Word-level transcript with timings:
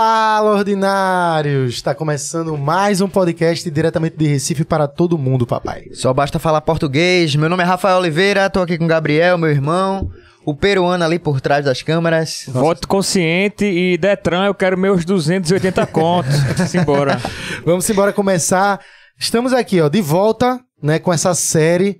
Fala, 0.00 0.52
ordinários! 0.52 1.74
Está 1.74 1.92
começando 1.92 2.56
mais 2.56 3.00
um 3.00 3.08
podcast 3.08 3.68
diretamente 3.68 4.16
de 4.16 4.28
Recife 4.28 4.64
para 4.64 4.86
todo 4.86 5.18
mundo, 5.18 5.44
papai. 5.44 5.86
Só 5.92 6.14
basta 6.14 6.38
falar 6.38 6.60
português. 6.60 7.34
Meu 7.34 7.48
nome 7.48 7.64
é 7.64 7.66
Rafael 7.66 7.98
Oliveira, 7.98 8.48
tô 8.48 8.60
aqui 8.60 8.78
com 8.78 8.84
o 8.84 8.86
Gabriel, 8.86 9.36
meu 9.36 9.50
irmão. 9.50 10.08
O 10.46 10.54
peruano 10.54 11.02
ali 11.02 11.18
por 11.18 11.40
trás 11.40 11.64
das 11.64 11.82
câmeras. 11.82 12.44
Voto 12.46 12.86
consciente 12.86 13.64
e 13.64 13.98
Detran, 13.98 14.44
eu 14.46 14.54
quero 14.54 14.78
meus 14.78 15.04
280 15.04 15.84
contos. 15.90 16.32
Simbora. 16.68 17.20
Vamos 17.66 17.90
embora 17.90 18.12
começar. 18.12 18.78
Estamos 19.18 19.52
aqui, 19.52 19.80
ó, 19.80 19.88
de 19.88 20.00
volta, 20.00 20.60
né, 20.80 21.00
com 21.00 21.12
essa 21.12 21.34
série 21.34 21.98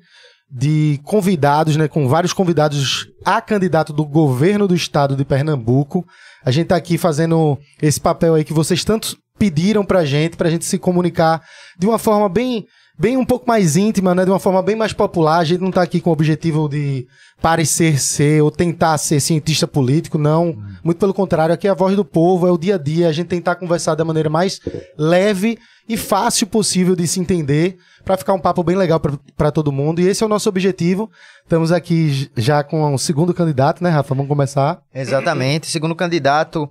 de 0.51 0.99
convidados, 1.05 1.77
né, 1.77 1.89
com 1.89 2.09
vários 2.09 2.33
convidados 2.33 3.07
a 3.25 3.41
candidato 3.41 3.93
do 3.93 4.05
governo 4.05 4.67
do 4.67 4.75
estado 4.75 5.15
de 5.15 5.25
Pernambuco. 5.25 6.07
A 6.45 6.51
gente 6.51 6.69
tá 6.69 6.77
aqui 6.77 6.97
fazendo 6.97 7.59
esse 7.83 8.01
papel 8.01 8.35
aí 8.35 8.45
que 8.45 8.53
vocês 8.53 8.83
tanto 8.83 9.17
pediram 9.39 9.85
pra 9.85 10.05
gente, 10.05 10.37
pra 10.37 10.51
gente 10.51 10.65
se 10.65 10.79
comunicar 10.79 11.43
de 11.79 11.87
uma 11.87 11.99
forma 11.99 12.29
bem, 12.29 12.65
bem 12.99 13.17
um 13.17 13.25
pouco 13.25 13.47
mais 13.47 13.77
íntima, 13.77 14.15
né, 14.15 14.25
de 14.25 14.31
uma 14.31 14.39
forma 14.39 14.63
bem 14.63 14.75
mais 14.75 14.93
popular. 14.93 15.39
A 15.39 15.45
gente 15.45 15.61
não 15.61 15.71
tá 15.71 15.83
aqui 15.83 16.01
com 16.01 16.11
o 16.11 16.15
objetivo 16.15 16.67
de 16.67 17.07
parecer 17.41 18.01
ser 18.01 18.43
ou 18.43 18.51
tentar 18.51 18.97
ser 18.99 19.21
cientista 19.21 19.69
político, 19.69 20.17
não. 20.17 20.57
Muito 20.83 20.99
pelo 20.99 21.13
contrário, 21.15 21.55
aqui 21.55 21.69
é 21.69 21.71
a 21.71 21.75
voz 21.75 21.95
do 21.95 22.05
povo, 22.05 22.47
é 22.47 22.51
o 22.51 22.59
dia 22.59 22.77
a 22.77 22.79
dia, 22.79 23.09
a 23.09 23.13
gente 23.13 23.29
tentar 23.29 23.57
conversar 23.57 23.95
da 23.95 24.05
maneira 24.05 24.31
mais 24.31 24.61
leve 24.97 25.59
e 25.89 25.97
fácil 25.97 26.47
possível 26.47 26.95
de 26.95 27.07
se 27.07 27.19
entender, 27.19 27.77
para 28.09 28.17
ficar 28.17 28.33
um 28.33 28.41
papo 28.41 28.63
bem 28.63 28.75
legal 28.75 28.99
para 29.37 29.51
todo 29.53 29.71
mundo. 29.71 30.01
E 30.01 30.09
esse 30.09 30.23
é 30.23 30.27
o 30.27 30.31
nosso 30.31 30.49
objetivo. 30.49 31.11
Estamos 31.43 31.71
aqui 31.71 32.31
já 32.35 32.65
com 32.65 32.95
o 32.95 32.99
segundo 32.99 33.35
candidato, 33.35 33.85
né, 33.85 33.91
Rafa? 33.91 34.15
Vamos 34.15 34.29
começar. 34.29 34.81
Exatamente. 34.95 35.67
Segundo 35.67 35.95
candidato, 35.95 36.71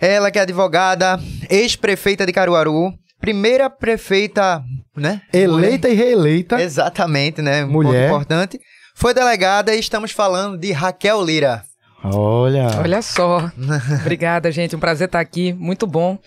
ela 0.00 0.30
que 0.30 0.38
é 0.38 0.42
advogada, 0.42 1.20
ex-prefeita 1.50 2.24
de 2.24 2.32
Caruaru, 2.32 2.94
primeira 3.20 3.68
prefeita, 3.68 4.64
né? 4.96 5.20
Eleita 5.34 5.86
e 5.90 5.92
reeleita. 5.92 6.58
Exatamente, 6.62 7.42
né? 7.42 7.62
Um 7.66 7.68
Mulher. 7.68 8.08
ponto 8.08 8.22
importante. 8.22 8.58
Foi 8.94 9.12
delegada 9.12 9.74
e 9.74 9.78
estamos 9.78 10.12
falando 10.12 10.56
de 10.56 10.72
Raquel 10.72 11.22
Lira. 11.22 11.62
Olha. 12.02 12.68
Olha 12.80 13.02
só. 13.02 13.50
Obrigada, 14.00 14.50
gente. 14.50 14.74
Um 14.74 14.80
prazer 14.80 15.08
estar 15.08 15.20
aqui. 15.20 15.52
Muito 15.52 15.86
bom. 15.86 16.18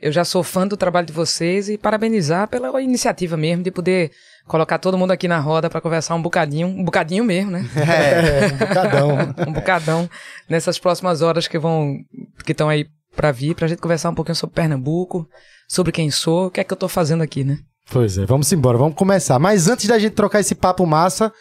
Eu 0.00 0.10
já 0.10 0.24
sou 0.24 0.42
fã 0.42 0.66
do 0.66 0.76
trabalho 0.76 1.06
de 1.06 1.12
vocês 1.12 1.68
e 1.68 1.76
parabenizar 1.76 2.48
pela 2.48 2.80
iniciativa 2.80 3.36
mesmo 3.36 3.62
de 3.62 3.70
poder 3.70 4.10
colocar 4.46 4.78
todo 4.78 4.96
mundo 4.96 5.10
aqui 5.10 5.28
na 5.28 5.38
roda 5.38 5.68
para 5.68 5.80
conversar 5.80 6.14
um 6.14 6.22
bocadinho, 6.22 6.66
um 6.66 6.82
bocadinho 6.82 7.22
mesmo, 7.22 7.50
né? 7.50 7.68
É, 7.76 8.46
um 8.46 8.56
bocadão. 8.56 9.34
um 9.48 9.52
bocadão 9.52 10.10
nessas 10.48 10.78
próximas 10.78 11.20
horas 11.20 11.46
que 11.46 11.58
vão 11.58 11.98
que 12.44 12.52
estão 12.52 12.68
aí 12.68 12.86
para 13.14 13.30
vir, 13.30 13.54
pra 13.54 13.68
gente 13.68 13.80
conversar 13.80 14.08
um 14.08 14.14
pouquinho 14.14 14.36
sobre 14.36 14.54
Pernambuco, 14.54 15.28
sobre 15.68 15.92
quem 15.92 16.10
sou, 16.10 16.46
o 16.46 16.50
que 16.50 16.60
é 16.60 16.64
que 16.64 16.72
eu 16.72 16.76
tô 16.76 16.88
fazendo 16.88 17.22
aqui, 17.22 17.44
né? 17.44 17.58
Pois 17.90 18.16
é, 18.16 18.24
vamos 18.24 18.50
embora, 18.52 18.78
vamos 18.78 18.94
começar. 18.94 19.38
Mas 19.38 19.68
antes 19.68 19.86
da 19.86 19.98
gente 19.98 20.14
trocar 20.14 20.40
esse 20.40 20.54
papo 20.54 20.86
massa, 20.86 21.32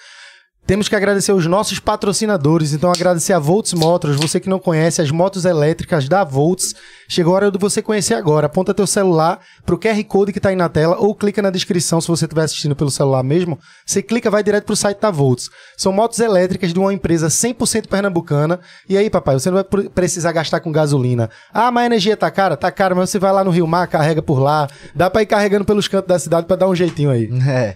temos 0.69 0.88
que 0.88 0.96
agradecer 0.96 1.31
os 1.34 1.47
nossos 1.47 1.80
patrocinadores. 1.80 2.74
Então, 2.74 2.91
agradecer 2.91 3.34
a 3.34 3.40
Volts 3.40 3.74
Motors. 3.74 4.18
Você 4.18 4.40
que 4.40 4.47
não 4.47 4.59
conhece 4.59 5.02
as 5.02 5.09
motos 5.09 5.44
elétricas 5.44 6.07
da 6.07 6.24
Volts, 6.24 6.75
chegou 7.07 7.34
a 7.34 7.38
hora 7.38 7.52
de 7.52 7.57
você 7.57 7.81
conhecer 7.81 8.13
agora. 8.13 8.46
Aponta 8.46 8.72
teu 8.72 8.85
celular 8.85 9.40
pro 9.66 9.79
QR 9.79 10.03
Code 10.03 10.31
que 10.31 10.40
tá 10.40 10.50
aí 10.50 10.56
na 10.56 10.69
tela 10.69 10.96
ou 11.00 11.16
clica 11.16 11.41
na 11.41 11.50
descrição 11.50 12.00
se 12.00 12.08
você 12.08 12.25
estiver 12.25 12.44
assistindo 12.44 12.75
pelo 12.75 12.91
celular 12.91 13.24
mesmo. 13.24 13.58
Você 13.84 14.03
clica, 14.03 14.29
vai 14.29 14.44
direto 14.44 14.66
pro 14.66 14.75
site 14.75 15.00
da 15.00 15.09
Volts. 15.09 15.50
São 15.75 15.91
motos 15.91 16.19
elétricas 16.19 16.72
de 16.72 16.78
uma 16.78 16.94
empresa 16.94 17.29
100% 17.29 17.88
pernambucana. 17.88 18.59
E 18.88 18.96
aí, 18.96 19.09
papai, 19.09 19.40
você 19.40 19.50
não 19.50 19.56
vai 19.56 19.63
pre- 19.63 19.90
precisar 19.90 20.31
gastar 20.34 20.59
com 20.59 20.72
gasolina. 20.72 21.31
Ah, 21.52 21.72
mas 21.72 21.81
a 21.81 21.85
energia 21.88 22.16
tá 22.16 22.29
cara? 22.29 22.56
Tá 22.56 22.72
cara, 22.72 22.94
mas 22.94 23.09
você 23.09 23.18
vai 23.18 23.31
lá 23.34 23.44
no 23.44 23.50
Rio 23.50 23.66
Mar, 23.66 23.88
carrega 23.88 24.22
por 24.22 24.38
lá. 24.38 24.69
Dá 24.94 25.09
pra 25.09 25.24
ir 25.24 25.25
carregando 25.25 25.66
pelos 25.66 25.88
cantos 25.88 26.09
da 26.09 26.19
cidade 26.19 26.46
pra 26.46 26.56
dar 26.56 26.68
um 26.69 26.75
jeitinho 26.75 27.09
aí. 27.09 27.28
É. 27.47 27.75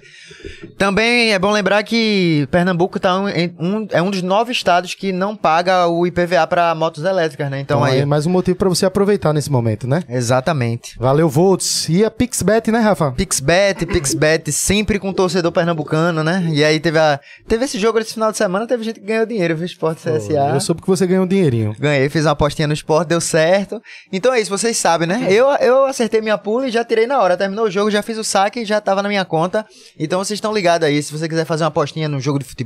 Também 0.78 1.34
é 1.34 1.40
bom 1.40 1.50
lembrar 1.50 1.82
que 1.82 2.48
Pernambuco 2.52 2.83
tá 2.88 3.20
um, 3.20 3.28
um- 3.60 3.88
é 3.92 4.02
um 4.02 4.10
dos 4.12 4.22
nove 4.22 4.52
estados 4.52 4.94
que 4.94 5.12
não 5.12 5.36
paga 5.36 5.88
o 5.88 6.06
IPVA 6.08 6.46
para 6.48 6.74
motos 6.76 7.04
elétricas, 7.04 7.50
né? 7.50 7.60
Então, 7.60 7.80
Então 7.80 7.84
aí 7.92 8.00
é 8.02 8.06
mais 8.06 8.26
um 8.26 8.30
motivo 8.30 8.58
pra 8.58 8.70
você 8.70 8.86
aproveitar 8.86 9.34
nesse 9.34 9.52
momento, 9.52 9.88
né? 9.88 10.04
Exatamente. 10.10 10.98
Valeu, 11.00 11.30
Volts. 11.30 11.88
E 11.90 12.04
a 12.04 12.12
PixBet, 12.12 12.72
né, 12.72 12.80
Rafa? 12.80 13.12
Pixbet, 13.12 13.86
Pixbet, 13.86 14.52
sempre 14.52 15.00
com 15.00 15.14
torcedor 15.14 15.52
pernambucano, 15.52 16.24
né? 16.24 16.50
E 16.52 16.64
aí 16.64 16.80
teve, 16.80 16.98
a, 17.00 17.20
teve 17.48 17.66
esse 17.66 17.80
jogo 17.80 18.00
esse 18.00 18.14
final 18.14 18.32
de 18.32 18.38
semana, 18.38 18.68
teve 18.68 18.84
gente 18.84 19.00
que 19.00 19.06
ganhou 19.06 19.26
dinheiro, 19.26 19.56
viu? 19.56 19.66
Esporte 19.66 20.02
CSA. 20.02 20.52
Eu 20.54 20.60
soube 20.60 20.82
que 20.82 20.88
você 20.88 21.06
ganhou 21.08 21.24
um 21.26 21.28
dinheirinho. 21.28 21.76
Ganhei, 21.80 22.10
fiz 22.10 22.26
uma 22.26 22.32
apostinha 22.32 22.68
no 22.68 22.74
esporte, 22.74 23.10
deu 23.10 23.22
certo. 23.22 23.82
Então 24.12 24.34
é 24.34 24.40
isso, 24.40 24.50
vocês 24.50 24.76
sabem, 24.78 25.08
né? 25.08 25.28
Eu, 25.30 25.48
eu 25.60 25.86
acertei 25.86 26.22
minha 26.22 26.38
pula 26.38 26.68
e 26.68 26.72
já 26.72 26.84
tirei 26.84 27.08
na 27.08 27.20
hora. 27.20 27.38
Terminou 27.38 27.66
o 27.66 27.72
jogo, 27.72 27.92
já 27.92 28.02
fiz 28.02 28.18
o 28.18 28.24
saque 28.24 28.62
e 28.62 28.66
já 28.66 28.82
tava 28.82 29.02
na 29.02 29.10
minha 29.10 29.24
conta. 29.26 29.66
Então 30.00 30.20
vocês 30.24 30.38
estão 30.38 30.54
ligados 30.54 30.88
aí. 30.88 31.02
Se 31.02 31.12
você 31.12 31.28
quiser 31.28 31.46
fazer 31.46 31.64
uma 31.64 31.68
apostinha 31.70 32.08
no 32.08 32.20
jogo 32.20 32.40
de 32.40 32.46
futebol, 32.46 32.63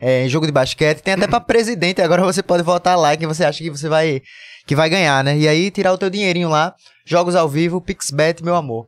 é, 0.00 0.28
jogo 0.28 0.46
de 0.46 0.52
basquete, 0.52 1.02
tem 1.02 1.14
até 1.14 1.26
pra 1.26 1.40
presidente. 1.40 2.00
Agora 2.02 2.22
você 2.22 2.42
pode 2.42 2.62
votar 2.62 2.98
lá 2.98 3.16
quem 3.16 3.26
você 3.26 3.44
acha 3.44 3.62
que 3.62 3.70
você 3.70 3.88
vai, 3.88 4.22
que 4.66 4.74
vai 4.74 4.88
ganhar, 4.88 5.22
né? 5.24 5.36
E 5.36 5.48
aí 5.48 5.70
tirar 5.70 5.92
o 5.92 5.98
teu 5.98 6.10
dinheirinho 6.10 6.48
lá. 6.48 6.74
Jogos 7.04 7.34
ao 7.34 7.48
vivo, 7.48 7.80
Pixbet, 7.80 8.42
meu 8.42 8.54
amor. 8.54 8.86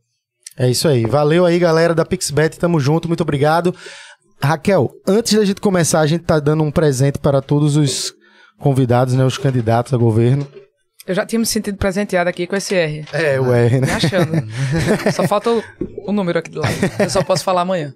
É 0.57 0.71
isso 0.71 0.87
aí. 0.87 1.05
Valeu 1.05 1.45
aí, 1.45 1.59
galera 1.59 1.95
da 1.95 2.05
PixBet. 2.05 2.59
Tamo 2.59 2.79
junto, 2.79 3.09
muito 3.09 3.23
obrigado. 3.23 3.75
Raquel, 4.41 4.91
antes 5.07 5.35
da 5.35 5.45
gente 5.45 5.61
começar, 5.61 6.01
a 6.01 6.07
gente 6.07 6.25
tá 6.25 6.39
dando 6.39 6.63
um 6.63 6.71
presente 6.71 7.19
para 7.19 7.41
todos 7.41 7.77
os 7.77 8.13
convidados, 8.59 9.15
né? 9.15 9.25
Os 9.25 9.39
candidatos 9.39 9.93
a 9.93 9.97
governo. 9.97 10.47
Eu 11.07 11.15
já 11.15 11.27
tinha 11.27 11.39
me 11.39 11.45
sentido 11.45 11.77
presenteado 11.77 12.31
aqui 12.31 12.47
com 12.47 12.57
esse 12.57 12.75
R. 12.75 13.05
É, 13.13 13.39
o 13.39 13.53
R, 13.53 13.81
Me 13.81 13.87
né? 13.87 13.93
achando. 13.93 14.33
só 15.13 15.27
falta 15.29 15.51
o, 15.51 15.63
o 16.07 16.13
número 16.13 16.39
aqui 16.39 16.51
do 16.51 16.61
lado. 16.61 16.75
Eu 16.99 17.11
só 17.11 17.23
posso 17.23 17.45
falar 17.45 17.61
amanhã. 17.61 17.93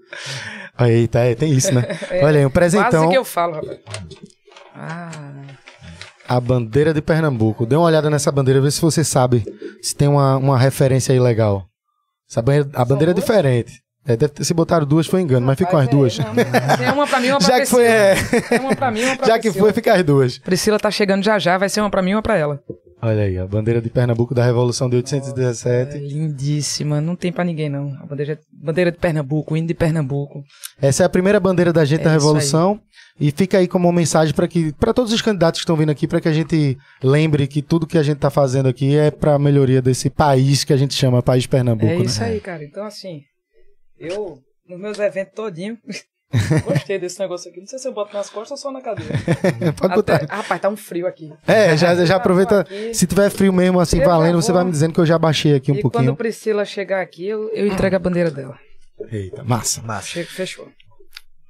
Eita, 0.81 1.21
é, 1.21 1.35
tem 1.35 1.53
isso, 1.53 1.73
né? 1.75 1.83
Olha 2.23 2.39
aí, 2.41 2.47
um 2.47 2.51
presentão. 2.51 2.91
Quase 2.91 3.09
que 3.09 3.19
eu 3.19 3.25
falo, 3.25 3.55
rapaz. 3.55 3.79
Ah, 4.75 5.11
A 6.29 6.41
bandeira 6.41 6.95
de 6.95 7.03
Pernambuco. 7.03 7.67
Dê 7.67 7.75
uma 7.75 7.87
olhada 7.87 8.09
nessa 8.09 8.31
bandeira, 8.31 8.61
vê 8.61 8.71
se 8.71 8.81
você 8.81 9.03
sabe 9.03 9.45
se 9.83 9.95
tem 9.95 10.07
uma, 10.09 10.37
uma 10.37 10.59
referência 10.59 11.13
aí 11.13 11.19
legal. 11.19 11.67
Essa 12.31 12.43
bandeira, 12.43 12.69
a 12.75 12.85
bandeira 12.85 13.11
é 13.13 13.15
diferente. 13.15 13.73
É, 14.09 14.17
deve 14.17 14.33
ter, 14.33 14.45
se 14.45 14.55
botaram 14.55 14.87
duas 14.87 15.07
foi 15.07 15.21
engano, 15.21 15.47
mas 15.47 15.57
ficam 15.59 15.79
as 15.79 15.85
Rapaz, 15.87 15.97
duas. 15.97 16.19
é, 16.19 16.91
uma 16.93 17.07
pra 17.07 17.21
mim, 17.21 17.29
uma 17.29 17.39
pra 17.39 17.47
Já 17.49 17.61
que 17.61 17.67
foi, 17.67 17.85
é. 17.85 18.15
Tem 18.49 18.59
uma 18.61 18.75
pra 18.75 18.91
mim, 18.91 19.03
uma 19.05 19.17
pra 19.17 19.27
Já 19.27 19.35
que 19.35 19.43
Priscila. 19.43 19.65
foi, 19.65 19.73
fica 19.75 19.95
as 19.95 20.03
duas. 20.03 20.39
Priscila 20.39 20.79
tá 20.79 20.91
chegando 20.91 21.23
já 21.23 21.39
já, 21.39 21.59
vai 21.59 21.69
ser 21.69 21.81
uma 21.81 21.91
pra 21.91 22.01
mim 22.03 22.11
e 22.13 22.15
uma 22.15 22.23
pra 22.23 22.37
ela. 22.37 22.61
Olha 23.01 23.23
aí, 23.23 23.39
a 23.39 23.47
bandeira 23.47 23.81
de 23.81 23.89
Pernambuco 23.91 24.35
da 24.35 24.45
Revolução 24.45 24.89
de 24.91 24.97
É 24.97 24.99
817. 24.99 25.99
lindíssima, 25.99 27.01
não 27.01 27.15
tem 27.15 27.31
pra 27.31 27.45
ninguém 27.45 27.69
não. 27.69 27.97
A 28.03 28.07
bandeira, 28.07 28.39
bandeira 28.53 28.91
de 28.91 28.99
Pernambuco, 28.99 29.55
o 29.55 29.57
hino 29.57 29.69
de 29.69 29.75
Pernambuco. 29.75 30.43
Essa 30.81 31.05
é 31.05 31.07
a 31.07 31.09
primeira 31.09 31.39
bandeira 31.39 31.73
da 31.73 31.85
gente 31.85 32.01
É 32.01 32.05
da 32.05 32.11
Revolução. 32.11 32.81
E 33.21 33.33
fica 33.33 33.59
aí 33.59 33.67
como 33.67 33.89
uma 33.89 33.93
mensagem 33.95 34.33
para 34.33 34.47
que 34.47 34.73
para 34.75 34.95
todos 34.95 35.13
os 35.13 35.21
candidatos 35.21 35.59
que 35.61 35.65
estão 35.65 35.77
vindo 35.77 35.91
aqui, 35.91 36.07
para 36.07 36.21
que 36.21 36.29
a 36.29 36.33
gente 36.33 36.79
lembre 37.03 37.47
que 37.49 37.61
tudo 37.61 37.85
que 37.87 37.99
a 37.99 38.03
gente 38.03 38.19
tá 38.19 38.31
fazendo 38.31 38.69
aqui 38.69 38.97
é 38.97 39.11
para 39.11 39.37
melhoria 39.41 39.83
desse 39.83 40.09
país 40.09 40.63
que 40.63 40.73
a 40.73 40.77
gente 40.77 40.95
chama 40.95 41.21
País 41.23 41.45
Pernambuco. 41.45 41.93
é 41.93 41.99
né? 41.99 42.05
isso 42.05 42.23
aí, 42.23 42.41
cara. 42.41 42.63
Então 42.65 42.85
assim, 42.85 43.23
eu 43.99 44.39
nos 44.69 44.79
meus 44.79 44.99
eventos 44.99 45.35
todinho 45.35 45.79
gostei 46.65 46.99
desse 46.99 47.19
negócio 47.19 47.51
aqui. 47.51 47.61
Não 47.61 47.67
sei 47.67 47.79
se 47.79 47.89
eu 47.89 47.93
boto 47.93 48.15
nas 48.15 48.29
costas 48.29 48.51
ou 48.53 48.57
só 48.59 48.71
na 48.71 48.81
cadeira. 48.83 49.15
Pode 49.77 49.95
botar. 49.95 50.17
Até- 50.17 50.35
Rapaz, 50.35 50.61
tá 50.61 50.69
um 50.69 50.77
frio 50.77 51.07
aqui. 51.07 51.33
É, 51.47 51.77
já, 51.77 51.95
já 52.05 52.17
aproveita. 52.17 52.61
Aqui. 52.61 52.93
Se 52.93 53.07
tiver 53.07 53.31
frio 53.31 53.53
mesmo, 53.53 53.81
assim, 53.81 53.99
Eu 54.01 54.05
valendo, 54.05 54.41
você 54.41 54.53
vai 54.53 54.65
me 54.65 54.71
dizendo 54.71 54.93
que 54.93 55.01
eu 55.01 55.07
já 55.07 55.19
baixei 55.19 55.55
aqui 55.55 55.73
um 55.73 55.77
e 55.77 55.81
pouquinho. 55.81 56.05
quando 56.05 56.17
Priscila 56.17 56.65
chegar 56.65 57.01
aqui, 57.01 57.27
eu, 57.27 57.49
eu 57.51 57.67
entrego 57.67 57.97
a 57.97 57.99
bandeira 57.99 58.31
dela. 58.31 58.59
Eita, 59.11 59.43
massa. 59.43 59.81
Chega, 60.03 60.29
fechou. 60.29 60.69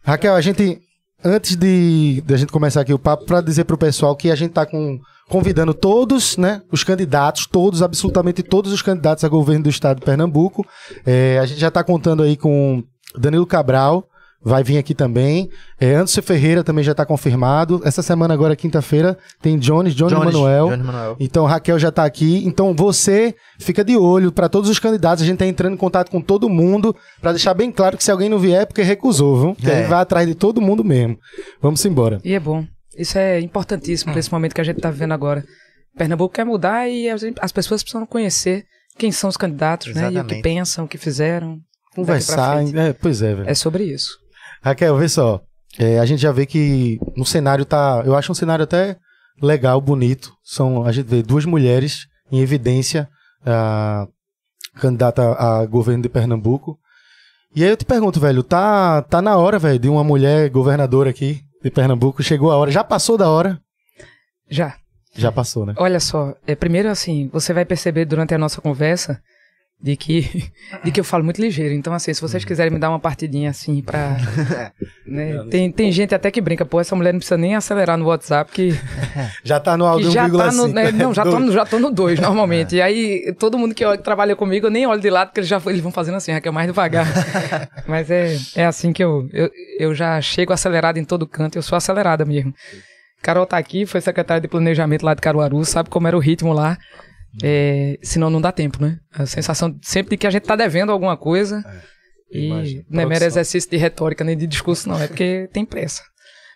Raquel, 0.02 0.34
a 0.34 0.40
gente, 0.40 0.80
antes 1.24 1.56
de, 1.56 2.20
de 2.24 2.34
a 2.34 2.36
gente 2.36 2.52
começar 2.52 2.80
aqui 2.80 2.92
o 2.92 2.98
papo, 2.98 3.24
para 3.24 3.40
dizer 3.40 3.64
pro 3.64 3.76
pessoal 3.76 4.14
que 4.14 4.30
a 4.30 4.36
gente 4.36 4.52
tá 4.52 4.64
com, 4.64 5.00
convidando 5.28 5.74
todos, 5.74 6.36
né, 6.36 6.62
os 6.72 6.82
candidatos, 6.82 7.46
todos, 7.46 7.82
absolutamente 7.82 8.42
todos 8.42 8.72
os 8.72 8.82
candidatos 8.82 9.24
a 9.24 9.28
governo 9.28 9.64
do 9.64 9.70
estado 9.70 10.00
de 10.00 10.04
Pernambuco. 10.04 10.66
É, 11.04 11.38
a 11.40 11.46
gente 11.46 11.60
já 11.60 11.70
tá 11.70 11.84
contando 11.84 12.22
aí 12.22 12.36
com 12.36 12.82
Danilo 13.16 13.46
Cabral, 13.46 14.08
vai 14.42 14.62
vir 14.62 14.78
aqui 14.78 14.94
também. 14.94 15.50
É, 15.78 15.94
Anderson 15.94 16.22
Ferreira 16.22 16.64
também 16.64 16.82
já 16.82 16.94
tá 16.94 17.04
confirmado. 17.04 17.80
Essa 17.84 18.02
semana 18.02 18.32
agora, 18.32 18.56
quinta-feira, 18.56 19.18
tem 19.42 19.58
Jones, 19.58 19.94
Johnny 19.94 20.14
Jones, 20.14 20.32
Manuel. 20.32 20.68
Jones 20.68 20.86
Manuel. 20.86 21.16
Então, 21.20 21.44
Raquel 21.44 21.78
já 21.78 21.90
tá 21.90 22.04
aqui. 22.04 22.42
Então, 22.46 22.74
você 22.74 23.34
fica 23.58 23.84
de 23.84 23.96
olho 23.96 24.32
para 24.32 24.48
todos 24.48 24.70
os 24.70 24.78
candidatos. 24.78 25.22
A 25.22 25.26
gente 25.26 25.38
tá 25.38 25.46
entrando 25.46 25.74
em 25.74 25.78
contato 25.78 26.10
com 26.10 26.20
todo 26.20 26.48
mundo 26.48 26.94
para 27.20 27.32
deixar 27.32 27.54
bem 27.54 27.70
claro 27.70 27.96
que 27.96 28.04
se 28.04 28.10
alguém 28.10 28.28
não 28.28 28.38
vier 28.38 28.62
é 28.62 28.66
porque 28.66 28.82
recusou, 28.82 29.40
viu? 29.40 29.56
É. 29.68 29.82
aí 29.82 29.86
vai 29.86 30.00
atrás 30.00 30.26
de 30.26 30.34
todo 30.34 30.60
mundo 30.60 30.84
mesmo. 30.84 31.18
Vamos 31.60 31.84
embora. 31.84 32.18
E 32.24 32.32
é 32.32 32.40
bom. 32.40 32.64
Isso 32.98 33.16
é 33.16 33.40
importantíssimo 33.40 34.12
pra 34.12 34.18
esse 34.18 34.32
momento 34.32 34.54
que 34.54 34.60
a 34.60 34.64
gente 34.64 34.80
tá 34.80 34.90
vivendo 34.90 35.12
agora. 35.12 35.44
Pernambuco 35.96 36.34
quer 36.34 36.44
mudar 36.44 36.88
e 36.88 37.08
as, 37.08 37.22
as 37.40 37.52
pessoas 37.52 37.82
precisam 37.82 38.04
conhecer 38.04 38.66
quem 38.96 39.12
são 39.12 39.30
os 39.30 39.36
candidatos, 39.36 39.94
né? 39.94 40.12
E 40.12 40.18
o 40.18 40.24
que 40.24 40.42
pensam, 40.42 40.84
o 40.84 40.88
que 40.88 40.98
fizeram. 40.98 41.60
Conversar. 41.94 42.62
É, 42.74 42.92
pois 42.92 43.22
é, 43.22 43.34
velho. 43.34 43.48
É 43.48 43.54
sobre 43.54 43.84
isso. 43.84 44.18
Raquel, 44.62 44.96
vê 44.96 45.08
só. 45.08 45.40
É, 45.78 45.98
a 45.98 46.06
gente 46.06 46.20
já 46.20 46.32
vê 46.32 46.44
que 46.44 46.98
no 47.16 47.24
cenário 47.24 47.64
tá. 47.64 48.02
Eu 48.04 48.16
acho 48.16 48.32
um 48.32 48.34
cenário 48.34 48.64
até 48.64 48.96
legal, 49.40 49.80
bonito. 49.80 50.32
São, 50.42 50.84
a 50.84 50.90
gente 50.90 51.06
vê 51.06 51.22
duas 51.22 51.44
mulheres 51.44 52.06
em 52.30 52.40
evidência, 52.40 53.08
a 53.46 54.06
candidata 54.80 55.22
a 55.34 55.64
governo 55.66 56.02
de 56.02 56.08
Pernambuco. 56.08 56.78
E 57.54 57.64
aí 57.64 57.70
eu 57.70 57.76
te 57.76 57.84
pergunto, 57.84 58.20
velho, 58.20 58.42
tá, 58.42 59.02
tá 59.02 59.22
na 59.22 59.36
hora, 59.36 59.58
velho, 59.58 59.78
de 59.78 59.88
uma 59.88 60.04
mulher 60.04 60.50
governadora 60.50 61.10
aqui 61.10 61.40
de 61.62 61.70
Pernambuco? 61.70 62.22
Chegou 62.22 62.50
a 62.50 62.56
hora? 62.56 62.70
Já 62.70 62.84
passou 62.84 63.16
da 63.16 63.28
hora? 63.28 63.60
Já. 64.48 64.76
Já 65.14 65.32
passou, 65.32 65.66
né? 65.66 65.74
Olha 65.76 65.98
só, 66.00 66.34
é, 66.46 66.54
primeiro 66.54 66.88
assim, 66.88 67.28
você 67.32 67.52
vai 67.52 67.64
perceber 67.64 68.04
durante 68.04 68.34
a 68.34 68.38
nossa 68.38 68.60
conversa 68.60 69.20
de 69.80 69.96
que, 69.96 70.50
de 70.84 70.90
que 70.90 70.98
eu 70.98 71.04
falo 71.04 71.22
muito 71.24 71.40
ligeiro. 71.40 71.72
Então, 71.72 71.92
assim, 71.94 72.12
se 72.12 72.20
vocês 72.20 72.44
quiserem 72.44 72.72
me 72.72 72.80
dar 72.80 72.88
uma 72.90 72.98
partidinha 72.98 73.50
assim 73.50 73.80
pra. 73.80 74.16
né, 75.06 75.44
tem, 75.50 75.70
tem 75.70 75.92
gente 75.92 76.14
até 76.14 76.30
que 76.30 76.40
brinca, 76.40 76.66
pô, 76.66 76.80
essa 76.80 76.96
mulher 76.96 77.12
não 77.12 77.18
precisa 77.20 77.36
nem 77.38 77.54
acelerar 77.54 77.96
no 77.96 78.06
WhatsApp, 78.06 78.50
que, 78.50 78.70
Já 79.44 79.60
tá 79.60 79.76
no 79.76 79.86
áudio 79.86 80.08
que 80.08 80.14
já 80.14 80.28
tá 80.28 80.50
no. 80.52 80.64
1,5. 80.68 80.72
né, 80.72 80.90
não, 80.92 81.14
já 81.14 81.22
tô, 81.24 81.38
no- 81.38 81.52
já 81.52 81.64
tô 81.64 81.78
no 81.78 81.90
2, 81.92 82.18
normalmente. 82.18 82.74
E 82.76 82.82
aí, 82.82 83.32
todo 83.38 83.56
mundo 83.56 83.74
que, 83.74 83.84
olha- 83.84 83.96
que 83.96 84.02
trabalha 84.04 84.34
comigo, 84.34 84.66
eu 84.66 84.70
nem 84.70 84.86
olho 84.86 85.00
de 85.00 85.10
lado, 85.10 85.28
porque 85.28 85.40
eles 85.40 85.48
já 85.48 85.60
eles 85.66 85.80
vão 85.80 85.92
fazendo 85.92 86.16
assim, 86.16 86.32
Raquel, 86.32 86.52
mais 86.52 86.66
devagar. 86.66 87.06
Mas 87.86 88.10
é, 88.10 88.36
é 88.56 88.66
assim 88.66 88.92
que 88.92 89.02
eu, 89.04 89.28
eu, 89.32 89.48
eu 89.78 89.94
já 89.94 90.20
chego 90.20 90.52
acelerado 90.52 90.98
em 90.98 91.04
todo 91.04 91.26
canto, 91.26 91.56
eu 91.56 91.62
sou 91.62 91.76
acelerada 91.76 92.24
mesmo. 92.24 92.52
Carol 93.22 93.46
tá 93.46 93.58
aqui, 93.58 93.84
foi 93.86 94.00
secretária 94.00 94.40
de 94.40 94.46
planejamento 94.48 95.04
lá 95.04 95.12
de 95.14 95.20
Caruaru, 95.20 95.64
sabe 95.64 95.88
como 95.90 96.06
era 96.06 96.16
o 96.16 96.20
ritmo 96.20 96.52
lá. 96.52 96.76
É, 97.42 97.98
senão 98.02 98.30
não 98.30 98.40
dá 98.40 98.50
tempo, 98.50 98.82
né? 98.82 98.98
A 99.12 99.26
sensação 99.26 99.76
sempre 99.82 100.10
de 100.10 100.16
que 100.16 100.26
a 100.26 100.30
gente 100.30 100.42
tá 100.42 100.56
devendo 100.56 100.90
alguma 100.90 101.16
coisa. 101.16 101.62
e 102.30 102.46
imagino. 102.46 102.84
não 102.88 103.02
é 103.02 103.06
mero 103.06 103.24
exercício 103.24 103.70
de 103.70 103.76
retórica 103.76 104.24
nem 104.24 104.36
de 104.36 104.46
discurso, 104.46 104.88
não. 104.88 105.00
É 105.00 105.06
porque 105.06 105.48
tem 105.52 105.64
pressa. 105.64 106.02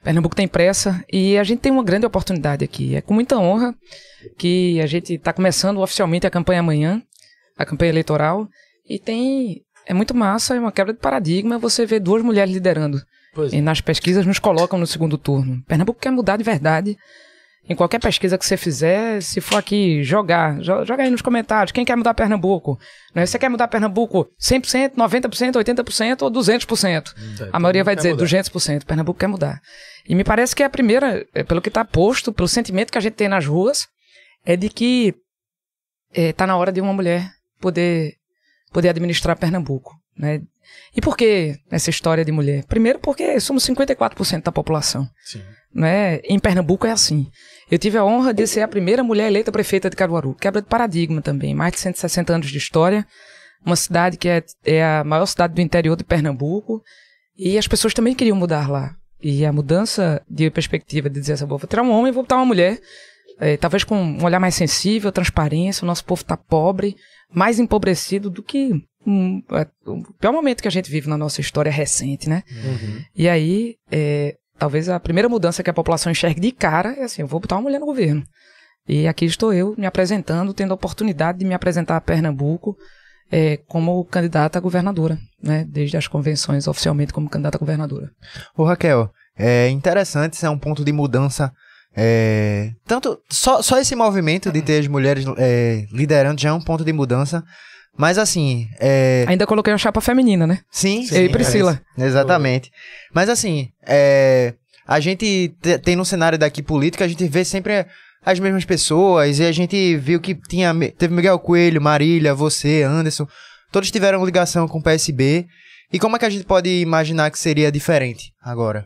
Pernambuco 0.03 0.35
tem 0.35 0.49
pressa 0.49 1.05
e 1.13 1.39
a 1.39 1.45
gente 1.45 1.61
tem 1.61 1.71
uma 1.71 1.85
grande 1.85 2.05
oportunidade 2.05 2.65
aqui. 2.65 2.97
É 2.97 3.01
com 3.01 3.15
muita 3.15 3.39
honra 3.39 3.75
que 4.37 4.81
a 4.81 4.87
gente 4.87 5.15
está 5.15 5.33
começando 5.33 5.81
oficialmente 5.81 6.27
a 6.27 6.31
campanha 6.31 6.61
amanhã, 6.61 7.01
a 7.57 7.65
campanha 7.65 7.91
eleitoral, 7.91 8.49
e 8.89 8.99
tem. 8.99 9.63
É 9.87 9.95
muito 9.95 10.15
massa, 10.15 10.55
é 10.55 10.61
uma 10.61 10.71
quebra 10.71 10.93
de 10.93 11.01
paradigma 11.01 11.59
você 11.59 11.85
ver 11.85 12.01
duas 12.01 12.23
mulheres 12.23 12.53
liderando. 12.53 13.01
Pois 13.35 13.53
é. 13.53 13.57
E 13.57 13.61
nas 13.61 13.81
pesquisas 13.81 14.27
nos 14.27 14.39
colocam 14.39 14.79
no 14.79 14.87
segundo 14.87 15.17
turno. 15.17 15.63
Pernambuco 15.67 16.01
quer 16.01 16.11
mudar 16.11 16.37
de 16.37 16.45
verdade. 16.45 16.97
Em 17.69 17.77
qualquer 17.77 18.01
pesquisa 18.01 18.37
que 18.37 18.45
você 18.45 18.57
fizer, 18.57 19.23
se 19.23 19.41
for 19.41 19.57
aqui 19.57 20.03
jogar, 20.03 20.59
jo- 20.59 20.85
joga 20.85 21.05
aí 21.05 21.11
nos 21.11 21.23
comentários. 21.23 21.71
Quem 21.71 21.85
quer 21.85 21.95
mudar 21.97 22.13
Pernambuco? 22.13 22.77
Né? 23.15 23.25
Você 23.25 23.39
quer 23.39 23.49
mudar 23.49 23.69
Pernambuco 23.69 24.29
100%, 24.41 24.95
90%, 24.97 25.53
80% 25.55 26.23
ou 26.23 26.31
200%? 26.31 27.15
A 27.53 27.61
maioria 27.61 27.85
vai 27.85 27.95
dizer 27.95 28.17
200%. 28.17 28.85
Pernambuco 28.85 29.19
quer 29.21 29.29
mudar. 29.29 29.61
E 30.09 30.15
me 30.15 30.25
parece 30.25 30.57
que 30.57 30.63
é 30.65 30.67
a 30.67 30.71
primeira, 30.71 31.25
é, 31.33 31.45
pelo 31.45 31.63
que 31.63 31.69
está 31.69 31.85
posto, 31.85 32.33
pelo 32.33 32.49
sentimento 32.49 32.91
que 32.91 32.99
a 32.99 33.01
gente 33.01 33.15
tem 33.15 33.29
nas 33.29 33.47
ruas, 33.47 33.87
é 34.45 34.57
de 34.57 34.69
que 34.69 35.15
está 36.13 36.47
na 36.47 36.57
hora 36.57 36.73
de 36.73 36.81
uma 36.81 36.93
mulher 36.93 37.31
poder, 37.61 38.15
poder 38.73 38.89
administrar 38.89 39.37
Pernambuco. 39.37 39.93
Né? 40.19 40.41
E 40.97 41.01
por 41.01 41.17
que 41.17 41.55
essa 41.71 41.91
história 41.91 42.25
de 42.25 42.33
mulher? 42.33 42.65
Primeiro 42.65 42.99
porque 42.99 43.39
somos 43.41 43.65
54% 43.65 44.43
da 44.43 44.53
população. 44.53 45.09
Sim. 45.25 45.43
Né? 45.75 46.19
Em 46.25 46.39
Pernambuco 46.39 46.87
é 46.87 46.91
assim. 46.91 47.27
Eu 47.71 47.79
tive 47.79 47.97
a 47.97 48.05
honra 48.05 48.35
de 48.35 48.47
ser 48.47 48.61
a 48.61 48.69
primeira 48.69 49.03
mulher 49.03 49.29
eleita 49.29 49.51
prefeita 49.51 49.89
de 49.89 49.97
Caruaru. 49.97 50.35
Quebra 50.35 50.61
de 50.61 50.69
paradigma 50.69 51.23
também. 51.23 51.55
Mais 51.55 51.73
de 51.73 51.81
160 51.81 52.35
anos 52.35 52.51
de 52.51 52.59
história. 52.59 53.07
Uma 53.65 53.77
cidade 53.77 54.17
que 54.17 54.29
é, 54.29 54.43
é 54.65 54.85
a 54.85 55.05
maior 55.05 55.27
cidade 55.27 55.55
do 55.55 55.61
interior 55.61 55.97
de 55.97 56.05
Pernambuco. 56.05 56.83
E 57.37 57.57
as 57.57 57.67
pessoas 57.67 57.95
também 57.95 58.15
queriam 58.15 58.37
mudar 58.37 58.69
lá. 58.69 58.95
E 59.23 59.47
a 59.47 59.53
mudança 59.53 60.21
de 60.29 60.51
perspectiva 60.51 61.09
de 61.09 61.19
dizer 61.21 61.35
assim, 61.35 61.47
vou 61.47 61.59
tirar 61.61 61.83
um 61.83 61.91
homem 61.93 62.09
e 62.09 62.13
vou 62.13 62.25
botar 62.25 62.37
uma 62.37 62.45
mulher. 62.45 62.79
é, 63.41 63.57
talvez 63.57 63.85
com 63.85 63.97
um 63.97 64.25
olhar 64.25 64.39
mais 64.41 64.55
sensível, 64.55 65.11
transparência. 65.11 65.85
O 65.85 65.87
nosso 65.87 66.05
povo 66.05 66.23
está 66.23 66.37
pobre, 66.37 66.97
mais 67.33 67.59
empobrecido 67.59 68.29
do 68.29 68.43
que 68.43 68.73
hum, 69.07 69.43
é, 69.53 69.67
o 69.87 70.13
pior 70.15 70.33
momento 70.33 70.61
que 70.61 70.69
a 70.69 70.71
gente 70.71 70.91
vive 70.91 71.09
na 71.09 71.17
nossa 71.17 71.41
história 71.41 71.73
recente, 71.73 72.29
né? 72.29 72.43
E 73.17 73.29
aí, 73.29 73.77
é, 73.91 74.37
talvez 74.63 74.89
a 74.89 75.01
primeira 75.01 75.29
mudança 75.29 75.61
que 75.61 75.71
a 75.71 75.75
população 75.75 76.13
enxergue 76.13 76.41
de 76.41 76.53
cara 76.53 76.95
é 76.97 77.03
assim: 77.03 77.23
eu 77.23 77.27
vou 77.27 77.41
botar 77.41 77.57
uma 77.57 77.63
mulher 77.63 77.81
no 77.81 77.87
governo. 77.87 78.23
E 78.89 79.09
aqui 79.09 79.25
estou 79.25 79.53
eu 79.53 79.75
me 79.77 79.87
apresentando, 79.87 80.55
tendo 80.55 80.71
a 80.71 80.75
oportunidade 80.75 81.39
de 81.41 81.45
me 81.45 81.53
apresentar 81.53 81.97
a 81.97 82.01
Pernambuco 82.01 82.77
é, 83.31 83.57
como 83.67 84.05
candidata 84.05 84.59
a 84.59 84.63
governadora, 84.63 85.19
né? 85.43 85.65
Desde 85.69 85.97
as 85.97 86.07
convenções 86.07 86.69
oficialmente 86.69 87.13
como 87.13 87.29
candidata 87.29 87.57
a 87.57 87.59
governadora. 87.59 88.09
Ô 88.57 88.63
Raquel, 88.63 89.11
é 89.37 89.69
interessante, 89.69 90.35
isso 90.35 90.47
é 90.47 90.51
um 90.51 90.59
ponto 90.59 90.85
de 90.85 90.93
mudança. 90.93 91.53
é, 91.97 92.71
tanto 92.87 93.19
só, 93.29 93.63
só 93.63 93.81
esse 93.81 93.97
movimento 93.97 94.53
de 94.53 94.63
ter 94.63 94.79
as 94.79 94.87
mulheres 94.87 95.25
é, 95.39 95.87
liderando 95.93 96.41
já 96.41 96.51
é 96.51 96.53
um 96.53 96.63
ponto 96.63 96.85
de 96.85 96.93
mudança. 96.93 97.43
Mas 97.97 98.17
assim, 98.19 98.67
é, 98.81 99.25
Ainda 99.29 99.47
coloquei 99.47 99.73
uma 99.73 99.79
chapa 99.79 100.01
feminina, 100.01 100.47
né? 100.47 100.61
sim, 100.71 101.01
eu 101.13 101.25
e 101.25 101.27
sim, 101.27 101.29
Priscila. 101.29 101.81
é, 101.99 102.05
exatamente. 102.05 102.71
Mas 103.15 103.29
assim, 103.29 103.69
é, 103.87 104.55
a 104.87 104.99
gente 104.99 105.55
te- 105.61 105.79
tem 105.79 105.95
no 105.97 106.05
cenário 106.05 106.39
daqui 106.39 106.63
político, 106.63 107.05
a 107.05 107.09
gente 107.09 107.27
vê 107.29 107.45
sempre 107.45 107.87
as 108.25 108.39
mesmas 108.41 108.65
pessoas 108.65 109.39
e 109.39 109.45
a 109.45 109.53
gente 109.53 109.97
viu 109.97 110.21
que 110.21 110.35
tinha 110.49 110.73
teve 110.97 111.15
Miguel 111.15 111.39
Coelho, 111.39 111.83
Marília, 111.83 112.35
você, 112.35 112.83
Anderson, 112.83 113.27
todos 113.71 113.91
tiveram 113.91 114.25
ligação 114.25 114.67
com 114.67 114.79
o 114.79 114.83
PSB. 114.83 115.47
E 115.93 115.99
como 115.99 116.17
é 116.17 116.19
que 116.19 116.25
a 116.25 116.31
gente 116.31 116.45
pode 116.45 116.71
imaginar 116.81 117.31
que 117.31 117.39
seria 117.39 117.71
diferente 117.71 118.33
agora? 118.43 118.85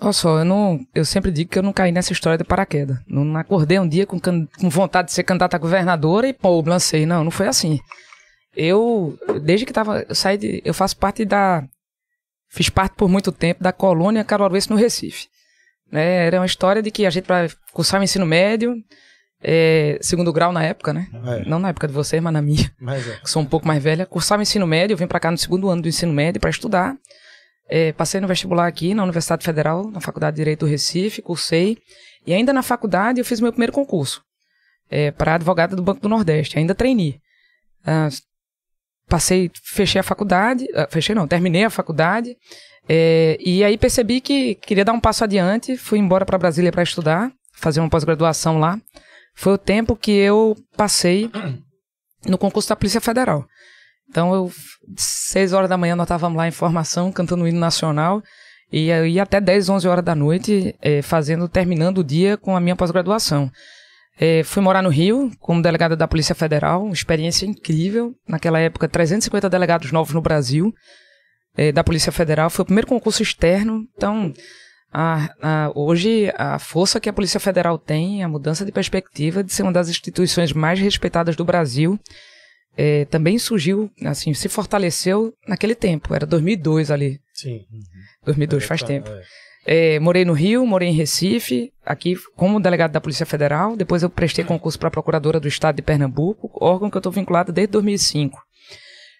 Olha 0.00 0.12
só, 0.12 0.38
eu, 0.38 0.44
não, 0.44 0.80
eu 0.94 1.04
sempre 1.04 1.30
digo 1.30 1.50
que 1.50 1.58
eu 1.58 1.62
não 1.62 1.72
caí 1.72 1.90
nessa 1.90 2.12
história 2.12 2.38
de 2.38 2.44
paraquedas. 2.44 2.98
Não, 3.06 3.24
não 3.24 3.40
acordei 3.40 3.78
um 3.78 3.88
dia 3.88 4.06
com, 4.06 4.20
com 4.20 4.68
vontade 4.68 5.08
de 5.08 5.14
ser 5.14 5.24
candidata 5.24 5.56
a 5.56 5.60
governadora 5.60 6.28
e, 6.28 6.32
pô, 6.32 6.60
lancei. 6.60 7.04
Não, 7.04 7.24
não 7.24 7.30
foi 7.30 7.48
assim. 7.48 7.80
Eu, 8.54 9.18
desde 9.42 9.66
que 9.66 9.72
tava, 9.72 10.04
eu 10.08 10.14
saí 10.14 10.36
de, 10.36 10.62
eu 10.64 10.72
faço 10.72 10.96
parte 10.96 11.24
da, 11.24 11.64
fiz 12.48 12.68
parte 12.68 12.94
por 12.96 13.08
muito 13.08 13.30
tempo 13.30 13.62
da 13.62 13.72
colônia 13.72 14.24
caruaruense 14.24 14.70
no 14.70 14.76
Recife. 14.76 15.26
Né, 15.90 16.26
era 16.26 16.38
uma 16.38 16.46
história 16.46 16.82
de 16.82 16.90
que 16.90 17.06
a 17.06 17.10
gente 17.10 17.24
para 17.24 17.48
cursar 17.72 18.00
o 18.00 18.04
ensino 18.04 18.26
médio, 18.26 18.76
é, 19.42 19.98
segundo 20.02 20.32
grau 20.32 20.52
na 20.52 20.62
época, 20.62 20.92
né? 20.92 21.08
É. 21.12 21.48
Não 21.48 21.58
na 21.58 21.68
época 21.70 21.86
de 21.86 21.94
vocês, 21.94 22.20
mas 22.22 22.32
na 22.32 22.42
minha 22.42 22.70
Mas 22.78 23.08
é. 23.08 23.16
que 23.22 23.30
sou 23.30 23.40
um 23.40 23.46
pouco 23.46 23.66
mais 23.66 23.82
velha, 23.82 24.04
cursava 24.04 24.42
ensino 24.42 24.66
médio, 24.66 24.94
eu 24.94 24.98
vim 24.98 25.06
pra 25.06 25.20
cá 25.20 25.30
no 25.30 25.38
segundo 25.38 25.68
ano 25.68 25.82
do 25.82 25.88
ensino 25.88 26.12
médio 26.12 26.40
para 26.40 26.50
estudar. 26.50 26.96
É, 27.68 27.92
passei 27.92 28.20
no 28.20 28.26
vestibular 28.26 28.66
aqui 28.66 28.94
na 28.94 29.02
Universidade 29.02 29.44
Federal, 29.44 29.90
na 29.90 30.00
Faculdade 30.00 30.36
de 30.36 30.40
Direito 30.40 30.60
do 30.60 30.70
Recife, 30.70 31.20
cursei. 31.20 31.76
E 32.26 32.32
ainda 32.32 32.52
na 32.52 32.62
faculdade 32.62 33.20
eu 33.20 33.24
fiz 33.24 33.40
meu 33.40 33.52
primeiro 33.52 33.72
concurso 33.72 34.22
é, 34.90 35.10
para 35.10 35.34
advogada 35.34 35.76
do 35.76 35.82
Banco 35.82 36.00
do 36.00 36.08
Nordeste, 36.08 36.58
ainda 36.58 36.74
treinei. 36.74 37.20
Ah, 37.84 38.08
passei, 39.08 39.50
fechei 39.62 40.00
a 40.00 40.04
faculdade, 40.04 40.66
ah, 40.74 40.88
fechei 40.90 41.14
não, 41.14 41.28
terminei 41.28 41.64
a 41.64 41.70
faculdade. 41.70 42.36
é, 42.88 43.36
e 43.40 43.62
aí 43.62 43.76
percebi 43.76 44.20
que 44.20 44.54
queria 44.54 44.84
dar 44.84 44.92
um 44.92 45.00
passo 45.00 45.24
adiante, 45.24 45.76
fui 45.76 45.98
embora 45.98 46.24
para 46.24 46.38
Brasília 46.38 46.72
para 46.72 46.82
estudar, 46.82 47.30
fazer 47.52 47.80
uma 47.80 47.90
pós-graduação 47.90 48.58
lá. 48.58 48.80
Foi 49.34 49.52
o 49.52 49.58
tempo 49.58 49.94
que 49.94 50.10
eu 50.10 50.56
passei 50.76 51.30
no 52.26 52.38
concurso 52.38 52.68
da 52.68 52.76
Polícia 52.76 53.00
Federal. 53.00 53.46
Então, 54.10 54.32
eu, 54.34 54.50
seis 54.96 55.52
horas 55.52 55.68
da 55.68 55.76
manhã, 55.76 55.94
nós 55.94 56.04
estávamos 56.06 56.36
lá 56.36 56.48
em 56.48 56.50
formação, 56.50 57.12
cantando 57.12 57.44
o 57.44 57.48
hino 57.48 57.58
nacional, 57.60 58.22
e 58.72 58.86
ia 58.90 59.22
até 59.22 59.40
10, 59.40 59.68
11 59.68 59.86
horas 59.88 60.04
da 60.04 60.14
noite, 60.14 60.74
eh, 60.82 61.02
fazendo, 61.02 61.48
terminando 61.48 61.98
o 61.98 62.04
dia 62.04 62.36
com 62.36 62.56
a 62.56 62.60
minha 62.60 62.76
pós-graduação. 62.76 63.50
Eh, 64.20 64.42
fui 64.44 64.62
morar 64.62 64.82
no 64.82 64.88
Rio, 64.88 65.30
como 65.40 65.62
delegada 65.62 65.94
da 65.96 66.08
Polícia 66.08 66.34
Federal, 66.34 66.84
uma 66.84 66.92
experiência 66.92 67.46
incrível. 67.46 68.14
Naquela 68.26 68.58
época, 68.58 68.88
350 68.88 69.48
delegados 69.48 69.92
novos 69.92 70.12
no 70.14 70.20
Brasil, 70.20 70.72
eh, 71.56 71.70
da 71.72 71.84
Polícia 71.84 72.10
Federal. 72.12 72.50
Foi 72.50 72.62
o 72.62 72.66
primeiro 72.66 72.86
concurso 72.88 73.22
externo, 73.22 73.84
então... 73.96 74.32
a- 74.92 75.28
a- 75.42 75.70
hoje, 75.74 76.32
a 76.36 76.58
força 76.58 76.98
que 76.98 77.08
a 77.10 77.12
Polícia 77.12 77.38
Federal 77.38 77.78
tem, 77.78 78.24
a 78.24 78.28
mudança 78.28 78.64
de 78.64 78.72
perspectiva 78.72 79.44
de 79.44 79.52
ser 79.52 79.62
uma 79.62 79.72
das 79.72 79.88
instituições 79.90 80.50
mais 80.52 80.80
respeitadas 80.80 81.36
do 81.36 81.44
Brasil, 81.44 81.98
é, 82.80 83.04
também 83.06 83.40
surgiu, 83.40 83.90
assim, 84.04 84.32
se 84.32 84.48
fortaleceu 84.48 85.34
naquele 85.48 85.74
tempo. 85.74 86.14
Era 86.14 86.24
2002 86.24 86.92
ali. 86.92 87.20
Sim. 87.34 87.66
2002 88.24 88.64
faz 88.64 88.84
tempo. 88.84 89.10
É, 89.66 89.98
morei 89.98 90.24
no 90.24 90.32
Rio, 90.32 90.64
morei 90.64 90.88
em 90.88 90.94
Recife, 90.94 91.72
aqui 91.84 92.14
como 92.36 92.60
delegado 92.60 92.92
da 92.92 93.00
Polícia 93.00 93.26
Federal. 93.26 93.76
Depois 93.76 94.04
eu 94.04 94.08
prestei 94.08 94.44
concurso 94.44 94.78
para 94.78 94.92
procuradora 94.92 95.40
do 95.40 95.48
Estado 95.48 95.74
de 95.74 95.82
Pernambuco, 95.82 96.52
órgão 96.54 96.88
que 96.88 96.96
eu 96.96 97.00
estou 97.00 97.10
vinculado 97.10 97.52
desde 97.52 97.72
2005. 97.72 98.40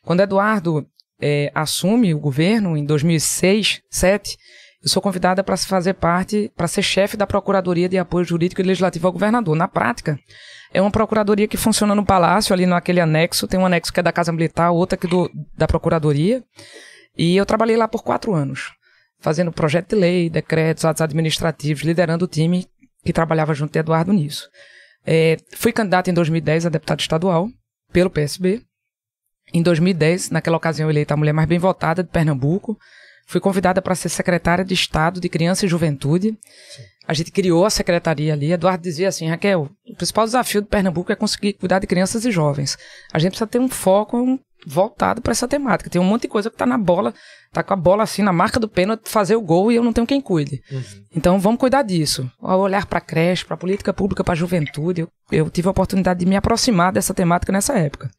Quando 0.04 0.20
Eduardo 0.20 0.86
é, 1.20 1.50
assume 1.52 2.14
o 2.14 2.20
governo 2.20 2.76
em 2.76 2.84
2006, 2.84 3.82
2007, 3.90 4.38
eu 4.82 4.88
sou 4.88 5.02
convidada 5.02 5.42
para 5.42 5.56
fazer 5.56 5.94
parte, 5.94 6.52
para 6.56 6.68
ser 6.68 6.82
chefe 6.82 7.16
da 7.16 7.26
Procuradoria 7.26 7.88
de 7.88 7.98
Apoio 7.98 8.24
Jurídico 8.24 8.60
e 8.60 8.64
Legislativo 8.64 9.08
ao 9.08 9.12
Governador. 9.12 9.56
Na 9.56 9.66
prática, 9.66 10.18
é 10.72 10.80
uma 10.80 10.90
procuradoria 10.90 11.48
que 11.48 11.56
funciona 11.56 11.94
no 11.94 12.04
Palácio, 12.04 12.52
ali 12.52 12.64
naquele 12.64 13.00
anexo. 13.00 13.48
Tem 13.48 13.58
um 13.58 13.66
anexo 13.66 13.92
que 13.92 13.98
é 13.98 14.02
da 14.02 14.12
Casa 14.12 14.30
Militar, 14.30 14.70
outro 14.70 14.96
que 14.96 15.08
do, 15.08 15.28
da 15.56 15.66
Procuradoria. 15.66 16.44
E 17.16 17.36
eu 17.36 17.44
trabalhei 17.44 17.76
lá 17.76 17.88
por 17.88 18.04
quatro 18.04 18.32
anos, 18.34 18.72
fazendo 19.18 19.50
projeto 19.50 19.90
de 19.90 19.96
lei, 19.96 20.30
decretos, 20.30 20.84
atos 20.84 21.02
administrativos, 21.02 21.82
liderando 21.82 22.26
o 22.26 22.28
time 22.28 22.66
que 23.04 23.12
trabalhava 23.12 23.54
junto 23.54 23.72
de 23.72 23.80
Eduardo 23.80 24.12
nisso. 24.12 24.48
É, 25.04 25.38
fui 25.56 25.72
candidata 25.72 26.10
em 26.10 26.14
2010 26.14 26.66
a 26.66 26.68
deputado 26.68 27.00
estadual 27.00 27.48
pelo 27.92 28.10
PSB. 28.10 28.62
Em 29.52 29.62
2010, 29.62 30.30
naquela 30.30 30.56
ocasião, 30.56 30.88
eleita 30.88 31.14
a 31.14 31.16
mulher 31.16 31.32
mais 31.32 31.48
bem 31.48 31.58
votada 31.58 32.04
de 32.04 32.10
Pernambuco. 32.10 32.78
Fui 33.28 33.42
convidada 33.42 33.82
para 33.82 33.94
ser 33.94 34.08
secretária 34.08 34.64
de 34.64 34.72
Estado 34.72 35.20
de 35.20 35.28
Criança 35.28 35.66
e 35.66 35.68
Juventude. 35.68 36.34
A 37.06 37.12
gente 37.12 37.30
criou 37.30 37.66
a 37.66 37.70
secretaria 37.70 38.32
ali. 38.32 38.52
Eduardo 38.52 38.82
dizia 38.82 39.06
assim, 39.06 39.28
Raquel, 39.28 39.68
o 39.86 39.94
principal 39.94 40.24
desafio 40.24 40.62
de 40.62 40.68
Pernambuco 40.68 41.12
é 41.12 41.14
conseguir 41.14 41.52
cuidar 41.52 41.78
de 41.78 41.86
crianças 41.86 42.24
e 42.24 42.30
jovens. 42.30 42.78
A 43.12 43.18
gente 43.18 43.32
precisa 43.32 43.46
ter 43.46 43.58
um 43.58 43.68
foco 43.68 44.40
voltado 44.66 45.20
para 45.20 45.32
essa 45.32 45.46
temática. 45.46 45.90
Tem 45.90 46.00
um 46.00 46.04
monte 46.04 46.22
de 46.22 46.28
coisa 46.28 46.48
que 46.48 46.56
tá 46.56 46.64
na 46.64 46.78
bola, 46.78 47.12
tá 47.52 47.62
com 47.62 47.74
a 47.74 47.76
bola 47.76 48.02
assim 48.02 48.22
na 48.22 48.32
marca 48.32 48.58
do 48.58 48.66
pênalti, 48.66 49.10
fazer 49.10 49.36
o 49.36 49.42
gol 49.42 49.70
e 49.70 49.76
eu 49.76 49.84
não 49.84 49.92
tenho 49.92 50.06
quem 50.06 50.22
cuide. 50.22 50.62
Uhum. 50.72 50.82
Então 51.14 51.38
vamos 51.38 51.60
cuidar 51.60 51.82
disso. 51.82 52.30
Ao 52.40 52.58
olhar 52.58 52.86
para 52.86 52.98
a 52.98 53.02
creche, 53.02 53.44
para 53.44 53.54
a 53.54 53.58
política 53.58 53.92
pública, 53.92 54.24
para 54.24 54.32
a 54.32 54.36
juventude, 54.36 55.02
eu, 55.02 55.08
eu 55.30 55.50
tive 55.50 55.68
a 55.68 55.70
oportunidade 55.70 56.20
de 56.20 56.26
me 56.26 56.34
aproximar 56.36 56.92
dessa 56.92 57.12
temática 57.12 57.52
nessa 57.52 57.78
época. 57.78 58.10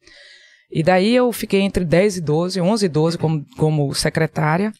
E 0.70 0.82
daí 0.82 1.14
eu 1.14 1.32
fiquei 1.32 1.60
entre 1.60 1.84
10 1.84 2.18
e 2.18 2.20
12, 2.20 2.60
11 2.60 2.86
e 2.86 2.88
12 2.88 3.18
como, 3.18 3.44
como 3.56 3.94
secretária. 3.94 4.72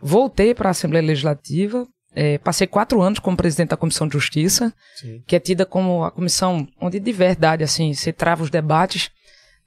Voltei 0.00 0.54
para 0.54 0.68
a 0.68 0.70
Assembleia 0.70 1.04
Legislativa, 1.04 1.86
é, 2.14 2.38
passei 2.38 2.66
quatro 2.66 3.00
anos 3.00 3.18
como 3.18 3.36
presidente 3.36 3.70
da 3.70 3.76
Comissão 3.76 4.06
de 4.06 4.12
Justiça, 4.12 4.72
Sim. 4.96 5.22
que 5.26 5.34
é 5.34 5.40
tida 5.40 5.64
como 5.64 6.04
a 6.04 6.10
comissão 6.10 6.68
onde 6.80 7.00
de 7.00 7.12
verdade 7.12 7.64
assim 7.64 7.94
se 7.94 8.12
trava 8.12 8.42
os 8.42 8.50
debates 8.50 9.10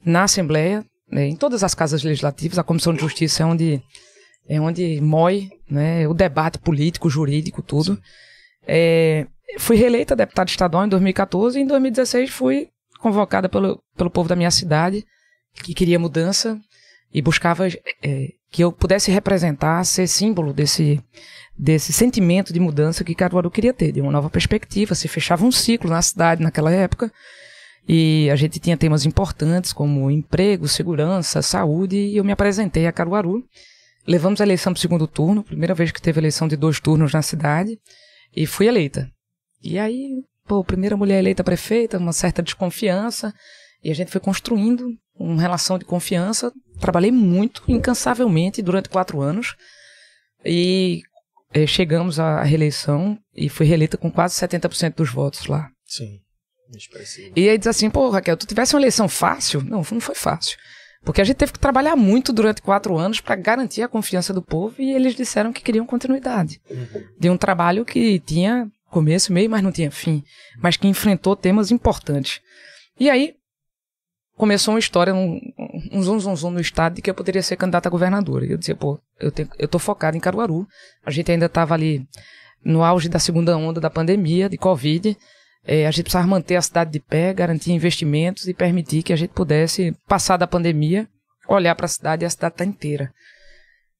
na 0.04 0.24
Assembleia, 0.24 0.84
né, 1.10 1.26
em 1.26 1.36
todas 1.36 1.64
as 1.64 1.74
casas 1.74 2.02
legislativas. 2.02 2.58
A 2.58 2.64
Comissão 2.64 2.94
de 2.94 3.00
Justiça 3.00 3.42
é 3.42 3.46
onde 3.46 3.82
é 4.48 4.60
onde 4.60 5.00
mói 5.00 5.50
né, 5.68 6.06
o 6.06 6.14
debate 6.14 6.58
político, 6.58 7.10
jurídico, 7.10 7.62
tudo. 7.62 8.00
É, 8.66 9.26
fui 9.58 9.76
reeleita 9.76 10.14
deputada 10.14 10.48
estadual 10.48 10.86
em 10.86 10.88
2014 10.88 11.58
e 11.58 11.62
em 11.62 11.66
2016 11.66 12.30
fui 12.30 12.68
convocada 13.00 13.48
pelo, 13.48 13.82
pelo 13.96 14.10
povo 14.10 14.28
da 14.28 14.36
minha 14.36 14.50
cidade 14.50 15.04
que 15.62 15.74
queria 15.74 15.98
mudança 15.98 16.60
e 17.12 17.22
buscava 17.22 17.66
é, 17.68 18.32
que 18.50 18.62
eu 18.62 18.72
pudesse 18.72 19.10
representar, 19.10 19.84
ser 19.84 20.06
símbolo 20.06 20.52
desse, 20.52 21.02
desse 21.58 21.92
sentimento 21.92 22.52
de 22.52 22.60
mudança 22.60 23.04
que 23.04 23.14
Caruaru 23.14 23.50
queria 23.50 23.72
ter, 23.72 23.92
de 23.92 24.00
uma 24.00 24.12
nova 24.12 24.30
perspectiva. 24.30 24.94
Se 24.94 25.08
fechava 25.08 25.44
um 25.44 25.52
ciclo 25.52 25.90
na 25.90 26.02
cidade 26.02 26.42
naquela 26.42 26.70
época 26.70 27.12
e 27.88 28.28
a 28.30 28.36
gente 28.36 28.58
tinha 28.58 28.76
temas 28.76 29.06
importantes 29.06 29.72
como 29.72 30.10
emprego, 30.10 30.66
segurança, 30.66 31.42
saúde 31.42 31.96
e 31.96 32.16
eu 32.16 32.24
me 32.24 32.32
apresentei 32.32 32.86
a 32.86 32.92
Caruaru. 32.92 33.44
Levamos 34.06 34.40
a 34.40 34.44
eleição 34.44 34.72
para 34.72 34.78
o 34.78 34.80
segundo 34.80 35.06
turno, 35.06 35.42
primeira 35.42 35.74
vez 35.74 35.90
que 35.90 36.00
teve 36.00 36.20
eleição 36.20 36.46
de 36.46 36.56
dois 36.56 36.80
turnos 36.80 37.12
na 37.12 37.22
cidade 37.22 37.78
e 38.34 38.46
fui 38.46 38.66
eleita. 38.66 39.10
E 39.62 39.78
aí, 39.78 40.22
pô, 40.46 40.62
primeira 40.62 40.96
mulher 40.96 41.18
eleita 41.18 41.42
prefeita, 41.42 41.98
uma 41.98 42.12
certa 42.12 42.42
desconfiança. 42.42 43.34
E 43.82 43.90
a 43.90 43.94
gente 43.94 44.10
foi 44.10 44.20
construindo 44.20 44.96
uma 45.18 45.40
relação 45.40 45.78
de 45.78 45.84
confiança. 45.84 46.52
Trabalhei 46.80 47.10
muito, 47.10 47.62
incansavelmente, 47.68 48.62
durante 48.62 48.88
quatro 48.88 49.20
anos. 49.20 49.56
E 50.44 51.02
eh, 51.52 51.66
chegamos 51.66 52.20
à 52.20 52.42
reeleição 52.42 53.18
e 53.34 53.48
fui 53.48 53.66
reeleita 53.66 53.96
com 53.96 54.10
quase 54.10 54.34
70% 54.34 54.94
dos 54.94 55.10
votos 55.10 55.46
lá. 55.46 55.68
Sim. 55.84 56.20
E 57.34 57.48
aí 57.48 57.56
diz 57.58 57.68
assim, 57.68 57.88
pô, 57.88 58.10
Raquel, 58.10 58.36
tu 58.36 58.46
tivesse 58.46 58.74
uma 58.74 58.80
eleição 58.80 59.08
fácil? 59.08 59.62
Não, 59.62 59.84
não 59.90 60.00
foi 60.00 60.14
fácil. 60.14 60.58
Porque 61.04 61.20
a 61.20 61.24
gente 61.24 61.36
teve 61.36 61.52
que 61.52 61.58
trabalhar 61.58 61.94
muito 61.94 62.32
durante 62.32 62.60
quatro 62.60 62.96
anos 62.98 63.20
para 63.20 63.36
garantir 63.36 63.82
a 63.82 63.88
confiança 63.88 64.34
do 64.34 64.42
povo 64.42 64.74
e 64.78 64.92
eles 64.92 65.14
disseram 65.14 65.52
que 65.52 65.62
queriam 65.62 65.86
continuidade. 65.86 66.60
Uhum. 66.68 67.04
De 67.18 67.30
um 67.30 67.36
trabalho 67.36 67.84
que 67.84 68.18
tinha 68.18 68.68
começo, 68.90 69.32
meio, 69.32 69.48
mas 69.48 69.62
não 69.62 69.70
tinha 69.70 69.90
fim. 69.90 70.24
Mas 70.60 70.76
que 70.76 70.88
enfrentou 70.88 71.36
temas 71.36 71.70
importantes. 71.70 72.40
E 72.98 73.08
aí, 73.08 73.34
começou 74.36 74.74
uma 74.74 74.80
história, 74.80 75.14
um, 75.14 75.40
um 75.90 76.02
zum, 76.02 76.20
zum, 76.20 76.36
zum 76.36 76.50
no 76.50 76.60
estado 76.60 76.94
de 76.94 77.02
que 77.02 77.10
eu 77.10 77.14
poderia 77.14 77.42
ser 77.42 77.56
candidata 77.56 77.88
a 77.88 77.90
governadora. 77.90 78.44
Eu 78.44 78.58
dizia, 78.58 78.76
pô, 78.76 79.00
eu, 79.18 79.32
tenho, 79.32 79.48
eu 79.58 79.66
tô 79.66 79.78
focado 79.78 80.16
em 80.16 80.20
Caruaru. 80.20 80.66
A 81.04 81.10
gente 81.10 81.32
ainda 81.32 81.46
estava 81.46 81.74
ali 81.74 82.06
no 82.64 82.84
auge 82.84 83.08
da 83.08 83.18
segunda 83.18 83.56
onda 83.56 83.80
da 83.80 83.90
pandemia, 83.90 84.48
de 84.48 84.58
Covid. 84.58 85.16
É, 85.64 85.86
a 85.86 85.90
gente 85.90 86.04
precisava 86.04 86.26
manter 86.26 86.56
a 86.56 86.62
cidade 86.62 86.92
de 86.92 87.00
pé, 87.00 87.32
garantir 87.32 87.72
investimentos 87.72 88.46
e 88.46 88.54
permitir 88.54 89.02
que 89.02 89.12
a 89.12 89.16
gente 89.16 89.30
pudesse, 89.30 89.96
passar 90.06 90.36
da 90.36 90.46
pandemia, 90.46 91.08
olhar 91.48 91.74
para 91.74 91.86
a 91.86 91.88
cidade 91.88 92.24
e 92.24 92.26
a 92.26 92.30
cidade 92.30 92.54
tá 92.54 92.64
inteira. 92.64 93.12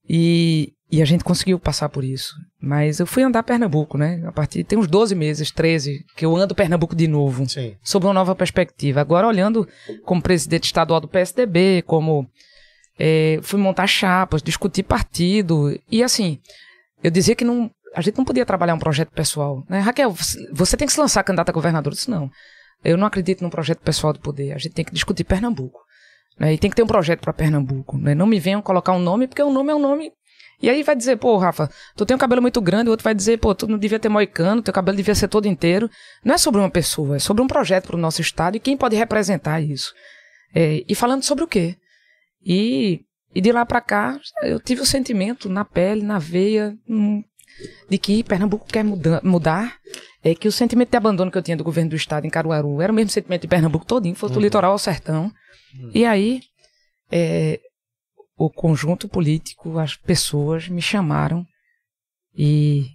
E, 0.08 0.74
e 0.90 1.02
a 1.02 1.04
gente 1.04 1.24
conseguiu 1.24 1.58
passar 1.58 1.88
por 1.88 2.04
isso. 2.04 2.34
Mas 2.66 2.98
eu 2.98 3.06
fui 3.06 3.22
andar 3.22 3.44
Pernambuco, 3.44 3.96
né? 3.96 4.20
A 4.26 4.32
partir 4.32 4.64
tem 4.64 4.76
uns 4.76 4.88
12 4.88 5.14
meses, 5.14 5.52
13, 5.52 6.04
que 6.16 6.26
eu 6.26 6.34
ando 6.34 6.52
Pernambuco 6.52 6.96
de 6.96 7.06
novo. 7.06 7.48
Sim. 7.48 7.76
Sob 7.80 8.06
uma 8.06 8.12
nova 8.12 8.34
perspectiva. 8.34 9.00
Agora 9.00 9.28
olhando 9.28 9.68
como 10.04 10.20
presidente 10.20 10.64
estadual 10.64 11.00
do 11.00 11.06
PSDB, 11.06 11.82
como 11.86 12.28
é, 12.98 13.38
fui 13.40 13.60
montar 13.60 13.86
chapas, 13.86 14.42
discutir 14.42 14.82
partido. 14.82 15.78
E 15.88 16.02
assim, 16.02 16.40
eu 17.04 17.10
dizia 17.10 17.36
que 17.36 17.44
não, 17.44 17.70
a 17.94 18.00
gente 18.00 18.18
não 18.18 18.24
podia 18.24 18.44
trabalhar 18.44 18.74
um 18.74 18.80
projeto 18.80 19.12
pessoal. 19.12 19.64
Né? 19.68 19.78
Raquel, 19.78 20.12
você 20.52 20.76
tem 20.76 20.88
que 20.88 20.92
se 20.92 20.98
lançar 20.98 21.22
candidata 21.22 21.52
a 21.52 21.54
governador. 21.54 21.92
Eu 21.92 21.96
disse, 21.96 22.10
não. 22.10 22.28
Eu 22.84 22.96
não 22.96 23.06
acredito 23.06 23.42
num 23.42 23.50
projeto 23.50 23.78
pessoal 23.78 24.12
do 24.12 24.18
poder. 24.18 24.52
A 24.52 24.58
gente 24.58 24.72
tem 24.72 24.84
que 24.84 24.92
discutir 24.92 25.22
Pernambuco. 25.22 25.78
Né? 26.36 26.54
E 26.54 26.58
tem 26.58 26.68
que 26.68 26.74
ter 26.74 26.82
um 26.82 26.88
projeto 26.88 27.20
para 27.20 27.32
Pernambuco. 27.32 27.96
Né? 27.96 28.12
Não 28.12 28.26
me 28.26 28.40
venham 28.40 28.60
colocar 28.60 28.92
um 28.92 28.98
nome, 28.98 29.28
porque 29.28 29.42
o 29.42 29.52
nome 29.52 29.70
é 29.70 29.74
um 29.76 29.80
nome 29.80 30.10
e 30.62 30.70
aí 30.70 30.82
vai 30.82 30.96
dizer, 30.96 31.16
pô, 31.16 31.36
Rafa, 31.36 31.70
tu 31.94 32.06
tem 32.06 32.14
um 32.14 32.18
cabelo 32.18 32.40
muito 32.40 32.60
grande, 32.60 32.88
o 32.88 32.90
outro 32.90 33.04
vai 33.04 33.14
dizer, 33.14 33.38
pô, 33.38 33.54
tu 33.54 33.66
não 33.66 33.78
devia 33.78 33.98
ter 33.98 34.08
moicano, 34.08 34.62
teu 34.62 34.72
cabelo 34.72 34.96
devia 34.96 35.14
ser 35.14 35.28
todo 35.28 35.46
inteiro. 35.46 35.90
Não 36.24 36.34
é 36.34 36.38
sobre 36.38 36.60
uma 36.60 36.70
pessoa, 36.70 37.16
é 37.16 37.18
sobre 37.18 37.42
um 37.42 37.46
projeto 37.46 37.88
para 37.88 37.96
o 37.96 37.98
nosso 37.98 38.20
estado 38.20 38.56
e 38.56 38.60
quem 38.60 38.76
pode 38.76 38.96
representar 38.96 39.60
isso. 39.60 39.92
É, 40.54 40.82
e 40.88 40.94
falando 40.94 41.22
sobre 41.22 41.44
o 41.44 41.46
quê? 41.46 41.76
E, 42.42 43.00
e 43.34 43.40
de 43.40 43.52
lá 43.52 43.66
para 43.66 43.80
cá, 43.80 44.18
eu 44.42 44.58
tive 44.58 44.80
o 44.80 44.86
sentimento 44.86 45.48
na 45.48 45.64
pele, 45.64 46.02
na 46.02 46.18
veia, 46.18 46.74
hum, 46.88 47.22
de 47.88 47.98
que 47.98 48.24
Pernambuco 48.24 48.66
quer 48.66 48.82
muda, 48.82 49.20
mudar, 49.22 49.76
é 50.24 50.34
que 50.34 50.48
o 50.48 50.52
sentimento 50.52 50.90
de 50.90 50.96
abandono 50.96 51.30
que 51.30 51.36
eu 51.36 51.42
tinha 51.42 51.56
do 51.56 51.64
governo 51.64 51.90
do 51.90 51.96
estado 51.96 52.26
em 52.26 52.30
Caruaru 52.30 52.80
era 52.80 52.92
o 52.92 52.94
mesmo 52.94 53.10
sentimento 53.10 53.42
de 53.42 53.48
Pernambuco 53.48 53.84
todinho, 53.84 54.14
fosse 54.14 54.32
do 54.32 54.38
uhum. 54.38 54.44
litoral 54.44 54.72
ao 54.72 54.78
sertão. 54.78 55.30
Uhum. 55.78 55.90
E 55.94 56.04
aí, 56.04 56.40
é, 57.10 57.60
o 58.36 58.50
conjunto 58.50 59.08
político, 59.08 59.78
as 59.78 59.96
pessoas 59.96 60.68
me 60.68 60.82
chamaram 60.82 61.46
e, 62.36 62.86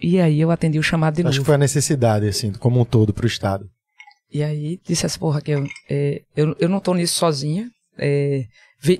e 0.00 0.20
aí 0.20 0.40
eu 0.40 0.50
atendi 0.50 0.78
o 0.78 0.82
chamado 0.82 1.14
de 1.14 1.20
Acho 1.20 1.26
novo. 1.26 1.30
Acho 1.30 1.40
que 1.40 1.46
foi 1.46 1.54
a 1.54 1.58
necessidade, 1.58 2.26
assim, 2.26 2.52
como 2.52 2.80
um 2.80 2.84
todo 2.84 3.14
para 3.14 3.24
o 3.24 3.28
Estado. 3.28 3.70
E 4.32 4.42
aí 4.42 4.80
disse 4.84 5.06
assim, 5.06 5.18
porra, 5.18 5.40
que 5.40 5.52
eu, 5.52 5.66
é, 5.88 6.22
eu, 6.36 6.56
eu 6.58 6.68
não 6.68 6.78
estou 6.78 6.94
nisso 6.94 7.14
sozinha. 7.14 7.70
É, 7.96 8.46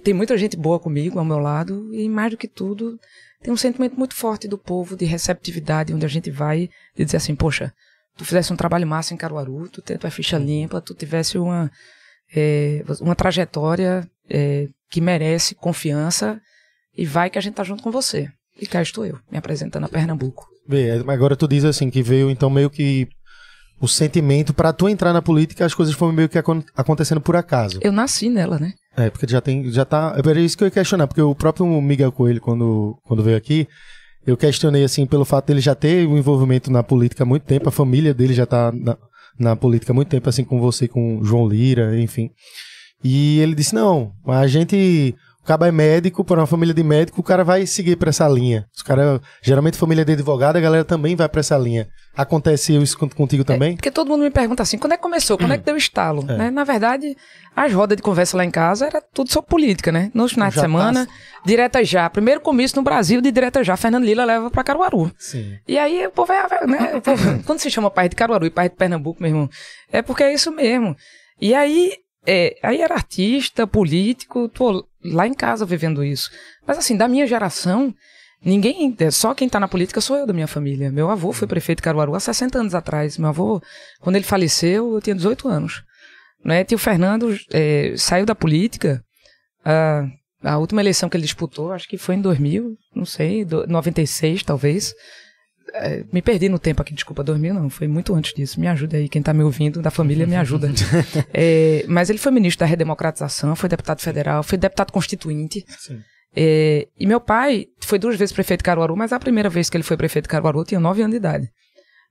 tem 0.04 0.14
muita 0.14 0.37
gente 0.37 0.56
boa 0.56 0.78
comigo, 0.78 1.18
ao 1.18 1.25
meu 1.25 1.38
lado, 1.38 1.92
e 1.94 2.09
mais 2.09 2.30
do 2.30 2.37
que 2.37 2.47
tudo, 2.47 2.99
tem 3.42 3.52
um 3.52 3.56
sentimento 3.56 3.97
muito 3.97 4.14
forte 4.14 4.47
do 4.47 4.59
povo 4.59 4.97
de 4.97 5.04
receptividade, 5.04 5.94
onde 5.94 6.04
a 6.04 6.09
gente 6.09 6.30
vai 6.30 6.68
e 6.97 7.04
dizer 7.04 7.16
assim, 7.16 7.35
poxa, 7.35 7.73
tu 8.16 8.25
fizesse 8.25 8.52
um 8.52 8.56
trabalho 8.56 8.87
massa 8.87 9.14
em 9.14 9.16
Caruaru, 9.16 9.68
tu 9.68 9.80
tem 9.80 9.97
tua 9.97 10.11
ficha 10.11 10.37
limpa, 10.37 10.80
tu 10.80 10.94
tivesse 10.94 11.38
uma, 11.38 11.70
é, 12.35 12.85
uma 13.00 13.14
trajetória 13.14 14.09
é, 14.28 14.68
que 14.90 15.00
merece 15.00 15.54
confiança 15.54 16.40
e 16.97 17.06
vai 17.06 17.30
que 17.30 17.38
a 17.38 17.40
gente 17.40 17.54
tá 17.54 17.64
junto 17.64 17.82
com 17.82 17.90
você. 17.90 18.28
E 18.61 18.66
cá 18.66 18.82
estou 18.82 19.06
eu, 19.06 19.18
me 19.30 19.38
apresentando 19.38 19.85
a 19.85 19.88
Pernambuco. 19.88 20.47
Bem, 20.68 20.90
agora 21.09 21.37
tu 21.37 21.49
diz 21.49 21.64
assim 21.64 21.88
que 21.88 22.02
veio 22.02 22.30
então 22.30 22.50
meio 22.50 22.68
que 22.68 23.09
o 23.80 23.88
sentimento 23.88 24.52
para 24.52 24.73
tu 24.73 24.88
entrar 24.88 25.12
na 25.12 25.23
política, 25.23 25.64
as 25.64 25.73
coisas 25.73 25.94
foram 25.94 26.12
meio 26.12 26.28
que 26.28 26.38
acontecendo 26.38 27.20
por 27.20 27.35
acaso. 27.35 27.78
Eu 27.80 27.92
nasci 27.92 28.28
nela, 28.28 28.59
né? 28.59 28.75
É, 28.97 29.09
porque 29.09 29.26
já 29.26 29.40
tem, 29.40 29.70
já 29.70 29.85
tá, 29.85 30.14
era 30.18 30.38
isso 30.38 30.59
que 30.59 30.64
eu 30.64 30.66
ia 30.66 30.70
questionar, 30.70 31.06
porque 31.06 31.23
o 31.23 31.35
próprio 31.35 31.66
Miguel 31.80 32.12
Coelho 32.12 32.40
quando 32.40 32.99
quando 33.04 33.23
veio 33.23 33.37
aqui, 33.37 33.66
eu 34.26 34.37
questionei 34.37 34.85
assim 34.85 35.06
pelo 35.06 35.25
fato 35.25 35.47
dele 35.47 35.61
já 35.61 35.75
ter 35.75 36.06
um 36.06 36.18
envolvimento 36.18 36.70
na 36.70 36.82
política 36.82 37.23
há 37.23 37.26
muito 37.26 37.44
tempo, 37.44 37.68
a 37.68 37.73
família 37.73 38.12
dele 38.12 38.35
já 38.35 38.44
tá 38.44 38.70
na, 38.70 38.99
na 39.38 39.56
política 39.56 39.92
há 39.92 39.94
muito 39.94 40.09
tempo 40.09 40.28
assim 40.28 40.44
com 40.44 40.61
você, 40.61 40.87
com 40.87 41.25
João 41.25 41.49
Lira, 41.49 41.99
enfim. 41.99 42.30
E 43.02 43.40
ele 43.40 43.54
disse: 43.54 43.75
não, 43.75 44.12
a 44.26 44.47
gente. 44.47 45.14
O 45.42 45.47
cara 45.50 45.66
é 45.66 45.73
médico, 45.73 46.23
para 46.23 46.38
uma 46.38 46.47
família 46.47 46.75
de 46.75 46.83
médico, 46.83 47.23
o 47.23 47.25
cara 47.25 47.42
vai 47.42 47.66
seguir 47.66 47.97
para 47.97 48.11
essa 48.11 48.28
linha. 48.28 48.66
Os 48.76 48.83
cara, 48.83 49.21
geralmente 49.42 49.78
família 49.78 50.04
de 50.04 50.12
advogado, 50.12 50.57
a 50.57 50.61
galera 50.61 50.85
também 50.85 51.16
vai 51.16 51.28
para 51.30 51.40
essa 51.40 51.57
linha. 51.57 51.88
Acontece 52.14 52.76
isso 52.76 52.99
contigo 52.99 53.42
também? 53.42 53.73
É, 53.73 53.76
porque 53.76 53.90
todo 53.90 54.09
mundo 54.09 54.23
me 54.23 54.30
pergunta 54.30 54.62
assim, 54.62 54.76
quando 54.76 54.92
é 54.92 54.97
que 54.97 55.02
começou? 55.02 55.38
Quando 55.38 55.54
é 55.54 55.59
que 55.59 55.64
deu 55.64 55.78
estalo? 55.78 56.25
É. 56.28 56.37
Né? 56.37 56.50
Na 56.50 56.62
verdade, 56.62 57.16
as 57.57 57.73
rodas 57.73 57.97
de 57.97 58.02
conversa 58.02 58.37
lá 58.37 58.45
em 58.45 58.50
casa 58.50 58.87
era 58.87 59.00
tudo 59.00 59.33
sobre 59.33 59.49
política, 59.49 59.90
né? 59.90 60.11
Nos 60.12 60.33
finais 60.33 60.52
de 60.52 60.61
semana, 60.61 61.07
passa. 61.07 61.19
direta 61.45 61.83
já. 61.83 62.09
Primeiro 62.11 62.42
comício 62.42 62.76
no 62.76 62.83
Brasil 62.83 63.23
de 63.23 63.33
direta 63.33 63.64
já, 63.64 63.78
Fernando 63.78 64.04
Lila 64.04 64.26
leva 64.26 64.50
para 64.50 64.62
Caruaru. 64.62 65.11
Sim. 65.19 65.57
E 65.66 65.78
aí 65.78 66.07
o 66.07 66.11
povo 66.11 66.33
é, 66.33 66.66
né? 66.66 66.97
O 66.97 67.00
povo, 67.00 67.42
quando 67.47 67.61
se 67.61 67.71
chama 67.71 67.90
pai 67.90 68.11
de 68.11 68.14
Caruaru 68.14 68.45
e 68.45 68.50
pai 68.50 68.69
de 68.69 68.76
Pernambuco, 68.76 69.23
meu 69.23 69.30
irmão, 69.30 69.49
é 69.90 70.02
porque 70.02 70.23
é 70.23 70.35
isso 70.35 70.52
mesmo. 70.52 70.95
E 71.40 71.54
aí 71.54 71.95
é, 72.27 72.57
aí 72.62 72.81
era 72.81 72.95
artista, 72.95 73.67
político, 73.67 74.49
tô 74.49 74.87
lá 75.05 75.27
em 75.27 75.35
casa 75.35 75.65
vivendo 75.65 76.05
isso. 76.05 76.31
Mas 76.67 76.79
assim, 76.79 76.97
da 76.97 77.09
minha 77.09 77.27
geração, 77.27 77.95
Ninguém, 78.43 78.97
é, 78.99 79.11
só 79.11 79.35
quem 79.35 79.49
tá 79.49 79.61
na 79.61 79.69
política 79.69 80.00
sou 80.00 80.17
eu 80.17 80.27
da 80.27 80.33
minha 80.33 80.47
família. 80.47 80.91
Meu 80.91 81.11
avô 81.11 81.33
foi 81.33 81.47
prefeito 81.47 81.79
de 81.79 81.83
Caruaru 81.83 82.15
há 82.15 82.21
60 82.21 82.59
anos 82.59 82.75
atrás. 82.75 83.19
Meu 83.19 83.29
avô, 83.29 83.62
quando 84.00 84.17
ele 84.17 84.25
faleceu, 84.25 84.95
eu 84.95 85.00
tinha 85.03 85.15
18 85.15 85.47
anos. 85.47 85.83
Né? 86.43 86.65
Tio 86.65 86.79
Fernando 86.79 87.39
é, 87.53 87.93
saiu 87.97 88.25
da 88.25 88.35
política. 88.35 89.05
A, 89.62 90.07
a 90.43 90.57
última 90.57 90.81
eleição 90.81 91.11
que 91.11 91.19
ele 91.19 91.25
disputou, 91.25 91.71
acho 91.71 91.87
que 91.87 91.99
foi 91.99 92.15
em 92.15 92.23
2000, 92.23 92.79
não 92.95 93.05
sei, 93.05 93.45
do, 93.45 93.67
96 93.67 94.43
talvez. 94.43 94.95
É, 95.75 96.05
me 96.12 96.21
perdi 96.21 96.49
no 96.49 96.59
tempo 96.59 96.83
aqui, 96.83 96.93
desculpa, 96.93 97.23
2000 97.23 97.55
não, 97.55 97.71
foi 97.71 97.87
muito 97.87 98.15
antes 98.15 98.35
disso. 98.35 98.59
Me 98.59 98.67
ajuda 98.67 98.97
aí, 98.97 99.09
quem 99.09 99.23
tá 99.23 99.33
me 99.33 99.43
ouvindo, 99.43 99.81
da 99.81 99.91
família, 99.91 100.27
me 100.27 100.37
ajuda. 100.37 100.71
é, 101.33 101.85
mas 101.89 102.11
ele 102.11 102.19
foi 102.19 102.33
ministro 102.33 102.61
da 102.61 102.67
redemocratização, 102.67 103.55
foi 103.55 103.69
deputado 103.69 104.00
federal, 104.00 104.43
foi 104.43 104.59
deputado 104.59 104.93
constituinte. 104.93 105.65
Sim. 105.79 106.00
É, 106.35 106.87
e 106.99 107.07
meu 107.07 107.21
pai 107.21 107.67
foi 107.81 107.99
duas 107.99 108.17
vezes 108.17 108.33
prefeito 108.33 108.61
de 108.61 108.65
Caruaru, 108.65 108.97
mas 108.97 109.12
a 109.12 109.19
primeira 109.19 109.49
vez 109.49 109.69
que 109.69 109.77
ele 109.77 109.85
foi 109.85 109.97
prefeito 109.97 110.25
de 110.25 110.29
Caruaru 110.29 110.61
eu 110.61 110.65
tinha 110.65 110.81
nove 110.81 111.03
anos 111.03 111.12
de 111.12 111.17
idade. 111.17 111.50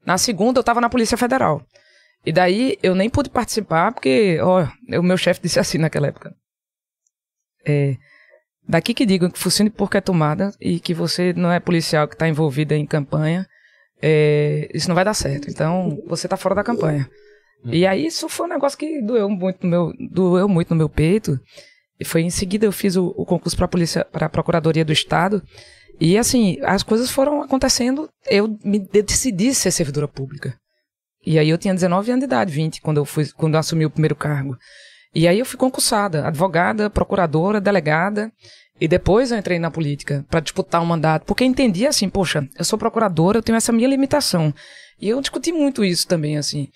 Na 0.05 0.17
segunda 0.17 0.59
eu 0.59 0.61
estava 0.61 0.81
na 0.81 0.89
Polícia 0.89 1.17
Federal. 1.17 1.65
E 2.25 2.31
daí 2.31 2.77
eu 2.83 2.93
nem 2.95 3.09
pude 3.09 3.29
participar 3.29 3.93
porque, 3.93 4.39
ó, 4.41 4.67
o 4.97 5.03
meu 5.03 5.17
chefe 5.17 5.41
disse 5.41 5.59
assim 5.59 5.77
naquela 5.77 6.07
época. 6.07 6.33
É, 7.65 7.95
daqui 8.69 8.93
que 8.93 9.05
digam 9.05 9.31
que 9.31 9.39
focinho 9.39 9.67
de 9.67 9.75
porco 9.75 9.97
é 9.97 10.01
tomada 10.01 10.53
e 10.61 10.79
que 10.79 10.93
você 10.93 11.33
não 11.33 11.51
é 11.51 11.59
policial 11.59 12.07
que 12.07 12.13
está 12.13 12.27
envolvido 12.29 12.75
em 12.75 12.85
campanha, 12.85 13.47
é, 13.99 14.69
isso 14.71 14.87
não 14.87 14.95
vai 14.95 15.03
dar 15.03 15.15
certo. 15.15 15.49
Então 15.49 15.99
você 16.07 16.27
está 16.27 16.37
fora 16.37 16.53
da 16.53 16.63
campanha. 16.63 17.09
E 17.65 17.85
aí 17.85 18.05
isso 18.05 18.29
foi 18.29 18.45
um 18.45 18.49
negócio 18.49 18.77
que 18.77 19.01
doeu 19.01 19.27
muito 19.27 19.65
no 19.65 19.69
meu, 19.69 19.93
doeu 20.11 20.47
muito 20.47 20.69
no 20.69 20.75
meu 20.75 20.87
peito. 20.87 21.39
E 21.99 22.05
foi 22.05 22.21
em 22.21 22.29
seguida 22.29 22.65
eu 22.65 22.71
fiz 22.71 22.95
o, 22.95 23.07
o 23.17 23.25
concurso 23.25 23.57
para 23.57 23.65
a 23.65 23.69
polícia, 23.69 24.05
para 24.05 24.27
a 24.27 24.29
procuradoria 24.29 24.85
do 24.85 24.93
estado. 24.93 25.43
E 25.99 26.17
assim, 26.17 26.57
as 26.61 26.83
coisas 26.83 27.09
foram 27.09 27.41
acontecendo. 27.41 28.07
Eu 28.29 28.57
me 28.63 28.79
decidi 28.79 29.53
ser 29.53 29.71
servidora 29.71 30.07
pública. 30.07 30.55
E 31.25 31.37
aí 31.37 31.49
eu 31.49 31.57
tinha 31.57 31.73
19 31.73 32.11
anos 32.11 32.21
de 32.21 32.25
idade, 32.25 32.53
20, 32.53 32.81
quando 32.81 32.97
eu 32.97 33.05
fui, 33.05 33.27
quando 33.35 33.55
eu 33.55 33.59
assumi 33.59 33.85
o 33.85 33.89
primeiro 33.89 34.15
cargo. 34.15 34.55
E 35.13 35.27
aí 35.27 35.39
eu 35.39 35.45
fui 35.45 35.57
concursada, 35.57 36.27
advogada, 36.27 36.89
procuradora, 36.89 37.59
delegada. 37.59 38.31
E 38.79 38.87
depois 38.87 39.31
eu 39.31 39.37
entrei 39.37 39.59
na 39.59 39.69
política 39.69 40.25
para 40.29 40.39
disputar 40.39 40.81
um 40.81 40.85
mandato, 40.85 41.25
porque 41.25 41.43
eu 41.43 41.47
entendi 41.47 41.85
assim, 41.85 42.07
poxa, 42.07 42.47
eu 42.57 42.63
sou 42.63 42.79
procuradora, 42.79 43.37
eu 43.37 43.43
tenho 43.43 43.57
essa 43.57 43.73
minha 43.73 43.87
limitação. 43.87 44.53
E 45.01 45.09
eu 45.09 45.19
discuti 45.19 45.51
muito 45.51 45.83
isso 45.83 46.07
também, 46.07 46.37
assim. 46.37 46.69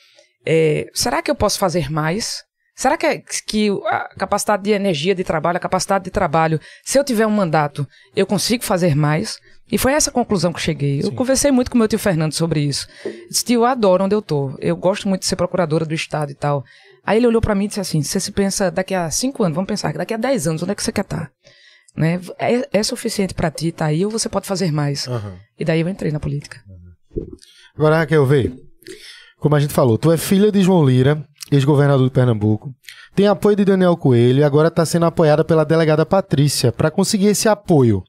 É, 0.46 0.88
será 0.94 1.22
que 1.22 1.32
eu 1.32 1.36
posso 1.36 1.58
fazer 1.58 1.90
mais? 1.90 2.44
Será 2.76 2.98
que, 2.98 3.06
é, 3.06 3.24
que 3.48 3.70
a 3.86 4.10
capacidade 4.18 4.64
de 4.64 4.72
energia 4.72 5.14
de 5.14 5.24
trabalho, 5.24 5.58
a 5.58 5.62
capacidade 5.62 6.04
de 6.06 6.12
trabalho, 6.12 6.60
se 6.84 6.98
eu 6.98 7.04
tiver 7.04 7.28
um 7.28 7.32
mandato, 7.32 7.88
eu 8.16 8.26
consigo 8.26 8.64
fazer 8.64 8.96
mais? 8.96 9.38
E 9.72 9.78
foi 9.78 9.94
essa 9.94 10.12
conclusão 10.12 10.52
que 10.52 10.58
eu 10.58 10.64
cheguei. 10.64 11.00
Eu 11.00 11.06
Sim. 11.06 11.16
conversei 11.16 11.52
muito 11.52 11.72
com 11.72 11.78
meu 11.78 11.88
tio 11.88 12.00
Fernando 12.00 12.34
sobre 12.34 12.62
isso. 12.62 12.88
disse, 13.30 13.46
tio, 13.46 13.62
eu 13.62 13.66
adoro 13.66 14.04
onde 14.04 14.16
eu 14.16 14.22
tô. 14.22 14.56
Eu 14.60 14.76
gosto 14.76 15.08
muito 15.08 15.22
de 15.22 15.28
ser 15.28 15.36
procuradora 15.36 15.86
do 15.86 15.94
Estado 15.94 16.32
e 16.32 16.36
tal. 16.36 16.64
Aí 17.06 17.18
ele 17.18 17.28
olhou 17.28 17.42
para 17.42 17.54
mim 17.54 17.66
e 17.66 17.68
disse 17.68 17.80
assim: 17.80 18.02
você 18.02 18.20
se 18.20 18.32
pensa 18.32 18.72
daqui 18.72 18.94
a 18.94 19.10
cinco 19.12 19.44
anos, 19.44 19.56
vamos 19.56 19.68
pensar 19.68 19.92
que 19.92 19.98
daqui 19.98 20.14
a 20.14 20.18
dez 20.18 20.48
anos, 20.48 20.64
onde 20.64 20.72
é 20.72 20.76
que 20.76 20.84
você 20.84 20.92
quer 20.92 21.02
estar? 21.02 21.26
Tá? 21.26 21.32
Né? 21.96 22.20
É, 22.40 22.80
é 22.80 22.84
suficiente 22.84 23.34
para 23.34 23.52
ti, 23.52 23.72
tá 23.72 23.86
aí, 23.86 24.06
ou 24.06 24.12
você 24.12 24.30
pode 24.30 24.48
fazer 24.48 24.72
mais? 24.72 25.08
Uhum. 25.08 25.38
E 25.60 25.66
daí 25.66 25.82
eu 25.82 25.90
entrei 25.90 26.12
na 26.12 26.20
política. 26.20 26.60
Agora, 27.76 27.98
Raquel, 27.98 28.26
vê. 28.26 28.52
Como 29.38 29.56
a 29.56 29.60
gente 29.60 29.74
falou, 29.74 29.98
tu 29.98 30.12
é 30.12 30.18
filha 30.18 30.52
de 30.52 30.62
João 30.62 30.86
Lira, 30.86 31.24
ex-governador 31.52 32.08
de 32.08 32.14
Pernambuco. 32.14 32.74
Tem 33.14 33.28
apoio 33.28 33.56
de 33.56 33.66
Daniel 33.66 33.98
Coelho 33.98 34.40
e 34.40 34.44
agora 34.44 34.70
está 34.70 34.86
sendo 34.86 35.06
apoiada 35.06 35.44
pela 35.44 35.66
delegada 35.66 36.06
Patrícia. 36.06 36.72
Para 36.72 36.90
conseguir 36.90 37.28
esse 37.28 37.48
apoio, 37.48 38.04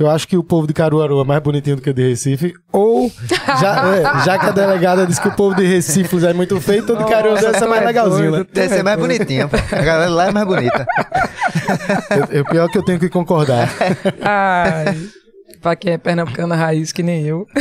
eu 0.00 0.10
acho 0.10 0.26
que 0.26 0.36
o 0.36 0.42
povo 0.42 0.66
de 0.66 0.72
Caruaru 0.72 1.20
é 1.20 1.24
mais 1.24 1.42
bonitinho 1.42 1.76
do 1.76 1.82
que 1.82 1.90
o 1.90 1.94
de 1.94 2.08
Recife. 2.08 2.54
Ou, 2.72 3.12
já, 3.60 3.92
é, 3.94 4.24
já 4.24 4.38
que 4.38 4.46
a 4.46 4.50
delegada 4.50 5.06
disse 5.06 5.20
que 5.20 5.28
o 5.28 5.36
povo 5.36 5.54
de 5.54 5.66
Recife 5.66 6.24
é 6.24 6.32
muito 6.32 6.58
feio, 6.60 6.82
o 6.84 6.96
de 6.96 7.04
Caruaru 7.04 7.40
deve 7.40 7.58
ser 7.58 7.66
mais 7.66 7.82
é 7.82 7.86
legalzinho, 7.86 8.30
né? 8.30 8.46
Deve 8.52 8.74
ser 8.74 8.82
mais 8.82 8.98
bonitinho. 8.98 9.50
A 9.70 9.82
galera 9.82 10.10
lá 10.10 10.28
é 10.28 10.32
mais 10.32 10.46
bonita. 10.46 10.86
É 12.30 12.42
pior 12.44 12.68
que 12.68 12.78
eu 12.78 12.82
tenho 12.82 12.98
que 12.98 13.08
concordar. 13.08 13.68
Ai, 14.22 14.96
pra 15.60 15.76
quem 15.76 15.92
é 15.92 15.98
pernambucana 15.98 16.56
raiz 16.56 16.92
que 16.92 17.02
nem 17.02 17.26
eu. 17.26 17.46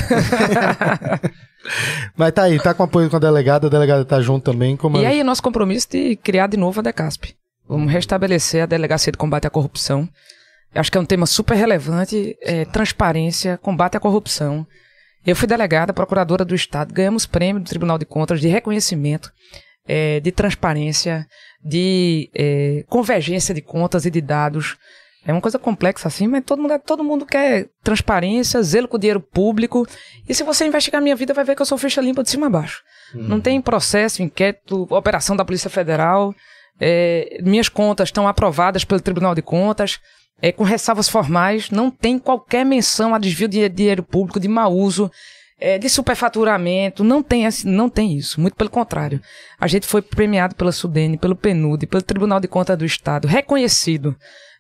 Mas 2.16 2.32
tá 2.32 2.44
aí, 2.44 2.58
tá 2.58 2.74
com 2.74 2.84
apoio 2.84 3.10
com 3.10 3.18
a 3.18 3.20
delegada, 3.20 3.68
a 3.68 3.70
delegada 3.70 4.06
tá 4.06 4.22
junto 4.22 4.52
também. 4.52 4.78
Como 4.78 4.98
e 4.98 5.06
aí, 5.06 5.24
nosso 5.24 5.44
compromisso 5.44 5.88
de 5.92 6.16
criar 6.16 6.48
de 6.48 6.58
novo 6.58 6.80
a 6.80 6.84
DECASP. 6.84 7.36
Vamos 7.68 7.92
restabelecer 7.92 8.64
a 8.64 8.66
Delegacia 8.66 9.12
de 9.12 9.18
Combate 9.18 9.46
à 9.46 9.50
Corrupção 9.50 10.10
Acho 10.74 10.92
que 10.92 10.98
é 10.98 11.02
um 11.02 11.06
tema 11.06 11.26
super 11.26 11.56
relevante, 11.56 12.38
é, 12.42 12.66
transparência, 12.66 13.58
combate 13.58 13.98
à 13.98 14.00
corrupção. 14.00 14.68
Eu 15.26 15.36
fui 15.36 15.48
delegada, 15.48 15.94
procuradora 15.94 16.46
do 16.46 16.56
Estado, 16.56 16.94
ganhamos 16.94 17.26
prêmio 17.26 17.62
do 17.62 17.70
Tribunal 17.70 17.98
de 17.98 18.06
Contas 18.06 18.40
de 18.40 18.48
reconhecimento, 18.48 19.32
é, 19.88 20.20
de 20.20 20.32
transparência, 20.32 21.26
de 21.64 22.30
é, 22.36 22.84
convergência 22.88 23.54
de 23.54 23.62
contas 23.62 24.06
e 24.06 24.12
de 24.12 24.22
dados. 24.22 24.78
É 25.26 25.34
uma 25.34 25.42
coisa 25.42 25.60
complexa 25.60 26.08
assim, 26.08 26.28
mas 26.28 26.44
todo 26.46 26.62
mundo, 26.62 26.80
todo 26.80 27.04
mundo 27.04 27.26
quer 27.26 27.68
transparência, 27.84 28.62
zelo 28.62 28.88
com 28.88 28.96
o 28.96 29.00
dinheiro 29.00 29.20
público. 29.20 29.86
E 30.28 30.34
se 30.34 30.44
você 30.44 30.66
investigar 30.66 31.02
minha 31.02 31.16
vida, 31.16 31.34
vai 31.34 31.44
ver 31.44 31.56
que 31.56 31.62
eu 31.62 31.66
sou 31.66 31.78
ficha 31.78 32.00
limpa 32.00 32.24
de 32.24 32.30
cima 32.30 32.48
a 32.48 32.50
baixo. 32.50 32.82
Hum. 33.14 33.24
Não 33.28 33.42
tem 33.42 33.60
processo, 33.60 34.24
inquérito, 34.24 34.88
operação 34.90 35.36
da 35.36 35.44
Polícia 35.44 35.70
Federal. 35.70 36.34
É, 36.80 37.40
minhas 37.44 37.68
contas 37.68 38.08
estão 38.08 38.28
aprovadas 38.28 38.86
pelo 38.86 39.02
Tribunal 39.02 39.36
de 39.36 39.42
Contas 39.42 40.00
é, 40.42 40.52
com 40.52 40.64
ressalvas 40.64 41.10
formais, 41.10 41.70
não 41.70 41.92
tem 41.92 42.18
qualquer 42.18 42.66
menção 42.66 43.14
a 43.14 43.20
desvio 43.20 43.48
de 43.48 43.68
dinheiro 43.70 44.04
público, 44.04 44.40
de 44.40 44.48
mau 44.48 44.74
uso, 44.74 45.12
é, 45.60 45.78
de 45.78 45.90
superfaturamento, 45.90 47.04
não 47.04 47.22
tem, 47.22 47.44
não 47.66 47.90
tem 47.90 48.18
isso, 48.18 48.40
muito 48.40 48.56
pelo 48.56 48.70
contrário. 48.70 49.22
A 49.60 49.68
gente 49.68 49.86
foi 49.86 50.02
premiado 50.02 50.56
pela 50.56 50.72
Sudene, 50.72 51.18
pelo 51.18 51.36
PNUD, 51.36 51.86
pelo 51.88 52.02
Tribunal 52.02 52.40
de 52.40 52.48
Contas 52.48 52.78
do 52.78 52.86
Estado, 52.86 53.28
reconhecido, 53.28 54.16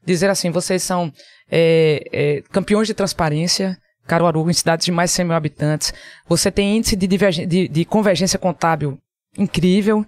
dizer 0.06 0.30
assim, 0.30 0.52
vocês 0.52 0.84
são 0.84 1.12
é, 1.50 2.04
é, 2.12 2.44
campeões 2.52 2.88
de 2.88 2.94
transparência, 2.94 3.78
Caruaru, 4.06 4.50
em 4.50 4.54
cidades 4.54 4.86
de 4.86 4.92
mais 4.92 5.12
de 5.12 5.18
100 5.18 5.26
mil 5.26 5.36
habitantes, 5.36 5.94
você 6.28 6.52
tem 6.52 6.78
índice 6.78 6.96
de, 6.96 7.08
de, 7.08 7.68
de 7.68 7.86
convergência 7.86 8.40
contábil 8.40 8.98
incrível, 9.38 9.98
uhum. 9.98 10.06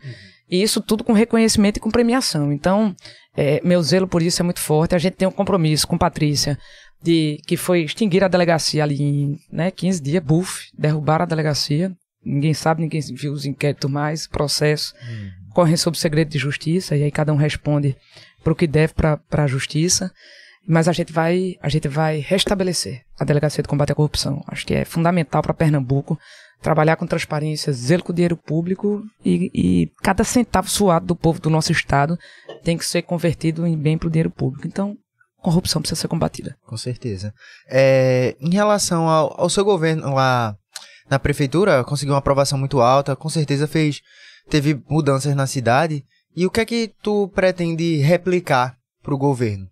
E 0.52 0.62
isso 0.62 0.82
tudo 0.82 1.02
com 1.02 1.14
reconhecimento 1.14 1.78
e 1.78 1.80
com 1.80 1.90
premiação. 1.90 2.52
Então, 2.52 2.94
é, 3.36 3.62
meu 3.64 3.82
zelo 3.82 4.06
por 4.06 4.22
isso 4.22 4.42
é 4.42 4.44
muito 4.44 4.60
forte. 4.60 4.94
A 4.94 4.98
gente 4.98 5.14
tem 5.14 5.28
um 5.28 5.32
compromisso 5.32 5.88
com 5.88 5.98
Patrícia, 5.98 6.60
de 7.02 7.40
que 7.48 7.56
foi 7.56 7.84
extinguir 7.84 8.22
a 8.22 8.28
delegacia 8.28 8.84
ali 8.84 9.02
em 9.02 9.40
né, 9.50 9.72
15 9.72 10.02
dias, 10.02 10.22
buf, 10.22 10.68
derrubar 10.78 11.22
a 11.22 11.26
delegacia. 11.26 11.96
Ninguém 12.24 12.54
sabe, 12.54 12.82
ninguém 12.82 13.02
viu 13.16 13.32
os 13.32 13.46
inquéritos 13.46 13.90
mais, 13.90 14.28
processo, 14.28 14.94
uhum. 15.02 15.30
correm 15.54 15.78
sob 15.78 15.98
segredo 15.98 16.30
de 16.30 16.38
justiça, 16.38 16.96
e 16.96 17.04
aí 17.04 17.12
cada 17.12 17.34
um 17.34 17.38
responde 17.38 17.96
para 18.44 18.54
o 18.54 18.56
que 18.56 18.68
deve 18.68 18.94
para 18.94 19.20
a 19.32 19.48
justiça. 19.48 20.12
Mas 20.68 20.88
a 20.88 20.92
gente 20.92 21.12
vai, 21.12 21.56
a 21.60 21.70
gente 21.70 21.88
vai 21.88 22.20
restabelecer 22.20 23.02
a 23.20 23.26
delegacia 23.26 23.64
de 23.64 23.70
combate 23.70 23.94
à 23.94 23.96
corrupção. 23.96 24.44
Acho 24.48 24.68
que 24.68 24.76
é 24.76 24.86
fundamental 24.86 25.42
para 25.42 25.56
Pernambuco 25.56 26.20
trabalhar 26.62 26.96
com 26.96 27.08
transparência, 27.08 27.74
zelo 27.74 28.04
com 28.04 28.12
o 28.12 28.16
dinheiro 28.16 28.38
público 28.38 29.04
e, 29.26 29.52
e, 29.54 29.92
cada 30.02 30.24
centavo 30.24 30.70
suado 30.70 31.08
do 31.08 31.16
povo 31.16 31.42
do 31.42 31.50
nosso 31.50 31.72
estado 31.72 32.18
tem 32.64 32.78
que 32.78 32.86
ser 32.86 33.02
convertido 33.02 33.66
em 33.66 33.76
bem 33.76 33.98
para 33.98 34.08
o 34.08 34.12
dinheiro 34.12 34.30
público. 34.30 34.68
Então, 34.68 34.96
corrupção 35.42 35.82
precisa 35.82 36.00
ser 36.00 36.08
combatida. 36.08 36.56
Com 36.66 36.78
certeza. 36.78 37.34
É, 37.68 38.36
em 38.40 38.52
relação 38.52 39.08
ao, 39.10 39.42
ao, 39.42 39.50
seu 39.50 39.66
governo 39.66 40.14
lá 40.14 40.56
na 41.10 41.18
prefeitura, 41.18 41.84
conseguiu 41.84 42.14
uma 42.14 42.20
aprovação 42.20 42.58
muito 42.58 42.80
alta, 42.80 43.16
com 43.16 43.28
certeza 43.28 43.68
fez 43.68 44.02
teve 44.50 44.80
mudanças 44.90 45.36
na 45.36 45.48
cidade. 45.48 46.04
E 46.36 46.46
o 46.46 46.52
que 46.52 46.62
é 46.62 46.66
que 46.66 46.94
tu 47.02 47.28
pretende 47.30 47.98
replicar 47.98 48.76
para 49.02 49.14
o 49.14 49.18
governo? 49.18 49.68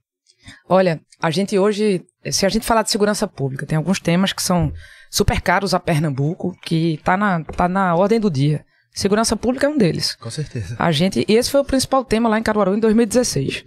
Olha, 0.67 0.99
a 1.21 1.29
gente 1.29 1.57
hoje, 1.57 2.03
se 2.31 2.45
a 2.45 2.49
gente 2.49 2.65
falar 2.65 2.81
de 2.81 2.91
segurança 2.91 3.27
pública, 3.27 3.65
tem 3.65 3.77
alguns 3.77 3.99
temas 3.99 4.33
que 4.33 4.41
são 4.41 4.71
super 5.09 5.41
caros 5.41 5.73
a 5.73 5.79
Pernambuco, 5.79 6.55
que 6.63 6.95
está 6.95 7.17
na, 7.17 7.43
tá 7.43 7.67
na 7.67 7.95
ordem 7.95 8.19
do 8.19 8.29
dia. 8.29 8.65
Segurança 8.93 9.35
pública 9.35 9.65
é 9.67 9.69
um 9.69 9.77
deles. 9.77 10.15
Com 10.15 10.29
certeza. 10.29 10.75
A 10.77 10.91
gente, 10.91 11.25
e 11.27 11.33
esse 11.33 11.49
foi 11.49 11.61
o 11.61 11.65
principal 11.65 12.03
tema 12.03 12.27
lá 12.27 12.37
em 12.37 12.43
Caruaru 12.43 12.75
em 12.75 12.79
2016. 12.79 13.63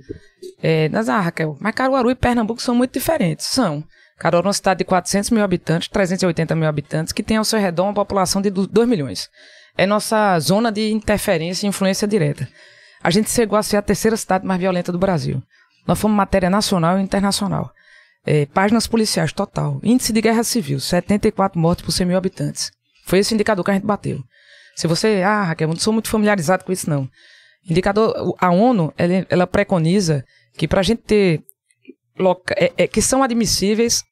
É, 0.62 0.88
mas, 0.88 1.08
ah, 1.08 1.20
Raquel, 1.20 1.56
mas 1.60 1.74
Caruaru 1.74 2.10
e 2.10 2.14
Pernambuco 2.14 2.60
são 2.60 2.74
muito 2.74 2.92
diferentes. 2.92 3.46
São. 3.46 3.84
Caruaru 4.18 4.46
é 4.46 4.48
uma 4.48 4.52
cidade 4.52 4.78
de 4.78 4.84
400 4.84 5.30
mil 5.30 5.42
habitantes, 5.42 5.88
380 5.88 6.54
mil 6.54 6.68
habitantes, 6.68 7.12
que 7.12 7.22
tem 7.22 7.36
ao 7.36 7.44
seu 7.44 7.58
redor 7.58 7.84
uma 7.84 7.94
população 7.94 8.42
de 8.42 8.50
2 8.50 8.88
milhões. 8.88 9.28
É 9.76 9.86
nossa 9.86 10.38
zona 10.38 10.70
de 10.70 10.90
interferência 10.92 11.66
e 11.66 11.68
influência 11.68 12.06
direta. 12.06 12.46
A 13.02 13.10
gente 13.10 13.30
chegou 13.30 13.58
a 13.58 13.62
ser 13.62 13.78
a 13.78 13.82
terceira 13.82 14.16
cidade 14.16 14.46
mais 14.46 14.60
violenta 14.60 14.92
do 14.92 14.98
Brasil. 14.98 15.42
Nós 15.86 15.98
fomos 15.98 16.16
matéria 16.16 16.50
nacional 16.50 16.98
e 16.98 17.02
internacional. 17.02 17.72
É, 18.24 18.46
páginas 18.46 18.86
policiais, 18.86 19.32
total. 19.32 19.80
Índice 19.82 20.12
de 20.12 20.20
guerra 20.20 20.44
civil, 20.44 20.78
74 20.78 21.58
mortes 21.58 21.84
por 21.84 21.92
100 21.92 22.06
mil 22.06 22.16
habitantes. 22.16 22.70
Foi 23.04 23.18
esse 23.18 23.34
indicador 23.34 23.64
que 23.64 23.70
a 23.70 23.74
gente 23.74 23.86
bateu. 23.86 24.22
Se 24.76 24.86
você, 24.86 25.22
ah, 25.24 25.44
Raquel, 25.44 25.68
não 25.68 25.76
sou 25.76 25.92
muito 25.92 26.08
familiarizado 26.08 26.64
com 26.64 26.72
isso, 26.72 26.88
não. 26.88 27.08
Indicador, 27.68 28.34
a 28.38 28.50
ONU, 28.50 28.92
ela, 28.96 29.26
ela 29.28 29.46
preconiza 29.46 30.24
que 30.56 30.68
para 30.68 30.80
a 30.80 30.82
gente 30.82 31.02
ter 31.02 31.42
loca, 32.18 32.54
é, 32.56 32.72
é, 32.76 32.86
que 32.86 33.02
são 33.02 33.22
admissíveis, 33.22 34.02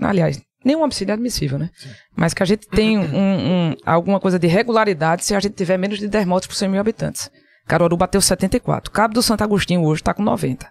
aliás, 0.00 0.40
Nenhum 0.66 0.82
homicídio 0.82 1.12
é 1.12 1.14
admissível, 1.14 1.60
né? 1.60 1.70
Mas 2.16 2.34
que 2.34 2.42
a 2.42 2.46
gente 2.46 2.66
tem 2.66 2.98
um, 2.98 3.04
um, 3.04 3.76
alguma 3.86 4.18
coisa 4.18 4.36
de 4.36 4.48
regularidade 4.48 5.24
se 5.24 5.32
a 5.32 5.38
gente 5.38 5.54
tiver 5.54 5.76
menos 5.76 6.00
de 6.00 6.08
10 6.08 6.26
mortes 6.26 6.48
por 6.48 6.56
100 6.56 6.70
mil 6.70 6.80
habitantes. 6.80 7.30
Caruaru 7.68 7.96
bateu 7.96 8.20
74. 8.20 8.90
Cabo 8.90 9.14
do 9.14 9.22
Santo 9.22 9.44
Agostinho 9.44 9.84
hoje 9.84 10.00
está 10.00 10.12
com 10.12 10.24
90. 10.24 10.68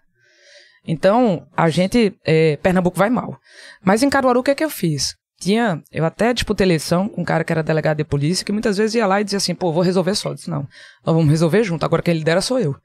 Então, 0.88 1.48
a 1.56 1.70
gente, 1.70 2.16
é, 2.24 2.58
Pernambuco 2.58 2.98
vai 2.98 3.10
mal. 3.10 3.38
Mas 3.84 4.04
em 4.04 4.10
Caruaru, 4.10 4.40
o 4.40 4.44
que 4.44 4.52
é 4.52 4.56
que 4.56 4.64
eu 4.64 4.70
fiz? 4.70 5.16
Tinha, 5.40 5.82
eu 5.92 6.06
até 6.06 6.34
disputei 6.34 6.66
eleição 6.66 7.10
com 7.10 7.22
um 7.22 7.26
cara 7.26 7.44
que 7.44 7.52
era 7.52 7.64
delegado 7.64 7.98
de 7.98 8.04
polícia, 8.04 8.46
que 8.46 8.52
muitas 8.52 8.78
vezes 8.78 8.96
ia 8.96 9.06
lá 9.06 9.20
e 9.20 9.24
dizia 9.24 9.38
assim, 9.38 9.54
pô, 9.54 9.72
vou 9.72 9.84
resolver 9.84 10.16
só. 10.16 10.30
Eu 10.30 10.36
disse, 10.36 10.50
não, 10.50 10.68
nós 11.06 11.16
vamos 11.16 11.30
resolver 11.30 11.64
junto, 11.64 11.84
agora 11.84 12.02
quem 12.02 12.14
lidera 12.14 12.42
sou 12.42 12.60
eu. 12.60 12.76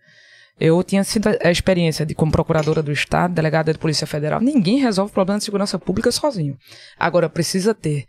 Eu 0.58 0.82
tinha 0.82 1.02
sido 1.04 1.28
a 1.42 1.50
experiência 1.50 2.04
de 2.04 2.14
como 2.14 2.32
procuradora 2.32 2.82
do 2.82 2.92
Estado, 2.92 3.32
delegada 3.32 3.72
de 3.72 3.78
Polícia 3.78 4.06
Federal. 4.06 4.40
Ninguém 4.40 4.78
resolve 4.78 5.12
problema 5.12 5.38
de 5.38 5.44
segurança 5.44 5.78
pública 5.78 6.12
sozinho. 6.12 6.56
Agora 6.98 7.30
precisa 7.30 7.72
ter 7.72 8.04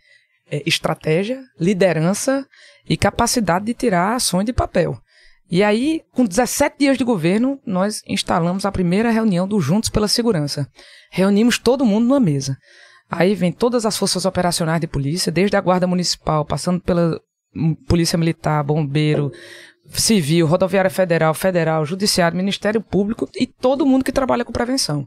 é, 0.49 0.61
estratégia, 0.65 1.41
liderança 1.57 2.45
e 2.89 2.97
capacidade 2.97 3.65
de 3.65 3.73
tirar 3.73 4.15
ações 4.15 4.45
de 4.45 4.51
papel. 4.51 4.97
E 5.51 5.61
aí, 5.61 6.01
com 6.13 6.25
17 6.25 6.77
dias 6.79 6.97
de 6.97 7.03
governo, 7.03 7.59
nós 7.65 8.01
instalamos 8.07 8.65
a 8.65 8.71
primeira 8.71 9.11
reunião 9.11 9.45
do 9.45 9.59
Juntos 9.59 9.89
pela 9.89 10.07
Segurança. 10.07 10.65
Reunimos 11.11 11.59
todo 11.59 11.85
mundo 11.85 12.07
numa 12.07 12.21
mesa. 12.21 12.57
Aí 13.09 13.35
vem 13.35 13.51
todas 13.51 13.85
as 13.85 13.97
forças 13.97 14.23
operacionais 14.23 14.79
de 14.79 14.87
polícia, 14.87 15.29
desde 15.29 15.57
a 15.57 15.61
Guarda 15.61 15.85
Municipal, 15.85 16.45
passando 16.45 16.79
pela 16.79 17.19
hum, 17.53 17.75
Polícia 17.75 18.17
Militar, 18.17 18.63
Bombeiro, 18.63 19.29
Civil, 19.89 20.47
Rodoviária 20.47 20.89
Federal, 20.89 21.33
Federal, 21.33 21.85
Judiciário, 21.85 22.37
Ministério 22.37 22.79
Público 22.79 23.29
e 23.35 23.45
todo 23.45 23.85
mundo 23.85 24.05
que 24.05 24.11
trabalha 24.13 24.45
com 24.45 24.53
prevenção. 24.53 25.05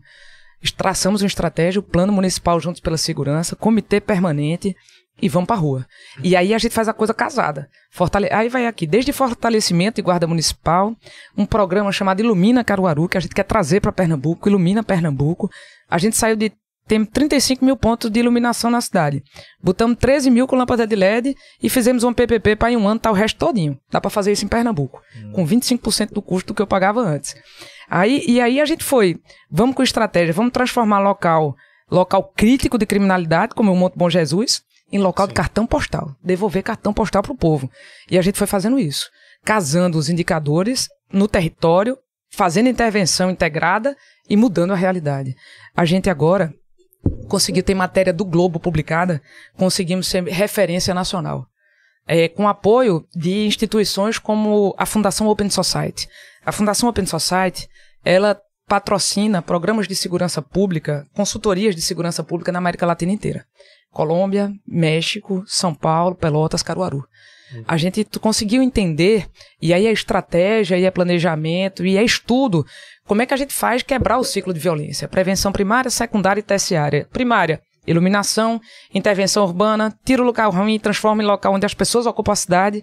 Traçamos 0.76 1.22
uma 1.22 1.26
estratégia, 1.26 1.80
o 1.80 1.82
Plano 1.82 2.12
Municipal 2.12 2.60
Juntos 2.60 2.82
pela 2.82 2.98
Segurança, 2.98 3.56
Comitê 3.56 3.98
Permanente, 3.98 4.76
e 5.20 5.28
vamos 5.28 5.46
pra 5.46 5.56
rua. 5.56 5.86
E 6.22 6.34
aí 6.34 6.52
a 6.52 6.58
gente 6.58 6.72
faz 6.72 6.88
a 6.88 6.92
coisa 6.92 7.14
casada. 7.14 7.68
Fortale... 7.90 8.28
Aí 8.32 8.48
vai 8.48 8.66
aqui, 8.66 8.86
desde 8.86 9.12
fortalecimento 9.12 10.00
e 10.00 10.02
guarda 10.02 10.26
municipal, 10.26 10.94
um 11.36 11.46
programa 11.46 11.92
chamado 11.92 12.20
Ilumina 12.20 12.64
Caruaru, 12.64 13.08
que 13.08 13.16
a 13.16 13.20
gente 13.20 13.34
quer 13.34 13.44
trazer 13.44 13.80
para 13.80 13.92
Pernambuco, 13.92 14.48
Ilumina 14.48 14.82
Pernambuco. 14.82 15.48
A 15.88 15.98
gente 15.98 16.16
saiu 16.16 16.36
de 16.36 16.52
tem 16.86 17.02
35 17.02 17.64
mil 17.64 17.76
pontos 17.76 18.10
de 18.10 18.20
iluminação 18.20 18.70
na 18.70 18.80
cidade. 18.80 19.22
Botamos 19.62 19.96
13 19.98 20.30
mil 20.30 20.46
com 20.46 20.54
lâmpada 20.54 20.86
de 20.86 20.94
LED 20.94 21.34
e 21.62 21.70
fizemos 21.70 22.04
um 22.04 22.12
PPP 22.12 22.56
para 22.56 22.70
em 22.70 22.76
um 22.76 22.86
ano 22.86 23.00
tá 23.00 23.10
o 23.10 23.14
resto 23.14 23.38
todinho. 23.38 23.78
Dá 23.90 24.00
para 24.00 24.10
fazer 24.10 24.32
isso 24.32 24.44
em 24.44 24.48
Pernambuco, 24.48 25.00
hum. 25.16 25.32
com 25.32 25.46
25% 25.46 26.12
do 26.12 26.20
custo 26.20 26.48
do 26.48 26.54
que 26.54 26.60
eu 26.60 26.66
pagava 26.66 27.00
antes. 27.00 27.34
Aí, 27.88 28.22
e 28.26 28.40
aí 28.40 28.60
a 28.60 28.64
gente 28.66 28.84
foi, 28.84 29.18
vamos 29.50 29.74
com 29.74 29.82
estratégia, 29.82 30.34
vamos 30.34 30.52
transformar 30.52 30.98
local, 31.00 31.54
local 31.90 32.32
crítico 32.36 32.76
de 32.76 32.86
criminalidade, 32.86 33.54
como 33.54 33.72
o 33.72 33.76
Monte 33.76 33.96
Bom 33.96 34.10
Jesus, 34.10 34.62
em 34.94 34.98
local 34.98 35.26
Sim. 35.26 35.30
de 35.30 35.34
cartão 35.34 35.66
postal. 35.66 36.14
Devolver 36.22 36.62
cartão 36.62 36.94
postal 36.94 37.20
para 37.20 37.32
o 37.32 37.36
povo. 37.36 37.68
E 38.08 38.16
a 38.16 38.22
gente 38.22 38.38
foi 38.38 38.46
fazendo 38.46 38.78
isso. 38.78 39.10
Casando 39.44 39.98
os 39.98 40.08
indicadores 40.08 40.88
no 41.12 41.26
território, 41.26 41.98
fazendo 42.30 42.68
intervenção 42.68 43.28
integrada 43.28 43.96
e 44.30 44.36
mudando 44.36 44.72
a 44.72 44.76
realidade. 44.76 45.34
A 45.76 45.84
gente 45.84 46.08
agora 46.08 46.54
conseguiu 47.28 47.62
ter 47.62 47.74
matéria 47.74 48.12
do 48.12 48.24
Globo 48.24 48.60
publicada, 48.60 49.20
conseguimos 49.56 50.06
ser 50.06 50.22
referência 50.24 50.94
nacional. 50.94 51.46
É, 52.06 52.28
com 52.28 52.46
apoio 52.46 53.04
de 53.14 53.46
instituições 53.46 54.18
como 54.18 54.74
a 54.78 54.86
Fundação 54.86 55.26
Open 55.26 55.50
Society. 55.50 56.08
A 56.46 56.52
Fundação 56.52 56.88
Open 56.88 57.06
Society, 57.06 57.68
ela 58.04 58.40
patrocina 58.68 59.42
programas 59.42 59.88
de 59.88 59.96
segurança 59.96 60.40
pública, 60.40 61.06
consultorias 61.14 61.74
de 61.74 61.82
segurança 61.82 62.22
pública 62.22 62.52
na 62.52 62.58
América 62.58 62.86
Latina 62.86 63.12
inteira. 63.12 63.44
Colômbia, 63.94 64.52
México, 64.66 65.44
São 65.46 65.72
Paulo, 65.72 66.16
Pelotas, 66.16 66.62
Caruaru. 66.62 67.06
A 67.68 67.76
gente 67.76 68.04
conseguiu 68.20 68.62
entender, 68.62 69.26
e 69.62 69.72
aí 69.72 69.86
é 69.86 69.92
estratégia, 69.92 70.76
e 70.76 70.84
é 70.84 70.90
planejamento, 70.90 71.86
e 71.86 71.96
é 71.96 72.02
estudo, 72.02 72.66
como 73.06 73.22
é 73.22 73.26
que 73.26 73.32
a 73.32 73.36
gente 73.36 73.54
faz 73.54 73.82
quebrar 73.82 74.18
o 74.18 74.24
ciclo 74.24 74.52
de 74.52 74.58
violência? 74.58 75.06
Prevenção 75.06 75.52
primária, 75.52 75.90
secundária 75.90 76.40
e 76.40 76.42
terciária. 76.42 77.06
Primária, 77.12 77.60
iluminação, 77.86 78.60
intervenção 78.92 79.44
urbana, 79.44 79.96
tira 80.04 80.22
o 80.22 80.24
local 80.24 80.50
ruim 80.50 80.74
e 80.74 80.80
transforma 80.80 81.22
em 81.22 81.26
local 81.26 81.54
onde 81.54 81.66
as 81.66 81.74
pessoas 81.74 82.06
ocupam 82.06 82.32
a 82.32 82.36
cidade. 82.36 82.82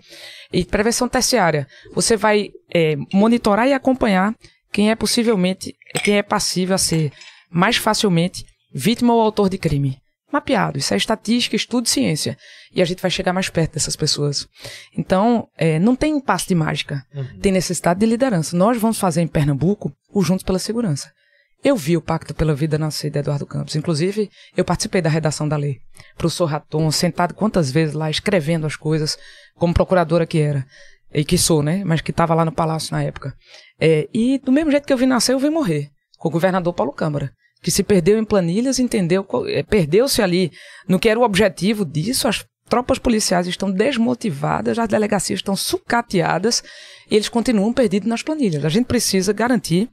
E 0.54 0.64
prevenção 0.64 1.10
terciária, 1.10 1.68
você 1.94 2.16
vai 2.16 2.52
é, 2.74 2.96
monitorar 3.12 3.68
e 3.68 3.74
acompanhar 3.74 4.34
quem 4.72 4.90
é 4.90 4.96
possivelmente, 4.96 5.76
quem 6.04 6.18
é 6.18 6.24
passível 6.24 6.76
a 6.76 6.78
ser 6.78 7.12
mais 7.50 7.76
facilmente 7.76 8.46
vítima 8.74 9.14
ou 9.14 9.20
autor 9.20 9.50
de 9.50 9.58
crime 9.58 10.01
mapeado. 10.32 10.78
Isso 10.78 10.94
é 10.94 10.98
estatística, 10.98 11.56
estudo, 11.56 11.88
ciência. 11.88 12.38
E 12.74 12.82
a 12.82 12.86
gente 12.86 13.02
vai 13.02 13.12
chegar 13.12 13.34
mais 13.34 13.50
perto 13.50 13.74
dessas 13.74 13.96
pessoas. 13.96 14.48
Então, 14.98 15.48
é, 15.58 15.80
não 15.80 15.96
tem 15.96 16.16
impasse 16.16 16.48
de 16.48 16.56
mágica. 16.56 17.06
Uhum. 17.14 17.40
Tem 17.40 17.52
necessidade 17.52 18.00
de 18.00 18.06
liderança. 18.06 18.56
Nós 18.56 18.78
vamos 18.78 19.00
fazer 19.00 19.22
em 19.22 19.28
Pernambuco 19.28 19.92
o 20.14 20.22
Juntos 20.22 20.44
pela 20.44 20.60
Segurança. 20.60 21.12
Eu 21.64 21.76
vi 21.76 21.96
o 21.96 22.02
Pacto 22.02 22.34
pela 22.34 22.56
Vida 22.56 22.78
nascer 22.78 23.12
de 23.12 23.20
Eduardo 23.20 23.46
Campos. 23.46 23.76
Inclusive, 23.76 24.32
eu 24.58 24.66
participei 24.66 25.02
da 25.02 25.10
redação 25.10 25.48
da 25.48 25.56
lei. 25.56 25.80
Professor 26.18 26.46
Raton, 26.46 26.90
sentado 26.92 27.36
quantas 27.36 27.70
vezes 27.70 27.94
lá, 27.94 28.10
escrevendo 28.10 28.66
as 28.66 28.76
coisas, 28.76 29.18
como 29.56 29.74
procuradora 29.74 30.26
que 30.26 30.40
era. 30.40 30.66
E 31.14 31.24
que 31.24 31.38
sou, 31.38 31.62
né? 31.62 31.84
Mas 31.86 32.02
que 32.02 32.12
estava 32.12 32.34
lá 32.34 32.44
no 32.44 32.52
palácio 32.52 32.94
na 32.94 33.04
época. 33.04 33.36
É, 33.80 34.08
e 34.14 34.40
do 34.40 34.52
mesmo 34.52 34.72
jeito 34.72 34.88
que 34.88 34.94
eu 34.94 34.98
vi 34.98 35.06
nascer, 35.06 35.34
eu 35.34 35.40
vi 35.40 35.50
morrer. 35.50 35.90
Com 36.18 36.30
o 36.30 36.32
governador 36.32 36.74
Paulo 36.74 36.94
Câmara 36.94 37.32
que 37.62 37.72
se 37.72 37.84
perdeu 37.84 38.18
em 38.18 38.26
planilhas, 38.26 38.80
entendeu? 38.80 39.26
É, 39.48 39.64
perdeu-se 39.64 40.22
ali 40.22 40.52
no 40.88 41.00
que 41.00 41.10
era 41.10 41.20
o 41.20 41.24
objetivo 41.24 41.86
disso. 41.86 42.28
As 42.28 42.44
tropas 42.68 42.98
policiais 42.98 43.48
estão 43.48 43.70
desmotivadas, 43.70 44.80
as 44.80 44.88
delegacias 44.88 45.40
estão 45.40 45.56
sucateadas 45.56 46.64
e 47.10 47.16
eles 47.16 47.30
continuam 47.30 47.74
perdidos 47.74 48.10
nas 48.10 48.24
planilhas. 48.24 48.66
A 48.66 48.70
gente 48.70 48.86
precisa 48.86 49.32
garantir 49.34 49.90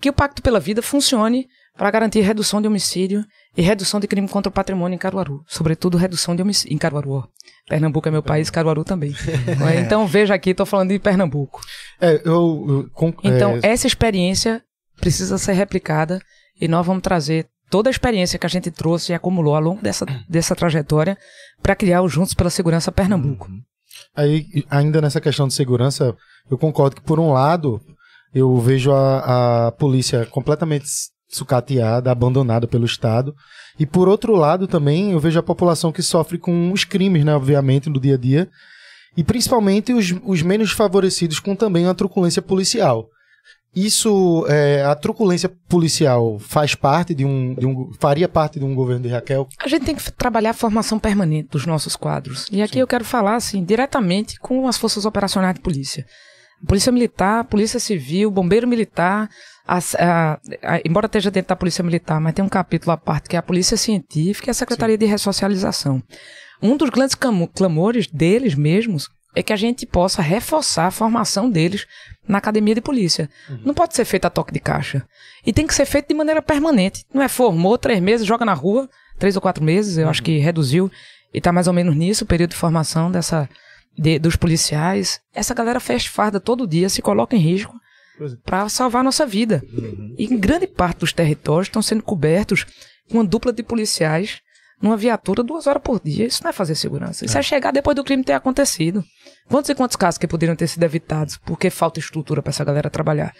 que 0.00 0.08
o 0.08 0.12
Pacto 0.12 0.42
pela 0.42 0.60
Vida 0.60 0.82
funcione 0.82 1.48
para 1.76 1.90
garantir 1.90 2.20
redução 2.20 2.60
de 2.60 2.68
homicídio 2.68 3.24
e 3.56 3.62
redução 3.62 3.98
de 3.98 4.06
crime 4.06 4.28
contra 4.28 4.50
o 4.50 4.52
patrimônio 4.52 4.96
em 4.96 4.98
Caruaru. 4.98 5.42
Sobretudo 5.46 5.96
redução 5.96 6.36
de 6.36 6.42
homicídio 6.42 6.74
em 6.74 6.78
Caruaru. 6.78 7.28
Pernambuco 7.68 8.08
é 8.08 8.10
meu 8.10 8.22
país, 8.22 8.50
Caruaru 8.50 8.84
também. 8.84 9.14
então 9.80 10.06
veja 10.06 10.34
aqui, 10.34 10.50
estou 10.50 10.66
falando 10.66 10.90
de 10.90 10.98
Pernambuco. 10.98 11.60
É, 12.00 12.20
eu, 12.24 12.66
eu, 12.68 12.90
com, 12.92 13.12
então 13.22 13.58
é... 13.62 13.70
essa 13.70 13.86
experiência 13.86 14.62
precisa 15.00 15.38
ser 15.38 15.52
replicada 15.52 16.20
e 16.60 16.68
nós 16.68 16.86
vamos 16.86 17.02
trazer 17.02 17.48
toda 17.70 17.88
a 17.88 17.92
experiência 17.92 18.38
que 18.38 18.46
a 18.46 18.48
gente 18.48 18.70
trouxe 18.70 19.12
e 19.12 19.14
acumulou 19.14 19.54
ao 19.54 19.62
longo 19.62 19.82
dessa, 19.82 20.06
dessa 20.28 20.54
trajetória 20.54 21.16
para 21.62 21.76
criar 21.76 22.02
o 22.02 22.08
Juntos 22.08 22.34
pela 22.34 22.50
Segurança 22.50 22.92
Pernambuco. 22.92 23.48
Uhum. 23.48 23.62
Aí, 24.16 24.46
ainda 24.70 25.00
nessa 25.00 25.20
questão 25.20 25.48
de 25.48 25.54
segurança, 25.54 26.16
eu 26.50 26.58
concordo 26.58 26.96
que, 26.96 27.02
por 27.02 27.18
um 27.18 27.32
lado, 27.32 27.80
eu 28.34 28.56
vejo 28.58 28.92
a, 28.92 29.66
a 29.66 29.72
polícia 29.72 30.26
completamente 30.26 30.86
sucateada, 31.28 32.10
abandonada 32.10 32.66
pelo 32.66 32.84
Estado. 32.86 33.34
E, 33.78 33.86
por 33.86 34.08
outro 34.08 34.34
lado, 34.34 34.66
também, 34.66 35.12
eu 35.12 35.20
vejo 35.20 35.38
a 35.38 35.42
população 35.42 35.92
que 35.92 36.02
sofre 36.02 36.38
com 36.38 36.72
os 36.72 36.84
crimes, 36.84 37.24
né, 37.24 37.34
obviamente, 37.34 37.88
no 37.88 38.00
dia 38.00 38.14
a 38.14 38.18
dia. 38.18 38.48
E, 39.16 39.22
principalmente, 39.22 39.92
os, 39.92 40.14
os 40.24 40.42
menos 40.42 40.72
favorecidos 40.72 41.38
com 41.38 41.54
também 41.54 41.86
a 41.86 41.94
truculência 41.94 42.42
policial. 42.42 43.08
Isso, 43.74 44.44
é, 44.48 44.82
a 44.84 44.94
truculência 44.94 45.48
policial 45.68 46.38
faz 46.38 46.74
parte 46.74 47.14
de 47.14 47.24
um, 47.24 47.54
de 47.54 47.66
um, 47.66 47.92
faria 48.00 48.28
parte 48.28 48.58
de 48.58 48.64
um 48.64 48.74
governo 48.74 49.02
de 49.02 49.08
Raquel? 49.08 49.46
A 49.58 49.68
gente 49.68 49.84
tem 49.84 49.94
que 49.94 50.10
trabalhar 50.12 50.50
a 50.50 50.54
formação 50.54 50.98
permanente 50.98 51.50
dos 51.50 51.66
nossos 51.66 51.94
quadros. 51.94 52.46
E 52.50 52.62
aqui 52.62 52.74
Sim. 52.74 52.80
eu 52.80 52.86
quero 52.86 53.04
falar, 53.04 53.36
assim, 53.36 53.62
diretamente 53.62 54.38
com 54.40 54.66
as 54.66 54.76
forças 54.76 55.04
operacionais 55.04 55.54
de 55.54 55.60
polícia. 55.60 56.06
Polícia 56.66 56.90
Militar, 56.90 57.44
Polícia 57.44 57.78
Civil, 57.78 58.30
Bombeiro 58.30 58.66
Militar, 58.66 59.28
a, 59.66 59.78
a, 59.78 60.40
a, 60.62 60.80
embora 60.84 61.06
esteja 61.06 61.30
dentro 61.30 61.50
da 61.50 61.56
Polícia 61.56 61.84
Militar, 61.84 62.20
mas 62.20 62.34
tem 62.34 62.44
um 62.44 62.48
capítulo 62.48 62.92
à 62.92 62.96
parte 62.96 63.28
que 63.28 63.36
é 63.36 63.38
a 63.38 63.42
Polícia 63.42 63.76
Científica 63.76 64.48
e 64.48 64.50
a 64.50 64.54
Secretaria 64.54 64.96
Sim. 64.96 65.00
de 65.00 65.06
Ressocialização. 65.06 66.02
Um 66.60 66.76
dos 66.76 66.90
grandes 66.90 67.16
clamores 67.54 68.08
deles 68.08 68.54
mesmos 68.56 69.08
é 69.34 69.42
que 69.42 69.52
a 69.52 69.56
gente 69.56 69.86
possa 69.86 70.22
reforçar 70.22 70.86
a 70.86 70.90
formação 70.90 71.50
deles 71.50 71.86
na 72.26 72.38
academia 72.38 72.74
de 72.74 72.80
polícia. 72.80 73.28
Uhum. 73.48 73.60
Não 73.66 73.74
pode 73.74 73.94
ser 73.94 74.04
feito 74.04 74.24
a 74.24 74.30
toque 74.30 74.52
de 74.52 74.60
caixa. 74.60 75.06
E 75.44 75.52
tem 75.52 75.66
que 75.66 75.74
ser 75.74 75.86
feito 75.86 76.08
de 76.08 76.14
maneira 76.14 76.42
permanente. 76.42 77.04
Não 77.12 77.22
é 77.22 77.28
formou 77.28 77.78
três 77.78 78.00
meses, 78.00 78.26
joga 78.26 78.44
na 78.44 78.54
rua, 78.54 78.88
três 79.18 79.36
ou 79.36 79.42
quatro 79.42 79.62
meses, 79.62 79.96
eu 79.96 80.04
uhum. 80.04 80.10
acho 80.10 80.22
que 80.22 80.38
reduziu. 80.38 80.90
E 81.32 81.38
está 81.38 81.52
mais 81.52 81.66
ou 81.66 81.74
menos 81.74 81.94
nisso 81.94 82.24
o 82.24 82.26
período 82.26 82.50
de 82.50 82.56
formação 82.56 83.10
dessa, 83.10 83.48
de, 83.96 84.18
dos 84.18 84.36
policiais. 84.36 85.20
Essa 85.34 85.54
galera 85.54 85.80
fecha 85.80 86.10
farda 86.10 86.40
todo 86.40 86.66
dia, 86.66 86.88
se 86.88 87.02
coloca 87.02 87.36
em 87.36 87.40
risco 87.40 87.74
é. 88.20 88.26
para 88.44 88.68
salvar 88.68 89.00
a 89.00 89.04
nossa 89.04 89.26
vida. 89.26 89.62
Uhum. 89.72 90.14
E 90.18 90.26
grande 90.36 90.66
parte 90.66 91.00
dos 91.00 91.12
territórios 91.12 91.68
estão 91.68 91.82
sendo 91.82 92.02
cobertos 92.02 92.64
com 93.10 93.18
uma 93.18 93.24
dupla 93.24 93.52
de 93.52 93.62
policiais 93.62 94.40
numa 94.80 94.96
viatura 94.96 95.42
duas 95.42 95.66
horas 95.66 95.82
por 95.82 96.00
dia. 96.00 96.26
Isso 96.26 96.42
não 96.42 96.50
é 96.50 96.52
fazer 96.52 96.74
segurança. 96.74 97.24
Isso 97.24 97.36
é, 97.36 97.40
é 97.40 97.42
chegar 97.42 97.72
depois 97.72 97.94
do 97.96 98.04
crime 98.04 98.22
ter 98.24 98.32
acontecido. 98.34 99.04
Quantos 99.48 99.70
e 99.70 99.74
quantos 99.74 99.96
casos 99.96 100.18
que 100.18 100.26
poderiam 100.28 100.54
ter 100.56 100.66
sido 100.68 100.82
evitados 100.84 101.36
porque 101.38 101.70
falta 101.70 101.98
estrutura 101.98 102.42
para 102.42 102.50
essa 102.50 102.64
galera 102.64 102.90
trabalhar? 102.90 103.34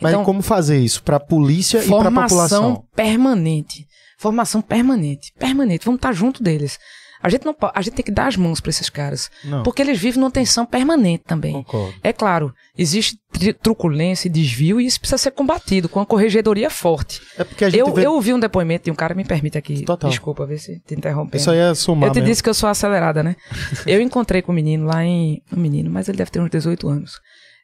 Mas 0.00 0.12
Então, 0.12 0.24
como 0.24 0.42
fazer 0.42 0.78
isso 0.78 1.02
para 1.02 1.16
a 1.16 1.20
polícia 1.20 1.78
e 1.78 1.86
para 1.86 1.96
a 1.96 2.02
formação 2.02 2.28
população? 2.28 2.84
permanente. 2.94 3.86
Formação 4.18 4.60
permanente. 4.60 5.32
Permanente. 5.38 5.84
Vamos 5.84 5.98
estar 5.98 6.12
junto 6.12 6.42
deles. 6.42 6.78
A 7.22 7.28
gente, 7.28 7.44
não, 7.44 7.54
a 7.74 7.80
gente 7.82 7.94
tem 7.94 8.04
que 8.04 8.10
dar 8.10 8.26
as 8.26 8.36
mãos 8.36 8.60
para 8.60 8.70
esses 8.70 8.90
caras. 8.90 9.30
Não, 9.44 9.62
Porque 9.62 9.80
eles 9.80 9.98
vivem 9.98 10.20
numa 10.20 10.30
tensão 10.30 10.66
permanente 10.66 11.24
também. 11.24 11.52
concordo. 11.52 11.94
É 12.02 12.12
claro, 12.12 12.52
existe 12.76 13.16
truculência 13.62 14.28
e 14.28 14.30
desvio 14.30 14.80
e 14.80 14.86
isso 14.86 14.98
precisa 15.00 15.18
ser 15.18 15.30
combatido 15.30 15.88
com 15.88 16.00
uma 16.00 16.06
corregedoria 16.06 16.68
forte. 16.70 17.20
É 17.38 17.44
porque 17.44 17.64
a 17.64 17.70
gente 17.70 17.78
Eu, 17.80 17.92
vê... 17.94 18.06
eu 18.06 18.12
ouvi 18.14 18.32
um 18.32 18.40
depoimento 18.40 18.84
de 18.86 18.90
um 18.90 18.94
cara, 18.94 19.14
me 19.14 19.24
permite 19.24 19.56
aqui. 19.58 19.84
Total. 19.84 20.10
Desculpa, 20.10 20.44
ver 20.46 20.58
se 20.58 20.80
te 20.80 20.94
interrompendo. 20.94 21.36
Isso 21.36 21.50
aí 21.50 21.58
é 21.58 21.74
somar 21.74 22.08
Eu 22.08 22.12
te 22.12 22.16
mesmo. 22.16 22.28
disse 22.28 22.42
que 22.42 22.48
eu 22.48 22.54
sou 22.54 22.68
acelerada, 22.68 23.22
né? 23.22 23.36
eu 23.86 24.00
encontrei 24.00 24.42
com 24.42 24.52
um 24.52 24.54
menino 24.54 24.86
lá 24.86 25.04
em. 25.04 25.40
Um 25.52 25.60
menino, 25.60 25.90
mas 25.90 26.08
ele 26.08 26.18
deve 26.18 26.30
ter 26.30 26.40
uns 26.40 26.50
18 26.50 26.88
anos. 26.88 27.20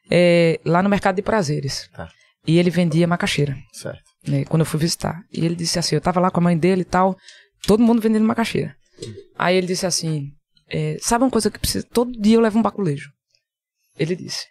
É, 0.09 0.59
lá 0.65 0.81
no 0.81 0.89
mercado 0.89 1.15
de 1.17 1.21
prazeres. 1.21 1.89
Tá. 1.95 2.07
E 2.47 2.57
ele 2.57 2.69
vendia 2.69 3.05
macaxeira, 3.05 3.55
Certo. 3.73 4.01
né? 4.27 4.43
Quando 4.45 4.61
eu 4.61 4.65
fui 4.65 4.79
visitar. 4.79 5.19
E 5.31 5.45
ele 5.45 5.55
disse 5.55 5.77
assim: 5.77 5.95
eu 5.95 6.01
tava 6.01 6.19
lá 6.19 6.31
com 6.31 6.39
a 6.39 6.43
mãe 6.43 6.57
dele 6.57 6.81
e 6.81 6.85
tal, 6.85 7.15
todo 7.67 7.83
mundo 7.83 8.01
vendendo 8.01 8.25
macaxeira. 8.25 8.73
Aí 9.37 9.55
ele 9.55 9.67
disse 9.67 9.85
assim: 9.85 10.31
é, 10.67 10.97
sabe 11.01 11.23
uma 11.23 11.31
coisa 11.31 11.49
que 11.49 11.59
precisa. 11.59 11.85
Todo 11.91 12.19
dia 12.19 12.35
eu 12.35 12.41
levo 12.41 12.59
um 12.59 12.61
baculejo. 12.61 13.11
Ele 13.97 14.15
disse: 14.15 14.45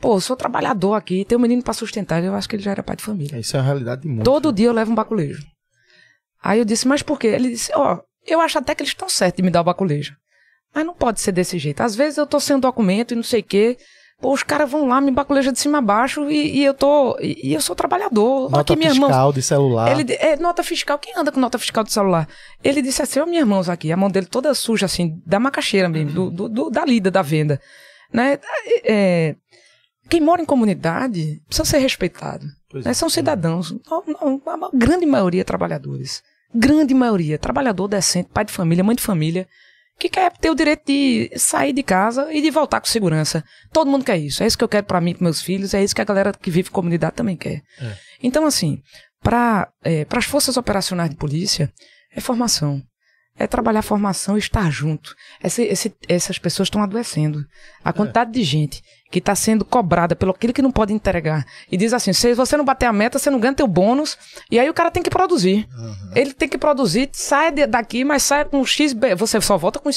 pô, 0.00 0.16
eu 0.16 0.20
sou 0.20 0.36
trabalhador 0.36 0.94
aqui, 0.94 1.24
tem 1.24 1.36
um 1.36 1.40
menino 1.40 1.62
pra 1.62 1.72
sustentar. 1.72 2.22
Eu 2.22 2.34
acho 2.34 2.48
que 2.48 2.56
ele 2.56 2.62
já 2.62 2.70
era 2.72 2.82
pai 2.82 2.96
de 2.96 3.02
família. 3.02 3.38
Isso 3.38 3.56
é 3.56 3.60
a 3.60 3.62
realidade 3.62 4.02
de 4.02 4.08
muitos. 4.08 4.24
Todo 4.24 4.52
dia 4.52 4.66
eu 4.66 4.72
levo 4.72 4.92
um 4.92 4.94
baculejo. 4.94 5.44
Aí 6.42 6.58
eu 6.58 6.64
disse, 6.64 6.86
mas 6.86 7.02
por 7.02 7.18
quê? 7.18 7.28
Ele 7.28 7.50
disse, 7.50 7.72
ó, 7.74 8.00
eu 8.24 8.40
acho 8.40 8.58
até 8.58 8.74
que 8.74 8.82
eles 8.82 8.92
estão 8.92 9.08
certos 9.08 9.38
de 9.38 9.42
me 9.42 9.50
dar 9.50 9.62
o 9.62 9.64
baculejo. 9.64 10.16
Mas 10.74 10.84
não 10.84 10.94
pode 10.94 11.20
ser 11.20 11.32
desse 11.32 11.58
jeito. 11.58 11.80
Às 11.80 11.96
vezes 11.96 12.18
eu 12.18 12.26
tô 12.26 12.38
sem 12.38 12.54
um 12.54 12.60
documento 12.60 13.12
e 13.12 13.16
não 13.16 13.22
sei 13.22 13.40
o 13.40 13.44
quê. 13.44 13.76
Pô, 14.20 14.32
os 14.32 14.42
caras 14.42 14.70
vão 14.70 14.86
lá, 14.88 14.98
me 15.00 15.10
baculejam 15.10 15.52
de 15.52 15.60
cima 15.60 15.78
a 15.78 15.82
baixo 15.82 16.30
e, 16.30 16.58
e 16.58 16.64
eu 16.64 16.72
tô. 16.72 17.18
E, 17.20 17.48
e 17.50 17.54
eu 17.54 17.60
sou 17.60 17.76
trabalhador. 17.76 18.50
Nota 18.50 18.72
aqui 18.72 18.76
minhas 18.78 18.96
mãos. 18.96 19.08
fiscal 19.08 19.32
de 19.32 19.42
celular. 19.42 19.90
Ele, 19.90 20.10
é, 20.14 20.36
nota 20.36 20.62
fiscal, 20.62 20.98
quem 20.98 21.12
anda 21.16 21.30
com 21.30 21.38
nota 21.38 21.58
fiscal 21.58 21.84
do 21.84 21.90
celular? 21.92 22.26
Ele 22.64 22.80
disse 22.80 23.02
assim, 23.02 23.20
ó, 23.20 23.26
minhas 23.26 23.46
mãos 23.46 23.68
aqui, 23.68 23.92
a 23.92 23.96
mão 23.96 24.10
dele 24.10 24.26
toda 24.26 24.54
suja, 24.54 24.86
assim, 24.86 25.20
da 25.26 25.38
macaxeira 25.38 25.86
mesmo, 25.88 26.12
do, 26.12 26.30
do- 26.30 26.48
do- 26.48 26.70
da 26.70 26.84
lida, 26.84 27.10
da 27.10 27.20
venda. 27.20 27.60
Né? 28.10 28.38
É, 28.84 29.36
quem 30.08 30.20
mora 30.22 30.40
em 30.40 30.46
comunidade 30.46 31.42
precisa 31.46 31.68
ser 31.68 31.78
respeitado. 31.78 32.46
Né? 32.72 32.82
é. 32.86 32.94
São 32.94 33.10
cidadãos, 33.10 33.72
não- 33.90 34.02
não, 34.06 34.42
a 34.46 34.70
grande 34.72 35.04
maioria 35.04 35.44
trabalhadores. 35.44 36.22
Grande 36.54 36.94
maioria, 36.94 37.38
trabalhador 37.38 37.86
decente, 37.86 38.30
pai 38.32 38.46
de 38.46 38.52
família, 38.52 38.82
mãe 38.82 38.96
de 38.96 39.02
família, 39.02 39.46
que 39.98 40.08
quer 40.08 40.30
ter 40.36 40.50
o 40.50 40.54
direito 40.54 40.84
de 40.86 41.30
sair 41.36 41.72
de 41.72 41.82
casa 41.82 42.32
e 42.32 42.42
de 42.42 42.50
voltar 42.50 42.80
com 42.80 42.86
segurança. 42.86 43.42
Todo 43.72 43.90
mundo 43.90 44.04
quer 44.04 44.18
isso. 44.18 44.42
É 44.42 44.46
isso 44.46 44.58
que 44.58 44.64
eu 44.64 44.68
quero 44.68 44.86
pra 44.86 45.00
mim, 45.00 45.14
para 45.14 45.24
meus 45.24 45.40
filhos, 45.40 45.72
é 45.72 45.82
isso 45.82 45.94
que 45.94 46.02
a 46.02 46.04
galera 46.04 46.32
que 46.32 46.50
vive 46.50 46.70
comunidade 46.70 47.16
também 47.16 47.36
quer. 47.36 47.62
É. 47.80 47.96
Então, 48.22 48.44
assim, 48.44 48.80
para 49.22 49.70
as 50.10 50.24
forças 50.26 50.56
operacionais 50.56 51.10
de 51.10 51.16
polícia, 51.16 51.72
é 52.14 52.20
formação. 52.20 52.82
É 53.38 53.46
trabalhar 53.46 53.82
formação 53.82 54.36
e 54.36 54.38
estar 54.38 54.70
junto. 54.70 55.14
Esse- 55.44 55.64
esse- 55.64 55.94
essas 56.08 56.38
pessoas 56.38 56.66
estão 56.66 56.82
adoecendo. 56.82 57.44
A 57.84 57.92
quantidade 57.92 58.32
de 58.32 58.42
gente 58.42 58.82
que 59.10 59.18
está 59.18 59.34
sendo 59.34 59.64
cobrada 59.64 60.16
pelo 60.16 60.32
aquilo 60.32 60.52
que 60.52 60.62
não 60.62 60.72
pode 60.72 60.92
entregar. 60.92 61.44
E 61.70 61.76
diz 61.76 61.92
assim: 61.92 62.12
se 62.12 62.32
você 62.34 62.56
não 62.56 62.64
bater 62.64 62.86
a 62.86 62.92
meta, 62.92 63.18
você 63.18 63.28
não 63.30 63.38
ganha 63.38 63.52
teu 63.54 63.66
bônus. 63.66 64.16
E 64.50 64.58
aí 64.58 64.68
o 64.70 64.74
cara 64.74 64.90
tem 64.90 65.02
que 65.02 65.10
produzir. 65.10 65.68
Ele 66.14 66.32
tem 66.32 66.48
que 66.48 66.56
produzir, 66.58 67.10
sai 67.12 67.52
daqui, 67.66 68.04
mas 68.04 68.22
sai 68.22 68.44
com 68.46 68.64
X. 68.64 68.94
Você 69.18 69.40
só 69.40 69.58
volta 69.58 69.78
com, 69.78 69.90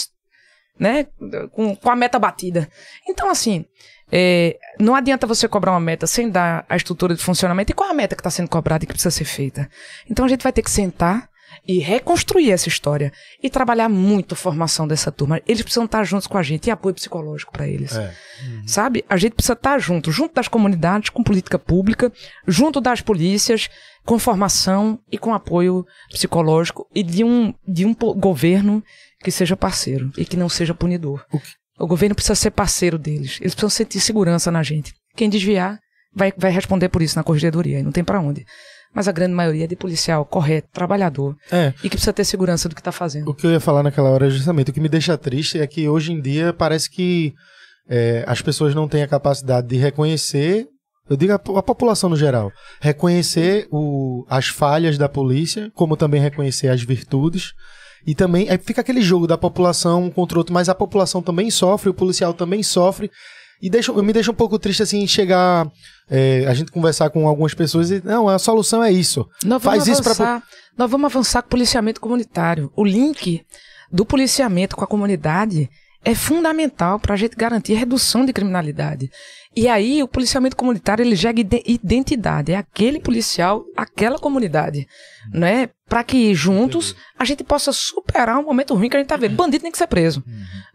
né, 0.79 1.07
com, 1.51 1.75
com 1.75 1.89
a 1.89 1.95
meta 1.95 2.19
batida. 2.19 2.69
Então, 3.07 3.29
assim, 3.29 3.65
é, 4.11 4.57
não 4.79 4.95
adianta 4.95 5.25
você 5.27 5.47
cobrar 5.47 5.71
uma 5.71 5.79
meta 5.79 6.05
sem 6.07 6.29
dar 6.29 6.65
a 6.67 6.75
estrutura 6.75 7.15
de 7.15 7.23
funcionamento. 7.23 7.71
E 7.71 7.75
qual 7.75 7.89
é 7.89 7.91
a 7.93 7.95
meta 7.95 8.15
que 8.15 8.21
está 8.21 8.29
sendo 8.29 8.49
cobrada 8.49 8.83
e 8.83 8.87
que 8.87 8.93
precisa 8.93 9.11
ser 9.11 9.25
feita? 9.25 9.69
Então 10.09 10.25
a 10.25 10.27
gente 10.27 10.43
vai 10.43 10.51
ter 10.51 10.61
que 10.61 10.69
sentar 10.71 11.29
e 11.69 11.77
reconstruir 11.77 12.49
essa 12.49 12.67
história 12.67 13.13
e 13.43 13.47
trabalhar 13.47 13.87
muito 13.87 14.33
a 14.33 14.35
formação 14.35 14.87
dessa 14.87 15.11
turma. 15.11 15.39
Eles 15.47 15.61
precisam 15.61 15.85
estar 15.85 16.03
juntos 16.03 16.25
com 16.25 16.35
a 16.35 16.41
gente 16.41 16.65
e 16.65 16.71
apoio 16.71 16.95
psicológico 16.95 17.51
para 17.51 17.67
eles. 17.67 17.95
É. 17.95 18.11
Sabe? 18.65 19.05
A 19.07 19.15
gente 19.17 19.33
precisa 19.33 19.53
estar 19.53 19.77
junto, 19.77 20.11
junto 20.11 20.33
das 20.33 20.47
comunidades, 20.47 21.11
com 21.11 21.21
política 21.21 21.59
pública, 21.59 22.11
junto 22.47 22.81
das 22.81 23.01
polícias, 23.01 23.69
com 24.03 24.17
formação 24.17 24.99
e 25.11 25.17
com 25.19 25.31
apoio 25.31 25.85
psicológico 26.09 26.89
e 26.95 27.03
de 27.03 27.23
um, 27.23 27.53
de 27.67 27.85
um 27.85 27.93
governo 27.93 28.83
que 29.19 29.29
seja 29.29 29.55
parceiro 29.55 30.11
e 30.17 30.25
que 30.25 30.35
não 30.35 30.49
seja 30.49 30.73
punidor. 30.73 31.23
O 31.77 31.85
governo 31.85 32.15
precisa 32.15 32.33
ser 32.33 32.49
parceiro 32.49 32.97
deles. 32.97 33.37
Eles 33.41 33.53
precisam 33.53 33.69
sentir 33.69 33.99
segurança 33.99 34.49
na 34.49 34.63
gente. 34.63 34.91
Quem 35.15 35.29
desviar 35.29 35.77
vai, 36.15 36.33
vai 36.35 36.49
responder 36.49 36.89
por 36.89 37.03
isso 37.03 37.15
na 37.15 37.23
corregedoria 37.23 37.79
e 37.79 37.83
não 37.83 37.91
tem 37.91 38.03
pra 38.03 38.19
onde. 38.19 38.43
Mas 38.93 39.07
a 39.07 39.11
grande 39.11 39.33
maioria 39.33 39.65
é 39.65 39.67
de 39.67 39.75
policial 39.75 40.25
correto, 40.25 40.67
trabalhador 40.73 41.35
É. 41.51 41.73
e 41.79 41.83
que 41.83 41.89
precisa 41.91 42.11
ter 42.13 42.23
segurança 42.23 42.67
do 42.67 42.75
que 42.75 42.81
tá 42.81 42.91
fazendo. 42.91 43.29
O 43.29 43.33
que 43.33 43.45
eu 43.45 43.51
ia 43.51 43.59
falar 43.59 43.83
naquela 43.83 44.09
hora 44.09 44.27
é 44.27 44.29
justamente 44.29 44.71
o 44.71 44.73
que 44.73 44.79
me 44.81 44.89
deixa 44.89 45.17
triste 45.17 45.59
é 45.59 45.67
que 45.67 45.87
hoje 45.87 46.11
em 46.11 46.19
dia 46.21 46.51
parece 46.51 46.89
que 46.89 47.33
é, 47.87 48.23
as 48.27 48.41
pessoas 48.41 48.73
não 48.73 48.87
têm 48.87 49.03
a 49.03 49.07
capacidade 49.07 49.67
de 49.67 49.77
reconhecer, 49.77 50.67
eu 51.09 51.17
digo 51.17 51.33
a, 51.33 51.35
a 51.35 51.63
população 51.63 52.09
no 52.09 52.15
geral, 52.15 52.51
reconhecer 52.79 53.67
o, 53.71 54.25
as 54.29 54.47
falhas 54.47 54.97
da 54.97 55.09
polícia, 55.09 55.71
como 55.73 55.97
também 55.97 56.21
reconhecer 56.21 56.67
as 56.67 56.81
virtudes. 56.83 57.53
E 58.07 58.15
também 58.15 58.49
aí 58.49 58.57
fica 58.57 58.81
aquele 58.81 59.01
jogo 59.01 59.27
da 59.27 59.37
população 59.37 60.09
contra 60.09 60.37
o 60.37 60.39
outro, 60.39 60.53
mas 60.53 60.69
a 60.69 60.75
população 60.75 61.21
também 61.21 61.51
sofre, 61.51 61.89
o 61.89 61.93
policial 61.93 62.33
também 62.33 62.63
sofre. 62.63 63.11
E 63.61 63.69
deixa, 63.69 63.91
me 63.93 64.13
deixa 64.13 64.31
um 64.31 64.35
pouco 64.35 64.57
triste 64.57 64.83
assim 64.83 65.05
chegar, 65.05 65.69
é, 66.09 66.45
a 66.47 66.53
gente 66.53 66.71
conversar 66.71 67.09
com 67.09 67.27
algumas 67.27 67.53
pessoas 67.53 67.91
e 67.91 68.01
não, 68.03 68.29
a 68.29 68.39
solução 68.39 68.83
é 68.83 68.91
isso. 68.91 69.27
Nós 69.43 69.61
Faz 69.61 69.85
vamos 69.85 69.99
isso 69.99 70.09
avançar, 70.09 70.43
Nós 70.77 70.89
vamos 70.89 71.05
avançar 71.05 71.41
com 71.41 71.47
o 71.47 71.51
policiamento 71.51 71.99
comunitário. 71.99 72.71
O 72.75 72.85
link 72.85 73.45
do 73.91 74.05
policiamento 74.05 74.75
com 74.75 74.83
a 74.83 74.87
comunidade 74.87 75.69
é 76.03 76.15
fundamental 76.15 76.99
para 76.99 77.13
a 77.13 77.17
gente 77.17 77.35
garantir 77.35 77.75
a 77.75 77.79
redução 77.79 78.25
de 78.25 78.31
criminalidade. 78.33 79.09
E 79.55 79.67
aí, 79.67 80.01
o 80.01 80.07
policiamento 80.07 80.55
comunitário 80.55 81.03
ele 81.03 81.15
gera 81.15 81.39
ide- 81.39 81.63
identidade. 81.65 82.51
É 82.53 82.55
aquele 82.55 82.99
policial, 82.99 83.65
aquela 83.75 84.17
comunidade. 84.17 84.87
Né? 85.33 85.69
Para 85.87 86.03
que 86.03 86.33
juntos 86.33 86.95
a 87.17 87.25
gente 87.25 87.43
possa 87.43 87.71
superar 87.73 88.37
um 88.37 88.43
momento 88.45 88.75
ruim 88.75 88.89
que 88.89 88.95
a 88.95 88.99
gente 88.99 89.09
tá 89.09 89.17
vendo. 89.17 89.35
Bandido 89.35 89.63
tem 89.63 89.71
que 89.71 89.77
ser 89.77 89.87
preso. 89.87 90.23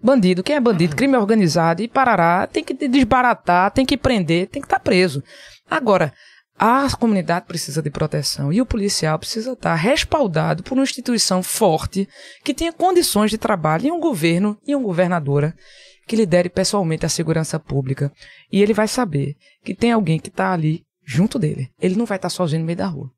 Bandido, 0.03 0.43
quem 0.43 0.57
é 0.57 0.61
bandido? 0.61 0.97
Crime 0.97 1.17
organizado 1.17 1.83
e 1.83 1.89
parará, 1.89 2.47
tem 2.47 2.63
que 2.65 2.75
desbaratar, 2.75 3.71
tem 3.71 3.87
que 3.87 3.97
prender, 3.97 4.49
tem 4.49 4.61
que 4.61 4.67
estar 4.67 4.81
preso. 4.81 5.23
Agora, 5.71 6.13
a 6.59 6.89
comunidade 6.97 7.47
precisa 7.47 7.83
de 7.83 7.91
proteção 7.91 8.53
e 8.53 8.61
o 8.61 8.67
policial 8.67 9.19
precisa 9.19 9.53
estar 9.53 9.75
respaldado 9.75 10.63
por 10.63 10.75
uma 10.75 10.85
instituição 10.85 11.43
forte 11.43 12.09
que 12.45 12.55
tenha 12.55 12.73
condições 12.73 13.31
de 13.31 13.39
trabalho 13.39 13.87
e 13.87 13.93
um 13.93 14.01
governo 14.01 14.57
e 14.67 14.75
uma 14.75 14.85
governadora 14.85 15.55
que 16.07 16.17
lidere 16.17 16.49
pessoalmente 16.49 17.07
a 17.07 17.09
segurança 17.09 17.59
pública. 17.59 18.13
E 18.53 18.63
ele 18.63 18.75
vai 18.75 18.87
saber 18.87 19.37
que 19.65 19.75
tem 19.75 19.91
alguém 19.91 20.19
que 20.19 20.29
está 20.29 20.53
ali 20.53 20.85
junto 21.05 21.39
dele. 21.39 21.71
Ele 21.81 21.97
não 21.97 22.07
vai 22.07 22.17
estar 22.17 22.29
sozinho 22.29 22.61
no 22.61 22.67
meio 22.67 22.79
da 22.79 22.87
rua. 22.87 23.11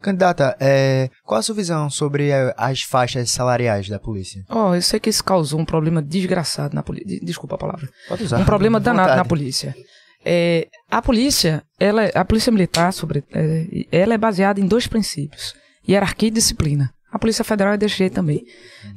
Candidata, 0.00 0.56
é, 0.58 1.10
qual 1.24 1.38
a 1.38 1.42
sua 1.42 1.54
visão 1.54 1.88
sobre 1.88 2.30
as 2.56 2.82
faixas 2.82 3.30
salariais 3.30 3.88
da 3.88 3.98
polícia? 3.98 4.42
Ó, 4.48 4.74
eu 4.74 4.82
sei 4.82 4.98
que 4.98 5.10
isso 5.10 5.22
causou 5.22 5.60
um 5.60 5.64
problema 5.64 6.02
desgraçado 6.02 6.74
na 6.74 6.82
polícia. 6.82 7.20
Desculpa 7.22 7.54
a 7.54 7.58
palavra. 7.58 7.88
Pode 8.08 8.24
usar. 8.24 8.38
um 8.38 8.44
problema 8.44 8.80
danado 8.80 9.14
na 9.14 9.24
polícia. 9.24 9.76
É, 10.30 10.66
a 10.90 11.00
polícia, 11.00 11.62
ela, 11.80 12.04
é- 12.04 12.12
a 12.14 12.22
polícia 12.24 12.52
militar, 12.52 12.92
sobre, 12.92 13.24
é, 13.32 13.86
ela 13.90 14.12
é 14.12 14.18
baseada 14.18 14.60
em 14.60 14.66
dois 14.66 14.86
princípios: 14.86 15.54
hierarquia 15.88 16.28
e 16.28 16.32
disciplina. 16.32 16.90
A 17.10 17.18
polícia 17.18 17.42
federal 17.42 17.72
é 17.72 17.78
desse 17.78 17.96
jeito 17.96 18.12
também. 18.14 18.44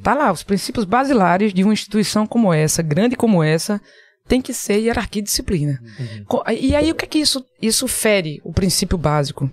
Tá 0.02 0.12
lá, 0.12 0.30
os 0.30 0.42
princípios 0.42 0.84
basilares 0.84 1.54
de 1.54 1.64
uma 1.64 1.72
instituição 1.72 2.26
como 2.26 2.52
essa, 2.52 2.82
grande 2.82 3.16
como 3.16 3.42
essa, 3.42 3.80
tem 4.28 4.42
que 4.42 4.52
ser 4.52 4.76
hierarquia 4.76 5.20
e 5.20 5.24
disciplina. 5.24 5.80
Co- 6.28 6.44
E 6.50 6.76
aí 6.76 6.90
o 6.90 6.94
que 6.94 7.06
é 7.06 7.08
que 7.08 7.18
isso, 7.18 7.42
isso 7.60 7.88
fere 7.88 8.38
o 8.44 8.52
princípio 8.52 8.98
básico? 8.98 9.50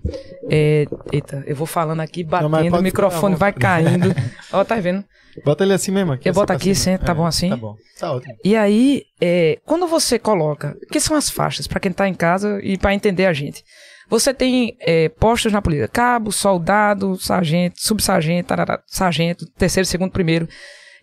É, 0.49 0.85
eita, 1.13 1.41
eu 1.47 1.55
vou 1.55 1.65
falando 1.65 2.01
aqui, 2.01 2.21
batendo, 2.23 2.49
pode 2.71 2.81
o 2.81 2.83
microfone 2.83 3.35
vai 3.39 3.53
caindo. 3.53 4.13
Ó, 4.51 4.63
tá 4.65 4.75
vendo? 4.75 5.05
Bota 5.43 5.63
ele 5.63 5.73
assim 5.73 5.91
mesmo. 5.91 6.13
Aqui, 6.13 6.27
Eu 6.27 6.31
assim 6.31 6.39
boto 6.39 6.53
aqui, 6.53 6.75
senta, 6.75 7.05
tá 7.05 7.13
bom 7.13 7.25
assim? 7.25 7.49
Tá 7.49 7.57
bom. 7.57 7.75
Tá 7.99 8.11
ótimo. 8.13 8.35
E 8.43 8.55
aí, 8.55 9.03
é, 9.21 9.57
quando 9.65 9.87
você 9.87 10.17
coloca. 10.19 10.75
O 10.83 10.87
que 10.87 10.99
são 10.99 11.15
as 11.15 11.29
faixas, 11.29 11.67
para 11.67 11.79
quem 11.79 11.91
tá 11.91 12.07
em 12.07 12.13
casa 12.13 12.59
e 12.63 12.77
para 12.77 12.93
entender 12.93 13.25
a 13.25 13.33
gente? 13.33 13.63
Você 14.09 14.33
tem 14.33 14.75
é, 14.81 15.07
postos 15.09 15.51
na 15.51 15.61
polícia: 15.61 15.87
cabo, 15.87 16.31
soldado, 16.31 17.15
sargento, 17.17 17.75
subsargento, 17.79 18.47
tarará, 18.47 18.81
sargento, 18.87 19.45
terceiro, 19.57 19.85
segundo, 19.85 20.11
primeiro. 20.11 20.47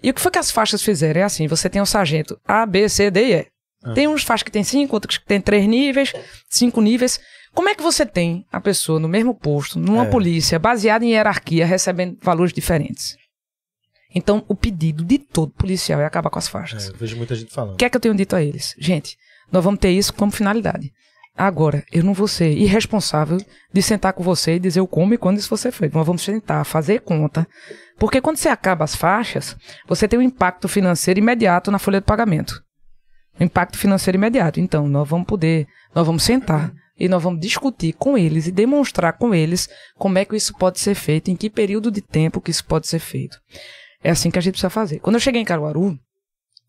E 0.02 0.10
o 0.10 0.14
que 0.14 0.20
foi 0.20 0.30
que 0.30 0.38
as 0.38 0.50
faixas 0.50 0.82
fizeram? 0.82 1.20
É 1.20 1.24
assim: 1.24 1.46
você 1.46 1.70
tem 1.70 1.80
um 1.80 1.86
sargento 1.86 2.38
A, 2.46 2.66
B, 2.66 2.88
C, 2.88 3.10
D 3.10 3.20
e 3.24 3.34
E. 3.34 3.46
Tem 3.94 4.08
uns 4.08 4.24
faixas 4.24 4.42
que 4.42 4.50
tem 4.50 4.64
cinco, 4.64 4.96
outros 4.96 5.16
que 5.18 5.24
tem 5.26 5.40
três 5.40 5.64
níveis, 5.68 6.12
cinco 6.50 6.80
níveis. 6.80 7.20
Como 7.54 7.68
é 7.68 7.74
que 7.74 7.82
você 7.82 8.04
tem 8.04 8.44
a 8.50 8.60
pessoa 8.60 8.98
no 8.98 9.08
mesmo 9.08 9.32
posto, 9.32 9.78
numa 9.78 10.04
É. 10.06 10.10
polícia, 10.10 10.58
baseada 10.58 11.04
em 11.04 11.12
hierarquia, 11.12 11.64
recebendo 11.64 12.18
valores 12.20 12.52
diferentes? 12.52 13.16
Então, 14.18 14.42
o 14.48 14.54
pedido 14.54 15.04
de 15.04 15.18
todo 15.18 15.52
policial 15.52 16.00
é 16.00 16.06
acabar 16.06 16.30
com 16.30 16.38
as 16.38 16.48
faixas. 16.48 16.86
É, 16.86 16.88
eu 16.88 16.96
vejo 16.96 17.18
muita 17.18 17.34
gente 17.34 17.52
falando. 17.52 17.74
O 17.74 17.76
que 17.76 17.84
é 17.84 17.90
que 17.90 17.98
eu 17.98 18.00
tenho 18.00 18.14
dito 18.14 18.34
a 18.34 18.42
eles? 18.42 18.74
Gente, 18.78 19.14
nós 19.52 19.62
vamos 19.62 19.78
ter 19.78 19.90
isso 19.90 20.14
como 20.14 20.32
finalidade. 20.32 20.90
Agora, 21.36 21.84
eu 21.92 22.02
não 22.02 22.14
vou 22.14 22.26
ser 22.26 22.50
irresponsável 22.50 23.36
de 23.70 23.82
sentar 23.82 24.14
com 24.14 24.24
você 24.24 24.54
e 24.54 24.58
dizer 24.58 24.80
o 24.80 24.86
como 24.86 25.12
e 25.12 25.18
quando 25.18 25.36
isso 25.36 25.54
ser 25.58 25.70
feito. 25.70 25.92
Nós 25.92 26.06
vamos 26.06 26.22
sentar, 26.22 26.64
fazer 26.64 27.02
conta. 27.02 27.46
Porque 27.98 28.22
quando 28.22 28.38
você 28.38 28.48
acaba 28.48 28.84
as 28.84 28.96
faixas, 28.96 29.54
você 29.86 30.08
tem 30.08 30.18
um 30.18 30.22
impacto 30.22 30.66
financeiro 30.66 31.20
imediato 31.20 31.70
na 31.70 31.78
folha 31.78 32.00
de 32.00 32.06
pagamento. 32.06 32.64
Um 33.38 33.44
impacto 33.44 33.76
financeiro 33.76 34.16
imediato. 34.16 34.58
Então, 34.58 34.88
nós 34.88 35.06
vamos 35.06 35.26
poder, 35.26 35.66
nós 35.94 36.06
vamos 36.06 36.22
sentar 36.22 36.72
e 36.98 37.06
nós 37.06 37.22
vamos 37.22 37.38
discutir 37.38 37.92
com 37.92 38.16
eles 38.16 38.46
e 38.46 38.50
demonstrar 38.50 39.12
com 39.18 39.34
eles 39.34 39.68
como 39.98 40.16
é 40.16 40.24
que 40.24 40.34
isso 40.34 40.56
pode 40.56 40.80
ser 40.80 40.94
feito, 40.94 41.30
em 41.30 41.36
que 41.36 41.50
período 41.50 41.90
de 41.90 42.00
tempo 42.00 42.40
que 42.40 42.50
isso 42.50 42.64
pode 42.64 42.88
ser 42.88 42.98
feito. 42.98 43.36
É 44.06 44.10
assim 44.10 44.30
que 44.30 44.38
a 44.38 44.40
gente 44.40 44.52
precisa 44.52 44.70
fazer. 44.70 45.00
Quando 45.00 45.16
eu 45.16 45.20
cheguei 45.20 45.42
em 45.42 45.44
Caruaru, 45.44 45.98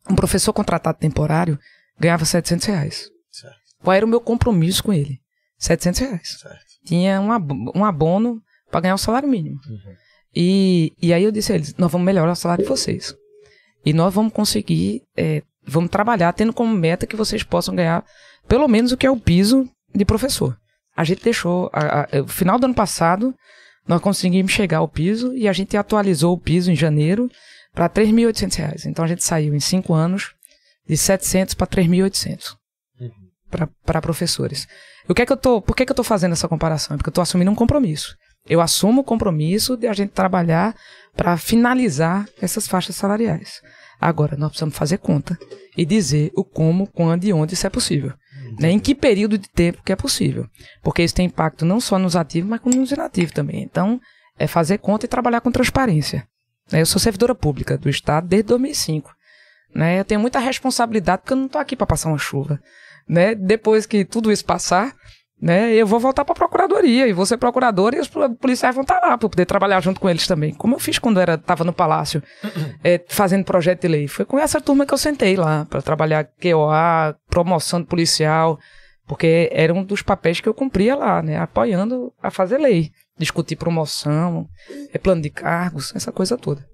um 0.09 0.15
professor 0.15 0.51
contratado 0.51 0.97
temporário 0.97 1.59
ganhava 1.99 2.25
700 2.25 2.65
reais. 2.65 3.11
Certo. 3.31 3.55
Qual 3.83 3.93
era 3.93 4.03
o 4.03 4.09
meu 4.09 4.19
compromisso 4.19 4.83
com 4.83 4.91
ele? 4.91 5.21
700 5.59 5.99
reais. 5.99 6.39
Certo. 6.41 6.65
Tinha 6.83 7.21
um, 7.21 7.31
ab 7.31 7.53
abono 7.83 8.41
para 8.71 8.79
ganhar 8.79 8.95
o 8.95 8.97
salário 8.97 9.29
mínimo. 9.29 9.59
E, 10.35 10.95
e 10.99 11.13
aí 11.13 11.23
eu 11.23 11.31
disse 11.31 11.51
a 11.51 11.55
eles, 11.55 11.75
nós 11.77 11.91
vamos 11.91 12.05
melhorar 12.05 12.31
o 12.31 12.35
salário 12.35 12.63
de 12.63 12.69
vocês. 12.69 13.15
E 13.85 13.93
nós 13.93 14.11
vamos 14.11 14.33
conseguir, 14.33 15.03
é, 15.15 15.43
vamos 15.63 15.91
trabalhar 15.91 16.33
tendo 16.33 16.51
como 16.51 16.73
meta 16.73 17.05
que 17.05 17.15
vocês 17.15 17.43
possam 17.43 17.75
ganhar 17.75 18.03
pelo 18.47 18.67
menos 18.67 18.91
o 18.91 18.97
que 18.97 19.05
é 19.05 19.11
o 19.11 19.19
piso 19.19 19.69
de 19.93 20.03
professor. 20.03 20.57
A 20.95 21.03
gente 21.03 21.23
deixou, 21.23 21.69
a, 21.71 22.01
a, 22.01 22.17
no 22.17 22.27
final 22.27 22.57
do 22.57 22.65
ano 22.65 22.73
passado, 22.73 23.35
nós 23.87 24.01
conseguimos 24.01 24.51
chegar 24.51 24.79
ao 24.79 24.87
piso 24.87 25.33
e 25.33 25.47
a 25.47 25.53
gente 25.53 25.77
atualizou 25.77 26.33
o 26.33 26.39
piso 26.39 26.71
em 26.71 26.75
janeiro 26.75 27.29
para 27.73 27.85
R$ 27.85 28.05
3.800. 28.05 28.85
Então 28.85 29.05
a 29.05 29.07
gente 29.07 29.23
saiu 29.23 29.55
em 29.55 29.59
cinco 29.59 29.93
anos 29.93 30.33
de 30.87 30.97
700 30.97 31.53
para 31.53 31.67
3.800 31.67 32.55
para 33.85 34.01
professores. 34.01 34.67
O 35.07 35.13
que 35.13 35.21
é 35.21 35.25
que 35.25 35.31
eu 35.31 35.37
tô, 35.37 35.61
por 35.61 35.75
que, 35.75 35.85
que 35.85 35.91
eu 35.91 35.93
estou 35.93 36.03
fazendo 36.03 36.33
essa 36.33 36.49
comparação? 36.49 36.95
É 36.95 36.97
porque 36.97 37.07
eu 37.07 37.11
estou 37.11 37.21
assumindo 37.21 37.49
um 37.49 37.55
compromisso. 37.55 38.15
Eu 38.45 38.61
assumo 38.61 39.01
o 39.01 39.03
compromisso 39.03 39.77
de 39.77 39.87
a 39.87 39.93
gente 39.93 40.11
trabalhar 40.11 40.75
para 41.15 41.37
finalizar 41.37 42.27
essas 42.41 42.67
faixas 42.67 42.95
salariais. 42.95 43.61
Agora, 43.99 44.37
nós 44.37 44.49
precisamos 44.49 44.75
fazer 44.75 44.97
conta 44.99 45.37
e 45.75 45.85
dizer 45.85 46.31
o 46.35 46.43
como, 46.43 46.87
quando 46.87 47.23
e 47.23 47.33
onde 47.33 47.53
isso 47.53 47.65
é 47.65 47.69
possível. 47.69 48.13
Né? 48.59 48.71
Em 48.71 48.79
que 48.79 48.95
período 48.95 49.37
de 49.37 49.49
tempo 49.49 49.83
que 49.83 49.91
é 49.91 49.95
possível. 49.95 50.47
Porque 50.81 51.03
isso 51.03 51.13
tem 51.13 51.27
impacto 51.27 51.65
não 51.65 51.79
só 51.79 51.99
nos 51.99 52.15
ativos, 52.15 52.49
mas 52.49 52.61
nos 52.75 52.91
inativos 52.91 53.31
também. 53.31 53.61
Então, 53.61 53.99
é 54.37 54.47
fazer 54.47 54.79
conta 54.79 55.05
e 55.05 55.09
trabalhar 55.09 55.41
com 55.41 55.51
transparência. 55.51 56.27
Né? 56.71 56.81
Eu 56.81 56.85
sou 56.85 56.99
servidora 56.99 57.35
pública 57.35 57.77
do 57.77 57.89
Estado 57.89 58.27
desde 58.27 58.47
2005. 58.47 59.13
Né? 59.73 59.99
Eu 59.99 60.05
tenho 60.05 60.21
muita 60.21 60.39
responsabilidade 60.39 61.21
porque 61.21 61.33
eu 61.33 61.37
não 61.37 61.45
estou 61.45 61.61
aqui 61.61 61.75
para 61.75 61.87
passar 61.87 62.09
uma 62.09 62.17
chuva. 62.17 62.59
Né? 63.07 63.35
Depois 63.35 63.85
que 63.85 64.03
tudo 64.03 64.31
isso 64.31 64.45
passar, 64.45 64.95
né, 65.39 65.73
eu 65.73 65.85
vou 65.85 65.99
voltar 65.99 66.25
para 66.25 66.33
a 66.33 66.35
procuradoria 66.35 67.07
e 67.07 67.13
vou 67.13 67.25
ser 67.25 67.37
procurador 67.37 67.93
e 67.93 67.99
os 67.99 68.09
policiais 68.39 68.73
vão 68.73 68.81
estar 68.81 68.99
lá 68.99 69.17
para 69.17 69.29
poder 69.29 69.45
trabalhar 69.45 69.81
junto 69.81 69.99
com 69.99 70.09
eles 70.09 70.25
também. 70.25 70.53
Como 70.53 70.75
eu 70.75 70.79
fiz 70.79 70.97
quando 70.97 71.19
era 71.19 71.35
estava 71.35 71.63
no 71.63 71.71
palácio 71.71 72.23
é, 72.83 73.03
fazendo 73.07 73.45
projeto 73.45 73.81
de 73.81 73.87
lei. 73.87 74.07
Foi 74.07 74.25
com 74.25 74.39
essa 74.39 74.59
turma 74.59 74.85
que 74.85 74.93
eu 74.93 74.97
sentei 74.97 75.35
lá 75.35 75.65
para 75.65 75.81
trabalhar 75.81 76.27
QOA, 76.41 77.15
promoção 77.29 77.81
de 77.81 77.87
policial, 77.87 78.57
porque 79.07 79.49
era 79.51 79.73
um 79.73 79.83
dos 79.83 80.01
papéis 80.01 80.41
que 80.41 80.49
eu 80.49 80.53
cumpria 80.53 80.95
lá, 80.95 81.21
né, 81.21 81.37
apoiando 81.37 82.11
a 82.21 82.31
fazer 82.31 82.57
lei, 82.57 82.89
discutir 83.17 83.55
promoção, 83.55 84.47
é, 84.91 84.97
plano 84.97 85.21
de 85.21 85.29
cargos, 85.29 85.95
essa 85.95 86.11
coisa 86.11 86.35
toda. 86.35 86.65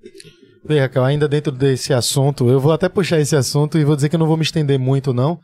Bem, 0.66 0.80
Raquel, 0.80 1.04
ainda 1.04 1.28
dentro 1.28 1.52
desse 1.52 1.94
assunto, 1.94 2.50
eu 2.50 2.62
vou 2.62 2.72
até 2.72 2.88
puxar 2.88 3.20
esse 3.20 3.36
assunto 3.36 3.78
e 3.78 3.84
vou 3.84 3.98
dizer 3.98 4.08
que 4.08 4.16
eu 4.16 4.20
não 4.20 4.28
vou 4.28 4.38
me 4.38 4.44
estender 4.44 4.80
muito, 4.80 5.14
não. 5.14 5.38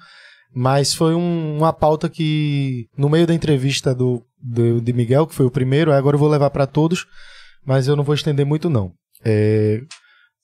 Mas 0.54 0.94
foi 0.94 1.14
um- 1.16 1.58
uma 1.58 1.72
pauta 1.72 2.10
que, 2.10 2.88
no 2.98 3.08
meio 3.10 3.28
da 3.28 3.34
entrevista 3.34 3.94
do, 3.94 4.24
do- 4.42 4.82
de 4.82 4.92
Miguel, 4.94 5.28
que 5.28 5.36
foi 5.36 5.46
o 5.46 5.52
primeiro, 5.52 5.92
agora 5.94 6.16
eu 6.16 6.20
vou 6.20 6.30
levar 6.30 6.50
para 6.50 6.66
todos, 6.66 7.06
mas 7.66 7.88
eu 7.88 7.96
não 7.96 8.04
vou 8.04 8.16
estender 8.16 8.46
muito, 8.46 8.70
não. 8.70 8.92
É, 9.24 9.82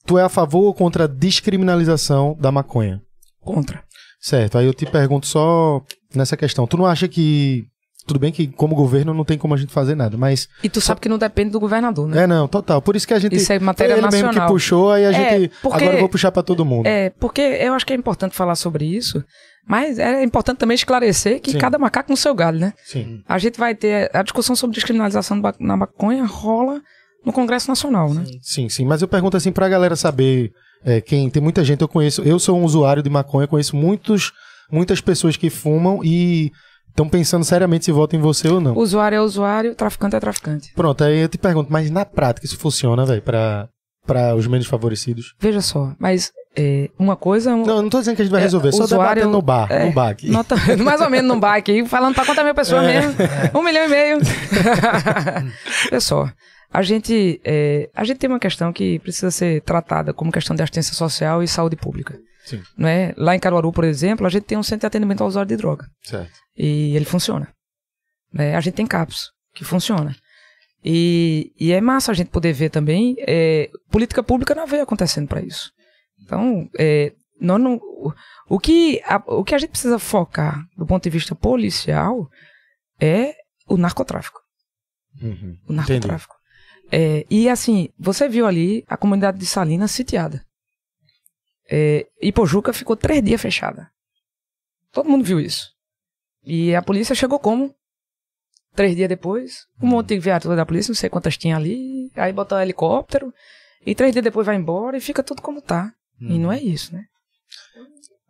tu 0.06 0.18
é 0.18 0.24
a 0.24 0.30
favor 0.30 0.64
ou 0.66 0.74
contra 0.74 1.06
a 1.06 1.08
descriminalização 1.08 2.36
da 2.40 2.52
maconha? 2.52 3.02
Contra. 3.42 3.84
Certo, 4.20 4.58
aí 4.58 4.66
eu 4.66 4.74
te 4.74 4.86
pergunto 4.86 5.28
só 5.28 5.82
nessa 6.14 6.36
questão. 6.38 6.66
Tu 6.68 6.78
não 6.78 6.86
acha 6.86 7.08
que. 7.08 7.64
Tudo 8.08 8.20
bem 8.20 8.32
que, 8.32 8.46
como 8.46 8.76
governo, 8.76 9.16
não 9.16 9.26
tem 9.26 9.36
como 9.36 9.56
a 9.56 9.58
gente 9.58 9.72
fazer 9.74 9.96
nada, 9.96 10.16
mas. 10.16 10.48
E 10.64 10.70
tu 10.70 10.80
sabe 10.80 11.02
que 11.02 11.10
não 11.10 11.18
depende 11.18 11.50
do 11.50 11.60
governador, 11.60 12.08
né? 12.08 12.24
É, 12.24 12.28
não, 12.28 12.48
total. 12.48 12.80
Por 12.80 12.96
isso 12.96 13.08
que 13.08 13.14
a 13.16 13.20
gente. 13.20 13.36
Isso 13.36 13.52
é 13.52 13.58
matéria 13.60 13.94
ele 13.94 14.02
mesmo 14.04 14.18
que 14.20 14.24
nacional. 14.26 14.48
puxou, 14.48 14.92
aí 14.92 15.06
a 15.06 15.10
É, 15.12 15.14
gente. 15.40 15.52
porque- 15.62 15.78
Agora 15.84 15.96
eu 15.96 16.00
vou 16.02 16.10
puxar 16.10 16.32
para 16.32 16.44
todo 16.44 16.64
mundo. 16.64 16.86
É, 16.86 17.10
porque 17.20 17.42
eu 17.42 17.74
acho 17.74 17.84
que 17.86 17.94
é 17.94 17.96
importante 17.96 18.36
falar 18.36 18.54
sobre 18.56 18.86
isso, 18.86 19.24
mas 19.68 19.98
é 20.00 20.24
importante 20.24 20.58
também 20.58 20.76
esclarecer 20.76 21.42
que 21.42 21.52
Sim. 21.52 21.58
cada 21.58 21.78
macaco 21.78 22.12
no 22.12 22.18
seu 22.18 22.34
galho, 22.36 22.60
né? 22.60 22.74
Sim. 22.86 23.22
A 23.28 23.38
gente 23.38 23.60
vai 23.60 23.74
ter 23.74 24.10
a 24.16 24.22
discussão 24.22 24.56
sobre 24.56 24.76
descriminalização 24.76 25.42
na 25.60 25.76
maconha 25.76 26.26
rola 26.26 26.82
no 27.26 27.34
Congresso 27.34 27.68
Nacional, 27.68 28.14
né? 28.14 28.24
Sim, 28.42 28.70
sim. 28.70 28.86
Mas 28.86 29.02
eu 29.02 29.08
pergunto 29.08 29.36
assim 29.36 29.52
pra 29.52 29.68
galera 29.68 29.96
saber. 29.96 30.52
é, 30.86 31.02
quem 31.02 31.30
tem 31.30 31.42
muita 31.42 31.64
gente, 31.64 31.82
eu 31.82 31.88
conheço. 31.88 32.22
Eu 32.22 32.38
sou 32.38 32.58
um 32.58 32.64
usuário 32.64 33.02
de 33.02 33.10
maconha, 33.10 33.48
conheço 33.48 33.76
muitos, 33.76 34.32
muitas 34.72 35.02
pessoas 35.02 35.36
que 35.36 35.50
fumam 35.50 36.02
e 36.04 36.52
estão 36.88 37.10
pensando 37.10 37.44
seriamente 37.44 37.86
se 37.86 37.92
votam 37.92 38.20
em 38.20 38.22
você 38.22 38.48
ou 38.48 38.62
não. 38.62 38.78
Usuário 38.78 39.16
é 39.16 39.22
usuário, 39.22 39.74
traficante 39.74 40.16
é 40.16 40.20
traficante. 40.20 40.72
Pronto, 40.76 41.04
aí 41.04 41.20
eu 41.20 41.28
te 41.28 41.38
pergunto, 41.40 41.72
mas 41.72 41.90
na 41.90 42.06
prática 42.06 42.46
isso 42.46 42.58
funciona, 42.58 43.06
velho, 43.06 43.22
pra, 43.22 43.68
pra 44.06 44.36
os 44.36 44.46
menos 44.48 44.68
favorecidos? 44.68 45.34
Veja 45.40 45.62
só, 45.62 45.94
mas 46.00 46.32
é, 46.58 46.90
uma 46.98 47.16
coisa. 47.16 47.52
é 47.52 47.56
Não, 47.56 47.82
não 47.82 47.90
tô 47.90 48.00
dizendo 48.00 48.16
que 48.16 48.22
a 48.22 48.26
gente 48.26 48.32
vai 48.32 48.42
É, 48.42 48.44
resolver, 48.44 48.72
só 48.72 48.84
usuário- 48.84 49.16
debatendo 49.16 49.32
no 49.32 49.42
bar, 49.42 49.68
é, 49.72 49.86
no 49.86 49.92
bar 49.92 50.10
aqui. 50.10 50.30
Nota, 50.30 50.56
mais 50.84 51.02
ou 51.02 51.10
menos 51.10 51.28
num 51.28 51.40
bike 51.40 51.72
aí, 51.72 51.86
falando 51.88 52.16
pra 52.16 52.26
quantas 52.26 52.44
mil 52.46 52.56
pessoas 52.56 52.84
É. 52.88 52.94
mesmo? 53.02 53.16
Um 53.54 53.62
milhão 53.64 53.86
e 53.86 53.88
meio. 53.90 54.18
Só, 56.00 56.30
a 56.72 56.82
gente, 56.82 57.40
é, 57.44 57.90
a 57.96 58.04
gente 58.04 58.18
tem 58.18 58.30
uma 58.30 58.40
questão 58.40 58.72
que 58.74 59.00
precisa 59.00 59.32
ser 59.32 59.62
tratada 59.62 60.14
como 60.14 60.32
questão 60.32 60.56
de 60.56 60.62
assistência 60.64 60.94
social 60.94 61.42
e 61.44 61.48
saúde 61.48 61.76
pública. 61.76 62.18
Sim. 62.46 62.62
Não 62.78 62.88
é? 62.88 63.14
Lá 63.18 63.36
em 63.36 63.40
Caruaru, 63.40 63.72
por 63.72 63.84
exemplo, 63.84 64.26
a 64.26 64.30
gente 64.30 64.44
tem 64.44 64.58
um 64.58 64.64
centro 64.64 64.82
de 64.82 64.86
atendimento 64.88 65.22
ao 65.22 65.28
usuário 65.28 65.50
de 65.50 65.58
droga. 65.58 65.86
Certo. 66.04 66.32
E 66.56 66.96
ele 66.96 67.06
funciona. 67.06 67.48
né? 68.34 68.56
A 68.56 68.60
gente 68.62 68.76
tem 68.76 68.86
CAPS, 68.86 69.30
que 69.54 69.64
funciona. 69.64 70.16
E, 70.84 71.52
e 71.60 71.72
é 71.72 71.82
massa 71.82 72.12
a 72.12 72.16
gente 72.16 72.30
poder 72.30 72.54
ver 72.54 72.70
também, 72.70 73.16
é, 73.28 73.70
política 73.90 74.22
pública 74.22 74.54
não 74.54 74.68
veio 74.68 74.84
acontecendo 74.84 75.28
para 75.28 75.42
isso. 75.42 75.72
Então, 76.26 76.68
é, 76.78 77.14
nós 77.40 77.62
não, 77.62 77.80
o, 78.50 78.60
que 78.60 79.00
a, 79.06 79.22
o 79.28 79.44
que 79.44 79.54
a 79.54 79.58
gente 79.60 79.70
precisa 79.70 80.00
focar 80.00 80.68
do 80.76 80.86
ponto 80.86 81.04
de 81.04 81.10
vista 81.10 81.36
policial 81.36 82.28
é 83.00 83.36
o 83.68 83.78
narcotráfico. 83.78 84.42
Uhum. 85.22 85.58
O 85.68 85.74
narcotráfico. 85.74 86.36
É, 86.92 87.26
e 87.30 87.48
assim, 87.48 87.90
você 87.98 88.28
viu 88.28 88.48
ali 88.48 88.84
a 88.88 88.98
comunidade 88.98 89.38
de 89.38 89.46
Salinas 89.46 89.92
sitiada. 89.92 90.44
É, 91.70 92.08
Ipojuca 92.22 92.74
ficou 92.74 92.96
três 92.96 93.24
dias 93.24 93.42
fechada. 93.42 93.90
Todo 94.92 95.10
mundo 95.10 95.24
viu 95.24 95.40
isso. 95.40 95.72
E 96.44 96.76
a 96.76 96.82
polícia 96.82 97.16
chegou 97.16 97.40
como? 97.40 97.74
Três 98.76 98.96
dias 98.96 99.10
depois, 99.10 99.68
um 99.82 99.88
monte 99.88 100.10
de 100.10 100.20
viatura 100.20 100.56
da 100.56 100.66
polícia, 100.66 100.92
não 100.92 100.96
sei 100.96 101.10
quantas 101.10 101.38
tinha 101.38 101.56
ali, 101.56 102.12
aí 102.16 102.34
botou 102.34 102.58
um 102.58 102.62
helicóptero, 102.62 103.34
e 103.86 103.96
três 103.96 104.12
dias 104.12 104.24
depois 104.24 104.46
vai 104.46 104.56
embora 104.56 104.98
e 104.98 105.02
fica 105.02 105.24
tudo 105.24 105.42
como 105.42 105.62
tá. 105.62 105.94
E 106.22 106.38
não 106.40 106.52
é 106.52 106.60
isso, 106.62 106.94
né? 106.94 107.04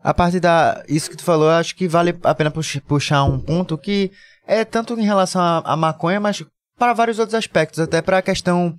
A 0.03 0.13
parte 0.13 0.39
da. 0.39 0.83
Isso 0.87 1.09
que 1.09 1.17
tu 1.17 1.23
falou, 1.23 1.45
eu 1.47 1.55
acho 1.55 1.75
que 1.75 1.87
vale 1.87 2.15
a 2.23 2.35
pena 2.35 2.51
pux- 2.51 2.79
puxar 2.87 3.23
um 3.23 3.39
ponto 3.39 3.77
que 3.77 4.11
é 4.47 4.63
tanto 4.63 4.99
em 4.99 5.03
relação 5.05 5.41
à, 5.41 5.57
à 5.65 5.75
maconha, 5.75 6.19
mas 6.19 6.43
para 6.77 6.93
vários 6.93 7.17
outros 7.19 7.33
aspectos, 7.35 7.79
até 7.79 8.01
para 8.01 8.19
a 8.19 8.21
questão 8.21 8.75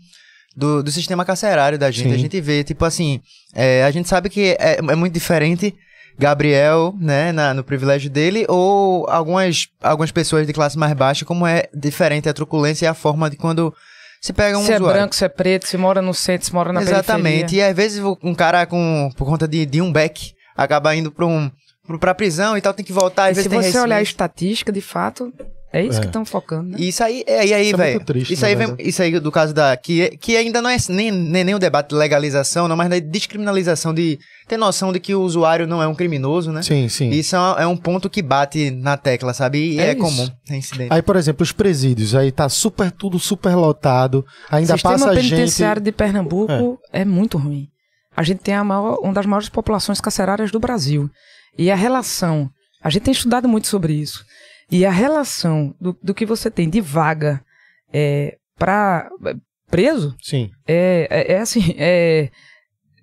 do, 0.57 0.82
do 0.82 0.90
sistema 0.92 1.24
carcerário 1.24 1.78
da 1.78 1.90
gente. 1.90 2.09
Sim. 2.11 2.14
A 2.14 2.18
gente 2.18 2.40
vê, 2.40 2.62
tipo 2.62 2.84
assim, 2.84 3.20
é, 3.54 3.82
a 3.84 3.90
gente 3.90 4.09
sabe 4.09 4.28
que 4.28 4.57
é, 4.61 4.76
é 4.78 4.94
muito 4.94 5.14
diferente 5.14 5.74
Gabriel, 6.18 6.94
né, 6.98 7.32
na- 7.32 7.52
no 7.54 7.64
privilégio 7.64 8.09
dele, 8.09 8.46
ou 8.48 9.09
algumas, 9.11 9.66
algumas 9.82 10.11
pessoas 10.12 10.46
de 10.46 10.52
classe 10.52 10.78
mais 10.78 10.92
baixa, 10.94 11.24
como 11.24 11.46
é 11.46 11.68
diferente 11.74 12.28
a 12.28 12.32
truculência 12.34 12.86
e 12.86 12.88
a 12.88 12.94
forma 12.94 13.28
de 13.28 13.36
quando 13.36 13.74
se 14.26 14.32
pega 14.32 14.58
um 14.58 14.64
se 14.64 14.72
é 14.72 14.76
usuário. 14.76 14.98
branco, 14.98 15.14
se 15.14 15.24
é 15.24 15.28
preto, 15.28 15.66
se 15.66 15.76
mora 15.76 16.02
no 16.02 16.12
centro, 16.12 16.46
se 16.46 16.52
mora 16.54 16.72
na 16.72 16.82
Exatamente. 16.82 17.22
periferia. 17.38 17.66
E 17.66 17.70
às 17.70 17.76
vezes 17.76 18.02
um 18.22 18.34
cara 18.34 18.66
com 18.66 19.10
por 19.16 19.24
conta 19.26 19.46
de, 19.46 19.64
de 19.64 19.80
um 19.80 19.92
back 19.92 20.32
acaba 20.56 20.94
indo 20.94 21.10
para 21.12 21.26
um 21.26 21.50
prisão 22.16 22.56
e 22.56 22.60
tal, 22.60 22.74
tem 22.74 22.84
que 22.84 22.92
voltar, 22.92 23.24
às 23.24 23.30
E 23.30 23.34
vezes 23.34 23.44
se 23.44 23.48
tem 23.48 23.72
você 23.72 23.78
olhar 23.78 23.96
a 23.96 24.02
estatística, 24.02 24.72
de 24.72 24.80
fato, 24.80 25.32
é 25.78 25.84
isso 25.84 25.98
É. 25.98 26.00
que 26.00 26.06
estão 26.06 26.24
focando, 26.24 26.70
né? 26.70 26.76
Isso 26.80 27.02
aí, 27.04 27.22
é, 27.26 27.46
e 27.46 27.52
aí, 27.54 27.66
Isso 27.66 27.74
é 27.74 27.76
velho. 27.78 27.94
muito 27.96 28.06
triste, 28.06 28.32
Isso 28.34 28.46
aí 28.46 28.54
vem, 28.54 28.74
isso 28.78 29.02
aí 29.02 29.20
do 29.20 29.30
caso 29.32 29.52
da 29.54 29.76
que, 29.76 30.16
que 30.16 30.36
ainda 30.36 30.62
não 30.62 30.70
é 30.70 30.76
nem, 30.88 31.10
nem, 31.10 31.44
nem 31.44 31.54
o 31.54 31.58
debate 31.58 31.90
de 31.90 31.94
legalização, 31.96 32.66
não, 32.68 32.76
mas 32.76 32.88
da 32.88 32.98
descriminalização 32.98 33.92
de 33.92 34.18
ter 34.48 34.56
noção 34.56 34.92
de 34.92 35.00
que 35.00 35.14
o 35.14 35.20
usuário 35.22 35.66
não 35.66 35.82
é 35.82 35.86
um 35.88 35.94
criminoso, 35.94 36.52
né? 36.52 36.62
Sim, 36.62 36.88
sim. 36.88 37.10
Isso 37.10 37.34
é 37.36 37.38
um- 37.40 37.58
é 37.58 37.66
um 37.66 37.76
ponto 37.76 38.08
que 38.08 38.22
bate 38.22 38.70
na 38.70 38.96
tecla, 38.96 39.34
sabe? 39.34 39.58
E 39.74 39.78
É 39.78 39.88
é, 39.88 39.92
isso. 39.92 40.00
comum, 40.00 40.28
tem 40.46 40.58
incidente. 40.58 40.92
Aí, 40.92 41.02
por 41.02 41.16
exemplo, 41.16 41.42
os 41.42 41.52
presídios, 41.52 42.14
aí 42.14 42.30
tá 42.32 42.48
super, 42.48 42.90
tudo 42.90 43.18
super 43.18 43.54
lotado, 43.54 44.24
ainda 44.50 44.74
o 44.74 44.76
sistema 44.76 44.98
passa 44.98 45.10
penitenciário 45.14 45.80
gente... 45.80 45.84
de 45.84 45.92
Pernambuco 45.92 46.78
é. 46.92 47.04
muito 47.04 47.36
ruim. 47.38 47.66
A 48.16 48.22
gente 48.22 48.38
tem 48.38 48.54
a 48.54 48.64
maior, 48.64 48.98
uma 49.02 49.12
das 49.12 49.26
maiores 49.26 49.48
populações 49.50 50.00
carcerárias 50.00 50.50
do 50.50 50.58
Brasil. 50.58 51.10
E 51.58 51.70
a 51.70 51.74
relação, 51.74 52.48
a 52.82 52.88
gente 52.88 53.02
tem 53.02 53.12
estudado 53.12 53.46
muito 53.46 53.66
sobre 53.66 53.92
isso. 53.92 54.24
E 54.70 54.84
a 54.84 54.90
relação 54.90 55.74
do, 55.80 55.96
do 56.02 56.14
que 56.14 56.26
você 56.26 56.50
tem 56.50 56.68
de 56.68 56.80
vaga 56.80 57.42
é, 57.92 58.36
para 58.58 59.08
preso 59.70 60.14
Sim. 60.22 60.50
é, 60.66 61.06
é, 61.10 61.32
é 61.34 61.38
assim, 61.38 61.74
é 61.78 62.30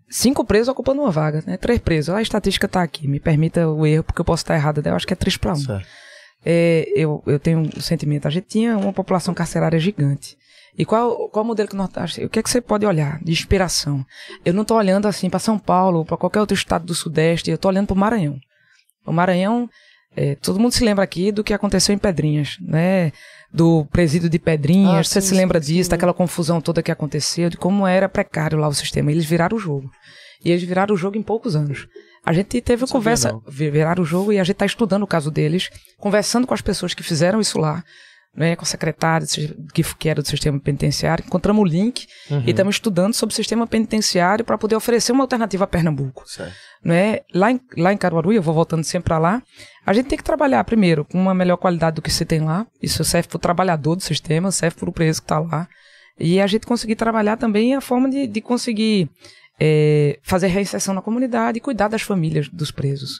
cinco 0.09 0.45
presos 0.45 0.68
ocupando 0.68 1.01
uma 1.01 1.11
vaga, 1.11 1.43
né? 1.45 1.57
Três 1.57 1.80
presos. 1.80 2.14
A 2.14 2.22
estatística 2.22 2.68
tá 2.68 2.84
aqui, 2.84 3.07
me 3.07 3.20
permita 3.20 3.68
o 3.68 3.86
erro, 3.86 4.03
porque 4.03 4.22
eu 4.22 4.26
posso 4.26 4.43
estar 4.43 4.55
errado, 4.55 4.82
né? 4.84 4.91
eu 4.91 4.95
acho 4.95 5.07
que 5.07 5.14
é 5.14 5.16
três 5.16 5.38
para 5.38 5.53
um. 5.53 5.55
Certo. 5.55 5.88
É, 6.45 6.91
eu, 6.95 7.24
eu 7.26 7.39
tenho 7.39 7.59
um 7.59 7.82
sentimento, 7.82 8.28
a 8.28 8.32
gente 8.32 8.47
tinha 8.47 8.78
uma 8.78 8.91
população 8.91 9.34
carcerária 9.34 9.80
gigante. 9.80 10.38
E 10.78 10.86
qual, 10.86 11.30
qual 11.30 11.45
modelo 11.45 11.70
que 11.70 11.76
nós 11.76 11.89
o 12.18 12.30
que 12.30 12.39
é 12.39 12.43
que 12.43 12.49
você 12.49 12.59
pode 12.59 12.86
olhar 12.86 13.24
de 13.24 13.32
inspiração? 13.32 14.05
Eu 14.43 14.53
não 14.53 14.64
estou 14.64 14.78
olhando 14.78 15.07
assim 15.07 15.30
para 15.30 15.39
São 15.39 15.57
Paulo, 15.57 16.03
para 16.03 16.18
qualquer 16.18 16.39
outro 16.39 16.55
estado 16.55 16.86
do 16.86 16.95
Sudeste, 16.95 17.49
eu 17.49 17.55
estou 17.55 17.70
olhando 17.70 17.88
para 17.88 17.93
o 17.93 17.97
Maranhão. 17.97 18.39
O 19.05 19.11
Maranhão, 19.11 19.70
é, 20.16 20.36
todo 20.36 20.59
mundo 20.59 20.72
se 20.74 20.84
lembra 20.84 21.03
aqui 21.03 21.32
do 21.32 21.43
que 21.43 21.53
aconteceu 21.53 21.93
em 21.93 21.97
Pedrinhas, 21.97 22.57
né? 22.61 23.11
Do 23.51 23.86
presídio 23.91 24.30
de 24.30 24.39
Pedrinhas, 24.39 24.89
Ah, 24.91 25.03
você 25.03 25.22
sim, 25.22 25.28
se 25.30 25.36
lembra 25.36 25.61
sim, 25.61 25.74
disso, 25.74 25.86
sim. 25.86 25.91
daquela 25.91 26.14
confusão 26.14 26.59
toda 26.59 26.82
que 26.82 26.91
aconteceu, 26.91 27.49
de 27.49 27.57
como 27.57 27.86
era 27.86 28.09
precário 28.09 28.57
lá 28.57 28.68
o 28.68 28.74
sistema. 28.74 29.11
Eles 29.11 29.26
viraram 29.26 29.55
o 29.57 29.59
jogo. 29.59 29.89
E 30.43 30.49
eles 30.51 30.64
viraram 30.64 30.93
o 30.93 30.97
jogo 30.97 31.18
em 31.18 31.22
poucos 31.22 31.55
anos. 31.55 31.88
A 32.26 32.34
gente 32.34 32.59
teve 32.61 32.88
conversa, 32.88 33.34
não. 33.34 33.43
vi- 33.47 33.70
viraram 33.70 34.01
o 34.01 34.05
jogo 34.05 34.32
e 34.34 34.39
a 34.39 34.43
gente 34.43 34.53
está 34.53 34.66
estudando 34.66 35.03
o 35.03 35.07
caso 35.07 35.30
deles, 35.30 35.70
conversando 35.97 36.47
com 36.47 36.53
as 36.53 36.61
pessoas 36.61 36.93
que 36.93 37.03
fizeram 37.03 37.39
isso 37.39 37.59
lá, 37.59 37.84
né, 38.36 38.56
com 38.56 38.64
a 38.64 38.66
secretária 38.66 39.28
que, 39.74 39.84
que 39.84 40.10
era 40.10 40.22
do 40.22 40.28
sistema 40.28 40.60
penitenciário, 40.60 41.24
encontramos 41.26 41.62
o 41.62 41.66
link 41.66 42.08
Uhum. 42.32 42.44
e 42.48 42.52
estamos 42.52 42.76
estudando 42.76 43.14
sobre 43.14 43.34
o 43.34 43.36
sistema 43.36 43.68
penitenciário 43.68 44.44
para 44.44 44.58
poder 44.58 44.76
oferecer 44.76 45.12
uma 45.12 45.24
alternativa 45.24 45.66
a 45.66 45.68
Pernambuco 45.68 46.24
Certo. 46.26 46.54
né? 46.84 47.20
Lá 47.34 47.52
em, 47.52 47.60
lá 47.78 47.94
em 47.94 47.98
Caruaru, 47.98 48.32
eu 48.34 48.42
vou 48.42 48.54
voltando 48.54 48.84
sempre 48.84 49.06
para 49.10 49.18
lá, 49.20 49.44
a 49.86 49.94
gente 49.94 50.08
tem 50.08 50.18
que 50.18 50.24
trabalhar 50.24 50.64
primeiro 50.64 51.06
com 51.06 51.20
uma 51.20 51.34
melhor 51.34 51.58
qualidade 51.58 51.96
do 51.98 52.02
que 52.02 52.12
se 52.12 52.26
tem 52.26 52.40
lá. 52.40 52.66
Isso 52.82 53.04
serve 53.04 53.28
para 53.28 53.36
o 53.36 53.40
trabalhador 53.40 53.96
do 53.96 54.02
sistema, 54.02 54.52
serve 54.52 54.78
para 54.78 54.90
o 54.90 54.94
preso 54.94 55.22
que 55.22 55.26
está 55.26 55.40
lá. 55.40 55.68
E 56.18 56.40
a 56.40 56.48
gente 56.48 56.66
conseguir 56.66 56.96
trabalhar 56.96 57.36
também 57.38 57.76
a 57.76 57.82
forma 57.82 58.10
de, 58.10 58.26
de 58.26 58.40
conseguir 58.42 59.10
é, 59.60 60.18
fazer 60.24 60.48
reinserção 60.48 60.94
na 60.94 61.02
comunidade 61.02 61.58
e 61.58 61.62
cuidar 61.62 61.90
das 61.90 62.02
famílias 62.02 62.48
dos 62.48 62.72
presos. 62.72 63.20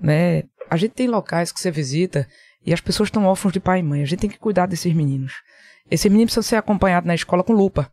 Né? 0.00 0.44
A 0.70 0.76
gente 0.76 0.92
tem 0.92 1.06
locais 1.08 1.52
que 1.52 1.60
você 1.60 1.70
visita 1.70 2.26
e 2.64 2.72
as 2.72 2.80
pessoas 2.80 3.08
estão 3.08 3.24
órfãos 3.24 3.52
de 3.52 3.60
pai 3.60 3.80
e 3.80 3.82
mãe. 3.82 4.02
A 4.02 4.06
gente 4.06 4.20
tem 4.20 4.30
que 4.30 4.38
cuidar 4.38 4.66
desses 4.66 4.92
meninos. 4.92 5.34
Esses 5.90 6.10
meninos 6.10 6.34
precisam 6.34 6.48
ser 6.48 6.56
acompanhados 6.56 7.06
na 7.06 7.14
escola 7.14 7.42
com 7.42 7.52
lupa. 7.52 7.90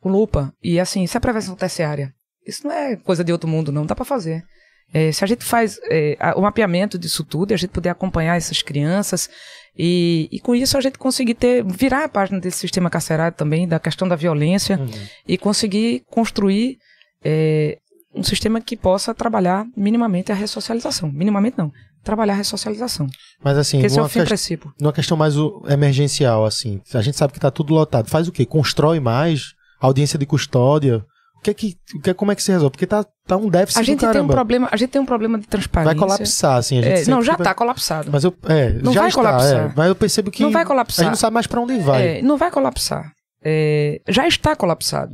Com 0.00 0.08
lupa. 0.10 0.52
E 0.62 0.80
assim, 0.80 1.02
isso 1.02 1.16
é 1.16 1.20
prevenção 1.20 1.54
terciária. 1.54 2.12
Isso 2.46 2.66
não 2.66 2.74
é 2.74 2.96
coisa 2.96 3.24
de 3.24 3.32
outro 3.32 3.48
mundo, 3.48 3.72
não. 3.72 3.86
Dá 3.86 3.94
para 3.94 4.04
fazer. 4.04 4.44
É, 4.92 5.10
se 5.10 5.24
a 5.24 5.26
gente 5.26 5.44
faz 5.44 5.78
é, 5.90 6.16
o 6.36 6.42
mapeamento 6.42 6.98
disso 6.98 7.24
tudo 7.24 7.50
e 7.50 7.54
a 7.54 7.56
gente 7.56 7.70
puder 7.70 7.90
acompanhar 7.90 8.36
essas 8.36 8.62
crianças 8.62 9.30
e, 9.76 10.28
e 10.30 10.38
com 10.40 10.54
isso 10.54 10.76
a 10.76 10.80
gente 10.80 10.98
conseguir 10.98 11.34
ter 11.34 11.64
virar 11.64 12.04
a 12.04 12.08
página 12.08 12.38
desse 12.38 12.58
sistema 12.58 12.90
carcerário 12.90 13.36
também 13.36 13.66
da 13.66 13.80
questão 13.80 14.06
da 14.06 14.14
violência 14.14 14.78
Uhum. 14.78 14.86
e 15.26 15.38
conseguir 15.38 16.04
construir 16.10 16.78
é, 17.24 17.78
um 18.14 18.22
sistema 18.22 18.60
que 18.60 18.76
possa 18.76 19.14
trabalhar 19.14 19.66
minimamente 19.76 20.30
a 20.30 20.34
ressocialização 20.34 21.10
minimamente 21.10 21.56
não 21.58 21.72
trabalhar 22.04 22.34
a 22.34 22.36
ressocialização 22.36 23.06
Mas 23.42 23.56
assim, 23.58 23.78
porque 23.78 23.86
esse 23.86 23.96
é 23.96 23.98
numa, 23.98 24.06
o 24.06 24.10
fim 24.10 24.24
princípio 24.24 24.72
numa 24.80 24.92
questão 24.92 25.16
mais 25.16 25.34
emergencial, 25.68 26.44
assim, 26.44 26.80
a 26.94 27.02
gente 27.02 27.16
sabe 27.16 27.32
que 27.32 27.40
tá 27.40 27.50
tudo 27.50 27.74
lotado. 27.74 28.08
Faz 28.08 28.28
o 28.28 28.32
quê? 28.32 28.44
Constrói 28.46 29.00
mais? 29.00 29.52
Audiência 29.80 30.18
de 30.18 30.26
custódia? 30.26 31.04
O 31.36 31.40
que 31.44 31.50
é 31.50 31.54
que, 31.54 31.76
o 31.96 32.00
que 32.00 32.08
é, 32.10 32.14
como 32.14 32.32
é 32.32 32.34
que 32.34 32.42
se 32.42 32.50
resolve? 32.52 32.70
Porque 32.72 32.86
tá, 32.86 33.04
tá 33.26 33.36
um 33.36 33.50
déficit 33.50 33.78
a 33.78 33.82
gente 33.82 34.00
tem 34.00 34.20
um 34.22 34.26
problema 34.28 34.66
a 34.72 34.76
gente 34.78 34.90
tem 34.90 35.02
um 35.02 35.04
problema 35.04 35.38
de 35.38 35.46
transparência 35.46 35.94
Vai 35.94 36.08
colapsar, 36.08 36.56
assim. 36.56 36.78
A 36.78 36.82
gente 36.82 37.08
É, 37.08 37.10
não 37.10 37.22
já 37.22 37.32
vai- 37.32 37.42
está 37.42 37.54
colapsado 37.54 38.10
Mas 38.10 38.24
eu, 38.24 38.34
é, 38.48 38.70
Não 38.82 38.92
já 38.94 39.00
vai 39.00 39.08
está, 39.10 39.20
colapsar. 39.20 39.70
é, 39.70 39.72
mas 39.76 39.88
eu 39.88 39.94
percebo 39.94 40.30
que 40.30 40.42
não 40.42 40.50
vai 40.50 40.62
a 40.62 40.66
colapsar 40.66 41.04
gente 41.04 41.10
não 41.12 41.18
sabe 41.18 41.34
mais 41.34 41.46
pra 41.46 41.60
onde 41.60 41.76
vai. 41.80 42.18
É, 42.18 42.22
não 42.22 42.38
vai 42.38 42.50
colapsar. 42.50 43.12
É, 43.44 44.00
já 44.08 44.26
está 44.26 44.56
colapsado. 44.56 45.12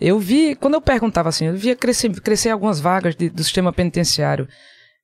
Eu 0.00 0.18
vi, 0.18 0.56
quando 0.56 0.74
eu 0.74 0.80
perguntava 0.80 1.28
assim, 1.28 1.46
eu 1.46 1.54
via 1.56 1.76
crescer, 1.76 2.08
crescer 2.20 2.50
algumas 2.50 2.80
vagas 2.80 3.14
de- 3.14 3.30
do 3.30 3.42
sistema 3.44 3.72
penitenciário. 3.72 4.48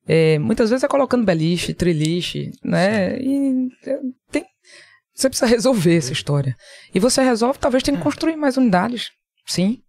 É, 0.07 0.37
muitas 0.37 0.69
vezes 0.69 0.83
é 0.83 0.87
colocando 0.87 1.25
beliche, 1.25 1.73
triliche, 1.73 2.51
né? 2.63 3.17
E 3.19 3.69
é, 3.85 3.99
tem, 4.31 4.45
você 5.13 5.29
precisa 5.29 5.49
resolver 5.49 5.95
essa 5.95 6.13
história. 6.13 6.55
E 6.93 6.99
você 6.99 7.23
resolve, 7.23 7.57
talvez 7.57 7.81
tenha 7.81 7.97
que 7.97 8.03
construir 8.03 8.35
mais 8.35 8.57
unidades. 8.57 9.11
Sim. 9.45 9.81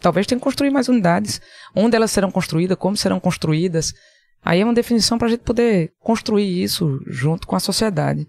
Talvez 0.00 0.26
tenha 0.26 0.38
que 0.38 0.44
construir 0.44 0.70
mais 0.70 0.88
unidades. 0.88 1.40
Onde 1.74 1.96
elas 1.96 2.10
serão 2.10 2.30
construídas, 2.30 2.76
como 2.76 2.96
serão 2.96 3.18
construídas. 3.18 3.94
Aí 4.44 4.60
é 4.60 4.64
uma 4.64 4.74
definição 4.74 5.16
para 5.16 5.28
a 5.28 5.30
gente 5.30 5.40
poder 5.40 5.92
construir 5.98 6.62
isso 6.62 7.00
junto 7.06 7.46
com 7.46 7.56
a 7.56 7.60
sociedade. 7.60 8.26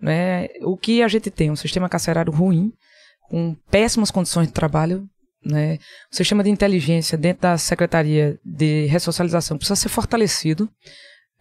Né? 0.00 0.46
O 0.62 0.76
que 0.76 1.02
a 1.02 1.08
gente 1.08 1.30
tem? 1.30 1.50
Um 1.50 1.56
sistema 1.56 1.88
carcerário 1.88 2.32
ruim, 2.32 2.72
com 3.28 3.56
péssimas 3.68 4.12
condições 4.12 4.46
de 4.46 4.54
trabalho. 4.54 5.04
Né? 5.44 5.78
O 6.12 6.16
sistema 6.16 6.42
de 6.42 6.50
inteligência 6.50 7.16
dentro 7.16 7.42
da 7.42 7.56
Secretaria 7.58 8.38
de 8.44 8.86
Ressocialização 8.86 9.56
precisa 9.56 9.76
ser 9.76 9.88
fortalecido 9.88 10.68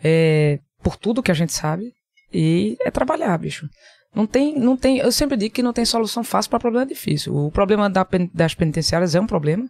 é, 0.03 0.59
por 0.81 0.95
tudo 0.95 1.23
que 1.23 1.31
a 1.31 1.35
gente 1.35 1.53
sabe. 1.53 1.93
E 2.31 2.77
é 2.81 2.91
trabalhar, 2.91 3.37
bicho. 3.37 3.67
Não 4.13 4.25
tem, 4.25 4.57
não 4.57 4.75
tem, 4.75 4.97
eu 4.97 5.11
sempre 5.11 5.37
digo 5.37 5.53
que 5.53 5.63
não 5.63 5.73
tem 5.73 5.85
solução 5.85 6.23
fácil 6.23 6.49
para 6.49 6.59
problema 6.59 6.85
difícil. 6.85 7.35
O 7.35 7.51
problema 7.51 7.89
da 7.89 8.05
das 8.33 8.53
penitenciárias 8.53 9.15
é 9.15 9.21
um 9.21 9.27
problema 9.27 9.69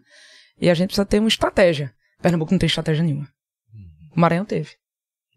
e 0.59 0.69
a 0.69 0.73
gente 0.73 0.87
precisa 0.87 1.05
ter 1.05 1.19
uma 1.19 1.27
estratégia. 1.27 1.93
Pernambuco 2.21 2.51
não 2.51 2.59
tem 2.59 2.67
estratégia 2.67 3.03
nenhuma. 3.03 3.27
O 4.15 4.19
Maranhão 4.19 4.45
teve. 4.45 4.71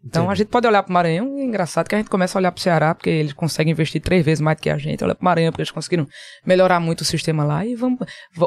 Então 0.03 0.23
Entendi. 0.23 0.33
a 0.33 0.35
gente 0.35 0.47
pode 0.47 0.67
olhar 0.67 0.81
para 0.81 0.89
o 0.89 0.93
Maranhão 0.93 1.37
e 1.37 1.41
é 1.41 1.43
engraçado 1.43 1.87
que 1.87 1.93
a 1.93 1.97
gente 1.97 2.09
começa 2.09 2.37
a 2.37 2.39
olhar 2.39 2.51
para 2.51 2.59
o 2.59 2.61
Ceará, 2.61 2.95
porque 2.95 3.09
eles 3.09 3.33
conseguem 3.33 3.71
investir 3.71 4.01
três 4.01 4.25
vezes 4.25 4.41
mais 4.41 4.57
do 4.57 4.61
que 4.61 4.69
a 4.69 4.77
gente. 4.77 5.03
Olha 5.03 5.13
para 5.13 5.21
o 5.21 5.25
Maranhão, 5.25 5.51
porque 5.51 5.61
eles 5.61 5.71
conseguiram 5.71 6.07
melhorar 6.45 6.79
muito 6.79 7.01
o 7.01 7.05
sistema 7.05 7.43
lá. 7.43 7.63
E 7.65 7.75
vamos, 7.75 7.99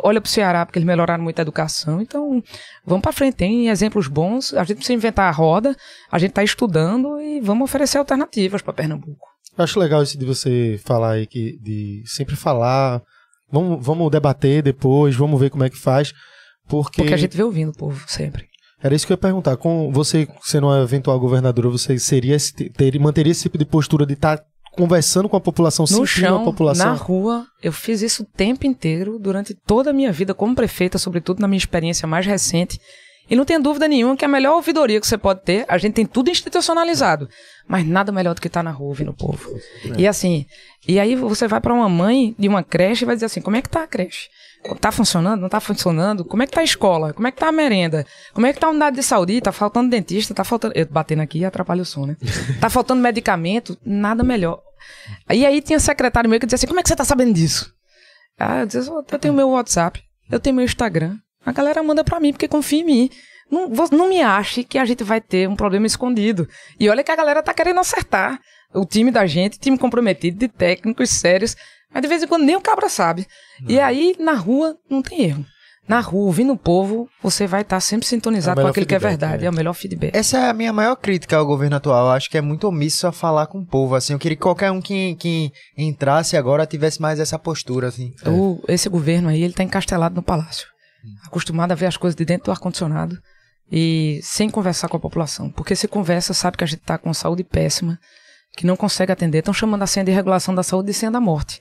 olha 0.03 0.21
para 0.21 0.29
o 0.29 0.31
Ceará, 0.31 0.67
porque 0.67 0.79
eles 0.79 0.87
melhoraram 0.87 1.23
muito 1.23 1.39
a 1.39 1.43
educação. 1.43 2.01
Então 2.01 2.43
vamos 2.85 3.03
para 3.03 3.13
frente. 3.13 3.37
Tem 3.37 3.69
exemplos 3.69 4.09
bons. 4.09 4.53
A 4.55 4.65
gente 4.65 4.79
precisa 4.79 4.95
inventar 4.95 5.29
a 5.29 5.31
roda, 5.31 5.77
a 6.11 6.19
gente 6.19 6.31
está 6.31 6.43
estudando 6.43 7.21
e 7.21 7.41
vamos 7.41 7.65
oferecer 7.65 7.99
alternativas 7.99 8.61
para 8.61 8.73
Pernambuco. 8.73 9.25
Eu 9.57 9.63
acho 9.63 9.79
legal 9.79 10.03
isso 10.03 10.19
de 10.19 10.25
você 10.25 10.81
falar 10.85 11.13
aí, 11.13 11.27
que, 11.27 11.57
de 11.63 12.03
sempre 12.05 12.35
falar. 12.35 13.01
Vamos, 13.51 13.85
vamos 13.85 14.11
debater 14.11 14.63
depois, 14.63 15.15
vamos 15.15 15.39
ver 15.39 15.51
como 15.51 15.63
é 15.63 15.71
que 15.71 15.79
faz. 15.79 16.13
Porque, 16.67 17.03
Porque 17.03 17.15
a 17.15 17.17
gente 17.17 17.37
vê 17.37 17.43
ouvindo 17.45 17.71
o 17.71 17.77
povo 17.77 18.05
sempre. 18.09 18.49
Era 18.85 18.95
isso 18.95 19.07
que 19.07 19.13
eu 19.13 19.15
ia 19.15 19.19
perguntar. 19.19 19.57
Com 19.57 19.91
você 19.91 20.29
sendo 20.43 20.67
uma 20.67 20.83
eventual 20.83 21.19
governadora, 21.19 21.71
você 21.71 21.99
seria 21.99 22.37
esse, 22.37 22.53
ter, 22.53 23.01
manteria 23.01 23.33
esse 23.33 23.45
tipo 23.45 23.57
de 23.57 23.65
postura 23.65 24.05
de 24.05 24.13
estar 24.13 24.39
conversando 24.73 25.27
com 25.27 25.37
a 25.39 25.41
população, 25.41 25.85
No 25.85 25.87
sentindo 25.87 26.07
chão, 26.07 26.43
a 26.43 26.45
população? 26.45 26.87
na 26.87 26.93
rua, 26.93 27.47
eu 27.63 27.73
fiz 27.73 28.03
isso 28.03 28.25
o 28.25 28.27
tempo 28.27 28.67
inteiro, 28.67 29.19
durante 29.19 29.55
toda 29.55 29.89
a 29.89 29.93
minha 29.93 30.13
vida 30.13 30.35
como 30.35 30.55
prefeita, 30.55 30.99
sobretudo 30.99 31.41
na 31.41 31.49
minha 31.49 31.57
experiência 31.57 32.07
mais 32.07 32.27
recente. 32.27 32.79
E 33.31 33.35
não 33.35 33.47
tem 33.47 33.59
dúvida 33.59 33.89
nenhuma 33.89 34.19
que 34.19 34.25
a 34.25 34.29
melhor 34.29 34.57
ouvidoria 34.57 35.01
que 35.01 35.07
você 35.07 35.17
pode 35.17 35.41
ter, 35.43 35.65
a 35.67 35.79
gente 35.79 35.95
tem 35.95 36.05
tudo 36.05 36.29
institucionalizado, 36.29 37.27
mas 37.67 37.87
nada 37.87 38.13
melhor 38.13 38.35
do 38.35 38.41
que 38.41 38.49
estar 38.49 38.63
na 38.63 38.71
rua 38.71 38.89
ouvindo 38.89 39.13
o 39.13 39.17
povo. 39.17 39.49
E 39.97 40.07
assim, 40.07 40.45
e 40.87 41.01
aí 41.01 41.17
você 41.17 41.49
vai 41.49 41.59
para 41.59 41.73
uma 41.73 41.89
mãe 41.89 42.35
de 42.39 42.49
uma 42.49 42.63
creche 42.63 43.05
e 43.05 43.07
vai 43.07 43.17
dizer 43.17 43.27
assim: 43.27 43.41
como 43.41 43.57
é 43.57 43.63
que 43.63 43.71
tá 43.71 43.85
a 43.85 43.87
creche? 43.87 44.29
Tá 44.81 44.91
funcionando? 44.91 45.43
Não 45.43 45.49
tá 45.49 45.61
funcionando? 45.61 46.25
Como 46.25 46.43
é 46.43 46.47
que 46.47 46.53
tá 46.53 46.61
a 46.61 46.65
escola? 46.65 47.13
Como 47.13 47.29
é 47.29 47.31
que 47.31 47.39
tá 47.39 47.49
a 47.49 47.53
merenda? 47.53 48.07
Como 48.33 48.47
é 48.47 48.53
que 48.53 48.59
tá 48.59 48.67
a 48.67 48.71
unidade 48.71 48.97
de 48.97 49.03
saúde? 49.03 49.41
Tá 49.41 49.53
faltando 49.53 49.91
dentista? 49.91 50.33
Tá 50.33 50.43
faltando. 50.43 50.75
Eu 50.77 50.87
batendo 50.87 51.21
aqui 51.21 51.45
atrapalha 51.45 51.83
o 51.83 51.85
som, 51.85 52.07
né? 52.07 52.17
Tá 52.61 52.71
faltando 52.71 53.03
medicamento? 53.03 53.77
Nada 53.85 54.23
melhor. 54.23 54.61
E 55.31 55.45
aí 55.45 55.61
tinha 55.61 55.79
secretário 55.79 56.31
meu 56.31 56.41
que 56.41 56.47
dizia 56.47 56.57
assim: 56.57 56.67
como 56.67 56.81
é 56.81 56.83
que 56.83 56.89
você 56.89 56.97
tá 56.97 57.05
sabendo 57.05 57.35
disso? 57.35 57.73
Ah, 58.39 58.61
eu 58.61 58.67
dizia, 58.67 58.93
eu 58.93 59.19
tenho 59.19 59.35
meu 59.35 59.51
WhatsApp, 59.51 60.03
eu 60.31 60.41
tenho 60.41 60.57
meu 60.57 60.65
Instagram. 60.65 61.17
A 61.45 61.53
galera 61.53 61.83
manda 61.83 62.03
pra 62.03 62.19
mim 62.19 62.33
porque 62.33 62.49
confia 62.49 62.81
em 62.81 62.85
mim. 62.85 63.11
Não, 63.51 63.69
não 63.93 64.09
me 64.09 64.23
ache 64.23 64.65
que 64.65 64.79
a 64.79 64.85
gente 64.85 65.05
vai 65.05 65.21
ter 65.21 65.49
um 65.49 65.55
problema 65.55 65.87
escondido. 65.87 66.49
E 66.81 66.89
olha 66.89 67.05
que 67.05 67.11
a 67.11 67.17
galera 67.17 67.43
tá 67.43 67.53
querendo 67.53 67.81
acertar. 67.81 68.41
O 68.73 68.85
time 68.85 69.11
da 69.11 69.27
gente, 69.27 69.59
time 69.59 69.79
comprometido, 69.79 70.39
de 70.39 70.49
técnicos 70.49 71.11
sérios. 71.11 71.55
Mas 71.95 72.03
de 72.03 72.09
vez 72.09 72.23
em 72.23 72.27
quando 72.27 72.43
nem 72.45 72.57
o 72.57 72.61
cabra 72.61 72.89
sabe. 72.89 73.25
E 73.69 73.79
aí, 73.79 74.17
na 74.19 74.35
rua, 74.35 74.77
não 74.91 75.01
tem 75.01 75.23
erro. 75.23 75.47
Na 75.87 76.01
rua, 76.01 76.25
ouvindo 76.25 76.51
o 76.53 76.57
povo, 76.57 77.09
você 77.23 77.47
vai 77.47 77.61
estar 77.61 77.79
sempre 77.79 78.07
É 78.07 78.09
sintonizado 78.09 78.59
o 78.59 78.65
com 78.65 78.69
aquilo 78.71 78.87
que 78.87 78.95
é 78.95 78.99
verdade. 78.99 79.43
né? 79.43 79.47
É 79.47 79.51
o 79.51 79.55
melhor 79.55 79.75
feedback. 79.75 80.17
Essa 80.17 80.39
é 80.39 80.49
a 80.51 80.55
minha 80.55 80.73
maior 80.73 80.97
crítica 80.97 81.37
ao 81.37 81.45
governo 81.45 81.77
atual. 81.77 82.07
Eu 82.07 82.13
acho 82.13 82.31
que 82.31 82.39
é 82.39 82.41
muito 82.41 82.67
omisso 82.67 83.07
a 83.07 83.13
falar 83.13 83.47
com 83.49 83.59
o 83.59 83.67
povo, 83.67 83.95
assim. 83.95 84.15
Eu 84.15 84.19
queria 84.19 84.35
que 84.35 84.43
qualquer 84.43 84.71
um 84.73 84.81
que, 84.81 85.15
que 85.17 85.53
entrasse 85.77 86.37
agora 86.39 86.67
tivesse 86.67 87.03
mais 87.03 87.21
essa 87.21 87.39
postura, 87.39 87.89
assim. 87.89 88.13
O- 88.27 88.61
esse 88.67 88.89
governo 88.89 89.29
aí, 89.29 89.43
ele 89.43 89.53
tá 89.53 89.63
encastelado 89.63 90.15
no 90.15 90.23
palácio. 90.23 90.67
Acostumado 91.27 91.73
a 91.73 91.75
ver 91.75 91.85
as 91.87 91.99
coisas 91.99 92.17
de 92.17 92.25
dentro 92.25 92.47
do 92.47 92.51
ar-condicionado 92.51 93.19
e 93.71 94.21
sem 94.23 94.49
conversar 94.49 94.89
com 94.89 94.97
a 94.97 95.01
população. 95.01 95.51
Porque 95.51 95.77
se 95.77 95.87
conversa, 95.87 96.33
sabe 96.33 96.57
que 96.57 96.65
a 96.65 96.67
gente 96.67 96.81
tá 96.81 96.97
com 96.97 97.13
saúde 97.13 97.45
péssima, 97.45 97.99
que 98.57 98.67
não 98.67 98.75
consegue 98.75 99.13
atender. 99.13 99.41
Estão 99.41 99.53
chamando 99.53 99.83
a 99.83 99.87
senha 99.87 100.05
de 100.05 100.13
regulação 100.13 100.55
da 100.55 100.63
saúde 100.63 100.87
de 100.87 100.95
senha 100.95 101.11
da 101.11 101.21
morte. 101.21 101.59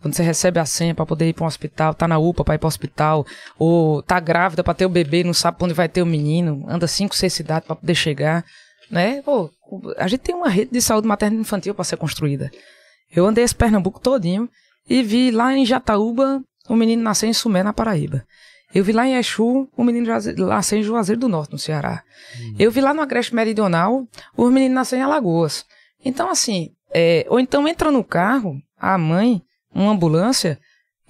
Quando 0.00 0.14
você 0.14 0.22
recebe 0.22 0.58
a 0.58 0.64
senha 0.64 0.94
para 0.94 1.04
poder 1.04 1.28
ir 1.28 1.34
para 1.34 1.44
um 1.44 1.46
hospital, 1.46 1.92
tá 1.92 2.08
na 2.08 2.18
UPA 2.18 2.42
para 2.42 2.54
ir 2.54 2.58
para 2.58 2.68
hospital, 2.68 3.26
ou 3.58 4.02
tá 4.02 4.18
grávida 4.18 4.64
para 4.64 4.72
ter 4.72 4.86
o 4.86 4.88
bebê 4.88 5.20
e 5.20 5.24
não 5.24 5.34
sabe 5.34 5.58
onde 5.60 5.74
vai 5.74 5.88
ter 5.88 6.02
o 6.02 6.06
menino, 6.06 6.64
anda 6.68 6.86
cinco, 6.86 7.14
seis 7.14 7.34
cidades 7.34 7.66
para 7.66 7.76
poder 7.76 7.94
chegar, 7.94 8.44
né? 8.90 9.20
Pô, 9.22 9.50
a 9.98 10.08
gente 10.08 10.20
tem 10.20 10.34
uma 10.34 10.48
rede 10.48 10.72
de 10.72 10.80
saúde 10.80 11.06
materna 11.06 11.36
e 11.36 11.40
infantil 11.40 11.74
para 11.74 11.84
ser 11.84 11.98
construída. 11.98 12.50
Eu 13.14 13.26
andei 13.26 13.44
esse 13.44 13.54
Pernambuco 13.54 14.00
todinho 14.00 14.48
e 14.88 15.02
vi 15.02 15.30
lá 15.30 15.54
em 15.54 15.66
Jataúba 15.66 16.42
o 16.68 16.74
menino 16.74 17.02
nascer 17.02 17.26
em 17.26 17.32
Sumé, 17.32 17.62
na 17.62 17.72
Paraíba. 17.72 18.24
Eu 18.72 18.84
vi 18.84 18.92
lá 18.92 19.06
em 19.06 19.16
Exu 19.16 19.68
o 19.76 19.84
menino 19.84 20.06
nascer 20.46 20.78
em 20.78 20.82
Juazeiro 20.82 21.20
do 21.20 21.28
Norte, 21.28 21.52
no 21.52 21.58
Ceará. 21.58 22.04
Uhum. 22.38 22.54
Eu 22.58 22.70
vi 22.70 22.80
lá 22.80 22.94
no 22.94 23.02
Agreste 23.02 23.34
Meridional 23.34 24.06
o 24.36 24.48
menino 24.48 24.74
nascer 24.74 24.98
em 24.98 25.02
Alagoas. 25.02 25.66
Então, 26.04 26.30
assim, 26.30 26.70
é, 26.94 27.26
ou 27.28 27.40
então 27.40 27.66
entra 27.66 27.90
no 27.90 28.04
carro, 28.04 28.56
a 28.78 28.96
mãe, 28.96 29.42
uma 29.74 29.92
ambulância, 29.92 30.58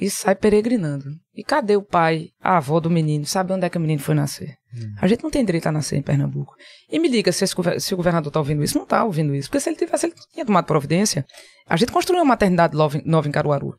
e 0.00 0.08
sai 0.08 0.34
peregrinando. 0.34 1.10
E 1.34 1.44
cadê 1.44 1.76
o 1.76 1.82
pai, 1.82 2.30
a 2.40 2.56
avó 2.56 2.80
do 2.80 2.88
menino? 2.88 3.26
Sabe 3.26 3.52
onde 3.52 3.66
é 3.66 3.68
que 3.68 3.76
o 3.76 3.80
menino 3.80 4.00
foi 4.00 4.14
nascer? 4.14 4.56
Hum. 4.74 4.94
A 4.98 5.06
gente 5.06 5.22
não 5.22 5.30
tem 5.30 5.44
direito 5.44 5.66
a 5.66 5.72
nascer 5.72 5.96
em 5.96 6.02
Pernambuco. 6.02 6.54
E 6.90 6.98
me 6.98 7.10
diga 7.10 7.30
se, 7.30 7.44
esse, 7.44 7.54
se 7.78 7.94
o 7.94 7.96
governador 7.98 8.28
está 8.28 8.40
ouvindo 8.40 8.64
isso. 8.64 8.76
Não 8.76 8.84
está 8.84 9.04
ouvindo 9.04 9.34
isso. 9.34 9.50
Porque 9.50 9.60
se 9.60 9.68
ele 9.68 9.76
tivesse, 9.76 10.06
ele 10.06 10.14
tinha 10.32 10.46
tomado 10.46 10.64
providência. 10.64 11.26
A 11.68 11.76
gente 11.76 11.92
construiu 11.92 12.20
uma 12.20 12.28
maternidade 12.28 12.74
nova 12.74 13.28
em 13.28 13.30
Caruaru. 13.30 13.76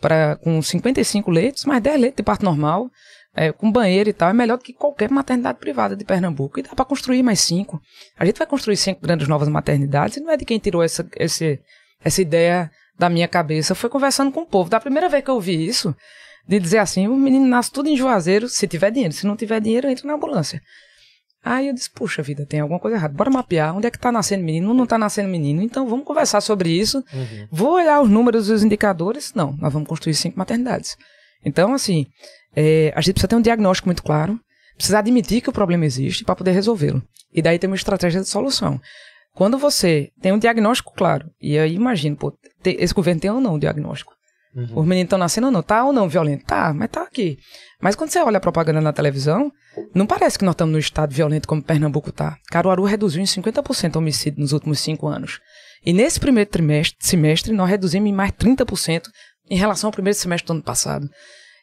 Pra, 0.00 0.36
com 0.36 0.62
55 0.62 1.30
leitos, 1.30 1.64
mais 1.64 1.82
10 1.82 2.00
leitos 2.00 2.16
de 2.18 2.22
parto 2.22 2.44
normal, 2.44 2.88
é, 3.34 3.50
com 3.50 3.72
banheiro 3.72 4.10
e 4.10 4.12
tal. 4.12 4.30
É 4.30 4.32
melhor 4.32 4.58
do 4.58 4.62
que 4.62 4.72
qualquer 4.72 5.10
maternidade 5.10 5.58
privada 5.58 5.96
de 5.96 6.04
Pernambuco. 6.04 6.60
E 6.60 6.62
dá 6.62 6.76
para 6.76 6.84
construir 6.84 7.24
mais 7.24 7.40
cinco. 7.40 7.80
A 8.16 8.24
gente 8.24 8.38
vai 8.38 8.46
construir 8.46 8.76
cinco 8.76 9.00
grandes 9.00 9.26
novas 9.26 9.48
maternidades. 9.48 10.16
E 10.16 10.20
não 10.20 10.30
é 10.30 10.36
de 10.36 10.44
quem 10.44 10.58
tirou 10.58 10.82
essa, 10.82 11.04
esse, 11.18 11.58
essa 12.04 12.22
ideia 12.22 12.70
da 12.98 13.08
minha 13.08 13.28
cabeça. 13.28 13.74
Foi 13.74 13.90
conversando 13.90 14.32
com 14.32 14.40
o 14.40 14.46
povo. 14.46 14.70
Da 14.70 14.80
primeira 14.80 15.08
vez 15.08 15.22
que 15.24 15.30
eu 15.30 15.40
vi 15.40 15.66
isso, 15.66 15.94
de 16.46 16.58
dizer 16.58 16.78
assim, 16.78 17.08
o 17.08 17.16
menino 17.16 17.46
nasce 17.46 17.70
tudo 17.70 17.88
em 17.88 17.96
Juazeiro, 17.96 18.48
se 18.48 18.66
tiver 18.66 18.90
dinheiro. 18.90 19.14
Se 19.14 19.26
não 19.26 19.36
tiver 19.36 19.60
dinheiro, 19.60 19.88
entra 19.88 20.06
na 20.06 20.14
ambulância. 20.14 20.60
Aí 21.44 21.68
eu 21.68 21.74
disse, 21.74 21.88
puxa 21.90 22.22
vida, 22.22 22.44
tem 22.44 22.58
alguma 22.58 22.80
coisa 22.80 22.96
errada. 22.96 23.14
Bora 23.14 23.30
mapear 23.30 23.76
onde 23.76 23.86
é 23.86 23.90
que 23.90 23.98
tá 23.98 24.10
nascendo 24.10 24.42
menino, 24.42 24.74
não 24.74 24.86
tá 24.86 24.98
nascendo 24.98 25.28
menino. 25.28 25.62
Então 25.62 25.86
vamos 25.88 26.04
conversar 26.04 26.40
sobre 26.40 26.70
isso. 26.70 27.04
Uhum. 27.12 27.48
Vou 27.52 27.74
olhar 27.74 28.00
os 28.00 28.10
números 28.10 28.48
e 28.48 28.52
os 28.52 28.64
indicadores. 28.64 29.32
Não, 29.32 29.56
nós 29.58 29.72
vamos 29.72 29.88
construir 29.88 30.14
cinco 30.14 30.38
maternidades. 30.38 30.96
Então, 31.44 31.72
assim, 31.72 32.06
é, 32.56 32.92
a 32.96 33.00
gente 33.00 33.14
precisa 33.14 33.28
ter 33.28 33.36
um 33.36 33.40
diagnóstico 33.40 33.86
muito 33.86 34.02
claro, 34.02 34.40
precisa 34.74 34.98
admitir 34.98 35.40
que 35.40 35.48
o 35.48 35.52
problema 35.52 35.86
existe 35.86 36.24
para 36.24 36.34
poder 36.34 36.50
resolvê-lo. 36.50 37.00
E 37.32 37.40
daí 37.40 37.58
tem 37.58 37.70
uma 37.70 37.76
estratégia 37.76 38.20
de 38.20 38.28
solução. 38.28 38.80
Quando 39.36 39.58
você 39.58 40.10
tem 40.18 40.32
um 40.32 40.38
diagnóstico 40.38 40.94
claro, 40.96 41.30
e 41.38 41.58
aí 41.58 41.74
imagino, 41.74 42.16
pô, 42.16 42.32
esse 42.64 42.94
governo 42.94 43.20
tem 43.20 43.30
ou 43.30 43.38
não 43.38 43.56
um 43.56 43.58
diagnóstico? 43.58 44.14
Uhum. 44.54 44.80
Os 44.80 44.86
meninos 44.86 45.08
estão 45.08 45.18
nascendo 45.18 45.48
ou 45.48 45.52
não? 45.52 45.62
Tá 45.62 45.84
ou 45.84 45.92
não 45.92 46.08
violento? 46.08 46.46
Tá, 46.46 46.72
mas 46.72 46.88
tá 46.88 47.02
aqui. 47.02 47.36
Mas 47.78 47.94
quando 47.94 48.08
você 48.08 48.18
olha 48.18 48.38
a 48.38 48.40
propaganda 48.40 48.80
na 48.80 48.94
televisão, 48.94 49.52
não 49.94 50.06
parece 50.06 50.38
que 50.38 50.44
nós 50.46 50.54
estamos 50.54 50.72
no 50.72 50.78
estado 50.78 51.12
violento 51.12 51.46
como 51.46 51.62
Pernambuco 51.62 52.10
tá. 52.10 52.38
Caruaru 52.50 52.84
reduziu 52.84 53.20
em 53.20 53.26
50% 53.26 53.96
o 53.96 53.98
homicídio 53.98 54.40
nos 54.40 54.52
últimos 54.52 54.80
cinco 54.80 55.06
anos. 55.06 55.38
E 55.84 55.92
nesse 55.92 56.18
primeiro 56.18 56.48
trimestre, 56.48 56.96
semestre, 56.98 57.52
nós 57.52 57.68
reduzimos 57.68 58.08
em 58.08 58.14
mais 58.14 58.32
30% 58.32 59.02
em 59.50 59.58
relação 59.58 59.88
ao 59.88 59.92
primeiro 59.92 60.18
semestre 60.18 60.46
do 60.46 60.54
ano 60.54 60.62
passado. 60.62 61.06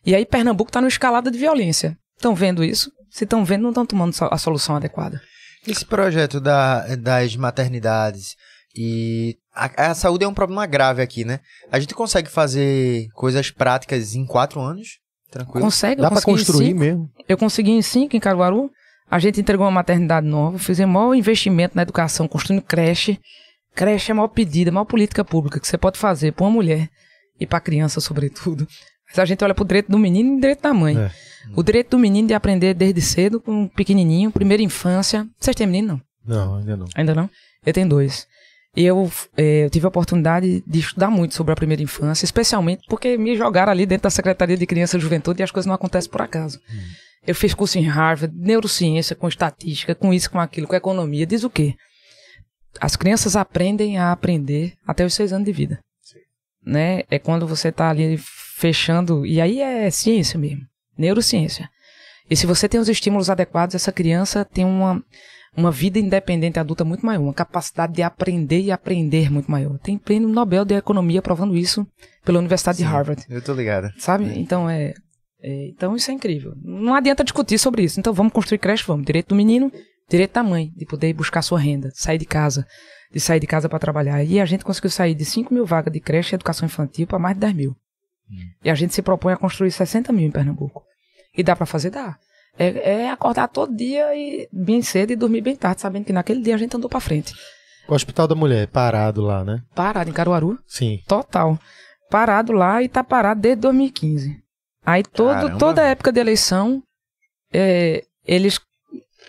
E 0.05 0.13
aí 0.13 0.27
Pernambuco 0.27 0.69
está 0.69 0.79
no 0.79 0.87
escalada 0.87 1.31
de 1.31 1.39
violência. 1.39 1.97
Estão 2.15 2.35
vendo 2.35 2.63
isso? 2.63 2.91
Se 3.09 3.23
estão 3.23 3.43
vendo, 3.43 3.63
não 3.63 3.69
estão 3.69 3.83
tomando 3.83 4.15
a 4.29 4.37
solução 4.37 4.75
adequada. 4.75 5.19
Esse 5.67 5.85
projeto 5.85 6.39
da, 6.39 6.95
das 6.95 7.35
maternidades 7.35 8.35
e 8.75 9.37
a, 9.53 9.91
a, 9.91 9.95
saúde 9.95 10.25
é 10.25 10.27
um 10.27 10.33
problema 10.33 10.65
grave 10.65 11.01
aqui, 11.01 11.23
né? 11.23 11.39
A 11.71 11.79
gente 11.79 11.93
consegue 11.93 12.29
fazer 12.29 13.07
coisas 13.13 13.51
práticas 13.51 14.15
em 14.15 14.25
quatro 14.25 14.59
anos? 14.59 14.99
Tranquilo. 15.29 15.65
Consegue. 15.65 16.01
Dá 16.01 16.09
para 16.09 16.21
construir 16.21 16.73
mesmo? 16.73 17.09
Eu 17.27 17.37
consegui 17.37 17.71
em 17.71 17.81
cinco 17.81 18.15
em 18.15 18.19
Caruaru. 18.19 18.71
A 19.09 19.19
gente 19.19 19.39
entregou 19.39 19.65
uma 19.65 19.71
maternidade 19.71 20.25
nova, 20.25 20.57
fizemos 20.57 20.93
maior 20.93 21.13
investimento 21.13 21.75
na 21.75 21.83
educação, 21.83 22.27
construindo 22.27 22.63
creche. 22.63 23.19
Creche 23.75 24.11
é 24.11 24.13
a 24.13 24.15
maior 24.15 24.27
pedida, 24.27 24.71
a 24.71 24.73
maior 24.73 24.85
política 24.85 25.23
pública 25.23 25.59
que 25.59 25.67
você 25.67 25.77
pode 25.77 25.99
fazer 25.99 26.31
para 26.33 26.45
uma 26.45 26.51
mulher 26.51 26.89
e 27.39 27.45
para 27.45 27.59
criança, 27.59 28.01
sobretudo. 28.01 28.67
Mas 29.13 29.19
a 29.19 29.25
gente 29.25 29.43
olha 29.43 29.53
para 29.53 29.63
o 29.63 29.67
direito 29.67 29.91
do 29.91 29.99
menino 29.99 30.33
e 30.33 30.37
o 30.37 30.41
direito 30.41 30.61
da 30.61 30.73
mãe. 30.73 30.97
É. 30.97 31.11
O 31.55 31.61
direito 31.61 31.91
do 31.91 31.99
menino 31.99 32.27
de 32.27 32.33
aprender 32.33 32.73
desde 32.73 33.01
cedo, 33.01 33.39
com 33.39 33.63
um 33.63 33.67
pequenininho, 33.67 34.31
primeira 34.31 34.63
infância. 34.63 35.27
Vocês 35.39 35.55
têm 35.55 35.67
menino, 35.67 36.01
não? 36.25 36.35
Não, 36.35 36.55
ainda 36.55 36.77
não. 36.77 36.85
Ainda 36.95 37.15
não? 37.15 37.29
Eu 37.65 37.73
tenho 37.73 37.87
dois. 37.87 38.27
E 38.75 38.83
eu, 38.83 39.11
é, 39.37 39.65
eu 39.65 39.69
tive 39.69 39.85
a 39.85 39.89
oportunidade 39.89 40.63
de 40.65 40.79
estudar 40.79 41.11
muito 41.11 41.35
sobre 41.35 41.53
a 41.53 41.55
primeira 41.55 41.83
infância, 41.83 42.25
especialmente 42.25 42.85
porque 42.89 43.17
me 43.17 43.35
jogaram 43.37 43.71
ali 43.71 43.85
dentro 43.85 44.03
da 44.03 44.09
Secretaria 44.09 44.57
de 44.57 44.65
Criança 44.65 44.97
e 44.97 44.99
Juventude 44.99 45.41
e 45.41 45.43
as 45.43 45.51
coisas 45.51 45.67
não 45.67 45.75
acontecem 45.75 46.09
por 46.09 46.21
acaso. 46.21 46.59
Hum. 46.71 46.81
Eu 47.25 47.35
fiz 47.35 47.53
curso 47.53 47.77
em 47.77 47.83
Harvard, 47.83 48.35
neurociência, 48.35 49.15
com 49.15 49.27
estatística, 49.27 49.93
com 49.93 50.13
isso, 50.13 50.29
com 50.29 50.39
aquilo, 50.39 50.67
com 50.67 50.75
economia. 50.75 51.25
Diz 51.25 51.43
o 51.43 51.49
quê? 51.49 51.75
As 52.81 52.95
crianças 52.95 53.35
aprendem 53.35 53.97
a 53.97 54.11
aprender 54.11 54.73
até 54.87 55.05
os 55.05 55.13
seis 55.13 55.31
anos 55.31 55.45
de 55.45 55.51
vida. 55.51 55.79
Sim. 56.01 56.19
Né? 56.65 57.03
É 57.11 57.19
quando 57.19 57.47
você 57.47 57.69
está 57.69 57.89
ali 57.89 58.17
fechando. 58.63 59.25
E 59.25 59.41
aí 59.41 59.61
é 59.61 59.89
ciência 59.91 60.39
mesmo 60.39 60.65
neurociência. 60.97 61.69
E 62.29 62.35
se 62.35 62.45
você 62.45 62.69
tem 62.69 62.79
os 62.79 62.89
estímulos 62.89 63.29
adequados, 63.29 63.75
essa 63.75 63.91
criança 63.91 64.45
tem 64.45 64.63
uma, 64.63 65.03
uma 65.55 65.71
vida 65.71 65.99
independente 65.99 66.59
adulta 66.59 66.85
muito 66.85 67.05
maior, 67.05 67.21
uma 67.21 67.33
capacidade 67.33 67.93
de 67.93 68.01
aprender 68.01 68.61
e 68.61 68.71
aprender 68.71 69.31
muito 69.31 69.51
maior. 69.51 69.77
Tem 69.79 69.97
prêmio 69.97 70.29
Nobel 70.29 70.63
de 70.63 70.75
Economia 70.75 71.21
provando 71.21 71.55
isso 71.55 71.85
pela 72.23 72.39
Universidade 72.39 72.77
Sim, 72.77 72.83
de 72.83 72.89
Harvard. 72.89 73.25
Eu 73.29 73.41
tô 73.41 73.53
ligado. 73.53 73.91
Sabe? 73.97 74.29
É. 74.29 74.37
Então 74.37 74.69
é, 74.69 74.93
é, 75.41 75.67
Então 75.69 75.95
isso 75.95 76.09
é 76.09 76.13
incrível. 76.13 76.53
Não 76.63 76.95
adianta 76.95 77.23
discutir 77.23 77.57
sobre 77.57 77.83
isso. 77.83 77.99
Então 77.99 78.13
vamos 78.13 78.31
construir 78.31 78.59
creche, 78.59 78.83
vamos. 78.85 79.05
Direito 79.05 79.29
do 79.29 79.35
menino, 79.35 79.71
direito 80.09 80.33
da 80.33 80.43
mãe, 80.43 80.71
de 80.75 80.85
poder 80.85 81.13
buscar 81.13 81.41
sua 81.41 81.59
renda, 81.59 81.91
sair 81.93 82.17
de 82.17 82.25
casa, 82.25 82.65
de 83.11 83.19
sair 83.19 83.39
de 83.39 83.47
casa 83.47 83.67
para 83.67 83.79
trabalhar. 83.79 84.23
E 84.23 84.39
a 84.39 84.45
gente 84.45 84.63
conseguiu 84.63 84.89
sair 84.89 85.13
de 85.13 85.25
5 85.25 85.53
mil 85.53 85.65
vagas 85.65 85.91
de 85.91 85.99
creche 85.99 86.33
e 86.33 86.35
educação 86.35 86.65
infantil 86.65 87.05
para 87.05 87.19
mais 87.19 87.35
de 87.35 87.41
10 87.41 87.53
mil. 87.53 87.75
E 88.63 88.69
a 88.69 88.75
gente 88.75 88.93
se 88.93 89.01
propõe 89.01 89.33
a 89.33 89.37
construir 89.37 89.71
60 89.71 90.11
mil 90.11 90.25
em 90.25 90.31
Pernambuco. 90.31 90.83
E 91.35 91.43
dá 91.43 91.55
para 91.55 91.65
fazer? 91.65 91.89
Dá. 91.89 92.17
É, 92.57 93.03
é, 93.03 93.09
acordar 93.09 93.47
todo 93.47 93.75
dia 93.75 94.15
e 94.15 94.47
bem 94.51 94.81
cedo 94.81 95.11
e 95.11 95.15
dormir 95.15 95.41
bem 95.41 95.55
tarde, 95.55 95.81
sabendo 95.81 96.05
que 96.05 96.13
naquele 96.13 96.41
dia 96.41 96.53
a 96.53 96.57
gente 96.57 96.75
andou 96.75 96.89
para 96.89 96.99
frente. 96.99 97.33
O 97.87 97.93
Hospital 97.93 98.27
da 98.27 98.35
Mulher, 98.35 98.67
parado 98.67 99.21
lá, 99.21 99.43
né? 99.43 99.61
Parado 99.75 100.09
em 100.09 100.13
Caruaru? 100.13 100.59
Sim. 100.67 101.01
Total. 101.07 101.59
Parado 102.09 102.53
lá 102.53 102.81
e 102.81 102.87
tá 102.87 103.03
parado 103.03 103.41
desde 103.41 103.61
2015. 103.61 104.41
Aí 104.85 105.03
todo, 105.03 105.57
toda 105.57 105.81
a 105.81 105.87
época 105.87 106.11
de 106.11 106.19
eleição, 106.19 106.83
é, 107.51 108.03
eles 108.25 108.59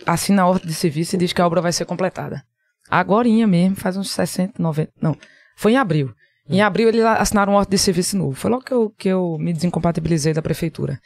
assinam 0.07 0.45
a 0.45 0.49
ordem 0.49 0.66
de 0.66 0.74
serviço 0.74 1.14
e 1.14 1.18
diz 1.18 1.32
que 1.32 1.40
a 1.40 1.47
obra 1.47 1.61
vai 1.61 1.72
ser 1.72 1.84
completada. 1.84 2.45
Agorinha 2.90 3.47
mesmo, 3.47 3.76
faz 3.76 3.97
uns 3.97 4.11
60, 4.11 4.62
90. 4.62 4.92
Não, 5.01 5.16
foi 5.57 5.72
em 5.72 5.76
abril. 5.76 6.14
Em 6.49 6.61
abril 6.61 6.88
eles 6.88 7.05
assinaram 7.05 7.53
uma 7.53 7.59
ordem 7.61 7.76
de 7.76 7.82
serviço 7.82 8.16
novo. 8.16 8.34
Foi 8.34 8.51
logo 8.51 8.64
que 8.64 8.72
eu, 8.72 8.90
que 8.90 9.09
eu 9.09 9.36
me 9.38 9.53
desincompatibilizei 9.53 10.32
da 10.32 10.42
prefeitura. 10.42 11.01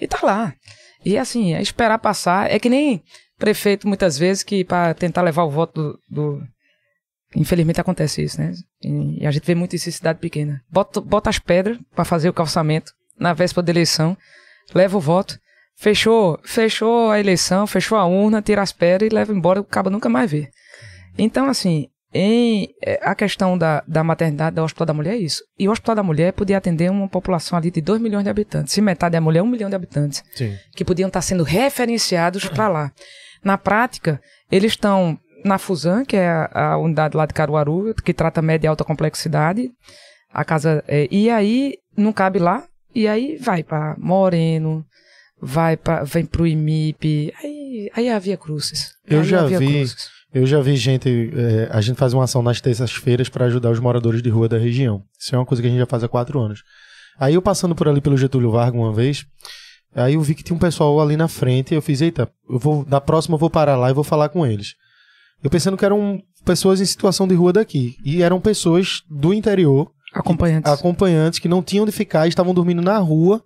E 0.00 0.06
tá 0.06 0.18
lá. 0.22 0.54
E 1.04 1.16
assim, 1.16 1.54
é 1.54 1.62
esperar 1.62 1.98
passar. 1.98 2.50
É 2.50 2.58
que 2.58 2.68
nem 2.68 3.02
prefeito, 3.38 3.88
muitas 3.88 4.18
vezes, 4.18 4.42
que 4.42 4.64
para 4.64 4.94
tentar 4.94 5.22
levar 5.22 5.44
o 5.44 5.50
voto 5.50 5.98
do, 6.08 6.38
do, 6.38 6.42
Infelizmente 7.34 7.80
acontece 7.80 8.22
isso, 8.22 8.40
né? 8.40 8.52
E 8.82 9.26
a 9.26 9.30
gente 9.30 9.46
vê 9.46 9.54
muito 9.54 9.74
isso 9.74 9.88
em 9.88 9.92
cidade 9.92 10.18
pequena. 10.18 10.62
Bota, 10.70 11.00
bota 11.00 11.30
as 11.30 11.38
pedras 11.38 11.78
para 11.94 12.04
fazer 12.04 12.28
o 12.28 12.32
calçamento 12.32 12.92
na 13.18 13.32
véspera 13.32 13.64
da 13.64 13.72
eleição, 13.72 14.16
leva 14.74 14.96
o 14.96 15.00
voto, 15.00 15.38
fechou, 15.76 16.38
fechou 16.44 17.10
a 17.10 17.18
eleição, 17.18 17.66
fechou 17.66 17.96
a 17.96 18.06
urna, 18.06 18.42
tira 18.42 18.60
as 18.60 18.72
pedras 18.72 19.10
e 19.10 19.14
leva 19.14 19.32
embora, 19.32 19.60
o 19.60 19.64
cabo 19.64 19.88
nunca 19.88 20.08
mais 20.08 20.30
vê. 20.30 20.50
Então, 21.16 21.48
assim, 21.48 21.88
em 22.14 22.74
é, 22.84 23.00
a 23.02 23.14
questão 23.14 23.56
da, 23.56 23.82
da 23.88 24.04
maternidade 24.04 24.56
do 24.56 24.62
Hospital 24.62 24.86
da 24.86 24.94
Mulher 24.94 25.14
é 25.14 25.18
isso. 25.18 25.42
E 25.58 25.66
o 25.66 25.72
Hospital 25.72 25.94
da 25.94 26.02
Mulher 26.02 26.32
podia 26.32 26.58
atender 26.58 26.90
uma 26.90 27.08
população 27.08 27.56
ali 27.56 27.70
de 27.70 27.80
2 27.80 28.00
milhões 28.00 28.24
de 28.24 28.30
habitantes. 28.30 28.72
Se 28.72 28.82
metade 28.82 29.16
é 29.16 29.20
mulher, 29.20 29.42
1 29.42 29.44
um 29.44 29.48
milhão 29.48 29.70
de 29.70 29.76
habitantes. 29.76 30.22
Sim. 30.34 30.54
Que 30.76 30.84
podiam 30.84 31.08
estar 31.08 31.22
sendo 31.22 31.42
referenciados 31.42 32.46
para 32.48 32.68
lá. 32.68 32.92
Na 33.42 33.56
prática, 33.56 34.20
eles 34.50 34.72
estão 34.72 35.18
na 35.44 35.58
Fusan, 35.58 36.04
que 36.04 36.16
é 36.16 36.28
a, 36.28 36.72
a, 36.72 36.78
unidade 36.78 37.16
lá 37.16 37.24
de 37.24 37.34
Caruaru, 37.34 37.94
que 37.94 38.12
trata 38.12 38.42
média 38.42 38.66
e 38.66 38.68
alta 38.68 38.84
complexidade. 38.84 39.70
A 40.32 40.44
casa. 40.44 40.84
É, 40.86 41.08
e 41.10 41.30
aí 41.30 41.78
não 41.96 42.12
cabe 42.12 42.38
lá. 42.38 42.64
E 42.94 43.08
aí 43.08 43.38
vai 43.38 43.62
para 43.62 43.96
Moreno, 43.98 44.84
vai 45.40 45.78
para 45.78 46.04
vem 46.04 46.26
pro 46.26 46.46
IMIP. 46.46 47.32
Aí, 47.42 47.90
aí 47.94 48.06
é 48.08 48.14
a 48.14 48.18
Via 48.18 48.36
Cruzes. 48.36 48.92
Eu 49.06 49.24
já 49.24 49.46
vi. 49.46 49.56
Cruzes. 49.56 50.21
Eu 50.34 50.46
já 50.46 50.60
vi 50.60 50.76
gente. 50.76 51.30
É, 51.34 51.68
a 51.70 51.80
gente 51.80 51.96
faz 51.96 52.14
uma 52.14 52.24
ação 52.24 52.42
nas 52.42 52.60
terças-feiras 52.60 53.28
para 53.28 53.46
ajudar 53.46 53.70
os 53.70 53.78
moradores 53.78 54.22
de 54.22 54.30
rua 54.30 54.48
da 54.48 54.58
região. 54.58 55.02
Isso 55.18 55.34
é 55.34 55.38
uma 55.38 55.46
coisa 55.46 55.62
que 55.62 55.68
a 55.68 55.70
gente 55.70 55.80
já 55.80 55.86
faz 55.86 56.02
há 56.02 56.08
quatro 56.08 56.40
anos. 56.40 56.62
Aí 57.18 57.34
eu 57.34 57.42
passando 57.42 57.74
por 57.74 57.86
ali 57.88 58.00
pelo 58.00 58.16
Getúlio 58.16 58.50
Vargas 58.50 58.80
uma 58.80 58.92
vez, 58.92 59.26
aí 59.94 60.14
eu 60.14 60.20
vi 60.22 60.34
que 60.34 60.42
tinha 60.42 60.56
um 60.56 60.58
pessoal 60.58 60.98
ali 61.00 61.16
na 61.16 61.28
frente 61.28 61.72
e 61.72 61.74
eu 61.74 61.82
fiz, 61.82 62.00
eita, 62.00 62.30
eu 62.48 62.58
vou, 62.58 62.84
da 62.84 63.00
próxima 63.00 63.34
eu 63.34 63.38
vou 63.38 63.50
parar 63.50 63.76
lá 63.76 63.90
e 63.90 63.94
vou 63.94 64.02
falar 64.02 64.30
com 64.30 64.46
eles. 64.46 64.74
Eu 65.44 65.50
pensando 65.50 65.76
que 65.76 65.84
eram 65.84 66.22
pessoas 66.44 66.80
em 66.80 66.84
situação 66.84 67.26
de 67.26 67.34
rua 67.34 67.52
daqui. 67.52 67.96
E 68.04 68.22
eram 68.22 68.40
pessoas 68.40 69.02
do 69.10 69.34
interior. 69.34 69.90
Acompanhantes. 70.14 70.70
acompanhantes 70.70 71.38
que 71.38 71.48
não 71.48 71.62
tinham 71.62 71.84
onde 71.84 71.92
ficar, 71.92 72.28
estavam 72.28 72.52
dormindo 72.52 72.82
na 72.82 72.98
rua 72.98 73.42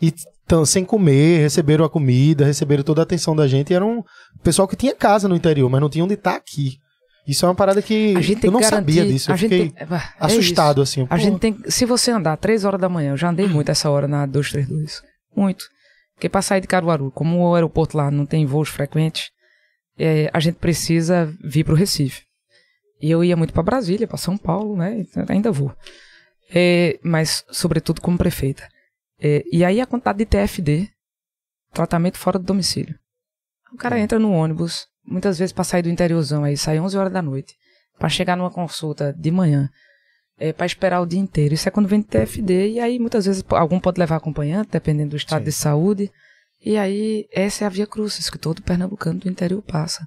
e 0.00 0.12
tão, 0.52 0.66
sem 0.66 0.84
comer, 0.84 1.38
receberam 1.40 1.82
a 1.82 1.88
comida, 1.88 2.44
receberam 2.44 2.82
toda 2.82 3.00
a 3.00 3.04
atenção 3.04 3.34
da 3.34 3.48
gente. 3.48 3.70
E 3.70 3.74
era 3.74 3.86
um 3.86 4.04
pessoal 4.42 4.68
que 4.68 4.76
tinha 4.76 4.94
casa 4.94 5.26
no 5.26 5.34
interior, 5.34 5.70
mas 5.70 5.80
não 5.80 5.88
tinha 5.88 6.04
onde 6.04 6.12
estar 6.12 6.32
tá 6.32 6.36
aqui. 6.36 6.76
Isso 7.26 7.46
é 7.46 7.48
uma 7.48 7.54
parada 7.54 7.80
que 7.80 8.14
A 8.14 8.20
eu 8.20 8.52
não 8.52 8.60
garantir, 8.60 8.68
sabia 8.68 9.06
disso. 9.06 9.30
Eu 9.30 9.34
a 9.34 9.38
fiquei 9.38 9.70
tem- 9.70 9.74
é, 9.78 9.94
é 9.94 10.02
assustado, 10.18 10.82
assim. 10.82 11.04
A 11.04 11.06
pô, 11.06 11.16
gente 11.16 11.38
tem. 11.38 11.56
Se 11.68 11.86
você 11.86 12.10
andar 12.10 12.36
3 12.36 12.66
horas 12.66 12.78
da 12.78 12.88
manhã, 12.88 13.12
eu 13.12 13.16
já 13.16 13.30
andei 13.30 13.46
muito 13.48 13.70
essa 13.70 13.88
hora 13.88 14.06
na 14.06 14.26
232. 14.26 15.00
Muito. 15.34 15.64
Porque 16.14 16.28
pra 16.28 16.42
sair 16.42 16.60
de 16.60 16.66
Caruaru, 16.66 17.10
como 17.12 17.38
o 17.48 17.54
aeroporto 17.54 17.96
lá 17.96 18.10
não 18.10 18.26
tem 18.26 18.44
voos 18.44 18.68
frequentes, 18.68 19.30
é, 19.98 20.28
a 20.34 20.40
gente 20.40 20.56
precisa 20.56 21.32
vir 21.42 21.64
pro 21.64 21.74
Recife. 21.74 22.24
E 23.00 23.10
eu 23.10 23.24
ia 23.24 23.36
muito 23.38 23.54
pra 23.54 23.62
Brasília, 23.62 24.06
pra 24.06 24.18
São 24.18 24.36
Paulo, 24.36 24.76
né? 24.76 25.02
Ainda 25.28 25.50
vou. 25.50 25.72
É, 26.54 26.98
mas, 27.02 27.42
sobretudo, 27.50 28.02
como 28.02 28.18
prefeita. 28.18 28.68
É, 29.22 29.44
e 29.52 29.64
aí 29.64 29.80
a 29.80 29.86
quantidade 29.86 30.18
de 30.18 30.26
TFD, 30.26 30.88
tratamento 31.72 32.18
fora 32.18 32.38
do 32.38 32.44
domicílio. 32.44 32.98
O 33.72 33.76
cara 33.76 33.98
entra 33.98 34.18
no 34.18 34.32
ônibus, 34.32 34.88
muitas 35.06 35.38
vezes 35.38 35.52
pra 35.52 35.62
sair 35.62 35.82
do 35.82 35.88
interiorzão, 35.88 36.42
aí 36.42 36.56
sai 36.56 36.80
11 36.80 36.98
horas 36.98 37.12
da 37.12 37.22
noite, 37.22 37.54
pra 37.98 38.08
chegar 38.08 38.36
numa 38.36 38.50
consulta 38.50 39.12
de 39.12 39.30
manhã, 39.30 39.70
é, 40.38 40.52
para 40.52 40.66
esperar 40.66 41.00
o 41.00 41.06
dia 41.06 41.20
inteiro. 41.20 41.54
Isso 41.54 41.68
é 41.68 41.70
quando 41.70 41.88
vem 41.88 42.00
de 42.00 42.08
TFD, 42.08 42.70
e 42.70 42.80
aí 42.80 42.98
muitas 42.98 43.24
vezes 43.24 43.44
algum 43.50 43.78
pode 43.78 44.00
levar 44.00 44.16
acompanhante, 44.16 44.70
dependendo 44.72 45.10
do 45.10 45.16
estado 45.16 45.42
Sim. 45.42 45.44
de 45.44 45.52
saúde. 45.52 46.12
E 46.64 46.76
aí, 46.76 47.26
essa 47.32 47.64
é 47.64 47.66
a 47.66 47.70
via 47.70 47.86
crucis 47.86 48.28
que 48.28 48.38
todo 48.38 48.62
pernambucano 48.62 49.20
do 49.20 49.28
interior 49.28 49.62
passa. 49.62 50.06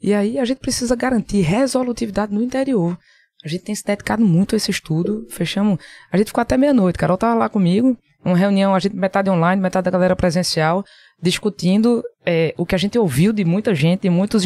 E 0.00 0.14
aí 0.14 0.38
a 0.38 0.44
gente 0.44 0.58
precisa 0.58 0.94
garantir 0.94 1.40
resolutividade 1.40 2.32
no 2.32 2.42
interior. 2.42 2.98
A 3.44 3.48
gente 3.48 3.64
tem 3.64 3.74
se 3.74 3.84
dedicado 3.84 4.24
muito 4.24 4.54
a 4.54 4.56
esse 4.56 4.70
estudo. 4.70 5.26
Fechamos. 5.30 5.78
A 6.10 6.16
gente 6.16 6.28
ficou 6.28 6.42
até 6.42 6.56
meia-noite. 6.56 6.98
Carol 6.98 7.16
tava 7.16 7.34
lá 7.34 7.48
comigo. 7.48 7.96
Uma 8.28 8.36
reunião, 8.36 8.74
a 8.74 8.78
gente 8.78 8.94
metade 8.94 9.30
online, 9.30 9.60
metade 9.60 9.84
da 9.86 9.90
galera 9.90 10.14
presencial, 10.14 10.84
discutindo 11.20 12.02
é, 12.26 12.54
o 12.58 12.66
que 12.66 12.74
a 12.74 12.78
gente 12.78 12.98
ouviu 12.98 13.32
de 13.32 13.42
muita 13.42 13.74
gente, 13.74 14.08
muitos 14.10 14.44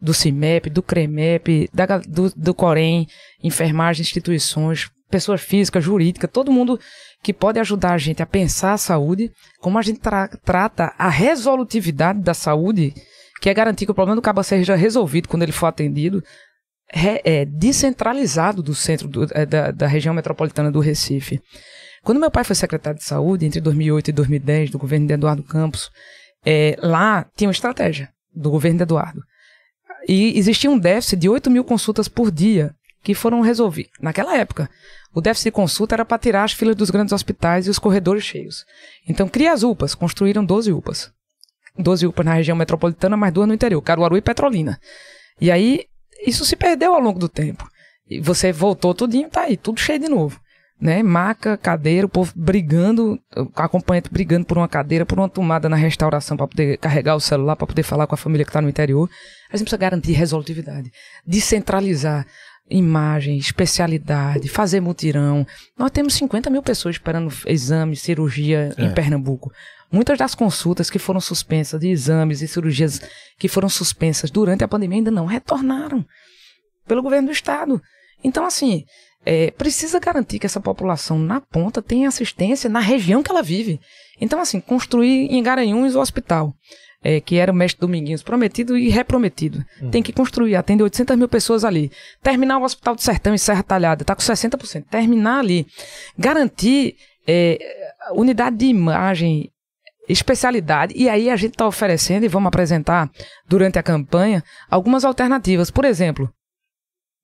do 0.00 0.12
CIMEP, 0.12 0.68
do 0.68 0.82
CREMEP, 0.82 1.70
da, 1.72 1.98
do, 1.98 2.32
do 2.36 2.52
Corém, 2.52 3.06
enfermagem, 3.42 4.02
instituições, 4.02 4.90
pessoas 5.08 5.40
físicas, 5.40 5.84
jurídicas, 5.84 6.28
todo 6.32 6.50
mundo 6.50 6.80
que 7.22 7.32
pode 7.32 7.60
ajudar 7.60 7.92
a 7.92 7.98
gente 7.98 8.22
a 8.22 8.26
pensar 8.26 8.72
a 8.72 8.78
saúde, 8.78 9.30
como 9.60 9.78
a 9.78 9.82
gente 9.82 10.00
tra- 10.00 10.28
trata 10.44 10.92
a 10.98 11.08
resolutividade 11.08 12.20
da 12.20 12.34
saúde, 12.34 12.92
que 13.40 13.48
é 13.48 13.54
garantir 13.54 13.86
que 13.86 13.92
o 13.92 13.94
problema 13.94 14.16
do 14.16 14.22
cabo 14.22 14.42
seja 14.42 14.74
resolvido 14.74 15.28
quando 15.28 15.44
ele 15.44 15.52
for 15.52 15.66
atendido, 15.66 16.22
é, 16.92 17.44
descentralizado 17.44 18.62
do 18.62 18.74
centro 18.74 19.06
do- 19.08 19.28
é, 19.32 19.46
da, 19.46 19.70
da 19.70 19.86
região 19.86 20.12
metropolitana 20.12 20.72
do 20.72 20.80
Recife. 20.80 21.40
Quando 22.06 22.20
meu 22.20 22.30
pai 22.30 22.44
foi 22.44 22.54
secretário 22.54 23.00
de 23.00 23.04
saúde, 23.04 23.44
entre 23.46 23.60
2008 23.60 24.10
e 24.10 24.12
2010, 24.12 24.70
do 24.70 24.78
governo 24.78 25.08
de 25.08 25.14
Eduardo 25.14 25.42
Campos, 25.42 25.90
é, 26.44 26.78
lá 26.80 27.26
tinha 27.36 27.48
uma 27.48 27.52
estratégia 27.52 28.08
do 28.32 28.48
governo 28.48 28.76
de 28.76 28.84
Eduardo. 28.84 29.20
E 30.08 30.38
existia 30.38 30.70
um 30.70 30.78
déficit 30.78 31.16
de 31.16 31.28
8 31.28 31.50
mil 31.50 31.64
consultas 31.64 32.06
por 32.06 32.30
dia 32.30 32.72
que 33.02 33.12
foram 33.12 33.40
resolvidas. 33.40 33.90
Naquela 34.00 34.36
época, 34.36 34.70
o 35.12 35.20
déficit 35.20 35.46
de 35.46 35.50
consulta 35.50 35.96
era 35.96 36.04
para 36.04 36.16
tirar 36.16 36.44
as 36.44 36.52
filas 36.52 36.76
dos 36.76 36.90
grandes 36.90 37.12
hospitais 37.12 37.66
e 37.66 37.70
os 37.70 37.78
corredores 37.80 38.22
cheios. 38.22 38.64
Então, 39.08 39.28
cria 39.28 39.52
as 39.52 39.64
UPAs, 39.64 39.92
construíram 39.92 40.44
12 40.44 40.72
UPAs. 40.72 41.10
12 41.76 42.06
UPAs 42.06 42.24
na 42.24 42.34
região 42.34 42.56
metropolitana, 42.56 43.16
mais 43.16 43.34
duas 43.34 43.48
no 43.48 43.54
interior, 43.54 43.82
Caruaru 43.82 44.16
e 44.16 44.22
Petrolina. 44.22 44.80
E 45.40 45.50
aí, 45.50 45.86
isso 46.24 46.44
se 46.44 46.54
perdeu 46.54 46.94
ao 46.94 47.00
longo 47.00 47.18
do 47.18 47.28
tempo. 47.28 47.68
E 48.08 48.20
você 48.20 48.52
voltou 48.52 48.94
tudinho, 48.94 49.28
tá 49.28 49.40
aí, 49.40 49.56
tudo 49.56 49.80
cheio 49.80 49.98
de 49.98 50.08
novo. 50.08 50.40
Né? 50.78 51.02
Maca, 51.02 51.56
cadeira, 51.56 52.06
o 52.06 52.08
povo 52.08 52.32
brigando, 52.36 53.18
acompanhante 53.54 54.10
brigando 54.10 54.44
por 54.44 54.58
uma 54.58 54.68
cadeira, 54.68 55.06
por 55.06 55.18
uma 55.18 55.28
tomada 55.28 55.70
na 55.70 55.76
restauração 55.76 56.36
para 56.36 56.46
poder 56.46 56.76
carregar 56.76 57.16
o 57.16 57.20
celular, 57.20 57.56
para 57.56 57.66
poder 57.66 57.82
falar 57.82 58.06
com 58.06 58.14
a 58.14 58.18
família 58.18 58.44
que 58.44 58.50
está 58.50 58.60
no 58.60 58.68
interior. 58.68 59.08
A 59.50 59.56
gente 59.56 59.64
precisa 59.64 59.78
garantir 59.78 60.12
resolutividade, 60.12 60.92
descentralizar 61.26 62.26
imagem, 62.68 63.38
especialidade, 63.38 64.48
fazer 64.48 64.80
mutirão. 64.80 65.46
Nós 65.78 65.90
temos 65.90 66.14
50 66.14 66.50
mil 66.50 66.62
pessoas 66.62 66.96
esperando 66.96 67.32
exame, 67.46 67.96
cirurgia 67.96 68.74
em 68.76 68.86
É. 68.86 68.90
Pernambuco. 68.90 69.52
Muitas 69.90 70.18
das 70.18 70.34
consultas 70.34 70.90
que 70.90 70.98
foram 70.98 71.20
suspensas, 71.20 71.80
de 71.80 71.88
exames 71.88 72.42
e 72.42 72.48
cirurgias 72.48 73.00
que 73.38 73.48
foram 73.48 73.68
suspensas 73.68 74.30
durante 74.30 74.64
a 74.64 74.68
pandemia 74.68 74.98
ainda 74.98 75.10
não 75.12 75.26
retornaram 75.26 76.04
pelo 76.86 77.02
governo 77.02 77.28
do 77.28 77.32
estado. 77.32 77.80
Então, 78.22 78.44
assim, 78.44 78.84
é, 79.26 79.50
precisa 79.50 79.98
garantir 79.98 80.38
que 80.38 80.46
essa 80.46 80.60
população 80.60 81.18
na 81.18 81.40
ponta 81.40 81.82
tenha 81.82 82.06
assistência 82.06 82.70
na 82.70 82.78
região 82.78 83.24
que 83.24 83.30
ela 83.30 83.42
vive. 83.42 83.80
Então, 84.20 84.40
assim, 84.40 84.60
construir 84.60 85.26
em 85.32 85.42
Garanhuns 85.42 85.96
o 85.96 86.00
hospital, 86.00 86.54
é, 87.02 87.20
que 87.20 87.34
era 87.36 87.50
o 87.50 87.54
mestre 87.54 87.80
Dominguinhos 87.80 88.22
prometido 88.22 88.78
e 88.78 88.88
reprometido. 88.88 89.64
Tem 89.90 90.00
que 90.00 90.12
construir, 90.12 90.54
atende 90.54 90.84
800 90.84 91.16
mil 91.16 91.28
pessoas 91.28 91.64
ali. 91.64 91.90
Terminar 92.22 92.58
o 92.58 92.62
Hospital 92.62 92.94
do 92.94 93.02
Sertão 93.02 93.34
em 93.34 93.38
Serra 93.38 93.64
Talhada, 93.64 94.04
está 94.04 94.14
com 94.14 94.22
60%. 94.22 94.84
Terminar 94.88 95.40
ali. 95.40 95.66
Garantir 96.16 96.94
é, 97.26 97.58
unidade 98.12 98.56
de 98.56 98.66
imagem 98.66 99.50
especialidade. 100.08 100.94
E 100.96 101.08
aí 101.08 101.28
a 101.28 101.34
gente 101.34 101.54
está 101.54 101.66
oferecendo 101.66 102.24
e 102.24 102.28
vamos 102.28 102.46
apresentar 102.46 103.10
durante 103.48 103.76
a 103.76 103.82
campanha 103.82 104.40
algumas 104.70 105.04
alternativas. 105.04 105.68
Por 105.68 105.84
exemplo, 105.84 106.32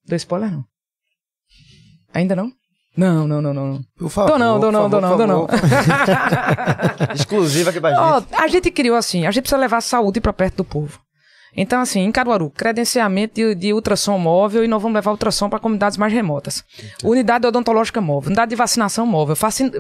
dou 0.05 0.17
spoiler 0.17 0.51
não? 0.51 0.72
Ainda 2.15 2.37
não? 2.37 2.53
Não, 2.97 3.27
não, 3.27 3.41
não, 3.41 3.55
não. 3.55 3.81
Por 3.97 4.11
favor. 4.11 4.33
Tô 4.33 4.39
não, 4.39 4.61
tô 4.61 4.71
não, 4.71 4.91
tô 4.91 5.01
não, 5.01 5.17
tô 5.17 5.27
não. 5.27 5.47
Exclusiva 7.15 7.71
aqui 7.71 7.81
pra 7.81 7.91
gente. 7.91 8.01
Ó, 8.01 8.23
a 8.37 8.49
gente 8.49 8.71
criou 8.71 8.97
assim, 8.97 9.27
a 9.27 9.31
gente 9.31 9.43
precisa 9.45 9.59
levar 9.61 9.79
a 9.79 9.81
saúde 9.81 10.21
para 10.21 10.33
perto 10.33 10.57
do 10.59 10.65
povo. 10.65 11.01
Então, 11.57 11.81
assim, 11.81 12.01
em 12.01 12.11
Caruaru, 12.13 12.51
credenciamento 12.51 13.35
de, 13.35 13.55
de 13.55 13.73
ultrassom 13.73 14.17
móvel 14.19 14.65
e 14.65 14.69
nós 14.69 14.81
vamos 14.81 14.95
levar 14.95 15.11
ultrassom 15.11 15.49
para 15.51 15.59
comunidades 15.59 15.99
mais 15.99 16.13
remotas. 16.13 16.65
Unidade 17.05 17.47
odontológica 17.47 18.01
móvel, 18.01 18.29
unidade 18.29 18.51
de 18.51 18.57
vacinação 18.57 19.05
móvel, 19.07 19.37
faci- 19.37 19.71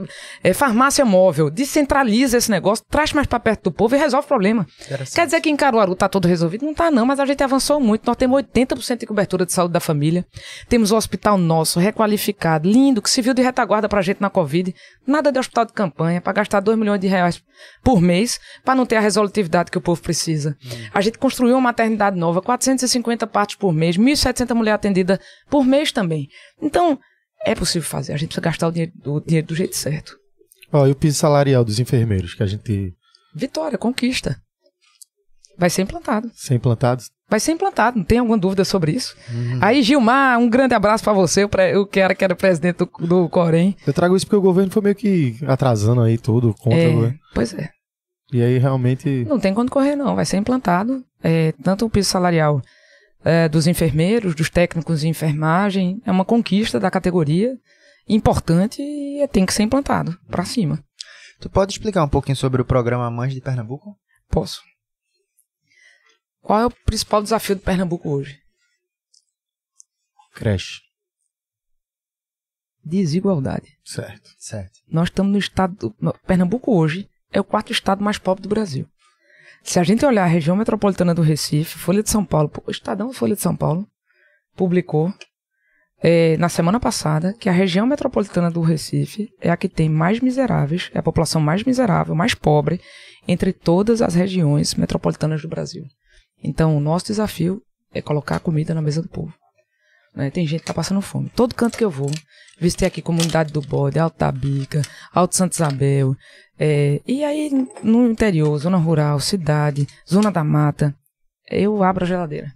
é, 0.45 0.53
farmácia 0.53 1.05
móvel, 1.05 1.49
descentraliza 1.51 2.37
esse 2.37 2.51
negócio, 2.51 2.85
traz 2.91 3.13
mais 3.13 3.27
para 3.27 3.41
perto 3.41 3.65
do 3.65 3.73
povo 3.73 3.95
e 3.95 3.99
resolve 3.99 4.25
o 4.25 4.29
problema. 4.29 4.67
Quer 5.15 5.25
dizer 5.27 5.41
que 5.41 5.49
em 5.49 5.57
Caruaru 5.57 5.95
tá 5.95 6.09
todo 6.09 6.29
resolvido? 6.29 6.67
Não 6.67 6.75
tá 6.75 6.91
não, 6.91 7.07
mas 7.07 7.19
a 7.19 7.25
gente 7.27 7.43
avançou 7.43 7.81
muito. 7.81 8.07
Nós 8.07 8.17
temos 8.17 8.43
80% 8.43 8.99
de 8.99 9.07
cobertura 9.07 9.47
de 9.47 9.53
saúde 9.53 9.73
da 9.73 9.81
família. 9.81 10.27
Temos 10.69 10.91
o 10.93 10.97
hospital 10.97 11.39
nosso, 11.39 11.81
requalificado, 11.81 12.69
lindo, 12.69 13.01
que 13.01 13.09
serviu 13.11 13.33
de 13.33 13.41
retaguarda 13.43 13.89
pra 13.89 14.03
gente 14.03 14.21
na 14.21 14.29
Covid. 14.29 14.75
Nada 15.07 15.33
de 15.33 15.39
hospital 15.39 15.65
de 15.65 15.73
campanha, 15.73 16.21
para 16.21 16.33
gastar 16.35 16.61
2 16.61 16.77
milhões 16.79 17.01
de 17.01 17.07
reais 17.07 17.43
por 17.83 18.01
mês, 18.01 18.39
para 18.65 18.75
não 18.75 18.85
ter 18.85 18.97
a 18.97 19.01
resolutividade 19.01 19.71
que 19.71 19.79
o 19.79 19.81
povo 19.81 20.01
precisa. 20.03 20.57
A 20.93 21.01
gente 21.01 21.17
construiu 21.19 21.62
maternidade 21.63 22.19
nova, 22.19 22.43
450 22.43 23.27
partos 23.27 23.57
por 23.57 23.73
mês, 23.73 23.97
1.700 23.97 24.55
mulheres 24.55 24.75
atendidas 24.77 25.19
por 25.49 25.65
mês 25.65 25.91
também. 25.93 26.29
Então, 26.61 26.99
é 27.45 27.55
possível 27.55 27.89
fazer. 27.89 28.13
A 28.13 28.17
gente 28.17 28.29
precisa 28.29 28.45
gastar 28.45 28.69
o 28.69 28.73
dinheiro, 28.73 28.93
o 29.07 29.21
dinheiro 29.21 29.47
do 29.47 29.55
jeito 29.55 29.75
certo. 29.77 30.17
Ó, 30.73 30.87
e 30.87 30.91
o 30.91 30.97
piso 30.97 31.17
salarial 31.19 31.65
dos 31.65 31.79
enfermeiros, 31.79 32.35
que 32.35 32.43
a 32.43 32.47
gente 32.47 32.95
Vitória, 33.35 33.79
conquista. 33.79 34.37
Vai 35.59 35.71
ser 35.71 35.83
implantado. 35.83 36.31
ser 36.35 36.55
implantados. 36.55 37.11
Vai 37.29 37.41
ser 37.41 37.53
implantado, 37.53 37.97
não 37.99 38.05
tem 38.05 38.19
alguma 38.19 38.37
dúvida 38.37 38.63
sobre 38.65 38.93
isso. 38.93 39.17
Aí, 39.61 39.83
Gilmar, 39.83 40.39
um 40.39 40.49
grande 40.51 40.75
abraço 40.75 41.03
pra 41.05 41.13
você, 41.15 41.45
o 41.45 41.49
pre- 41.49 41.75
o 41.77 41.87
que 41.87 41.99
era 42.01 42.15
que 42.15 42.23
era 42.25 42.35
presidente 42.37 42.77
do, 42.79 42.91
do 43.07 43.29
Corém. 43.29 43.75
Eu 43.87 43.93
trago 43.95 44.15
isso 44.17 44.27
porque 44.27 44.37
o 44.37 44.41
governo 44.43 44.71
foi 44.71 44.83
meio 44.83 44.95
que 44.95 45.37
atrasando 45.47 46.03
aí 46.03 46.19
tudo 46.19 46.53
contra 46.55 46.79
É, 46.79 46.89
o 46.89 46.93
governo. 46.93 47.19
pois 47.35 47.55
é. 47.55 47.71
E 48.33 48.43
aí 48.43 48.59
realmente. 48.59 49.25
Não 49.27 49.39
tem 49.41 49.55
quando 49.55 49.71
correr, 49.71 49.95
não. 49.97 50.15
Vai 50.15 50.25
ser 50.27 50.37
implantado. 50.39 51.03
É, 51.23 51.53
tanto 51.63 51.87
o 51.87 51.91
piso 51.91 52.09
salarial 52.11 52.61
é, 53.25 53.49
dos 53.49 53.67
enfermeiros, 53.67 54.35
dos 54.35 54.51
técnicos 54.51 55.01
de 55.01 55.09
enfermagem, 55.09 56.01
é 56.05 56.11
uma 56.11 56.25
conquista 56.25 56.79
da 56.81 56.91
categoria 56.91 57.57
importante 58.09 58.83
e 58.83 59.27
tem 59.29 59.47
que 59.47 59.55
ser 59.55 59.63
implantado 59.63 60.19
pra 60.29 60.45
cima. 60.45 60.83
Tu 61.41 61.49
pode 61.51 61.73
explicar 61.73 62.05
um 62.05 62.09
pouquinho 62.09 62.37
sobre 62.37 62.61
o 62.61 62.65
programa 62.65 63.11
Mães 63.11 63.33
de 63.35 63.41
Pernambuco? 63.41 63.97
Posso. 64.29 64.63
Qual 66.41 66.61
é 66.61 66.67
o 66.67 66.71
principal 66.71 67.23
desafio 67.23 67.55
de 67.57 67.63
Pernambuco 67.63 68.09
hoje? 68.11 68.41
Creche. 70.35 70.81
Desigualdade. 72.85 73.79
Certo. 73.85 74.31
Certo. 74.39 74.81
Nós 74.89 75.09
estamos 75.09 75.33
no 75.33 75.39
estado. 75.39 75.95
do- 76.01 76.15
Pernambuco 76.27 76.75
hoje 76.77 77.09
é 77.31 77.41
o 77.41 77.45
quarto 77.45 77.71
estado 77.73 78.03
mais 78.03 78.19
pobre 78.19 78.43
do 78.43 78.49
Brasil. 78.49 78.89
Se 79.63 79.79
a 79.79 79.83
gente 79.83 80.05
olhar 80.05 80.25
a 80.25 80.29
região 80.29 80.57
metropolitana 80.57 81.15
do 81.15 81.23
Recife, 81.23 81.79
Folha 81.79 82.03
de 82.03 82.11
São 82.11 82.25
Paulo, 82.25 82.51
o 82.67 82.71
Estadão 82.71 83.13
Folha 83.13 83.35
de 83.35 83.41
São 83.41 83.57
Paulo 83.57 83.87
publicou 84.57 85.13
eh, 86.03 86.37
na 86.37 86.49
semana 86.49 86.81
passada 86.81 87.33
que 87.33 87.49
a 87.49 87.53
região 87.53 87.87
metropolitana 87.87 88.51
do 88.51 88.61
Recife 88.61 89.29
é 89.41 89.51
a 89.51 89.57
que 89.57 89.69
tem 89.69 89.89
mais 89.89 90.21
miseráveis, 90.21 90.91
é 90.93 90.99
a 90.99 91.03
população 91.03 91.41
mais 91.41 91.63
miserável, 91.63 92.15
mais 92.15 92.35
pobre 92.35 92.81
entre 93.27 93.53
todas 93.53 94.03
as 94.03 94.15
regiões 94.15 94.75
metropolitanas 94.75 95.41
do 95.41 95.49
Brasil. 95.49 95.85
Então, 96.43 96.77
o 96.77 96.81
nosso 96.81 97.07
desafio 97.07 97.63
é 97.95 98.03
colocar 98.03 98.41
comida 98.41 98.75
na 98.75 98.83
mesa 98.83 99.01
do 99.01 99.09
povo. 99.09 99.33
Né? 100.15 100.31
Tem 100.31 100.47
gente 100.47 100.61
que 100.61 100.67
tá 100.67 100.75
passando 100.75 101.01
fome. 101.01 101.31
Todo 101.35 101.55
canto 101.55 101.79
que 101.79 101.85
eu 101.85 101.91
vou, 101.91 102.11
visitei 102.59 102.89
aqui 102.89 103.03
comunidade 103.03 103.53
do 103.53 103.61
Bode, 103.61 103.99
Alto 103.99 104.19
da 104.19 104.31
Bica, 104.31 104.83
Alto 105.13 105.37
Santa 105.37 105.55
Isabel, 105.55 106.15
é, 106.59 107.01
e 107.07 107.25
aí 107.25 107.51
no 107.83 108.11
interior, 108.11 108.57
zona 108.59 108.77
rural, 108.77 109.19
cidade, 109.21 109.87
zona 110.09 110.31
da 110.31 110.45
mata, 110.45 110.95
eu 111.51 111.83
abro 111.83 112.05
a 112.05 112.09
geladeira. 112.09 112.53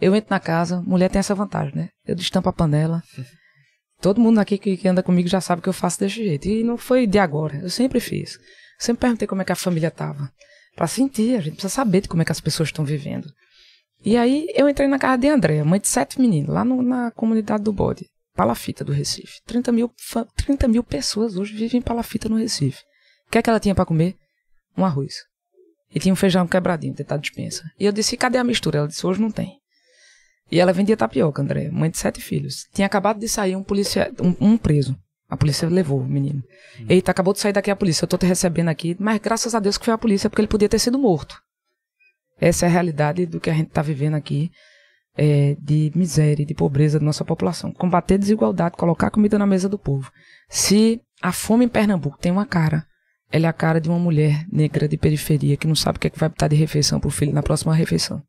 Eu 0.00 0.16
entro 0.16 0.30
na 0.30 0.40
casa, 0.40 0.80
mulher 0.82 1.08
tem 1.08 1.20
essa 1.20 1.34
vantagem, 1.34 1.74
né? 1.76 1.88
Eu 2.04 2.14
destampo 2.14 2.48
a 2.48 2.52
panela. 2.52 3.02
Todo 4.00 4.20
mundo 4.20 4.38
aqui 4.40 4.58
que, 4.58 4.76
que 4.76 4.88
anda 4.88 5.02
comigo 5.02 5.28
já 5.28 5.40
sabe 5.40 5.62
que 5.62 5.68
eu 5.68 5.72
faço 5.72 6.00
desse 6.00 6.16
jeito. 6.16 6.48
E 6.48 6.64
não 6.64 6.76
foi 6.76 7.06
de 7.06 7.18
agora, 7.18 7.56
eu 7.62 7.70
sempre 7.70 8.00
fiz. 8.00 8.36
Sempre 8.78 9.02
perguntei 9.02 9.28
como 9.28 9.42
é 9.42 9.44
que 9.44 9.52
a 9.52 9.56
família 9.56 9.90
tava. 9.90 10.28
Pra 10.74 10.88
sentir, 10.88 11.36
a 11.36 11.40
gente 11.40 11.54
precisa 11.54 11.72
saber 11.72 12.00
de 12.00 12.08
como 12.08 12.22
é 12.22 12.24
que 12.24 12.32
as 12.32 12.40
pessoas 12.40 12.70
estão 12.70 12.84
vivendo. 12.84 13.28
E 14.04 14.16
aí 14.16 14.46
eu 14.54 14.68
entrei 14.68 14.88
na 14.88 14.98
casa 14.98 15.18
de 15.18 15.28
Andréa, 15.28 15.64
mãe 15.64 15.80
de 15.80 15.88
sete 15.88 16.20
meninos, 16.20 16.52
lá 16.52 16.64
no- 16.64 16.82
na 16.82 17.10
comunidade 17.12 17.62
do 17.62 17.72
Bode, 17.72 18.06
Palafita 18.34 18.84
do 18.84 18.92
Recife. 18.92 19.40
30 19.46 19.70
mil, 19.70 19.90
fa- 19.98 20.26
30 20.36 20.66
mil 20.66 20.82
pessoas 20.82 21.36
hoje 21.36 21.54
vivem 21.54 21.78
em 21.78 21.82
Palafita 21.82 22.28
no 22.28 22.36
Recife. 22.36 22.80
O 23.28 23.30
que 23.30 23.38
é 23.38 23.42
que 23.42 23.48
ela 23.48 23.60
tinha 23.60 23.74
pra 23.74 23.86
comer? 23.86 24.16
Um 24.76 24.84
arroz. 24.84 25.14
E 25.94 26.00
tinha 26.00 26.12
um 26.12 26.16
feijão 26.16 26.46
quebradinho, 26.48 26.94
dentro 26.94 27.10
da 27.10 27.16
dispensa. 27.18 27.62
E 27.78 27.84
eu 27.84 27.92
disse, 27.92 28.16
cadê 28.16 28.38
a 28.38 28.44
mistura? 28.44 28.78
Ela 28.78 28.88
disse, 28.88 29.06
hoje 29.06 29.20
não 29.20 29.30
tem. 29.30 29.58
E 30.50 30.58
ela 30.58 30.72
vendia 30.72 30.96
tapioca, 30.96 31.40
André, 31.40 31.70
mãe 31.70 31.90
de 31.90 31.98
sete 31.98 32.20
filhos. 32.20 32.66
Tinha 32.74 32.86
acabado 32.86 33.18
de 33.20 33.28
sair 33.28 33.54
um 33.56 33.62
policial, 33.62 34.08
um, 34.20 34.52
um 34.52 34.56
preso. 34.58 34.96
A 35.28 35.36
polícia 35.36 35.66
levou 35.68 36.00
o 36.00 36.04
menino. 36.08 36.42
Eita, 36.88 37.10
acabou 37.10 37.32
de 37.32 37.40
sair 37.40 37.52
daqui 37.52 37.70
a 37.70 37.76
polícia, 37.76 38.04
eu 38.04 38.08
tô 38.08 38.18
te 38.18 38.26
recebendo 38.26 38.68
aqui, 38.68 38.94
mas 38.98 39.18
graças 39.18 39.54
a 39.54 39.60
Deus 39.60 39.78
que 39.78 39.84
foi 39.84 39.94
a 39.94 39.98
polícia, 39.98 40.28
porque 40.28 40.42
ele 40.42 40.48
podia 40.48 40.68
ter 40.68 40.78
sido 40.78 40.98
morto. 40.98 41.36
Essa 42.42 42.66
é 42.66 42.68
a 42.68 42.72
realidade 42.72 43.24
do 43.24 43.38
que 43.38 43.48
a 43.48 43.54
gente 43.54 43.70
tá 43.70 43.80
vivendo 43.80 44.14
aqui, 44.14 44.50
é, 45.16 45.56
de 45.60 45.92
miséria, 45.94 46.42
e 46.42 46.44
de 46.44 46.54
pobreza 46.54 46.98
da 46.98 47.04
nossa 47.04 47.24
população. 47.24 47.70
Combater 47.70 48.18
desigualdade, 48.18 48.76
colocar 48.76 49.12
comida 49.12 49.38
na 49.38 49.46
mesa 49.46 49.68
do 49.68 49.78
povo. 49.78 50.10
Se 50.48 51.00
a 51.22 51.30
fome 51.30 51.66
em 51.66 51.68
Pernambuco 51.68 52.18
tem 52.18 52.32
uma 52.32 52.44
cara, 52.44 52.84
ela 53.30 53.46
é 53.46 53.48
a 53.48 53.52
cara 53.52 53.80
de 53.80 53.88
uma 53.88 53.98
mulher 53.98 54.44
negra 54.50 54.88
de 54.88 54.96
periferia 54.98 55.56
que 55.56 55.68
não 55.68 55.76
sabe 55.76 55.98
o 55.98 56.00
que, 56.00 56.08
é 56.08 56.10
que 56.10 56.18
vai 56.18 56.28
botar 56.28 56.48
de 56.48 56.56
refeição 56.56 56.98
pro 56.98 57.10
filho 57.12 57.32
na 57.32 57.44
próxima 57.44 57.72
refeição. 57.76 58.20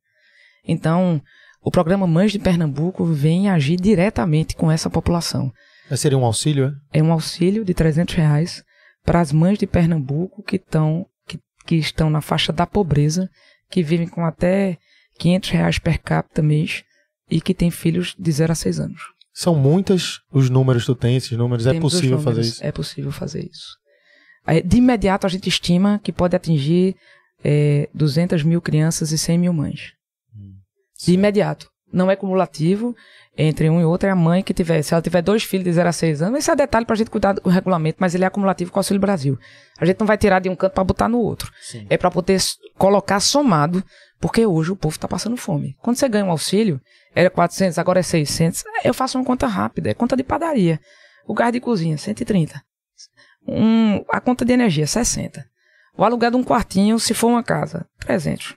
Então, 0.63 1.19
o 1.63 1.71
programa 1.71 2.05
Mães 2.05 2.31
de 2.31 2.37
Pernambuco 2.37 3.03
vem 3.05 3.49
agir 3.49 3.77
diretamente 3.77 4.55
com 4.55 4.71
essa 4.71 4.91
população. 4.91 5.51
Mas 5.89 6.01
Seria 6.01 6.19
um 6.19 6.23
auxílio, 6.23 6.71
é? 6.93 6.99
É 6.99 7.01
um 7.01 7.11
auxílio 7.11 7.65
de 7.65 7.73
300 7.73 8.13
reais 8.13 8.63
para 9.03 9.19
as 9.19 9.31
mães 9.31 9.57
de 9.57 9.65
Pernambuco 9.65 10.43
que, 10.43 10.59
tão, 10.59 11.03
que, 11.27 11.39
que 11.65 11.75
estão 11.77 12.11
na 12.11 12.21
faixa 12.21 12.53
da 12.53 12.67
pobreza, 12.67 13.27
que 13.73 13.81
vivem 13.81 14.07
com 14.07 14.23
até 14.23 14.77
500 15.17 15.49
reais 15.49 15.79
per 15.79 15.99
capita 15.99 16.43
mês 16.43 16.83
e 17.27 17.41
que 17.41 17.55
têm 17.55 17.71
filhos 17.71 18.15
de 18.19 18.31
0 18.31 18.51
a 18.51 18.55
6 18.55 18.79
anos. 18.79 19.01
São 19.33 19.55
muitas 19.55 20.19
os 20.31 20.47
números 20.47 20.83
que 20.83 20.93
tu 20.93 20.95
tem, 20.95 21.15
esses 21.15 21.35
números. 21.35 21.65
é 21.65 21.71
Temos 21.71 21.91
os 21.91 21.99
possível 21.99 22.19
fazer 22.19 22.29
números, 22.29 22.47
isso. 22.53 22.63
É 22.63 22.71
possível 22.71 23.11
fazer 23.11 23.49
isso. 23.49 23.75
De 24.63 24.77
imediato, 24.77 25.25
a 25.25 25.29
gente 25.29 25.49
estima 25.49 25.99
que 26.03 26.11
pode 26.11 26.35
atingir 26.35 26.95
é, 27.43 27.89
200 27.95 28.43
mil 28.43 28.61
crianças 28.61 29.11
e 29.11 29.17
100 29.17 29.39
mil 29.39 29.53
mães. 29.53 29.93
De 31.03 31.13
imediato. 31.13 31.67
Não 31.93 32.09
é 32.09 32.15
cumulativo 32.15 32.95
entre 33.37 33.69
um 33.69 33.79
e 33.79 33.85
outro. 33.85 34.07
É 34.07 34.11
a 34.11 34.15
mãe 34.15 34.41
que 34.41 34.53
tiver. 34.53 34.81
Se 34.81 34.93
ela 34.93 35.01
tiver 35.01 35.21
dois 35.21 35.43
filhos 35.43 35.63
de 35.63 35.73
0 35.73 35.87
a 35.87 35.91
6 35.91 36.21
anos, 36.23 36.39
esse 36.39 36.49
é 36.49 36.55
detalhe 36.55 36.85
pra 36.85 36.95
gente 36.95 37.11
cuidar 37.11 37.33
do 37.33 37.47
regulamento, 37.49 37.97
mas 37.99 38.15
ele 38.15 38.23
é 38.23 38.27
acumulativo 38.27 38.71
com 38.71 38.77
o 38.77 38.79
Auxílio 38.79 38.99
Brasil. 38.99 39.37
A 39.77 39.85
gente 39.85 39.99
não 39.99 40.07
vai 40.07 40.17
tirar 40.17 40.39
de 40.39 40.49
um 40.49 40.55
canto 40.55 40.73
pra 40.73 40.83
botar 40.83 41.07
no 41.07 41.19
outro. 41.19 41.51
Sim. 41.61 41.85
É 41.89 41.97
pra 41.97 42.09
poder 42.09 42.41
colocar 42.77 43.19
somado, 43.19 43.83
porque 44.19 44.45
hoje 44.45 44.71
o 44.71 44.75
povo 44.75 44.97
tá 44.97 45.07
passando 45.07 45.37
fome. 45.37 45.75
Quando 45.81 45.97
você 45.97 46.09
ganha 46.09 46.25
um 46.25 46.31
auxílio, 46.31 46.81
era 47.13 47.29
400, 47.29 47.77
agora 47.77 47.99
é 47.99 48.03
600. 48.03 48.63
Eu 48.83 48.93
faço 48.93 49.17
uma 49.17 49.25
conta 49.25 49.45
rápida, 49.45 49.91
é 49.91 49.93
conta 49.93 50.17
de 50.17 50.23
padaria. 50.23 50.79
O 51.27 51.33
gás 51.33 51.53
de 51.53 51.59
cozinha, 51.59 51.97
130. 51.97 52.59
Um, 53.47 54.03
a 54.09 54.19
conta 54.19 54.43
de 54.43 54.53
energia, 54.53 54.87
60. 54.87 55.45
O 55.95 56.03
aluguel 56.03 56.31
de 56.31 56.37
um 56.37 56.43
quartinho, 56.43 56.99
se 56.99 57.13
for 57.13 57.27
uma 57.27 57.43
casa, 57.43 57.85
300. 57.99 58.55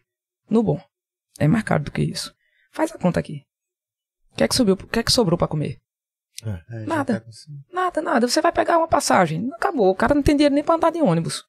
No 0.48 0.62
bom. 0.62 0.80
É 1.38 1.46
mais 1.46 1.64
caro 1.64 1.84
do 1.84 1.90
que 1.90 2.02
isso. 2.02 2.34
Faz 2.76 2.92
a 2.92 2.98
conta 2.98 3.18
aqui. 3.18 3.40
O 4.34 4.36
que 4.36 4.44
é 4.44 4.48
que 4.48 4.54
subiu? 4.54 4.74
O 4.74 4.86
que 4.86 4.98
é 4.98 5.02
que 5.02 5.10
sobrou 5.10 5.38
pra 5.38 5.48
comer? 5.48 5.78
É, 6.44 6.80
já 6.80 6.86
Nada. 6.86 7.20
tá 7.20 7.26
Nada, 7.72 8.02
nada. 8.02 8.28
Você 8.28 8.42
vai 8.42 8.52
pegar 8.52 8.76
uma 8.76 8.86
passagem. 8.86 9.48
Acabou. 9.54 9.88
O 9.90 9.94
cara 9.94 10.14
não 10.14 10.22
tem 10.22 10.36
dinheiro 10.36 10.54
nem 10.54 10.62
pra 10.62 10.74
andar 10.74 10.92
de 10.92 11.00
ônibus. 11.00 11.42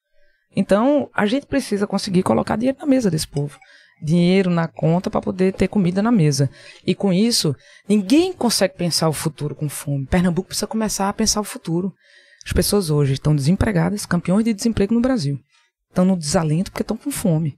Então, 0.55 1.09
a 1.13 1.25
gente 1.25 1.45
precisa 1.45 1.86
conseguir 1.86 2.23
colocar 2.23 2.55
dinheiro 2.55 2.78
na 2.80 2.86
mesa 2.86 3.11
desse 3.11 3.28
povo. 3.28 3.59
Dinheiro 4.01 4.49
na 4.49 4.69
conta 4.69 5.09
para 5.09 5.19
poder 5.19 5.51
ter 5.53 5.67
comida 5.67 6.01
na 6.01 6.13
mesa. 6.13 6.49
E 6.86 6.95
com 6.95 7.11
isso, 7.11 7.53
ninguém 7.89 8.32
consegue 8.32 8.78
pensar 8.78 9.09
o 9.09 9.13
futuro 9.13 9.53
com 9.53 9.67
fome. 9.67 10.05
Pernambuco 10.05 10.47
precisa 10.47 10.65
começar 10.65 11.09
a 11.09 11.13
pensar 11.13 11.41
o 11.41 11.43
futuro. 11.43 11.93
As 12.45 12.53
pessoas 12.53 12.89
hoje 12.89 13.13
estão 13.13 13.36
desempregadas, 13.36 14.05
campeões 14.05 14.45
de 14.45 14.53
desemprego 14.53 14.93
no 14.93 15.01
Brasil. 15.01 15.38
Estão 15.89 16.05
no 16.05 16.15
desalento 16.15 16.71
porque 16.71 16.84
estão 16.84 16.95
com 16.95 17.11
fome. 17.11 17.57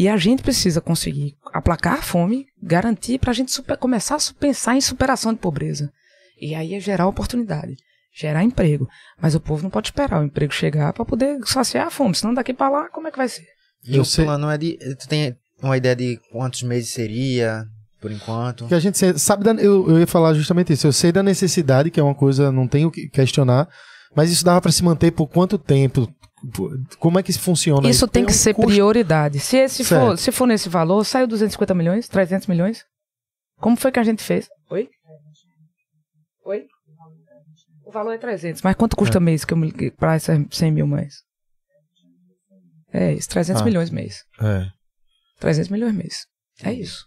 E 0.00 0.08
a 0.08 0.16
gente 0.16 0.42
precisa 0.42 0.80
conseguir 0.80 1.34
aplacar 1.52 1.94
a 1.98 2.02
fome, 2.02 2.46
garantir 2.62 3.18
para 3.18 3.32
a 3.32 3.34
gente 3.34 3.52
super- 3.52 3.76
começar 3.76 4.16
a 4.16 4.18
pensar 4.40 4.74
em 4.74 4.80
superação 4.80 5.32
de 5.34 5.38
pobreza. 5.38 5.92
E 6.40 6.54
aí 6.54 6.72
é 6.74 6.80
gerar 6.80 7.06
oportunidade, 7.06 7.76
gerar 8.18 8.42
emprego. 8.42 8.88
Mas 9.20 9.34
o 9.34 9.40
povo 9.40 9.62
não 9.62 9.68
pode 9.68 9.88
esperar 9.88 10.22
o 10.22 10.24
emprego 10.24 10.54
chegar 10.54 10.94
para 10.94 11.04
poder 11.04 11.38
saciar 11.44 11.86
a 11.86 11.90
fome, 11.90 12.14
senão 12.14 12.32
daqui 12.32 12.54
para 12.54 12.70
lá, 12.70 12.88
como 12.88 13.08
é 13.08 13.10
que 13.10 13.18
vai 13.18 13.28
ser? 13.28 13.44
E 13.86 13.96
Eu 13.96 14.00
o 14.02 14.04
sei- 14.06 14.24
plano 14.24 14.48
é 14.50 14.56
de. 14.56 14.78
Tu 14.98 15.06
tem 15.06 15.36
uma 15.62 15.76
ideia 15.76 15.94
de 15.94 16.18
quantos 16.32 16.62
meses 16.62 16.90
seria, 16.94 17.66
por 18.00 18.10
enquanto? 18.10 18.66
Que 18.68 18.74
a 18.74 18.80
gente 18.80 18.96
sabe, 19.18 19.44
da, 19.44 19.52
eu, 19.52 19.86
eu 19.90 19.98
ia 20.00 20.06
falar 20.06 20.32
justamente 20.32 20.72
isso. 20.72 20.86
Eu 20.86 20.92
sei 20.94 21.12
da 21.12 21.22
necessidade, 21.22 21.90
que 21.90 22.00
é 22.00 22.02
uma 22.02 22.14
coisa, 22.14 22.50
não 22.50 22.66
tenho 22.66 22.90
que 22.90 23.06
questionar, 23.10 23.68
mas 24.16 24.30
isso 24.30 24.46
dava 24.46 24.62
para 24.62 24.72
se 24.72 24.82
manter 24.82 25.10
por 25.10 25.26
quanto 25.26 25.58
tempo? 25.58 26.10
Como 26.98 27.18
é 27.18 27.22
que 27.22 27.30
isso 27.30 27.40
funciona? 27.40 27.88
Isso 27.88 28.08
tem 28.08 28.24
que 28.24 28.30
um 28.32 28.34
ser 28.34 28.54
custo- 28.54 28.70
prioridade. 28.70 29.38
Se, 29.40 29.56
esse 29.58 29.84
for, 29.84 30.16
se 30.18 30.32
for 30.32 30.46
nesse 30.46 30.68
valor, 30.68 31.04
saiu 31.04 31.26
250 31.26 31.74
milhões, 31.74 32.08
300 32.08 32.46
milhões. 32.46 32.84
Como 33.58 33.76
foi 33.76 33.92
que 33.92 33.98
a 33.98 34.02
gente 34.02 34.22
fez? 34.22 34.48
Oi? 34.70 34.88
Oi? 36.44 36.66
O 37.84 37.90
valor 37.92 38.12
é 38.12 38.18
300, 38.18 38.62
mas 38.62 38.74
quanto 38.76 38.96
custa 38.96 39.18
mês 39.20 39.44
que 39.44 39.52
eu 39.52 39.56
me 39.56 39.72
para 39.90 40.14
essas 40.14 40.38
100 40.50 40.70
mil 40.72 40.86
mães? 40.86 41.14
É 42.92 43.12
isso, 43.12 43.28
300 43.28 43.62
Ah. 43.62 43.64
milhões 43.64 43.90
mês. 43.90 44.24
É. 44.40 44.66
300 45.38 45.68
milhões 45.70 45.94
mês. 45.94 46.26
É 46.62 46.72
isso. 46.72 47.04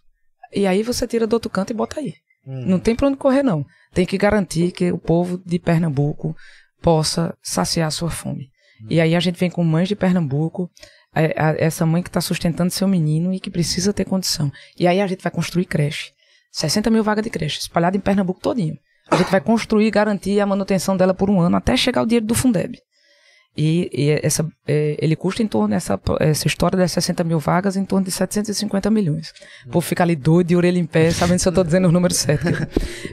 E 0.54 0.68
aí 0.68 0.84
você 0.84 1.08
tira 1.08 1.26
do 1.28 1.34
outro 1.34 1.50
canto 1.50 1.72
e 1.72 1.74
bota 1.74 2.00
aí. 2.00 2.14
Hum. 2.46 2.66
Não 2.68 2.80
tem 2.80 2.96
pra 2.96 3.08
onde 3.08 3.18
correr, 3.18 3.44
não. 3.44 3.66
Tem 3.94 4.06
que 4.06 4.18
garantir 4.18 4.72
que 4.72 4.92
o 4.92 4.98
povo 4.98 5.42
de 5.46 5.58
Pernambuco 5.60 6.36
possa 6.82 7.36
saciar 7.42 7.88
a 7.88 7.92
sua 7.92 8.10
fome. 8.12 8.50
E 8.90 9.00
aí 9.02 9.16
a 9.16 9.20
gente 9.20 9.40
vem 9.40 9.50
com 9.50 9.64
mães 9.64 9.88
de 9.88 9.96
Pernambuco, 9.96 10.70
a- 11.14 11.22
a- 11.50 11.56
essa 11.58 11.86
mãe 11.86 12.02
que 12.04 12.10
está 12.10 12.22
sustentando 12.22 12.72
seu 12.72 12.88
menino 12.88 13.34
e 13.34 13.40
que 13.40 13.50
precisa 13.50 13.94
ter 13.94 14.06
condição. 14.06 14.52
E 14.78 14.88
aí 14.88 15.00
a 15.02 15.08
gente 15.08 15.22
vai 15.24 15.32
construir 15.32 15.66
creche. 15.66 16.12
60 16.52 16.90
mil 16.90 17.04
vagas 17.04 17.24
de 17.24 17.30
creche, 17.30 17.60
espalhada 17.60 17.98
em 17.98 18.00
Pernambuco 18.00 18.40
todinho. 18.40 18.78
A 19.10 19.16
gente 19.18 19.30
vai 19.32 19.42
construir 19.42 19.88
e 19.88 19.92
garantir 19.92 20.40
a 20.40 20.46
manutenção 20.46 20.96
dela 20.96 21.14
por 21.14 21.30
um 21.30 21.40
ano 21.40 21.56
até 21.58 21.76
chegar 21.76 22.02
o 22.02 22.06
dinheiro 22.06 22.26
do 22.26 22.36
Fundeb. 22.36 22.78
E, 23.56 23.88
e 23.94 24.10
essa, 24.24 24.48
é, 24.68 24.98
ele 25.00 25.16
custa 25.16 25.44
em 25.44 25.48
torno, 25.48 25.76
essa, 25.76 26.00
essa 26.20 26.48
história 26.48 26.76
das 26.76 26.92
60 26.92 27.24
mil 27.24 27.38
vagas, 27.38 27.76
em 27.78 27.86
torno 27.86 28.04
de 28.06 28.12
750 28.12 28.90
milhões. 28.90 29.32
O 29.68 29.70
povo 29.70 29.86
fica 29.86 30.02
ali 30.04 30.16
doido, 30.16 30.48
de 30.48 30.56
orelha 30.56 30.80
em 30.80 30.86
pé, 30.88 31.12
sabendo 31.12 31.38
se 31.38 31.48
eu 31.48 31.52
estou 31.52 31.64
dizendo 31.64 31.86
os 31.86 31.94
números 31.94 32.18
certos. 32.18 32.50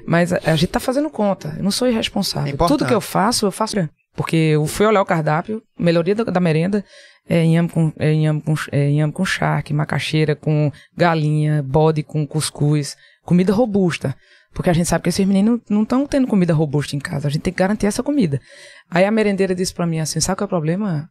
Mas 0.07 0.33
a, 0.33 0.39
a 0.47 0.53
gente 0.53 0.65
está 0.67 0.81
fazendo 0.81 1.11
conta, 1.11 1.55
eu 1.59 1.63
não 1.63 1.71
sou 1.71 1.87
irresponsável. 1.89 2.55
É. 2.55 2.57
Tudo 2.57 2.87
que 2.87 2.95
eu 2.95 3.01
faço, 3.03 3.45
eu 3.47 3.53
faço. 3.53 3.77
Porque 4.15 4.37
eu 4.37 4.67
fui 4.67 4.87
olhar 4.87 5.01
o 5.01 5.07
cardápio, 5.07 5.63
melhoria 5.79 6.15
da, 6.15 6.25
da 6.25 6.41
merenda, 6.41 6.85
é 7.29 7.45
inhame 7.45 7.69
com, 7.69 7.93
é 7.99 8.13
inhame 8.13 8.41
com, 8.41 8.55
é 8.73 8.91
inhame 8.91 9.13
com 9.13 9.25
charque, 9.25 9.73
macaxeira 9.73 10.35
com 10.35 10.73
galinha, 10.97 11.63
bode 11.63 12.03
com 12.03 12.27
cuscuz, 12.27 12.97
comida 13.23 13.53
robusta. 13.53 14.17
Porque 14.53 14.69
a 14.69 14.73
gente 14.73 14.89
sabe 14.89 15.05
que 15.05 15.09
esses 15.11 15.25
meninos 15.25 15.61
não 15.69 15.85
estão 15.85 16.05
tendo 16.07 16.27
comida 16.27 16.53
robusta 16.53 16.97
em 16.97 16.99
casa. 16.99 17.29
A 17.29 17.31
gente 17.31 17.43
tem 17.43 17.53
que 17.53 17.59
garantir 17.59 17.87
essa 17.87 18.03
comida. 18.03 18.41
Aí 18.91 19.05
a 19.05 19.11
merendeira 19.11 19.55
disse 19.55 19.73
pra 19.73 19.87
mim 19.87 20.01
assim: 20.01 20.21
sabe 20.21 20.39
qual 20.39 20.47
é 20.47 20.49
o 20.49 20.49
problema, 20.49 21.09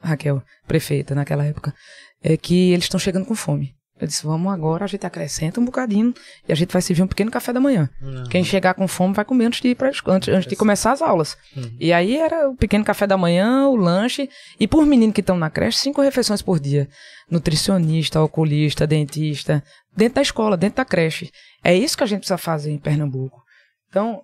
Raquel, 0.00 0.42
prefeita, 0.66 1.14
naquela 1.14 1.44
época? 1.44 1.72
É 2.20 2.36
que 2.36 2.72
eles 2.72 2.86
estão 2.86 2.98
chegando 2.98 3.26
com 3.26 3.34
fome. 3.34 3.74
Eu 4.00 4.06
disse: 4.06 4.24
vamos 4.24 4.50
agora, 4.52 4.84
a 4.84 4.88
gente 4.88 5.04
acrescenta 5.06 5.60
um 5.60 5.64
bocadinho 5.64 6.14
e 6.48 6.52
a 6.52 6.54
gente 6.54 6.72
vai 6.72 6.80
servir 6.80 7.02
um 7.02 7.06
pequeno 7.06 7.30
café 7.30 7.52
da 7.52 7.60
manhã. 7.60 7.88
Quem 8.30 8.42
chegar 8.42 8.72
com 8.74 8.88
fome 8.88 9.12
vai 9.14 9.24
comer 9.24 9.44
antes 9.46 9.60
de, 9.60 9.68
ir 9.68 9.74
pra, 9.74 9.90
antes, 10.06 10.28
antes 10.32 10.48
de 10.48 10.56
começar 10.56 10.92
as 10.92 11.02
aulas. 11.02 11.36
E 11.78 11.92
aí 11.92 12.16
era 12.16 12.48
o 12.48 12.56
pequeno 12.56 12.84
café 12.84 13.06
da 13.06 13.16
manhã, 13.18 13.66
o 13.68 13.76
lanche. 13.76 14.28
E 14.58 14.66
por 14.66 14.86
meninos 14.86 15.14
que 15.14 15.20
estão 15.20 15.36
na 15.36 15.50
creche, 15.50 15.78
cinco 15.78 16.00
refeições 16.00 16.40
por 16.40 16.58
dia. 16.58 16.88
Nutricionista, 17.30 18.20
oculista, 18.22 18.86
dentista. 18.86 19.62
Dentro 19.94 20.14
da 20.16 20.22
escola, 20.22 20.56
dentro 20.56 20.76
da 20.78 20.84
creche. 20.84 21.30
É 21.62 21.74
isso 21.74 21.96
que 21.96 22.04
a 22.04 22.06
gente 22.06 22.20
precisa 22.20 22.38
fazer 22.38 22.70
em 22.70 22.78
Pernambuco. 22.78 23.42
Então. 23.88 24.22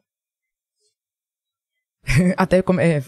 até 2.36 2.62
come- 2.62 2.82
é, 2.82 3.02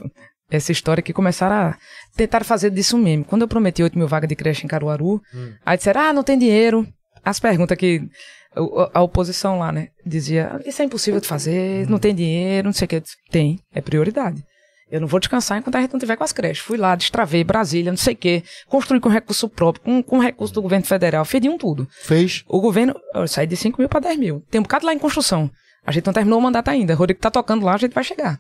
essa 0.50 0.72
história 0.72 1.02
que 1.02 1.12
começaram 1.12 1.54
a 1.54 1.78
tentar 2.16 2.44
fazer 2.44 2.70
disso 2.70 2.96
mesmo. 2.96 3.24
Quando 3.24 3.42
eu 3.42 3.48
prometi 3.48 3.82
8 3.82 3.98
mil 3.98 4.08
vagas 4.08 4.28
de 4.28 4.36
creche 4.36 4.64
em 4.64 4.68
Caruaru, 4.68 5.20
aí 5.64 5.76
disseram: 5.76 6.00
ah, 6.00 6.12
não 6.12 6.22
tem 6.22 6.38
dinheiro. 6.38 6.86
As 7.24 7.38
perguntas 7.38 7.76
que 7.76 8.08
a 8.94 9.02
oposição 9.02 9.58
lá, 9.58 9.70
né, 9.70 9.88
dizia: 10.04 10.60
isso 10.64 10.82
é 10.82 10.84
impossível 10.84 11.20
de 11.20 11.26
fazer, 11.26 11.88
não 11.88 11.98
tem 11.98 12.14
dinheiro, 12.14 12.66
não 12.68 12.72
sei 12.72 12.86
o 12.86 12.88
que. 12.88 13.02
Tem, 13.30 13.60
é 13.74 13.80
prioridade. 13.80 14.42
Eu 14.90 15.02
não 15.02 15.08
vou 15.08 15.20
descansar 15.20 15.58
enquanto 15.58 15.76
a 15.76 15.80
gente 15.82 15.92
não 15.92 16.00
tiver 16.00 16.16
com 16.16 16.24
as 16.24 16.32
creches. 16.32 16.64
Fui 16.64 16.78
lá, 16.78 16.94
destravei, 16.94 17.44
Brasília, 17.44 17.92
não 17.92 17.98
sei 17.98 18.14
o 18.14 18.16
quê. 18.16 18.42
Construí 18.66 18.98
com 18.98 19.10
recurso 19.10 19.46
próprio, 19.46 19.84
com, 19.84 20.02
com 20.02 20.18
recurso 20.18 20.54
do 20.54 20.62
governo 20.62 20.86
federal. 20.86 21.26
De 21.26 21.48
um 21.48 21.58
tudo. 21.58 21.86
Fez? 21.90 22.42
O 22.48 22.58
governo, 22.58 22.94
eu 23.14 23.28
saí 23.28 23.46
de 23.46 23.54
5 23.54 23.78
mil 23.78 23.88
para 23.88 24.00
10 24.00 24.18
mil. 24.18 24.42
Tem 24.50 24.58
um 24.58 24.62
bocado 24.62 24.86
lá 24.86 24.94
em 24.94 24.98
construção. 24.98 25.50
A 25.88 25.90
gente 25.90 26.04
não 26.06 26.12
terminou 26.12 26.38
o 26.38 26.42
mandato 26.42 26.68
ainda. 26.68 26.92
O 26.92 26.96
Rodrigo 26.96 27.18
tá 27.18 27.30
tocando 27.30 27.64
lá, 27.64 27.72
a 27.74 27.78
gente 27.78 27.94
vai 27.94 28.04
chegar. 28.04 28.38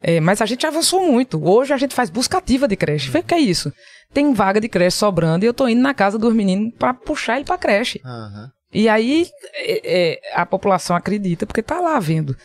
É, 0.00 0.20
mas 0.20 0.40
a 0.40 0.46
gente 0.46 0.64
avançou 0.64 1.04
muito. 1.10 1.42
Hoje 1.44 1.72
a 1.72 1.76
gente 1.76 1.92
faz 1.94 2.08
busca 2.08 2.38
ativa 2.38 2.68
de 2.68 2.76
creche. 2.76 3.10
Vê 3.10 3.18
o 3.18 3.22
que 3.24 3.34
é 3.34 3.38
isso? 3.40 3.72
Tem 4.12 4.32
vaga 4.32 4.60
de 4.60 4.68
creche 4.68 4.96
sobrando 4.96 5.44
e 5.44 5.48
eu 5.48 5.52
tô 5.54 5.66
indo 5.66 5.80
na 5.82 5.92
casa 5.92 6.16
dos 6.16 6.32
meninos 6.32 6.72
para 6.78 6.94
puxar 6.94 7.36
ele 7.36 7.44
pra 7.44 7.58
creche. 7.58 8.00
Aham. 8.04 8.48
E 8.72 8.88
aí 8.88 9.26
é, 9.54 10.12
é, 10.12 10.20
a 10.34 10.46
população 10.46 10.94
acredita 10.94 11.46
porque 11.46 11.62
tá 11.62 11.80
lá 11.80 11.98
vendo. 11.98 12.36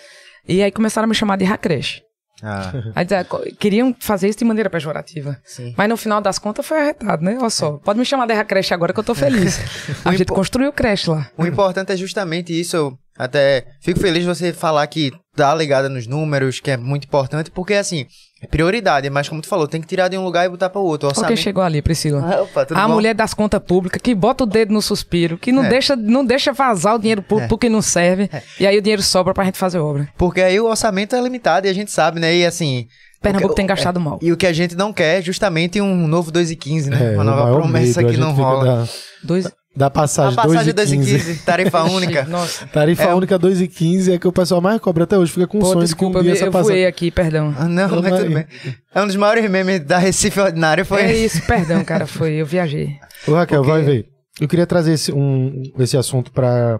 E 0.47 0.63
aí 0.63 0.71
começaram 0.71 1.05
a 1.05 1.09
me 1.09 1.13
chamar 1.15 1.37
de 1.37 1.45
racreche. 1.45 2.01
Ah, 2.41 2.71
Aí 2.95 3.05
co- 3.27 3.41
queriam 3.59 3.93
fazer 3.99 4.29
isso 4.29 4.39
de 4.39 4.45
maneira 4.45 4.69
pejorativa. 4.69 5.37
sim. 5.43 5.73
Mas 5.77 5.89
no 5.89 5.97
final 5.97 6.21
das 6.21 6.39
contas 6.39 6.65
foi 6.65 6.79
arretado, 6.79 7.21
né? 7.21 7.37
Olha 7.37 7.49
só, 7.49 7.73
pode 7.79 7.99
me 7.99 8.05
chamar 8.05 8.25
de 8.27 8.33
racreche 8.33 8.73
agora 8.73 8.93
que 8.93 8.99
eu 8.99 9.03
tô 9.03 9.13
feliz. 9.13 9.59
A 10.05 10.15
gente 10.15 10.31
construiu 10.31 10.71
creche 10.71 11.09
lá. 11.09 11.29
O 11.37 11.45
importante 11.45 11.91
é 11.91 11.97
justamente 11.97 12.57
isso. 12.57 12.97
Até 13.19 13.65
fico 13.81 13.99
feliz 13.99 14.21
de 14.23 14.27
você 14.29 14.53
falar 14.53 14.87
que 14.87 15.11
tá 15.35 15.53
ligada 15.53 15.89
nos 15.89 16.07
números, 16.07 16.61
que 16.61 16.71
é 16.71 16.77
muito 16.77 17.03
importante, 17.05 17.51
porque 17.51 17.73
assim, 17.73 18.05
é 18.41 18.47
prioridade, 18.47 19.09
mas 19.09 19.27
como 19.27 19.41
tu 19.41 19.47
falou, 19.49 19.67
tem 19.67 19.81
que 19.81 19.87
tirar 19.87 20.07
de 20.07 20.17
um 20.17 20.23
lugar 20.23 20.45
e 20.45 20.49
botar 20.49 20.69
para 20.69 20.79
outro. 20.79 21.09
Orçamento. 21.09 21.37
chegou 21.37 21.61
ali, 21.61 21.81
Priscila. 21.81 22.21
Ah, 22.25 22.41
Opa, 22.43 22.65
tudo 22.65 22.77
a 22.77 22.87
bom? 22.87 22.93
mulher 22.93 23.13
das 23.13 23.33
contas 23.33 23.61
públicas 23.61 24.01
que 24.01 24.15
bota 24.15 24.45
o 24.45 24.47
dedo 24.47 24.73
no 24.73 24.81
suspiro, 24.81 25.37
que 25.37 25.51
não, 25.51 25.65
É. 25.65 25.69
deixa, 25.69 25.97
não 25.97 26.25
deixa 26.25 26.53
vazar 26.53 26.95
o 26.95 26.99
dinheiro 26.99 27.21
público 27.21 27.49
porque 27.49 27.67
não 27.67 27.81
serve. 27.81 28.29
E 28.57 28.65
aí 28.65 28.77
o 28.77 28.81
dinheiro 28.81 29.03
sobra 29.03 29.33
pra 29.33 29.43
gente 29.43 29.57
fazer 29.57 29.79
obra. 29.79 30.07
Porque 30.17 30.41
aí 30.41 30.57
o 30.57 30.65
orçamento 30.67 31.13
é 31.13 31.21
limitado 31.21 31.67
e 31.67 31.69
a 31.69 31.73
gente 31.73 31.91
sabe, 31.91 32.21
né? 32.21 32.33
E 32.33 32.45
assim. 32.45 32.87
Pernambuco 33.21 33.49
que- 33.53 33.57
tem 33.57 33.65
gastado 33.67 33.99
mal. 33.99 34.17
E 34.21 34.31
o 34.31 34.37
que 34.37 34.47
a 34.47 34.53
gente 34.53 34.77
não 34.77 34.93
quer 34.93 35.19
é 35.19 35.21
justamente 35.21 35.81
um 35.81 36.07
novo 36.07 36.31
2 36.31 36.51
e 36.51 36.55
15, 36.55 36.89
né? 36.89 37.11
É, 37.11 37.15
Uma 37.15 37.23
nova 37.25 37.53
promessa 37.53 37.99
medo, 38.01 38.09
a 38.09 38.13
que 38.13 38.17
não 38.17 38.31
rola. 38.31 38.63
Da, 38.85 38.87
Dois... 39.21 39.51
da 39.79 39.85
A 39.87 39.89
passagem, 39.89 40.35
passagem 40.35 40.73
2 40.73 40.89
2 40.89 40.91
e 40.91 40.95
e 40.95 40.97
15. 40.97 41.11
15, 41.33 41.45
tarifa 41.45 41.83
única. 41.89 42.23
Nossa. 42.25 42.67
Tarifa 42.67 43.03
É. 43.03 43.13
única 43.15 43.39
2 43.39 43.61
e 43.61 43.67
15 43.69 44.11
é 44.11 44.19
que 44.19 44.27
o 44.27 44.31
pessoal 44.31 44.59
mais 44.59 44.79
cobra 44.81 45.05
até 45.05 45.17
hoje. 45.17 45.31
Fica 45.31 45.47
com 45.47 45.59
Pô, 45.59 45.65
sonho 45.67 45.79
de 45.79 45.85
que 45.85 45.85
desculpa, 45.85 46.17
um 46.17 46.19
eu, 46.19 46.23
dia 46.23 46.33
essa 46.33 46.45
eu 46.45 46.51
passagem... 46.51 46.75
voei 46.77 46.85
aqui, 46.85 47.09
perdão. 47.09 47.55
Ah, 47.57 47.63
não, 47.67 47.87
Não 47.87 48.01
mas 48.01 48.11
vai. 48.11 48.23
tudo 48.23 48.33
bem. 48.33 48.45
É 48.93 49.01
um 49.01 49.07
dos 49.07 49.15
maiores 49.15 49.49
memes 49.49 49.79
da 49.85 49.97
Recife 49.97 50.37
Ordinária, 50.39 50.83
foi 50.83 51.01
É 51.03 51.15
isso, 51.15 51.41
perdão, 51.47 51.81
cara, 51.85 52.05
foi, 52.05 52.33
eu 52.33 52.45
viajei. 52.45 52.89
Ô, 53.25 53.33
Raquel, 53.33 53.61
Porque- 53.61 53.71
vai 53.71 53.81
ver. 53.83 54.05
Eu 54.41 54.47
queria 54.47 54.67
trazer 54.67 54.93
esse, 54.93 55.11
um, 55.13 55.63
esse 55.79 55.95
assunto 55.97 56.31
para 56.31 56.79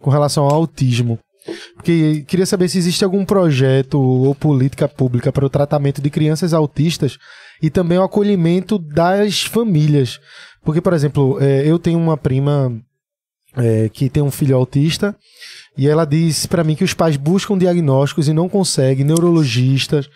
com 0.00 0.10
relação 0.10 0.44
ao 0.44 0.54
autismo. 0.54 1.18
Porque 1.74 2.22
queria 2.28 2.44
saber 2.46 2.68
se 2.68 2.78
existe 2.78 3.02
algum 3.04 3.24
projeto 3.24 3.98
ou 4.00 4.34
política 4.34 4.86
pública 4.86 5.32
para 5.32 5.44
o 5.44 5.50
tratamento 5.50 6.00
de 6.02 6.10
crianças 6.10 6.52
autistas 6.52 7.16
e 7.62 7.70
também 7.70 7.96
o 7.98 8.02
acolhimento 8.02 8.78
das 8.78 9.42
famílias. 9.42 10.18
Porque, 10.64 10.80
por 10.80 10.92
exemplo, 10.92 11.38
eh, 11.40 11.62
eu 11.66 11.78
tenho 11.78 11.98
uma 11.98 12.16
prima 12.16 12.72
eh, 13.56 13.88
que 13.92 14.08
tem 14.08 14.22
um 14.22 14.30
filho 14.30 14.56
autista 14.56 15.16
e 15.76 15.88
ela 15.88 16.04
disse 16.04 16.46
para 16.46 16.62
mim 16.62 16.74
que 16.76 16.84
os 16.84 16.94
pais 16.94 17.16
buscam 17.16 17.56
diagnósticos 17.58 18.28
e 18.28 18.32
não 18.32 18.48
conseguem, 18.48 19.04
neurologistas. 19.04 20.08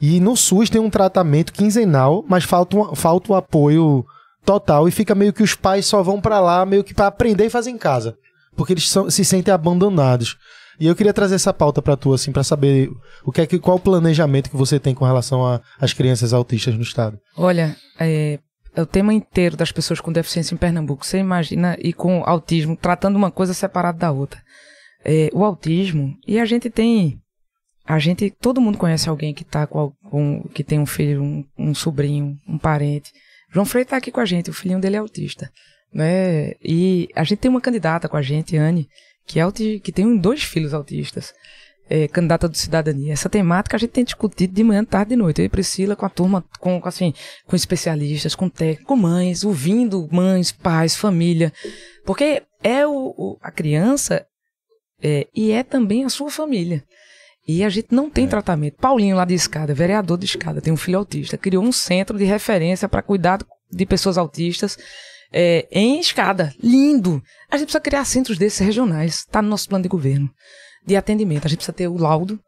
E 0.00 0.18
no 0.20 0.36
SUS 0.36 0.68
tem 0.68 0.80
um 0.80 0.90
tratamento 0.90 1.52
quinzenal, 1.52 2.24
mas 2.28 2.44
falta 2.44 2.76
falta 2.94 3.32
um 3.32 3.36
apoio 3.36 4.04
total 4.44 4.86
e 4.88 4.90
fica 4.90 5.14
meio 5.14 5.32
que 5.32 5.42
os 5.42 5.54
pais 5.54 5.86
só 5.86 6.02
vão 6.02 6.20
pra 6.20 6.40
lá 6.40 6.66
meio 6.66 6.84
que 6.84 6.92
pra 6.92 7.06
aprender 7.06 7.46
e 7.46 7.50
fazer 7.50 7.70
em 7.70 7.78
casa, 7.78 8.16
porque 8.56 8.72
eles 8.74 8.88
são- 8.90 9.08
se 9.10 9.24
sentem 9.24 9.54
abandonados. 9.54 10.36
E 10.78 10.86
eu 10.88 10.96
queria 10.96 11.12
trazer 11.14 11.36
essa 11.36 11.54
pauta 11.54 11.80
pra 11.80 11.96
tu 11.96 12.12
assim, 12.12 12.32
pra 12.32 12.42
saber 12.42 12.90
o 13.24 13.30
que 13.30 13.40
é 13.40 13.46
que 13.46 13.58
qual 13.60 13.76
o 13.76 13.80
planejamento 13.80 14.50
que 14.50 14.56
você 14.56 14.78
tem 14.80 14.92
com 14.92 15.04
relação 15.04 15.60
às 15.80 15.92
crianças 15.92 16.32
autistas 16.34 16.74
no 16.74 16.82
estado. 16.82 17.16
Olha, 17.36 17.76
é, 17.98 18.40
é 18.74 18.82
o 18.82 18.86
tema 18.86 19.12
inteiro 19.12 19.56
das 19.56 19.70
pessoas 19.72 20.00
com 20.00 20.12
deficiência 20.12 20.54
em 20.54 20.58
Pernambuco. 20.58 21.04
Você 21.06 21.18
imagina, 21.18 21.76
e 21.80 21.92
com 21.92 22.22
autismo, 22.24 22.76
tratando 22.76 23.16
uma 23.16 23.30
coisa 23.30 23.54
separada 23.54 23.98
da 23.98 24.10
outra. 24.10 24.42
É, 25.04 25.30
o 25.32 25.44
autismo, 25.44 26.16
e 26.26 26.38
a 26.38 26.44
gente 26.44 26.70
tem. 26.70 27.20
A 27.86 27.98
gente, 27.98 28.30
todo 28.30 28.60
mundo 28.60 28.78
conhece 28.78 29.08
alguém 29.08 29.34
que 29.34 29.44
tá 29.44 29.66
com, 29.66 29.92
com- 30.10 30.42
que 30.54 30.64
tem 30.64 30.78
um 30.78 30.86
filho, 30.86 31.22
um, 31.22 31.44
um 31.58 31.74
sobrinho, 31.74 32.38
um 32.48 32.58
parente. 32.58 33.12
João 33.52 33.66
Freire 33.66 33.88
tá 33.88 33.96
aqui 33.98 34.10
com 34.10 34.20
a 34.20 34.24
gente, 34.24 34.48
o 34.50 34.54
filhinho 34.54 34.80
dele 34.80 34.96
é 34.96 34.98
autista, 34.98 35.50
né? 35.92 36.52
E 36.64 37.08
a 37.14 37.22
gente 37.22 37.38
tem 37.40 37.50
uma 37.50 37.60
candidata 37.60 38.08
com 38.08 38.16
a 38.16 38.22
gente, 38.22 38.56
Anne, 38.56 38.88
que 39.26 39.38
é 39.38 39.44
que 39.82 39.92
tem 39.92 40.16
dois 40.16 40.42
filhos 40.42 40.72
autistas. 40.72 41.34
É, 41.88 42.08
candidata 42.08 42.48
do 42.48 42.56
Cidadania. 42.56 43.12
Essa 43.12 43.28
temática 43.28 43.76
a 43.76 43.78
gente 43.78 43.90
tem 43.90 44.04
discutido 44.04 44.54
de 44.54 44.64
manhã, 44.64 44.82
tarde 44.82 45.12
e 45.12 45.16
noite. 45.16 45.42
Eu 45.42 45.44
e 45.44 45.48
Priscila 45.50 45.94
com 45.94 46.06
a 46.06 46.08
turma, 46.08 46.42
com, 46.58 46.80
assim, 46.84 47.12
com 47.46 47.54
especialistas, 47.54 48.34
com 48.34 48.48
técnicos, 48.48 48.86
com 48.86 48.96
mães, 48.96 49.44
ouvindo 49.44 50.08
mães, 50.10 50.50
pais, 50.50 50.96
família. 50.96 51.52
Porque 52.06 52.42
é 52.62 52.86
o, 52.86 53.14
o- 53.16 53.38
a 53.42 53.50
criança 53.50 54.24
é, 55.02 55.26
e 55.34 55.50
é 55.50 55.62
também 55.62 56.04
a 56.04 56.08
sua 56.08 56.30
família. 56.30 56.82
E 57.46 57.62
a 57.62 57.68
gente 57.68 57.88
não 57.90 58.08
tem 58.08 58.26
tratamento. 58.26 58.76
Paulinho 58.78 59.16
lá 59.16 59.26
de 59.26 59.34
escada, 59.34 59.74
vereador 59.74 60.16
de 60.16 60.24
escada, 60.24 60.62
tem 60.62 60.72
um 60.72 60.78
filho 60.78 60.96
autista, 60.96 61.36
criou 61.36 61.62
um 61.62 61.70
centro 61.72 62.16
de 62.16 62.24
referência 62.24 62.88
para 62.88 63.02
cuidar 63.02 63.40
de 63.70 63.84
pessoas 63.84 64.16
autistas 64.16 64.78
é, 65.30 65.68
em 65.70 66.00
escada. 66.00 66.54
Lindo! 66.62 67.22
A 67.50 67.58
gente 67.58 67.66
precisa 67.66 67.80
criar 67.82 68.06
centros 68.06 68.38
desses 68.38 68.60
regionais. 68.60 69.16
Está 69.16 69.42
no 69.42 69.50
nosso 69.50 69.68
plano 69.68 69.82
de 69.82 69.88
governo. 69.90 70.30
De 70.86 70.96
atendimento. 70.96 71.46
A 71.46 71.48
gente 71.48 71.58
precisa 71.58 71.72
ter 71.72 71.88
o 71.88 71.96
laudo. 71.96 72.38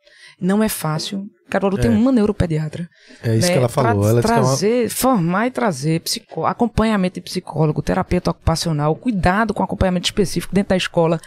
Não 0.40 0.62
é 0.62 0.68
fácil. 0.68 1.24
Caruaru 1.48 1.78
tem 1.78 1.90
É. 1.90 1.94
uma 1.94 2.10
neuropediatra. 2.12 2.88
É 3.22 3.36
isso 3.36 3.46
né? 3.46 3.52
que 3.52 3.58
ela 3.58 3.68
falou. 3.68 4.02
Tra- 4.02 4.10
ela 4.10 4.10
é 4.10 4.14
uma- 4.14 4.22
trazer, 4.22 4.90
formar 4.90 5.46
e 5.46 5.50
trazer 5.50 6.00
psicó- 6.00 6.44
acompanhamento 6.44 7.14
de 7.14 7.20
psicólogo, 7.22 7.80
terapeuta 7.82 8.30
ocupacional, 8.32 8.94
cuidado 8.96 9.54
com 9.54 9.62
acompanhamento 9.62 10.06
específico 10.06 10.54
dentro 10.54 10.70
da 10.70 10.76
escola. 10.76 11.20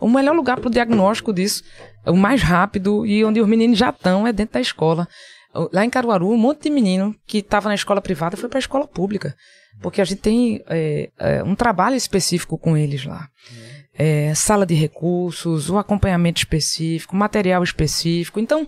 O 0.00 0.08
melhor 0.08 0.34
lugar 0.34 0.58
para 0.60 0.68
o 0.68 0.70
diagnóstico 0.72 1.32
disso, 1.32 1.62
o 2.04 2.16
mais 2.16 2.42
rápido 2.42 3.06
e 3.06 3.24
onde 3.24 3.40
os 3.40 3.48
meninos 3.48 3.78
já 3.78 3.90
estão 3.90 4.26
é 4.26 4.32
dentro 4.32 4.54
da 4.54 4.60
escola. 4.60 5.06
Lá 5.72 5.84
em 5.84 5.88
Caruaru, 5.88 6.28
um 6.30 6.36
monte 6.36 6.64
de 6.64 6.70
menino 6.70 7.14
que 7.26 7.38
estava 7.38 7.68
na 7.68 7.76
escola 7.76 8.02
privada 8.02 8.36
foi 8.36 8.48
para 8.48 8.58
a 8.58 8.60
escola 8.60 8.88
pública, 8.88 9.36
porque 9.80 10.00
a 10.00 10.04
gente 10.04 10.20
tem 10.20 10.60
é, 10.68 11.10
é, 11.18 11.42
um 11.44 11.54
trabalho 11.54 11.94
específico 11.94 12.58
com 12.58 12.76
eles 12.76 13.04
lá. 13.06 13.28
É, 13.96 14.34
sala 14.34 14.66
de 14.66 14.74
recursos, 14.74 15.70
o 15.70 15.78
acompanhamento 15.78 16.38
específico, 16.38 17.14
material 17.14 17.62
específico. 17.62 18.40
Então, 18.40 18.66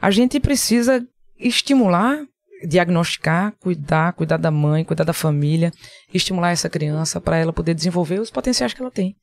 a 0.00 0.10
gente 0.10 0.38
precisa 0.38 1.04
estimular, 1.38 2.20
diagnosticar, 2.66 3.52
cuidar, 3.58 4.12
cuidar 4.12 4.36
da 4.36 4.50
mãe, 4.50 4.84
cuidar 4.84 5.04
da 5.04 5.12
família, 5.12 5.72
estimular 6.12 6.52
essa 6.52 6.68
criança 6.68 7.20
para 7.20 7.36
ela 7.36 7.52
poder 7.52 7.74
desenvolver 7.74 8.20
os 8.20 8.30
potenciais 8.30 8.72
que 8.72 8.80
ela 8.80 8.90
tem. 8.90 9.16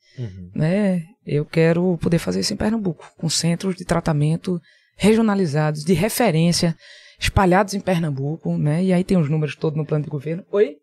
Né? 0.56 1.04
Eu 1.26 1.46
quero 1.46 1.98
poder 1.98 2.20
fazer 2.20 2.40
isso 2.42 2.54
em 2.54 2.58
Pernambuco, 2.58 3.06
com 3.18 3.30
centros 3.30 3.76
de 3.76 3.86
tratamento 3.86 4.60
regionalizados, 4.98 5.84
de 5.84 5.94
referência, 5.94 6.76
espalhados 7.20 7.74
em 7.74 7.80
Pernambuco, 7.80 8.58
né? 8.58 8.84
E 8.84 8.92
aí 8.92 9.04
tem 9.04 9.18
os 9.18 9.30
números 9.30 9.56
todos 9.56 9.78
no 9.78 9.86
plano 9.86 10.04
de 10.04 10.10
governo. 10.10 10.44
Oi? 10.52 10.78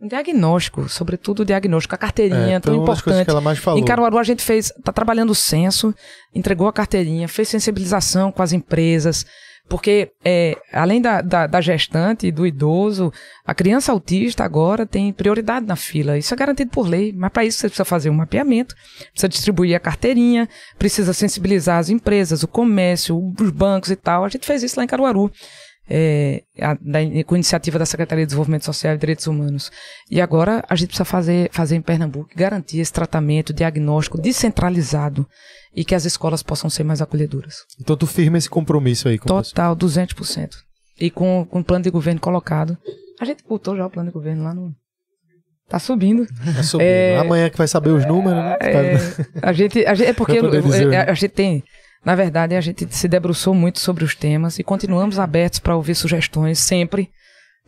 Um 0.00 0.08
diagnóstico, 0.08 0.88
sobretudo 0.88 1.40
o 1.40 1.44
diagnóstico, 1.44 1.94
a 1.94 1.98
carteirinha, 1.98 2.56
É, 2.56 2.60
tão 2.60 2.84
das 2.84 3.00
coisas 3.00 3.00
importante. 3.00 3.24
que 3.24 3.30
ela 3.30 3.40
mais 3.40 3.58
falou. 3.58 3.80
Em 3.80 3.84
Caruaru 3.84 4.18
a 4.18 4.22
gente 4.22 4.42
fez, 4.42 4.70
tá 4.84 4.92
trabalhando 4.92 5.30
o 5.30 5.34
censo, 5.34 5.94
entregou 6.34 6.68
a 6.68 6.72
carteirinha, 6.72 7.26
fez 7.28 7.48
sensibilização 7.48 8.30
com 8.30 8.42
as 8.42 8.52
empresas, 8.52 9.24
porque 9.68 10.12
é, 10.24 10.56
além 10.72 11.00
da, 11.00 11.20
da, 11.22 11.46
da 11.46 11.60
gestante 11.60 12.26
e 12.26 12.30
do 12.30 12.46
idoso, 12.46 13.10
a 13.44 13.54
criança 13.54 13.90
autista 13.90 14.44
agora 14.44 14.86
tem 14.86 15.12
prioridade 15.12 15.66
na 15.66 15.76
fila. 15.76 16.18
Isso 16.18 16.32
é 16.32 16.36
garantido 16.36 16.70
por 16.70 16.86
lei, 16.86 17.12
mas 17.12 17.32
para 17.32 17.44
isso 17.44 17.58
você 17.58 17.68
precisa 17.68 17.84
fazer 17.84 18.10
um 18.10 18.14
mapeamento, 18.14 18.76
precisa 19.10 19.28
distribuir 19.28 19.74
a 19.74 19.80
carteirinha, 19.80 20.48
precisa 20.78 21.12
sensibilizar 21.12 21.78
as 21.78 21.88
empresas, 21.88 22.42
o 22.42 22.48
comércio, 22.48 23.18
os 23.40 23.50
bancos 23.50 23.90
e 23.90 23.96
tal. 23.96 24.24
A 24.24 24.28
gente 24.28 24.46
fez 24.46 24.62
isso 24.62 24.78
lá 24.78 24.84
em 24.84 24.88
Caruaru. 24.88 25.32
É, 25.88 26.42
a- 26.60 26.74
da- 26.74 26.98
com 27.24 27.34
iniciativa 27.36 27.78
da 27.78 27.86
Secretaria 27.86 28.24
de 28.24 28.28
Desenvolvimento 28.28 28.64
Social 28.64 28.94
e 28.94 28.98
Direitos 28.98 29.26
Humanos. 29.26 29.70
E 30.10 30.20
agora 30.20 30.64
a 30.68 30.74
gente 30.74 30.88
precisa 30.88 31.04
fazer, 31.04 31.48
fazer 31.52 31.76
em 31.76 31.80
Pernambuco, 31.80 32.30
garantir 32.36 32.78
esse 32.80 32.92
tratamento 32.92 33.52
diagnóstico 33.52 34.20
descentralizado 34.20 35.26
e 35.74 35.84
que 35.84 35.94
as 35.94 36.04
escolas 36.04 36.42
possam 36.42 36.68
ser 36.70 36.84
mais 36.84 37.00
acolhedoras. 37.02 37.56
Então 37.80 37.96
tu 37.96 38.06
firma 38.06 38.38
esse 38.38 38.48
compromisso 38.50 39.08
aí 39.08 39.18
com. 39.18 39.26
Total, 39.28 39.76
200%. 39.76 40.50
E 40.98 41.10
com, 41.10 41.44
com 41.48 41.60
o 41.60 41.64
plano 41.64 41.84
de 41.84 41.90
governo 41.90 42.20
colocado. 42.20 42.76
A 43.20 43.24
gente 43.24 43.44
botou 43.48 43.76
já 43.76 43.86
o 43.86 43.90
plano 43.90 44.08
de 44.08 44.14
governo 44.14 44.44
lá 44.44 44.54
no. 44.54 44.72
Tá 45.68 45.78
subindo. 45.78 46.24
Tá 46.54 46.62
subindo. 46.62 46.86
É- 46.86 47.18
Amanhã 47.18 47.50
que 47.50 47.58
vai 47.58 47.66
saber 47.68 47.90
os 47.90 48.06
números, 48.06 48.38
né? 48.42 48.56
É, 48.60 48.94
a 49.42 49.52
gente, 49.52 49.84
a 49.84 49.94
gente- 49.94 50.08
é 50.08 50.12
porque 50.12 50.40
dizer, 50.40 50.86
a, 50.86 50.88
né? 50.88 51.00
a 51.02 51.14
gente 51.14 51.28
tem, 51.30 51.62
na 52.06 52.14
verdade, 52.14 52.54
a 52.54 52.60
gente 52.60 52.86
se 52.94 53.08
debruçou 53.08 53.52
muito 53.52 53.80
sobre 53.80 54.04
os 54.04 54.14
temas 54.14 54.60
e 54.60 54.62
continuamos 54.62 55.18
abertos 55.18 55.58
para 55.58 55.74
ouvir 55.74 55.96
sugestões 55.96 56.60
sempre, 56.60 57.10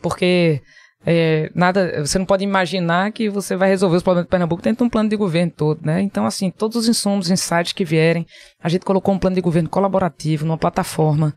porque 0.01 0.61
é, 1.05 1.51
nada, 1.53 2.05
você 2.05 2.17
não 2.17 2.25
pode 2.25 2.45
imaginar 2.45 3.11
que 3.11 3.29
você 3.29 3.57
vai 3.57 3.67
resolver 3.67 3.97
os 3.97 4.03
problemas 4.03 4.27
de 4.27 4.29
Pernambuco 4.29 4.61
dentro 4.61 4.77
de 4.77 4.87
um 4.87 4.89
plano 4.89 5.09
de 5.09 5.17
governo 5.17 5.51
todo, 5.51 5.85
né? 5.85 6.01
Então, 6.01 6.25
assim, 6.25 6.49
todos 6.49 6.77
os 6.77 6.87
insumos, 6.87 7.29
insights 7.29 7.73
que 7.73 7.83
vierem, 7.83 8.25
a 8.63 8.69
gente 8.69 8.85
colocou 8.85 9.13
um 9.13 9.19
plano 9.19 9.35
de 9.35 9.41
governo 9.41 9.67
colaborativo 9.67 10.45
numa 10.45 10.57
plataforma 10.57 11.35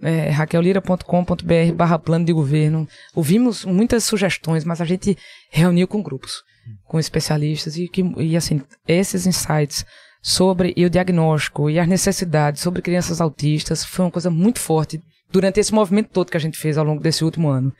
é, 0.00 0.30
raquelira.com.br 0.30 1.74
barra 1.76 1.98
plano 1.98 2.24
de 2.24 2.32
governo. 2.32 2.88
Ouvimos 3.14 3.66
muitas 3.66 4.04
sugestões, 4.04 4.64
mas 4.64 4.80
a 4.80 4.86
gente 4.86 5.18
reuniu 5.50 5.86
com 5.86 6.02
grupos, 6.02 6.42
com 6.86 6.98
especialistas 6.98 7.76
e, 7.76 7.88
que, 7.88 8.02
e 8.16 8.38
assim, 8.38 8.62
esses 8.86 9.26
insights 9.26 9.84
sobre 10.22 10.74
o 10.76 10.90
diagnóstico 10.90 11.70
e 11.70 11.78
as 11.78 11.88
necessidades 11.88 12.62
sobre 12.62 12.82
crianças 12.82 13.20
autistas 13.20 13.84
foi 13.84 14.04
uma 14.04 14.10
coisa 14.10 14.30
muito 14.30 14.58
forte 14.58 15.02
durante 15.30 15.60
esse 15.60 15.72
movimento 15.72 16.10
todo 16.10 16.30
que 16.30 16.36
a 16.36 16.40
gente 16.40 16.58
fez 16.58 16.76
ao 16.76 16.84
longo 16.84 17.02
desse 17.02 17.24
último 17.24 17.48
ano. 17.48 17.72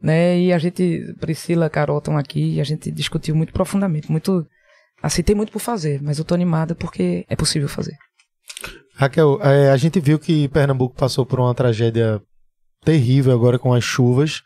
Né? 0.00 0.40
E 0.40 0.52
a 0.52 0.58
gente, 0.58 1.14
Priscila, 1.20 1.70
Carol 1.70 1.98
estão 1.98 2.16
aqui 2.16 2.54
e 2.54 2.60
a 2.60 2.64
gente 2.64 2.90
discutiu 2.90 3.34
muito 3.34 3.52
profundamente, 3.52 4.10
muito 4.10 4.46
assim, 5.02 5.22
tem 5.22 5.34
muito 5.34 5.52
por 5.52 5.60
fazer, 5.60 6.00
mas 6.02 6.18
eu 6.18 6.24
tô 6.24 6.34
animada 6.34 6.74
porque 6.74 7.24
é 7.28 7.36
possível 7.36 7.68
fazer. 7.68 7.96
Raquel, 8.94 9.40
é, 9.42 9.70
a 9.70 9.76
gente 9.76 10.00
viu 10.00 10.18
que 10.18 10.48
Pernambuco 10.48 10.96
passou 10.96 11.24
por 11.24 11.38
uma 11.38 11.54
tragédia 11.54 12.20
terrível 12.84 13.32
agora 13.32 13.58
com 13.58 13.72
as 13.72 13.84
chuvas. 13.84 14.42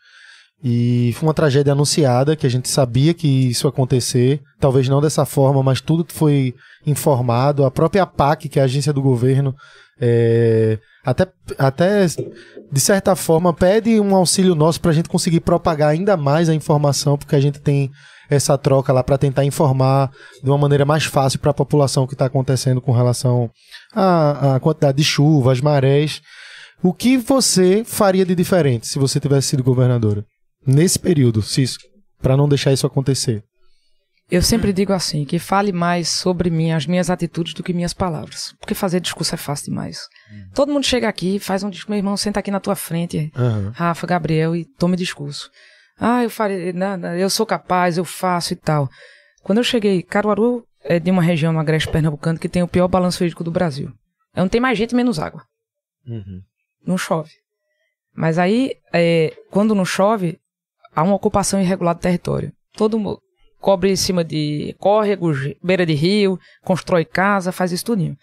E 0.64 1.12
foi 1.14 1.26
uma 1.28 1.34
tragédia 1.34 1.72
anunciada, 1.72 2.36
que 2.36 2.46
a 2.46 2.50
gente 2.50 2.68
sabia 2.68 3.12
que 3.12 3.50
isso 3.50 3.66
ia 3.66 3.70
acontecer. 3.70 4.40
Talvez 4.60 4.88
não 4.88 5.00
dessa 5.00 5.24
forma, 5.24 5.62
mas 5.62 5.80
tudo 5.80 6.06
foi 6.08 6.54
informado. 6.86 7.64
A 7.64 7.70
própria 7.70 8.06
PAC, 8.06 8.48
que 8.48 8.58
é 8.60 8.62
a 8.62 8.66
agência 8.66 8.92
do 8.92 9.02
governo, 9.02 9.54
é, 10.00 10.78
até, 11.04 11.26
até 11.58 12.06
de 12.06 12.80
certa 12.80 13.16
forma 13.16 13.52
pede 13.52 13.98
um 14.00 14.14
auxílio 14.14 14.54
nosso 14.54 14.80
para 14.80 14.92
a 14.92 14.94
gente 14.94 15.08
conseguir 15.08 15.40
propagar 15.40 15.90
ainda 15.90 16.16
mais 16.16 16.48
a 16.48 16.54
informação, 16.54 17.18
porque 17.18 17.34
a 17.34 17.40
gente 17.40 17.60
tem 17.60 17.90
essa 18.30 18.56
troca 18.56 18.92
lá 18.92 19.02
para 19.02 19.18
tentar 19.18 19.44
informar 19.44 20.10
de 20.42 20.48
uma 20.48 20.58
maneira 20.58 20.84
mais 20.84 21.04
fácil 21.04 21.40
para 21.40 21.50
a 21.50 21.54
população 21.54 22.04
o 22.04 22.08
que 22.08 22.14
está 22.14 22.26
acontecendo 22.26 22.80
com 22.80 22.92
relação 22.92 23.50
à, 23.94 24.56
à 24.56 24.60
quantidade 24.60 24.96
de 24.96 25.04
chuva, 25.04 25.52
as 25.52 25.60
marés. 25.60 26.20
O 26.82 26.92
que 26.92 27.16
você 27.16 27.84
faria 27.84 28.24
de 28.24 28.34
diferente 28.34 28.86
se 28.86 28.98
você 28.98 29.20
tivesse 29.20 29.48
sido 29.48 29.62
governadora? 29.62 30.24
Nesse 30.66 30.98
período, 30.98 31.42
Cisco, 31.42 31.84
para 32.20 32.36
não 32.36 32.48
deixar 32.48 32.72
isso 32.72 32.86
acontecer. 32.86 33.44
Eu 34.30 34.40
sempre 34.40 34.72
digo 34.72 34.94
assim, 34.94 35.26
que 35.26 35.38
fale 35.38 35.72
mais 35.72 36.08
sobre 36.08 36.48
mim, 36.48 36.72
as 36.72 36.86
minhas 36.86 37.10
atitudes 37.10 37.52
do 37.52 37.62
que 37.62 37.74
minhas 37.74 37.92
palavras. 37.92 38.54
Porque 38.58 38.74
fazer 38.74 38.98
discurso 38.98 39.34
é 39.34 39.36
fácil 39.36 39.66
demais. 39.66 40.08
Uhum. 40.30 40.48
Todo 40.54 40.72
mundo 40.72 40.86
chega 40.86 41.06
aqui, 41.06 41.38
faz 41.38 41.62
um 41.62 41.68
discurso, 41.68 41.90
meu 41.90 41.98
irmão, 41.98 42.16
senta 42.16 42.40
aqui 42.40 42.50
na 42.50 42.60
tua 42.60 42.74
frente, 42.74 43.30
uhum. 43.36 43.70
Rafa, 43.74 44.06
Gabriel, 44.06 44.56
e 44.56 44.64
tome 44.64 44.96
discurso. 44.96 45.50
Ah, 45.98 46.22
eu 46.22 46.30
falei, 46.30 46.72
não, 46.72 46.96
não, 46.96 47.14
eu 47.14 47.28
sou 47.28 47.44
capaz, 47.44 47.98
eu 47.98 48.04
faço 48.04 48.54
e 48.54 48.56
tal. 48.56 48.88
Quando 49.42 49.58
eu 49.58 49.64
cheguei, 49.64 50.02
Caruaru 50.02 50.64
é 50.82 50.98
de 50.98 51.10
uma 51.10 51.22
região 51.22 51.52
no 51.52 51.58
Agreste 51.58 51.90
Pernambucano 51.90 52.38
que 52.38 52.48
tem 52.48 52.62
o 52.62 52.68
pior 52.68 52.88
balanço 52.88 53.22
hídrico 53.22 53.44
do 53.44 53.50
Brasil. 53.50 53.92
É 54.34 54.40
onde 54.40 54.50
tem 54.50 54.60
mais 54.60 54.78
gente 54.78 54.94
menos 54.94 55.18
água. 55.18 55.44
Uhum. 56.06 56.40
Não 56.86 56.96
chove. 56.96 57.30
Mas 58.14 58.38
aí, 58.38 58.72
é, 58.92 59.36
quando 59.50 59.74
não 59.74 59.84
chove, 59.84 60.38
há 60.94 61.02
uma 61.02 61.14
ocupação 61.14 61.60
irregular 61.60 61.94
do 61.94 62.00
território. 62.00 62.52
Todo 62.72 62.98
mundo 62.98 63.20
cobre 63.60 63.90
em 63.90 63.96
cima 63.96 64.24
de 64.24 64.74
córregos, 64.78 65.38
beira 65.62 65.86
de 65.86 65.94
rio, 65.94 66.38
constrói 66.62 67.04
casa, 67.04 67.52
faz 67.52 67.70
isso 67.72 67.84
tudinho. 67.84 68.16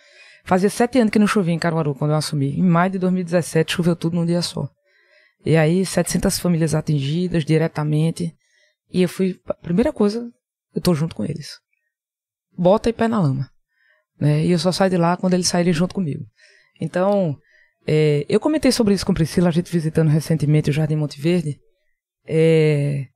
Fazia 0.43 0.69
sete 0.69 0.99
anos 0.99 1.11
que 1.11 1.19
não 1.19 1.27
chovia 1.27 1.53
em 1.53 1.59
Caruaru 1.59 1.95
quando 1.95 2.11
eu 2.11 2.17
assumi. 2.17 2.57
Em 2.57 2.63
maio 2.63 2.91
de 2.91 2.99
2017 2.99 3.73
choveu 3.73 3.95
tudo 3.95 4.15
num 4.15 4.25
dia 4.25 4.41
só. 4.41 4.69
E 5.45 5.55
aí, 5.55 5.85
700 5.85 6.39
famílias 6.39 6.75
atingidas 6.75 7.45
diretamente. 7.45 8.35
E 8.91 9.01
eu 9.01 9.07
fui, 9.07 9.39
primeira 9.61 9.93
coisa, 9.93 10.29
eu 10.75 10.81
tô 10.81 10.93
junto 10.93 11.15
com 11.15 11.23
eles. 11.23 11.59
Bota 12.57 12.89
e 12.89 12.93
pé 12.93 13.07
na 13.07 13.21
lama. 13.21 13.49
Né? 14.19 14.45
E 14.45 14.51
eu 14.51 14.59
só 14.59 14.71
saio 14.71 14.89
de 14.89 14.97
lá 14.97 15.15
quando 15.15 15.33
eles 15.33 15.47
saírem 15.47 15.71
junto 15.71 15.95
comigo. 15.95 16.25
Então, 16.81 17.37
é, 17.87 18.25
eu 18.27 18.39
comentei 18.39 18.71
sobre 18.71 18.93
isso 18.93 19.05
com 19.05 19.13
Priscila, 19.13 19.47
a 19.47 19.51
gente 19.51 19.71
visitando 19.71 20.09
recentemente 20.09 20.69
o 20.69 20.73
Jardim 20.73 20.95
Monte 20.95 21.21
Verde. 21.21 21.59
É, 22.31 23.07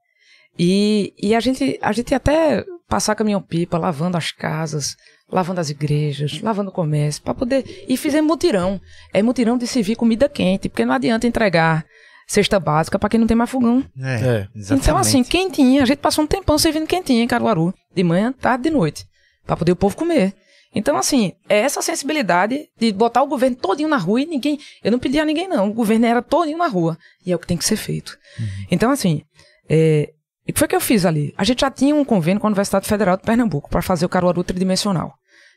e, 0.57 1.14
e 1.22 1.36
a 1.36 1.39
gente, 1.39 1.80
a 1.82 1.91
gente 1.91 2.14
até 2.16 2.66
passar 2.88 3.16
caminhão-pipa, 3.16 3.78
lavando 3.78 4.18
as 4.18 4.32
casas, 4.32 4.95
lavando 5.32 5.61
as 5.61 5.70
igrejas, 5.70 6.41
lavando 6.41 6.70
o 6.70 6.74
comércio, 6.74 7.22
para 7.22 7.34
poder. 7.34 7.86
E 7.88 7.95
fizemos 7.95 8.28
mutirão. 8.28 8.82
É 9.14 9.22
mutirão 9.22 9.57
de 9.57 9.68
servir 9.68 9.95
comida 9.95 10.28
quente, 10.28 10.70
porque 10.70 10.86
não 10.86 10.93
adianta 10.93 11.28
entregar 11.28 11.86
cesta 12.28 12.59
básica 12.59 12.97
para 12.97 13.09
quem 13.09 13.20
não 13.20 13.28
tem 13.28 13.38
mais 13.38 13.49
fogão. 13.49 13.84
É, 13.99 14.14
é, 14.14 14.47
exatamente. 14.55 14.84
Então, 14.84 14.97
assim, 14.97 15.24
quentinha. 15.24 15.84
A 15.84 15.86
gente 15.86 15.99
passou 15.99 16.24
um 16.24 16.28
tempão 16.28 16.57
servindo 16.57 16.88
quentinha 16.88 17.24
em 17.24 17.28
Caruaru, 17.28 17.74
de 17.93 18.03
manhã, 18.03 18.32
tarde, 18.32 18.64
de 18.64 18.70
noite, 18.70 19.05
para 19.45 19.57
poder 19.57 19.72
o 19.72 19.76
povo 19.76 19.95
comer. 19.95 20.34
Então, 20.76 20.98
assim, 20.98 21.34
é 21.48 21.60
essa 21.60 21.82
sensibilidade 21.82 22.68
de 22.80 22.92
botar 22.92 23.22
o 23.22 23.28
governo 23.28 23.56
todinho 23.56 23.90
na 23.90 23.98
rua 23.98 24.22
e 24.22 24.26
ninguém. 24.26 24.60
Eu 24.84 24.92
não 24.92 25.00
pedi 25.00 25.20
a 25.20 25.26
ninguém, 25.26 25.48
não. 25.48 25.70
O 25.70 25.74
governo 25.74 26.06
era 26.06 26.22
todinho 26.22 26.58
na 26.58 26.68
rua. 26.68 26.98
E 27.26 27.32
é 27.32 27.36
o 27.36 27.40
que 27.40 27.48
tem 27.48 27.58
que 27.58 27.66
ser 27.66 27.76
feito. 27.76 28.18
Uhum. 28.40 28.66
Então, 28.72 28.92
assim, 28.92 29.22
é, 29.70 30.14
e 30.48 30.52
o 30.52 30.54
que 30.54 30.60
foi 30.60 30.68
que 30.68 30.76
eu 30.76 30.82
fiz 30.82 31.06
ali? 31.06 31.34
A 31.38 31.44
gente 31.44 31.62
já 31.62 31.72
tinha 31.72 31.96
um 31.96 32.04
convênio 32.04 32.40
com 32.40 32.48
a 32.48 32.50
Universidade 32.50 32.88
Federal 32.88 33.16
de 33.16 33.24
Pernambuco 33.24 33.70
para 33.70 33.82
fazer 33.82 34.06
o 34.06 34.10
Caruaru 34.10 34.44
tridimensional. 34.44 35.14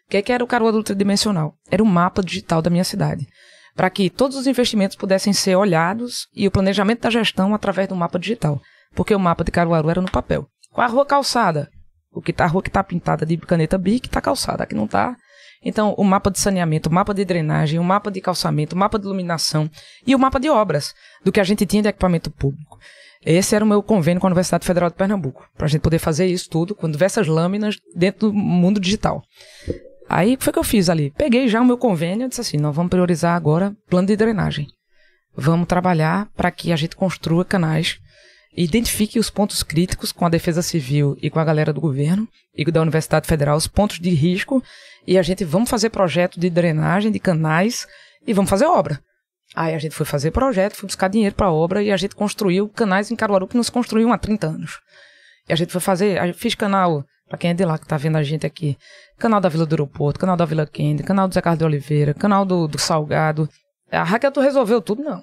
O 0.07 0.11
que, 0.11 0.17
é 0.17 0.23
que 0.23 0.33
era 0.33 0.45
o 0.45 0.47
Caruaru 0.47 0.83
tridimensional? 0.85 1.55
Era 1.69 1.83
o 1.83 1.87
mapa 1.87 2.23
digital 2.23 2.63
da 2.63 2.71
minha 2.71 2.85
cidade. 2.85 3.27
Para 3.75 3.91
que 3.91 4.09
todos 4.09 4.37
os 4.37 4.47
investimentos 4.47 4.97
pudessem 4.97 5.33
ser 5.33 5.57
olhados 5.57 6.29
e 6.33 6.47
o 6.47 6.51
planejamento 6.51 7.01
da 7.01 7.11
gestão 7.11 7.55
através 7.55 7.89
do 7.89 7.97
mapa 7.97 8.19
digital. 8.19 8.61
Porque 8.95 9.15
o 9.15 9.19
mapa 9.19 9.43
de 9.43 9.51
Caruaru 9.51 9.91
era 9.91 10.01
no 10.01 10.11
papel. 10.11 10.47
Com 10.71 10.81
a 10.81 10.87
rua 10.87 11.05
calçada? 11.05 11.69
O 12.17 12.23
que 12.23 12.33
tá, 12.33 12.45
a 12.45 12.49
rua 12.49 12.63
que 12.63 12.71
está 12.71 12.83
pintada 12.83 13.27
de 13.27 13.37
caneta 13.37 13.77
BIC 13.77 14.07
está 14.07 14.23
calçada, 14.23 14.65
aqui 14.65 14.75
não 14.75 14.87
está. 14.87 15.15
Então, 15.63 15.95
o 15.99 16.03
mapa 16.03 16.31
de 16.31 16.39
saneamento, 16.39 16.89
o 16.89 16.93
mapa 16.93 17.13
de 17.13 17.25
drenagem, 17.27 17.79
o 17.79 17.85
mapa 17.85 18.11
de 18.11 18.23
calçamento, 18.23 18.75
o 18.75 18.79
mapa 18.79 18.99
de 18.99 19.05
iluminação 19.05 19.71
e 20.07 20.15
o 20.15 20.19
mapa 20.19 20.41
de 20.41 20.49
obras 20.49 20.95
do 21.23 21.31
que 21.31 21.41
a 21.41 21.45
gente 21.45 21.67
tinha 21.67 21.83
de 21.83 21.89
equipamento 21.91 22.31
público. 22.31 22.79
Esse 23.23 23.55
era 23.55 23.63
o 23.63 23.69
meu 23.69 23.83
convênio 23.83 24.19
com 24.19 24.27
a 24.27 24.31
Universidade 24.31 24.65
Federal 24.65 24.89
de 24.89 24.97
Pernambuco, 24.97 25.47
para 25.57 25.67
a 25.67 25.69
gente 25.69 25.83
poder 25.83 25.99
fazer 25.99 26.27
isso 26.27 26.49
tudo 26.49 26.75
com 26.75 26.91
diversas 26.91 27.27
lâminas 27.27 27.77
dentro 27.95 28.29
do 28.29 28.33
mundo 28.33 28.81
digital. 28.81 29.23
Aí, 30.09 30.35
o 30.35 30.39
que 30.39 30.45
foi 30.45 30.53
que 30.55 30.59
eu 30.59 30.65
fiz 30.65 30.89
ali? 30.89 31.11
Peguei 31.11 31.49
já 31.49 31.61
o 31.61 31.67
meu 31.67 31.77
convênio 31.77 32.25
e 32.25 32.29
disse 32.31 32.41
assim: 32.41 32.57
nós 32.57 32.75
vamos 32.75 32.89
priorizar 32.89 33.37
agora 33.37 33.77
plano 33.91 34.07
de 34.07 34.17
drenagem. 34.17 34.69
Vamos 35.35 35.67
trabalhar 35.67 36.29
para 36.35 36.51
que 36.51 36.73
a 36.73 36.77
gente 36.77 36.97
construa 36.97 37.45
canais, 37.45 37.99
identifique 38.65 39.19
os 39.19 39.29
pontos 39.29 39.63
críticos 39.63 40.13
com 40.13 40.25
a 40.25 40.31
Defesa 40.31 40.63
Civil 40.63 41.17
e 41.21 41.29
com 41.29 41.39
a 41.39 41.45
galera 41.45 41.73
do 41.73 41.81
governo 41.81 42.27
e 42.55 42.65
da 42.71 42.81
Universidade 42.81 43.27
Federal, 43.27 43.57
os 43.57 43.67
pontos 43.67 44.01
de 44.01 44.11
risco, 44.11 44.63
e 45.07 45.19
a 45.19 45.23
gente 45.23 45.45
vamos 45.45 45.69
fazer 45.69 45.91
projeto 45.91 46.41
de 46.41 46.49
drenagem 46.49 47.13
de 47.13 47.19
canais 47.19 47.87
e 48.27 48.33
vamos 48.33 48.49
fazer 48.49 48.65
obra. 48.65 49.01
Aí 49.55 49.75
a 49.75 49.79
gente 49.79 49.95
foi 49.95 50.07
fazer 50.07 50.31
projeto, 50.31 50.75
foi 50.75 50.87
buscar 50.87 51.09
dinheiro 51.09 51.35
para 51.35 51.51
obra 51.51 51.83
e 51.83 51.93
a 51.93 51.97
gente 51.97 52.15
construiu 52.15 52.69
canais 52.69 53.11
em 53.11 53.17
Caruaru 53.17 53.47
que 53.47 53.57
nos 53.57 53.71
construíam 53.71 54.13
há 54.13 54.19
30 54.19 54.47
anos. 54.47 54.81
E 55.49 55.53
a 55.53 55.57
gente 55.57 55.71
foi 55.71 55.81
fazer, 55.81 56.35
fiz 56.35 56.55
canal, 56.55 57.05
para 57.29 57.39
quem 57.39 57.51
é 57.51 57.55
de 57.55 57.65
lá 57.65 57.79
que 57.79 57.87
tá 57.87 57.97
vendo 57.97 58.17
a 58.17 58.23
gente 58.23 58.47
aqui, 58.47 58.77
canal 59.19 59.41
da 59.41 59.49
Vila 59.49 59.67
do 59.67 59.73
Aeroporto, 59.73 60.19
canal 60.19 60.37
da 60.37 60.45
Vila 60.45 60.67
Kennedy, 60.67 61.03
canal 61.03 61.29
do 61.29 61.35
Zé 61.35 61.41
Carlos 61.41 61.59
de 61.59 61.65
Oliveira, 61.65 62.15
canal 62.15 62.45
do, 62.45 62.67
do 62.67 62.79
Salgado. 62.79 63.49
A 63.91 64.03
Raquel 64.03 64.33
tu 64.33 64.41
resolveu 64.41 64.81
tudo, 64.81 65.03
não. 65.03 65.23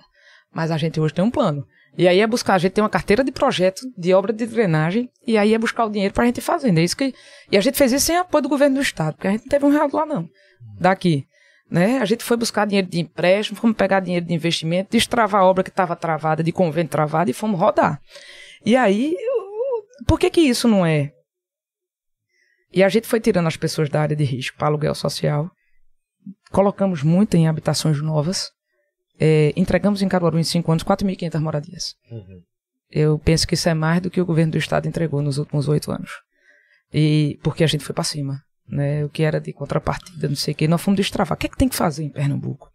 Mas 0.53 0.71
a 0.71 0.77
gente 0.77 0.99
hoje 0.99 1.13
tem 1.13 1.23
um 1.23 1.31
plano. 1.31 1.65
E 1.95 2.07
aí 2.07 2.19
é 2.21 2.27
buscar, 2.27 2.55
a 2.55 2.57
gente 2.57 2.71
tem 2.71 2.83
uma 2.83 2.89
carteira 2.89 3.23
de 3.23 3.31
projeto 3.31 3.81
de 3.95 4.13
obra 4.13 4.33
de 4.33 4.45
drenagem, 4.47 5.09
e 5.25 5.37
aí 5.37 5.53
é 5.53 5.57
buscar 5.57 5.85
o 5.85 5.89
dinheiro 5.89 6.13
para 6.13 6.23
a 6.23 6.25
gente 6.25 6.41
fazendo. 6.41 6.79
É 6.79 6.83
isso 6.83 6.97
que. 6.97 7.13
E 7.51 7.57
a 7.57 7.61
gente 7.61 7.77
fez 7.77 7.91
isso 7.91 8.07
sem 8.07 8.17
apoio 8.17 8.41
do 8.41 8.49
governo 8.49 8.77
do 8.77 8.81
estado, 8.81 9.13
porque 9.13 9.27
a 9.27 9.31
gente 9.31 9.41
não 9.41 9.49
teve 9.49 9.65
um 9.65 9.69
real 9.69 9.89
lá, 9.93 10.05
não. 10.05 10.27
Daqui. 10.79 11.27
Né? 11.69 11.97
A 11.99 12.05
gente 12.05 12.23
foi 12.23 12.37
buscar 12.37 12.65
dinheiro 12.65 12.87
de 12.87 12.99
empréstimo, 12.99 13.59
fomos 13.59 13.75
pegar 13.75 13.99
dinheiro 13.99 14.25
de 14.25 14.33
investimento, 14.33 14.91
destravar 14.91 15.41
a 15.41 15.45
obra 15.45 15.63
que 15.63 15.69
estava 15.69 15.95
travada, 15.95 16.43
de 16.43 16.51
convênio 16.51 16.89
travada 16.89 17.31
e 17.31 17.33
fomos 17.33 17.59
rodar. 17.59 17.99
E 18.65 18.75
aí, 18.75 19.15
por 20.05 20.19
que 20.19 20.29
que 20.29 20.41
isso 20.41 20.67
não 20.67 20.85
é? 20.85 21.11
E 22.71 22.83
a 22.83 22.89
gente 22.89 23.07
foi 23.07 23.19
tirando 23.19 23.47
as 23.47 23.57
pessoas 23.57 23.89
da 23.89 24.01
área 24.01 24.15
de 24.15 24.23
risco 24.23 24.57
para 24.57 24.67
aluguel 24.67 24.95
social, 24.95 25.49
colocamos 26.51 27.03
muito 27.03 27.35
em 27.35 27.47
habitações 27.47 28.01
novas, 28.01 28.51
é, 29.19 29.53
entregamos 29.55 30.01
em 30.01 30.07
Caruaru 30.07 30.39
em 30.39 30.43
cinco 30.43 30.71
anos 30.71 30.83
4.500 30.83 31.39
moradias. 31.39 31.95
Uhum. 32.11 32.41
Eu 32.89 33.19
penso 33.19 33.47
que 33.47 33.55
isso 33.55 33.67
é 33.69 33.73
mais 33.73 34.01
do 34.01 34.09
que 34.09 34.21
o 34.21 34.25
governo 34.25 34.51
do 34.51 34.57
estado 34.57 34.87
entregou 34.87 35.21
nos 35.21 35.37
últimos 35.37 35.67
oito 35.67 35.91
anos. 35.91 36.11
E 36.93 37.39
porque 37.41 37.63
a 37.63 37.67
gente 37.67 37.83
foi 37.83 37.93
para 37.93 38.03
cima 38.03 38.39
né, 38.67 39.03
o 39.03 39.09
que 39.09 39.23
era 39.23 39.39
de 39.39 39.51
contrapartida, 39.51 40.27
não 40.27 40.35
sei 40.35 40.53
o 40.53 40.57
que, 40.57 40.67
nós 40.67 40.81
fomos 40.81 40.97
destravar. 40.97 41.35
O 41.35 41.39
que 41.39 41.47
é 41.47 41.49
que 41.49 41.57
tem 41.57 41.69
que 41.69 41.75
fazer 41.75 42.03
em 42.03 42.09
Pernambuco? 42.09 42.69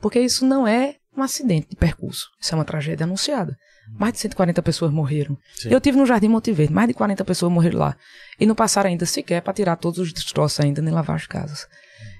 Porque 0.00 0.20
isso 0.20 0.44
não 0.44 0.66
é 0.66 0.96
um 1.16 1.22
acidente 1.22 1.68
de 1.70 1.76
percurso, 1.76 2.26
isso 2.40 2.54
é 2.54 2.58
uma 2.58 2.64
tragédia 2.64 3.04
anunciada. 3.04 3.56
Mais 3.98 4.12
de 4.12 4.20
140 4.20 4.62
pessoas 4.62 4.92
morreram. 4.92 5.36
Sim. 5.54 5.68
Eu 5.70 5.80
tive 5.80 5.98
no 5.98 6.06
Jardim 6.06 6.28
Monte 6.28 6.52
Verde, 6.52 6.72
mais 6.72 6.88
de 6.88 6.94
40 6.94 7.24
pessoas 7.24 7.52
morreram 7.52 7.80
lá. 7.80 7.96
E 8.38 8.46
não 8.46 8.54
passaram 8.54 8.88
ainda 8.88 9.04
sequer 9.04 9.42
para 9.42 9.52
tirar 9.52 9.76
todos 9.76 9.98
os 9.98 10.12
destroços 10.12 10.60
ainda, 10.60 10.80
nem 10.80 10.92
lavar 10.92 11.16
as 11.16 11.26
casas. 11.26 11.66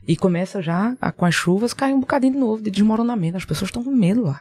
E 0.07 0.17
começa 0.17 0.61
já, 0.61 0.97
a, 1.01 1.13
com 1.13 1.25
as 1.25 1.35
chuvas, 1.35 1.73
cair 1.73 1.95
um 1.95 2.01
bocadinho 2.01 2.33
de 2.33 2.39
novo 2.39 2.63
de 2.63 2.71
desmoronamento. 2.71 3.37
As 3.37 3.45
pessoas 3.45 3.69
estão 3.69 3.85
com 3.85 3.91
medo 3.91 4.23
lá. 4.23 4.41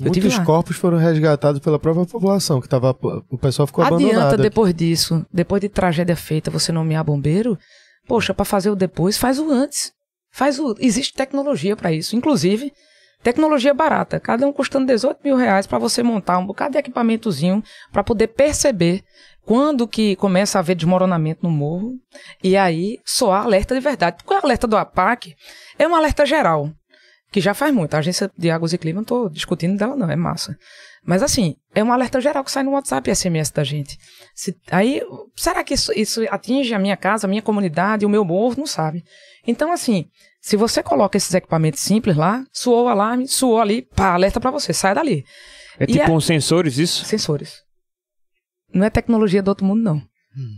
Muitos 0.00 0.38
corpos 0.40 0.76
foram 0.76 0.98
resgatados 0.98 1.60
pela 1.60 1.78
própria 1.78 2.06
população, 2.06 2.60
que 2.60 2.68
tava, 2.68 2.96
o 3.28 3.38
pessoal 3.38 3.66
ficou 3.66 3.84
Adianta 3.84 4.02
abandonado. 4.04 4.26
Adianta 4.26 4.42
depois 4.42 4.74
disso, 4.74 5.26
depois 5.32 5.60
de 5.60 5.68
tragédia 5.68 6.16
feita, 6.16 6.50
você 6.50 6.72
nomear 6.72 7.04
bombeiro, 7.04 7.58
Poxa, 8.10 8.34
para 8.34 8.44
fazer 8.44 8.70
o 8.70 8.74
depois, 8.74 9.16
faz 9.16 9.38
o 9.38 9.48
antes. 9.52 9.92
Faz 10.32 10.58
o. 10.58 10.74
Existe 10.80 11.14
tecnologia 11.14 11.76
para 11.76 11.92
isso. 11.92 12.16
Inclusive, 12.16 12.72
Tecnologia 13.22 13.74
barata, 13.74 14.18
cada 14.18 14.46
um 14.46 14.52
custando 14.52 14.86
18 14.86 15.20
mil 15.22 15.36
reais 15.36 15.66
para 15.66 15.78
você 15.78 16.02
montar 16.02 16.38
um 16.38 16.46
bocado 16.46 16.72
de 16.72 16.78
equipamentozinho 16.78 17.62
para 17.92 18.02
poder 18.02 18.28
perceber 18.28 19.04
quando 19.50 19.88
que 19.88 20.14
começa 20.14 20.58
a 20.58 20.60
haver 20.60 20.76
desmoronamento 20.76 21.40
no 21.42 21.50
morro 21.50 21.94
e 22.40 22.56
aí 22.56 23.00
soar 23.04 23.42
alerta 23.44 23.74
de 23.74 23.80
verdade. 23.80 24.18
Porque 24.18 24.32
o 24.32 24.36
alerta 24.46 24.64
do 24.68 24.76
APAC 24.76 25.34
é 25.76 25.88
um 25.88 25.94
alerta 25.96 26.24
geral, 26.24 26.70
que 27.32 27.40
já 27.40 27.52
faz 27.52 27.74
muito. 27.74 27.92
A 27.94 27.98
Agência 27.98 28.30
de 28.38 28.48
Águas 28.48 28.72
e 28.72 28.78
Clima, 28.78 28.98
não 28.98 29.02
estou 29.02 29.28
discutindo 29.28 29.76
dela 29.76 29.96
não, 29.96 30.08
é 30.08 30.14
massa. 30.14 30.56
Mas 31.04 31.20
assim, 31.20 31.56
é 31.74 31.82
um 31.82 31.92
alerta 31.92 32.20
geral 32.20 32.44
que 32.44 32.52
sai 32.52 32.62
no 32.62 32.70
WhatsApp 32.70 33.10
e 33.10 33.12
SMS 33.16 33.50
da 33.50 33.64
gente. 33.64 33.98
Se, 34.36 34.54
aí, 34.70 35.02
será 35.34 35.64
que 35.64 35.74
isso, 35.74 35.90
isso 35.98 36.22
atinge 36.30 36.72
a 36.72 36.78
minha 36.78 36.96
casa, 36.96 37.26
a 37.26 37.28
minha 37.28 37.42
comunidade, 37.42 38.06
o 38.06 38.08
meu 38.08 38.24
morro? 38.24 38.54
Não 38.56 38.66
sabe. 38.68 39.02
Então 39.44 39.72
assim, 39.72 40.04
se 40.40 40.56
você 40.56 40.80
coloca 40.80 41.16
esses 41.16 41.34
equipamentos 41.34 41.80
simples 41.80 42.16
lá, 42.16 42.44
suou 42.52 42.84
o 42.84 42.88
alarme, 42.88 43.26
suou 43.26 43.58
ali, 43.60 43.82
pá, 43.82 44.12
alerta 44.14 44.38
para 44.38 44.52
você, 44.52 44.72
sai 44.72 44.94
dali. 44.94 45.24
É 45.76 45.82
E 45.82 45.86
tipo 45.88 46.04
a- 46.12 46.14
uns 46.14 46.24
sensores 46.24 46.78
isso? 46.78 47.04
Sensores. 47.04 47.68
Não 48.72 48.84
é 48.86 48.90
tecnologia 48.90 49.42
do 49.42 49.48
outro 49.48 49.64
mundo, 49.66 49.82
não. 49.82 50.02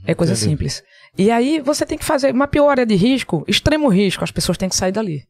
É 0.07 0.15
coisa 0.15 0.35
entendi. 0.35 0.51
simples. 0.51 0.83
E 1.17 1.31
aí 1.31 1.61
você 1.61 1.87
tem 1.87 1.97
que 1.97 2.05
fazer 2.05 2.33
uma 2.35 2.47
pior 2.47 2.69
área 2.69 2.85
de 2.87 2.95
risco, 2.95 3.45
extremo 3.49 3.89
risco, 3.89 4.23
as 4.23 4.31
pessoas 4.31 4.59
têm 4.59 4.69
que 4.69 4.77
sair 4.77 4.93
dali. 4.93 5.23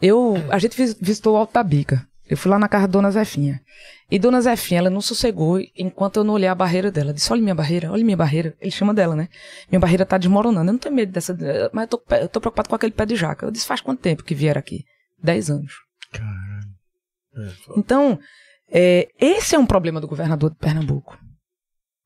Eu, 0.00 0.36
a 0.50 0.58
gente 0.58 0.76
vis- 0.76 0.96
visitou 1.00 1.34
o 1.34 1.36
Alto 1.36 1.52
da 1.54 1.62
Bica. 1.62 2.06
Eu 2.30 2.36
fui 2.36 2.50
lá 2.50 2.58
na 2.58 2.68
casa 2.68 2.86
da 2.86 2.92
Dona 2.92 3.10
Zefinha. 3.10 3.60
E 4.10 4.18
Dona 4.18 4.40
Zefinha, 4.40 4.78
ela 4.80 4.90
não 4.90 5.00
sossegou 5.00 5.58
enquanto 5.76 6.18
eu 6.18 6.24
não 6.24 6.34
olhei 6.34 6.48
a 6.48 6.54
barreira 6.54 6.90
dela. 6.90 7.12
Disse, 7.12 7.32
olha 7.32 7.40
minha 7.42 7.54
barreira, 7.54 7.90
olha 7.90 8.04
minha 8.04 8.16
barreira. 8.16 8.54
Ele 8.60 8.70
chama 8.70 8.92
dela, 8.92 9.16
né? 9.16 9.28
Minha 9.70 9.80
barreira 9.80 10.04
tá 10.04 10.18
desmoronando. 10.18 10.68
Eu 10.68 10.72
não 10.74 10.78
tenho 10.78 10.94
medo 10.94 11.10
dessa... 11.10 11.36
Mas 11.72 11.88
eu 11.90 11.98
tô, 11.98 12.14
eu 12.16 12.28
tô 12.28 12.40
preocupado 12.40 12.68
com 12.68 12.74
aquele 12.74 12.92
pé 12.92 13.06
de 13.06 13.16
jaca. 13.16 13.46
Eu 13.46 13.50
disse, 13.50 13.66
faz 13.66 13.80
quanto 13.80 14.00
tempo 14.00 14.22
que 14.22 14.34
vieram 14.34 14.58
aqui? 14.58 14.84
Dez 15.22 15.50
anos. 15.50 15.72
Então, 17.76 18.18
é, 18.70 19.08
esse 19.18 19.54
é 19.54 19.58
um 19.58 19.66
problema 19.66 20.00
do 20.00 20.06
governador 20.08 20.50
de 20.50 20.56
Pernambuco. 20.56 21.18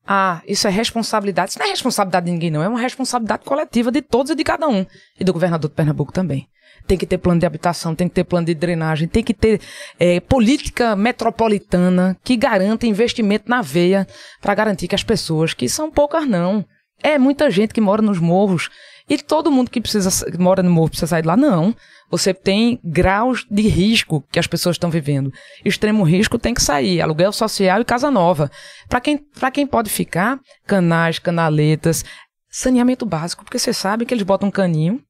Ah, 0.05 0.41
isso 0.47 0.67
é 0.67 0.71
responsabilidade. 0.71 1.51
Isso 1.51 1.59
não 1.59 1.65
é 1.65 1.69
responsabilidade 1.69 2.25
de 2.25 2.31
ninguém, 2.31 2.51
não. 2.51 2.61
É 2.61 2.67
uma 2.67 2.79
responsabilidade 2.79 3.43
coletiva 3.45 3.91
de 3.91 4.01
todos 4.01 4.31
e 4.31 4.35
de 4.35 4.43
cada 4.43 4.67
um. 4.67 4.85
E 5.19 5.23
do 5.23 5.31
governador 5.31 5.69
de 5.69 5.75
Pernambuco 5.75 6.11
também. 6.11 6.47
Tem 6.85 6.97
que 6.97 7.05
ter 7.05 7.17
plano 7.17 7.39
de 7.39 7.45
habitação, 7.45 7.95
tem 7.95 8.09
que 8.09 8.15
ter 8.15 8.25
plano 8.25 8.45
de 8.45 8.53
drenagem, 8.53 9.07
tem 9.07 9.23
que 9.23 9.33
ter 9.33 9.61
é, 9.97 10.19
política 10.19 10.95
metropolitana 10.97 12.17
que 12.21 12.35
garanta 12.35 12.85
investimento 12.85 13.49
na 13.49 13.61
veia 13.61 14.05
para 14.41 14.53
garantir 14.53 14.89
que 14.89 14.95
as 14.95 15.03
pessoas, 15.03 15.53
que 15.53 15.69
são 15.69 15.89
poucas 15.89 16.27
não, 16.27 16.65
é 17.01 17.17
muita 17.17 17.49
gente 17.49 17.73
que 17.73 17.79
mora 17.79 18.01
nos 18.01 18.19
morros 18.19 18.69
e 19.09 19.17
todo 19.17 19.51
mundo 19.51 19.69
que 19.69 19.81
precisa 19.81 20.09
mora 20.37 20.63
no 20.63 20.71
morro 20.71 20.89
precisa 20.89 21.07
sair 21.07 21.21
de 21.21 21.27
lá, 21.27 21.35
não. 21.35 21.75
Você 22.09 22.33
tem 22.33 22.79
graus 22.83 23.45
de 23.49 23.63
risco 23.63 24.23
que 24.31 24.39
as 24.39 24.47
pessoas 24.47 24.75
estão 24.75 24.89
vivendo. 24.89 25.31
Extremo 25.65 26.03
risco 26.03 26.37
tem 26.37 26.53
que 26.53 26.61
sair, 26.61 27.01
aluguel 27.01 27.31
social 27.31 27.81
e 27.81 27.85
casa 27.85 28.11
nova. 28.11 28.51
Para 28.87 29.01
quem, 29.01 29.19
quem 29.51 29.67
pode 29.67 29.89
ficar, 29.89 30.39
canais, 30.65 31.19
canaletas, 31.19 32.05
saneamento 32.49 33.05
básico, 33.05 33.43
porque 33.43 33.57
você 33.57 33.73
sabe 33.73 34.05
que 34.05 34.13
eles 34.13 34.23
botam 34.23 34.49
um 34.49 34.51
caninho 34.51 35.01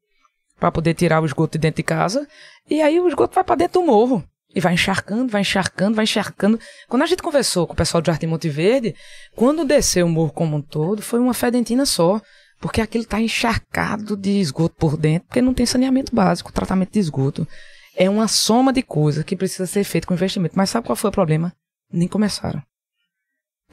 para 0.59 0.71
poder 0.71 0.93
tirar 0.93 1.21
o 1.21 1.25
esgoto 1.25 1.57
de 1.57 1.61
dentro 1.61 1.77
de 1.77 1.83
casa, 1.83 2.25
e 2.69 2.81
aí 2.81 2.97
o 2.99 3.07
esgoto 3.07 3.35
vai 3.35 3.43
para 3.43 3.55
dentro 3.55 3.81
do 3.81 3.85
morro. 3.85 4.23
E 4.55 4.61
vai 4.61 4.73
encharcando, 4.73 5.31
vai 5.31 5.41
encharcando, 5.41 5.95
vai 5.95 6.03
encharcando. 6.03 6.59
Quando 6.87 7.01
a 7.01 7.05
gente 7.07 7.23
conversou 7.23 7.65
com 7.65 7.73
o 7.73 7.75
pessoal 7.75 8.01
do 8.01 8.05
Jardim 8.05 8.27
Monte 8.27 8.47
Verde, 8.49 8.95
quando 9.35 9.65
desceu 9.65 10.05
o 10.05 10.09
morro 10.09 10.31
como 10.31 10.55
um 10.55 10.61
todo, 10.61 11.01
foi 11.01 11.19
uma 11.19 11.33
fedentina 11.33 11.85
só. 11.85 12.21
Porque 12.63 12.79
aquilo 12.79 13.03
está 13.03 13.19
encharcado 13.19 14.15
de 14.15 14.39
esgoto 14.39 14.77
por 14.77 14.95
dentro, 14.95 15.27
porque 15.27 15.41
não 15.41 15.53
tem 15.53 15.65
saneamento 15.65 16.15
básico, 16.15 16.49
tratamento 16.49 16.93
de 16.93 16.99
esgoto. 16.99 17.45
É 17.93 18.09
uma 18.09 18.25
soma 18.29 18.71
de 18.71 18.81
coisas 18.81 19.25
que 19.25 19.35
precisa 19.35 19.67
ser 19.67 19.83
feito 19.83 20.07
com 20.07 20.13
investimento. 20.13 20.55
Mas 20.55 20.69
sabe 20.69 20.87
qual 20.87 20.95
foi 20.95 21.09
o 21.09 21.13
problema? 21.13 21.51
Nem 21.91 22.07
começaram. 22.07 22.63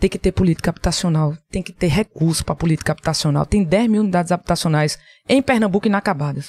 Tem 0.01 0.11
que 0.11 0.19
ter 0.19 0.33
política 0.33 0.71
habitacional, 0.71 1.37
tem 1.49 1.63
que 1.63 1.73
ter 1.73 1.87
recurso 1.87 2.45
para 2.45 2.57
política 2.57 2.91
habitacional. 2.91 3.47
Tem 3.47 3.63
10 3.63 3.89
mil 3.89 4.03
unidades 4.03 4.33
habitacionais 4.33 4.99
em 5.29 5.41
Pernambuco 5.41 5.87
inacabadas. 5.87 6.49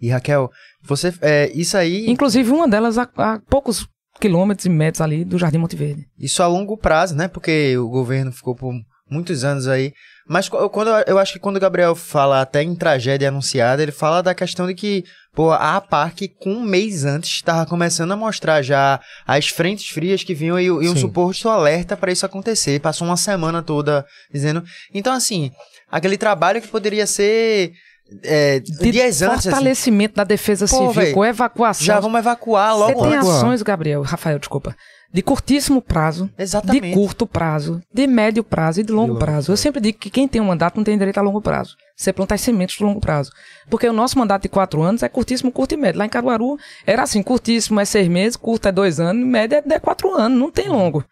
E 0.00 0.10
Raquel, 0.10 0.50
você. 0.80 1.12
É, 1.20 1.50
isso 1.56 1.76
aí. 1.76 2.08
Inclusive 2.08 2.52
uma 2.52 2.68
delas 2.68 2.98
a, 2.98 3.10
a 3.16 3.40
poucos 3.50 3.84
quilômetros 4.20 4.66
e 4.66 4.68
metros 4.68 5.00
ali 5.00 5.24
do 5.24 5.38
Jardim 5.38 5.58
Monte 5.58 5.74
Verde. 5.74 6.06
Isso 6.16 6.40
a 6.40 6.46
longo 6.46 6.76
prazo, 6.76 7.16
né? 7.16 7.26
Porque 7.26 7.76
o 7.76 7.88
governo 7.88 8.30
ficou 8.30 8.54
por 8.54 8.72
muitos 9.10 9.42
anos 9.42 9.66
aí. 9.66 9.92
Mas 10.28 10.48
qu- 10.48 10.68
quando 10.70 10.88
eu 11.06 11.18
acho 11.18 11.32
que 11.34 11.38
quando 11.38 11.56
o 11.56 11.60
Gabriel 11.60 11.94
fala 11.94 12.40
até 12.40 12.62
em 12.62 12.74
tragédia 12.74 13.28
anunciada, 13.28 13.82
ele 13.82 13.92
fala 13.92 14.22
da 14.22 14.34
questão 14.34 14.66
de 14.66 14.74
que, 14.74 15.04
pô, 15.34 15.50
a 15.50 15.76
APAC, 15.76 16.28
com 16.40 16.50
um 16.54 16.62
mês 16.62 17.04
antes, 17.04 17.30
estava 17.30 17.66
começando 17.66 18.12
a 18.12 18.16
mostrar 18.16 18.62
já 18.62 18.98
as 19.26 19.48
frentes 19.48 19.88
frias 19.90 20.24
que 20.24 20.34
vinham 20.34 20.58
e, 20.58 20.64
e 20.64 20.70
um 20.70 20.94
Sim. 20.94 21.00
suposto 21.00 21.48
alerta 21.48 21.96
para 21.96 22.10
isso 22.10 22.24
acontecer. 22.24 22.80
Passou 22.80 23.06
uma 23.06 23.16
semana 23.18 23.62
toda 23.62 24.04
dizendo. 24.32 24.64
Então, 24.94 25.12
assim, 25.12 25.50
aquele 25.90 26.16
trabalho 26.16 26.62
que 26.62 26.68
poderia 26.68 27.06
ser. 27.06 27.72
É, 28.22 28.60
De 28.60 28.90
dias 28.92 29.22
antes. 29.22 29.38
assim, 29.38 29.50
fortalecimento 29.50 30.14
da 30.14 30.24
defesa 30.24 30.66
Pô, 30.68 30.76
civil, 30.76 30.92
véi, 30.92 31.12
com 31.12 31.24
evacuação. 31.24 31.84
já 31.86 31.98
vamos 31.98 32.18
evacuar 32.18 32.72
Você 32.72 32.78
logo 32.78 33.02
tem 33.02 33.14
antes. 33.16 33.28
ações, 33.28 33.62
Gabriel, 33.62 34.02
Rafael, 34.02 34.38
desculpa, 34.38 34.76
de 35.14 35.22
curtíssimo 35.22 35.80
prazo, 35.80 36.28
Exatamente. 36.36 36.88
de 36.88 36.92
curto 36.92 37.24
prazo, 37.24 37.80
de 37.92 38.04
médio 38.04 38.42
prazo 38.42 38.80
e 38.80 38.82
de 38.82 38.90
longo 38.90 39.12
longo 39.12 39.20
prazo. 39.20 39.52
Eu 39.52 39.56
sempre 39.56 39.80
digo 39.80 39.96
que 39.96 40.10
quem 40.10 40.26
tem 40.26 40.40
um 40.40 40.46
mandato 40.46 40.76
não 40.76 40.82
tem 40.82 40.98
direito 40.98 41.18
a 41.18 41.22
longo 41.22 41.40
prazo. 41.40 41.76
Você 41.96 42.12
plantar 42.12 42.36
sementes 42.36 42.76
de 42.76 42.82
longo 42.82 42.98
prazo. 42.98 43.30
Porque 43.70 43.88
o 43.88 43.92
nosso 43.92 44.18
mandato 44.18 44.42
de 44.42 44.48
quatro 44.48 44.82
anos 44.82 45.04
é 45.04 45.08
curtíssimo, 45.08 45.52
curto 45.52 45.72
e 45.72 45.76
médio. 45.76 46.00
Lá 46.00 46.06
em 46.06 46.08
Caruaru 46.08 46.58
era 46.84 47.04
assim, 47.04 47.22
curtíssimo 47.22 47.78
é 47.78 47.84
seis 47.84 48.08
meses, 48.08 48.36
curto 48.36 48.66
é 48.66 48.72
dois 48.72 48.98
anos, 48.98 49.24
médio 49.24 49.56
é 49.56 49.74
é 49.74 49.78
quatro 49.78 50.12
anos, 50.12 50.36
não 50.36 50.50
tem 50.50 50.68
longo. 50.68 51.04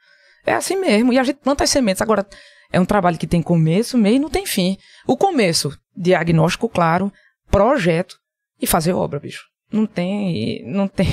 É 0.45 0.53
assim 0.53 0.75
mesmo. 0.75 1.13
E 1.13 1.19
a 1.21 1.23
gente 1.23 1.37
planta 1.37 1.63
as 1.63 1.71
sementes. 1.71 2.03
Agora, 2.03 2.27
é 2.73 2.81
um 2.81 2.85
trabalho 2.85 3.17
que 3.17 3.27
tem 3.29 3.41
começo, 3.41 3.97
meio 3.97 4.17
e 4.17 4.19
não 4.19 4.29
tem 4.29 4.45
fim. 4.45 4.77
O 5.07 5.17
começo, 5.17 5.79
diagnóstico 5.97 6.69
claro, 6.69 7.13
projeto 7.49 8.17
e 8.61 8.67
fazer 8.67 8.95
obra, 8.95 9.21
bicho. 9.21 9.52
Não 9.73 9.87
tem, 9.87 10.63
não 10.67 10.87
tem, 10.87 11.07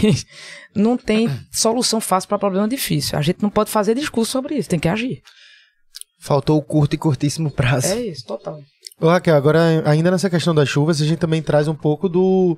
não 0.75 0.97
tem 0.97 1.29
solução 1.51 2.01
fácil 2.01 2.27
para 2.27 2.37
problema 2.39 2.67
difícil. 2.67 3.17
A 3.17 3.21
gente 3.21 3.41
não 3.41 3.49
pode 3.49 3.69
fazer 3.71 3.95
discurso 3.95 4.31
sobre 4.31 4.55
isso, 4.55 4.69
tem 4.69 4.79
que 4.79 4.87
agir. 4.89 5.21
Faltou 6.21 6.57
o 6.57 6.61
curto 6.61 6.93
e 6.95 6.97
curtíssimo 6.97 7.49
prazo. 7.49 7.87
É 7.93 8.01
isso, 8.01 8.25
total. 8.25 8.59
Ô, 8.99 9.07
Raquel, 9.07 9.35
agora 9.35 9.81
ainda 9.89 10.11
nessa 10.11 10.29
questão 10.29 10.53
das 10.53 10.67
chuvas, 10.67 11.01
a 11.01 11.05
gente 11.05 11.19
também 11.19 11.41
traz 11.41 11.67
um 11.69 11.75
pouco 11.75 12.09
do 12.09 12.57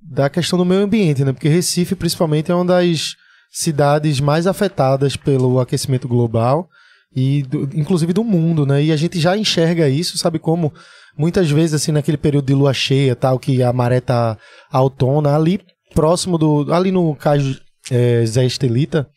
da 0.00 0.28
questão 0.30 0.56
do 0.58 0.64
meio 0.64 0.80
ambiente, 0.82 1.24
né? 1.24 1.32
Porque 1.32 1.48
Recife, 1.48 1.94
principalmente, 1.94 2.50
é 2.50 2.54
uma 2.54 2.64
das 2.64 3.14
cidades 3.50 4.20
mais 4.20 4.46
afetadas 4.46 5.16
pelo 5.16 5.60
aquecimento 5.60 6.06
global 6.08 6.68
e 7.14 7.42
do- 7.42 7.68
inclusive 7.74 8.12
do 8.12 8.24
mundo, 8.24 8.64
né? 8.64 8.82
E 8.82 8.92
a 8.92 8.96
gente 8.96 9.18
já 9.20 9.36
enxerga 9.36 9.88
isso, 9.88 10.16
sabe 10.18 10.38
como? 10.38 10.72
Muitas 11.16 11.50
vezes, 11.50 11.74
assim, 11.74 11.92
naquele 11.92 12.16
período 12.16 12.46
de 12.46 12.54
lua 12.54 12.72
cheia, 12.72 13.14
tal, 13.14 13.38
que 13.38 13.62
a 13.62 13.72
maré 13.72 14.00
tá 14.00 14.38
autona, 14.70 15.34
ali 15.34 15.60
próximo 15.94 16.38
do... 16.38 16.72
ali 16.72 16.90
no 16.90 17.14
cais 17.14 17.60
é, 17.90 18.24
Zé 18.24 18.44
Estelita, 18.44 19.08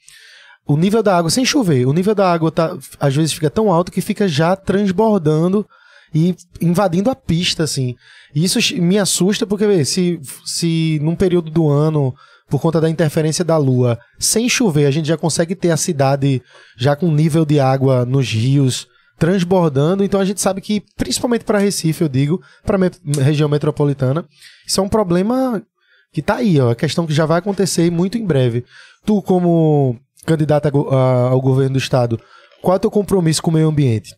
o 0.68 0.76
nível 0.76 1.04
da 1.04 1.18
água, 1.18 1.30
sem 1.30 1.46
chover, 1.46 1.86
o 1.88 1.94
nível 1.94 2.16
da 2.16 2.32
água 2.32 2.52
tá, 2.52 2.76
às 3.00 3.16
vezes 3.16 3.34
fica 3.34 3.50
tão 3.50 3.72
alto 3.72 3.92
que 3.92 4.02
fica 4.02 4.28
já 4.28 4.56
transbordando 4.56 5.66
e 6.14 6.36
invadindo 6.60 7.10
a 7.10 7.16
pista, 7.16 7.64
assim. 7.64 7.96
E 8.34 8.44
isso 8.44 8.60
me 8.82 8.98
assusta 8.98 9.46
porque, 9.46 9.68
vê, 9.68 9.86
se, 9.86 10.20
se 10.44 11.00
num 11.02 11.16
período 11.16 11.52
do 11.52 11.70
ano, 11.70 12.16
por 12.50 12.60
conta 12.60 12.82
da 12.82 12.90
interferência 12.90 13.46
da 13.46 13.58
lua, 13.58 14.00
sem 14.20 14.50
chover, 14.50 14.86
a 14.86 14.92
gente 14.92 15.08
já 15.08 15.18
consegue 15.18 15.56
ter 15.56 15.72
a 15.72 15.78
cidade 15.78 16.42
já 16.78 16.96
com 16.96 17.12
nível 17.12 17.46
de 17.46 17.60
água 17.60 18.06
nos 18.06 18.32
rios 18.32 18.88
transbordando, 19.18 20.04
então 20.04 20.20
a 20.20 20.26
gente 20.26 20.42
sabe 20.42 20.62
que, 20.62 20.84
principalmente 20.98 21.44
para 21.46 21.58
Recife, 21.60 22.02
eu 22.04 22.10
digo, 22.10 22.42
para 22.66 22.78
a 22.78 23.22
região 23.24 23.48
metropolitana, 23.50 24.26
isso 24.68 24.80
é 24.80 24.84
um 24.84 24.90
problema 24.90 25.64
que 26.12 26.22
tá 26.22 26.36
aí, 26.36 26.60
ó, 26.60 26.72
é 26.72 26.76
questão 26.76 27.06
que 27.08 27.14
já 27.14 27.26
vai 27.26 27.40
acontecer 27.40 27.90
muito 27.92 28.18
em 28.18 28.26
breve. 28.26 28.64
Tu, 29.06 29.22
como 29.22 29.98
candidato 30.26 30.68
a 30.68 30.96
a- 30.96 31.30
ao 31.30 31.42
governo 31.42 31.74
do 31.74 31.80
estado, 31.80 32.20
qual 32.62 32.74
é 32.74 32.78
o 32.78 32.80
teu 32.80 32.92
compromisso 32.92 33.42
com 33.42 33.52
o 33.52 33.54
meio 33.54 33.68
ambiente? 33.68 34.16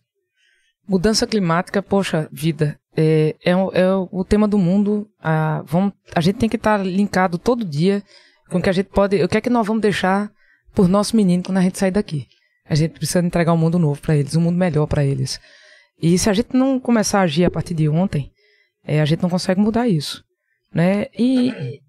Mudança 0.86 1.26
climática, 1.26 1.82
poxa 1.82 2.28
vida, 2.32 2.78
é, 2.96 3.36
é, 3.44 3.54
o- 3.56 3.70
é 3.72 3.94
o 4.10 4.24
tema 4.24 4.48
do 4.48 4.56
mundo. 4.58 5.06
A, 5.22 5.62
vamos, 5.66 5.92
a 6.14 6.20
gente 6.20 6.36
tem 6.36 6.48
que 6.48 6.56
estar 6.56 6.78
linkado 6.84 7.36
todo 7.38 7.64
dia 7.64 8.02
com 8.48 8.58
o 8.58 8.62
que 8.62 8.70
a 8.70 8.72
gente 8.72 8.86
pode. 8.88 9.22
O 9.22 9.28
que 9.28 9.36
é 9.36 9.40
que 9.40 9.50
nós 9.50 9.66
vamos 9.66 9.82
deixar 9.82 10.30
por 10.74 10.88
nosso 10.88 11.14
menino 11.14 11.42
quando 11.42 11.58
a 11.58 11.62
gente 11.62 11.78
sair 11.78 11.90
daqui? 11.90 12.26
A 12.68 12.74
gente 12.74 12.92
precisa 12.92 13.20
entregar 13.20 13.52
um 13.52 13.56
mundo 13.56 13.78
novo 13.78 14.00
para 14.00 14.16
eles, 14.16 14.36
um 14.36 14.40
mundo 14.40 14.56
melhor 14.56 14.86
para 14.86 15.04
eles. 15.04 15.40
E 16.00 16.18
se 16.18 16.28
a 16.28 16.32
gente 16.32 16.54
não 16.54 16.78
começar 16.78 17.20
a 17.20 17.22
agir 17.22 17.44
a 17.44 17.50
partir 17.50 17.74
de 17.74 17.88
ontem, 17.88 18.30
é, 18.84 19.00
a 19.00 19.04
gente 19.04 19.22
não 19.22 19.30
consegue 19.30 19.60
mudar 19.60 19.88
isso. 19.88 20.22
Né? 20.72 21.06
E 21.18 21.80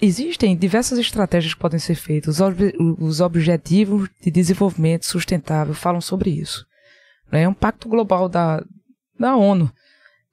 existem 0.00 0.56
diversas 0.56 0.98
estratégias 0.98 1.54
que 1.54 1.60
podem 1.60 1.78
ser 1.78 1.94
feitas. 1.94 2.36
Os, 2.36 2.40
obje- 2.40 2.74
os 2.98 3.20
Objetivos 3.20 4.08
de 4.22 4.30
Desenvolvimento 4.30 5.06
Sustentável 5.06 5.74
falam 5.74 6.00
sobre 6.00 6.30
isso. 6.30 6.66
né? 7.30 7.42
É 7.42 7.48
um 7.48 7.54
pacto 7.54 7.88
global 7.88 8.28
da, 8.28 8.64
da 9.18 9.36
ONU. 9.36 9.70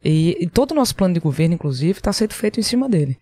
E, 0.03 0.37
e 0.39 0.47
todo 0.47 0.71
o 0.71 0.75
nosso 0.75 0.95
plano 0.95 1.13
de 1.13 1.19
governo, 1.19 1.55
inclusive, 1.55 1.99
está 1.99 2.11
sendo 2.13 2.33
feito 2.33 2.59
em 2.59 2.63
cima 2.63 2.87
dele. 2.89 3.17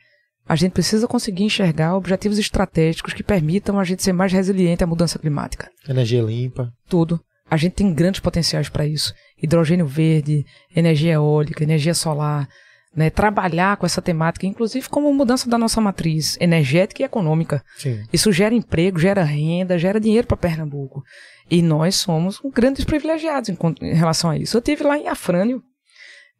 A 0.47 0.55
gente 0.55 0.73
precisa 0.73 1.07
conseguir 1.07 1.43
enxergar 1.43 1.95
objetivos 1.95 2.37
estratégicos 2.37 3.13
que 3.13 3.23
permitam 3.23 3.79
a 3.79 3.83
gente 3.83 4.03
ser 4.03 4.13
mais 4.13 4.31
resiliente 4.31 4.83
à 4.83 4.87
mudança 4.87 5.17
climática. 5.17 5.69
Energia 5.87 6.21
limpa. 6.21 6.71
Tudo. 6.87 7.19
A 7.49 7.57
gente 7.57 7.73
tem 7.73 7.93
grandes 7.93 8.19
potenciais 8.19 8.69
para 8.69 8.85
isso. 8.85 9.13
Hidrogênio 9.41 9.85
verde, 9.87 10.45
energia 10.75 11.13
eólica, 11.13 11.63
energia 11.63 11.93
solar, 11.93 12.47
né? 12.95 13.09
Trabalhar 13.09 13.77
com 13.77 13.85
essa 13.85 14.01
temática, 14.01 14.45
inclusive 14.45 14.87
como 14.87 15.13
mudança 15.13 15.49
da 15.49 15.57
nossa 15.57 15.81
matriz 15.81 16.37
energética 16.39 17.01
e 17.01 17.05
econômica. 17.05 17.63
Sim. 17.77 18.03
Isso 18.13 18.31
gera 18.31 18.55
emprego, 18.55 18.99
gera 18.99 19.23
renda, 19.23 19.77
gera 19.77 19.99
dinheiro 19.99 20.25
para 20.25 20.37
Pernambuco. 20.37 21.03
E 21.49 21.61
nós 21.61 21.95
somos 21.95 22.39
grandes 22.53 22.85
privilegiados 22.85 23.49
em, 23.49 23.57
em 23.81 23.93
relação 23.93 24.29
a 24.29 24.37
isso. 24.37 24.57
Eu 24.57 24.61
tive 24.61 24.83
lá 24.83 24.97
em 24.97 25.07
Afrânio, 25.07 25.61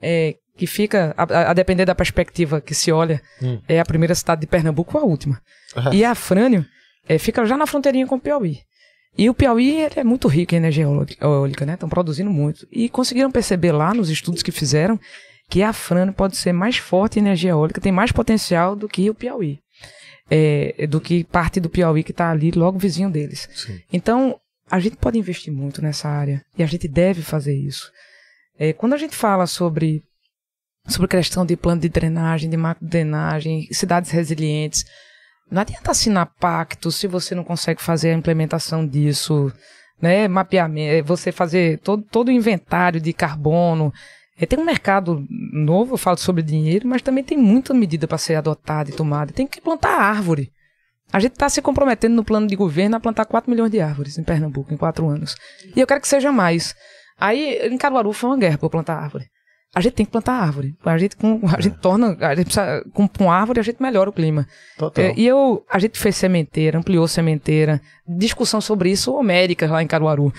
é, 0.02 0.36
que 0.58 0.66
fica, 0.68 1.14
a, 1.18 1.24
a- 1.24 1.52
a 1.52 1.54
depender 1.54 1.86
da 1.86 1.94
perspectiva 1.96 2.62
que 2.62 2.74
se 2.74 2.92
olha, 2.92 3.22
Hum. 3.42 3.60
é 3.68 3.80
a 3.80 3.86
primeira 3.86 4.16
cidade 4.16 4.42
de 4.42 4.48
Pernambuco 4.48 4.98
ou 4.98 5.04
a 5.04 5.08
última. 5.08 5.42
Ah. 5.76 5.90
E 5.94 6.04
Afrânio 6.06 6.66
é, 7.08 7.18
fica 7.18 7.46
já 7.46 7.58
na 7.58 7.68
fronteirinha 7.68 8.08
com 8.08 8.16
o 8.16 8.20
Piauí. 8.20 8.60
E 9.18 9.30
o 9.30 9.34
Piauí 9.34 9.82
é 9.96 10.04
muito 10.04 10.28
rico 10.28 10.54
em 10.54 10.58
energia 10.58 10.86
eólica, 11.22 11.66
né? 11.66 11.74
Estão 11.76 11.88
produzindo 11.88 12.30
muito. 12.30 12.68
E 12.72 12.90
conseguiram 12.90 13.32
perceber 13.32 13.72
lá 13.72 13.94
nos 13.94 14.10
estudos 14.10 14.44
que 14.44 14.52
fizeram 14.52 15.00
que 15.50 15.62
a 15.64 15.70
Afrânio 15.70 16.14
pode 16.14 16.36
ser 16.36 16.52
mais 16.52 16.78
forte 16.78 17.18
em 17.18 17.22
energia 17.22 17.52
eólica, 17.52 17.80
tem 17.80 17.92
mais 17.92 18.12
potencial 18.12 18.76
do 18.76 18.90
que 18.90 19.10
o 19.10 19.14
Piauí. 19.16 19.60
É, 20.30 20.88
do 20.90 21.00
que 21.00 21.24
parte 21.24 21.60
do 21.60 21.70
Piauí 21.70 22.04
que 22.04 22.12
está 22.12 22.32
ali 22.32 22.50
logo 22.52 22.80
vizinho 22.80 23.12
deles. 23.12 23.48
Sim. 23.54 23.80
Então, 23.94 24.40
a 24.70 24.80
gente 24.80 24.96
pode 24.98 25.20
investir 25.20 25.54
muito 25.54 25.82
nessa 25.84 26.10
área 26.10 26.42
e 26.58 26.64
a 26.64 26.66
gente 26.66 26.88
deve 26.88 27.22
fazer 27.22 27.54
isso. 27.56 27.92
É, 28.58 28.74
quando 28.74 28.94
a 28.94 28.98
gente 28.98 29.16
fala 29.16 29.46
sobre, 29.46 30.02
sobre 30.88 31.08
questão 31.08 31.46
de 31.46 31.56
plano 31.56 31.82
de 31.82 31.90
drenagem, 31.90 32.50
de 32.50 32.58
macro 32.58 32.86
drenagem, 32.86 33.68
cidades 33.72 34.12
resilientes, 34.12 34.86
não 35.50 35.62
adianta 35.62 35.92
assinar 35.92 36.32
pacto 36.40 36.92
se 36.92 37.08
você 37.08 37.36
não 37.36 37.44
consegue 37.44 37.82
fazer 37.82 38.12
a 38.12 38.18
implementação 38.18 38.86
disso, 38.86 39.52
né? 40.02 40.28
Mapeamento, 40.28 41.08
você 41.08 41.32
fazer 41.32 41.80
todo, 41.80 42.04
todo 42.04 42.30
o 42.30 42.32
inventário 42.32 43.00
de 43.00 43.14
carbono. 43.14 43.94
É, 44.38 44.46
tem 44.46 44.60
um 44.60 44.66
mercado 44.66 45.26
novo, 45.30 45.94
eu 45.94 45.98
falo 45.98 46.18
sobre 46.18 46.42
dinheiro, 46.42 46.88
mas 46.88 47.02
também 47.02 47.24
tem 47.24 47.38
muita 47.38 47.74
medida 47.74 48.08
para 48.08 48.18
ser 48.18 48.36
adotada 48.36 48.90
e 48.90 48.94
tomada. 48.94 49.32
Tem 49.32 49.48
que 49.48 49.62
plantar 49.62 49.98
árvore. 49.98 50.52
A 51.14 51.20
gente 51.20 51.34
está 51.34 51.48
se 51.48 51.62
comprometendo 51.62 52.16
no 52.16 52.24
plano 52.24 52.48
de 52.48 52.56
governo 52.56 52.98
a 52.98 53.00
plantar 53.00 53.26
4 53.26 53.50
milhões 53.50 53.72
de 53.72 53.80
árvores 53.80 54.18
em 54.18 54.24
Pernambuco 54.24 54.74
em 54.74 54.78
4 54.78 55.08
anos. 55.08 55.36
E 55.76 55.80
eu 55.80 55.88
quero 55.88 56.02
que 56.02 56.08
seja 56.08 56.32
mais. 56.32 56.76
Aí, 57.18 57.60
em 57.68 57.78
Caruaru 57.78 58.12
foi 58.12 58.32
uma 58.32 58.38
guerra 58.38 58.58
para 58.58 58.70
plantar 58.70 58.96
árvore. 58.96 59.28
A 59.74 59.82
gente 59.82 59.94
tem 59.94 60.06
que 60.06 60.12
plantar 60.12 60.34
árvore. 60.34 60.74
A 60.86 60.98
gente, 60.98 61.16
com, 61.18 61.42
a 61.54 61.60
gente 61.60 61.78
torna. 61.80 62.16
A 62.22 62.34
gente 62.36 62.46
precisa, 62.46 62.84
com, 62.94 63.08
com 63.08 63.32
árvore 63.32 63.60
a 63.60 63.64
gente 63.64 63.82
melhora 63.82 64.10
o 64.10 64.14
clima. 64.14 64.48
É, 65.02 65.14
e 65.18 65.26
eu, 65.28 65.66
a 65.70 65.80
gente 65.80 66.00
fez 66.00 66.16
sementeira, 66.16 66.78
ampliou 66.80 67.08
sementeira, 67.08 67.82
discussão 68.08 68.62
sobre 68.62 68.90
isso 68.90 69.14
homérica 69.14 69.70
lá 69.70 69.84
em 69.84 69.88
Caruaru. 69.88 70.34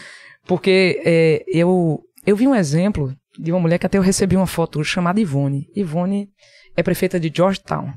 Porque 0.46 1.02
é, 1.04 1.44
eu, 1.48 2.00
eu 2.24 2.34
vi 2.36 2.46
um 2.46 2.54
exemplo 2.54 3.14
de 3.38 3.52
uma 3.52 3.60
mulher 3.60 3.78
que 3.78 3.84
até 3.86 3.98
eu 3.98 4.02
recebi 4.02 4.36
uma 4.36 4.46
foto 4.46 4.82
chamada 4.82 5.20
Ivone. 5.20 5.68
Ivone 5.76 6.30
é 6.76 6.82
prefeita 6.82 7.20
de 7.20 7.30
Georgetown. 7.34 7.92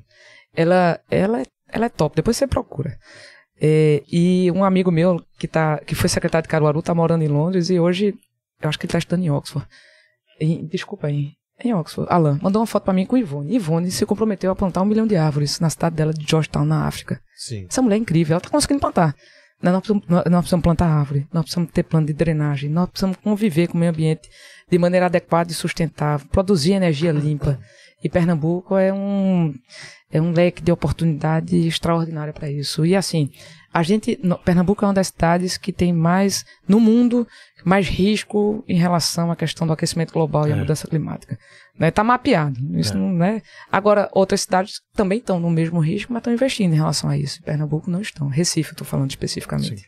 Ela, 0.55 0.99
ela, 1.09 1.41
é- 1.41 1.45
ela 1.71 1.85
é 1.85 1.89
top, 1.89 2.15
depois 2.15 2.35
você 2.35 2.47
procura. 2.47 2.97
É, 3.61 4.03
e 4.11 4.51
um 4.51 4.63
amigo 4.63 4.91
meu 4.91 5.21
que, 5.37 5.47
tá, 5.47 5.79
que 5.85 5.93
foi 5.95 6.09
secretário 6.09 6.43
de 6.47 6.49
Caruaru 6.49 6.81
tá 6.81 6.93
morando 6.95 7.23
em 7.23 7.27
Londres 7.27 7.69
e 7.69 7.79
hoje 7.79 8.13
eu 8.61 8.67
acho 8.69 8.79
que 8.79 8.85
ele 8.85 8.91
tá 8.91 8.97
estudando 8.99 9.23
em 9.23 9.29
Oxford. 9.29 9.65
Em- 10.39 10.65
desculpa 10.65 11.07
aí. 11.07 11.31
Em 11.61 11.73
Oxford. 11.73 12.09
Alan, 12.09 12.39
mandou 12.41 12.61
uma 12.61 12.65
foto 12.65 12.83
pra 12.85 12.93
mim 12.93 13.05
com 13.05 13.17
Ivone. 13.17 13.53
Ivone 13.53 13.91
se 13.91 14.05
comprometeu 14.05 14.49
a 14.51 14.55
plantar 14.55 14.81
um 14.81 14.85
milhão 14.85 15.05
de 15.05 15.17
árvores 15.17 15.59
na 15.59 15.69
cidade 15.69 15.95
dela 15.95 16.13
de 16.13 16.25
Georgetown, 16.25 16.63
na 16.63 16.85
África. 16.85 17.19
Sim. 17.35 17.65
Essa 17.69 17.81
mulher 17.81 17.97
é 17.97 17.99
incrível, 17.99 18.33
ela 18.35 18.41
tá 18.41 18.49
conseguindo 18.49 18.79
plantar. 18.79 19.13
Nós, 19.61 19.73
não 19.73 19.81
precisamos, 19.81 20.05
nós, 20.07 20.23
nós 20.25 20.39
precisamos 20.39 20.63
plantar 20.63 20.85
árvore, 20.87 21.27
nós 21.33 21.43
precisamos 21.43 21.69
ter 21.73 21.83
plano 21.83 22.07
de 22.07 22.13
drenagem, 22.13 22.69
nós 22.69 22.89
precisamos 22.89 23.17
conviver 23.17 23.67
com 23.67 23.73
o 23.73 23.77
meio 23.77 23.91
ambiente 23.91 24.29
de 24.71 24.77
maneira 24.77 25.07
adequada 25.07 25.51
e 25.51 25.53
sustentável, 25.53 26.25
produzir 26.31 26.71
energia 26.73 27.11
limpa. 27.11 27.59
E 28.01 28.07
Pernambuco 28.07 28.77
é 28.77 28.93
um, 28.93 29.53
é 30.09 30.21
um 30.21 30.31
leque 30.31 30.61
de 30.63 30.71
oportunidade 30.71 31.57
extraordinária 31.67 32.31
para 32.31 32.49
isso. 32.49 32.85
E 32.85 32.95
assim, 32.95 33.29
a 33.73 33.83
gente, 33.83 34.17
no- 34.23 34.37
Pernambuco 34.37 34.85
é 34.85 34.87
uma 34.87 34.93
das 34.93 35.07
cidades 35.07 35.57
que 35.57 35.73
tem 35.73 35.91
mais, 35.91 36.45
no 36.65 36.79
mundo, 36.79 37.27
mais 37.65 37.87
risco 37.87 38.63
em 38.67 38.77
relação 38.77 39.31
à 39.31 39.35
questão 39.35 39.65
do 39.67 39.73
aquecimento 39.73 40.13
global 40.13 40.47
e 40.47 40.51
à 40.53 40.55
É. 40.55 40.59
mudança 40.59 40.87
climática. 40.87 41.37
Né? 41.77 41.91
Tá 41.91 42.03
mapeado. 42.03 42.57
Isso 42.77 42.93
É. 42.93 42.95
não, 42.97 43.09
né? 43.13 43.41
Agora, 43.71 44.09
outras 44.13 44.41
cidades 44.41 44.81
também 44.95 45.19
estão 45.19 45.39
no 45.39 45.49
mesmo 45.49 45.79
risco, 45.79 46.11
mas 46.11 46.19
estão 46.21 46.33
investindo 46.33 46.73
em 46.73 46.77
relação 46.77 47.09
a 47.09 47.17
isso. 47.17 47.41
Pernambuco 47.43 47.89
não 47.89 48.01
estão. 48.01 48.27
Recife, 48.27 48.71
estou 48.71 48.85
falando 48.85 49.09
especificamente. 49.09 49.85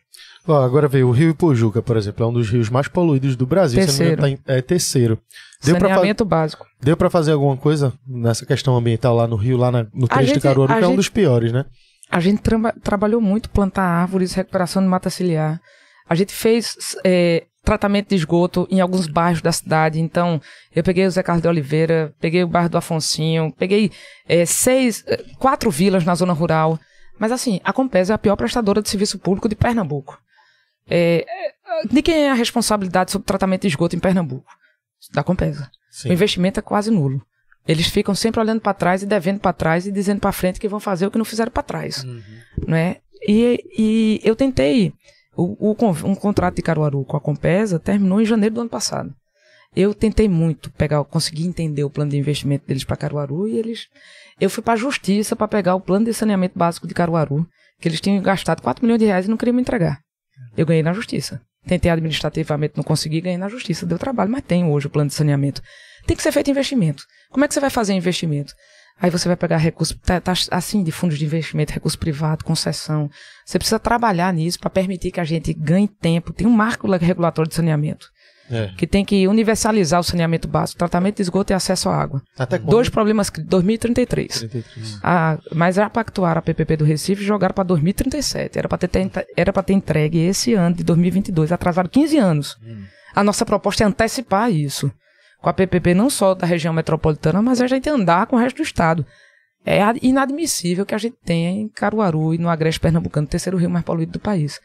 Ó, 0.48 0.60
agora 0.64 0.88
veio 0.88 1.08
o 1.08 1.12
Rio 1.12 1.30
Ipojuca, 1.30 1.82
por 1.82 1.96
exemplo, 1.98 2.24
é 2.26 2.28
um 2.28 2.34
dos 2.34 2.50
rios 2.50 2.70
mais 2.70 2.88
poluídos 2.88 3.36
do 3.36 3.46
Brasil. 3.46 3.80
me 3.86 3.86
engano, 3.94 4.18
tá 4.18 4.30
em- 4.30 4.40
é 4.48 4.62
terceiro. 4.62 5.20
Deu 5.64 5.76
Saneamento 5.80 6.26
básico. 6.26 6.66
deu 6.82 6.98
pra 6.98 7.10
fazer 7.12 7.32
alguma 7.34 7.56
coisa 7.56 7.94
nessa 8.08 8.44
questão 8.46 8.76
ambiental 8.76 9.16
lá 9.16 9.28
no 9.28 9.36
Rio, 9.36 9.56
lá 9.58 9.72
na- 9.72 9.86
no 9.94 10.08
trecho 10.08 10.24
de 10.30 10.34
gente- 10.34 10.42
Caruaru, 10.44 10.74
que 10.74 10.80
é 10.84 10.86
um 10.88 10.90
gente- 10.90 10.96
dos 10.96 11.10
piores, 11.10 11.52
né? 11.52 11.66
A 12.10 12.20
gente 12.20 12.42
traba- 12.42 12.74
trabalhou 12.82 13.22
muito 13.22 13.50
plantar 13.52 13.84
árvores, 13.84 14.34
recuperação 14.34 14.82
de 14.82 14.88
mata 14.90 15.10
ciliar. 15.12 15.62
A 16.10 16.16
gente 16.16 16.34
fez 16.34 16.76
é, 17.06 17.44
tratamento 17.64 18.10
de 18.10 18.16
esgoto 18.16 18.68
em 18.70 18.82
alguns 18.82 19.08
bairros 19.08 19.42
da 19.42 19.52
cidade. 19.52 20.00
Então, 20.00 20.42
eu 20.76 20.84
peguei 20.84 21.06
o 21.06 21.12
Zé 21.12 21.22
Carlos 21.24 21.42
de 21.42 21.48
Oliveira, 21.48 22.14
peguei 22.20 22.44
o 22.44 22.48
bairro 22.48 22.70
do 22.70 22.78
Afonsinho, 22.78 23.54
peguei 23.58 23.92
é, 24.28 24.46
seis, 24.46 25.04
é, 25.08 25.18
quatro 25.38 25.70
vilas 25.70 26.04
na 26.04 26.16
zona 26.16 26.34
rural. 26.34 26.80
Mas 27.20 27.32
assim, 27.32 27.62
a 27.64 27.72
Compesa 27.72 28.14
é 28.14 28.16
a 28.16 28.18
pior 28.18 28.36
prestadora 28.36 28.82
de 28.82 28.90
serviço 28.90 29.20
público 29.20 29.48
de 29.48 29.56
Pernambuco. 29.56 30.20
É, 30.90 31.26
de 31.90 32.02
quem 32.02 32.26
é 32.26 32.32
a 32.32 32.36
responsabilidade 32.36 33.12
sobre 33.12 33.24
o 33.24 33.28
tratamento 33.28 33.62
de 33.62 33.68
esgoto 33.68 33.96
em 33.96 34.00
Pernambuco? 34.00 34.52
Da 35.14 35.24
Compesa. 35.24 35.70
O 35.92 35.96
Sim. 35.96 36.12
investimento 36.12 36.60
é 36.60 36.64
quase 36.64 36.90
nulo. 36.90 37.22
Eles 37.68 37.88
ficam 37.88 38.16
sempre 38.16 38.42
olhando 38.42 38.60
para 38.60 38.74
trás 38.74 39.04
e 39.04 39.06
devendo 39.06 39.40
para 39.40 39.54
trás 39.54 39.86
e 39.86 39.92
dizendo 39.92 40.20
para 40.20 40.32
frente 40.32 40.60
que 40.60 40.68
vão 40.68 40.80
fazer 40.80 41.06
o 41.06 41.12
que 41.12 41.18
não 41.18 41.26
fizeram 41.26 41.52
para 41.52 41.62
trás, 41.62 42.04
não 42.68 42.76
é? 42.76 42.98
E, 43.28 43.64
e 43.78 44.22
eu 44.24 44.36
tentei 44.36 44.94
o, 45.36 45.70
o 45.70 45.76
um 46.06 46.16
contrato 46.16 46.56
de 46.56 46.62
Caruaru 46.62 47.06
com 47.06 47.18
a 47.18 47.22
Compesa 47.22 47.80
terminou 47.80 48.22
em 48.22 48.26
janeiro 48.26 48.56
do 48.56 48.62
ano 48.62 48.70
passado. 48.70 49.14
Eu 49.74 49.94
tentei 49.94 50.28
muito 50.28 50.70
pegar, 50.72 51.04
conseguir 51.06 51.46
entender 51.46 51.84
o 51.84 51.90
plano 51.90 52.12
de 52.12 52.18
investimento 52.18 52.68
deles 52.68 52.84
para 52.84 52.98
Caruaru 52.98 53.48
e 53.48 53.58
eles 53.58 53.88
eu 54.40 54.50
fui 54.50 54.64
para 54.64 54.74
a 54.74 54.78
justiça 54.78 55.36
para 55.36 55.48
pegar 55.48 55.76
o 55.76 55.80
plano 55.80 56.06
de 56.06 56.14
saneamento 56.14 56.58
básico 56.58 56.88
de 56.88 56.94
Caruaru, 56.94 57.48
que 57.80 57.88
eles 57.88 58.02
tinham 58.02 58.22
gastado 58.22 58.62
4 58.62 58.84
milhões 58.84 59.00
de 59.00 59.06
reais 59.06 59.26
e 59.26 59.30
não 59.30 59.38
queriam 59.38 59.54
me 59.54 59.62
entregar. 59.62 60.02
Eu 60.58 60.66
ganhei 60.66 60.84
na 60.84 60.94
justiça. 60.94 61.42
Tentei 61.66 61.92
administrativamente, 61.92 62.74
não 62.76 62.84
consegui, 62.84 63.22
ganhei 63.22 63.38
na 63.38 63.48
justiça. 63.48 63.86
Deu 63.86 64.00
trabalho, 64.00 64.32
mas 64.32 64.42
tem 64.42 64.66
hoje 64.66 64.88
o 64.88 64.90
plano 64.90 65.10
de 65.10 65.14
saneamento. 65.14 65.62
Tem 66.08 66.18
que 66.18 66.24
ser 66.24 66.32
feito 66.32 66.50
investimento. 66.50 67.04
Como 67.30 67.46
é 67.46 67.48
que 67.48 67.54
você 67.54 67.60
vai 67.60 67.70
fazer 67.70 67.94
investimento? 67.94 68.54
Aí 69.02 69.10
você 69.10 69.28
vai 69.28 69.36
pegar 69.36 69.58
recursos, 69.58 69.98
tá, 70.06 70.22
tá 70.22 70.34
assim, 70.52 70.84
de 70.84 70.92
fundos 70.92 71.18
de 71.18 71.26
investimento, 71.26 71.74
recurso 71.74 71.98
privado, 71.98 72.44
concessão. 72.46 73.10
Você 73.46 73.58
precisa 73.58 73.80
trabalhar 73.80 74.32
nisso 74.32 74.60
para 74.60 74.70
permitir 74.70 75.10
que 75.12 75.20
a 75.20 75.24
gente 75.24 75.52
ganhe 75.54 75.88
tempo. 75.88 76.32
Tem 76.32 76.46
um 76.46 76.52
marco 76.52 76.88
regulatório 76.96 77.50
de 77.50 77.56
saneamento, 77.56 78.08
É. 78.50 78.68
que 78.78 78.86
tem 78.86 79.04
que 79.04 79.28
universalizar 79.28 80.00
o 80.00 80.04
saneamento 80.04 80.48
básico, 80.48 80.78
tratamento 80.78 81.16
de 81.16 81.24
esgoto 81.24 81.52
e 81.52 81.56
acesso 81.56 81.90
à 81.90 81.96
água. 82.00 82.22
Até 82.38 82.60
quando? 82.60 82.70
Dois 82.70 82.90
problemas, 82.90 83.32
cri- 83.32 83.44
2033. 83.44 84.40
33. 84.42 85.00
Ah, 85.02 85.40
mas 85.52 85.76
já 85.78 85.90
pactuaram 85.90 86.38
a 86.38 86.42
PPP 86.44 86.78
do 86.78 86.86
Recife 86.86 87.24
e 87.24 87.26
jogaram 87.26 87.56
para 87.56 87.64
2037. 87.64 88.60
Era 88.60 88.70
para 88.70 88.78
ter, 88.78 88.88
ter- 88.88 89.26
era 89.36 89.52
pra 89.52 89.64
ter 89.64 89.74
entregue 89.74 90.20
esse 90.20 90.54
ano 90.54 90.76
de 90.76 90.84
2022. 90.84 91.52
Atrasaram 91.52 91.90
15 91.90 92.18
anos. 92.20 92.56
A 93.16 93.24
nossa 93.24 93.46
proposta 93.46 93.84
é 93.84 93.88
antecipar 93.88 94.52
isso. 94.52 94.92
Com 95.42 95.50
a 95.50 95.54
PPP 95.54 95.94
não 95.94 96.10
só 96.10 96.36
da 96.36 96.46
região 96.46 96.74
metropolitana, 96.74 97.42
mas 97.42 97.62
a 97.62 97.68
gente 97.68 97.90
andar 97.90 98.28
com 98.28 98.36
o 98.36 98.40
resto 98.40 98.58
do 98.58 98.64
estado. 98.64 99.06
É 99.66 99.80
inadmissível 100.02 100.86
que 100.86 100.96
a 100.96 100.98
gente 100.98 101.18
tenha 101.24 101.50
em 101.50 101.68
Caruaru 101.68 102.34
e 102.34 102.38
no 102.38 102.50
Agreste 102.50 102.80
Pernambucano, 102.80 103.28
o 103.28 103.30
terceiro 103.30 103.58
rio 103.58 103.70
mais 103.70 103.86
poluído 103.86 104.14
do 104.14 104.20
país. 104.20 104.60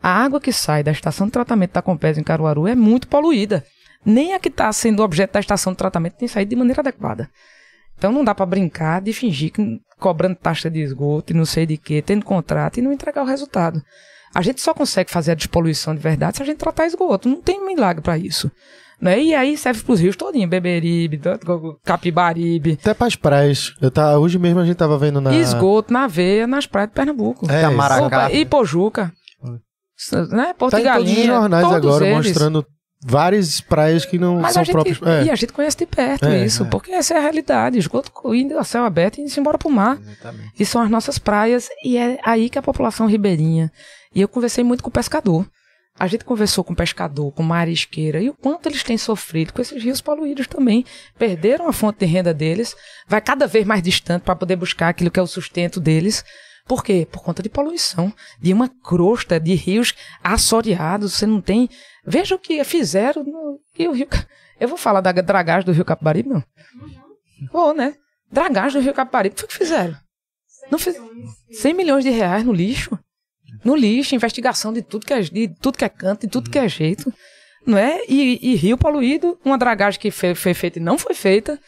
A 0.00 0.10
água 0.10 0.40
que 0.40 0.52
sai 0.52 0.82
da 0.82 0.92
estação 0.92 1.26
de 1.26 1.32
tratamento 1.32 1.72
da 1.72 1.82
Compesa 1.82 2.20
em 2.20 2.24
Caruaru 2.24 2.66
é 2.66 2.74
muito 2.74 3.08
poluída. 3.08 3.64
Nem 4.04 4.34
a 4.34 4.38
que 4.38 4.48
está 4.48 4.72
sendo 4.72 5.02
objeto 5.02 5.32
da 5.32 5.40
estação 5.40 5.72
de 5.72 5.78
tratamento 5.78 6.14
tem 6.14 6.28
saído 6.28 6.50
de 6.50 6.56
maneira 6.56 6.80
adequada. 6.80 7.28
Então 7.98 8.12
não 8.12 8.22
dá 8.22 8.34
pra 8.34 8.46
brincar 8.46 9.00
de 9.00 9.12
fingir 9.12 9.50
que 9.50 9.80
cobrando 9.98 10.36
taxa 10.36 10.70
de 10.70 10.80
esgoto 10.80 11.32
e 11.32 11.36
não 11.36 11.44
sei 11.44 11.66
de 11.66 11.76
quê, 11.76 12.02
tendo 12.02 12.24
contrato 12.24 12.78
e 12.78 12.82
não 12.82 12.92
entregar 12.92 13.22
o 13.22 13.26
resultado. 13.26 13.82
A 14.34 14.42
gente 14.42 14.60
só 14.60 14.74
consegue 14.74 15.10
fazer 15.10 15.32
a 15.32 15.34
despoluição 15.34 15.94
de 15.94 16.00
verdade 16.00 16.36
se 16.36 16.42
a 16.42 16.46
gente 16.46 16.58
tratar 16.58 16.86
esgoto. 16.86 17.28
Não 17.28 17.40
tem 17.40 17.64
milagre 17.64 18.02
pra 18.02 18.18
isso. 18.18 18.50
Né? 19.00 19.20
E 19.22 19.34
aí 19.34 19.56
serve 19.58 19.82
pros 19.82 20.00
rios 20.00 20.16
todinho, 20.16 20.48
Beberibe, 20.48 21.20
Capibaribe, 21.84 22.78
Até 22.80 22.94
pras 22.94 23.14
praias. 23.14 23.74
Eu 23.80 23.90
tá, 23.90 24.18
hoje 24.18 24.38
mesmo 24.38 24.60
a 24.60 24.64
gente 24.64 24.76
tava 24.76 24.96
vendo 24.98 25.20
na. 25.20 25.34
esgoto 25.34 25.92
na 25.92 26.06
veia, 26.06 26.46
nas 26.46 26.66
praias 26.66 26.88
de 26.90 26.94
Pernambuco. 26.94 27.50
É, 27.50 27.60
Camaracá. 27.62 28.06
Opa, 28.06 28.32
e 28.32 28.44
Pojuca. 28.44 29.12
Né? 30.30 30.54
Porto 30.58 30.72
Tá 30.72 30.80
em 30.80 30.84
todos 30.84 31.00
os 31.02 31.08
Galinha. 31.08 31.26
jornais 31.26 31.64
todos 31.68 31.76
agora 31.76 32.06
eles. 32.06 32.26
mostrando 32.26 32.66
várias 33.04 33.60
praias 33.60 34.04
que 34.04 34.18
não 34.18 34.40
Mas 34.40 34.52
são 34.54 34.64
gente, 34.64 34.72
próprias. 34.72 34.98
E 35.24 35.28
É, 35.28 35.32
a 35.32 35.36
gente 35.36 35.52
conhece 35.52 35.76
de 35.78 35.86
perto 35.86 36.26
É, 36.26 36.44
isso, 36.44 36.64
é. 36.64 36.66
porque 36.66 36.90
essa 36.90 37.14
é 37.14 37.18
a 37.18 37.20
realidade. 37.20 37.78
Esgoto 37.78 38.10
indo 38.34 38.58
a 38.58 38.64
céu 38.64 38.84
aberto 38.84 39.18
e 39.18 39.22
indo 39.22 39.32
embora 39.38 39.56
pro 39.58 39.70
mar. 39.70 39.98
Exatamente. 40.00 40.52
E 40.58 40.66
são 40.66 40.82
as 40.82 40.90
nossas 40.90 41.18
praias, 41.18 41.68
e 41.84 41.96
é 41.96 42.18
aí 42.24 42.50
que 42.50 42.58
a 42.58 42.62
população 42.62 43.06
ribeirinha. 43.06 43.70
E 44.14 44.20
eu 44.20 44.28
conversei 44.28 44.64
muito 44.64 44.82
com 44.82 44.88
o 44.88 44.92
pescador. 44.92 45.46
A 45.98 46.06
gente 46.06 46.24
conversou 46.24 46.62
com 46.62 46.74
o 46.74 46.76
pescador, 46.76 47.32
com 47.32 47.42
marisqueira, 47.42 48.20
e 48.20 48.28
o 48.28 48.34
quanto 48.34 48.68
eles 48.68 48.82
têm 48.82 48.98
sofrido 48.98 49.52
com 49.52 49.62
esses 49.62 49.82
rios 49.82 50.00
poluídos 50.00 50.46
também. 50.46 50.84
Perderam 51.18 51.68
a 51.68 51.72
fonte 51.72 52.00
de 52.00 52.06
renda 52.06 52.34
deles, 52.34 52.76
vai 53.08 53.20
cada 53.20 53.46
vez 53.46 53.66
mais 53.66 53.82
distante 53.82 54.22
para 54.22 54.36
poder 54.36 54.56
buscar 54.56 54.88
aquilo 54.88 55.10
que 55.10 55.18
é 55.18 55.22
o 55.22 55.26
sustento 55.26 55.80
deles. 55.80 56.22
Por 56.66 56.82
quê? 56.82 57.06
Por 57.10 57.22
conta 57.22 57.42
de 57.42 57.48
poluição, 57.48 58.12
de 58.40 58.52
uma 58.52 58.68
crosta 58.68 59.40
de 59.40 59.54
rios 59.54 59.94
assoreados. 60.22 61.14
Você 61.14 61.24
não 61.24 61.40
tem. 61.40 61.70
Veja 62.04 62.34
o 62.34 62.38
que 62.38 62.62
fizeram 62.64 63.24
no 63.24 63.60
e 63.78 63.88
o 63.88 63.92
Rio. 63.92 64.08
Eu 64.58 64.68
vou 64.68 64.76
falar 64.76 65.00
da 65.00 65.12
dragagem 65.12 65.64
do 65.64 65.72
Rio 65.72 65.84
Capibaribe, 65.84 66.28
não? 66.28 66.42
Vou, 67.52 67.72
né? 67.72 67.94
Dragagem 68.30 68.80
do 68.80 68.84
Rio 68.84 68.94
Capibaribe. 68.94 69.36
O 69.42 69.46
que 69.46 69.54
fizeram? 69.54 69.96
Não 70.70 70.78
fiz... 70.78 70.96
100 71.52 71.74
milhões 71.74 72.04
de 72.04 72.10
reais 72.10 72.44
no 72.44 72.52
lixo. 72.52 72.98
No 73.64 73.74
lixo, 73.74 74.14
investigação 74.14 74.72
de 74.72 74.82
tudo 74.82 75.06
que 75.06 75.12
é, 75.12 75.20
de 75.20 75.48
tudo 75.48 75.78
que 75.78 75.84
é 75.84 75.88
canto, 75.88 76.22
de 76.22 76.28
tudo 76.28 76.50
que 76.50 76.58
é 76.58 76.68
jeito. 76.68 77.12
Não 77.66 77.76
é? 77.76 78.00
E, 78.08 78.38
e 78.40 78.54
rio 78.54 78.78
poluído, 78.78 79.38
uma 79.44 79.58
dragagem 79.58 79.98
que 79.98 80.10
foi, 80.10 80.34
foi 80.34 80.54
feita 80.54 80.78
e 80.78 80.82
não 80.82 80.96
foi 80.96 81.14
feita, 81.14 81.58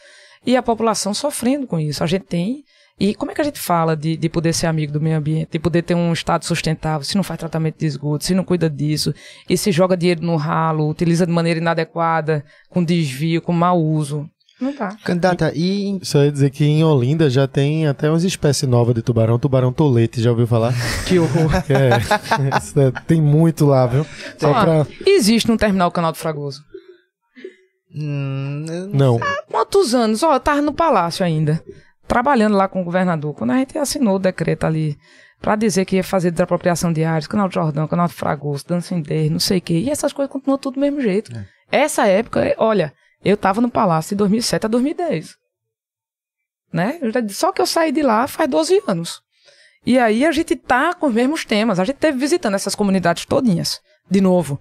e 0.45 0.55
a 0.55 0.63
população 0.63 1.13
sofrendo 1.13 1.67
com 1.67 1.77
isso. 1.77 2.03
A 2.03 2.07
gente 2.07 2.25
tem. 2.25 2.63
E 2.97 3.13
como 3.15 3.31
é 3.31 3.35
que 3.35 3.41
a 3.41 3.43
gente 3.45 3.59
fala 3.59 3.95
de, 3.95 4.17
de 4.17 4.29
poder 4.29 4.53
ser 4.53 4.67
amigo 4.67 4.91
do 4.91 4.99
meio 4.99 5.17
ambiente, 5.17 5.51
de 5.51 5.59
poder 5.59 5.83
ter 5.83 5.95
um 5.95 6.11
estado 6.11 6.43
sustentável, 6.43 7.05
se 7.05 7.15
não 7.15 7.23
faz 7.23 7.39
tratamento 7.39 7.79
de 7.79 7.85
esgoto, 7.85 8.25
se 8.25 8.33
não 8.33 8.43
cuida 8.43 8.69
disso, 8.69 9.13
e 9.49 9.57
se 9.57 9.71
joga 9.71 9.95
dinheiro 9.95 10.21
no 10.21 10.35
ralo, 10.35 10.89
utiliza 10.89 11.25
de 11.25 11.31
maneira 11.31 11.59
inadequada, 11.59 12.43
com 12.69 12.83
desvio, 12.83 13.41
com 13.41 13.53
mau 13.53 13.81
uso? 13.81 14.29
Não 14.59 14.73
dá. 14.75 14.89
Candidata, 15.05 15.53
e 15.55 15.99
Só 16.03 16.23
ia 16.23 16.31
dizer 16.31 16.49
que 16.49 16.65
em 16.65 16.83
Olinda 16.83 17.29
já 17.29 17.47
tem 17.47 17.87
até 17.87 18.09
umas 18.09 18.23
espécies 18.25 18.67
novas 18.67 18.93
de 18.93 19.01
tubarão, 19.01 19.39
tubarão 19.39 19.71
tolete, 19.71 20.21
já 20.21 20.29
ouviu 20.31 20.45
falar? 20.47 20.73
Que 21.07 21.17
horror. 21.17 21.49
É, 21.69 22.87
é- 22.87 22.91
tem 23.07 23.21
muito 23.21 23.65
lá, 23.65 23.87
viu? 23.87 24.05
Só 24.37 24.51
Ah, 24.53 24.61
pra... 24.63 24.87
Existe 25.07 25.47
no 25.47 25.57
terminal 25.57 25.89
Canal 25.91 26.11
do 26.11 26.17
Fragoso. 26.17 26.61
Hum, 27.95 28.65
eu 28.69 28.87
Não, 28.89 29.19
Quantos 29.49 29.95
anos? 29.95 30.21
Ó, 30.23 30.33
eu 30.33 30.39
tava 30.39 30.61
no 30.61 30.73
palácio 30.73 31.25
ainda, 31.25 31.63
trabalhando 32.07 32.55
lá 32.55 32.67
com 32.67 32.81
o 32.81 32.85
governador, 32.85 33.33
quando 33.33 33.51
a 33.51 33.57
gente 33.57 33.77
assinou 33.77 34.15
o 34.17 34.19
decreto 34.19 34.65
ali 34.65 34.95
pra 35.41 35.55
dizer 35.55 35.85
que 35.85 35.95
ia 35.95 36.03
fazer 36.03 36.31
desapropriação 36.31 36.91
de 36.93 37.03
áreas, 37.03 37.25
canal 37.27 37.47
do 37.47 37.53
Jordão, 37.53 37.87
canal 37.87 38.07
do 38.07 38.13
Fragoso, 38.13 38.65
Dancindez, 38.67 39.31
não 39.31 39.39
sei 39.39 39.57
o 39.59 39.61
quê. 39.61 39.79
E 39.79 39.89
essas 39.89 40.13
coisas 40.13 40.31
continuam 40.31 40.57
tudo 40.59 40.75
do 40.75 40.79
mesmo 40.81 41.01
jeito. 41.01 41.31
Essa 41.71 42.05
época, 42.07 42.41
é- 42.45 42.55
olha, 42.59 42.93
eu 43.23 43.35
tava 43.37 43.61
no 43.61 43.69
palácio 43.69 44.09
de 44.09 44.15
2007 44.15 44.65
a 44.65 44.69
2010. 44.69 45.35
Né? 46.71 46.99
Só 47.29 47.51
que 47.51 47.61
eu 47.61 47.65
saí 47.65 47.91
de 47.91 48.01
lá 48.01 48.27
faz 48.27 48.49
12 48.49 48.81
anos. 48.87 49.21
E 49.85 49.97
aí 49.97 50.25
a 50.25 50.31
gente 50.31 50.55
tá 50.55 50.93
com 50.93 51.07
os 51.07 51.13
mesmos 51.13 51.45
temas. 51.45 51.79
A 51.79 51.85
gente 51.85 51.97
teve 51.97 52.17
visitando 52.17 52.55
essas 52.55 52.75
comunidades 52.75 53.25
todinhas, 53.25 53.79
de 54.09 54.21
novo. 54.21 54.59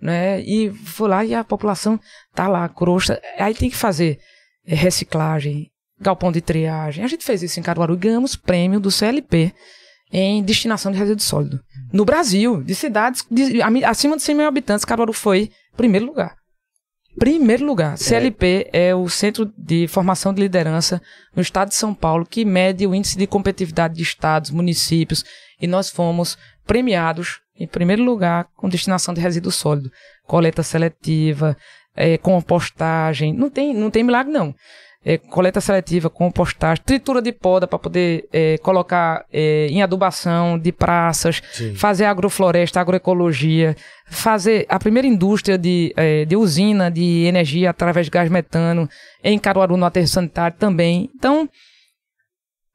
Né? 0.00 0.40
E 0.40 0.70
foi 0.70 1.08
lá 1.08 1.24
e 1.24 1.34
a 1.34 1.44
população 1.44 2.00
tá 2.34 2.48
lá, 2.48 2.68
crosta. 2.68 3.20
Aí 3.38 3.54
tem 3.54 3.70
que 3.70 3.76
fazer 3.76 4.18
eh, 4.66 4.74
reciclagem, 4.74 5.70
galpão 6.00 6.32
de 6.32 6.40
triagem. 6.40 7.04
A 7.04 7.08
gente 7.08 7.24
fez 7.24 7.42
isso 7.42 7.60
em 7.60 7.62
Caruaru 7.62 7.94
e 7.94 7.98
ganhamos 7.98 8.34
prêmio 8.34 8.80
do 8.80 8.90
CLP 8.90 9.52
em 10.10 10.42
destinação 10.42 10.90
de 10.90 10.98
resíduo 10.98 11.22
sólido. 11.22 11.60
No 11.92 12.04
Brasil, 12.04 12.62
de 12.62 12.74
cidades 12.74 13.24
de- 13.30 13.62
acima 13.84 14.16
de 14.16 14.22
100 14.22 14.34
mil 14.34 14.46
habitantes, 14.46 14.84
Caruaru 14.84 15.12
foi 15.12 15.50
primeiro 15.76 16.06
lugar. 16.06 16.36
Primeiro 17.18 17.64
lugar. 17.64 17.98
CLP 17.98 18.70
é 18.72 18.94
o 18.94 19.08
Centro 19.08 19.52
de 19.56 19.86
Formação 19.86 20.32
de 20.32 20.40
Liderança 20.40 21.00
no 21.34 21.42
estado 21.42 21.68
de 21.68 21.74
São 21.74 21.94
Paulo, 21.94 22.26
que 22.26 22.44
mede 22.44 22.86
o 22.86 22.94
índice 22.94 23.18
de 23.18 23.26
competitividade 23.26 23.94
de 23.94 24.02
estados, 24.02 24.50
municípios, 24.50 25.24
e 25.60 25.66
nós 25.66 25.90
fomos 25.90 26.38
premiados 26.66 27.40
em 27.58 27.66
primeiro 27.66 28.02
lugar 28.02 28.48
com 28.56 28.68
destinação 28.68 29.12
de 29.12 29.20
resíduo 29.20 29.52
sólido. 29.52 29.90
Coleta 30.26 30.62
seletiva, 30.62 31.56
eh, 31.94 32.16
compostagem. 32.18 33.32
Não 33.34 33.50
tem, 33.50 33.74
não 33.74 33.90
tem 33.90 34.02
milagre, 34.02 34.32
não. 34.32 34.54
É, 35.04 35.18
coleta 35.18 35.60
seletiva, 35.60 36.08
compostagem, 36.08 36.84
tritura 36.84 37.20
de 37.20 37.32
poda 37.32 37.66
para 37.66 37.76
poder 37.76 38.28
eh, 38.32 38.56
colocar 38.58 39.24
eh, 39.32 39.66
em 39.68 39.82
adubação 39.82 40.56
de 40.56 40.70
praças, 40.70 41.42
fazer 41.74 42.04
agrofloresta, 42.04 42.80
agroecologia, 42.80 43.74
fazer 44.06 44.64
a 44.68 44.78
primeira 44.78 45.08
indústria 45.08 45.58
de, 45.58 45.92
eh, 45.96 46.24
de 46.24 46.36
usina 46.36 46.88
de 46.88 47.24
energia 47.24 47.70
através 47.70 48.06
de 48.06 48.10
gás 48.12 48.30
metano 48.30 48.88
em 49.24 49.36
Caruaru, 49.40 49.76
no 49.76 49.86
aterro 49.86 50.06
sanitário 50.06 50.56
também. 50.56 51.10
Então, 51.16 51.48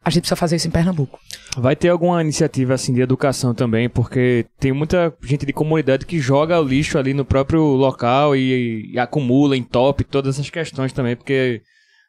a 0.08 0.10
gente 0.10 0.22
precisa 0.22 0.38
fazer 0.38 0.56
isso 0.56 0.68
em 0.68 0.72
Pernambuco. 0.72 1.20
Vai 1.58 1.76
ter 1.76 1.90
alguma 1.90 2.22
iniciativa 2.22 2.74
assim 2.74 2.94
de 2.94 3.02
educação 3.02 3.54
também, 3.54 3.90
porque 3.90 4.45
tem 4.58 4.72
muita 4.72 5.14
gente 5.22 5.45
de 5.45 5.52
comunidade 5.52 6.06
que 6.06 6.20
joga 6.20 6.60
o 6.60 6.64
lixo 6.64 6.98
ali 6.98 7.14
no 7.14 7.26
próprio 7.26 7.62
local 7.62 8.36
e, 8.36 8.91
e 8.94 8.99
acumula, 8.99 9.58
entope 9.58 10.06
todas 10.06 10.36
essas 10.36 10.49
questões 10.49 10.94
também, 10.94 11.16
porque 11.16 11.62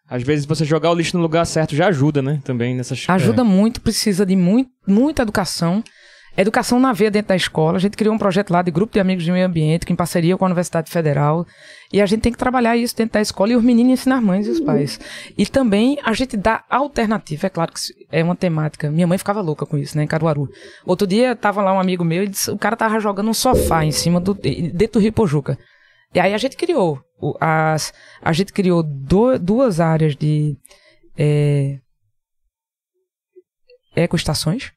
às 0.08 0.22
vezes 0.22 0.46
você 0.46 0.64
jogar 0.64 0.90
o 0.90 0.94
lixo 0.94 1.16
no 1.16 1.22
lugar 1.22 1.44
certo 1.44 1.76
já 1.76 1.88
ajuda, 1.88 2.22
né? 2.22 2.40
Também 2.42 2.74
nessas 2.74 3.04
Ajuda 3.08 3.44
muito, 3.44 3.80
precisa 3.80 4.24
de 4.24 4.34
muito, 4.34 4.70
muita 4.86 5.22
educação. 5.22 5.84
Educação 6.36 6.78
na 6.78 6.92
veia 6.92 7.10
dentro 7.10 7.30
da 7.30 7.36
escola. 7.36 7.76
A 7.76 7.80
gente 7.80 7.96
criou 7.96 8.14
um 8.14 8.18
projeto 8.18 8.52
lá 8.52 8.62
de 8.62 8.70
grupo 8.70 8.92
de 8.92 9.00
amigos 9.00 9.24
de 9.24 9.32
meio 9.32 9.44
ambiente, 9.44 9.84
que 9.84 9.92
em 9.92 9.96
parceria 9.96 10.36
com 10.36 10.44
a 10.44 10.46
Universidade 10.46 10.88
Federal. 10.88 11.44
E 11.92 12.00
a 12.00 12.06
gente 12.06 12.20
tem 12.20 12.30
que 12.30 12.38
trabalhar 12.38 12.76
isso 12.76 12.96
dentro 12.96 13.14
da 13.14 13.20
escola 13.20 13.52
e 13.52 13.56
os 13.56 13.62
meninos 13.62 13.94
ensinar 13.94 14.18
as 14.18 14.22
mães 14.22 14.46
e 14.46 14.50
os 14.50 14.60
pais. 14.60 15.00
E 15.36 15.44
também 15.44 15.98
a 16.04 16.12
gente 16.12 16.36
dá 16.36 16.62
alternativa. 16.70 17.48
É 17.48 17.50
claro 17.50 17.72
que 17.72 17.80
é 18.12 18.22
uma 18.22 18.36
temática. 18.36 18.88
Minha 18.88 19.06
mãe 19.06 19.18
ficava 19.18 19.40
louca 19.40 19.66
com 19.66 19.76
isso, 19.76 19.96
né, 19.96 20.04
em 20.04 20.06
Caruaru. 20.06 20.48
Outro 20.86 21.08
dia 21.08 21.34
tava 21.34 21.60
lá 21.60 21.74
um 21.74 21.80
amigo 21.80 22.04
meu 22.04 22.22
e 22.22 22.28
disse, 22.28 22.50
o 22.52 22.56
cara 22.56 22.76
tava 22.76 23.00
jogando 23.00 23.28
um 23.28 23.34
sofá 23.34 23.84
em 23.84 23.90
cima 23.90 24.20
do. 24.20 24.32
dentro 24.32 24.92
do 24.92 25.00
Rio 25.00 25.12
Pojuca. 25.12 25.58
E 26.14 26.20
aí 26.20 26.32
a 26.34 26.38
gente 26.38 26.56
criou. 26.56 27.00
As, 27.40 27.92
a 28.22 28.32
gente 28.32 28.52
criou 28.52 28.82
do- 28.82 29.38
duas 29.38 29.80
áreas 29.80 30.14
de. 30.16 30.56
É, 31.16 31.78
ecoestações. 33.96 34.72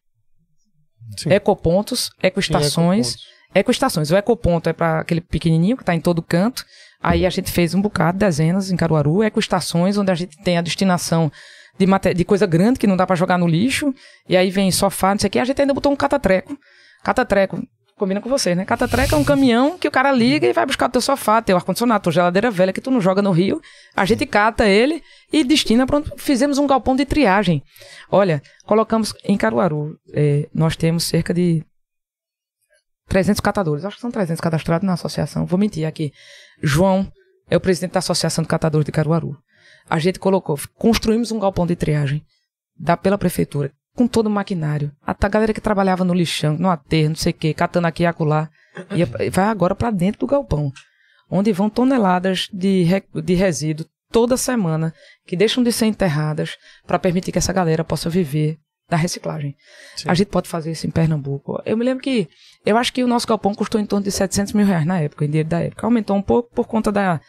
Sim. 1.18 1.32
Ecopontos, 1.32 2.10
ecoestações. 2.22 3.16
Ecoestações. 3.54 4.12
O 4.12 4.16
ecoponto 4.16 4.70
é 4.70 4.74
para 4.74 5.02
aquele 5.02 5.20
pequenininho 5.22 5.76
que 5.76 5.84
está 5.84 5.94
em 5.94 6.00
todo 6.00 6.22
canto. 6.22 6.64
Aí 7.02 7.26
a 7.26 7.30
gente 7.30 7.52
fez 7.52 7.74
um 7.76 7.82
bocado, 7.82 8.18
dezenas 8.18 8.72
em 8.72 8.78
Caruaru. 8.78 9.24
Ecoestações, 9.24 9.98
onde 9.98 10.12
a 10.12 10.16
gente 10.16 10.38
tem 10.44 10.58
a 10.58 10.62
destinação 10.62 11.32
de, 11.78 11.86
mate- 11.86 12.14
de 12.14 12.24
coisa 12.24 12.46
grande 12.48 12.80
que 12.80 12.88
não 12.88 12.96
dá 12.96 13.06
para 13.06 13.16
jogar 13.16 13.38
no 13.38 13.48
lixo. 13.48 13.94
E 14.30 14.38
aí 14.38 14.50
vem 14.50 14.72
sofá, 14.72 15.12
não 15.14 15.20
sei 15.20 15.28
o 15.28 15.32
que. 15.32 15.40
A 15.40 15.46
gente 15.46 15.60
ainda 15.62 15.74
botou 15.74 15.92
um 15.92 15.96
catatreco. 15.98 16.58
Catatreco. 17.04 17.62
Combina 18.02 18.20
com 18.20 18.30
você, 18.30 18.56
né? 18.56 18.66
Catatreco 18.66 19.14
é 19.14 19.18
um 19.20 19.24
caminhão 19.24 19.78
que 19.78 19.88
o 19.88 19.92
cara 19.92 20.12
liga 20.12 20.48
e 20.48 20.54
vai 20.54 20.66
buscar 20.66 20.88
o 20.88 20.92
teu 20.92 21.00
sofá, 21.00 21.40
teu 21.40 21.56
ar-condicionado, 21.56 22.02
tua 22.02 22.12
geladeira 22.12 22.50
velha 22.50 22.74
que 22.74 22.82
tu 22.82 22.90
não 22.90 23.00
joga 23.00 23.22
no 23.22 23.30
rio. 23.30 23.62
A 23.96 24.06
gente 24.06 24.26
cata 24.26 24.68
ele 24.68 25.04
e 25.32 25.44
destina 25.44 25.86
para 25.86 26.02
fizemos 26.18 26.58
um 26.58 26.66
galpão 26.66 26.96
de 26.96 27.06
triagem. 27.06 27.62
Olha, 28.10 28.42
colocamos 28.66 29.14
em 29.24 29.38
Caruaru, 29.38 30.00
eh, 30.16 30.50
nós 30.52 30.76
temos 30.76 31.04
cerca 31.04 31.32
de 31.32 31.64
300 33.08 33.40
catadores. 33.40 33.86
Acho 33.86 33.98
que 33.98 34.02
são 34.02 34.10
300 34.10 34.42
cadastrados 34.42 34.84
na 34.84 34.94
associação. 34.94 35.46
Vou 35.46 35.60
mentir 35.60 35.86
aqui. 35.86 36.12
João 36.60 37.08
é 37.52 37.56
o 37.56 37.62
presidente 37.62 37.92
da 37.92 38.00
Associação 38.00 38.42
de 38.42 38.48
Catadores 38.48 38.84
de 38.84 38.92
Caruaru. 38.92 39.38
A 39.88 40.00
gente 40.00 40.18
colocou, 40.18 40.58
construímos 40.74 41.32
um 41.32 41.38
galpão 41.38 41.68
de 41.68 41.76
triagem 41.76 42.26
da, 42.76 42.98
pela 42.98 43.20
prefeitura, 43.20 43.72
com 43.96 44.08
todo 44.08 44.28
o 44.28 44.30
maquinário. 44.30 44.92
A, 45.06 45.16
a 45.20 45.30
galera 45.30 45.54
que 45.54 45.62
trabalhava 45.62 46.04
no 46.04 46.14
lixão, 46.14 46.58
no 46.58 46.70
aterro, 46.70 47.10
não 47.10 47.16
sei 47.16 47.32
o 47.32 47.36
quê, 47.36 47.54
catando 47.54 47.88
aqui 47.88 48.04
e 48.04 48.06
acolá, 48.06 48.50
ia, 48.96 49.06
vai 49.30 49.46
agora 49.46 49.76
para 49.76 49.92
dentro 49.92 50.22
do 50.22 50.28
galpão, 50.28 50.72
onde 51.30 51.52
vão 51.52 51.70
toneladas 51.70 52.48
de, 52.52 52.84
re- 52.84 53.04
de 53.24 53.34
resíduo 53.34 53.86
toda 54.12 54.36
semana, 54.38 54.94
que 55.26 55.36
deixam 55.38 55.64
de 55.64 55.72
ser 55.72 55.86
enterradas 55.86 56.58
para 56.86 57.00
permitir 57.00 57.32
que 57.32 57.38
essa 57.38 57.54
galera 57.54 57.84
possa 57.84 58.10
viver 58.10 58.58
da 58.90 58.98
reciclagem. 58.98 59.56
A 60.06 60.14
gente 60.14 60.28
pode 60.28 60.50
fazer 60.50 60.72
isso 60.72 60.86
em 60.86 60.92
Pernambuco. 60.92 61.62
Eu 61.66 61.78
me 61.78 61.86
lembro 61.86 62.04
que, 62.04 62.28
eu 62.66 62.76
acho 62.76 62.92
que 62.92 63.02
o 63.04 63.08
nosso 63.08 63.26
galpão 63.26 63.56
custou 63.56 63.80
em 63.80 63.86
torno 63.86 64.04
de 64.04 64.12
700 64.12 64.52
mil 64.52 64.66
reais 64.66 64.86
na 64.86 65.00
época, 65.00 65.24
em 65.24 65.30
dinheiro 65.30 65.48
da 65.48 65.62
época. 65.62 65.88
Aumentou 65.88 66.16
um 66.18 66.22
pouco 66.22 66.54
por 66.54 66.68
conta 66.68 66.92
da 66.92 67.22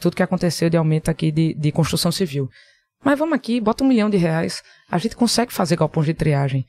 tudo 0.00 0.16
que 0.16 0.22
aconteceu 0.22 0.68
de 0.70 0.76
aumento 0.76 1.10
aqui 1.10 1.30
de, 1.30 1.52
de 1.54 1.70
construção 1.72 2.10
civil. 2.10 2.48
Mas 3.06 3.16
vamos 3.20 3.36
aqui, 3.36 3.60
bota 3.60 3.84
um 3.84 3.86
milhão 3.86 4.10
de 4.10 4.16
reais, 4.16 4.64
a 4.90 4.98
gente 4.98 5.14
consegue 5.14 5.52
fazer 5.52 5.76
galpões 5.76 6.06
de 6.06 6.12
triagem. 6.12 6.66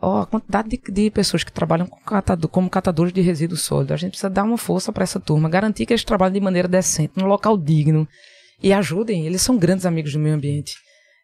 Ó, 0.00 0.22
a 0.22 0.26
quantidade 0.26 0.66
de, 0.66 0.80
de 0.90 1.10
pessoas 1.10 1.44
que 1.44 1.52
trabalham 1.52 1.86
com 1.86 2.00
catado- 2.00 2.48
como 2.48 2.70
catadores 2.70 3.12
de 3.12 3.20
resíduos 3.20 3.60
sólidos, 3.60 3.92
a 3.92 3.96
gente 3.98 4.12
precisa 4.12 4.30
dar 4.30 4.44
uma 4.44 4.56
força 4.56 4.90
para 4.90 5.02
essa 5.04 5.20
turma, 5.20 5.46
garantir 5.46 5.84
que 5.84 5.92
eles 5.92 6.02
trabalhem 6.02 6.32
de 6.32 6.40
maneira 6.40 6.66
decente, 6.66 7.12
num 7.16 7.26
local 7.26 7.58
digno 7.58 8.08
e 8.62 8.72
ajudem. 8.72 9.26
Eles 9.26 9.42
são 9.42 9.58
grandes 9.58 9.84
amigos 9.84 10.14
do 10.14 10.18
meio 10.18 10.34
ambiente. 10.34 10.74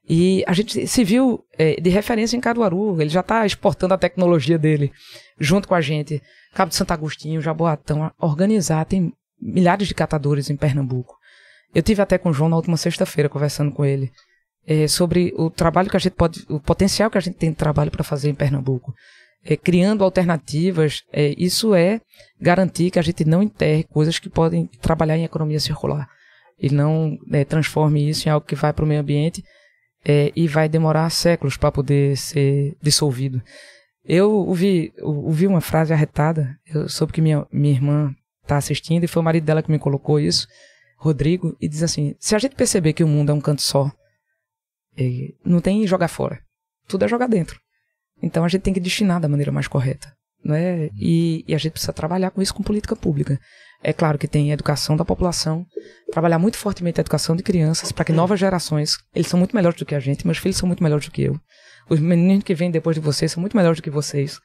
E 0.06 0.44
a 0.46 0.52
gente 0.52 0.86
se 0.86 1.04
viu 1.04 1.42
eh, 1.58 1.80
de 1.80 1.88
referência 1.88 2.36
em 2.36 2.40
Caruaru, 2.40 3.00
ele 3.00 3.08
já 3.08 3.20
está 3.20 3.46
exportando 3.46 3.94
a 3.94 3.98
tecnologia 3.98 4.58
dele 4.58 4.92
junto 5.38 5.66
com 5.66 5.74
a 5.74 5.80
gente. 5.80 6.22
Cabo 6.52 6.68
de 6.68 6.76
Santo 6.76 6.92
Agostinho, 6.92 7.40
Jaboatão, 7.40 8.12
organizar, 8.20 8.84
tem 8.84 9.10
milhares 9.40 9.88
de 9.88 9.94
catadores 9.94 10.50
em 10.50 10.56
Pernambuco. 10.56 11.16
Eu 11.74 11.82
tive 11.82 12.02
até 12.02 12.18
com 12.18 12.28
o 12.28 12.32
João 12.34 12.50
na 12.50 12.56
última 12.56 12.76
sexta-feira 12.76 13.26
conversando 13.26 13.72
com 13.72 13.86
ele 13.86 14.12
é, 14.66 14.86
sobre 14.86 15.32
o 15.36 15.50
trabalho 15.50 15.90
que 15.90 15.96
a 15.96 16.00
gente 16.00 16.14
pode, 16.14 16.44
o 16.48 16.60
potencial 16.60 17.10
que 17.10 17.18
a 17.18 17.20
gente 17.20 17.36
tem 17.36 17.50
de 17.50 17.56
trabalho 17.56 17.90
para 17.90 18.04
fazer 18.04 18.28
em 18.30 18.34
Pernambuco. 18.34 18.94
É, 19.44 19.56
criando 19.56 20.04
alternativas, 20.04 21.02
é, 21.12 21.34
isso 21.38 21.74
é 21.74 22.00
garantir 22.38 22.90
que 22.90 22.98
a 22.98 23.02
gente 23.02 23.24
não 23.24 23.42
enterre 23.42 23.84
coisas 23.84 24.18
que 24.18 24.28
podem 24.28 24.66
trabalhar 24.82 25.16
em 25.16 25.24
economia 25.24 25.58
circular 25.58 26.08
e 26.60 26.68
não 26.68 27.16
é, 27.32 27.44
transforme 27.44 28.08
isso 28.08 28.28
em 28.28 28.30
algo 28.30 28.46
que 28.46 28.54
vai 28.54 28.72
para 28.72 28.84
o 28.84 28.88
meio 28.88 29.00
ambiente 29.00 29.42
é, 30.04 30.30
e 30.36 30.46
vai 30.46 30.68
demorar 30.68 31.08
séculos 31.10 31.56
para 31.56 31.72
poder 31.72 32.16
ser 32.16 32.76
dissolvido. 32.82 33.42
Eu 34.04 34.30
ouvi, 34.30 34.92
ouvi 35.02 35.46
uma 35.46 35.60
frase 35.60 35.92
arretada, 35.92 36.58
eu 36.66 36.88
soube 36.88 37.12
que 37.12 37.20
minha, 37.20 37.46
minha 37.52 37.74
irmã 37.74 38.14
está 38.42 38.56
assistindo 38.56 39.04
e 39.04 39.08
foi 39.08 39.20
o 39.20 39.24
marido 39.24 39.44
dela 39.44 39.62
que 39.62 39.70
me 39.70 39.78
colocou 39.78 40.18
isso, 40.18 40.46
Rodrigo, 40.96 41.56
e 41.60 41.68
diz 41.68 41.82
assim: 41.82 42.14
se 42.18 42.34
a 42.34 42.38
gente 42.38 42.54
perceber 42.56 42.92
que 42.92 43.04
o 43.04 43.08
mundo 43.08 43.30
é 43.30 43.34
um 43.34 43.40
canto 43.40 43.62
só, 43.62 43.90
não 45.44 45.60
tem 45.60 45.86
jogar 45.86 46.08
fora, 46.08 46.40
tudo 46.86 47.04
é 47.04 47.08
jogar 47.08 47.26
dentro. 47.26 47.58
Então 48.22 48.44
a 48.44 48.48
gente 48.48 48.62
tem 48.62 48.74
que 48.74 48.80
destinar 48.80 49.20
da 49.20 49.28
maneira 49.28 49.52
mais 49.52 49.68
correta. 49.68 50.12
Né? 50.44 50.88
E, 50.98 51.44
e, 51.46 51.54
a 51.54 51.58
gente 51.58 51.72
precisa 51.72 51.92
trabalhar 51.92 52.30
com 52.30 52.40
isso 52.40 52.54
com 52.54 52.62
política 52.62 52.96
pública. 52.96 53.38
É 53.82 53.92
claro 53.92 54.18
que 54.18 54.28
tem 54.28 54.50
a 54.50 54.54
educação 54.54 54.96
da 54.96 55.04
população, 55.04 55.66
trabalhar 56.10 56.38
muito 56.38 56.56
fortemente 56.56 57.00
a 57.00 57.02
educação 57.02 57.36
de 57.36 57.42
crianças 57.42 57.92
para 57.92 58.04
que 58.04 58.12
novas 58.12 58.40
gerações, 58.40 58.96
eles 59.14 59.28
são 59.28 59.38
muito 59.38 59.54
melhores 59.54 59.78
do 59.78 59.86
que 59.86 59.94
a 59.94 60.00
gente, 60.00 60.26
meus 60.26 60.38
filhos 60.38 60.56
são 60.56 60.66
muito 60.66 60.82
melhores 60.82 61.06
do 61.06 61.12
que 61.12 61.22
eu, 61.22 61.38
os 61.88 61.98
meninos 61.98 62.44
que 62.44 62.54
vêm 62.54 62.70
depois 62.70 62.94
de 62.94 63.00
vocês 63.00 63.32
são 63.32 63.40
muito 63.40 63.56
melhores 63.56 63.78
do 63.78 63.82
que 63.82 63.90
vocês, 63.90 64.38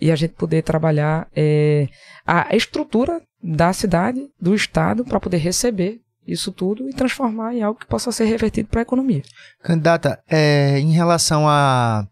e 0.00 0.10
a 0.10 0.16
gente 0.16 0.34
poder 0.34 0.62
trabalhar 0.62 1.28
é, 1.34 1.88
a 2.26 2.54
estrutura 2.56 3.20
da 3.42 3.72
cidade, 3.72 4.28
do 4.40 4.54
estado, 4.54 5.04
para 5.04 5.20
poder 5.20 5.36
receber 5.36 6.00
isso 6.32 6.52
tudo 6.52 6.88
e 6.88 6.92
transformar 6.92 7.54
em 7.54 7.62
algo 7.62 7.78
que 7.78 7.86
possa 7.86 8.12
ser 8.12 8.24
revertido 8.24 8.68
para 8.68 8.80
a 8.80 8.82
economia. 8.82 9.22
Candidata, 9.62 10.22
é, 10.28 10.78
em 10.78 10.92
relação 10.92 11.48
a 11.48 12.06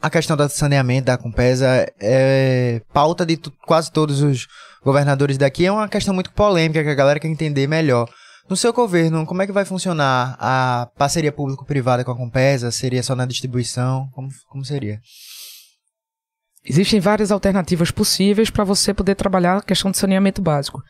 a 0.00 0.10
questão 0.10 0.36
do 0.36 0.48
saneamento 0.48 1.06
da 1.06 1.18
Compesa 1.18 1.66
é 1.98 2.80
pauta 2.92 3.24
de 3.24 3.38
quase 3.66 3.90
todos 3.90 4.22
os 4.22 4.46
governadores 4.84 5.38
daqui. 5.38 5.66
É 5.66 5.72
uma 5.72 5.88
questão 5.88 6.14
muito 6.14 6.30
polêmica 6.32 6.82
que 6.82 6.90
a 6.90 6.94
galera 6.94 7.18
quer 7.18 7.28
entender 7.28 7.66
melhor. 7.66 8.08
No 8.48 8.56
seu 8.56 8.72
governo, 8.72 9.26
como 9.26 9.42
é 9.42 9.46
que 9.46 9.52
vai 9.52 9.64
funcionar 9.64 10.36
a 10.38 10.88
parceria 10.96 11.32
público-privada 11.32 12.04
com 12.04 12.12
a 12.12 12.16
Compesa? 12.16 12.70
Seria 12.70 13.02
só 13.02 13.16
na 13.16 13.26
distribuição? 13.26 14.08
Como, 14.12 14.28
como 14.48 14.64
seria? 14.64 15.00
Existem 16.64 17.00
várias 17.00 17.32
alternativas 17.32 17.90
possíveis 17.90 18.50
para 18.50 18.64
você 18.64 18.94
poder 18.94 19.16
trabalhar 19.16 19.56
a 19.56 19.62
questão 19.62 19.90
de 19.90 19.98
saneamento 19.98 20.40
básico. 20.40 20.82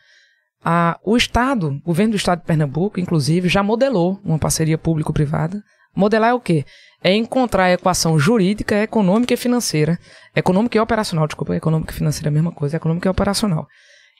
A, 0.69 0.99
o 1.01 1.15
Estado, 1.15 1.69
o 1.69 1.79
governo 1.79 2.11
do 2.11 2.17
Estado 2.17 2.39
de 2.39 2.45
Pernambuco, 2.45 2.99
inclusive, 2.99 3.47
já 3.47 3.63
modelou 3.63 4.19
uma 4.21 4.37
parceria 4.37 4.77
público-privada. 4.77 5.63
Modelar 5.95 6.31
é 6.31 6.33
o 6.33 6.41
quê? 6.41 6.65
É 7.01 7.15
encontrar 7.15 7.63
a 7.63 7.71
equação 7.71 8.19
jurídica, 8.19 8.75
econômica 8.83 9.33
e 9.33 9.37
financeira. 9.37 9.97
Econômica 10.35 10.77
e 10.77 10.81
operacional, 10.81 11.25
desculpa, 11.25 11.55
econômica 11.55 11.93
e 11.93 11.95
financeira 11.95 12.27
é 12.27 12.31
a 12.31 12.33
mesma 12.33 12.51
coisa, 12.51 12.75
econômica 12.75 13.07
e 13.07 13.09
operacional. 13.09 13.65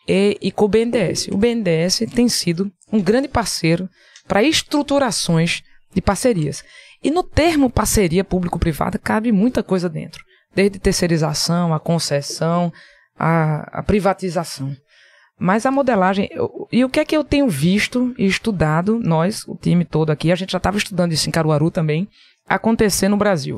E, 0.08 0.38
e 0.42 0.50
com 0.50 0.64
o 0.64 0.68
BNDES. 0.70 1.28
O 1.34 1.38
BNDES 1.38 2.04
tem 2.16 2.30
sido 2.30 2.72
um 2.94 3.02
grande 3.02 3.28
parceiro 3.28 3.90
para 4.26 4.42
estruturações 4.42 5.64
de 5.94 6.02
parcerias. 6.02 6.64
E 7.04 7.12
no 7.12 7.24
termo 7.24 7.70
parceria 7.70 8.24
público-privada 8.24 8.98
cabe 8.98 9.34
muita 9.34 9.62
coisa 9.62 9.90
dentro. 9.90 10.24
Desde 10.56 10.80
terceirização, 10.80 11.74
a 11.74 11.80
concessão, 11.80 12.72
a, 13.20 13.80
a 13.80 13.84
privatização. 13.84 14.74
Mas 15.40 15.66
a 15.66 15.72
modelagem. 15.72 16.30
E 16.72 16.84
o 16.84 16.90
que 16.90 17.00
é 17.00 17.06
que 17.06 17.16
eu 17.16 17.24
tenho 17.24 17.48
visto 17.48 18.14
e 18.18 18.26
estudado, 18.26 19.00
nós, 19.00 19.48
o 19.48 19.56
time 19.56 19.86
todo 19.86 20.10
aqui, 20.10 20.32
a 20.32 20.36
gente 20.36 20.52
já 20.52 20.58
estava 20.58 20.78
estudando 20.78 21.12
isso 21.12 21.30
em 21.30 21.32
Caruaru 21.32 21.70
também, 21.70 22.08
acontecer 22.48 23.08
no 23.08 23.18
Brasil. 23.18 23.58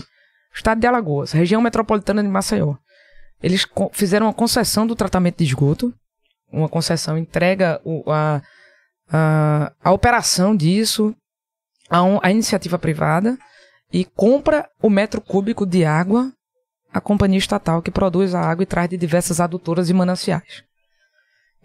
Estado 0.53 0.81
de 0.81 0.87
Alagoas, 0.87 1.31
região 1.31 1.61
metropolitana 1.61 2.21
de 2.21 2.27
Maceió. 2.27 2.75
Eles 3.41 3.65
fizeram 3.93 4.25
uma 4.25 4.33
concessão 4.33 4.85
do 4.85 4.95
tratamento 4.95 5.37
de 5.37 5.45
esgoto, 5.45 5.93
uma 6.51 6.67
concessão 6.67 7.17
entrega 7.17 7.79
o, 7.85 8.03
a, 8.11 8.41
a, 9.09 9.71
a 9.81 9.91
operação 9.91 10.55
disso 10.55 11.15
a, 11.89 12.03
um, 12.03 12.19
a 12.21 12.31
iniciativa 12.31 12.77
privada 12.77 13.37
e 13.93 14.03
compra 14.03 14.67
o 14.81 14.89
metro 14.89 15.21
cúbico 15.21 15.65
de 15.65 15.85
água 15.85 16.31
a 16.91 16.99
companhia 16.99 17.37
estatal 17.37 17.81
que 17.81 17.91
produz 17.91 18.33
a 18.33 18.41
água 18.41 18.63
e 18.63 18.65
traz 18.65 18.89
de 18.89 18.97
diversas 18.97 19.39
adutoras 19.39 19.89
e 19.89 19.93
mananciais. 19.93 20.63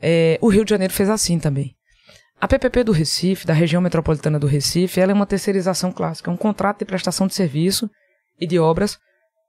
É, 0.00 0.38
o 0.40 0.48
Rio 0.48 0.64
de 0.64 0.70
Janeiro 0.70 0.92
fez 0.92 1.08
assim 1.08 1.38
também. 1.38 1.74
A 2.40 2.48
PPP 2.48 2.84
do 2.84 2.92
Recife, 2.92 3.46
da 3.46 3.54
região 3.54 3.80
metropolitana 3.80 4.38
do 4.38 4.46
Recife, 4.46 5.00
ela 5.00 5.12
é 5.12 5.14
uma 5.14 5.26
terceirização 5.26 5.90
clássica, 5.90 6.30
é 6.30 6.34
um 6.34 6.36
contrato 6.36 6.80
de 6.80 6.84
prestação 6.84 7.26
de 7.26 7.34
serviço 7.34 7.88
e 8.38 8.46
de 8.46 8.58
obras 8.58 8.98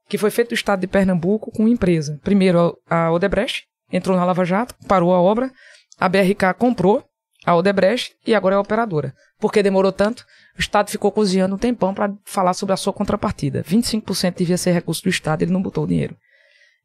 que 0.08 0.16
foi 0.16 0.30
feito 0.30 0.50
do 0.50 0.54
estado 0.54 0.80
de 0.80 0.86
Pernambuco 0.86 1.50
com 1.50 1.68
empresa. 1.68 2.18
Primeiro 2.22 2.78
a 2.88 3.10
Odebrecht 3.10 3.64
entrou 3.92 4.16
na 4.16 4.24
Lava 4.24 4.44
Jato, 4.44 4.74
parou 4.86 5.12
a 5.12 5.20
obra, 5.20 5.50
a 5.98 6.08
BRK 6.08 6.54
comprou 6.58 7.04
a 7.44 7.54
Odebrecht 7.54 8.14
e 8.26 8.34
agora 8.34 8.54
é 8.54 8.58
operadora. 8.58 9.14
Por 9.38 9.52
que 9.52 9.62
demorou 9.62 9.92
tanto? 9.92 10.24
O 10.56 10.60
Estado 10.60 10.90
ficou 10.90 11.12
cozinhando 11.12 11.54
um 11.54 11.58
tempão 11.58 11.92
para 11.92 12.12
falar 12.24 12.54
sobre 12.54 12.72
a 12.72 12.76
sua 12.76 12.92
contrapartida. 12.92 13.62
25% 13.62 14.36
devia 14.36 14.56
ser 14.56 14.72
recurso 14.72 15.02
do 15.02 15.10
Estado, 15.10 15.42
ele 15.42 15.52
não 15.52 15.62
botou 15.62 15.84
o 15.84 15.86
dinheiro. 15.86 16.16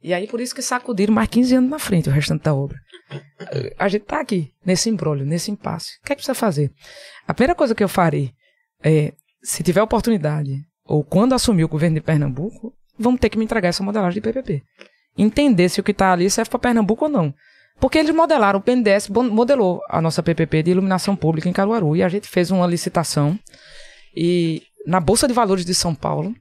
E 0.04 0.14
aí 0.14 0.28
por 0.28 0.42
isso 0.42 0.56
que 0.56 0.62
sacudiram 0.62 1.14
mais 1.14 1.30
15 1.30 1.56
anos 1.56 1.70
na 1.70 1.80
frente 1.80 2.10
o 2.10 2.12
restante 2.12 2.44
da 2.44 2.54
obra. 2.54 2.78
A 3.78 3.88
gente 3.88 4.06
tá 4.06 4.22
aqui, 4.22 4.52
nesse 4.66 4.90
embrólio, 4.90 5.26
nesse 5.26 5.52
impasse. 5.52 5.98
O 6.02 6.06
que 6.06 6.14
é 6.14 6.16
que 6.16 6.22
precisa 6.22 6.34
fazer? 6.34 6.72
A 7.28 7.34
primeira 7.34 7.56
coisa 7.56 7.76
que 7.76 7.84
eu 7.84 7.90
farei 7.90 8.32
é, 8.84 9.14
se 9.44 9.64
tiver 9.64 9.82
oportunidade, 9.82 10.56
ou 10.86 11.04
quando 11.04 11.34
assumir 11.34 11.64
o 11.64 11.70
governo 11.70 11.96
de 11.96 12.02
Pernambuco, 12.02 12.74
vamos 12.98 13.20
ter 13.20 13.30
que 13.30 13.38
me 13.38 13.44
entregar 13.44 13.70
essa 13.70 13.84
modelagem 13.84 14.22
de 14.22 14.22
PPP. 14.22 14.64
Entender 15.18 15.70
se 15.70 15.80
o 15.80 15.84
que 15.84 15.92
está 15.92 16.14
ali 16.14 16.30
serve 16.30 16.50
para 16.50 16.60
Pernambuco 16.60 17.06
ou 17.06 17.12
não. 17.12 17.34
Porque 17.80 17.98
eles 17.98 18.14
modelaram, 18.14 18.60
o 18.60 18.62
PNDES 18.62 19.10
modelou 19.10 19.82
a 19.90 20.00
nossa 20.02 20.22
PPP 20.22 20.64
de 20.64 20.72
iluminação 20.72 21.16
pública 21.16 21.50
em 21.50 21.54
Caruaru 21.54 21.96
e 21.96 22.04
a 22.04 22.10
gente 22.10 22.28
fez 22.28 22.52
uma 22.52 22.68
licitação 22.68 23.38
e 24.16 24.62
na 24.86 25.00
Bolsa 25.00 25.28
de 25.28 25.34
Valores 25.34 25.66
de 25.66 25.74
São 25.74 25.96
Paulo 25.96 26.36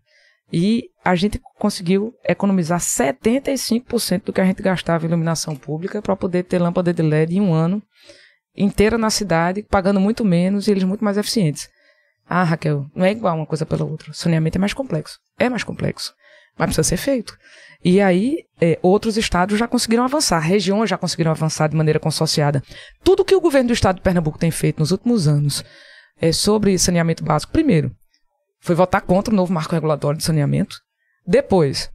e 0.52 0.90
a 1.04 1.14
gente 1.14 1.40
conseguiu 1.58 2.14
economizar 2.24 2.80
75% 2.80 4.24
do 4.24 4.32
que 4.32 4.40
a 4.40 4.44
gente 4.44 4.62
gastava 4.62 5.04
em 5.04 5.08
iluminação 5.08 5.54
pública 5.54 6.02
para 6.02 6.16
poder 6.16 6.44
ter 6.44 6.58
lâmpada 6.58 6.92
de 6.92 7.02
LED 7.02 7.36
em 7.36 7.40
um 7.40 7.52
ano 7.52 7.82
inteira 8.56 8.98
na 8.98 9.10
cidade, 9.10 9.62
pagando 9.62 10.00
muito 10.00 10.24
menos 10.24 10.66
e 10.66 10.70
eles 10.70 10.84
muito 10.84 11.04
mais 11.04 11.16
eficientes. 11.16 11.68
Ah, 12.28 12.44
Raquel, 12.44 12.86
não 12.94 13.04
é 13.04 13.10
igual 13.10 13.36
uma 13.36 13.46
coisa 13.46 13.64
pela 13.64 13.84
outra. 13.84 14.12
Saneamento 14.12 14.56
é 14.56 14.60
mais 14.60 14.74
complexo. 14.74 15.18
É 15.38 15.48
mais 15.48 15.64
complexo. 15.64 16.14
Mas 16.58 16.66
precisa 16.66 16.84
ser 16.84 16.96
feito. 16.96 17.36
E 17.82 18.00
aí, 18.00 18.44
é, 18.60 18.78
outros 18.82 19.16
estados 19.16 19.58
já 19.58 19.66
conseguiram 19.66 20.04
avançar, 20.04 20.38
regiões 20.38 20.90
já 20.90 20.98
conseguiram 20.98 21.30
avançar 21.30 21.68
de 21.68 21.76
maneira 21.76 21.98
consorciada. 21.98 22.62
Tudo 23.02 23.24
que 23.24 23.34
o 23.34 23.40
governo 23.40 23.68
do 23.68 23.72
estado 23.72 23.96
de 23.96 24.02
Pernambuco 24.02 24.38
tem 24.38 24.50
feito 24.50 24.78
nos 24.78 24.90
últimos 24.90 25.26
anos 25.26 25.64
é, 26.20 26.30
sobre 26.30 26.78
saneamento 26.78 27.24
básico, 27.24 27.52
primeiro, 27.52 27.90
foi 28.60 28.74
votar 28.74 29.00
contra 29.00 29.32
o 29.32 29.36
novo 29.36 29.52
marco 29.52 29.74
regulatório 29.74 30.18
de 30.18 30.24
saneamento. 30.24 30.76
Depois, 31.26 31.90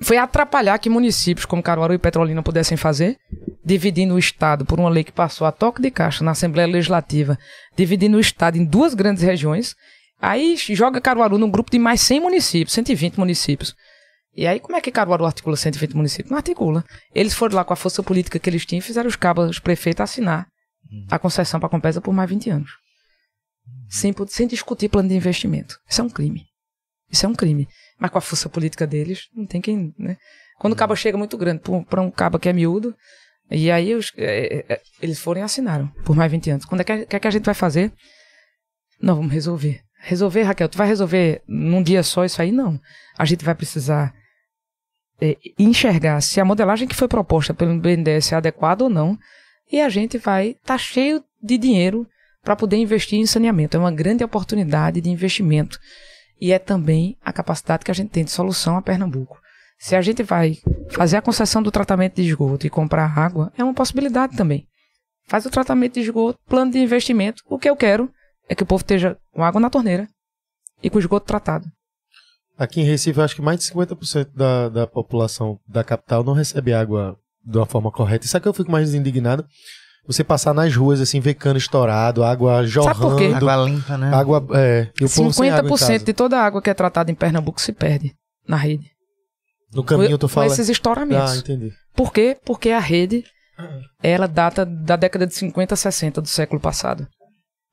foi 0.00 0.18
atrapalhar 0.18 0.78
que 0.78 0.90
municípios 0.90 1.46
como 1.46 1.62
Caruaru 1.62 1.94
e 1.94 1.98
Petrolina 1.98 2.42
pudessem 2.42 2.76
fazer, 2.76 3.16
dividindo 3.64 4.14
o 4.14 4.18
Estado 4.18 4.64
por 4.64 4.78
uma 4.78 4.90
lei 4.90 5.02
que 5.02 5.12
passou 5.12 5.46
a 5.46 5.52
toque 5.52 5.80
de 5.80 5.90
caixa 5.90 6.22
na 6.22 6.32
Assembleia 6.32 6.68
Legislativa, 6.68 7.38
dividindo 7.76 8.16
o 8.16 8.20
Estado 8.20 8.58
em 8.58 8.64
duas 8.64 8.94
grandes 8.94 9.22
regiões. 9.22 9.74
Aí 10.20 10.56
joga 10.56 11.00
Caruaru 11.00 11.38
num 11.38 11.50
grupo 11.50 11.70
de 11.70 11.78
mais 11.78 12.00
100 12.00 12.20
municípios, 12.20 12.74
120 12.74 13.18
municípios. 13.18 13.74
E 14.34 14.46
aí, 14.46 14.60
como 14.60 14.76
é 14.76 14.82
que 14.82 14.90
Caruaru 14.90 15.24
articula 15.24 15.56
120 15.56 15.96
municípios? 15.96 16.30
Não 16.30 16.36
articula. 16.36 16.84
Eles 17.14 17.32
foram 17.32 17.56
lá 17.56 17.64
com 17.64 17.72
a 17.72 17.76
força 17.76 18.02
política 18.02 18.38
que 18.38 18.50
eles 18.50 18.66
tinham 18.66 18.80
e 18.80 18.82
fizeram 18.82 19.08
os 19.08 19.16
cabos, 19.16 19.48
os 19.48 19.58
prefeitos 19.58 20.02
assinar 20.02 20.46
a 21.10 21.18
concessão 21.18 21.58
para 21.58 21.68
a 21.68 21.70
Compesa 21.70 22.00
por 22.00 22.12
mais 22.12 22.28
20 22.28 22.50
anos 22.50 22.85
sem, 23.88 24.14
sem 24.28 24.46
discutir 24.46 24.88
plano 24.88 25.08
de 25.08 25.14
investimento. 25.14 25.78
Isso 25.88 26.00
é 26.00 26.04
um 26.04 26.10
crime. 26.10 26.46
Isso 27.10 27.24
é 27.24 27.28
um 27.28 27.34
crime. 27.34 27.68
Mas 27.98 28.10
com 28.10 28.18
a 28.18 28.20
força 28.20 28.48
política 28.48 28.86
deles, 28.86 29.28
não 29.34 29.46
tem 29.46 29.60
quem. 29.60 29.94
Né? 29.98 30.16
Quando 30.58 30.72
o 30.72 30.76
cabo 30.76 30.94
chega 30.96 31.16
muito 31.16 31.36
grande 31.36 31.62
para 31.88 32.00
um 32.00 32.10
cabo 32.10 32.38
que 32.38 32.48
é 32.48 32.52
miúdo, 32.52 32.94
e 33.50 33.70
aí 33.70 33.94
os, 33.94 34.12
é, 34.16 34.24
é, 34.58 34.74
é, 34.74 34.80
eles 35.00 35.18
foram 35.18 35.40
e 35.40 35.44
assinaram 35.44 35.88
por 36.04 36.16
mais 36.16 36.30
20 36.30 36.50
anos. 36.50 36.64
Quando 36.64 36.80
é 36.80 36.84
que, 36.84 37.06
que, 37.06 37.16
é 37.16 37.20
que 37.20 37.28
a 37.28 37.30
gente 37.30 37.44
vai 37.44 37.54
fazer? 37.54 37.92
Não, 39.00 39.16
vamos 39.16 39.32
resolver. 39.32 39.82
Resolver, 40.00 40.42
Raquel, 40.42 40.68
tu 40.68 40.78
vai 40.78 40.86
resolver 40.86 41.42
num 41.46 41.82
dia 41.82 42.02
só 42.02 42.24
isso 42.24 42.40
aí? 42.42 42.50
Não. 42.50 42.80
A 43.16 43.24
gente 43.24 43.44
vai 43.44 43.54
precisar 43.54 44.14
é, 45.20 45.36
enxergar 45.58 46.20
se 46.20 46.40
a 46.40 46.44
modelagem 46.44 46.88
que 46.88 46.94
foi 46.94 47.08
proposta 47.08 47.54
pelo 47.54 47.78
BNDES 47.78 48.32
é 48.32 48.36
adequada 48.36 48.84
ou 48.84 48.90
não. 48.90 49.18
E 49.70 49.80
a 49.80 49.88
gente 49.88 50.18
vai 50.18 50.50
estar 50.50 50.60
tá 50.64 50.78
cheio 50.78 51.24
de 51.42 51.58
dinheiro 51.58 52.06
para 52.46 52.54
poder 52.54 52.76
investir 52.76 53.18
em 53.18 53.26
saneamento. 53.26 53.76
É 53.76 53.80
uma 53.80 53.90
grande 53.90 54.22
oportunidade 54.22 55.00
de 55.00 55.10
investimento 55.10 55.80
e 56.40 56.52
é 56.52 56.60
também 56.60 57.18
a 57.20 57.32
capacidade 57.32 57.84
que 57.84 57.90
a 57.90 57.94
gente 57.94 58.10
tem 58.10 58.24
de 58.24 58.30
solução 58.30 58.76
a 58.76 58.82
Pernambuco. 58.82 59.40
Se 59.80 59.96
a 59.96 60.00
gente 60.00 60.22
vai 60.22 60.56
fazer 60.90 61.16
a 61.16 61.22
concessão 61.22 61.60
do 61.60 61.72
tratamento 61.72 62.14
de 62.14 62.22
esgoto 62.22 62.64
e 62.64 62.70
comprar 62.70 63.18
água, 63.18 63.52
é 63.58 63.64
uma 63.64 63.74
possibilidade 63.74 64.36
também. 64.36 64.64
Faz 65.26 65.44
o 65.44 65.50
tratamento 65.50 65.94
de 65.94 66.02
esgoto, 66.02 66.38
plano 66.46 66.70
de 66.70 66.78
investimento. 66.78 67.42
O 67.46 67.58
que 67.58 67.68
eu 67.68 67.74
quero 67.74 68.08
é 68.48 68.54
que 68.54 68.62
o 68.62 68.66
povo 68.66 68.82
esteja 68.82 69.18
com 69.32 69.42
água 69.42 69.60
na 69.60 69.68
torneira 69.68 70.08
e 70.80 70.88
com 70.88 71.00
esgoto 71.00 71.26
tratado. 71.26 71.66
Aqui 72.56 72.80
em 72.80 72.84
Recife, 72.84 73.20
acho 73.20 73.34
que 73.34 73.42
mais 73.42 73.58
de 73.58 73.66
50% 73.72 74.28
da, 74.32 74.68
da 74.68 74.86
população 74.86 75.58
da 75.66 75.82
capital 75.82 76.22
não 76.22 76.32
recebe 76.32 76.72
água 76.72 77.18
de 77.44 77.58
uma 77.58 77.66
forma 77.66 77.90
correta. 77.90 78.24
Isso 78.24 78.36
aqui 78.36 78.46
eu 78.46 78.54
fico 78.54 78.70
mais 78.70 78.94
indignado. 78.94 79.44
Você 80.06 80.22
passar 80.22 80.54
nas 80.54 80.74
ruas, 80.74 81.00
assim, 81.00 81.18
ver 81.18 81.34
cano 81.34 81.58
estourado, 81.58 82.22
água 82.22 82.64
jorrando. 82.64 83.00
por 83.00 83.16
quê? 83.16 83.32
Água 83.34 83.56
limpa, 83.56 83.98
né? 83.98 84.14
Água, 84.14 84.46
é, 84.54 84.88
e 85.00 85.04
o 85.04 85.10
povo 85.10 85.32
sem 85.32 85.50
água 85.50 85.68
em 85.68 85.72
50% 85.72 85.78
casa. 85.78 85.98
de 85.98 86.12
toda 86.12 86.38
a 86.38 86.44
água 86.44 86.62
que 86.62 86.70
é 86.70 86.74
tratada 86.74 87.10
em 87.10 87.14
Pernambuco 87.14 87.60
se 87.60 87.72
perde 87.72 88.14
na 88.46 88.56
rede. 88.56 88.90
No 89.74 89.82
caminho, 89.82 90.16
tu 90.16 90.28
com 90.28 90.34
fala... 90.34 90.46
esses 90.46 90.68
estouramentos. 90.68 91.32
Ah, 91.32 91.36
entendi. 91.36 91.72
Por 91.94 92.12
quê? 92.12 92.36
Porque 92.44 92.70
a 92.70 92.78
rede, 92.78 93.24
ela 94.02 94.28
data 94.28 94.64
da 94.64 94.94
década 94.94 95.26
de 95.26 95.34
50 95.34 95.74
a 95.74 95.76
60 95.76 96.20
do 96.20 96.28
século 96.28 96.60
passado. 96.60 97.06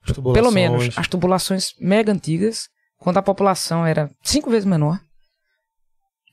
As 0.06 0.18
Pelo 0.18 0.52
menos 0.52 0.90
as 0.98 1.08
tubulações 1.08 1.70
mega 1.80 2.12
antigas, 2.12 2.68
quando 2.98 3.18
a 3.18 3.22
população 3.22 3.86
era 3.86 4.10
cinco 4.24 4.50
vezes 4.50 4.66
menor. 4.66 5.00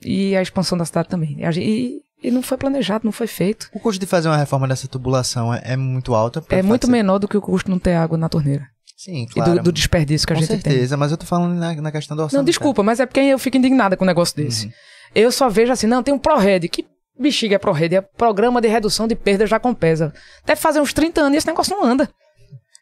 E 0.02 0.34
a 0.34 0.40
expansão 0.40 0.78
da 0.78 0.84
cidade 0.84 1.08
também. 1.08 1.36
E, 1.56 2.00
e- 2.22 2.28
e 2.28 2.30
não 2.30 2.42
foi 2.42 2.56
planejado, 2.58 3.04
não 3.04 3.12
foi 3.12 3.26
feito. 3.26 3.68
O 3.72 3.80
custo 3.80 4.00
de 4.00 4.06
fazer 4.06 4.28
uma 4.28 4.36
reforma 4.36 4.66
dessa 4.68 4.86
tubulação 4.88 5.52
é, 5.52 5.60
é 5.64 5.76
muito 5.76 6.14
alto? 6.14 6.38
É 6.48 6.56
fato 6.56 6.64
muito 6.66 6.86
ser- 6.86 6.92
menor 6.92 7.18
do 7.18 7.28
que 7.28 7.36
o 7.36 7.40
custo 7.40 7.66
de 7.66 7.70
não 7.72 7.78
ter 7.78 7.94
água 7.94 8.16
na 8.18 8.28
torneira. 8.28 8.66
Sim, 8.96 9.22
E 9.22 9.26
claro. 9.28 9.54
do, 9.54 9.62
do 9.64 9.72
desperdício 9.72 10.26
que 10.26 10.32
a 10.32 10.36
Com 10.36 10.42
gente 10.42 10.50
tem. 10.50 10.60
certeza, 10.72 10.96
mas 10.96 11.10
eu 11.10 11.16
tô 11.16 11.24
falando 11.24 11.54
na, 11.58 11.74
na 11.74 11.90
questão 11.92 12.16
do 12.16 12.22
orçamento. 12.22 12.38
Não, 12.40 12.44
desculpa, 12.44 12.82
mas 12.82 13.00
é 13.00 13.06
porque 13.06 13.20
eu 13.20 13.38
fico 13.38 13.56
indignada 13.56 13.96
com 13.96 14.04
um 14.04 14.06
negócio 14.06 14.36
desse. 14.36 14.66
Uhum. 14.66 14.72
Eu 15.14 15.32
só 15.32 15.48
vejo 15.48 15.72
assim, 15.72 15.86
não, 15.86 16.02
tem 16.02 16.12
um 16.12 16.18
ProRed. 16.18 16.68
Que 16.68 16.86
bexiga 17.18 17.54
é 17.56 17.58
ProRed? 17.58 17.96
É 17.96 18.00
Programa 18.02 18.60
de 18.60 18.68
Redução 18.68 19.08
de 19.08 19.14
Perdas 19.16 19.48
da 19.48 19.58
Compesa. 19.58 20.12
Deve 20.44 20.60
fazer 20.60 20.80
uns 20.80 20.92
30 20.92 21.20
anos 21.22 21.34
e 21.34 21.38
esse 21.38 21.46
negócio 21.46 21.74
não 21.74 21.82
anda. 21.84 22.10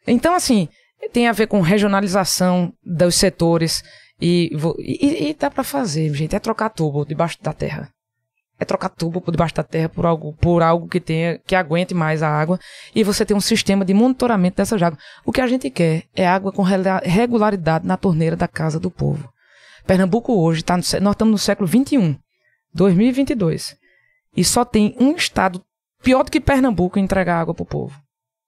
Então, 0.06 0.34
assim, 0.34 0.68
tem 1.12 1.28
a 1.28 1.32
ver 1.32 1.46
com 1.46 1.60
regionalização 1.60 2.72
dos 2.84 3.14
setores 3.14 3.82
e, 4.20 4.50
e, 4.80 5.28
e 5.30 5.34
dá 5.34 5.48
pra 5.50 5.62
fazer, 5.62 6.12
gente. 6.14 6.34
É 6.34 6.38
trocar 6.40 6.70
tubo 6.70 7.04
debaixo 7.04 7.38
da 7.40 7.52
terra. 7.52 7.88
É 8.60 8.64
trocar 8.64 8.88
tubo 8.88 9.20
por 9.20 9.30
debaixo 9.30 9.54
da 9.54 9.62
terra 9.62 9.88
por 9.88 10.04
algo, 10.04 10.32
por 10.34 10.62
algo 10.62 10.88
que 10.88 10.98
tenha, 11.00 11.38
que 11.46 11.54
aguente 11.54 11.94
mais 11.94 12.22
a 12.22 12.28
água. 12.28 12.58
E 12.94 13.04
você 13.04 13.24
tem 13.24 13.36
um 13.36 13.40
sistema 13.40 13.84
de 13.84 13.94
monitoramento 13.94 14.56
dessas 14.56 14.82
águas. 14.82 15.00
O 15.24 15.30
que 15.32 15.40
a 15.40 15.46
gente 15.46 15.70
quer 15.70 16.04
é 16.14 16.26
água 16.26 16.50
com 16.52 16.62
regularidade 16.62 17.86
na 17.86 17.96
torneira 17.96 18.34
da 18.34 18.48
casa 18.48 18.80
do 18.80 18.90
povo. 18.90 19.28
Pernambuco 19.86 20.32
hoje, 20.34 20.62
tá 20.64 20.76
no 20.76 20.82
sé- 20.82 20.98
nós 21.00 21.12
estamos 21.14 21.32
no 21.32 21.38
século 21.38 21.68
XXI, 21.68 22.18
2022. 22.74 23.76
E 24.36 24.44
só 24.44 24.64
tem 24.64 24.94
um 25.00 25.12
estado 25.12 25.62
pior 26.02 26.24
do 26.24 26.30
que 26.30 26.40
Pernambuco 26.40 26.98
em 26.98 27.02
entregar 27.04 27.40
água 27.40 27.54
para 27.54 27.62
o 27.62 27.66
povo, 27.66 27.98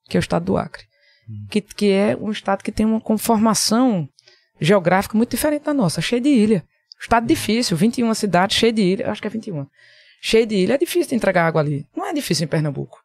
que 0.08 0.16
é 0.16 0.18
o 0.18 0.20
estado 0.20 0.44
do 0.44 0.56
Acre. 0.56 0.84
Que, 1.48 1.60
que 1.60 1.90
é 1.92 2.16
um 2.20 2.30
estado 2.30 2.62
que 2.62 2.72
tem 2.72 2.84
uma 2.84 3.00
conformação 3.00 4.08
geográfica 4.60 5.16
muito 5.16 5.30
diferente 5.30 5.62
da 5.64 5.72
nossa, 5.74 6.00
cheio 6.00 6.20
de 6.20 6.28
ilha. 6.28 6.64
Estado 7.00 7.26
difícil, 7.26 7.76
21 7.76 8.12
cidades, 8.14 8.56
cheio 8.56 8.72
de 8.72 8.82
ilha, 8.82 9.10
acho 9.10 9.20
que 9.22 9.26
é 9.28 9.30
21. 9.30 9.66
Cheio 10.20 10.46
de 10.46 10.54
ilha, 10.56 10.74
é 10.74 10.78
difícil 10.78 11.08
de 11.10 11.14
entregar 11.14 11.46
água 11.46 11.60
ali. 11.60 11.86
Não 11.96 12.06
é 12.06 12.12
difícil 12.12 12.44
em 12.44 12.48
Pernambuco. 12.48 12.98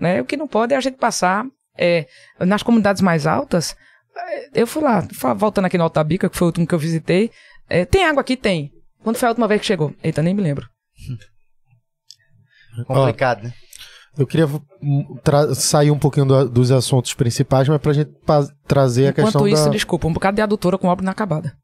Né? 0.00 0.20
O 0.20 0.24
que 0.24 0.36
não 0.36 0.48
pode 0.48 0.72
é 0.74 0.76
a 0.76 0.80
gente 0.80 0.96
passar 0.96 1.46
é, 1.76 2.06
nas 2.40 2.62
comunidades 2.62 3.02
mais 3.02 3.26
altas. 3.26 3.76
é, 4.16 4.50
Eu 4.62 4.66
fui 4.66 4.82
lá, 4.82 5.06
voltando 5.36 5.66
aqui 5.66 5.76
no 5.78 5.84
Altabica, 5.84 6.28
que 6.30 6.36
foi 6.36 6.46
o 6.46 6.48
último 6.48 6.66
que 6.66 6.74
eu 6.74 6.78
visitei. 6.78 7.30
é, 7.68 7.84
tem 7.84 8.04
água 8.04 8.20
aqui? 8.22 8.36
Tem. 8.36 8.72
Quando 9.02 9.16
foi 9.16 9.26
a 9.28 9.30
última 9.30 9.46
vez 9.48 9.60
que 9.60 9.66
chegou? 9.66 9.94
Eita, 10.02 10.22
nem 10.22 10.34
me 10.34 10.42
lembro. 10.42 10.68
Complicado, 12.86 13.44
né? 13.44 13.52
Eu 14.18 14.26
queria 14.26 14.46
hum, 14.46 15.18
sair 15.54 15.90
um 15.90 15.98
pouquinho 15.98 16.24
do- 16.26 16.48
dos 16.48 16.70
assuntos 16.70 17.12
principais, 17.12 17.68
mas 17.68 17.78
pra 17.80 17.92
gente 17.92 18.10
pa- 18.24 18.48
trazer 18.66 19.06
a 19.06 19.10
Enquanto 19.10 19.24
questão 19.26 19.48
isso, 19.48 19.64
da 19.66 19.70
desculpa, 19.70 20.06
um 20.08 20.12
bocado 20.12 20.36
de 20.36 20.42
adutora 20.42 20.78
com 20.78 20.88
obra 20.88 21.04
inacabada. 21.04 21.54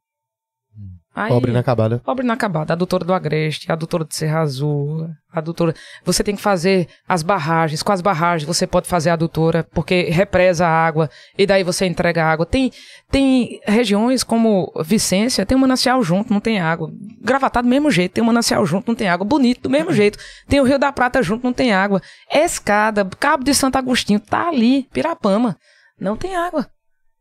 Aí, 1.15 1.31
obra 1.31 1.51
inacabada. 1.51 2.01
Obra 2.07 2.25
inacabada. 2.25 2.73
Adutora 2.73 3.05
do 3.05 3.13
Agreste, 3.13 3.71
adutora 3.71 4.05
de 4.05 4.15
Serra 4.17 4.41
Azul, 4.41 5.11
adutora... 5.31 5.75
Você 6.05 6.25
tem 6.25 6.35
que 6.35 6.41
fazer 6.41 6.89
as 7.07 7.23
barragens. 7.23 7.83
Com 7.83 7.93
as 7.93 8.01
barragens 8.01 8.47
você 8.47 8.67
pode 8.67 8.89
fazer 8.89 9.11
a 9.11 9.13
adutora, 9.13 9.63
porque 9.75 10.05
represa 10.05 10.67
a 10.67 10.71
água 10.71 11.11
e 11.37 11.47
daí 11.47 11.63
você 11.63 11.85
entrega 11.85 12.25
a 12.25 12.31
água. 12.31 12.47
Tem, 12.47 12.73
tem 13.11 13.61
regiões 13.67 14.25
como 14.25 14.73
Vicência, 14.83 15.45
tem 15.45 15.57
um 15.57 15.61
manancial 15.61 16.03
junto, 16.03 16.33
não 16.33 16.41
tem 16.41 16.61
água. 16.61 16.91
Gravatado 17.21 17.67
do 17.67 17.71
mesmo 17.71 17.91
jeito, 17.91 18.13
tem 18.13 18.25
um 18.25 18.29
manancial 18.29 18.65
junto, 18.65 18.89
não 18.89 18.95
tem 18.95 19.09
água. 19.09 19.27
Bonito, 19.27 19.63
do 19.63 19.71
mesmo 19.71 19.93
jeito. 19.93 20.19
Tem 20.49 20.61
o 20.61 20.65
Rio 20.65 20.79
da 20.79 20.91
Prata 20.91 21.23
junto, 21.23 21.45
não 21.45 21.53
tem 21.53 21.75
água. 21.75 22.01
Escada, 22.33 23.07
Cabo 23.21 23.45
de 23.45 23.55
Santo 23.55 23.77
Agostinho, 23.77 24.19
tá 24.19 24.49
ali, 24.49 24.89
Pirapama. 24.93 25.59
Não 26.01 26.17
tem 26.17 26.35
água. 26.35 26.67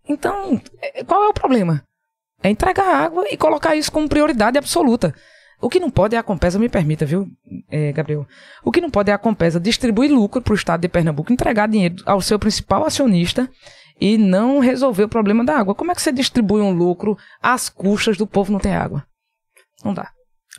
Então, 0.08 0.62
é- 0.82 1.04
qual 1.04 1.24
é 1.26 1.28
o 1.28 1.34
problema? 1.34 1.84
É 2.44 2.50
entregar 2.50 2.86
água 2.86 3.26
e 3.30 3.38
colocar 3.38 3.76
isso 3.76 3.92
como 3.92 4.10
prioridade 4.10 4.58
absoluta. 4.58 5.14
O 5.62 5.70
que 5.70 5.80
não 5.80 5.92
pode 5.92 6.16
é 6.16 6.18
a 6.18 6.24
Compesa, 6.24 6.58
me 6.58 6.68
permita, 6.68 7.06
viu, 7.06 7.28
eh, 7.70 7.92
Gabriel? 7.92 8.26
O 8.64 8.72
que 8.72 8.82
não 8.82 8.90
pode 8.90 9.12
é 9.12 9.14
a 9.14 9.18
Compesa 9.18 9.60
distribuir 9.60 10.12
lucro 10.12 10.42
para 10.42 10.54
o 10.54 10.56
estado 10.56 10.82
de 10.82 10.90
Pernambuco, 10.90 11.32
entregar 11.32 11.68
dinheiro 11.68 11.98
ao 12.04 12.20
seu 12.20 12.40
principal 12.40 12.84
acionista 12.84 13.48
e 14.00 14.18
não 14.18 14.58
resolver 14.58 15.04
o 15.04 15.10
problema 15.10 15.46
da 15.46 15.60
água. 15.60 15.76
Como 15.76 15.92
é 15.92 15.96
que 15.96 16.02
você 16.02 16.12
distribui 16.12 16.62
um 16.62 16.72
lucro 16.72 17.16
às 17.40 17.70
custas 17.70 18.18
do 18.18 18.26
povo 18.26 18.52
não 18.52 18.60
tem 18.60 18.74
água? 18.74 19.06
Não 19.86 19.94
dá. 19.94 20.10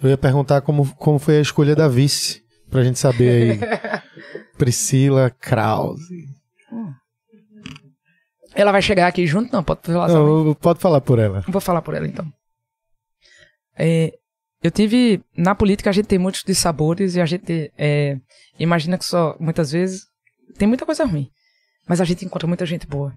Eu 0.01 0.09
ia 0.09 0.17
perguntar 0.17 0.61
como, 0.61 0.95
como 0.95 1.19
foi 1.19 1.39
a 1.39 1.43
escolha 1.43 1.75
da 1.75 1.89
vice, 1.89 2.41
pra 2.71 2.85
gente 2.85 3.01
saber 3.01 3.61
aí. 3.61 3.61
Priscila 4.57 5.31
Krause. 5.31 6.27
Ela 8.55 8.73
vai 8.73 8.83
chegar 8.83 9.07
aqui 9.07 9.27
junto? 9.27 9.53
Não, 9.53 9.63
pode 9.63 9.81
falar. 9.83 10.09
Não, 10.09 10.55
pode 10.55 10.81
falar 10.81 11.01
por 11.01 11.19
ela. 11.19 11.41
Vou 11.49 11.61
falar 11.61 11.83
por 11.83 11.95
ela 11.95 12.07
então. 12.07 12.31
É, 13.77 14.13
eu 14.63 14.71
tive. 14.71 15.23
Na 15.37 15.55
política 15.55 15.91
a 15.91 15.93
gente 15.93 16.07
tem 16.07 16.19
muitos 16.19 16.43
dissabores 16.45 17.17
e 17.17 17.21
a 17.21 17.27
gente 17.27 17.73
é, 17.77 18.17
imagina 18.59 18.99
que 18.99 19.05
só. 19.05 19.37
Muitas 19.41 19.73
vezes. 19.73 20.07
Tem 20.59 20.69
muita 20.69 20.85
coisa 20.85 21.05
ruim. 21.05 21.31
Mas 21.89 22.01
a 22.01 22.05
gente 22.05 22.25
encontra 22.25 22.47
muita 22.47 22.67
gente 22.67 22.87
boa. 22.87 23.13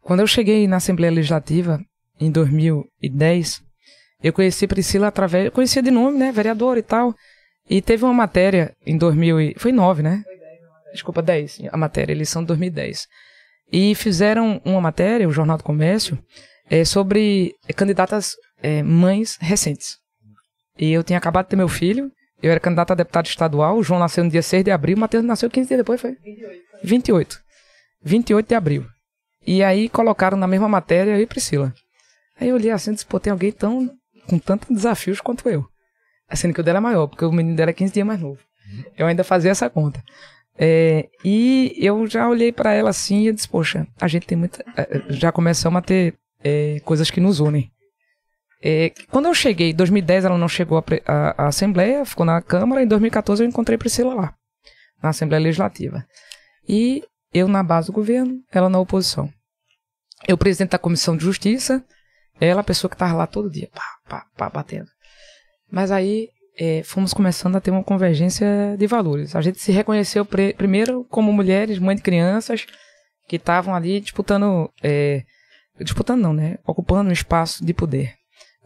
Quando 0.00 0.20
eu 0.20 0.26
cheguei 0.26 0.66
na 0.66 0.76
Assembleia 0.76 1.12
Legislativa, 1.12 1.80
em 2.20 2.30
2010, 2.30 3.62
eu 4.22 4.32
conheci 4.32 4.66
Priscila 4.66 5.08
através. 5.08 5.46
Eu 5.46 5.52
conhecia 5.52 5.82
de 5.82 5.90
nome, 5.90 6.18
né? 6.18 6.32
Vereadora 6.32 6.78
e 6.78 6.82
tal. 6.82 7.14
E 7.70 7.80
teve 7.80 8.04
uma 8.04 8.14
matéria 8.14 8.74
em 8.84 8.96
2000. 8.96 9.40
E, 9.40 9.54
foi 9.58 9.72
9, 9.72 10.02
né? 10.02 10.24
Desculpa, 10.92 11.22
10. 11.22 11.62
A 11.70 11.76
matéria, 11.76 12.12
eleição 12.12 12.42
de 12.42 12.48
2010. 12.48 13.06
E 13.70 13.94
fizeram 13.94 14.60
uma 14.64 14.80
matéria, 14.80 15.28
o 15.28 15.32
Jornal 15.32 15.58
do 15.58 15.64
Comércio, 15.64 16.18
é, 16.70 16.84
sobre 16.84 17.54
candidatas 17.76 18.34
é, 18.62 18.82
mães 18.82 19.36
recentes. 19.40 19.96
E 20.78 20.92
eu 20.92 21.02
tinha 21.02 21.18
acabado 21.18 21.46
de 21.46 21.50
ter 21.50 21.56
meu 21.56 21.68
filho, 21.68 22.10
eu 22.42 22.50
era 22.50 22.60
candidato 22.60 22.92
a 22.92 22.94
deputado 22.94 23.26
estadual, 23.26 23.76
o 23.78 23.82
João 23.82 23.98
nasceu 23.98 24.22
no 24.22 24.30
dia 24.30 24.42
6 24.42 24.64
de 24.64 24.70
abril, 24.70 24.96
o 24.96 25.00
Matheus 25.00 25.24
nasceu 25.24 25.50
15 25.50 25.68
dias 25.68 25.78
depois, 25.78 26.00
foi? 26.00 26.16
28. 26.82 27.38
28 28.02 28.48
de 28.48 28.54
abril. 28.54 28.86
E 29.46 29.62
aí 29.62 29.88
colocaram 29.88 30.36
na 30.36 30.46
mesma 30.46 30.68
matéria 30.68 31.12
eu 31.12 31.20
e 31.20 31.26
Priscila. 31.26 31.74
Aí 32.40 32.50
eu 32.50 32.54
olhei 32.54 32.70
assim 32.70 32.90
e 32.90 32.94
disse, 32.94 33.06
pô, 33.06 33.18
tem 33.18 33.32
alguém 33.32 33.50
tão, 33.50 33.90
com 34.28 34.38
tantos 34.38 34.68
desafios 34.68 35.20
quanto 35.20 35.48
eu. 35.48 35.64
Sendo 36.34 36.54
que 36.54 36.60
o 36.60 36.64
dela 36.64 36.78
é 36.78 36.80
maior, 36.80 37.06
porque 37.06 37.24
o 37.24 37.32
menino 37.32 37.56
dela 37.56 37.70
é 37.70 37.74
15 37.74 37.92
dias 37.92 38.06
mais 38.06 38.20
novo. 38.20 38.38
Eu 38.96 39.06
ainda 39.06 39.24
fazia 39.24 39.50
essa 39.50 39.68
conta. 39.68 40.02
É, 40.60 41.08
e 41.24 41.74
eu 41.78 42.06
já 42.08 42.28
olhei 42.28 42.50
pra 42.50 42.72
ela 42.72 42.90
assim 42.90 43.28
e 43.28 43.32
disse, 43.32 43.48
poxa, 43.48 43.86
a 44.00 44.08
gente 44.08 44.26
tem 44.26 44.36
muita. 44.36 44.64
eh, 44.76 45.02
Já 45.10 45.30
começamos 45.30 45.78
a 45.78 45.82
ter 45.82 46.14
eh, 46.42 46.80
coisas 46.84 47.10
que 47.10 47.20
nos 47.20 47.38
unem. 47.38 47.70
É, 48.60 48.92
quando 49.10 49.26
eu 49.26 49.34
cheguei, 49.34 49.70
em 49.70 49.74
2010 49.74 50.24
ela 50.24 50.36
não 50.36 50.48
chegou 50.48 50.82
à 51.06 51.46
Assembleia, 51.46 52.04
ficou 52.04 52.26
na 52.26 52.42
Câmara, 52.42 52.82
em 52.82 52.88
2014 52.88 53.42
eu 53.44 53.48
encontrei 53.48 53.78
Priscila 53.78 54.14
lá, 54.14 54.34
na 55.00 55.10
Assembleia 55.10 55.40
Legislativa. 55.44 56.04
E 56.68 57.04
eu 57.32 57.46
na 57.46 57.62
base 57.62 57.86
do 57.86 57.92
governo, 57.92 58.40
ela 58.50 58.68
na 58.68 58.80
oposição. 58.80 59.32
Eu 60.26 60.36
presidente 60.36 60.70
da 60.72 60.78
Comissão 60.78 61.16
de 61.16 61.22
Justiça, 61.22 61.84
ela 62.40 62.62
a 62.62 62.64
pessoa 62.64 62.88
que 62.88 62.96
estava 62.96 63.14
lá 63.14 63.28
todo 63.28 63.48
dia, 63.48 63.68
pá, 63.72 63.84
pá, 64.08 64.26
pá, 64.36 64.50
batendo. 64.50 64.88
Mas 65.70 65.92
aí 65.92 66.28
é, 66.58 66.82
fomos 66.82 67.14
começando 67.14 67.54
a 67.56 67.60
ter 67.60 67.70
uma 67.70 67.84
convergência 67.84 68.46
de 68.76 68.86
valores. 68.86 69.36
A 69.36 69.40
gente 69.40 69.60
se 69.60 69.70
reconheceu 69.70 70.24
pre- 70.24 70.52
primeiro 70.54 71.04
como 71.04 71.32
mulheres, 71.32 71.78
mãe 71.78 71.94
de 71.94 72.02
crianças, 72.02 72.66
que 73.28 73.36
estavam 73.36 73.74
ali 73.74 74.00
disputando, 74.00 74.68
é, 74.82 75.22
disputando 75.80 76.20
não, 76.20 76.32
né? 76.32 76.56
Ocupando 76.66 77.10
um 77.10 77.12
espaço 77.12 77.64
de 77.64 77.72
poder 77.72 78.14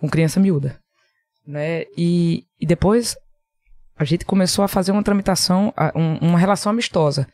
com 0.01 0.09
criança 0.09 0.41
miúda, 0.41 0.79
né? 1.47 1.85
E, 1.97 2.45
e 2.61 2.67
depois 2.67 3.15
a 3.97 4.05
gente 4.05 4.25
começou 4.25 4.65
a 4.65 4.69
fazer 4.69 4.91
uma 4.93 5.03
tramitação, 5.03 5.73
um- 5.95 6.29
uma 6.29 6.39
relação 6.39 6.71
amistosa. 6.71 7.27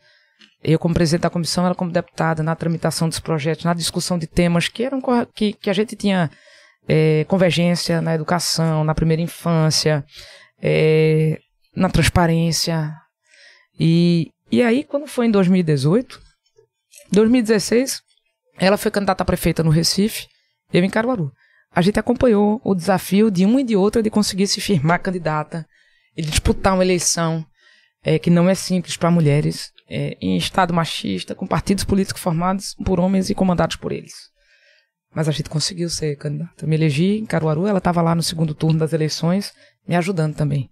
Eu 0.61 0.77
como 0.77 0.93
presidente 0.93 1.21
da 1.21 1.29
comissão, 1.29 1.65
ela 1.65 1.73
como 1.73 1.89
deputada, 1.89 2.43
na 2.43 2.53
tramitação 2.53 3.07
dos 3.07 3.19
projetos, 3.19 3.63
na 3.63 3.73
discussão 3.73 4.17
de 4.19 4.27
temas 4.27 4.67
que 4.67 4.83
eram 4.83 5.01
que, 5.33 5.53
que 5.53 5.69
a 5.69 5.73
gente 5.73 5.95
tinha 5.95 6.29
é, 6.87 7.23
convergência 7.29 8.01
na 8.01 8.13
educação, 8.15 8.83
na 8.83 8.93
primeira 8.95 9.21
infância, 9.21 10.03
é, 10.61 11.39
na 11.75 11.89
transparência. 11.89 12.93
E, 13.79 14.31
e 14.51 14.61
aí, 14.61 14.83
quando 14.83 15.07
foi 15.07 15.27
em 15.27 15.31
2018, 15.31 16.19
Em 17.11 17.15
2016, 17.15 18.01
ela 18.57 18.77
foi 18.77 18.91
candidata 18.91 19.23
a 19.23 19.25
prefeita 19.25 19.63
no 19.63 19.71
Recife, 19.71 20.27
eu 20.71 20.83
em 20.83 20.89
Caruaru. 20.89 21.31
A 21.71 21.81
gente 21.81 21.99
acompanhou 21.99 22.59
o 22.63 22.75
desafio 22.75 23.31
de 23.31 23.45
uma 23.45 23.61
e 23.61 23.63
de 23.63 23.75
outra 23.75 24.03
de 24.03 24.09
conseguir 24.09 24.47
se 24.47 24.59
firmar 24.59 25.01
candidata 25.01 25.65
e 26.15 26.21
disputar 26.21 26.73
uma 26.73 26.83
eleição 26.83 27.45
é, 28.03 28.17
que 28.17 28.29
não 28.29 28.49
é 28.49 28.55
simples 28.55 28.97
para 28.97 29.11
mulheres, 29.11 29.71
é, 29.89 30.17
em 30.21 30.37
estado 30.37 30.73
machista, 30.73 31.35
com 31.35 31.47
partidos 31.47 31.83
políticos 31.83 32.21
formados 32.21 32.75
por 32.85 32.99
homens 32.99 33.29
e 33.29 33.35
comandados 33.35 33.75
por 33.75 33.91
eles. 33.91 34.13
Mas 35.13 35.27
a 35.27 35.31
gente 35.31 35.49
conseguiu 35.49 35.89
ser 35.89 36.15
candidata. 36.15 36.67
Me 36.67 36.75
elegi 36.75 37.17
em 37.17 37.25
Caruaru, 37.25 37.65
ela 37.65 37.79
estava 37.79 38.01
lá 38.01 38.13
no 38.13 38.21
segundo 38.21 38.53
turno 38.53 38.79
das 38.79 38.93
eleições, 38.93 39.51
me 39.89 39.95
ajudando 39.95 40.35
também. 40.35 40.69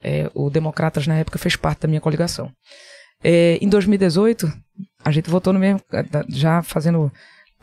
É, 0.00 0.30
o 0.34 0.50
Democratas, 0.50 1.06
na 1.06 1.16
época, 1.16 1.38
fez 1.38 1.56
parte 1.56 1.80
da 1.80 1.88
minha 1.88 2.00
coligação. 2.00 2.52
É, 3.24 3.58
em 3.60 3.68
2018, 3.68 4.52
a 5.04 5.10
gente 5.10 5.28
votou 5.28 5.52
no 5.52 5.58
mesmo, 5.58 5.80
já 6.28 6.62
fazendo 6.62 7.10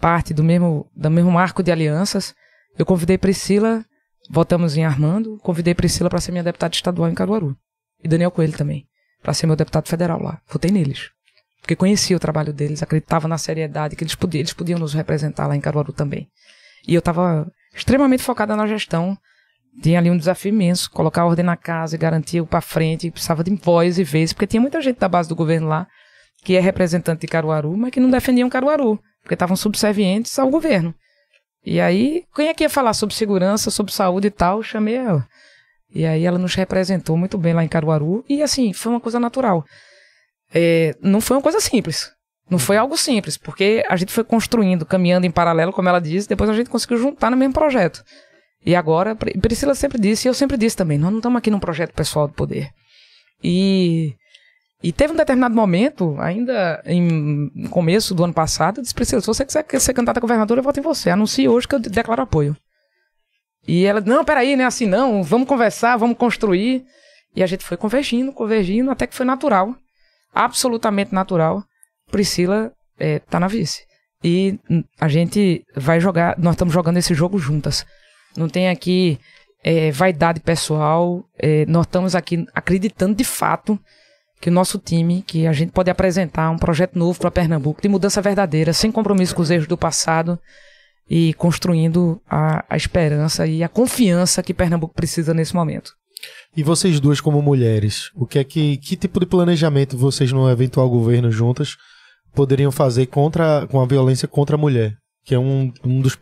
parte 0.01 0.33
do 0.33 0.43
mesmo, 0.43 0.89
do 0.95 1.09
mesmo 1.09 1.31
marco 1.31 1.63
de 1.63 1.71
alianças. 1.71 2.33
Eu 2.77 2.85
convidei 2.85 3.17
Priscila, 3.17 3.85
votamos 4.29 4.75
em 4.75 4.83
Armando, 4.83 5.37
convidei 5.43 5.73
Priscila 5.73 6.09
para 6.09 6.19
ser 6.19 6.31
minha 6.31 6.43
deputada 6.43 6.73
estadual 6.73 7.09
em 7.09 7.13
Caruaru. 7.13 7.55
E 8.03 8.07
Daniel 8.07 8.31
Coelho 8.31 8.57
também 8.57 8.85
para 9.25 9.33
ser 9.33 9.47
meu 9.47 9.55
deputado 9.55 9.87
federal 9.87 10.21
lá. 10.21 10.39
Votei 10.47 10.69
neles. 10.69 11.09
Porque 11.59 11.75
conhecia 11.75 12.15
o 12.15 12.19
trabalho 12.19 12.53
deles, 12.53 12.83
acreditava 12.83 13.27
na 13.27 13.39
seriedade 13.39 13.95
que 13.95 14.03
eles 14.03 14.13
podiam, 14.13 14.41
eles 14.41 14.53
podiam 14.53 14.77
nos 14.77 14.93
representar 14.93 15.47
lá 15.47 15.55
em 15.55 15.59
Caruaru 15.61 15.91
também. 15.91 16.29
E 16.87 16.93
eu 16.93 16.99
estava 16.99 17.51
extremamente 17.75 18.21
focada 18.21 18.55
na 18.55 18.67
gestão. 18.67 19.17
Tinha 19.81 19.99
ali 19.99 20.09
um 20.09 20.17
desafio 20.17 20.49
imenso, 20.49 20.89
colocar 20.89 21.23
a 21.23 21.25
ordem 21.25 21.43
na 21.45 21.57
casa 21.57 21.95
e 21.95 21.97
garantir 21.97 22.41
o 22.41 22.47
para 22.47 22.61
frente, 22.61 23.11
precisava 23.11 23.43
de 23.43 23.53
voz 23.55 23.99
e 23.99 24.03
vez, 24.03 24.31
porque 24.31 24.47
tinha 24.47 24.61
muita 24.61 24.81
gente 24.81 24.99
da 24.99 25.09
base 25.09 25.27
do 25.27 25.35
governo 25.35 25.67
lá 25.67 25.87
que 26.43 26.55
é 26.55 26.59
representante 26.59 27.21
de 27.21 27.27
Caruaru, 27.27 27.75
mas 27.75 27.89
que 27.89 27.99
não 27.99 28.09
defendiam 28.09 28.47
Caruaru, 28.49 28.99
porque 29.21 29.33
estavam 29.33 29.55
subservientes 29.55 30.37
ao 30.37 30.49
governo. 30.49 30.93
E 31.65 31.81
aí, 31.81 32.23
quem 32.35 32.47
é 32.47 32.53
que 32.53 32.63
ia 32.63 32.69
falar 32.69 32.93
sobre 32.93 33.15
segurança, 33.15 33.71
sobre 33.71 33.91
saúde 33.91 34.27
e 34.27 34.31
tal? 34.31 34.61
chamei 34.61 34.95
ela. 34.95 35.27
E 35.89 36.05
aí 36.05 36.23
ela 36.23 36.37
nos 36.37 36.53
representou 36.53 37.17
muito 37.17 37.37
bem 37.37 37.53
lá 37.53 37.63
em 37.63 37.67
Caruaru. 37.67 38.23
E 38.29 38.43
assim, 38.43 38.73
foi 38.73 38.91
uma 38.91 39.01
coisa 39.01 39.19
natural. 39.19 39.65
É, 40.53 40.95
não 41.01 41.19
foi 41.19 41.37
uma 41.37 41.41
coisa 41.41 41.59
simples. 41.59 42.11
Não 42.47 42.59
foi 42.59 42.77
algo 42.77 42.95
simples, 42.95 43.37
porque 43.37 43.83
a 43.89 43.95
gente 43.95 44.11
foi 44.11 44.23
construindo, 44.23 44.85
caminhando 44.85 45.25
em 45.25 45.31
paralelo, 45.31 45.73
como 45.73 45.89
ela 45.89 45.99
disse, 45.99 46.29
depois 46.29 46.47
a 46.47 46.53
gente 46.53 46.69
conseguiu 46.69 46.97
juntar 46.97 47.31
no 47.31 47.37
mesmo 47.37 47.53
projeto. 47.55 48.03
E 48.65 48.75
agora, 48.75 49.15
Priscila 49.15 49.75
sempre 49.75 49.99
disse, 49.99 50.27
e 50.27 50.29
eu 50.29 50.33
sempre 50.33 50.57
disse 50.57 50.75
também, 50.75 50.97
nós 50.97 51.11
não 51.11 51.19
estamos 51.19 51.37
aqui 51.37 51.51
num 51.51 51.59
projeto 51.59 51.93
pessoal 51.93 52.27
do 52.27 52.33
poder. 52.33 52.71
E, 53.43 54.15
e 54.81 54.91
teve 54.91 55.13
um 55.13 55.15
determinado 55.15 55.53
momento, 55.53 56.15
ainda 56.19 56.81
em 56.85 57.67
começo 57.69 58.15
do 58.15 58.23
ano 58.23 58.33
passado, 58.33 58.79
eu 58.79 58.81
disse, 58.81 58.95
Priscila, 58.95 59.21
se 59.21 59.27
você 59.27 59.45
quiser 59.45 59.63
ser 59.79 59.93
candidata 59.93 60.19
a 60.19 60.21
governadora, 60.21 60.59
eu 60.59 60.63
voto 60.63 60.79
em 60.79 60.83
você. 60.83 61.11
Anuncie 61.11 61.47
hoje 61.47 61.67
que 61.67 61.75
eu 61.75 61.79
declaro 61.79 62.23
apoio. 62.23 62.57
E 63.67 63.85
ela, 63.85 64.01
não, 64.01 64.25
peraí, 64.25 64.55
não 64.55 64.63
é 64.63 64.67
assim 64.67 64.87
não, 64.87 65.23
vamos 65.23 65.47
conversar, 65.47 65.97
vamos 65.97 66.17
construir. 66.17 66.83
E 67.35 67.43
a 67.43 67.47
gente 67.47 67.63
foi 67.63 67.77
convergindo, 67.77 68.31
convergindo, 68.31 68.89
até 68.89 69.05
que 69.05 69.15
foi 69.15 69.25
natural, 69.25 69.75
absolutamente 70.33 71.13
natural. 71.13 71.63
Priscila 72.09 72.71
é, 72.97 73.19
tá 73.19 73.39
na 73.39 73.47
vice. 73.47 73.83
E 74.23 74.57
a 74.99 75.07
gente 75.07 75.63
vai 75.75 75.99
jogar, 75.99 76.35
nós 76.39 76.55
estamos 76.55 76.73
jogando 76.73 76.97
esse 76.97 77.13
jogo 77.13 77.37
juntas. 77.37 77.85
Não 78.37 78.47
tem 78.47 78.69
aqui 78.69 79.19
é, 79.63 79.91
vaidade 79.91 80.39
pessoal, 80.39 81.23
é, 81.37 81.65
nós 81.65 81.85
estamos 81.85 82.15
aqui 82.15 82.45
acreditando 82.53 83.15
de 83.15 83.23
fato 83.23 83.79
que 84.39 84.49
o 84.49 84.53
nosso 84.53 84.77
time, 84.77 85.23
que 85.25 85.47
a 85.47 85.53
gente 85.53 85.71
pode 85.71 85.89
apresentar 85.89 86.49
um 86.51 86.57
projeto 86.57 86.99
novo 86.99 87.19
para 87.19 87.31
Pernambuco, 87.31 87.81
de 87.81 87.87
mudança 87.87 88.21
verdadeira, 88.21 88.73
sem 88.73 88.91
compromisso 88.91 89.33
com 89.33 89.41
os 89.41 89.49
erros 89.49 89.67
do 89.67 89.77
passado 89.77 90.39
e 91.09 91.33
construindo 91.35 92.21
a, 92.29 92.63
a 92.69 92.77
esperança 92.77 93.47
e 93.47 93.63
a 93.63 93.69
confiança 93.69 94.43
que 94.43 94.53
Pernambuco 94.53 94.93
precisa 94.93 95.33
nesse 95.33 95.55
momento. 95.55 95.91
E 96.55 96.63
vocês 96.63 96.99
duas 96.99 97.19
como 97.19 97.41
mulheres, 97.41 98.11
o 98.15 98.25
que 98.25 98.39
é 98.39 98.43
que 98.43 98.77
que 98.77 98.95
tipo 98.95 99.19
de 99.19 99.25
planejamento 99.25 99.97
vocês 99.97 100.31
no 100.31 100.49
eventual 100.49 100.89
governo 100.89 101.31
juntas 101.31 101.75
poderiam 102.33 102.71
fazer 102.71 103.07
contra 103.07 103.67
com 103.67 103.81
a 103.81 103.85
violência 103.85 104.27
contra 104.27 104.55
a 104.55 104.59
mulher, 104.59 104.95
que 105.23 105.35
é 105.35 105.39
um, 105.39 105.71
um 105.83 106.01
dos 106.01 106.15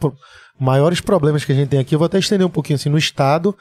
maiores 0.60 1.02
problemas 1.02 1.44
que 1.44 1.52
a 1.52 1.56
gente 1.56 1.70
tem 1.70 1.80
aqui. 1.80 1.96
Eu 1.96 2.00
vou 2.00 2.06
até 2.06 2.20
estender 2.20 2.46
um 2.46 2.50
pouquinho 2.50 2.76
assim 2.76 2.90
no 2.90 2.98
estado, 2.98 3.56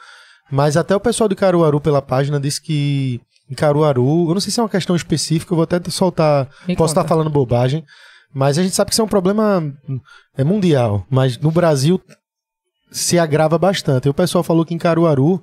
mas 0.51 0.77
até 0.77 0.95
o 0.95 0.99
pessoal 0.99 1.27
de 1.27 1.35
Caruaru 1.35 1.79
pela 1.81 2.01
página 2.01 2.39
disse 2.39 2.61
que 2.61 3.21
em 3.49 3.55
Caruaru, 3.55 4.29
eu 4.29 4.33
não 4.33 4.41
sei 4.41 4.51
se 4.51 4.59
é 4.59 4.63
uma 4.63 4.69
questão 4.69 4.95
específica, 4.95 5.53
eu 5.53 5.55
vou 5.57 5.63
até 5.63 5.79
soltar, 5.89 6.49
Me 6.67 6.75
posso 6.75 6.91
estar 6.91 7.07
falando 7.07 7.29
bobagem, 7.29 7.83
mas 8.33 8.57
a 8.57 8.63
gente 8.63 8.75
sabe 8.75 8.89
que 8.89 8.93
isso 8.93 9.01
é 9.01 9.05
um 9.05 9.09
problema 9.09 9.63
é 10.35 10.43
mundial, 10.43 11.05
mas 11.09 11.37
no 11.37 11.51
Brasil 11.51 12.01
se 12.91 13.19
agrava 13.19 13.57
bastante. 13.57 14.05
E 14.05 14.09
o 14.09 14.13
pessoal 14.13 14.43
falou 14.43 14.65
que 14.65 14.73
em 14.73 14.77
Caruaru 14.77 15.41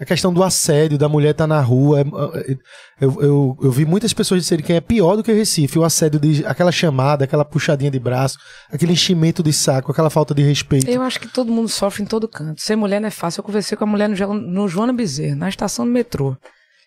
a 0.00 0.04
questão 0.04 0.32
do 0.32 0.42
assédio, 0.42 0.98
da 0.98 1.08
mulher 1.08 1.30
estar 1.30 1.44
tá 1.44 1.48
na 1.48 1.60
rua. 1.60 2.00
É, 2.00 2.02
é, 2.02 2.56
eu, 3.00 3.22
eu, 3.22 3.58
eu, 3.62 3.70
vi 3.70 3.84
muitas 3.84 4.12
pessoas 4.12 4.42
dizerem 4.42 4.64
que 4.64 4.72
é 4.72 4.80
pior 4.80 5.14
do 5.14 5.22
que 5.22 5.32
Recife. 5.32 5.78
O 5.78 5.84
assédio, 5.84 6.18
de, 6.18 6.44
aquela 6.46 6.72
chamada, 6.72 7.24
aquela 7.24 7.44
puxadinha 7.44 7.90
de 7.90 7.98
braço, 7.98 8.36
aquele 8.72 8.92
enchimento 8.92 9.42
de 9.42 9.52
saco, 9.52 9.92
aquela 9.92 10.10
falta 10.10 10.34
de 10.34 10.42
respeito. 10.42 10.90
Eu 10.90 11.02
acho 11.02 11.20
que 11.20 11.28
todo 11.28 11.52
mundo 11.52 11.68
sofre 11.68 12.02
em 12.02 12.06
todo 12.06 12.26
canto. 12.26 12.60
Ser 12.60 12.74
mulher 12.74 13.00
não 13.00 13.06
é 13.06 13.10
fácil. 13.10 13.40
Eu 13.40 13.44
conversei 13.44 13.78
com 13.78 13.84
a 13.84 13.86
mulher 13.86 14.08
no, 14.08 14.34
no 14.34 14.68
Joana 14.68 14.92
Bezerra, 14.92 15.36
na 15.36 15.48
estação 15.48 15.84
do 15.84 15.92
metrô. 15.92 16.36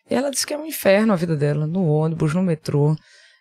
E 0.09 0.13
ela 0.13 0.29
disse 0.29 0.45
que 0.45 0.53
é 0.53 0.57
um 0.57 0.65
inferno 0.65 1.13
a 1.13 1.15
vida 1.15 1.35
dela, 1.35 1.65
no 1.65 1.85
ônibus, 1.85 2.33
no 2.33 2.43
metrô. 2.43 2.95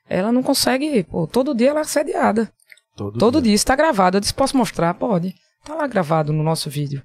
Ela 0.08 0.30
não 0.30 0.44
consegue, 0.44 1.02
pô, 1.02 1.26
todo 1.26 1.54
dia 1.54 1.70
ela 1.70 1.80
é 1.80 1.82
assediada. 1.82 2.52
Todo, 2.96 3.18
todo 3.18 3.42
dia. 3.42 3.54
está 3.54 3.74
gravado. 3.74 4.16
Eu 4.16 4.20
disse, 4.20 4.32
posso 4.32 4.56
mostrar? 4.56 4.94
Pode. 4.94 5.34
Tá 5.64 5.74
lá 5.74 5.88
gravado 5.88 6.32
no 6.32 6.44
nosso 6.44 6.70
vídeo. 6.70 7.02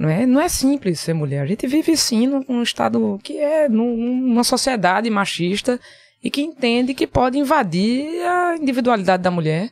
Não 0.00 0.08
é, 0.08 0.24
não 0.24 0.40
é 0.40 0.48
simples 0.48 0.98
ser 0.98 1.12
mulher. 1.12 1.42
A 1.42 1.46
gente 1.46 1.66
vive 1.66 1.94
sim 1.94 2.26
num, 2.26 2.42
num 2.48 2.62
estado 2.62 3.20
que 3.22 3.36
é 3.36 3.68
numa 3.68 4.42
sociedade 4.42 5.10
machista 5.10 5.78
e 6.24 6.30
que 6.30 6.40
entende 6.40 6.94
que 6.94 7.06
pode 7.06 7.36
invadir 7.36 8.08
a 8.26 8.56
individualidade 8.56 9.22
da 9.22 9.30
mulher, 9.30 9.70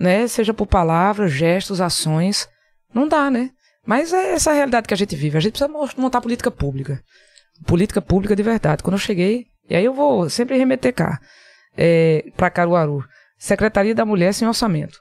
né? 0.00 0.26
Seja 0.26 0.54
por 0.54 0.66
palavras, 0.66 1.30
gestos, 1.30 1.82
ações. 1.82 2.48
Não 2.94 3.06
dá, 3.06 3.30
né? 3.30 3.50
Mas 3.86 4.10
é 4.14 4.32
essa 4.32 4.52
a 4.52 4.54
realidade 4.54 4.88
que 4.88 4.94
a 4.94 4.96
gente 4.96 5.14
vive. 5.14 5.36
A 5.36 5.40
gente 5.40 5.52
precisa 5.52 5.70
montar 5.98 6.22
política 6.22 6.50
pública. 6.50 7.04
Política 7.66 8.00
pública 8.00 8.34
de 8.34 8.42
verdade. 8.42 8.82
Quando 8.82 8.94
eu 8.94 8.98
cheguei, 8.98 9.48
e 9.68 9.76
aí 9.76 9.84
eu 9.84 9.92
vou 9.92 10.30
sempre 10.30 10.56
remeter 10.56 10.94
cá 10.94 11.20
é, 11.76 12.24
para 12.38 12.48
Caruaru. 12.48 13.04
Secretaria 13.36 13.94
da 13.94 14.06
Mulher 14.06 14.32
sem 14.32 14.48
orçamento. 14.48 14.98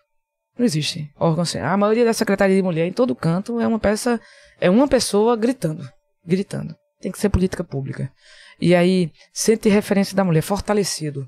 Não 0.57 0.65
existe 0.65 1.11
órgão 1.19 1.45
sem. 1.45 1.61
A 1.61 1.77
maioria 1.77 2.03
da 2.03 2.13
Secretaria 2.13 2.55
de 2.55 2.63
Mulher 2.63 2.87
em 2.87 2.91
todo 2.91 3.15
canto 3.15 3.59
é 3.59 3.67
uma 3.67 3.79
peça, 3.79 4.19
é 4.59 4.69
uma 4.69 4.87
pessoa 4.87 5.35
gritando, 5.35 5.87
gritando. 6.25 6.75
Tem 6.99 7.11
que 7.11 7.19
ser 7.19 7.29
política 7.29 7.63
pública. 7.63 8.11
E 8.59 8.73
aí, 8.73 9.11
centro 9.31 9.69
de 9.69 9.75
referência 9.75 10.15
da 10.15 10.23
mulher 10.23 10.41
fortalecido. 10.41 11.27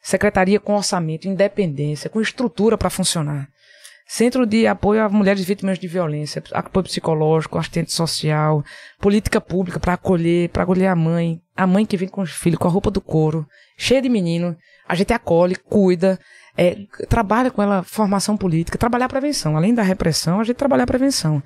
Secretaria 0.00 0.60
com 0.60 0.76
orçamento, 0.76 1.26
independência, 1.26 2.08
com 2.08 2.20
estrutura 2.20 2.78
para 2.78 2.88
funcionar. 2.88 3.48
Centro 4.06 4.46
de 4.46 4.66
apoio 4.66 5.02
a 5.02 5.08
mulheres 5.08 5.44
vítimas 5.44 5.78
de 5.78 5.86
violência, 5.86 6.42
apoio 6.52 6.84
psicológico, 6.84 7.58
assistente 7.58 7.92
social, 7.92 8.64
política 8.98 9.38
pública 9.38 9.78
para 9.78 9.92
acolher, 9.94 10.48
para 10.48 10.62
acolher 10.62 10.86
a 10.86 10.96
mãe, 10.96 11.42
a 11.54 11.66
mãe 11.66 11.84
que 11.84 11.96
vem 11.96 12.08
com 12.08 12.22
os 12.22 12.30
filhos 12.30 12.58
com 12.58 12.66
a 12.66 12.70
roupa 12.70 12.90
do 12.90 13.02
couro, 13.02 13.46
cheia 13.76 14.00
de 14.00 14.08
menino, 14.08 14.56
a 14.88 14.94
gente 14.94 15.12
acolhe, 15.12 15.54
cuida, 15.56 16.18
é, 16.58 16.76
trabalha 17.08 17.52
com 17.52 17.62
ela 17.62 17.84
formação 17.84 18.36
política, 18.36 18.76
trabalhar 18.76 19.06
a 19.06 19.08
prevenção. 19.08 19.56
Além 19.56 19.72
da 19.72 19.82
repressão, 19.82 20.40
a 20.40 20.44
gente 20.44 20.56
trabalha 20.56 20.82
a 20.82 20.86
prevenção. 20.86 21.40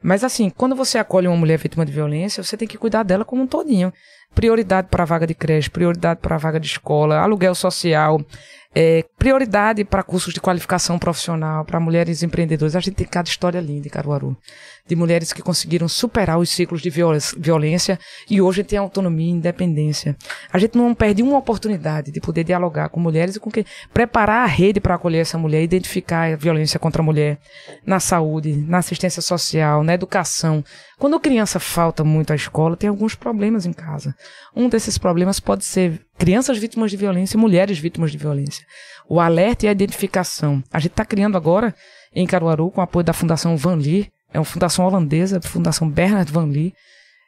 Mas 0.00 0.22
assim, 0.22 0.48
quando 0.50 0.76
você 0.76 0.98
acolhe 0.98 1.26
uma 1.26 1.36
mulher 1.36 1.58
vítima 1.58 1.84
de 1.84 1.90
violência, 1.90 2.42
você 2.42 2.56
tem 2.56 2.68
que 2.68 2.78
cuidar 2.78 3.02
dela 3.02 3.24
como 3.24 3.42
um 3.42 3.46
todinho. 3.46 3.92
Prioridade 4.34 4.88
para 4.90 5.02
a 5.02 5.06
vaga 5.06 5.26
de 5.26 5.34
creche, 5.34 5.70
prioridade 5.70 6.20
para 6.20 6.36
a 6.36 6.38
vaga 6.38 6.58
de 6.58 6.66
escola, 6.66 7.18
aluguel 7.18 7.54
social, 7.54 8.20
é, 8.74 9.04
prioridade 9.18 9.84
para 9.84 10.02
cursos 10.02 10.32
de 10.32 10.40
qualificação 10.40 10.98
profissional, 10.98 11.64
para 11.64 11.78
mulheres 11.78 12.22
empreendedoras. 12.22 12.74
A 12.74 12.80
gente 12.80 12.94
tem 12.94 13.06
cada 13.06 13.28
história 13.28 13.60
linda 13.60 13.88
Caruaru. 13.90 14.36
De 14.86 14.96
mulheres 14.96 15.32
que 15.32 15.42
conseguiram 15.42 15.86
superar 15.86 16.38
os 16.38 16.50
ciclos 16.50 16.80
de 16.80 16.90
violência 16.90 17.98
e 18.28 18.40
hoje 18.40 18.64
tem 18.64 18.78
autonomia 18.78 19.28
e 19.28 19.30
independência. 19.30 20.16
A 20.52 20.58
gente 20.58 20.76
não 20.76 20.92
perde 20.94 21.22
uma 21.22 21.38
oportunidade 21.38 22.10
de 22.10 22.20
poder 22.20 22.44
dialogar 22.44 22.88
com 22.88 22.98
mulheres 22.98 23.36
e 23.36 23.40
com 23.40 23.50
que 23.50 23.64
preparar 23.92 24.42
a 24.42 24.46
rede 24.46 24.80
para 24.80 24.94
acolher 24.94 25.18
essa 25.18 25.38
mulher, 25.38 25.62
identificar 25.62 26.32
a 26.32 26.36
violência 26.36 26.80
contra 26.80 27.00
a 27.00 27.04
mulher 27.04 27.38
na 27.86 28.00
saúde, 28.00 28.56
na 28.56 28.78
assistência 28.78 29.22
social, 29.22 29.84
na 29.84 29.94
educação. 29.94 30.64
Quando 31.02 31.16
a 31.16 31.20
criança 31.20 31.58
falta 31.58 32.04
muito 32.04 32.32
à 32.32 32.36
escola, 32.36 32.76
tem 32.76 32.88
alguns 32.88 33.16
problemas 33.16 33.66
em 33.66 33.72
casa. 33.72 34.14
Um 34.54 34.68
desses 34.68 34.96
problemas 34.96 35.40
pode 35.40 35.64
ser 35.64 36.00
crianças 36.16 36.58
vítimas 36.58 36.92
de 36.92 36.96
violência 36.96 37.36
e 37.36 37.40
mulheres 37.40 37.76
vítimas 37.76 38.12
de 38.12 38.18
violência. 38.18 38.64
O 39.08 39.18
alerta 39.18 39.66
e 39.66 39.68
a 39.68 39.72
identificação. 39.72 40.62
A 40.72 40.78
gente 40.78 40.92
está 40.92 41.04
criando 41.04 41.36
agora, 41.36 41.74
em 42.14 42.24
Caruaru, 42.24 42.70
com 42.70 42.80
apoio 42.80 43.04
da 43.04 43.12
Fundação 43.12 43.56
Van 43.56 43.74
Lee, 43.74 44.12
é 44.32 44.38
uma 44.38 44.44
fundação 44.44 44.86
holandesa, 44.86 45.40
Fundação 45.42 45.90
Bernard 45.90 46.30
Van 46.30 46.44
Lee, 46.44 46.72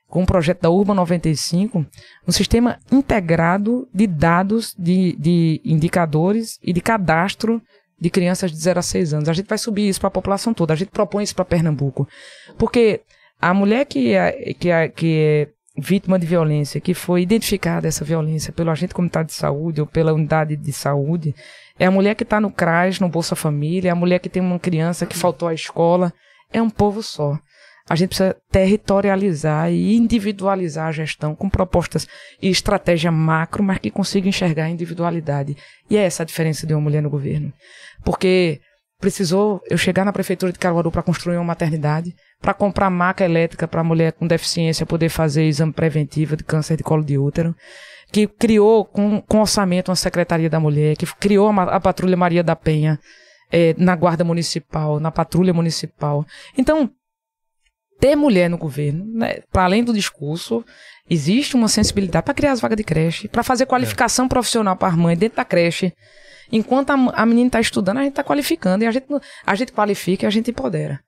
com 0.06 0.22
o 0.22 0.26
projeto 0.26 0.62
da 0.62 0.70
Urban 0.70 0.94
95, 0.94 1.84
um 2.28 2.30
sistema 2.30 2.78
integrado 2.92 3.88
de 3.92 4.06
dados, 4.06 4.72
de, 4.78 5.16
de 5.18 5.60
indicadores 5.64 6.60
e 6.62 6.72
de 6.72 6.80
cadastro 6.80 7.60
de 8.00 8.08
crianças 8.08 8.52
de 8.52 8.56
0 8.56 8.78
a 8.78 8.82
6 8.82 9.14
anos. 9.14 9.28
A 9.28 9.32
gente 9.32 9.48
vai 9.48 9.58
subir 9.58 9.88
isso 9.88 9.98
para 9.98 10.06
a 10.06 10.12
população 10.12 10.54
toda. 10.54 10.72
A 10.72 10.76
gente 10.76 10.92
propõe 10.92 11.24
isso 11.24 11.34
para 11.34 11.44
Pernambuco. 11.44 12.06
Porque 12.56 13.00
a 13.44 13.52
mulher 13.52 13.84
que 13.84 14.14
é, 14.14 14.54
que, 14.54 14.70
é, 14.70 14.88
que 14.88 15.18
é 15.18 15.48
vítima 15.76 16.18
de 16.18 16.26
violência, 16.26 16.80
que 16.80 16.94
foi 16.94 17.20
identificada 17.20 17.86
essa 17.86 18.02
violência 18.02 18.50
pelo 18.54 18.70
agente 18.70 18.94
comunitário 18.94 19.26
de 19.26 19.34
saúde 19.34 19.82
ou 19.82 19.86
pela 19.86 20.14
unidade 20.14 20.56
de 20.56 20.72
saúde, 20.72 21.34
é 21.78 21.84
a 21.84 21.90
mulher 21.90 22.14
que 22.14 22.22
está 22.22 22.40
no 22.40 22.50
CRAS, 22.50 23.00
no 23.00 23.08
Bolsa 23.08 23.36
Família, 23.36 23.90
é 23.90 23.92
a 23.92 23.94
mulher 23.94 24.18
que 24.18 24.30
tem 24.30 24.40
uma 24.40 24.58
criança 24.58 25.04
que 25.04 25.14
faltou 25.14 25.46
à 25.46 25.52
escola. 25.52 26.10
É 26.50 26.62
um 26.62 26.70
povo 26.70 27.02
só. 27.02 27.38
A 27.86 27.94
gente 27.94 28.08
precisa 28.08 28.34
territorializar 28.50 29.70
e 29.70 29.94
individualizar 29.94 30.86
a 30.86 30.92
gestão 30.92 31.34
com 31.34 31.50
propostas 31.50 32.08
e 32.40 32.48
estratégia 32.48 33.12
macro, 33.12 33.62
mas 33.62 33.76
que 33.76 33.90
consiga 33.90 34.26
enxergar 34.26 34.64
a 34.64 34.70
individualidade. 34.70 35.54
E 35.90 35.98
é 35.98 36.04
essa 36.04 36.22
a 36.22 36.26
diferença 36.26 36.66
de 36.66 36.72
uma 36.72 36.80
mulher 36.80 37.02
no 37.02 37.10
governo. 37.10 37.52
Porque 38.02 38.62
precisou 39.04 39.60
eu 39.68 39.76
chegar 39.76 40.02
na 40.02 40.14
prefeitura 40.14 40.50
de 40.50 40.58
Caruaru 40.58 40.90
para 40.90 41.02
construir 41.02 41.36
uma 41.36 41.44
maternidade, 41.44 42.14
para 42.44 42.52
comprar 42.52 42.90
maca 42.90 43.24
elétrica 43.24 43.66
para 43.66 43.82
mulher 43.82 44.12
com 44.12 44.26
deficiência 44.26 44.84
poder 44.84 45.08
fazer 45.08 45.44
exame 45.44 45.72
preventivo 45.72 46.36
de 46.36 46.44
câncer 46.44 46.76
de 46.76 46.82
colo 46.82 47.02
de 47.02 47.16
útero, 47.16 47.56
que 48.12 48.26
criou 48.26 48.84
com, 48.84 49.22
com 49.22 49.40
orçamento 49.40 49.88
uma 49.88 49.96
secretaria 49.96 50.50
da 50.50 50.60
mulher, 50.60 50.94
que 50.94 51.06
criou 51.16 51.48
a, 51.48 51.62
a 51.62 51.80
patrulha 51.80 52.18
Maria 52.18 52.44
da 52.44 52.54
Penha 52.54 53.00
é, 53.50 53.74
na 53.78 53.96
guarda 53.96 54.24
municipal, 54.24 55.00
na 55.00 55.10
patrulha 55.10 55.54
municipal. 55.54 56.26
Então 56.58 56.90
ter 57.98 58.14
mulher 58.14 58.50
no 58.50 58.58
governo, 58.58 59.06
né, 59.06 59.38
para 59.50 59.64
além 59.64 59.82
do 59.82 59.94
discurso, 59.94 60.62
existe 61.08 61.56
uma 61.56 61.68
sensibilidade 61.68 62.26
para 62.26 62.34
criar 62.34 62.52
as 62.52 62.60
vagas 62.60 62.76
de 62.76 62.84
creche, 62.84 63.26
para 63.26 63.42
fazer 63.42 63.64
qualificação 63.64 64.26
é. 64.26 64.28
profissional 64.28 64.76
para 64.76 64.88
as 64.88 64.96
mães 64.96 65.16
dentro 65.16 65.36
da 65.36 65.46
creche. 65.46 65.94
Enquanto 66.52 66.90
a, 66.90 67.22
a 67.22 67.24
menina 67.24 67.46
está 67.46 67.60
estudando, 67.60 67.96
a 67.96 68.02
gente 68.02 68.10
está 68.12 68.22
qualificando 68.22 68.84
e 68.84 68.86
a 68.86 68.90
gente, 68.90 69.06
a 69.46 69.54
gente 69.54 69.72
qualifica 69.72 70.26
e 70.26 70.28
a 70.28 70.30
gente 70.30 70.50
empodera. 70.50 71.00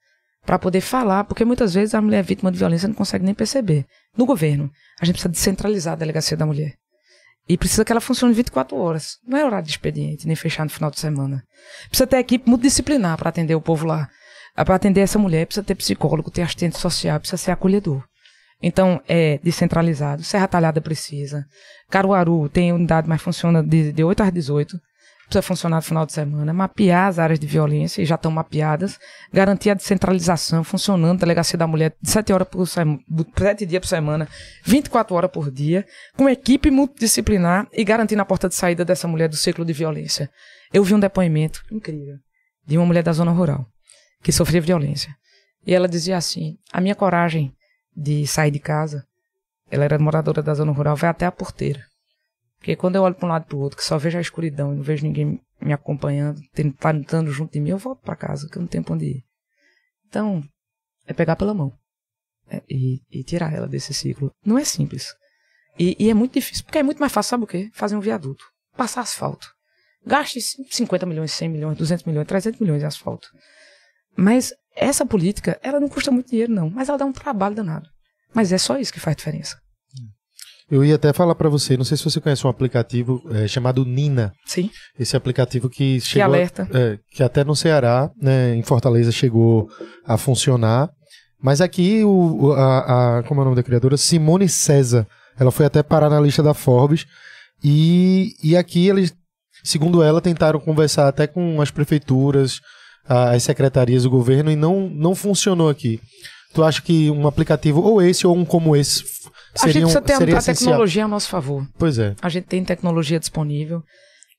Para 0.47 0.61
poder 0.61 0.81
falar, 0.81 1.25
porque 1.25 1.45
muitas 1.45 1.75
vezes 1.75 1.93
a 1.93 2.01
mulher 2.01 2.23
vítima 2.23 2.53
de 2.53 2.59
violência 2.59 2.87
não 2.87 2.95
consegue 2.95 3.25
nem 3.25 3.35
perceber. 3.35 3.85
No 4.17 4.25
governo, 4.25 4.71
a 5.01 5.05
gente 5.05 5.17
precisa 5.17 5.29
descentralizar 5.29 5.95
a 5.95 5.97
delegacia 5.97 6.37
da 6.37 6.47
mulher. 6.47 6.75
E 7.49 7.59
precisa 7.59 7.85
que 7.85 7.93
ela 7.93 8.01
funcione 8.01 8.33
24 8.33 8.77
horas. 8.77 9.19
Não 9.27 9.37
é 9.37 9.45
horário 9.45 9.67
de 9.67 9.73
expediente, 9.73 10.27
nem 10.27 10.37
fechar 10.37 10.65
no 10.65 10.71
final 10.71 10.91
de 10.91 11.01
semana. 11.01 11.45
Precisa 11.89 12.07
ter 12.07 12.19
equipe 12.19 12.49
multidisciplinar 12.49 13.19
para 13.19 13.29
atender 13.29 13.57
o 13.57 13.61
povo 13.61 13.87
lá. 13.87 14.09
Para 14.55 14.77
atender 14.77 15.01
essa 15.01 15.19
mulher, 15.19 15.47
precisa 15.47 15.65
ter 15.65 15.75
psicólogo, 15.75 16.31
ter 16.31 16.43
assistente 16.43 16.79
social, 16.79 17.19
precisa 17.19 17.37
ser 17.37 17.51
acolhedor. 17.51 18.05
Então, 18.63 19.01
é 19.07 19.39
descentralizado. 19.43 20.23
Serra 20.23 20.49
Talhada 20.49 20.81
precisa. 20.81 21.45
Caruaru 21.91 22.49
tem 22.49 22.73
unidade, 22.73 23.09
mas 23.09 23.21
funciona 23.21 23.63
de, 23.63 23.93
de 23.93 24.03
8 24.03 24.23
às 24.23 24.33
18. 24.33 24.81
Precisa 25.27 25.43
funcionar 25.43 25.77
no 25.77 25.83
final 25.83 26.07
de 26.07 26.13
semana. 26.13 26.53
Mapear 26.53 27.09
as 27.09 27.19
áreas 27.19 27.39
de 27.39 27.47
violência, 27.47 28.01
e 28.01 28.05
já 28.05 28.15
estão 28.15 28.31
mapeadas. 28.31 28.99
Garantir 29.33 29.71
a 29.71 29.75
descentralização, 29.75 30.63
funcionando. 30.63 31.21
Delegacia 31.21 31.59
da 31.59 31.67
Mulher, 31.67 31.97
7 32.03 32.33
horas 32.33 32.49
por 32.49 32.67
semana, 32.67 33.01
7 33.37 33.67
dias 33.67 33.81
por 33.81 33.89
semana, 33.89 34.29
24 34.65 35.15
horas 35.17 35.31
por 35.31 35.51
dia. 35.51 35.85
Com 36.17 36.29
equipe 36.29 36.71
multidisciplinar 36.71 37.67
e 37.73 37.83
garantindo 37.83 38.23
a 38.23 38.25
porta 38.25 38.49
de 38.49 38.55
saída 38.55 38.85
dessa 38.85 39.09
mulher 39.09 39.29
do 39.29 39.37
ciclo 39.37 39.65
de 39.65 39.73
violência. 39.73 40.31
Eu 40.73 40.85
vi 40.85 40.95
um 40.95 41.01
depoimento 41.01 41.63
incrível 41.73 42.17
de 42.65 42.79
uma 42.79 42.87
mulher 42.87 43.03
da 43.03 43.13
zona 43.13 43.33
rural 43.33 43.67
que 44.23 44.33
sofria 44.33 44.61
violência. 44.61 45.15
E 45.67 45.75
ela 45.75 45.89
dizia 45.89 46.17
assim: 46.17 46.57
a 46.73 46.81
minha 46.81 46.95
coragem 46.95 47.53
de 47.97 48.27
sair 48.27 48.51
de 48.51 48.61
casa, 48.61 49.05
ela 49.71 49.85
era 49.85 49.99
moradora 49.99 50.43
da 50.43 50.55
zona 50.55 50.71
rural, 50.73 50.95
vai 50.95 51.11
até 51.11 51.27
a 51.27 51.33
porteira. 51.33 51.81
Porque 52.59 52.77
quando 52.77 52.97
eu 52.97 53.03
olho 53.03 53.15
para 53.15 53.27
um 53.27 53.31
lado 53.31 53.47
para 53.47 53.57
o 53.57 53.61
outro, 53.61 53.77
que 53.77 53.85
só 53.85 53.99
vejo 53.99 54.19
a 54.19 54.21
escuridão 54.21 54.73
e 54.73 54.77
não 54.77 54.83
vejo 54.83 55.05
ninguém 55.05 55.41
me 55.61 55.73
acompanhando, 55.73 56.41
tentando 56.53 57.31
junto 57.31 57.53
de 57.53 57.61
mim, 57.61 57.71
eu 57.71 57.79
volto 57.79 58.03
para 58.03 58.17
casa, 58.17 58.49
que 58.49 58.57
eu 58.57 58.61
não 58.61 58.69
tenho 58.69 58.85
onde 58.91 59.05
ir. 59.05 59.25
Então, 60.09 60.43
é 61.07 61.13
pegar 61.13 61.37
pela 61.37 61.55
mão 61.55 61.73
é, 62.49 62.63
e, 62.69 63.01
e, 63.11 63.25
tirar 63.25 63.53
ela 63.53 63.67
desse 63.67 63.95
ciclo. 63.95 64.33
Não 64.45 64.59
é 64.59 64.65
simples. 64.65 65.15
E, 65.79 65.97
e, 65.99 66.11
é 66.11 66.15
muito 66.15 66.35
difícil, 66.35 66.65
porque 66.65 66.79
é 66.79 66.83
muito 66.83 66.99
mais 66.99 67.13
fácil, 67.13 67.31
sabe 67.31 67.45
o 67.45 67.47
quê? 67.47 67.71
Fazer 67.73 67.97
um 67.97 68.01
viaduto, 68.01 68.45
passar 68.77 69.03
asfalto. 69.03 69.49
Gaste 70.05 70.41
50 70.41 71.05
milhões, 71.05 71.33
100 71.33 71.49
milhões, 71.49 71.79
200 71.79 72.05
milhões, 72.05 72.27
300 72.27 72.61
milhões 72.61 72.83
em 72.83 72.87
asfalto. 72.87 73.29
Mas 74.17 74.53
essa 74.75 75.05
política, 75.05 75.59
ela 75.63 75.81
não 75.81 75.89
custa 75.89 76.11
muito 76.11 76.31
dinheiro, 76.31 76.53
não. 76.53 76.71
Mas 76.71 76.89
ela 76.89 76.99
dá 76.99 77.05
um 77.05 77.13
trabalho 77.13 77.57
danado. 77.57 77.89
Mas 78.33 78.53
é 78.53 78.59
só 78.59 78.79
isso 78.79 78.93
que 78.93 79.01
faz 79.01 79.17
diferença. 79.17 79.61
Eu 80.69 80.85
ia 80.85 80.97
até 80.97 81.13
falar 81.13 81.37
para 81.37 81.49
você, 81.49 81.77
não 81.77 81.85
sei 81.85 81.97
se 81.97 82.05
você 82.05 82.21
conhece 82.21 82.45
um 82.45 82.51
aplicativo 82.51 83.23
é, 83.31 83.47
chamado 83.47 83.85
Nina. 83.85 84.33
Sim. 84.45 84.69
Esse 84.99 85.17
aplicativo 85.17 85.71
que 85.71 86.01
chegou. 86.01 86.15
Que 86.15 86.21
alerta. 86.21 86.69
É, 86.75 86.99
que 87.13 87.23
até 87.23 87.45
no 87.45 87.55
Ceará, 87.55 88.11
né, 88.21 88.55
em 88.55 88.63
Fortaleza, 88.63 89.13
chegou 89.13 89.69
a 90.05 90.17
funcionar. 90.17 90.91
Mas 91.41 91.61
aqui, 91.61 92.03
o, 92.05 92.53
a, 92.53 93.19
a, 93.19 93.23
como 93.23 93.41
é 93.41 93.43
o 93.43 93.45
nome 93.45 93.57
da 93.57 93.63
criadora? 93.63 93.97
Simone 93.97 94.49
César. 94.49 95.07
Ela 95.39 95.53
foi 95.53 95.67
até 95.67 95.83
parar 95.83 96.11
na 96.11 96.19
lista 96.19 96.43
da 96.43 96.55
Forbes. 96.55 97.07
E, 97.63 98.33
e 98.43 98.57
aqui 98.57 98.89
eles, 98.89 99.15
segundo 99.63 100.03
ela, 100.03 100.21
tentaram 100.21 100.59
conversar 100.59 101.07
até 101.07 101.29
com 101.29 101.61
as 101.61 101.71
prefeituras, 101.71 102.61
as 103.09 103.45
secretarias 103.45 104.03
do 104.03 104.11
governo 104.11 104.51
e 104.51 104.57
não, 104.57 104.91
não 104.91 105.15
funcionou 105.15 105.69
aqui. 105.69 106.01
Tu 106.53 106.65
acha 106.65 106.83
que 106.83 107.11
um 107.11 107.27
aplicativo 107.27 107.81
ou 107.83 108.03
esse 108.03 108.27
ou 108.27 108.37
um 108.37 108.45
como 108.45 108.75
esse 108.75 109.05
A 109.63 109.69
gente 109.69 109.83
precisa 109.83 110.03
ter 110.03 110.17
seria 110.17 110.39
a, 110.39 110.43
tecnologia 110.43 111.05
a 111.05 111.09
nosso 111.09 111.29
favor. 111.29 111.67
Pois 111.79 111.99
é. 111.99 112.15
A 112.21 112.29
gente 112.29 112.45
tem 112.45 112.65
tecnologia 112.65 113.19
disponível. 113.19 113.83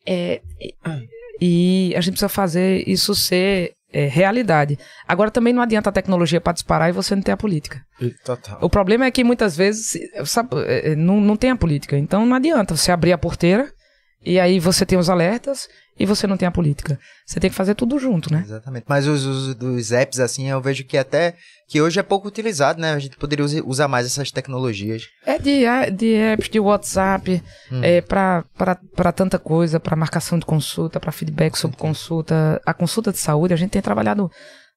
É, 0.06 0.42
e 1.42 1.94
a 1.96 2.02
gente 2.02 2.14
precisa 2.14 2.30
fazer 2.30 2.88
isso 2.88 3.14
ser 3.14 3.74
é, 3.92 4.08
realidade. 4.08 4.78
Agora 5.08 5.32
também 5.32 5.54
não 5.54 5.62
adianta 5.62 5.90
a 5.90 5.94
tecnologia 5.94 6.42
para 6.42 6.54
disparar 6.54 6.90
e 6.90 6.94
você 6.94 7.16
não 7.16 7.22
ter 7.22 7.32
a 7.32 7.38
política. 7.38 7.82
Total. 8.24 8.58
O 8.62 8.70
problema 8.70 9.06
é 9.06 9.12
que 9.12 9.24
muitas 9.24 9.56
vezes 9.56 9.98
sabe, 10.26 10.50
é, 10.66 10.96
não, 10.96 11.20
não 11.20 11.36
tem 11.36 11.52
a 11.52 11.56
política. 11.56 11.98
Então 11.98 12.26
não 12.26 12.36
adianta 12.36 12.76
você 12.76 12.92
abrir 12.92 13.14
a 13.14 13.18
porteira 13.18 13.72
e 14.28 14.42
aí 14.42 14.60
você 14.60 14.86
tem 14.86 15.00
os 15.00 15.10
alertas 15.10 15.70
e 15.98 16.06
você 16.06 16.28
não 16.28 16.36
tem 16.36 16.46
a 16.46 16.52
política. 16.52 17.00
Você 17.26 17.40
tem 17.40 17.50
que 17.50 17.56
fazer 17.56 17.76
tudo 17.76 17.98
junto, 17.98 18.32
né? 18.32 18.44
Exatamente. 18.46 18.84
Mas 18.86 19.08
os 19.08 19.26
usos 19.26 19.56
dos 19.56 19.94
apps, 19.94 20.20
assim, 20.20 20.50
eu 20.50 20.60
vejo 20.60 20.84
que 20.84 20.98
até 20.98 21.36
que 21.66 21.82
hoje 21.82 21.98
é 21.98 22.04
pouco 22.04 22.28
utilizado, 22.28 22.82
né? 22.82 22.92
A 22.92 23.00
gente 23.00 23.16
poderia 23.16 23.46
usar 23.66 23.88
mais 23.88 24.06
essas 24.06 24.30
tecnologias. 24.30 25.04
É 25.26 25.40
de, 25.40 25.62
de 25.96 26.14
apps, 26.14 26.50
de 26.50 26.60
WhatsApp, 26.60 27.42
hum. 27.72 27.82
é 27.82 28.02
para 28.02 29.12
tanta 29.16 29.40
coisa, 29.40 29.80
para 29.80 29.96
marcação 29.96 30.38
de 30.38 30.46
consulta, 30.46 31.00
para 31.00 31.12
feedback 31.14 31.58
sobre 31.58 31.78
consulta. 31.78 32.62
A 32.66 32.74
consulta 32.74 33.14
de 33.14 33.20
saúde, 33.20 33.54
a 33.54 33.58
gente 33.58 33.72
tem 33.72 33.82
trabalhado. 33.82 34.30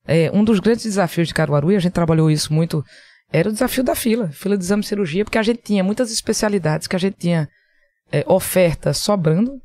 É, 0.07 0.31
um 0.33 0.45
dos 0.45 0.61
grandes 0.61 0.85
desafios 0.85 1.27
de 1.27 1.35
Caruaru, 1.35 1.73
e 1.73 1.77
a 1.77 1.81
gente 1.81 1.93
trabalhou 1.93 2.31
isso 2.31 2.53
muito, 2.53 2.85
era 3.33 3.49
o 3.49 3.53
desafio 3.53 3.83
da 3.83 3.97
fila, 3.97 4.29
fila 4.29 4.57
de 4.57 4.63
exame 4.63 4.83
de 4.83 4.89
cirurgia, 4.89 5.25
porque 5.25 5.39
a 5.39 5.43
gente 5.43 5.61
tinha 5.63 5.85
muitas 5.85 6.13
especialidades 6.13 6.87
que 6.87 6.97
a 6.97 6.99
gente 6.99 7.17
tinha 7.19 7.49
é, 8.11 8.24
oferta 8.27 8.93
sobrando 8.93 9.61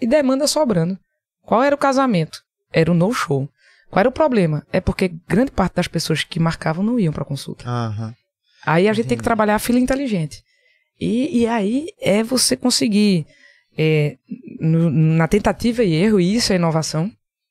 e 0.00 0.06
demanda 0.06 0.46
sobrando. 0.46 0.98
Qual 1.42 1.62
era 1.62 1.74
o 1.74 1.78
casamento? 1.78 2.42
Era 2.72 2.90
o 2.90 2.94
no-show. 2.94 3.48
Qual 3.90 4.00
era 4.00 4.08
o 4.08 4.12
problema? 4.12 4.66
É 4.72 4.80
porque 4.80 5.12
grande 5.26 5.50
parte 5.50 5.76
das 5.76 5.88
pessoas 5.88 6.22
que 6.22 6.38
marcavam 6.38 6.84
não 6.84 7.00
iam 7.00 7.12
para 7.12 7.24
consulta. 7.24 7.64
Uhum. 7.68 8.12
Aí 8.66 8.86
a 8.86 8.92
gente 8.92 9.00
Entendi. 9.00 9.08
tem 9.08 9.18
que 9.18 9.24
trabalhar 9.24 9.54
a 9.54 9.58
fila 9.58 9.78
inteligente. 9.78 10.42
E, 11.00 11.40
e 11.40 11.46
aí 11.46 11.88
é 12.00 12.22
você 12.22 12.56
conseguir, 12.56 13.26
é, 13.76 14.18
no, 14.60 14.90
na 14.90 15.26
tentativa 15.28 15.82
e 15.82 15.94
erro, 15.94 16.20
e 16.20 16.34
isso 16.34 16.52
é 16.52 16.56
inovação, 16.56 17.10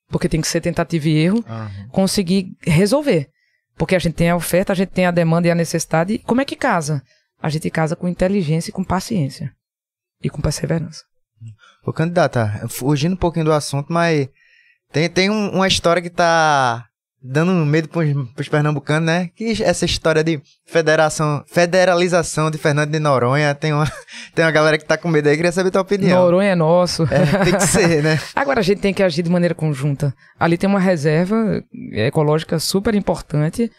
porque 0.09 0.29
tem 0.29 0.41
que 0.41 0.47
ser 0.47 0.61
tentativa 0.61 1.07
e 1.07 1.17
erro, 1.17 1.37
uhum. 1.37 1.89
conseguir 1.89 2.55
resolver. 2.61 3.29
Porque 3.75 3.95
a 3.95 3.99
gente 3.99 4.13
tem 4.13 4.29
a 4.29 4.35
oferta, 4.35 4.73
a 4.73 4.75
gente 4.75 4.89
tem 4.89 5.05
a 5.05 5.11
demanda 5.11 5.47
e 5.47 5.51
a 5.51 5.55
necessidade. 5.55 6.19
Como 6.19 6.41
é 6.41 6.45
que 6.45 6.55
casa? 6.55 7.01
A 7.41 7.49
gente 7.49 7.69
casa 7.69 7.95
com 7.95 8.07
inteligência 8.07 8.69
e 8.69 8.73
com 8.73 8.83
paciência. 8.83 9.53
E 10.21 10.29
com 10.29 10.41
perseverança. 10.41 11.03
Ô, 11.85 11.93
candidata, 11.93 12.65
fugindo 12.69 13.13
um 13.13 13.17
pouquinho 13.17 13.45
do 13.45 13.53
assunto, 13.53 13.91
mas 13.91 14.27
tem, 14.91 15.09
tem 15.09 15.29
um, 15.29 15.51
uma 15.51 15.67
história 15.67 16.01
que 16.01 16.09
tá 16.09 16.85
dando 17.21 17.51
medo 17.65 17.89
pros, 17.89 18.13
pros 18.33 18.47
pernambucanos, 18.47 19.05
né? 19.05 19.29
Que 19.35 19.63
essa 19.63 19.85
história 19.85 20.23
de 20.23 20.41
federação, 20.65 21.43
federalização 21.47 22.49
de 22.49 22.57
Fernando 22.57 22.91
de 22.91 22.99
Noronha, 22.99 23.53
tem 23.53 23.73
uma, 23.73 23.85
tem 24.33 24.45
uma 24.45 24.51
galera 24.51 24.77
que 24.77 24.85
tá 24.85 24.97
com 24.97 25.07
medo 25.07 25.27
aí, 25.27 25.35
queria 25.35 25.51
saber 25.51 25.69
a 25.69 25.71
tua 25.71 25.81
opinião. 25.81 26.21
Noronha 26.21 26.51
é 26.51 26.55
nosso. 26.55 27.03
É, 27.03 27.43
tem 27.43 27.53
que 27.53 27.67
ser, 27.67 28.03
né? 28.03 28.19
Agora 28.35 28.59
a 28.59 28.63
gente 28.63 28.81
tem 28.81 28.93
que 28.93 29.03
agir 29.03 29.23
de 29.23 29.29
maneira 29.29 29.55
conjunta. 29.55 30.13
Ali 30.39 30.57
tem 30.57 30.69
uma 30.69 30.79
reserva 30.79 31.63
ecológica 31.93 32.59
super 32.59 32.95
importante, 32.95 33.71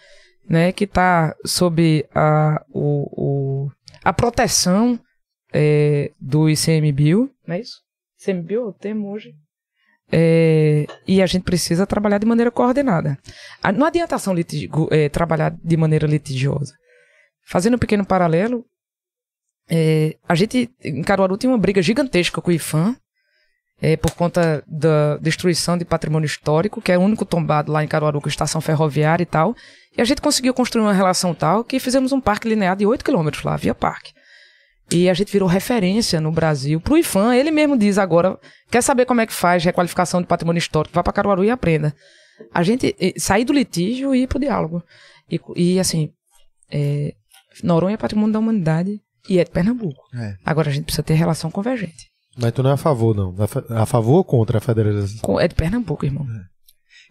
né? 0.49 0.73
Que 0.73 0.87
tá 0.87 1.35
sob 1.45 2.05
a, 2.15 2.63
o, 2.73 3.67
o 3.67 3.71
a 4.05 4.13
proteção 4.13 4.99
é, 5.53 6.13
do 6.21 6.49
ICMBio, 6.49 7.31
não 7.47 7.55
é 7.55 7.61
isso? 7.61 7.81
ICMBio 8.21 8.63
é 8.63 8.65
o 8.65 8.73
termo 8.73 9.11
hoje. 9.11 9.35
É, 10.11 10.87
e 11.07 11.21
a 11.21 11.27
gente 11.27 11.43
precisa 11.43 11.87
trabalhar 11.87 12.19
de 12.19 12.27
maneira 12.27 12.51
coordenada. 12.51 13.19
Não 13.77 13.87
adianta 13.87 14.17
ação 14.17 14.35
é, 14.91 15.09
trabalhar 15.09 15.51
de 15.63 15.77
maneira 15.77 16.07
litigiosa. 16.07 16.75
Fazendo 17.47 17.75
um 17.75 17.79
pequeno 17.79 18.05
paralelo, 18.05 18.65
é, 19.71 20.17
a 20.27 20.35
gente 20.35 20.71
em 20.83 21.03
Caruaru 21.03 21.37
tem 21.37 21.49
uma 21.49 21.59
briga 21.59 21.83
gigantesca 21.83 22.41
com 22.41 22.51
o 22.51 22.55
IFAM 22.55 22.97
é, 23.81 23.97
por 23.97 24.13
conta 24.13 24.65
da 24.67 25.19
destruição 25.19 25.77
de 25.77 25.85
patrimônio 25.85 26.27
histórico, 26.27 26.81
que 26.81 26.91
é 26.91 26.99
o 26.99 27.03
único 27.03 27.25
tombado 27.25 27.71
lá 27.71 27.85
em 27.85 27.89
Caruaru 27.89 28.21
com 28.21 28.29
estação 28.29 28.61
ferroviária 28.61 29.23
e 29.23 29.27
tal. 29.27 29.55
E 29.97 30.01
a 30.01 30.05
gente 30.05 30.23
conseguiu 30.23 30.55
construir 30.55 30.83
uma 30.83 30.93
relação 30.93 31.35
tal 31.35 31.63
que 31.63 31.79
fizemos 31.79 32.13
um 32.13 32.21
parque 32.21 32.49
linear 32.49 32.77
de 32.77 32.87
8 32.87 33.05
quilômetros 33.05 33.45
lá, 33.45 33.57
via 33.57 33.75
parque. 33.75 34.13
E 34.91 35.09
a 35.09 35.15
gente 35.15 35.31
virou 35.31 35.49
referência 35.49 36.21
no 36.21 36.33
Brasil. 36.33 36.81
Pro 36.81 36.97
IFAM, 36.97 37.35
ele 37.35 37.51
mesmo 37.51 37.77
diz 37.77 37.99
agora, 37.99 38.39
quer 38.71 38.83
saber 38.83 39.05
como 39.05 39.21
é 39.21 39.27
que 39.27 39.33
faz 39.33 39.63
requalificação 39.65 40.21
de 40.23 40.27
patrimônio 40.27 40.59
histórico, 40.59 40.95
vá 40.95 41.03
para 41.03 41.13
Caruaru 41.13 41.45
e 41.45 41.51
aprenda. 41.51 41.95
A 42.55 42.63
gente 42.63 42.95
sair 43.19 43.45
do 43.45 43.53
litígio 43.53 44.15
e 44.15 44.23
ir 44.23 44.27
pro 44.27 44.39
diálogo. 44.39 44.83
E, 45.31 45.39
e 45.57 45.79
assim, 45.81 46.11
é, 46.71 47.13
Noronha 47.63 47.95
é 47.95 47.99
patrimônio 47.99 48.33
da 48.33 48.39
humanidade 48.39 48.99
e 49.29 49.39
é 49.39 49.45
de 49.45 49.51
Pernambuco. 49.51 50.01
É. 50.15 50.37
Agora 50.45 50.71
a 50.71 50.73
gente 50.73 50.85
precisa 50.85 51.03
ter 51.03 51.15
relação 51.15 51.51
convergente. 51.51 52.09
Mas 52.41 52.53
tu 52.53 52.63
não 52.63 52.71
é 52.71 52.75
a 52.75 52.77
favor, 52.79 53.15
não. 53.15 53.35
A 53.43 53.47
fa- 53.47 53.65
A 53.71 53.85
favor 53.85 54.15
ou 54.19 54.25
contra 54.25 54.59
a 54.59 54.61
federação? 54.61 55.19
Com- 55.21 55.41
É 55.41 55.49
de 55.49 55.55
Pernambuco, 55.55 56.07
irmão. 56.07 56.25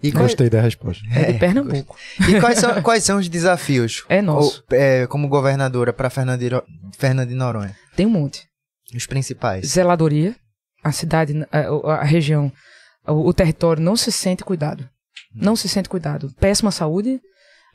E, 0.02 0.12
quais, 0.12 0.28
Gostei 0.28 0.50
da 0.50 0.62
resposta. 0.62 1.04
É, 1.12 1.32
de 1.34 1.40
Pernambuco. 1.40 1.98
e 2.30 2.40
quais, 2.40 2.60
são, 2.60 2.82
quais 2.84 3.04
são 3.04 3.18
os 3.18 3.28
desafios 3.28 4.06
É 4.08 4.22
nosso. 4.22 4.64
ou, 4.72 4.78
é, 4.78 5.08
como 5.08 5.28
governadora 5.28 5.92
para 5.92 6.10
Fernando 6.10 6.40
de 6.40 6.50
Ro- 6.50 6.64
Fernando 6.98 7.30
de 7.30 7.36
Noronha? 7.36 7.76
Tem 7.96 8.06
um 8.06 8.10
monte. 8.12 8.48
Os 8.96 9.06
principais. 9.08 9.66
Zeladoria, 9.68 10.36
a 10.84 10.92
cidade, 10.92 11.34
a, 11.52 11.94
a 11.96 12.04
região, 12.04 12.52
o, 13.08 13.28
o 13.30 13.34
território 13.34 13.82
não 13.82 13.96
se 13.98 14.12
sente 14.12 14.44
cuidado. 14.44 14.88
Não 15.34 15.56
se 15.56 15.68
sente 15.68 15.90
cuidado. 15.90 16.32
Péssima 16.40 16.72
saúde. 16.72 17.20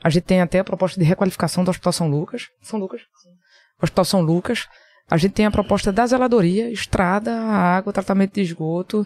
A 0.03 0.09
gente 0.09 0.23
tem 0.23 0.41
até 0.41 0.59
a 0.59 0.63
proposta 0.63 0.99
de 0.99 1.05
requalificação 1.05 1.63
do 1.63 1.69
Hospital 1.71 1.93
São 1.93 2.09
Lucas. 2.09 2.47
São 2.61 2.79
Lucas? 2.79 3.01
Hospital 3.81 4.05
São 4.05 4.21
Lucas. 4.21 4.65
A 5.09 5.17
gente 5.17 5.33
tem 5.33 5.45
a 5.45 5.51
proposta 5.51 5.91
da 5.91 6.05
zeladoria, 6.07 6.71
estrada, 6.71 7.33
água, 7.39 7.91
tratamento 7.93 8.35
de 8.35 8.41
esgoto. 8.41 9.05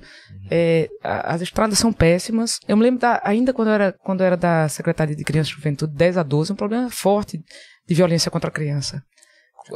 É, 0.49 0.87
as 1.03 1.41
estradas 1.41 1.79
são 1.79 1.91
péssimas. 1.91 2.59
Eu 2.67 2.77
me 2.77 2.83
lembro 2.83 2.99
da- 3.01 3.19
ainda 3.23 3.53
quando 3.53 3.69
eu, 3.69 3.73
era, 3.73 3.91
quando 3.91 4.21
eu 4.21 4.27
era 4.27 4.37
da 4.37 4.69
Secretaria 4.69 5.15
de 5.15 5.23
Criança 5.23 5.49
e 5.49 5.53
Juventude, 5.53 5.93
10 5.95 6.17
a 6.17 6.23
12, 6.23 6.53
um 6.53 6.55
problema 6.55 6.89
forte 6.89 7.39
de 7.87 7.95
violência 7.95 8.29
contra 8.31 8.49
a 8.49 8.53
criança. 8.53 9.01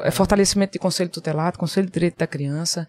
É 0.04 0.12
fortalecimento 0.12 0.74
de 0.74 0.80
conselho 0.80 1.10
tutelado, 1.10 1.58
conselho 1.58 1.88
de 1.88 1.94
direito 1.94 2.18
da 2.18 2.28
criança, 2.28 2.88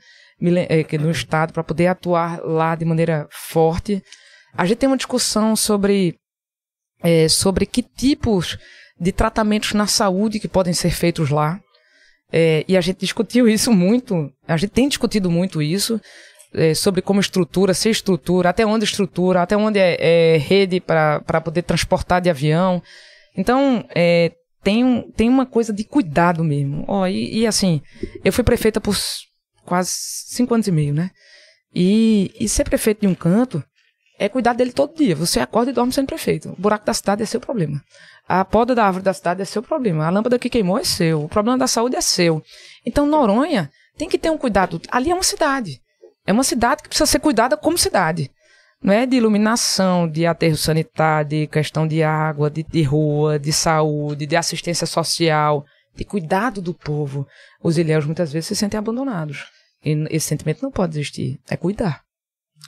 é, 0.69 0.99
no 0.99 1.11
estado 1.11 1.53
para 1.53 1.65
poder 1.65 1.87
atuar 1.89 2.41
lá 2.45 2.75
de 2.75 2.85
maneira 2.85 3.27
forte. 3.31 4.03
A 4.55 4.67
gente 4.67 4.79
tem 4.79 4.89
uma 4.89 4.97
discussão 4.97 5.57
sobre 5.57 6.17
é, 7.03 7.29
sobre 7.29 7.67
que 7.67 7.83
tipos 7.83 8.57
de 9.01 9.11
tratamentos 9.11 9.73
na 9.73 9.87
saúde 9.89 10.39
que 10.39 10.47
podem 10.47 10.73
ser 10.73 10.91
feitos 10.91 11.31
lá. 11.31 11.59
É, 12.33 12.65
e 12.67 12.77
a 12.77 12.81
gente 12.81 13.01
discutiu 13.01 13.47
isso 13.47 13.71
muito, 13.71 14.33
a 14.49 14.57
gente 14.57 14.71
tem 14.71 14.89
discutido 14.89 15.31
muito 15.31 15.61
isso, 15.61 16.01
é, 16.55 16.75
sobre 16.75 17.03
como 17.03 17.21
estrutura, 17.21 17.75
se 17.75 17.91
estrutura, 17.91 18.49
até 18.49 18.65
onde 18.65 18.85
estrutura, 18.85 19.43
até 19.43 19.57
onde 19.57 19.79
é, 19.79 19.97
é 20.01 20.37
rede 20.39 20.81
para 20.81 21.41
poder 21.43 21.63
transportar 21.63 22.21
de 22.21 22.31
avião. 22.31 22.83
Então, 23.37 23.85
é, 23.95 24.33
tem, 24.63 25.11
tem 25.17 25.29
uma 25.29 25.45
coisa 25.45 25.73
de 25.73 25.85
cuidado 25.85 26.43
mesmo. 26.43 26.85
Ó, 26.89 27.07
e, 27.07 27.41
e 27.41 27.47
assim, 27.47 27.83
eu 28.25 28.33
fui 28.33 28.45
prefeita 28.45 28.81
por 28.81 28.97
quase 29.65 29.91
cinco 30.29 30.55
anos 30.55 30.67
e 30.67 30.73
meio, 30.73 30.95
né? 30.95 31.11
E, 31.75 32.31
e 32.39 32.49
ser 32.49 32.65
prefeito 32.65 33.01
de 33.01 33.07
um 33.07 33.15
canto 33.15 33.63
é 34.19 34.29
cuidar 34.29 34.53
dele 34.53 34.73
todo 34.73 34.97
dia. 34.97 35.17
Você 35.17 35.41
acorda 35.41 35.71
e 35.71 35.75
dorme 35.75 35.93
sendo 35.93 36.07
prefeito. 36.07 36.51
O 36.51 36.61
buraco 36.61 36.85
da 36.85 36.95
cidade 36.95 37.23
é 37.23 37.27
seu 37.27 37.41
problema. 37.41 37.83
A 38.35 38.47
poda 38.47 38.75
da 38.75 38.87
árvore 38.87 39.05
da 39.05 39.13
cidade 39.13 39.43
é 39.43 39.45
seu 39.45 39.63
problema. 39.63 40.07
A 40.07 40.11
lâmpada 40.11 40.39
que 40.39 40.49
queimou 40.49 40.79
é 40.79 40.85
seu. 40.85 41.25
O 41.25 41.29
problema 41.29 41.59
da 41.59 41.67
saúde 41.67 41.97
é 41.97 42.01
seu. 42.01 42.43
Então, 42.83 43.05
Noronha 43.05 43.71
tem 43.99 44.09
que 44.09 44.17
ter 44.17 44.31
um 44.31 44.39
cuidado. 44.39 44.81
Ali 44.91 45.11
é 45.11 45.15
uma 45.15 45.23
cidade. 45.23 45.83
É 46.27 46.33
uma 46.33 46.43
cidade 46.43 46.83
que 46.83 46.89
precisa 46.89 47.05
ser 47.05 47.19
cuidada 47.19 47.59
como 47.59 47.77
cidade. 47.77 48.31
Não 48.83 48.91
é 48.91 49.05
de 49.05 49.19
iluminação, 49.19 50.09
de 50.09 50.25
aterro 50.25 50.57
sanitário, 50.57 51.29
de 51.29 51.47
questão 51.47 51.87
de 51.87 52.03
água, 52.03 52.49
de, 52.49 52.63
de 52.63 52.83
rua, 52.83 53.39
de 53.39 53.53
saúde, 53.53 54.25
de 54.25 54.35
assistência 54.35 54.87
social, 54.87 55.63
de 55.95 56.03
cuidado 56.03 56.63
do 56.63 56.73
povo. 56.73 57.27
Os 57.63 57.77
ilhéus 57.77 58.07
muitas 58.07 58.33
vezes 58.33 58.47
se 58.47 58.57
sentem 58.57 58.79
abandonados. 58.79 59.45
E 59.85 60.07
esse 60.09 60.29
sentimento 60.29 60.63
não 60.63 60.71
pode 60.71 60.99
existir. 60.99 61.39
É 61.51 61.55
cuidar. 61.55 62.01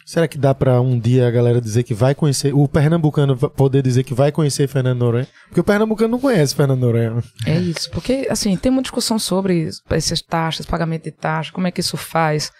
Será 0.04 0.28
que 0.28 0.36
dá 0.36 0.54
pra 0.54 0.80
um 0.80 0.98
dia 0.98 1.26
a 1.26 1.30
galera 1.30 1.60
dizer 1.60 1.82
que 1.82 1.94
vai 1.94 2.14
conhecer, 2.14 2.54
o 2.54 2.68
pernambucano 2.68 3.36
poder 3.36 3.82
dizer 3.82 4.04
que 4.04 4.12
vai 4.12 4.30
conhecer 4.30 4.68
Fernando 4.68 4.98
Noronha? 4.98 5.28
Porque 5.46 5.60
o 5.60 5.64
pernambucano 5.64 6.10
não 6.10 6.20
conhece 6.20 6.54
Fernando 6.54 6.80
Noronha. 6.80 7.22
É 7.46 7.58
isso, 7.58 7.90
porque 7.90 8.26
assim, 8.30 8.56
tem 8.56 8.70
uma 8.70 8.82
discussão 8.82 9.18
sobre 9.18 9.70
essas 9.90 10.20
taxas, 10.20 10.66
pagamento 10.66 11.04
de 11.04 11.10
taxa, 11.10 11.52
como 11.52 11.66
é 11.66 11.70
que 11.70 11.80
isso 11.80 11.96
faz. 11.96 12.52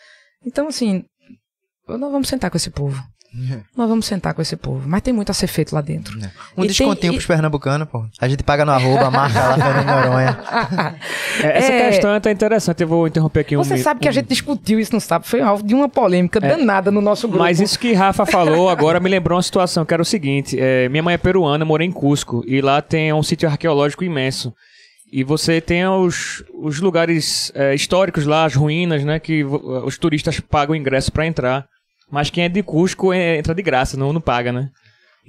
Então, 0.45 0.69
assim, 0.69 1.05
nós 1.87 2.01
vamos 2.01 2.29
sentar 2.29 2.51
com 2.51 2.57
esse 2.57 2.71
povo. 2.71 3.03
Nós 3.77 3.89
vamos 3.89 4.07
sentar 4.07 4.33
com 4.35 4.41
esse 4.41 4.57
povo. 4.57 4.83
Mas 4.89 5.03
tem 5.03 5.13
muito 5.13 5.31
a 5.31 5.35
ser 5.35 5.47
feito 5.49 5.75
lá 5.75 5.81
dentro. 5.81 6.17
Um 6.57 6.65
E 6.65 6.69
descontinho 6.69 6.97
tem- 6.97 7.11
e- 7.11 7.13
pros 7.15 7.27
pernambucanos, 7.27 7.89
pô. 7.89 8.05
A 8.21 8.29
gente 8.29 8.43
paga 8.45 8.65
no 8.65 8.71
arroba, 8.73 9.11
marca 9.11 9.41
lá 9.41 9.55
Fernando 9.55 9.87
Noronha. 9.87 10.39
É, 11.43 11.59
Essa 11.59 11.73
É. 11.73 11.89
questão 11.91 12.11
é 12.13 12.17
até 12.17 12.31
interessante, 12.31 12.81
eu 12.83 12.89
vou 12.89 13.07
interromper 13.09 13.41
aqui 13.41 13.57
um 13.57 13.65
Você 13.65 13.77
sabe 13.79 14.01
que 14.01 14.07
a 14.09 14.11
um- 14.11 14.15
gente 14.15 14.29
discutiu 14.29 14.79
isso 14.79 14.93
no 14.95 15.01
sábado, 15.01 15.27
foi 15.29 15.41
alvo 15.41 15.63
de 15.65 15.75
uma 15.75 15.89
polêmica 15.89 16.41
danada 16.41 16.91
no 16.91 17.01
nosso 17.01 17.27
grupo. 17.27 17.43
Mas 17.43 17.61
isso 17.61 17.79
que 17.79 17.93
Rafa 17.93 18.25
falou 18.25 18.69
agora 18.69 19.01
me 19.01 19.09
lembrou 19.11 19.37
uma 19.37 19.43
situação 19.43 19.85
que 19.85 19.93
era 19.93 20.03
o 20.03 20.07
seguinte: 20.07 20.57
é, 20.59 20.89
minha 20.89 21.03
mãe 21.03 21.15
é 21.15 21.19
peruana, 21.19 21.65
mora 21.65 21.85
em 21.85 21.91
Cusco, 21.93 22.45
e 22.47 22.61
lá 22.61 22.81
tem 22.81 23.13
um 23.13 23.23
sítio 23.23 23.49
arqueológico 23.49 24.05
imenso. 24.05 24.53
E 25.13 25.23
você 25.23 25.61
tem 25.61 25.87
os, 25.87 26.43
os 26.61 26.81
lugares 26.81 27.53
é, 27.55 27.75
históricos 27.75 28.27
lá, 28.27 28.45
as 28.45 28.55
ruínas, 28.55 29.05
né? 29.05 29.19
Que 29.21 29.45
os 29.45 29.97
turistas 29.99 30.41
pagam 30.41 30.75
ingresso 30.75 31.13
para 31.13 31.27
entrar. 31.27 31.67
Mas 32.11 32.31
quem 32.31 32.45
é 32.45 32.49
de 32.49 32.63
Cusco 32.63 33.13
é- 33.13 33.39
entra 33.39 33.55
de 33.55 33.63
graça, 33.63 33.97
não, 33.97 34.13
não 34.13 34.21
paga, 34.21 34.53
né? 34.53 34.69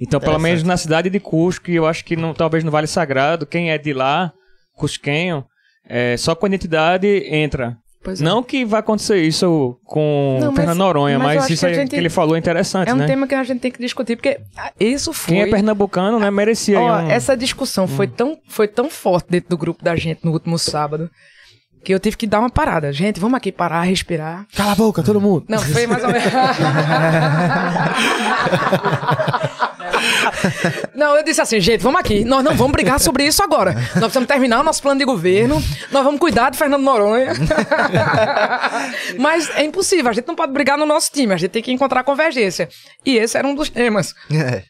Então, 0.00 0.20
pelo 0.20 0.38
menos 0.38 0.62
na 0.62 0.76
cidade 0.76 1.08
de 1.08 1.18
Cusco, 1.18 1.70
eu 1.70 1.86
acho 1.86 2.04
que 2.04 2.16
não, 2.16 2.34
talvez 2.34 2.62
no 2.62 2.70
Vale 2.70 2.86
Sagrado, 2.86 3.46
quem 3.46 3.70
é 3.70 3.78
de 3.78 3.92
lá, 3.94 4.30
cusquenho, 4.76 5.44
é, 5.88 6.16
só 6.16 6.34
com 6.34 6.46
identidade 6.46 7.06
entra. 7.30 7.76
É. 8.06 8.22
Não 8.22 8.40
que 8.40 8.64
vai 8.64 8.78
acontecer 8.80 9.20
isso 9.22 9.76
com 9.84 10.38
Não, 10.40 10.54
Fernando 10.54 10.78
Noronha, 10.78 11.18
mas 11.18 11.36
mas, 11.38 11.50
isso 11.50 11.60
que 11.60 11.66
a 11.66 11.68
aí 11.70 11.74
gente- 11.74 11.90
que 11.90 11.96
ele 11.96 12.08
falou 12.08 12.36
é 12.36 12.38
interessante, 12.38 12.88
é 12.88 12.94
um 12.94 12.98
né? 12.98 13.06
tema 13.06 13.26
que 13.26 13.34
a 13.34 13.42
gente 13.42 13.58
tem 13.58 13.70
que 13.72 13.80
discutir, 13.80 14.14
porque 14.14 14.38
isso 14.78 15.12
foi. 15.12 15.34
Quem 15.34 15.42
é 15.42 15.46
pernambucano, 15.46 16.20
né, 16.20 16.30
merecia 16.30 16.78
Ó, 16.78 17.00
um... 17.00 17.10
essa 17.10 17.36
discussão 17.36 17.88
foi, 17.88 18.06
tão, 18.06 18.38
foi 18.48 18.68
tão 18.68 18.88
forte 18.88 19.26
dentro 19.28 19.48
do 19.50 19.58
grupo 19.58 19.82
da 19.82 19.96
gente 19.96 20.20
no 20.24 20.30
último 20.30 20.56
sábado 20.56 21.10
que 21.86 21.94
eu 21.94 22.00
tive 22.00 22.16
que 22.16 22.26
dar 22.26 22.40
uma 22.40 22.50
parada. 22.50 22.92
Gente, 22.92 23.20
vamos 23.20 23.36
aqui 23.36 23.52
parar, 23.52 23.82
respirar. 23.82 24.44
Cala 24.56 24.72
a 24.72 24.74
boca, 24.74 25.04
todo 25.04 25.20
mundo. 25.20 25.44
Não, 25.48 25.60
foi 25.60 25.86
mais 25.86 26.02
ou 26.02 26.10
menos. 26.10 26.26
Não, 30.96 31.16
eu 31.16 31.22
disse 31.22 31.40
assim, 31.40 31.60
gente, 31.60 31.80
vamos 31.82 32.00
aqui. 32.00 32.24
Nós 32.24 32.42
não 32.42 32.56
vamos 32.56 32.72
brigar 32.72 32.98
sobre 32.98 33.24
isso 33.24 33.40
agora. 33.42 33.72
Nós 33.72 33.92
precisamos 33.92 34.26
terminar 34.26 34.60
o 34.60 34.62
nosso 34.64 34.82
plano 34.82 34.98
de 34.98 35.04
governo. 35.04 35.62
Nós 35.92 36.02
vamos 36.02 36.18
cuidar 36.18 36.50
do 36.50 36.56
Fernando 36.56 36.82
Noronha. 36.82 37.32
Mas 39.18 39.48
é 39.56 39.62
impossível, 39.64 40.10
a 40.10 40.12
gente 40.12 40.26
não 40.26 40.34
pode 40.34 40.52
brigar 40.52 40.76
no 40.76 40.86
nosso 40.86 41.12
time, 41.12 41.32
a 41.34 41.36
gente 41.36 41.50
tem 41.50 41.62
que 41.62 41.70
encontrar 41.72 42.02
convergência. 42.02 42.68
E 43.04 43.16
esse 43.16 43.38
era 43.38 43.46
um 43.46 43.54
dos 43.54 43.70
temas 43.70 44.12
É. 44.32 44.64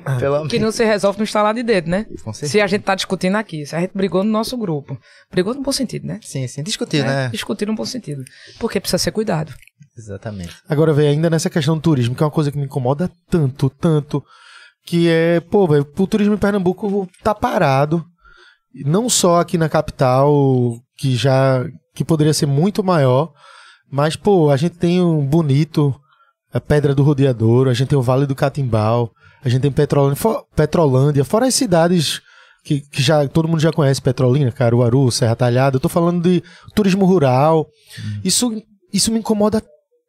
Pelo 0.18 0.48
que 0.48 0.58
não 0.58 0.70
se 0.72 0.84
resolve 0.84 1.18
no 1.18 1.24
instalar 1.24 1.54
de 1.54 1.62
dedo, 1.62 1.88
né? 1.88 2.06
Se 2.32 2.60
a 2.60 2.66
gente 2.66 2.82
tá 2.82 2.94
discutindo 2.94 3.36
aqui, 3.36 3.64
se 3.66 3.74
a 3.74 3.80
gente 3.80 3.92
brigou 3.94 4.24
no 4.24 4.30
nosso 4.30 4.56
grupo. 4.56 4.98
Brigou 5.30 5.54
no 5.54 5.62
bom 5.62 5.72
sentido, 5.72 6.06
né? 6.06 6.20
Sim, 6.22 6.46
sim. 6.46 6.62
Discutir, 6.62 6.98
É, 6.98 7.04
né? 7.04 7.28
Discutir 7.28 7.66
no 7.66 7.74
bom 7.74 7.84
sentido. 7.84 8.22
Porque 8.58 8.80
precisa 8.80 8.98
ser 8.98 9.10
cuidado. 9.12 9.54
Exatamente. 9.96 10.54
Agora, 10.68 10.92
velho, 10.92 11.08
ainda 11.08 11.30
nessa 11.30 11.48
questão 11.50 11.76
do 11.76 11.80
turismo, 11.80 12.14
que 12.14 12.22
é 12.22 12.26
uma 12.26 12.32
coisa 12.32 12.50
que 12.50 12.58
me 12.58 12.64
incomoda 12.64 13.10
tanto, 13.30 13.70
tanto, 13.70 14.22
que 14.84 15.08
é, 15.08 15.40
pô, 15.40 15.66
velho, 15.66 15.86
o 15.96 16.06
turismo 16.06 16.34
em 16.34 16.38
Pernambuco 16.38 17.08
tá 17.22 17.34
parado. 17.34 18.04
Não 18.84 19.08
só 19.08 19.40
aqui 19.40 19.56
na 19.56 19.68
capital, 19.68 20.32
que 20.98 21.14
já 21.14 21.64
que 21.94 22.04
poderia 22.04 22.34
ser 22.34 22.46
muito 22.46 22.82
maior, 22.82 23.32
mas, 23.90 24.16
pô, 24.16 24.50
a 24.50 24.56
gente 24.56 24.76
tem 24.76 25.00
um 25.00 25.24
bonito, 25.24 25.94
a 26.52 26.60
Pedra 26.60 26.92
do 26.94 27.04
Rodeador, 27.04 27.68
a 27.68 27.74
gente 27.74 27.88
tem 27.88 27.98
o 27.98 28.02
Vale 28.02 28.26
do 28.26 28.34
Catimbau, 28.34 29.12
a 29.44 29.48
gente 29.48 29.62
tem 29.62 29.70
Petrolândia, 29.72 30.16
fo- 30.16 30.44
Petrolândia 30.56 31.24
fora 31.24 31.46
as 31.46 31.54
cidades 31.54 32.20
que, 32.64 32.80
que 32.80 33.02
já 33.02 33.26
todo 33.28 33.46
mundo 33.48 33.60
já 33.60 33.70
conhece, 33.72 34.00
Petrolina, 34.00 34.50
Caruaru, 34.50 35.10
Serra 35.10 35.36
Talhada, 35.36 35.76
eu 35.76 35.80
tô 35.80 35.88
falando 35.88 36.22
de 36.22 36.42
turismo 36.74 37.04
rural. 37.04 37.66
Isso, 38.24 38.50
isso 38.92 39.12
me 39.12 39.18
incomoda 39.18 39.62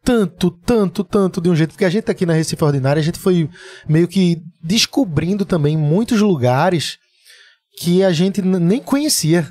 tanto, 0.03 0.51
tanto, 0.65 1.03
tanto 1.03 1.41
de 1.41 1.49
um 1.49 1.55
jeito, 1.55 1.71
porque 1.71 1.83
a 1.83 1.89
gente 1.89 2.09
aqui 2.09 2.25
na 2.25 2.33
Recife 2.33 2.63
Ordinária, 2.63 2.99
a 2.99 3.03
gente 3.03 3.19
foi 3.19 3.49
meio 3.89 4.07
que 4.07 4.37
descobrindo 4.63 5.43
também 5.43 5.75
muitos 5.75 6.21
lugares 6.21 6.97
que 7.79 8.03
a 8.03 8.11
gente 8.13 8.41
nem 8.41 8.79
conhecia. 8.81 9.47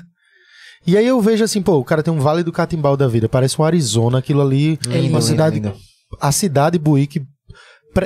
E 0.87 0.97
aí 0.97 1.05
eu 1.05 1.19
vejo 1.21 1.43
assim, 1.43 1.61
pô, 1.61 1.77
o 1.77 1.83
cara 1.83 2.01
tem 2.01 2.13
um 2.13 2.19
Vale 2.19 2.41
do 2.43 2.51
Catimbau 2.51 2.95
da 2.97 3.07
vida, 3.07 3.27
parece 3.29 3.59
um 3.61 3.65
Arizona, 3.65 4.17
aquilo 4.19 4.41
ali, 4.41 4.79
É 4.89 4.97
lindo, 4.97 5.09
uma 5.13 5.21
cidade, 5.21 5.55
lindo. 5.57 5.75
a 6.21 6.31
cidade 6.31 6.79
Buíque 6.79 7.21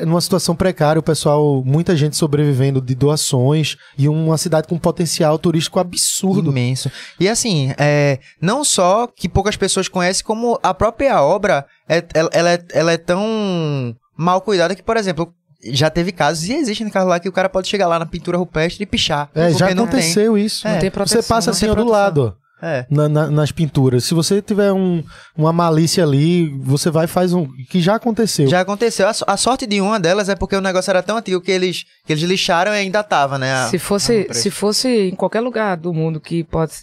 numa 0.06 0.22
situação 0.22 0.56
precária, 0.56 1.00
o 1.00 1.04
pessoal, 1.04 1.64
muita 1.66 1.96
gente 1.96 2.16
sobrevivendo 2.16 2.82
de 2.82 2.96
doações 2.96 3.78
e 3.98 4.08
uma 4.08 4.38
cidade 4.38 4.68
com 4.68 4.78
potencial 4.78 5.38
turístico 5.40 5.80
absurdo. 5.80 6.52
Imenso. 6.52 6.92
E 7.20 7.28
assim, 7.28 7.74
é, 7.78 8.20
não 8.42 8.64
só 8.64 9.08
que 9.08 9.28
poucas 9.28 9.56
pessoas 9.56 9.88
conhecem, 9.88 10.24
como 10.24 10.60
a 10.62 10.74
própria 10.74 11.22
obra, 11.22 11.66
é, 11.88 12.04
ela, 12.14 12.30
ela 12.32 12.52
é, 12.52 12.66
ela 12.74 12.92
é 12.92 12.98
tão 12.98 13.96
mal 14.16 14.42
cuidada 14.42 14.76
que, 14.76 14.84
por 14.84 14.98
exemplo, 14.98 15.34
já 15.64 15.90
teve 15.90 16.12
casos, 16.12 16.48
e 16.48 16.54
existem 16.54 16.90
casos 16.90 17.10
lá 17.10 17.20
que 17.20 17.28
o 17.28 17.34
cara 17.34 17.50
pode 17.50 17.68
chegar 17.68 17.88
lá 17.88 18.00
na 18.00 18.06
pintura 18.06 18.38
rupestre 18.38 18.84
e 18.84 18.86
pichar. 18.86 19.30
É, 19.36 19.52
já 19.52 19.68
não 19.74 19.88
tem. 19.88 20.00
aconteceu 20.00 20.38
isso. 20.38 20.68
É, 20.68 20.74
não 20.74 20.80
tem 20.80 20.90
Você 20.90 20.94
proteção. 20.94 21.24
passa 21.24 21.52
não 21.52 21.58
assim 21.58 21.68
do 21.68 21.86
lado, 21.86 22.36
É. 22.62 22.86
na- 22.90 23.08
na- 23.08 23.30
nas 23.32 23.52
pinturas. 23.52 24.04
Se 24.04 24.14
você 24.14 24.42
tiver 24.42 24.72
um- 24.74 25.04
uma 25.38 25.54
malícia 25.54 26.04
ali, 26.04 26.50
você 26.60 26.90
vai 26.92 27.06
e 27.06 27.08
faz 27.08 27.34
um. 27.34 27.48
Que 27.70 27.80
já 27.82 27.96
aconteceu. 27.96 28.48
Já 28.50 28.62
aconteceu. 28.62 29.08
A, 29.08 29.14
a 29.28 29.38
sorte 29.38 29.66
de 29.66 29.80
uma 29.80 30.00
delas 30.00 30.28
é 30.30 30.36
porque 30.36 30.56
o 30.56 30.62
negócio 30.62 30.90
era 30.92 31.02
tão 31.02 31.18
antigo 31.18 31.40
que 31.42 31.52
eles, 31.52 31.86
que 32.06 32.12
eles 32.14 32.24
lixaram 32.24 32.72
e 32.74 32.78
ainda 32.78 33.02
tava, 33.04 33.38
né? 33.38 33.54
a- 33.54 33.68
Se 33.68 33.80
fosse, 33.80 34.28
se 34.32 34.52
fosse 34.52 34.88
em 35.10 35.16
qualquer 35.16 35.40
lugar 35.42 35.78
do 35.78 35.94
mundo 35.94 36.20
que 36.20 36.44
pode 36.44 36.74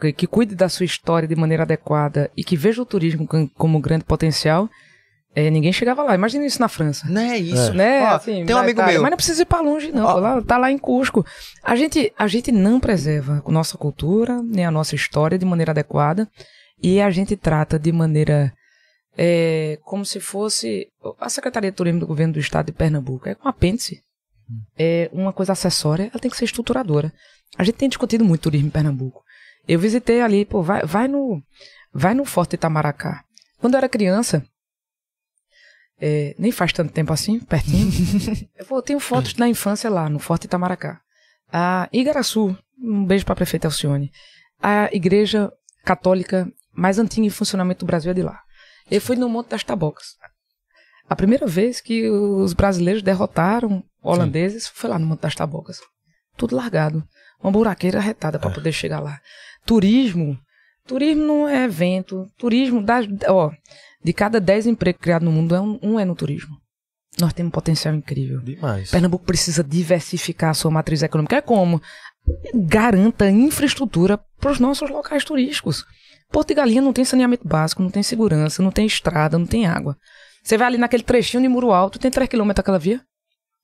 que, 0.00 0.12
que 0.12 0.26
cuide 0.26 0.54
da 0.54 0.68
sua 0.68 0.84
história 0.86 1.26
de 1.28 1.34
maneira 1.34 1.64
adequada 1.64 2.30
e 2.36 2.44
que 2.44 2.56
veja 2.56 2.80
o 2.80 2.86
turismo 2.86 3.26
com- 3.26 3.48
como 3.48 3.80
grande 3.80 4.04
potencial, 4.04 4.68
eh, 5.34 5.50
ninguém 5.50 5.72
chegava 5.72 6.02
lá. 6.02 6.14
Imagina 6.14 6.44
isso 6.46 6.60
na 6.60 6.68
França. 6.68 7.06
Não 7.08 7.20
é 7.20 7.38
isso. 7.38 7.72
Né? 7.74 8.02
Ó, 8.02 8.06
assim, 8.16 8.44
tem 8.44 8.54
um 8.54 8.58
amigo 8.58 8.78
Itália. 8.78 8.94
meu. 8.94 9.02
Mas 9.02 9.10
não 9.10 9.16
precisa 9.16 9.42
ir 9.42 9.46
pra 9.46 9.60
longe, 9.60 9.90
não. 9.92 10.04
Ó. 10.04 10.14
Lá, 10.14 10.42
tá 10.42 10.58
lá 10.58 10.70
em 10.70 10.78
Cusco. 10.78 11.24
A 11.62 11.74
gente, 11.76 12.12
a 12.18 12.26
gente 12.26 12.50
não 12.52 12.78
preserva 12.80 13.42
a 13.46 13.50
nossa 13.50 13.76
cultura, 13.78 14.42
nem 14.42 14.64
a 14.64 14.70
nossa 14.70 14.94
história 14.94 15.38
de 15.38 15.44
maneira 15.44 15.72
adequada. 15.72 16.28
E 16.82 17.00
a 17.00 17.10
gente 17.10 17.36
trata 17.36 17.78
de 17.78 17.92
maneira. 17.92 18.52
eh, 19.16 19.78
como 19.84 20.04
se 20.04 20.18
fosse. 20.20 20.88
A 21.20 21.28
Secretaria 21.28 21.70
de 21.70 21.76
Turismo 21.76 22.00
do 22.00 22.06
Governo 22.06 22.32
do 22.34 22.38
Estado 22.40 22.66
de 22.66 22.72
Pernambuco 22.72 23.28
é 23.28 23.36
um 23.44 23.48
apêndice. 23.48 24.00
É 24.78 25.08
uma 25.12 25.32
coisa 25.32 25.52
acessória, 25.52 26.10
ela 26.12 26.20
tem 26.20 26.30
que 26.30 26.36
ser 26.36 26.44
estruturadora. 26.44 27.12
A 27.56 27.64
gente 27.64 27.76
tem 27.76 27.88
discutido 27.88 28.24
muito 28.24 28.42
turismo 28.42 28.66
em 28.68 28.70
Pernambuco. 28.70 29.22
Eu 29.68 29.78
visitei 29.78 30.20
ali, 30.20 30.44
pô, 30.44 30.62
vai, 30.62 30.82
vai 30.84 31.08
no. 31.08 31.42
Vai 31.94 32.14
no 32.14 32.24
Forte 32.24 32.54
Itamaracá. 32.54 33.22
Quando 33.60 33.74
eu 33.74 33.78
era 33.78 33.88
criança, 33.88 34.42
é, 36.04 36.34
nem 36.36 36.50
faz 36.50 36.72
tanto 36.72 36.92
tempo 36.92 37.12
assim, 37.12 37.38
pertinho. 37.38 37.88
eu 38.58 38.64
vou- 38.66 38.82
tenho 38.82 38.98
fotos 38.98 39.34
da 39.34 39.46
infância 39.48 39.88
lá, 39.88 40.08
no 40.08 40.18
Forte 40.18 40.44
Itamaracá. 40.46 41.00
A 41.52 41.88
Igaraçu, 41.92 42.56
um 42.76 43.04
beijo 43.04 43.24
para 43.24 43.34
a 43.34 43.36
prefeita 43.36 43.68
Alcione. 43.68 44.10
A 44.60 44.88
igreja 44.92 45.52
católica 45.84 46.50
mais 46.74 46.98
antiga 46.98 47.24
em 47.26 47.30
funcionamento 47.30 47.84
do 47.84 47.88
Brasil 47.88 48.10
é 48.10 48.14
de 48.14 48.22
lá. 48.22 48.40
Eu 48.90 49.00
fui 49.00 49.14
no 49.14 49.28
Monte 49.28 49.50
das 49.50 49.62
Tabocas. 49.62 50.16
A 51.08 51.14
primeira 51.14 51.46
vez 51.46 51.80
que 51.80 52.08
os 52.10 52.52
brasileiros 52.52 53.02
derrotaram 53.02 53.84
holandeses 54.02 54.66
foi 54.66 54.90
lá 54.90 54.98
no 54.98 55.06
Monte 55.06 55.20
das 55.20 55.34
Tabocas. 55.34 55.78
Tudo 56.36 56.56
largado. 56.56 57.04
Uma 57.40 57.52
buraqueira 57.52 58.00
retada 58.00 58.38
para 58.38 58.50
poder 58.50 58.72
chegar 58.72 58.98
lá. 59.00 59.20
Turismo. 59.64 60.38
Turismo 60.86 61.24
não 61.24 61.48
é 61.48 61.64
evento. 61.64 62.26
Turismo, 62.36 62.82
das, 62.82 63.06
ó, 63.28 63.50
de 64.02 64.12
cada 64.12 64.40
10 64.40 64.66
empregos 64.66 65.00
criados 65.00 65.24
no 65.24 65.32
mundo, 65.32 65.54
é 65.54 65.60
um, 65.60 65.78
um 65.82 66.00
é 66.00 66.04
no 66.04 66.14
turismo. 66.14 66.56
Nós 67.20 67.32
temos 67.32 67.48
um 67.48 67.52
potencial 67.52 67.94
incrível. 67.94 68.40
Demais. 68.40 68.90
Pernambuco 68.90 69.24
precisa 69.24 69.62
diversificar 69.62 70.50
a 70.50 70.54
sua 70.54 70.70
matriz 70.70 71.02
econômica. 71.02 71.36
É 71.36 71.40
como? 71.40 71.80
Garanta 72.54 73.28
infraestrutura 73.30 74.18
para 74.40 74.50
os 74.50 74.58
nossos 74.58 74.88
locais 74.90 75.24
turísticos. 75.24 75.84
Porto 76.30 76.48
de 76.48 76.54
Galinha 76.54 76.80
não 76.80 76.92
tem 76.92 77.04
saneamento 77.04 77.46
básico, 77.46 77.82
não 77.82 77.90
tem 77.90 78.02
segurança, 78.02 78.62
não 78.62 78.70
tem 78.70 78.86
estrada, 78.86 79.38
não 79.38 79.46
tem 79.46 79.66
água. 79.66 79.96
Você 80.42 80.56
vai 80.56 80.66
ali 80.66 80.78
naquele 80.78 81.02
trechinho 81.02 81.42
de 81.42 81.48
Muro 81.48 81.72
Alto, 81.72 81.98
tem 81.98 82.10
3 82.10 82.28
km 82.28 82.50
aquela 82.56 82.78
via? 82.78 83.00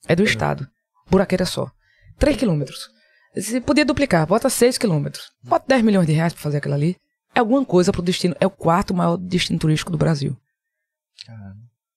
É 0.06 0.14
do 0.14 0.22
Estado. 0.22 0.68
Buraqueira 1.10 1.46
só. 1.46 1.70
3 2.18 2.36
quilômetros. 2.36 2.90
Você 3.34 3.60
podia 3.60 3.84
duplicar, 3.84 4.26
bota 4.26 4.50
6 4.50 4.76
quilômetros. 4.76 5.30
Bota 5.42 5.64
10 5.66 5.82
milhões 5.82 6.06
de 6.06 6.12
reais 6.12 6.32
para 6.32 6.42
fazer 6.42 6.58
aquilo 6.58 6.74
ali. 6.74 6.96
É 7.38 7.40
alguma 7.40 7.64
coisa 7.64 7.92
pro 7.92 8.02
destino. 8.02 8.34
É 8.40 8.46
o 8.48 8.50
quarto 8.50 8.92
maior 8.92 9.16
destino 9.16 9.60
turístico 9.60 9.92
do 9.92 9.96
Brasil. 9.96 10.36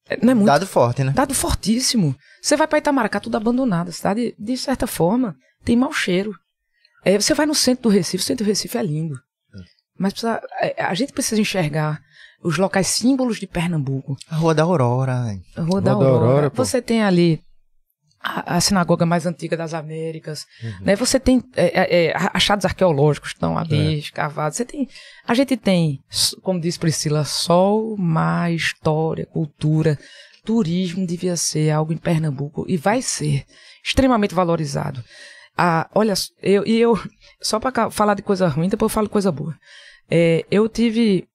É, 0.08 0.24
Não 0.24 0.32
é 0.34 0.36
muito 0.36 0.46
Dado 0.46 0.68
forte, 0.68 1.04
né? 1.04 1.14
Dado 1.14 1.34
fortíssimo. 1.34 2.16
Você 2.40 2.56
vai 2.56 2.68
pra 2.68 2.78
Itamaracá, 2.78 3.20
tudo 3.20 3.38
abandonado. 3.38 3.90
A 3.90 3.92
cidade, 3.92 4.36
de 4.38 4.56
certa 4.56 4.86
forma, 4.86 5.36
tem 5.66 5.76
mau 5.76 5.92
cheiro. 5.92 6.36
É, 7.04 7.20
você 7.20 7.34
vai 7.34 7.48
no 7.48 7.56
centro 7.56 7.84
do 7.84 7.90
Recife, 7.90 8.24
o 8.24 8.28
centro 8.28 8.46
do 8.46 8.48
Recife 8.48 8.78
é 8.78 8.84
lindo. 8.84 9.20
Mas 9.98 10.14
precisa, 10.14 10.40
é, 10.60 10.84
a 10.84 10.94
gente 10.94 11.12
precisa 11.12 11.42
enxergar 11.42 12.00
os 12.44 12.60
locais 12.60 12.86
símbolos 12.86 13.40
de 13.40 13.48
Pernambuco. 13.48 14.16
A 14.30 14.36
Rua 14.36 14.54
da 14.54 14.62
Aurora. 14.62 15.14
A 15.16 15.24
Rua 15.24 15.36
da 15.56 15.64
Rua 15.64 15.82
da 15.82 15.92
Aurora. 15.94 16.26
Aurora, 16.26 16.52
pô. 16.52 16.64
você 16.64 16.84
tem 16.84 17.02
ali 17.02 17.42
a, 18.24 18.56
a 18.58 18.62
sinagoga 18.62 19.06
mais 19.06 19.26
antiga 19.26 19.58
das 19.58 19.74
Américas. 19.74 20.46
Né? 20.82 20.96
Você 20.96 21.20
tem 21.20 21.44
é, 21.56 21.66
é, 21.66 22.06
é, 22.08 22.14
achados 22.34 22.66
arqueológicos 22.66 23.30
que 23.30 23.36
estão 23.38 23.58
ali 23.58 24.00
escavados. 24.00 24.58
Você 24.58 24.66
tem, 24.66 24.88
a 25.28 25.34
gente 25.34 25.58
tem, 25.58 26.00
como 26.42 26.60
disse 26.60 26.78
Priscila, 26.80 27.24
sol, 27.24 27.98
mar, 27.98 28.52
história, 28.52 29.26
cultura. 29.26 29.98
Turismo 30.44 31.06
devia 31.06 31.36
ser 31.38 31.70
algo 31.72 31.94
em 31.94 31.98
Pernambuco 31.98 32.66
e 32.68 32.76
vai 32.76 33.02
ser 33.02 33.46
extremamente 33.84 34.34
valorizado. 34.34 35.04
Ah, 35.58 35.88
olha, 35.94 36.14
eu, 36.42 36.66
e 36.66 36.80
eu, 36.80 37.00
só 37.42 37.60
para 37.60 37.92
falar 37.92 38.16
de 38.16 38.22
coisa 38.24 38.48
ruim, 38.48 38.70
depois 38.70 38.90
eu 38.92 38.94
falo 38.94 39.10
coisa 39.10 39.32
boa. 39.32 39.56
É, 40.10 40.44
eu 40.50 40.68
tive, 40.68 41.28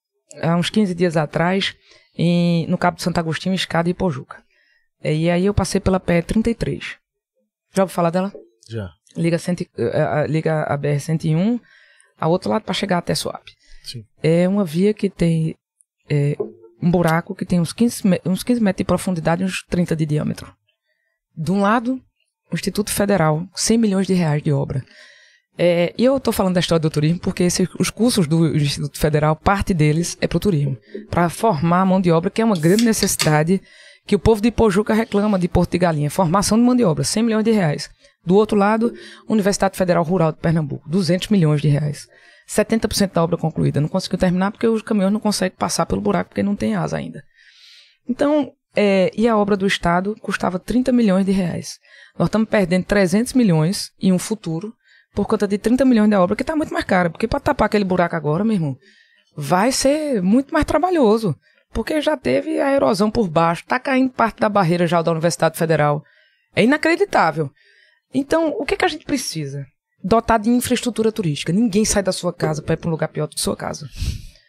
há 0.42 0.56
uns 0.56 0.70
15 0.70 0.94
dias 0.94 1.16
atrás, 1.16 1.74
em- 2.18 2.66
no 2.66 2.76
Cabo 2.78 2.96
de 2.96 3.02
Santo 3.02 3.18
Agostinho, 3.18 3.54
escada 3.54 3.88
e 3.88 3.94
Pojuca. 3.94 4.42
É, 5.02 5.14
e 5.14 5.30
aí 5.30 5.46
eu 5.46 5.54
passei 5.54 5.80
pela 5.80 6.00
PE33. 6.00 6.94
Já 7.74 7.82
ouviu 7.82 7.94
falar 7.94 8.10
dela? 8.10 8.32
Já. 8.68 8.90
Liga, 9.16 9.38
cento, 9.38 9.62
eh, 9.62 9.66
eh, 9.78 10.26
liga 10.26 10.62
a 10.64 10.76
BR-101 10.76 11.60
ao 12.18 12.30
outro 12.30 12.50
lado 12.50 12.62
para 12.62 12.74
chegar 12.74 12.98
até 12.98 13.14
Suape. 13.14 13.52
Sim. 13.84 14.04
É 14.22 14.48
uma 14.48 14.64
via 14.64 14.92
que 14.92 15.08
tem 15.08 15.54
eh, 16.10 16.36
um 16.82 16.90
buraco 16.90 17.34
que 17.34 17.44
tem 17.46 17.60
uns 17.60 17.72
15, 17.72 18.06
me- 18.06 18.20
uns 18.26 18.42
15 18.42 18.60
metros 18.60 18.78
de 18.78 18.84
profundidade 18.84 19.42
e 19.42 19.46
uns 19.46 19.62
30 19.68 19.94
de 19.96 20.04
diâmetro. 20.06 20.52
De 21.36 21.50
um 21.52 21.60
lado, 21.60 22.00
o 22.50 22.54
Instituto 22.54 22.90
Federal, 22.90 23.46
100 23.54 23.78
milhões 23.78 24.06
de 24.06 24.14
reais 24.14 24.42
de 24.42 24.52
obra. 24.52 24.84
É, 25.58 25.94
e 25.96 26.04
eu 26.04 26.16
estou 26.18 26.32
falando 26.32 26.54
da 26.54 26.60
história 26.60 26.80
do 26.80 26.90
turismo 26.90 27.18
porque 27.20 27.44
esse- 27.44 27.68
os 27.78 27.88
cursos 27.90 28.26
do 28.26 28.54
Instituto 28.54 28.98
Federal, 28.98 29.34
parte 29.36 29.72
deles 29.72 30.18
é 30.20 30.26
para 30.26 30.36
o 30.36 30.40
turismo. 30.40 30.76
Para 31.10 31.30
formar 31.30 31.80
a 31.80 31.86
mão 31.86 32.00
de 32.00 32.10
obra, 32.10 32.28
que 32.30 32.42
é 32.42 32.44
uma 32.44 32.58
grande 32.58 32.84
necessidade 32.84 33.62
que 34.06 34.14
o 34.14 34.18
povo 34.18 34.40
de 34.40 34.50
Pojuca 34.50 34.94
reclama 34.94 35.38
de 35.38 35.48
Porto 35.48 35.72
de 35.72 35.78
Galinha. 35.78 36.10
Formação 36.10 36.56
de 36.56 36.64
mão 36.64 36.76
de 36.76 36.84
obra, 36.84 37.02
100 37.02 37.22
milhões 37.22 37.44
de 37.44 37.50
reais. 37.50 37.90
Do 38.24 38.36
outro 38.36 38.56
lado, 38.56 38.94
Universidade 39.28 39.76
Federal 39.76 40.04
Rural 40.04 40.32
de 40.32 40.38
Pernambuco, 40.38 40.88
200 40.88 41.28
milhões 41.28 41.60
de 41.60 41.68
reais. 41.68 42.08
70% 42.48 43.12
da 43.12 43.22
obra 43.22 43.36
concluída. 43.36 43.80
Não 43.80 43.88
conseguiu 43.88 44.18
terminar 44.18 44.52
porque 44.52 44.66
os 44.66 44.82
caminhões 44.82 45.12
não 45.12 45.20
conseguem 45.20 45.56
passar 45.56 45.86
pelo 45.86 46.00
buraco 46.00 46.30
porque 46.30 46.42
não 46.42 46.54
tem 46.54 46.76
asa 46.76 46.96
ainda. 46.96 47.24
Então, 48.08 48.52
é, 48.74 49.10
e 49.16 49.26
a 49.26 49.36
obra 49.36 49.56
do 49.56 49.66
Estado 49.66 50.14
custava 50.20 50.58
30 50.58 50.92
milhões 50.92 51.26
de 51.26 51.32
reais. 51.32 51.78
Nós 52.16 52.28
estamos 52.28 52.48
perdendo 52.48 52.84
300 52.84 53.32
milhões 53.32 53.90
em 54.00 54.12
um 54.12 54.18
futuro 54.18 54.72
por 55.14 55.26
conta 55.26 55.48
de 55.48 55.58
30 55.58 55.84
milhões 55.84 56.10
da 56.10 56.22
obra, 56.22 56.36
que 56.36 56.42
está 56.42 56.54
muito 56.54 56.72
mais 56.72 56.84
cara. 56.84 57.10
Porque 57.10 57.26
para 57.26 57.40
tapar 57.40 57.66
aquele 57.66 57.84
buraco 57.84 58.14
agora, 58.14 58.44
meu 58.44 58.54
irmão, 58.54 58.76
vai 59.36 59.72
ser 59.72 60.22
muito 60.22 60.52
mais 60.52 60.64
trabalhoso. 60.64 61.34
Porque 61.72 62.00
já 62.00 62.16
teve 62.16 62.60
a 62.60 62.72
erosão 62.72 63.10
por 63.10 63.28
baixo, 63.28 63.62
está 63.62 63.78
caindo 63.78 64.10
parte 64.10 64.40
da 64.40 64.48
barreira 64.48 64.86
já 64.86 65.02
da 65.02 65.10
Universidade 65.10 65.58
Federal. 65.58 66.02
É 66.54 66.64
inacreditável. 66.64 67.50
Então, 68.14 68.48
o 68.58 68.64
que, 68.64 68.74
é 68.74 68.76
que 68.76 68.84
a 68.84 68.88
gente 68.88 69.04
precisa? 69.04 69.66
Dotar 70.02 70.38
de 70.38 70.48
infraestrutura 70.48 71.12
turística. 71.12 71.52
Ninguém 71.52 71.84
sai 71.84 72.02
da 72.02 72.12
sua 72.12 72.32
casa 72.32 72.62
para 72.62 72.74
ir 72.74 72.76
para 72.76 72.88
um 72.88 72.92
lugar 72.92 73.08
pior 73.08 73.26
do 73.26 73.34
que 73.34 73.40
sua 73.40 73.56
casa. 73.56 73.88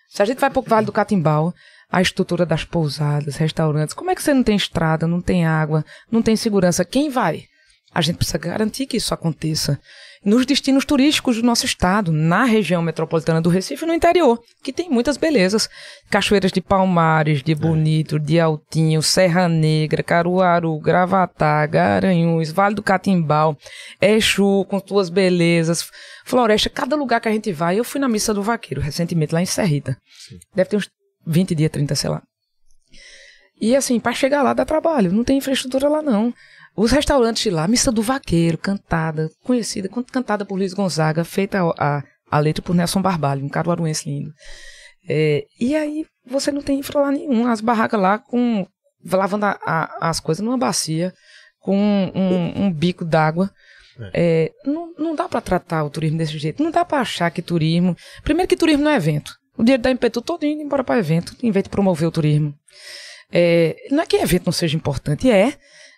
Se 0.09 0.21
a 0.21 0.25
gente 0.25 0.39
vai 0.39 0.49
para 0.49 0.59
o 0.59 0.63
Vale 0.63 0.85
do 0.85 0.91
Catimbau, 0.91 1.53
a 1.89 2.01
estrutura 2.01 2.45
das 2.45 2.63
pousadas, 2.63 3.35
restaurantes, 3.35 3.93
como 3.93 4.11
é 4.11 4.15
que 4.15 4.21
você 4.21 4.33
não 4.33 4.43
tem 4.43 4.55
estrada, 4.55 5.07
não 5.07 5.21
tem 5.21 5.45
água, 5.45 5.85
não 6.11 6.21
tem 6.21 6.35
segurança? 6.35 6.85
Quem 6.85 7.09
vai? 7.09 7.45
A 7.93 8.01
gente 8.01 8.17
precisa 8.17 8.37
garantir 8.37 8.85
que 8.85 8.97
isso 8.97 9.13
aconteça 9.13 9.79
nos 10.27 10.45
destinos 10.45 10.83
turísticos 10.83 11.37
do 11.37 11.43
nosso 11.43 11.65
estado, 11.65 12.11
na 12.11 12.43
região 12.43 12.81
metropolitana 12.81 13.39
do 13.39 13.47
Recife 13.47 13.85
e 13.85 13.87
no 13.87 13.93
interior, 13.93 14.43
que 14.61 14.73
tem 14.73 14.89
muitas 14.89 15.15
belezas. 15.15 15.69
Cachoeiras 16.09 16.51
de 16.51 16.59
Palmares, 16.59 17.41
de 17.41 17.55
Bonito, 17.55 18.19
de 18.19 18.37
Altinho, 18.37 19.01
Serra 19.01 19.47
Negra, 19.47 20.03
Caruaru, 20.03 20.77
Gravatá, 20.79 21.65
Garanhuns, 21.65 22.51
Vale 22.51 22.75
do 22.75 22.83
Catimbau, 22.83 23.57
Exu 24.01 24.65
com 24.65 24.85
suas 24.85 25.09
belezas, 25.09 25.89
Floresta, 26.25 26.69
cada 26.69 26.97
lugar 26.97 27.21
que 27.21 27.29
a 27.29 27.31
gente 27.31 27.53
vai. 27.53 27.79
Eu 27.79 27.85
fui 27.85 28.01
na 28.01 28.09
Missa 28.09 28.33
do 28.33 28.43
Vaqueiro 28.43 28.81
recentemente, 28.81 29.33
lá 29.33 29.41
em 29.41 29.45
Serrita. 29.45 29.95
Deve 30.53 30.69
ter 30.69 30.75
uns 30.75 30.89
20 31.25 31.55
dias, 31.55 31.71
30, 31.71 31.95
sei 31.95 32.09
lá. 32.09 32.21
E 33.61 33.77
assim, 33.77 33.97
para 33.97 34.11
chegar 34.11 34.43
lá 34.43 34.53
dá 34.53 34.65
trabalho, 34.65 35.13
não 35.13 35.23
tem 35.23 35.37
infraestrutura 35.37 35.87
lá 35.87 36.01
não. 36.01 36.33
Os 36.77 36.91
restaurantes 36.91 37.41
de 37.41 37.49
lá, 37.49 37.67
Missa 37.67 37.91
do 37.91 38.03
Vaqueiro, 38.03 38.57
cantada, 38.57 39.29
conhecida, 39.43 39.89
cantada 40.11 40.45
por 40.45 40.55
Luiz 40.57 40.73
Gonzaga, 40.73 41.23
feita 41.23 41.59
a, 41.77 42.03
a, 42.29 42.39
letra 42.39 42.61
por 42.61 42.75
Nelson 42.75 43.01
Barbalho, 43.01 43.43
um 43.43 43.49
caruaruense 43.49 44.07
lindo. 44.07 44.31
É, 45.09 45.43
e 45.59 45.75
aí 45.75 46.05
você 46.25 46.51
não 46.51 46.61
tem 46.61 46.79
infra 46.79 47.01
lá 47.01 47.11
nenhum, 47.11 47.47
as 47.47 47.61
barracas 47.61 47.99
lá 47.99 48.19
com 48.19 48.67
lavando 49.11 49.45
a- 49.45 49.57
a- 49.65 50.09
as 50.09 50.19
coisas 50.19 50.43
numa 50.45 50.57
bacia 50.57 51.13
com 51.59 51.75
um, 51.77 52.11
um- 52.15 52.65
um 52.65 52.71
bico 52.73 53.03
d'água. 53.03 53.49
É, 54.13 54.51
não, 54.63 54.93
não 54.99 55.15
dá 55.15 55.27
pra 55.27 55.41
tratar 55.41 55.83
o 55.83 55.89
turismo 55.89 56.17
desse 56.19 56.37
jeito. 56.37 56.61
Não 56.61 56.69
dá 56.69 56.85
pra 56.85 56.99
achar 56.99 57.31
que 57.31 57.41
turismo. 57.41 57.95
Primeiro, 58.23 58.47
que 58.47 58.55
turismo 58.55 58.83
não 58.83 58.91
é 58.91 58.95
evento. 58.95 59.31
O 59.57 59.63
dinheiro 59.63 59.81
da 59.81 59.89
Impetu 59.89 60.21
todo 60.21 60.43
indo 60.45 60.61
embora 60.61 60.83
pra 60.83 60.99
evento, 60.99 61.35
em 61.41 61.49
vez 61.49 61.63
de 61.63 61.69
promover 61.69 62.07
o 62.07 62.11
turismo. 62.11 62.53
É, 63.31 63.75
não 63.89 64.03
é 64.03 64.05
que 64.05 64.17
evento 64.17 64.45
não 64.45 64.53
seja 64.53 64.77
importante, 64.77 65.31
é. 65.31 65.57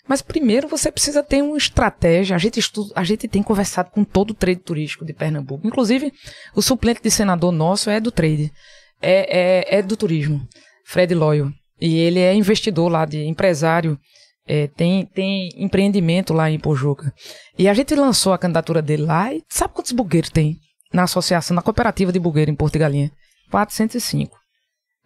Mas 0.10 0.24
primeiro 0.24 0.68
você 0.68 0.92
precisa 0.92 1.22
ter 1.22 1.44
uma 1.44 1.56
estratégia. 1.56 2.36
A 2.36 2.40
gente, 2.40 2.60
estuda, 2.60 2.92
a 2.96 3.04
gente 3.04 3.28
tem 3.28 3.44
conversado 3.44 3.92
com 3.92 4.04
todo 4.04 4.32
o 4.32 4.34
trade 4.34 4.60
turístico 4.60 5.06
de 5.06 5.14
Pernambuco. 5.14 5.68
Inclusive, 5.68 6.12
o 6.56 6.64
suplente 6.64 7.00
de 7.04 7.12
senador 7.12 7.52
nosso 7.52 7.92
é 7.92 8.00
do 8.00 8.12
trade. 8.12 8.52
É, 9.00 9.76
é, 9.76 9.78
é 9.78 9.82
do 9.84 9.96
turismo. 9.96 10.42
Fred 10.84 11.14
Loyo. 11.14 11.54
E 11.80 12.00
ele 12.00 12.20
é 12.20 12.34
investidor 12.34 12.92
lá, 12.92 13.06
de 13.06 13.24
empresário. 13.24 14.00
É, 14.48 14.66
tem, 14.66 15.06
tem 15.06 15.50
empreendimento 15.56 16.34
lá 16.34 16.50
em 16.50 16.58
Pojuca. 16.58 17.14
E 17.56 17.70
a 17.70 17.74
gente 17.76 17.94
lançou 17.94 18.34
a 18.34 18.38
candidatura 18.40 18.82
dele 18.82 19.04
lá 19.04 19.32
e 19.32 19.44
sabe 19.48 19.76
quantos 19.76 19.92
bugueiros 19.92 20.32
tem 20.32 20.58
na 20.92 21.04
associação, 21.04 21.54
na 21.54 21.62
cooperativa 21.62 22.12
de 22.12 22.20
bugueiro 22.20 22.50
em 22.50 22.56
Porto 22.56 22.74
de 22.74 22.80
Galinha? 22.80 23.12
405. 23.52 24.36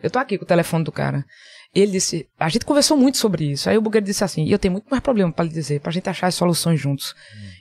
Eu 0.01 0.09
tô 0.09 0.17
aqui 0.17 0.37
com 0.37 0.45
o 0.45 0.47
telefone 0.47 0.85
do 0.85 0.93
cara. 0.93 1.25
Ele 1.73 1.93
disse, 1.93 2.27
a 2.39 2.49
gente 2.49 2.65
conversou 2.65 2.95
muito 2.95 3.17
sobre 3.17 3.51
isso. 3.51 3.69
Aí 3.69 3.77
o 3.77 3.81
bugueiro 3.81 4.05
disse 4.05 4.23
assim, 4.23 4.43
e 4.45 4.51
eu 4.51 4.59
tenho 4.59 4.73
muito 4.73 4.85
mais 4.89 5.01
problema 5.01 5.31
para 5.31 5.45
lhe 5.45 5.51
dizer, 5.51 5.81
pra 5.81 5.91
gente 5.91 6.07
achar 6.07 6.27
as 6.27 6.35
soluções 6.35 6.79
juntos. 6.79 7.15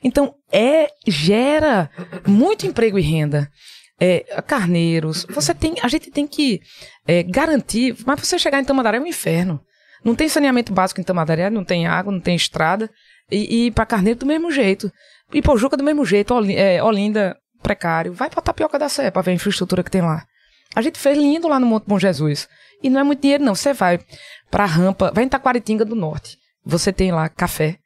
Então, 0.04 0.34
é, 0.50 0.88
gera 1.06 1.90
muito 2.26 2.66
emprego 2.66 2.98
e 2.98 3.02
renda. 3.02 3.50
É, 3.98 4.20
carneiros, 4.46 5.24
você 5.30 5.54
tem, 5.54 5.76
a 5.80 5.88
gente 5.88 6.10
tem 6.10 6.26
que 6.26 6.60
é, 7.06 7.22
garantir, 7.22 7.96
mas 8.04 8.20
você 8.20 8.38
chegar 8.38 8.60
em 8.60 8.64
Tamandaré 8.64 8.98
é 8.98 9.00
um 9.00 9.06
inferno. 9.06 9.60
Não 10.04 10.14
tem 10.14 10.28
saneamento 10.28 10.72
básico 10.72 11.00
em 11.00 11.04
Tamandaré, 11.04 11.48
não 11.48 11.64
tem 11.64 11.86
água, 11.86 12.12
não 12.12 12.20
tem 12.20 12.34
estrada. 12.34 12.90
E, 13.30 13.66
e 13.66 13.70
para 13.70 13.86
Carneiro 13.86 14.20
do 14.20 14.26
mesmo 14.26 14.50
jeito. 14.50 14.92
E 15.32 15.40
Pojuca 15.40 15.76
do 15.76 15.84
mesmo 15.84 16.04
jeito, 16.04 16.34
é, 16.50 16.82
Olinda, 16.82 17.36
precário. 17.62 18.12
Vai 18.12 18.28
pra 18.28 18.42
Tapioca 18.42 18.78
da 18.78 18.88
Sé 18.88 19.10
pra 19.10 19.22
ver 19.22 19.30
a 19.30 19.34
infraestrutura 19.34 19.82
que 19.82 19.90
tem 19.90 20.02
lá. 20.02 20.26
A 20.74 20.82
gente 20.82 20.98
fez 20.98 21.16
lindo 21.16 21.48
lá 21.48 21.58
no 21.58 21.66
Monte 21.66 21.84
Bom 21.86 21.98
Jesus. 21.98 22.48
E 22.82 22.90
não 22.90 23.00
é 23.00 23.04
muito 23.04 23.20
dinheiro, 23.20 23.44
não. 23.44 23.54
Você 23.54 23.72
vai 23.72 24.00
pra 24.50 24.66
rampa, 24.66 25.10
vai 25.14 25.24
em 25.24 25.28
Taquaritinga 25.28 25.84
do 25.84 25.94
Norte. 25.94 26.36
Você 26.64 26.92
tem 26.92 27.12
lá 27.12 27.28
café. 27.28 27.78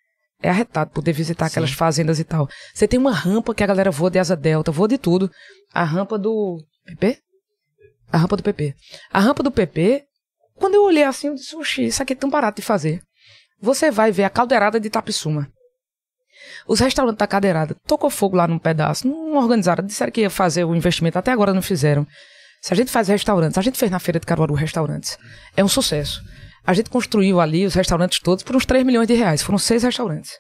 É 0.43 0.51
arretado 0.51 0.91
poder 0.91 1.13
visitar 1.13 1.47
aquelas 1.47 1.73
fazendas 1.73 2.21
e 2.21 2.25
tal. 2.25 2.49
Você 2.75 2.87
tem 2.87 2.99
uma 2.99 3.13
rampa 3.13 3.55
que 3.55 3.65
a 3.65 3.67
galera 3.67 3.91
voa 3.91 4.11
de 4.11 4.19
asa 4.19 4.37
delta, 4.37 4.71
voa 4.71 4.87
de 4.87 4.99
tudo. 4.99 5.31
A 5.73 5.83
rampa 5.83 6.19
do 6.19 6.63
PP? 6.85 7.19
A 8.13 8.19
rampa 8.19 8.37
do 8.37 8.43
PP. 8.43 8.75
A 9.11 9.21
rampa 9.21 9.43
do 9.43 9.51
PP, 9.51 10.05
quando 10.55 10.75
eu 10.75 10.85
olhei 10.85 11.05
assim, 11.05 11.29
eu 11.29 11.35
disse, 11.35 11.57
oxi, 11.57 11.87
isso 11.87 12.03
aqui 12.03 12.13
é 12.13 12.17
tão 12.17 12.29
barato 12.29 12.61
de 12.61 12.67
fazer. 12.67 13.03
Você 13.61 13.91
vai 13.91 14.13
ver 14.13 14.25
a 14.25 14.31
caldeirada 14.31 14.79
de 14.79 14.91
Tapissuma. 14.91 15.51
Os 16.67 16.81
restaurantes 16.81 17.19
da 17.19 17.27
cadeirada 17.27 17.75
tocou 17.87 18.11
fogo 18.11 18.37
lá 18.37 18.47
num 18.47 18.59
pedaço, 18.59 19.09
não 19.09 19.37
organizaram, 19.37 19.85
disseram 19.85 20.13
que 20.13 20.21
ia 20.21 20.31
fazer 20.31 20.65
o 20.65 20.75
investimento, 20.75 21.19
até 21.19 21.33
agora 21.33 21.55
não 21.55 21.63
fizeram. 21.63 22.07
Se 22.67 22.73
a 22.73 22.77
gente 22.77 22.91
faz 22.91 23.07
restaurantes, 23.07 23.57
a 23.57 23.63
gente 23.63 23.79
fez 23.79 23.93
na 23.93 24.01
Feira 24.01 24.19
de 24.19 24.27
Caruaru 24.27 24.53
restaurantes, 24.53 25.17
é 25.57 25.63
um 25.63 25.69
sucesso. 25.69 26.21
A 26.67 26.75
gente 26.75 26.91
construiu 26.91 27.41
ali 27.41 27.65
os 27.65 27.75
restaurantes 27.75 28.19
todos 28.19 28.43
por 28.43 28.57
uns 28.57 28.67
3 28.67 28.85
milhões 28.85 29.07
de 29.07 29.15
reais, 29.15 29.41
foram 29.41 29.57
seis 29.57 29.85
restaurantes. 29.85 30.33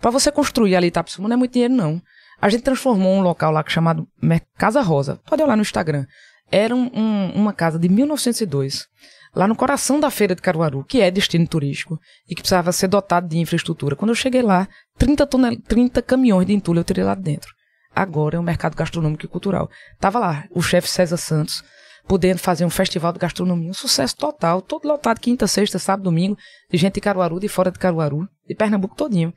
Para 0.00 0.12
você 0.12 0.30
construir 0.30 0.76
ali 0.76 0.86
Itapissuma 0.86 1.26
não 1.28 1.34
é 1.34 1.36
muito 1.36 1.52
dinheiro 1.52 1.74
não. 1.74 2.00
A 2.40 2.48
gente 2.48 2.62
transformou 2.62 3.12
um 3.16 3.22
local 3.22 3.50
lá 3.50 3.64
chamado 3.66 4.06
Mer- 4.22 4.42
Casa 4.56 4.80
Rosa, 4.82 5.20
pode 5.26 5.42
olhar 5.42 5.56
no 5.56 5.62
Instagram. 5.62 6.06
Era 6.48 6.76
um- 6.76 6.90
um- 6.94 7.32
uma 7.34 7.52
casa 7.52 7.76
de 7.76 7.88
1902, 7.88 8.86
lá 9.34 9.48
no 9.48 9.56
coração 9.56 9.98
da 9.98 10.12
Feira 10.12 10.36
de 10.36 10.42
Caruaru, 10.42 10.84
que 10.84 11.00
é 11.00 11.10
destino 11.10 11.48
turístico 11.48 11.98
e 12.28 12.36
que 12.36 12.42
precisava 12.42 12.70
ser 12.70 12.86
dotado 12.86 13.26
de 13.26 13.38
infraestrutura. 13.38 13.96
Quando 13.96 14.10
eu 14.10 14.14
cheguei 14.14 14.42
lá, 14.42 14.68
30, 14.96 15.26
tonel 15.26 15.60
30 15.66 16.00
caminhões 16.00 16.46
de 16.46 16.52
entulho 16.52 16.78
eu 16.78 16.84
tirei 16.84 17.02
lá 17.02 17.16
de 17.16 17.22
dentro. 17.22 17.52
Agora 17.94 18.36
é 18.36 18.40
um 18.40 18.42
mercado 18.42 18.74
gastronômico 18.74 19.24
e 19.24 19.28
cultural. 19.28 19.70
Tava 20.00 20.18
lá 20.18 20.44
o 20.50 20.60
chefe 20.60 20.88
César 20.88 21.16
Santos, 21.16 21.62
podendo 22.06 22.38
fazer 22.38 22.64
um 22.64 22.70
festival 22.70 23.12
de 23.12 23.18
gastronomia, 23.18 23.70
um 23.70 23.74
sucesso 23.74 24.16
total, 24.16 24.60
todo 24.60 24.86
lotado 24.86 25.20
quinta, 25.20 25.46
sexta, 25.46 25.78
sábado, 25.78 26.04
domingo, 26.04 26.36
de 26.70 26.76
gente 26.76 26.94
de 26.94 27.00
Caruaru, 27.00 27.40
de 27.40 27.48
fora 27.48 27.70
de 27.70 27.78
Caruaru, 27.78 28.28
de 28.46 28.54
Pernambuco 28.54 28.94
todinho. 28.94 29.32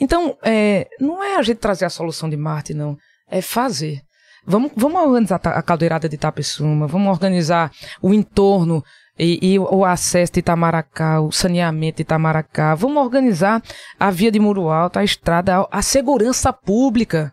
Então, 0.00 0.36
é, 0.42 0.88
não 1.00 1.22
é 1.22 1.36
a 1.36 1.42
gente 1.42 1.58
trazer 1.58 1.84
a 1.84 1.90
solução 1.90 2.28
de 2.28 2.36
Marte, 2.36 2.74
não, 2.74 2.96
é 3.28 3.40
fazer. 3.40 4.02
Vamos, 4.44 4.72
vamos 4.76 5.00
organizar 5.00 5.40
a 5.44 5.62
caldeirada 5.62 6.08
de 6.08 6.16
Itapissuma, 6.16 6.86
vamos 6.86 7.08
organizar 7.08 7.70
o 8.00 8.12
entorno 8.12 8.84
e, 9.18 9.54
e 9.54 9.58
o 9.58 9.84
acesso 9.84 10.32
de 10.32 10.40
Itamaracá, 10.40 11.20
o 11.20 11.30
saneamento 11.30 11.96
de 11.96 12.02
Itamaracá, 12.02 12.74
vamos 12.74 13.02
organizar 13.02 13.62
a 13.98 14.10
via 14.10 14.32
de 14.32 14.40
Muro 14.40 14.68
Alto, 14.68 14.98
a 14.98 15.04
estrada, 15.04 15.66
a 15.70 15.82
segurança 15.82 16.52
pública. 16.52 17.32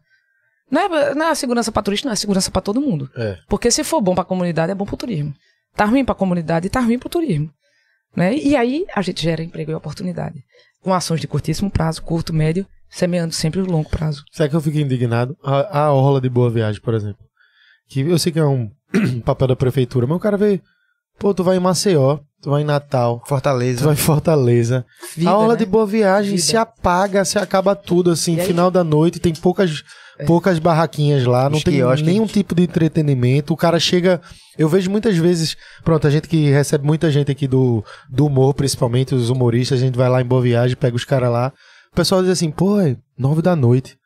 Não 0.72 0.82
é, 0.82 1.16
não 1.16 1.26
é 1.28 1.30
a 1.32 1.36
segurança 1.36 1.72
para 1.72 1.82
turista, 1.84 2.06
não 2.08 2.12
é 2.12 2.14
a 2.14 2.18
segurança 2.18 2.52
para 2.52 2.62
todo 2.62 2.80
mundo. 2.82 3.10
É. 3.16 3.38
Porque 3.48 3.72
se 3.72 3.84
for 3.84 4.02
bom 4.02 4.14
para 4.14 4.22
a 4.22 4.26
comunidade, 4.26 4.72
é 4.72 4.76
bom 4.76 4.86
para 4.86 4.94
o 4.96 4.98
turismo. 4.98 5.34
Tá 5.76 5.86
ruim 5.86 6.04
para 6.06 6.14
a 6.14 6.18
comunidade 6.18 6.68
e 6.68 6.70
tá 6.70 6.80
ruim 6.80 7.00
para 7.00 7.08
o 7.08 7.10
turismo. 7.10 7.50
Né? 8.16 8.36
E 8.36 8.56
aí 8.56 8.86
a 8.96 9.02
gente 9.02 9.22
gera 9.22 9.44
emprego 9.44 9.72
e 9.72 9.76
oportunidade. 9.76 10.44
Com 10.82 10.94
ações 10.94 11.22
de 11.22 11.28
curtíssimo 11.28 11.70
prazo, 11.70 12.02
curto, 12.02 12.34
médio, 12.34 12.66
semeando 12.90 13.34
sempre 13.34 13.60
o 13.62 13.66
longo 13.66 13.90
prazo. 13.90 14.24
Sabe 14.32 14.50
que 14.50 14.56
eu 14.56 14.62
fico 14.62 14.78
indignado? 14.78 15.36
A, 15.44 15.80
a 15.86 15.94
Orla 15.94 16.20
de 16.22 16.30
Boa 16.30 16.50
Viagem, 16.50 16.82
por 16.82 16.94
exemplo. 16.94 17.24
Que 17.88 18.02
eu 18.02 18.18
sei 18.20 18.32
que 18.32 18.40
é 18.40 18.46
um 18.46 18.70
papel 19.26 19.48
da 19.48 19.56
prefeitura, 19.56 20.06
mas 20.08 20.18
o 20.18 20.20
cara 20.20 20.38
vê, 20.38 20.62
pô, 21.20 21.34
tu 21.34 21.44
vai 21.44 21.58
em 21.58 21.60
Maceió, 21.60 22.20
tu 22.42 22.50
vai 22.52 22.62
em 22.62 22.66
Natal, 22.66 23.20
tu 23.24 23.30
Fortaleza. 23.30 23.84
vai 23.86 23.94
em 23.94 23.98
Fortaleza. 23.98 24.86
Vida, 25.16 25.30
a 25.32 25.38
Orla 25.38 25.54
né? 25.54 25.60
de 25.60 25.66
Boa 25.66 25.86
Viagem 25.86 26.32
Vida. 26.32 26.42
se 26.44 26.58
apaga, 26.58 27.24
se 27.26 27.38
acaba 27.38 27.76
tudo, 27.76 28.12
assim, 28.12 28.36
E 28.36 28.42
aí- 28.42 28.48
final 28.48 28.72
da 28.72 28.84
noite, 28.84 29.20
tem 29.20 29.34
poucas, 29.36 29.84
poucas 30.26 30.60
barraquinhas 30.60 31.26
lá, 31.26 31.50
não 31.50 31.58
Os 31.58 31.64
tem 31.64 31.76
quiosques. 31.76 32.06
nenhum 32.06 32.26
tipo 32.26 32.54
de 32.56 32.64
entretenimento. 32.64 33.54
O 33.54 33.58
cara 33.58 33.80
chega. 33.80 34.22
Eu 34.58 34.68
vejo 34.68 34.90
muitas 34.90 35.16
vezes. 35.18 35.56
Pronto, 35.84 36.06
a 36.08 36.10
gente 36.10 36.28
que 36.28 36.50
recebe 36.50 36.86
muita 36.86 37.10
gente 37.10 37.32
aqui 37.32 37.48
do, 37.48 37.84
do 38.10 38.26
humor, 38.26 38.54
principalmente 38.54 39.16
os 39.16 39.30
humoristas, 39.30 39.80
a 39.82 39.86
gente 39.86 39.98
vai 39.98 40.10
lá 40.10 40.22
em 40.22 40.26
Boa 40.26 40.42
Viagem, 40.42 40.76
pega 40.76 40.96
os 40.96 41.06
caras 41.06 41.32
lá. 41.32 41.54
O 41.92 41.96
pessoal 41.96 42.22
diz 42.22 42.32
assim, 42.32 42.52
pô, 42.52 42.80
é 42.80 42.96
nove 43.18 43.42
da 43.42 43.56
noite. 43.56 43.98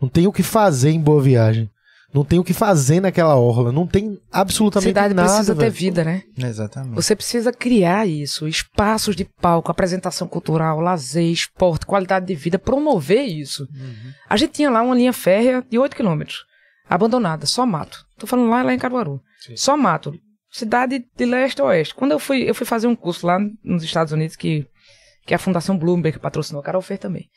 Não 0.00 0.08
tem 0.08 0.26
o 0.26 0.32
que 0.32 0.42
fazer 0.42 0.90
em 0.90 1.00
Boa 1.00 1.22
Viagem. 1.22 1.68
Não 2.14 2.24
tem 2.24 2.38
o 2.38 2.44
que 2.44 2.54
fazer 2.54 3.00
naquela 3.00 3.36
orla. 3.36 3.72
Não 3.72 3.86
tem 3.86 4.18
absolutamente 4.32 4.88
Cidade 4.90 5.12
nada. 5.14 5.28
precisa 5.28 5.54
ter 5.54 5.60
velho. 5.60 5.72
vida, 5.72 6.04
né? 6.04 6.22
Exatamente. 6.38 6.94
Você 6.94 7.14
precisa 7.14 7.52
criar 7.52 8.06
isso, 8.06 8.46
espaços 8.48 9.14
de 9.14 9.24
palco, 9.24 9.70
apresentação 9.70 10.26
cultural, 10.26 10.80
lazer, 10.80 11.30
esporte, 11.30 11.84
qualidade 11.84 12.26
de 12.26 12.34
vida, 12.34 12.58
promover 12.58 13.24
isso. 13.24 13.66
A 14.28 14.36
gente 14.36 14.52
tinha 14.52 14.70
lá 14.70 14.82
uma 14.82 14.94
linha 14.94 15.12
férrea 15.12 15.64
de 15.68 15.78
8 15.78 15.94
quilômetros, 15.94 16.44
abandonada, 16.88 17.44
só 17.44 17.66
mato. 17.66 18.06
Tô 18.16 18.26
falando 18.26 18.48
lá, 18.48 18.62
lá 18.62 18.72
em 18.72 18.78
Caruaru. 18.78 19.20
Só 19.54 19.76
mato. 19.76 20.14
Cidade 20.50 21.04
de 21.16 21.24
leste 21.26 21.60
a 21.60 21.64
oeste. 21.64 21.94
Quando 21.94 22.12
eu 22.12 22.18
fui, 22.18 22.48
eu 22.48 22.54
fui 22.54 22.64
fazer 22.64 22.86
um 22.86 22.96
curso 22.96 23.26
lá 23.26 23.38
nos 23.62 23.82
Estados 23.82 24.12
Unidos 24.12 24.36
que, 24.36 24.66
que 25.26 25.34
a 25.34 25.38
Fundação 25.38 25.76
Bloomberg 25.76 26.18
patrocinou, 26.18 26.60
a 26.60 26.64
Carol 26.64 26.80
fez 26.80 26.98
também. 26.98 27.28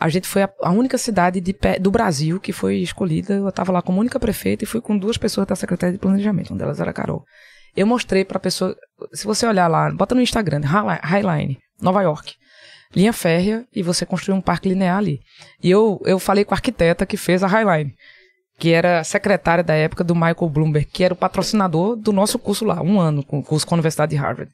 A 0.00 0.08
gente 0.08 0.28
foi 0.28 0.42
a, 0.42 0.50
a 0.62 0.70
única 0.70 0.96
cidade 0.96 1.40
de 1.40 1.54
do 1.80 1.90
Brasil 1.90 2.38
que 2.38 2.52
foi 2.52 2.76
escolhida. 2.76 3.34
Eu 3.34 3.48
estava 3.48 3.72
lá 3.72 3.82
como 3.82 4.00
única 4.00 4.20
prefeita 4.20 4.64
e 4.64 4.66
fui 4.66 4.80
com 4.80 4.96
duas 4.96 5.18
pessoas 5.18 5.46
da 5.46 5.56
Secretaria 5.56 5.92
de 5.92 5.98
Planejamento. 5.98 6.50
Uma 6.50 6.58
delas 6.58 6.80
era 6.80 6.90
a 6.90 6.94
Carol. 6.94 7.24
Eu 7.76 7.86
mostrei 7.86 8.24
pra 8.24 8.38
pessoa. 8.38 8.76
Se 9.12 9.26
você 9.26 9.46
olhar 9.46 9.66
lá, 9.66 9.90
bota 9.90 10.14
no 10.14 10.20
Instagram, 10.20 10.60
Highline, 10.64 11.58
Nova 11.80 12.02
York. 12.02 12.34
Linha 12.94 13.12
férrea 13.12 13.66
e 13.74 13.82
você 13.82 14.06
construiu 14.06 14.38
um 14.38 14.40
parque 14.40 14.68
linear 14.68 14.98
ali. 14.98 15.20
E 15.62 15.70
eu, 15.70 16.00
eu 16.04 16.18
falei 16.18 16.44
com 16.44 16.54
a 16.54 16.56
arquiteta 16.56 17.04
que 17.04 17.16
fez 17.16 17.42
a 17.42 17.46
Highline, 17.46 17.94
que 18.58 18.72
era 18.72 19.04
secretária 19.04 19.62
da 19.62 19.74
época 19.74 20.02
do 20.02 20.14
Michael 20.14 20.48
Bloomberg, 20.48 20.88
que 20.90 21.04
era 21.04 21.12
o 21.12 21.16
patrocinador 21.16 21.96
do 21.96 22.12
nosso 22.12 22.38
curso 22.38 22.64
lá, 22.64 22.80
um 22.80 22.98
ano, 22.98 23.22
com 23.22 23.40
o 23.40 23.44
curso 23.44 23.66
com 23.66 23.74
a 23.74 23.76
Universidade 23.76 24.10
de 24.10 24.16
Harvard. 24.16 24.50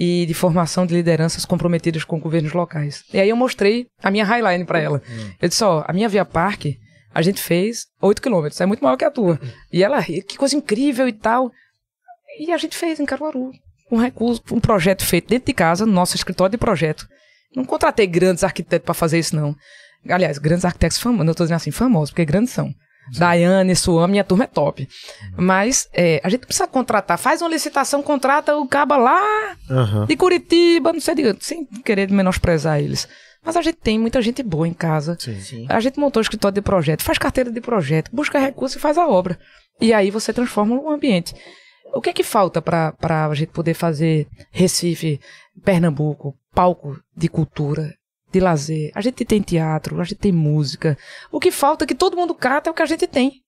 E 0.00 0.24
de 0.26 0.34
formação 0.34 0.86
de 0.86 0.94
lideranças 0.94 1.44
comprometidas 1.44 2.04
com 2.04 2.20
governos 2.20 2.52
locais. 2.52 3.02
E 3.12 3.18
aí 3.18 3.28
eu 3.28 3.36
mostrei 3.36 3.88
a 4.00 4.12
minha 4.12 4.24
Highline 4.24 4.64
pra 4.64 4.78
ela. 4.78 5.02
Eu 5.42 5.48
disse, 5.48 5.64
ó, 5.64 5.84
a 5.86 5.92
minha 5.92 6.08
Via 6.08 6.24
Parque, 6.24 6.78
a 7.12 7.20
gente 7.20 7.42
fez 7.42 7.86
8 8.00 8.22
quilômetros, 8.22 8.60
é 8.60 8.66
muito 8.66 8.82
maior 8.82 8.96
que 8.96 9.04
a 9.04 9.10
tua. 9.10 9.40
E 9.72 9.82
ela, 9.82 9.98
ri, 9.98 10.22
que 10.22 10.38
coisa 10.38 10.56
incrível 10.56 11.08
e 11.08 11.12
tal. 11.12 11.50
E 12.38 12.52
a 12.52 12.56
gente 12.56 12.76
fez 12.76 13.00
em 13.00 13.04
Caruaru. 13.04 13.50
Um 13.90 13.96
recurso, 13.96 14.40
um 14.52 14.60
projeto 14.60 15.04
feito 15.04 15.28
dentro 15.28 15.46
de 15.46 15.52
casa, 15.52 15.84
no 15.84 15.92
nosso 15.92 16.14
escritório 16.14 16.52
de 16.52 16.58
projeto. 16.58 17.08
Não 17.56 17.64
contratei 17.64 18.06
grandes 18.06 18.44
arquitetos 18.44 18.84
para 18.84 18.94
fazer 18.94 19.18
isso, 19.18 19.34
não. 19.34 19.56
Aliás, 20.08 20.38
grandes 20.38 20.64
arquitetos 20.64 20.98
famosos, 20.98 21.26
não 21.26 21.32
estou 21.32 21.44
dizendo 21.44 21.56
assim, 21.56 21.70
famosos, 21.72 22.10
porque 22.10 22.24
grandes 22.24 22.52
são. 22.52 22.72
Daiane, 23.16 23.74
Suam, 23.76 24.08
minha 24.08 24.24
turma 24.24 24.44
é 24.44 24.46
top. 24.46 24.88
Mas 25.36 25.88
é, 25.92 26.20
a 26.24 26.28
gente 26.28 26.46
precisa 26.46 26.66
contratar. 26.66 27.18
Faz 27.18 27.40
uma 27.40 27.48
licitação, 27.48 28.02
contrata 28.02 28.56
o 28.56 28.66
caba 28.66 28.96
lá 28.96 29.56
Aham. 29.70 30.06
de 30.06 30.16
Curitiba, 30.16 30.92
não 30.92 31.00
sei, 31.00 31.14
de, 31.14 31.36
sem 31.40 31.64
querer 31.84 32.10
menosprezar 32.10 32.80
eles. 32.80 33.08
Mas 33.44 33.56
a 33.56 33.62
gente 33.62 33.76
tem 33.76 33.98
muita 33.98 34.20
gente 34.20 34.42
boa 34.42 34.66
em 34.66 34.74
casa. 34.74 35.16
Sim. 35.18 35.40
Sim. 35.40 35.66
A 35.68 35.80
gente 35.80 35.98
montou 35.98 36.20
escritório 36.20 36.54
de 36.54 36.60
projeto, 36.60 37.02
faz 37.02 37.18
carteira 37.18 37.50
de 37.50 37.60
projeto, 37.60 38.10
busca 38.12 38.38
recurso 38.38 38.76
e 38.76 38.80
faz 38.80 38.98
a 38.98 39.06
obra. 39.06 39.38
E 39.80 39.92
aí 39.92 40.10
você 40.10 40.32
transforma 40.32 40.74
o 40.74 40.90
ambiente. 40.90 41.34
O 41.94 42.00
que 42.00 42.10
é 42.10 42.12
que 42.12 42.22
falta 42.22 42.60
para 42.60 42.94
a 43.00 43.34
gente 43.34 43.50
poder 43.50 43.74
fazer 43.74 44.26
Recife, 44.50 45.20
Pernambuco, 45.64 46.34
palco 46.54 47.00
de 47.16 47.28
cultura, 47.28 47.94
de 48.30 48.40
lazer? 48.40 48.90
A 48.94 49.00
gente 49.00 49.24
tem 49.24 49.40
teatro, 49.40 50.00
a 50.00 50.04
gente 50.04 50.16
tem 50.16 50.32
música. 50.32 50.96
O 51.30 51.40
que 51.40 51.50
falta 51.50 51.84
é 51.84 51.86
que 51.86 51.94
todo 51.94 52.16
mundo 52.16 52.34
cata 52.34 52.68
é 52.68 52.72
o 52.72 52.74
que 52.74 52.82
a 52.82 52.86
gente 52.86 53.06
tem. 53.06 53.42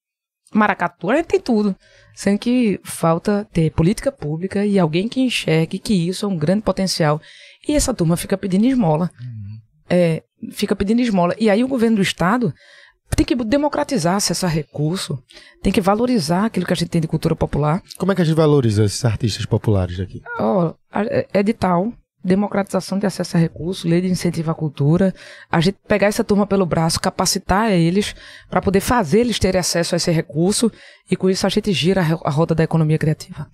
Maracatu, 0.53 1.11
a 1.11 1.17
gente 1.17 1.27
tem 1.27 1.41
tudo. 1.41 1.77
Sendo 2.15 2.39
que 2.39 2.81
falta 2.83 3.47
ter 3.53 3.71
política 3.71 4.11
pública 4.11 4.67
e 4.67 4.79
alguém 4.79 5.09
que 5.09 5.21
enxergue 5.21 5.79
que 5.79 5.95
isso 5.95 6.27
é 6.27 6.29
um 6.29 6.37
grande 6.37 6.63
potencial. 6.63 7.21
E 7.69 7.75
essa 7.75 7.95
turma 7.95 8.17
fica 8.17 8.37
pedindo 8.37 8.67
esmola. 8.67 9.11
Uhum. 9.21 9.59
É, 9.89 10.23
fica 10.53 10.75
pedindo 10.75 11.01
esmola. 11.01 11.35
E 11.39 11.49
aí 11.49 11.63
o 11.63 11.69
governo 11.69 11.97
do 11.97 12.03
estado 12.03 12.53
tem 13.17 13.27
que 13.27 13.35
democratizar 13.35 14.17
acesso 14.17 14.47
a 14.47 14.49
recurso, 14.49 15.23
tem 15.63 15.73
que 15.73 15.81
valorizar 15.81 16.47
aquilo 16.47 16.67
que 16.67 16.73
a 16.73 16.77
gente 16.77 16.89
tem 16.89 17.01
de 17.01 17.09
cultura 17.09 17.35
popular. 17.35 17.83
Como 17.99 18.13
é 18.13 18.15
que 18.15 18.23
a 18.23 18.25
gente 18.25 18.37
valoriza 18.37 18.85
esses 18.85 19.05
artistas 19.05 19.45
populares 19.47 19.99
aqui? 20.01 20.23
Oh, 20.39 20.75
edital, 21.35 21.93
democratização 22.23 22.99
de 22.99 23.07
acesso 23.07 23.37
a 23.37 23.41
recurso, 23.41 23.89
lei 23.89 24.01
de 24.01 24.09
incentivo 24.09 24.51
à 24.51 24.55
cultura, 24.55 25.15
a 25.51 25.61
gente 25.61 25.79
pegar 25.89 26.07
essa 26.07 26.23
turma 26.23 26.47
pelo 26.47 26.67
braço, 26.67 27.01
capacitar 27.01 27.73
eles 27.73 28.15
para 28.49 28.61
poder 28.61 28.81
fazer 28.81 29.21
eles 29.21 29.39
terem 29.39 29.59
acesso 29.59 29.95
a 29.95 29.97
esse 29.97 30.11
recurso 30.11 30.71
e 31.11 31.17
com 31.17 31.31
isso 31.31 31.47
a 31.47 31.51
gente 31.51 31.73
gira 31.73 32.01
a 32.01 32.31
roda 32.31 32.55
da 32.55 32.63
economia 32.63 32.99
criativa. 32.99 33.49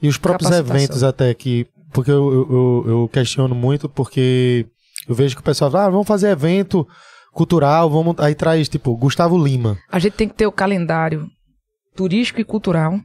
E 0.00 0.08
os 0.08 0.16
próprios 0.16 0.50
eventos 0.50 1.02
até 1.02 1.34
que, 1.34 1.66
porque 1.92 2.10
eu, 2.10 2.32
eu, 2.32 2.84
eu, 2.86 3.08
questiono 3.08 3.54
muito 3.54 3.88
porque 3.88 4.66
eu 5.08 5.14
vejo 5.14 5.34
que 5.34 5.40
o 5.40 5.44
pessoal 5.44 5.70
fala, 5.70 5.86
ah, 5.86 5.90
vamos 5.90 6.06
fazer 6.06 6.30
evento 6.30 6.86
cultural, 7.32 7.90
vamos 7.90 8.14
aí 8.18 8.34
traz 8.34 8.68
tipo 8.68 8.96
Gustavo 8.96 9.36
Lima. 9.36 9.76
A 9.90 9.98
gente 9.98 10.14
tem 10.14 10.28
que 10.28 10.34
ter 10.34 10.46
o 10.46 10.52
calendário 10.52 11.28
turístico 11.96 12.40
e 12.40 12.44
cultural. 12.44 13.00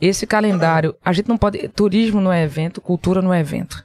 Esse 0.00 0.26
calendário, 0.26 0.96
a 1.04 1.12
gente 1.12 1.28
não 1.28 1.38
pode, 1.38 1.68
turismo 1.68 2.20
não 2.20 2.32
é 2.32 2.42
evento, 2.42 2.80
cultura 2.80 3.22
não 3.22 3.32
é 3.32 3.38
evento. 3.38 3.84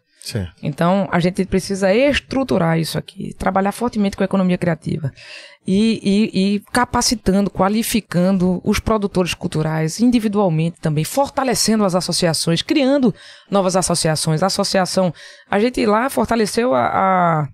Então, 0.61 1.07
a 1.11 1.19
gente 1.19 1.45
precisa 1.45 1.93
estruturar 1.93 2.79
isso 2.79 2.97
aqui, 2.97 3.33
trabalhar 3.37 3.71
fortemente 3.71 4.17
com 4.17 4.23
a 4.23 4.25
economia 4.25 4.57
criativa 4.57 5.11
e, 5.65 5.99
e, 6.03 6.55
e, 6.55 6.59
capacitando, 6.71 7.49
qualificando 7.49 8.61
os 8.63 8.79
produtores 8.79 9.33
culturais 9.33 9.99
individualmente 9.99 10.79
também, 10.79 11.03
fortalecendo 11.03 11.85
as 11.85 11.95
associações, 11.95 12.61
criando 12.61 13.13
novas 13.49 13.75
associações. 13.75 14.41
A 14.41 14.47
associação, 14.47 15.13
a 15.49 15.59
gente 15.59 15.85
lá 15.85 16.09
fortaleceu 16.09 16.73
a, 16.73 16.87
a, 16.87 17.47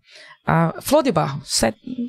a 0.46 0.82
Flor 0.82 1.04
de 1.04 1.12
Barro, 1.12 1.42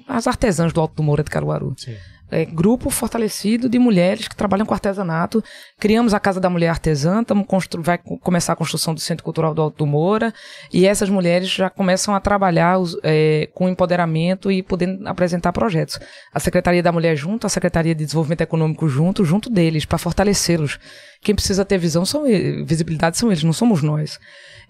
as 0.08 0.26
artesãs 0.26 0.72
do 0.72 0.80
Alto 0.80 0.94
do 0.94 1.02
Moura 1.02 1.22
de 1.22 1.30
Caruaru. 1.30 1.74
Sim 1.76 1.96
é, 2.34 2.44
grupo 2.44 2.90
fortalecido 2.90 3.68
de 3.68 3.78
mulheres 3.78 4.26
que 4.26 4.34
trabalham 4.34 4.66
com 4.66 4.74
artesanato. 4.74 5.42
Criamos 5.78 6.12
a 6.12 6.18
Casa 6.18 6.40
da 6.40 6.50
Mulher 6.50 6.70
Artesã, 6.70 7.22
tamo 7.22 7.46
vai 7.78 7.96
começar 7.98 8.54
a 8.54 8.56
construção 8.56 8.92
do 8.92 9.00
Centro 9.00 9.22
Cultural 9.22 9.54
do 9.54 9.62
Alto 9.62 9.78
do 9.78 9.86
Moura, 9.86 10.34
e 10.72 10.84
essas 10.84 11.08
mulheres 11.08 11.48
já 11.48 11.70
começam 11.70 12.12
a 12.12 12.18
trabalhar 12.18 12.78
os, 12.78 12.98
é, 13.04 13.48
com 13.54 13.68
empoderamento 13.68 14.50
e 14.50 14.64
podendo 14.64 15.06
apresentar 15.06 15.52
projetos. 15.52 16.00
A 16.32 16.40
Secretaria 16.40 16.82
da 16.82 16.90
Mulher 16.90 17.14
junto, 17.14 17.46
a 17.46 17.50
Secretaria 17.50 17.94
de 17.94 18.04
Desenvolvimento 18.04 18.40
Econômico 18.40 18.88
junto, 18.88 19.24
junto 19.24 19.48
deles, 19.48 19.84
para 19.84 19.98
fortalecê-los. 19.98 20.80
Quem 21.22 21.36
precisa 21.36 21.64
ter 21.64 21.78
visão 21.78 22.04
são 22.04 22.24
visibilidade 22.66 23.16
são 23.16 23.30
eles, 23.30 23.44
não 23.44 23.52
somos 23.52 23.80
nós. 23.80 24.18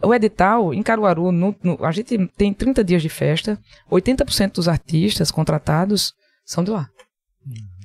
O 0.03 0.12
edital, 0.15 0.74
em 0.74 0.82
Caruaru, 0.82 1.32
no, 1.32 1.57
no, 1.62 1.82
a 1.82 1.93
gente 1.93 2.19
tem 2.36 2.53
30 2.53 2.85
dias 2.85 3.01
de 3.01 3.09
festa, 3.09 3.59
80% 3.91 4.53
dos 4.53 4.69
artistas 4.69 5.31
contratados 5.31 6.12
são 6.45 6.62
de 6.62 6.70
lá 6.70 6.89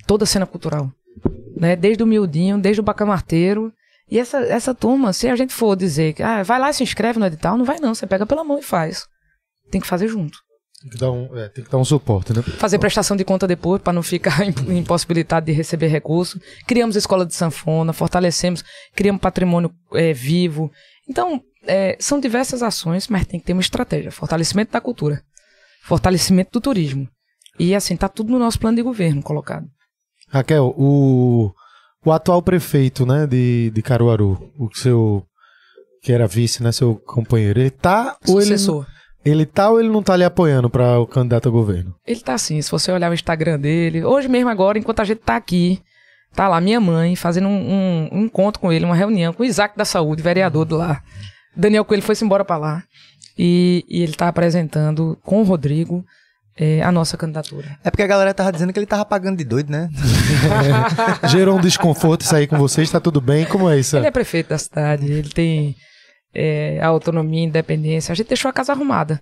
toda 0.10 0.24
a 0.24 0.28
cena 0.28 0.48
cultural. 0.48 0.92
Né? 1.56 1.76
Desde 1.76 2.02
o 2.02 2.08
miudinho, 2.08 2.58
desde 2.58 2.82
o 2.82 2.84
bacamarteiro. 2.84 3.72
E 4.10 4.18
essa, 4.18 4.40
essa 4.40 4.74
turma, 4.74 5.14
se 5.14 5.28
a 5.28 5.36
gente 5.36 5.54
for 5.54 5.76
dizer 5.76 6.14
que 6.14 6.24
ah, 6.24 6.42
vai 6.42 6.60
lá 6.60 6.72
e 6.72 6.74
se 6.74 6.82
inscreve 6.82 7.20
no 7.20 7.28
edital, 7.28 7.56
não 7.56 7.64
vai 7.64 7.80
não, 7.80 7.94
você 7.94 8.08
pega 8.08 8.26
pela 8.26 8.44
mão 8.44 8.58
e 8.58 8.64
faz. 8.64 9.06
Tem 9.70 9.80
que 9.80 9.86
fazer 9.86 10.08
junto. 10.08 10.40
Tem 10.82 10.90
que 10.90 10.98
dar 10.98 11.12
um, 11.12 11.38
é, 11.38 11.48
tem 11.50 11.64
que 11.64 11.70
dar 11.70 11.78
um 11.78 11.86
suporte, 11.86 12.34
né? 12.34 12.42
Fazer 12.42 12.80
prestação 12.80 13.16
de 13.16 13.24
conta 13.24 13.46
depois, 13.46 13.84
para 13.84 13.94
não 13.94 14.02
ficar 14.02 14.42
impossibilitado 14.68 15.46
de 15.46 15.52
receber 15.52 15.90
recurso. 15.90 16.42
Criamos 16.66 16.96
escola 16.96 17.24
de 17.24 17.36
sanfona, 17.36 17.94
fortalecemos, 17.94 18.64
criamos 18.96 19.22
patrimônio 19.22 19.72
é, 19.94 20.12
vivo. 20.12 20.72
Então, 21.08 21.40
é, 21.68 21.96
são 22.00 22.20
diversas 22.20 22.64
ações, 22.64 23.08
mas 23.10 23.28
tem 23.28 23.40
que 23.40 23.46
ter 23.46 23.54
uma 23.54 23.62
estratégia. 23.62 24.12
Fortalecimento 24.12 24.72
da 24.72 24.82
cultura, 24.82 25.22
fortalecimento 25.84 26.50
do 26.54 26.62
turismo. 26.62 27.08
E 27.60 27.76
assim, 27.76 27.96
tá 27.96 28.10
tudo 28.10 28.32
no 28.32 28.40
nosso 28.40 28.60
plano 28.60 28.78
de 28.78 28.82
governo 28.82 29.22
colocado. 29.22 29.68
Raquel, 30.30 30.74
o, 30.78 31.52
o 32.06 32.12
atual 32.12 32.42
prefeito, 32.42 33.06
né, 33.06 33.26
de, 33.28 33.72
de 33.72 33.82
Caruaru, 33.82 34.52
o 34.58 34.70
seu 34.74 35.26
que 36.02 36.14
era 36.14 36.28
vice, 36.28 36.64
né, 36.64 36.72
seu 36.72 36.96
companheiro, 36.96 37.60
ele 37.60 37.70
tá 37.70 38.18
ou 38.28 38.42
Sucessor. 38.42 38.86
ele 38.86 39.00
ele 39.26 39.46
tá 39.46 39.70
ou 39.70 39.80
ele 39.80 39.90
não 39.90 40.02
tá 40.02 40.16
lhe 40.16 40.24
apoiando 40.24 40.70
para 40.70 40.98
o 40.98 41.06
candidato 41.06 41.50
a 41.50 41.52
governo? 41.52 41.94
Ele 42.08 42.22
tá 42.22 42.38
sim, 42.38 42.62
se 42.62 42.72
você 42.72 42.92
olhar 42.92 43.12
o 43.12 43.14
Instagram 43.14 43.60
dele, 43.60 44.04
hoje 44.04 44.30
mesmo 44.30 44.50
agora, 44.50 44.80
enquanto 44.80 45.02
a 45.02 45.04
gente 45.04 45.20
tá 45.20 45.36
aqui, 45.36 45.82
tá 46.34 46.48
lá 46.48 46.62
minha 46.62 46.80
mãe 46.80 47.16
fazendo 47.16 47.48
um, 47.48 47.74
um, 47.74 48.10
um 48.14 48.26
encontro 48.26 48.62
com 48.62 48.72
ele, 48.72 48.86
uma 48.86 48.96
reunião 48.96 49.34
com 49.34 49.44
o 49.44 49.46
Isaac 49.46 49.78
da 49.78 49.84
Saúde, 49.86 50.24
vereador 50.24 50.66
de 50.66 50.74
lá. 50.74 51.02
Daniel 51.56 51.84
Coelho 51.84 52.04
foi-se 52.04 52.24
embora 52.24 52.46
para 52.46 52.58
lá. 52.58 52.84
E, 53.38 53.86
e 53.90 54.02
ele 54.02 54.14
tá 54.14 54.28
apresentando 54.28 55.18
com 55.24 55.42
o 55.42 55.44
Rodrigo 55.44 56.04
é, 56.60 56.82
a 56.82 56.92
nossa 56.92 57.16
candidatura. 57.16 57.78
É 57.84 57.90
porque 57.90 58.04
a 58.04 58.08
galera 58.08 58.34
tava 58.34 58.52
dizendo 58.52 58.74
que 58.74 58.80
ele 58.80 58.86
tava 58.86 59.06
pagando 59.06 59.38
de 59.38 59.46
doido, 59.46 59.72
né? 59.72 59.90
Gerou 61.30 61.58
um 61.58 61.62
desconforto 61.62 62.22
isso 62.22 62.36
aí 62.36 62.46
com 62.46 62.58
vocês, 62.58 62.92
tá 62.92 63.00
tudo 63.00 63.22
bem? 63.22 63.46
Como 63.46 63.70
é 63.70 63.80
isso? 63.80 63.96
Ele 63.96 64.08
é 64.08 64.12
prefeito 64.12 64.50
da 64.50 64.58
cidade, 64.58 65.10
ele 65.10 65.30
tem 65.30 65.76
é, 66.34 66.82
autonomia, 66.84 67.46
independência. 67.46 68.12
A 68.12 68.16
gente 68.16 68.28
deixou 68.28 68.50
a 68.50 68.54
casa 68.54 68.74
arrumada. 68.74 69.22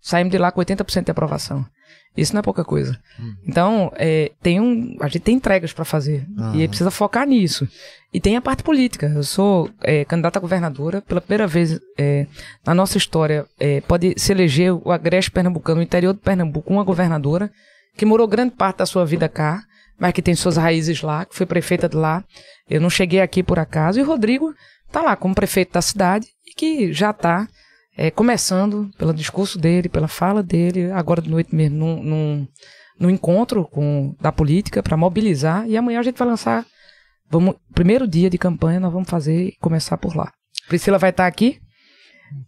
Saímos 0.00 0.30
de 0.30 0.38
lá 0.38 0.52
com 0.52 0.60
80% 0.60 1.04
de 1.04 1.10
aprovação. 1.10 1.66
Isso 2.16 2.32
não 2.32 2.40
é 2.40 2.42
pouca 2.42 2.64
coisa. 2.64 2.98
Hum. 3.20 3.34
Então, 3.46 3.92
é, 3.96 4.32
tem 4.42 4.60
um, 4.60 4.96
a 5.00 5.08
gente 5.08 5.20
tem 5.20 5.34
entregas 5.34 5.72
para 5.72 5.84
fazer. 5.84 6.26
Uhum. 6.36 6.60
E 6.60 6.66
precisa 6.66 6.90
focar 6.90 7.26
nisso. 7.26 7.68
E 8.12 8.20
tem 8.20 8.36
a 8.36 8.40
parte 8.40 8.62
política. 8.62 9.12
Eu 9.14 9.22
sou 9.22 9.68
é, 9.82 10.04
candidata 10.04 10.38
a 10.38 10.40
governadora. 10.40 11.02
Pela 11.02 11.20
primeira 11.20 11.46
vez 11.46 11.78
é, 11.98 12.26
na 12.64 12.74
nossa 12.74 12.96
história, 12.96 13.44
é, 13.60 13.80
pode 13.82 14.14
se 14.16 14.32
eleger 14.32 14.72
o 14.72 14.90
Agreste 14.90 15.30
Pernambucano, 15.30 15.76
no 15.76 15.82
interior 15.82 16.14
de 16.14 16.20
Pernambuco, 16.20 16.72
uma 16.72 16.84
governadora 16.84 17.50
que 17.96 18.06
morou 18.06 18.26
grande 18.26 18.54
parte 18.54 18.78
da 18.78 18.86
sua 18.86 19.04
vida 19.04 19.28
cá, 19.28 19.62
mas 19.98 20.12
que 20.12 20.22
tem 20.22 20.34
suas 20.34 20.56
raízes 20.56 21.02
lá, 21.02 21.24
que 21.24 21.34
foi 21.34 21.46
prefeita 21.46 21.88
de 21.88 21.96
lá. 21.96 22.24
Eu 22.68 22.80
não 22.80 22.90
cheguei 22.90 23.20
aqui 23.20 23.42
por 23.42 23.58
acaso. 23.58 23.98
E 23.98 24.02
o 24.02 24.06
Rodrigo 24.06 24.54
está 24.86 25.02
lá 25.02 25.16
como 25.16 25.34
prefeito 25.34 25.72
da 25.72 25.82
cidade 25.82 26.26
e 26.46 26.54
que 26.54 26.92
já 26.92 27.10
está 27.10 27.46
é, 27.96 28.10
começando 28.10 28.90
pelo 28.98 29.14
discurso 29.14 29.58
dele, 29.58 29.88
pela 29.88 30.06
fala 30.06 30.42
dele, 30.42 30.90
agora 30.92 31.22
de 31.22 31.30
noite 31.30 31.54
mesmo, 31.54 31.76
num, 31.76 32.02
num, 32.02 32.48
num 33.00 33.10
encontro 33.10 33.64
com, 33.64 34.14
da 34.20 34.30
política 34.30 34.82
para 34.82 34.96
mobilizar. 34.96 35.66
E 35.66 35.76
amanhã 35.76 36.00
a 36.00 36.02
gente 36.02 36.18
vai 36.18 36.28
lançar. 36.28 36.66
Vamos, 37.30 37.56
primeiro 37.74 38.06
dia 38.06 38.28
de 38.28 38.38
campanha, 38.38 38.78
nós 38.78 38.92
vamos 38.92 39.08
fazer 39.08 39.48
e 39.48 39.56
começar 39.60 39.96
por 39.96 40.14
lá. 40.14 40.30
Priscila 40.68 40.98
vai 40.98 41.10
estar 41.10 41.26
aqui, 41.26 41.58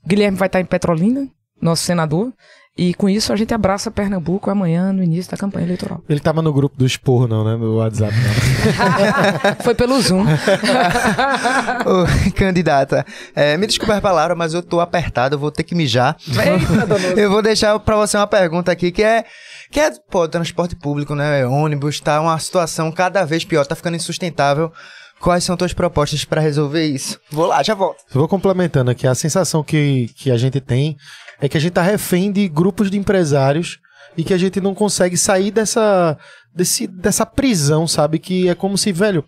Guilherme 0.06 0.36
vai 0.36 0.48
estar 0.48 0.60
em 0.60 0.64
Petrolina, 0.64 1.28
nosso 1.60 1.82
senador. 1.82 2.32
E 2.78 2.94
com 2.94 3.09
isso 3.09 3.32
a 3.32 3.36
gente 3.36 3.52
abraça 3.52 3.90
Pernambuco 3.90 4.48
amanhã 4.48 4.92
no 4.92 5.02
início 5.02 5.28
da 5.32 5.36
campanha 5.36 5.66
eleitoral. 5.66 6.00
Ele 6.09 6.20
tava 6.20 6.40
no 6.40 6.52
grupo 6.52 6.78
do 6.78 6.86
Esporro, 6.86 7.26
não, 7.26 7.42
né? 7.44 7.56
No 7.56 7.78
WhatsApp, 7.78 8.14
não. 8.14 9.55
Foi 9.64 9.74
pelo 9.74 10.00
Zoom. 10.00 10.22
Ô, 11.84 12.30
candidata, 12.36 13.05
é, 13.34 13.56
me 13.56 13.66
desculpe 13.66 13.92
a 13.92 14.00
palavra, 14.00 14.36
mas 14.36 14.55
eu 14.55 14.62
tô 14.62 14.78
apertado, 14.78 15.34
eu 15.34 15.40
vou 15.40 15.50
ter 15.50 15.64
que 15.64 15.74
mijar. 15.74 16.16
Eita, 16.28 17.20
eu 17.20 17.28
vou 17.28 17.42
deixar 17.42 17.76
para 17.80 17.96
você 17.96 18.16
uma 18.16 18.28
pergunta 18.28 18.70
aqui 18.70 18.92
que 18.92 19.02
é 19.02 19.24
que 19.72 19.80
é, 19.80 19.90
pô, 20.09 20.28
transporte 20.28 20.76
público, 20.76 21.16
né? 21.16 21.44
Ônibus, 21.46 21.98
tá 21.98 22.20
uma 22.20 22.38
situação 22.38 22.92
cada 22.92 23.24
vez 23.24 23.44
pior, 23.44 23.66
tá 23.66 23.74
ficando 23.74 23.96
insustentável. 23.96 24.72
Quais 25.18 25.42
são 25.42 25.56
tuas 25.56 25.72
propostas 25.72 26.24
para 26.24 26.40
resolver 26.40 26.86
isso? 26.86 27.18
Vou 27.28 27.46
lá, 27.46 27.60
já 27.60 27.74
volto. 27.74 28.05
Vou 28.12 28.28
complementando 28.28 28.92
aqui. 28.92 29.05
A 29.05 29.16
sensação 29.16 29.64
que, 29.64 30.10
que 30.16 30.30
a 30.30 30.36
gente 30.36 30.60
tem 30.60 30.96
é 31.40 31.48
que 31.48 31.56
a 31.56 31.60
gente 31.60 31.73
tá 31.73 31.82
refém 31.82 32.32
de 32.32 32.48
grupos 32.48 32.90
de 32.90 32.98
empresários 32.98 33.78
e 34.16 34.24
que 34.24 34.35
a 34.35 34.39
gente 34.39 34.60
não 34.60 34.74
consegue 34.74 35.16
sair 35.16 35.51
dessa, 35.51 36.19
desse, 36.55 36.86
dessa 36.86 37.24
prisão, 37.24 37.86
sabe? 37.86 38.19
Que 38.19 38.48
é 38.48 38.55
como 38.55 38.77
se, 38.77 38.93
velho. 38.93 39.24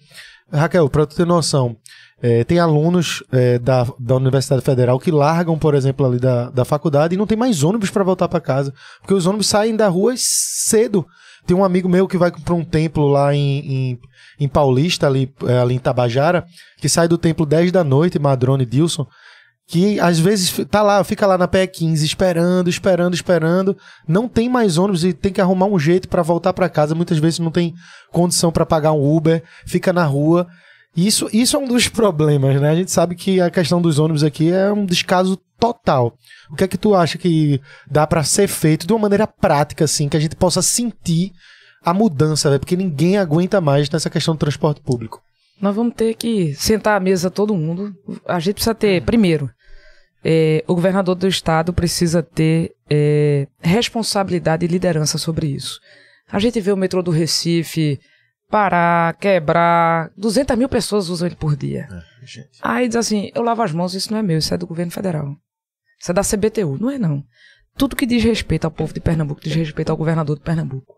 Raquel, 0.52 0.88
pra 0.88 1.06
tu 1.06 1.14
ter 1.14 1.24
noção, 1.24 1.76
é, 2.20 2.42
tem 2.42 2.58
alunos 2.58 3.22
é, 3.30 3.56
da, 3.56 3.86
da 4.00 4.16
Universidade 4.16 4.62
Federal 4.62 4.98
que 4.98 5.12
largam, 5.12 5.56
por 5.56 5.76
exemplo, 5.76 6.04
ali 6.04 6.18
da, 6.18 6.50
da 6.50 6.64
faculdade 6.64 7.14
e 7.14 7.16
não 7.16 7.26
tem 7.26 7.38
mais 7.38 7.62
ônibus 7.62 7.88
para 7.88 8.02
voltar 8.02 8.26
para 8.28 8.40
casa. 8.40 8.74
Porque 9.00 9.14
os 9.14 9.26
ônibus 9.26 9.46
saem 9.46 9.76
da 9.76 9.86
rua 9.86 10.14
cedo. 10.16 11.06
Tem 11.46 11.56
um 11.56 11.64
amigo 11.64 11.88
meu 11.88 12.08
que 12.08 12.18
vai 12.18 12.32
para 12.32 12.54
um 12.54 12.64
templo 12.64 13.06
lá 13.06 13.32
em, 13.32 13.58
em, 13.60 14.00
em 14.40 14.48
Paulista, 14.48 15.06
ali, 15.06 15.32
é, 15.46 15.58
ali 15.58 15.76
em 15.76 15.78
Tabajara, 15.78 16.44
que 16.78 16.88
sai 16.88 17.06
do 17.06 17.16
templo 17.16 17.46
10 17.46 17.70
da 17.70 17.84
noite, 17.84 18.18
Madrone 18.18 18.66
Dilson 18.66 19.06
que 19.70 20.00
às 20.00 20.18
vezes 20.18 20.66
tá 20.68 20.82
lá, 20.82 21.02
fica 21.04 21.24
lá 21.28 21.38
na 21.38 21.46
PE15 21.46 22.02
esperando, 22.02 22.68
esperando, 22.68 23.14
esperando, 23.14 23.76
não 24.06 24.26
tem 24.26 24.48
mais 24.48 24.76
ônibus 24.76 25.04
e 25.04 25.12
tem 25.12 25.32
que 25.32 25.40
arrumar 25.40 25.66
um 25.66 25.78
jeito 25.78 26.08
para 26.08 26.22
voltar 26.22 26.52
para 26.52 26.68
casa, 26.68 26.92
muitas 26.92 27.18
vezes 27.18 27.38
não 27.38 27.52
tem 27.52 27.72
condição 28.10 28.50
para 28.50 28.66
pagar 28.66 28.90
um 28.90 29.16
Uber, 29.16 29.44
fica 29.64 29.92
na 29.92 30.04
rua 30.04 30.48
Isso, 30.96 31.30
isso 31.32 31.54
é 31.56 31.60
um 31.60 31.68
dos 31.68 31.86
problemas, 31.88 32.60
né? 32.60 32.68
A 32.68 32.74
gente 32.74 32.90
sabe 32.90 33.14
que 33.14 33.40
a 33.40 33.48
questão 33.48 33.80
dos 33.80 34.00
ônibus 34.00 34.24
aqui 34.24 34.50
é 34.50 34.72
um 34.72 34.84
descaso 34.84 35.38
total. 35.56 36.14
O 36.50 36.56
que 36.56 36.64
é 36.64 36.68
que 36.68 36.76
tu 36.76 36.96
acha 36.96 37.16
que 37.16 37.60
dá 37.88 38.08
para 38.08 38.24
ser 38.24 38.48
feito 38.48 38.88
de 38.88 38.92
uma 38.92 39.02
maneira 39.02 39.24
prática, 39.24 39.84
assim, 39.84 40.08
que 40.08 40.16
a 40.16 40.20
gente 40.20 40.34
possa 40.34 40.62
sentir 40.62 41.30
a 41.84 41.94
mudança, 41.94 42.58
porque 42.58 42.76
ninguém 42.76 43.18
aguenta 43.18 43.60
mais 43.60 43.88
nessa 43.88 44.10
questão 44.10 44.34
do 44.34 44.38
transporte 44.38 44.80
público. 44.80 45.22
Nós 45.60 45.76
vamos 45.76 45.94
ter 45.94 46.14
que 46.14 46.54
sentar 46.54 46.96
à 46.96 47.00
mesa 47.00 47.30
todo 47.30 47.54
mundo. 47.54 47.94
A 48.26 48.40
gente 48.40 48.54
precisa 48.54 48.74
ter, 48.74 49.00
primeiro, 49.04 49.48
é, 50.24 50.64
o 50.66 50.74
governador 50.74 51.14
do 51.14 51.26
estado 51.26 51.72
precisa 51.72 52.22
ter 52.22 52.74
é, 52.88 53.46
responsabilidade 53.60 54.64
e 54.64 54.68
liderança 54.68 55.18
sobre 55.18 55.46
isso. 55.46 55.80
A 56.30 56.38
gente 56.38 56.60
vê 56.60 56.72
o 56.72 56.76
metrô 56.76 57.02
do 57.02 57.10
Recife 57.10 57.98
parar, 58.50 59.14
quebrar. 59.14 60.10
200 60.16 60.56
mil 60.56 60.68
pessoas 60.68 61.08
usam 61.08 61.26
ele 61.26 61.36
por 61.36 61.56
dia. 61.56 61.88
É, 61.90 62.44
Aí 62.62 62.88
diz 62.88 62.96
assim: 62.96 63.30
eu 63.34 63.42
lavo 63.42 63.62
as 63.62 63.72
mãos, 63.72 63.94
isso 63.94 64.12
não 64.12 64.18
é 64.18 64.22
meu, 64.22 64.38
isso 64.38 64.52
é 64.52 64.58
do 64.58 64.66
governo 64.66 64.92
federal. 64.92 65.34
Isso 65.98 66.10
é 66.10 66.14
da 66.14 66.22
CBTU. 66.22 66.78
Não 66.78 66.90
é, 66.90 66.98
não. 66.98 67.24
Tudo 67.76 67.96
que 67.96 68.06
diz 68.06 68.22
respeito 68.22 68.64
ao 68.64 68.70
povo 68.70 68.92
de 68.92 69.00
Pernambuco 69.00 69.40
diz 69.40 69.54
respeito 69.54 69.90
ao 69.90 69.96
governador 69.96 70.36
de 70.36 70.42
Pernambuco. 70.42 70.96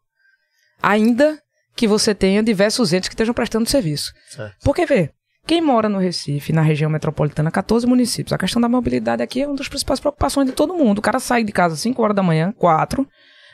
Ainda 0.82 1.40
que 1.74 1.86
você 1.86 2.14
tenha 2.14 2.42
diversos 2.42 2.92
entes 2.92 3.08
que 3.08 3.14
estejam 3.14 3.34
prestando 3.34 3.68
serviço. 3.68 4.12
Certo. 4.28 4.56
Porque, 4.64 4.84
vê, 4.84 5.10
quem 5.46 5.60
mora 5.60 5.88
no 5.88 5.98
Recife, 5.98 6.52
na 6.52 6.62
região 6.62 6.90
metropolitana, 6.90 7.50
14 7.50 7.86
municípios, 7.86 8.32
a 8.32 8.38
questão 8.38 8.62
da 8.62 8.68
mobilidade 8.68 9.22
aqui 9.22 9.42
é 9.42 9.46
uma 9.46 9.56
das 9.56 9.68
principais 9.68 9.98
preocupações 9.98 10.46
de 10.46 10.52
todo 10.52 10.74
mundo. 10.74 10.98
O 10.98 11.02
cara 11.02 11.18
sai 11.18 11.42
de 11.42 11.52
casa 11.52 11.74
às 11.74 11.80
5 11.80 12.00
horas 12.02 12.16
da 12.16 12.22
manhã, 12.22 12.52
4, 12.56 13.06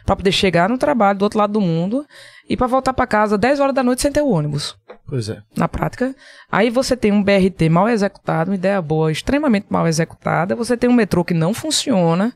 para 0.04 0.16
poder 0.16 0.32
chegar 0.32 0.68
no 0.68 0.78
trabalho 0.78 1.18
do 1.18 1.22
outro 1.22 1.38
lado 1.38 1.54
do 1.54 1.60
mundo 1.60 2.06
e 2.48 2.56
para 2.56 2.66
voltar 2.66 2.92
para 2.92 3.06
casa 3.06 3.38
10 3.38 3.60
horas 3.60 3.74
da 3.74 3.82
noite 3.82 4.02
sem 4.02 4.12
ter 4.12 4.20
o 4.20 4.28
ônibus. 4.28 4.76
Pois 5.06 5.28
é. 5.28 5.42
Na 5.56 5.66
prática. 5.66 6.14
Aí 6.52 6.68
você 6.68 6.94
tem 6.94 7.10
um 7.10 7.22
BRT 7.22 7.68
mal 7.70 7.88
executado, 7.88 8.50
uma 8.50 8.54
ideia 8.54 8.80
boa, 8.80 9.10
extremamente 9.10 9.66
mal 9.70 9.86
executada. 9.86 10.54
Você 10.54 10.76
tem 10.76 10.88
um 10.88 10.94
metrô 10.94 11.24
que 11.24 11.34
não 11.34 11.54
funciona. 11.54 12.34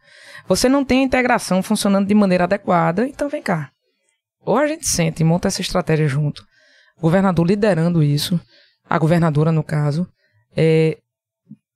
Você 0.48 0.68
não 0.68 0.84
tem 0.84 1.00
a 1.00 1.04
integração 1.04 1.62
funcionando 1.62 2.08
de 2.08 2.14
maneira 2.14 2.44
adequada. 2.44 3.06
Então 3.06 3.28
vem 3.28 3.42
cá. 3.42 3.70
Ou 4.44 4.56
a 4.56 4.66
gente 4.66 4.88
senta 4.88 5.22
e 5.22 5.24
monta 5.24 5.48
essa 5.48 5.60
estratégia 5.60 6.08
junto. 6.08 6.42
O 6.96 7.02
governador 7.02 7.46
liderando 7.46 8.02
isso. 8.02 8.40
A 8.88 8.98
governadora, 8.98 9.52
no 9.52 9.62
caso. 9.62 10.06
É... 10.56 10.98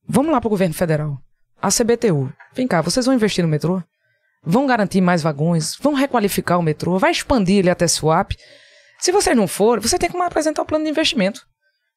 Vamos 0.08 0.32
lá 0.32 0.40
para 0.40 0.48
o 0.48 0.50
governo 0.50 0.74
federal. 0.74 1.18
A 1.60 1.68
CBTU. 1.68 2.32
Vem 2.54 2.66
cá, 2.68 2.80
vocês 2.80 3.06
vão 3.06 3.14
investir 3.14 3.42
no 3.42 3.50
metrô? 3.50 3.82
Vão 4.42 4.66
garantir 4.66 5.00
mais 5.00 5.22
vagões? 5.22 5.76
Vão 5.76 5.94
requalificar 5.94 6.58
o 6.58 6.62
metrô? 6.62 6.98
Vai 6.98 7.10
expandir 7.10 7.58
ele 7.58 7.70
até 7.70 7.88
Swap? 7.88 8.32
Se 9.00 9.10
você 9.10 9.34
não 9.34 9.48
for, 9.48 9.80
você 9.80 9.98
tem 9.98 10.08
que 10.08 10.16
me 10.16 10.22
apresentar 10.22 10.62
o 10.62 10.66
plano 10.66 10.84
de 10.84 10.90
investimento. 10.90 11.46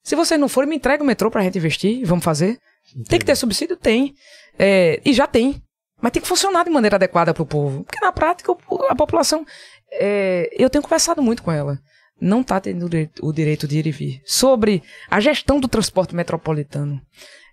Se 0.04 0.16
você 0.16 0.38
não 0.38 0.50
for, 0.50 0.66
me 0.66 0.76
entrega 0.76 1.04
o 1.04 1.06
metrô 1.06 1.30
para 1.30 1.42
a 1.42 1.44
gente 1.44 1.58
investir. 1.58 2.06
Vamos 2.06 2.26
fazer. 2.26 2.60
Entendi. 2.92 3.10
Tem 3.10 3.20
que 3.20 3.26
ter 3.26 3.36
subsídio? 3.36 3.78
Tem. 3.78 4.14
É, 4.58 5.00
e 5.06 5.14
já 5.14 5.28
tem. 5.28 5.62
Mas 6.02 6.12
tem 6.12 6.22
que 6.22 6.28
funcionar 6.28 6.64
de 6.64 6.72
maneira 6.72 6.96
adequada 6.96 7.34
para 7.34 7.44
o 7.44 7.46
povo. 7.46 7.84
Porque 7.84 8.04
na 8.04 8.12
prática 8.12 8.56
a 8.90 8.96
população. 8.96 9.46
É, 9.92 10.50
eu 10.58 10.70
tenho 10.70 10.82
conversado 10.82 11.22
muito 11.22 11.44
com 11.44 11.52
ela. 11.52 11.80
Não 12.20 12.42
está 12.42 12.60
tendo 12.60 12.90
o 13.22 13.32
direito 13.34 13.68
de 13.68 13.80
ir 13.80 13.88
e 13.88 13.92
vir. 13.92 14.22
Sobre 14.26 14.84
a 15.10 15.20
gestão 15.20 15.60
do 15.60 15.68
transporte 15.68 16.16
metropolitano. 16.16 17.02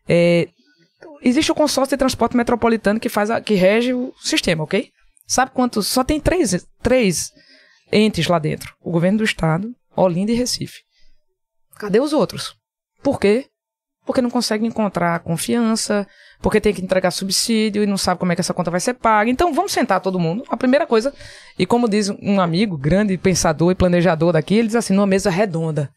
É, 0.09 0.49
existe 1.23 1.53
o 1.53 1.55
consórcio 1.55 1.97
de 1.97 1.99
transporte 1.99 2.37
metropolitano 2.37 3.01
que 3.01 3.09
faz 3.09 3.31
a, 3.31 3.41
que 3.41 3.55
rege 3.55 3.93
o 3.93 4.13
sistema, 4.21 4.65
ok? 4.65 4.91
Sabe 5.27 5.51
quantos? 5.53 5.87
Só 5.87 6.05
tem 6.05 6.21
três, 6.21 6.67
três 6.83 7.33
entes 7.93 8.27
lá 8.27 8.39
dentro: 8.39 8.75
o 8.81 8.91
governo 8.91 9.19
do 9.19 9.25
estado, 9.25 9.75
Olinda 9.95 10.33
e 10.33 10.37
Recife. 10.37 10.83
Cadê 11.77 12.01
os 12.01 12.13
outros? 12.13 12.55
Por 13.03 13.21
quê? 13.21 13.47
Porque 14.07 14.23
não 14.23 14.31
consegue 14.31 14.65
encontrar 14.65 15.19
confiança, 15.19 16.07
porque 16.41 16.61
tem 16.61 16.73
que 16.73 16.81
entregar 16.81 17.11
subsídio 17.11 17.83
e 17.83 17.87
não 17.87 17.99
sabe 17.99 18.21
como 18.21 18.31
é 18.31 18.35
que 18.37 18.41
essa 18.41 18.55
conta 18.55 18.71
vai 18.71 18.81
ser 18.81 18.95
paga. 18.95 19.29
Então 19.29 19.53
vamos 19.53 19.73
sentar 19.73 20.01
todo 20.01 20.19
mundo. 20.19 20.45
A 20.49 20.57
primeira 20.57 20.87
coisa, 20.87 21.13
e 21.59 21.67
como 21.67 21.89
diz 21.89 22.09
um 22.23 22.41
amigo, 22.41 22.79
grande 22.79 23.19
pensador 23.19 23.73
e 23.73 23.75
planejador 23.75 24.33
daqui, 24.33 24.55
ele 24.55 24.69
diz 24.69 24.77
assim: 24.77 24.95
numa 24.95 25.07
mesa 25.07 25.29
redonda, 25.29 25.91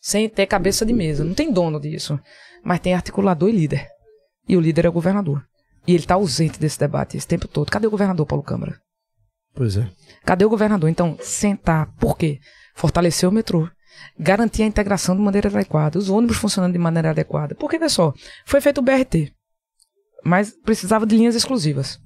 sem 0.00 0.28
ter 0.28 0.46
cabeça 0.46 0.84
de 0.84 0.92
mesa. 0.92 1.24
Não 1.24 1.34
tem 1.34 1.52
dono 1.52 1.80
disso, 1.80 2.18
mas 2.64 2.80
tem 2.80 2.94
articulador 2.94 3.48
e 3.48 3.52
líder. 3.52 3.86
E 4.48 4.56
o 4.56 4.60
líder 4.60 4.86
é 4.86 4.88
o 4.88 4.92
governador. 4.92 5.44
E 5.86 5.92
ele 5.92 6.00
está 6.00 6.14
ausente 6.14 6.58
desse 6.58 6.78
debate 6.78 7.16
esse 7.16 7.26
tempo 7.26 7.46
todo. 7.46 7.70
Cadê 7.70 7.86
o 7.86 7.90
governador, 7.90 8.26
Paulo 8.26 8.42
Câmara? 8.42 8.76
Pois 9.54 9.76
é. 9.76 9.88
Cadê 10.24 10.44
o 10.44 10.50
governador? 10.50 10.88
Então, 10.88 11.16
sentar. 11.20 11.92
Por 11.98 12.16
quê? 12.16 12.38
Fortalecer 12.74 13.28
o 13.28 13.32
metrô. 13.32 13.68
Garantir 14.18 14.62
a 14.62 14.66
integração 14.66 15.16
de 15.16 15.22
maneira 15.22 15.48
adequada. 15.48 15.98
Os 15.98 16.10
ônibus 16.10 16.36
funcionando 16.36 16.72
de 16.72 16.78
maneira 16.78 17.10
adequada. 17.10 17.54
Porque, 17.54 17.88
só, 17.88 18.12
foi 18.44 18.60
feito 18.60 18.78
o 18.78 18.82
BRT. 18.82 19.32
Mas 20.24 20.50
precisava 20.50 21.06
de 21.06 21.16
linhas 21.16 21.34
exclusivas. 21.34 21.98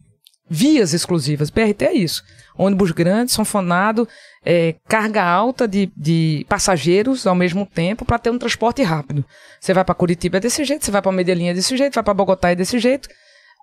Vias 0.48 0.92
exclusivas. 0.92 1.50
BRT 1.50 1.84
é 1.84 1.92
isso. 1.92 2.22
Ônibus 2.56 2.92
grandes, 2.92 3.34
sanfonado, 3.34 4.08
é, 4.44 4.76
carga 4.88 5.24
alta 5.24 5.66
de, 5.66 5.90
de 5.96 6.46
passageiros 6.48 7.26
ao 7.26 7.34
mesmo 7.34 7.66
tempo 7.66 8.04
para 8.04 8.18
ter 8.18 8.30
um 8.30 8.38
transporte 8.38 8.82
rápido. 8.82 9.24
Você 9.60 9.74
vai 9.74 9.84
para 9.84 9.94
Curitiba 9.94 10.36
é 10.36 10.40
desse 10.40 10.64
jeito, 10.64 10.84
você 10.84 10.90
vai 10.90 11.02
para 11.02 11.10
Medellín 11.10 11.48
é 11.48 11.54
desse 11.54 11.76
jeito, 11.76 11.94
vai 11.94 12.04
para 12.04 12.14
Bogotá 12.14 12.50
é 12.50 12.54
desse 12.54 12.78
jeito. 12.78 13.08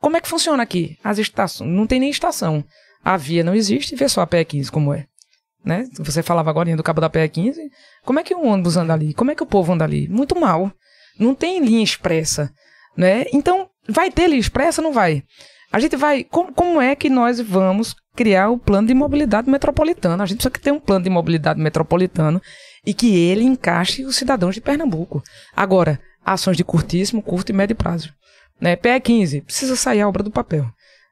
Como 0.01 0.17
é 0.17 0.21
que 0.21 0.27
funciona 0.27 0.61
aqui? 0.61 0.97
As 1.01 1.17
estações, 1.17 1.71
não 1.71 1.87
tem 1.87 2.01
nem 2.01 2.09
estação. 2.09 2.63
A 3.03 3.15
via 3.15 3.43
não 3.43 3.55
existe, 3.55 3.95
vê 3.95 4.09
só 4.09 4.21
a 4.21 4.27
PE15 4.27 4.69
como 4.69 4.93
é. 4.93 5.05
Né? 5.63 5.87
Você 5.99 6.21
falava 6.21 6.49
agora 6.49 6.75
do 6.75 6.83
cabo 6.83 6.99
da 6.99 7.09
PE15. 7.09 7.55
Como 8.03 8.19
é 8.19 8.23
que 8.23 8.35
o 8.35 8.45
ônibus 8.45 8.75
anda 8.75 8.93
ali? 8.93 9.13
Como 9.13 9.31
é 9.31 9.35
que 9.35 9.43
o 9.43 9.47
povo 9.47 9.71
anda 9.71 9.85
ali? 9.85 10.07
Muito 10.09 10.39
mal. 10.39 10.71
Não 11.17 11.33
tem 11.33 11.63
linha 11.63 11.83
expressa. 11.83 12.51
Né? 12.97 13.25
Então, 13.31 13.69
vai 13.87 14.11
ter 14.11 14.27
linha 14.27 14.39
expressa? 14.39 14.81
Não 14.81 14.91
vai. 14.91 15.23
A 15.71 15.79
gente 15.79 15.95
vai. 15.95 16.23
Como, 16.23 16.53
como 16.53 16.81
é 16.81 16.95
que 16.95 17.09
nós 17.09 17.39
vamos 17.39 17.95
criar 18.15 18.49
o 18.49 18.57
plano 18.57 18.87
de 18.87 18.93
mobilidade 18.93 19.49
metropolitana? 19.49 20.23
A 20.23 20.25
gente 20.27 20.37
precisa 20.37 20.63
ter 20.63 20.71
um 20.71 20.79
plano 20.79 21.03
de 21.03 21.09
mobilidade 21.09 21.59
metropolitano 21.59 22.41
e 22.85 22.93
que 22.93 23.15
ele 23.17 23.43
encaixe 23.43 24.05
os 24.05 24.15
cidadãos 24.15 24.53
de 24.53 24.61
Pernambuco. 24.61 25.23
Agora, 25.55 25.99
ações 26.23 26.57
de 26.57 26.63
curtíssimo, 26.63 27.23
curto 27.23 27.49
e 27.49 27.53
médio 27.53 27.75
prazo. 27.75 28.13
Né? 28.61 28.75
PE 28.75 28.99
15, 28.99 29.41
precisa 29.41 29.75
sair 29.75 30.01
a 30.01 30.07
obra 30.07 30.21
do 30.21 30.29
papel. 30.29 30.65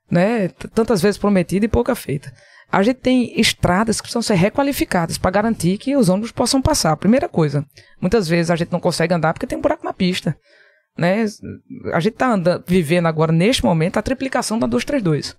Né? 0.10 0.50
Tantas 0.74 1.02
vezes 1.02 1.18
prometida 1.18 1.66
e 1.66 1.70
pouca 1.70 1.96
feita. 1.96 2.32
A 2.72 2.82
gente 2.84 2.98
tem 2.98 3.40
estradas 3.40 3.98
que 3.98 4.04
precisam 4.04 4.22
ser 4.22 4.36
requalificadas 4.36 5.18
para 5.18 5.32
garantir 5.32 5.78
que 5.78 5.96
os 5.96 6.08
ônibus 6.08 6.32
possam 6.32 6.62
passar. 6.62 6.96
Primeira 6.96 7.28
coisa, 7.28 7.66
muitas 8.00 8.28
vezes 8.28 8.50
a 8.50 8.56
gente 8.56 8.72
não 8.72 8.80
consegue 8.80 9.14
andar 9.14 9.34
porque 9.34 9.46
tem 9.46 9.58
um 9.58 9.62
buraco 9.62 9.84
na 9.84 9.94
pista. 9.94 10.38
Né? 10.98 11.26
A 11.94 12.00
gente 12.00 12.14
está 12.14 12.38
vivendo 12.66 13.08
agora, 13.08 13.32
neste 13.32 13.66
momento, 13.66 13.98
a 13.98 14.02
triplicação 14.02 14.58
da 14.58 14.68
232. 14.68 15.36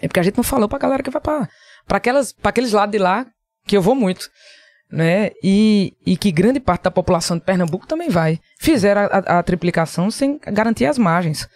É 0.00 0.06
porque 0.06 0.20
a 0.20 0.22
gente 0.22 0.36
não 0.36 0.44
falou 0.44 0.68
pra 0.68 0.78
galera 0.78 1.02
que 1.02 1.10
vai 1.10 1.20
para 1.20 1.48
para 1.86 1.98
aqueles 2.44 2.72
lados 2.72 2.92
de 2.92 2.98
lá, 2.98 3.26
que 3.66 3.76
eu 3.76 3.80
vou 3.80 3.94
muito. 3.94 4.28
Né? 4.90 5.30
E, 5.42 5.94
e 6.06 6.16
que 6.16 6.30
grande 6.30 6.60
parte 6.60 6.82
da 6.82 6.90
população 6.90 7.38
de 7.38 7.44
Pernambuco 7.44 7.86
também 7.86 8.10
vai. 8.10 8.38
Fizeram 8.60 9.02
a, 9.02 9.04
a, 9.04 9.38
a 9.38 9.42
triplicação 9.42 10.10
sem 10.10 10.38
garantir 10.38 10.84
as 10.84 10.98
margens. 10.98 11.48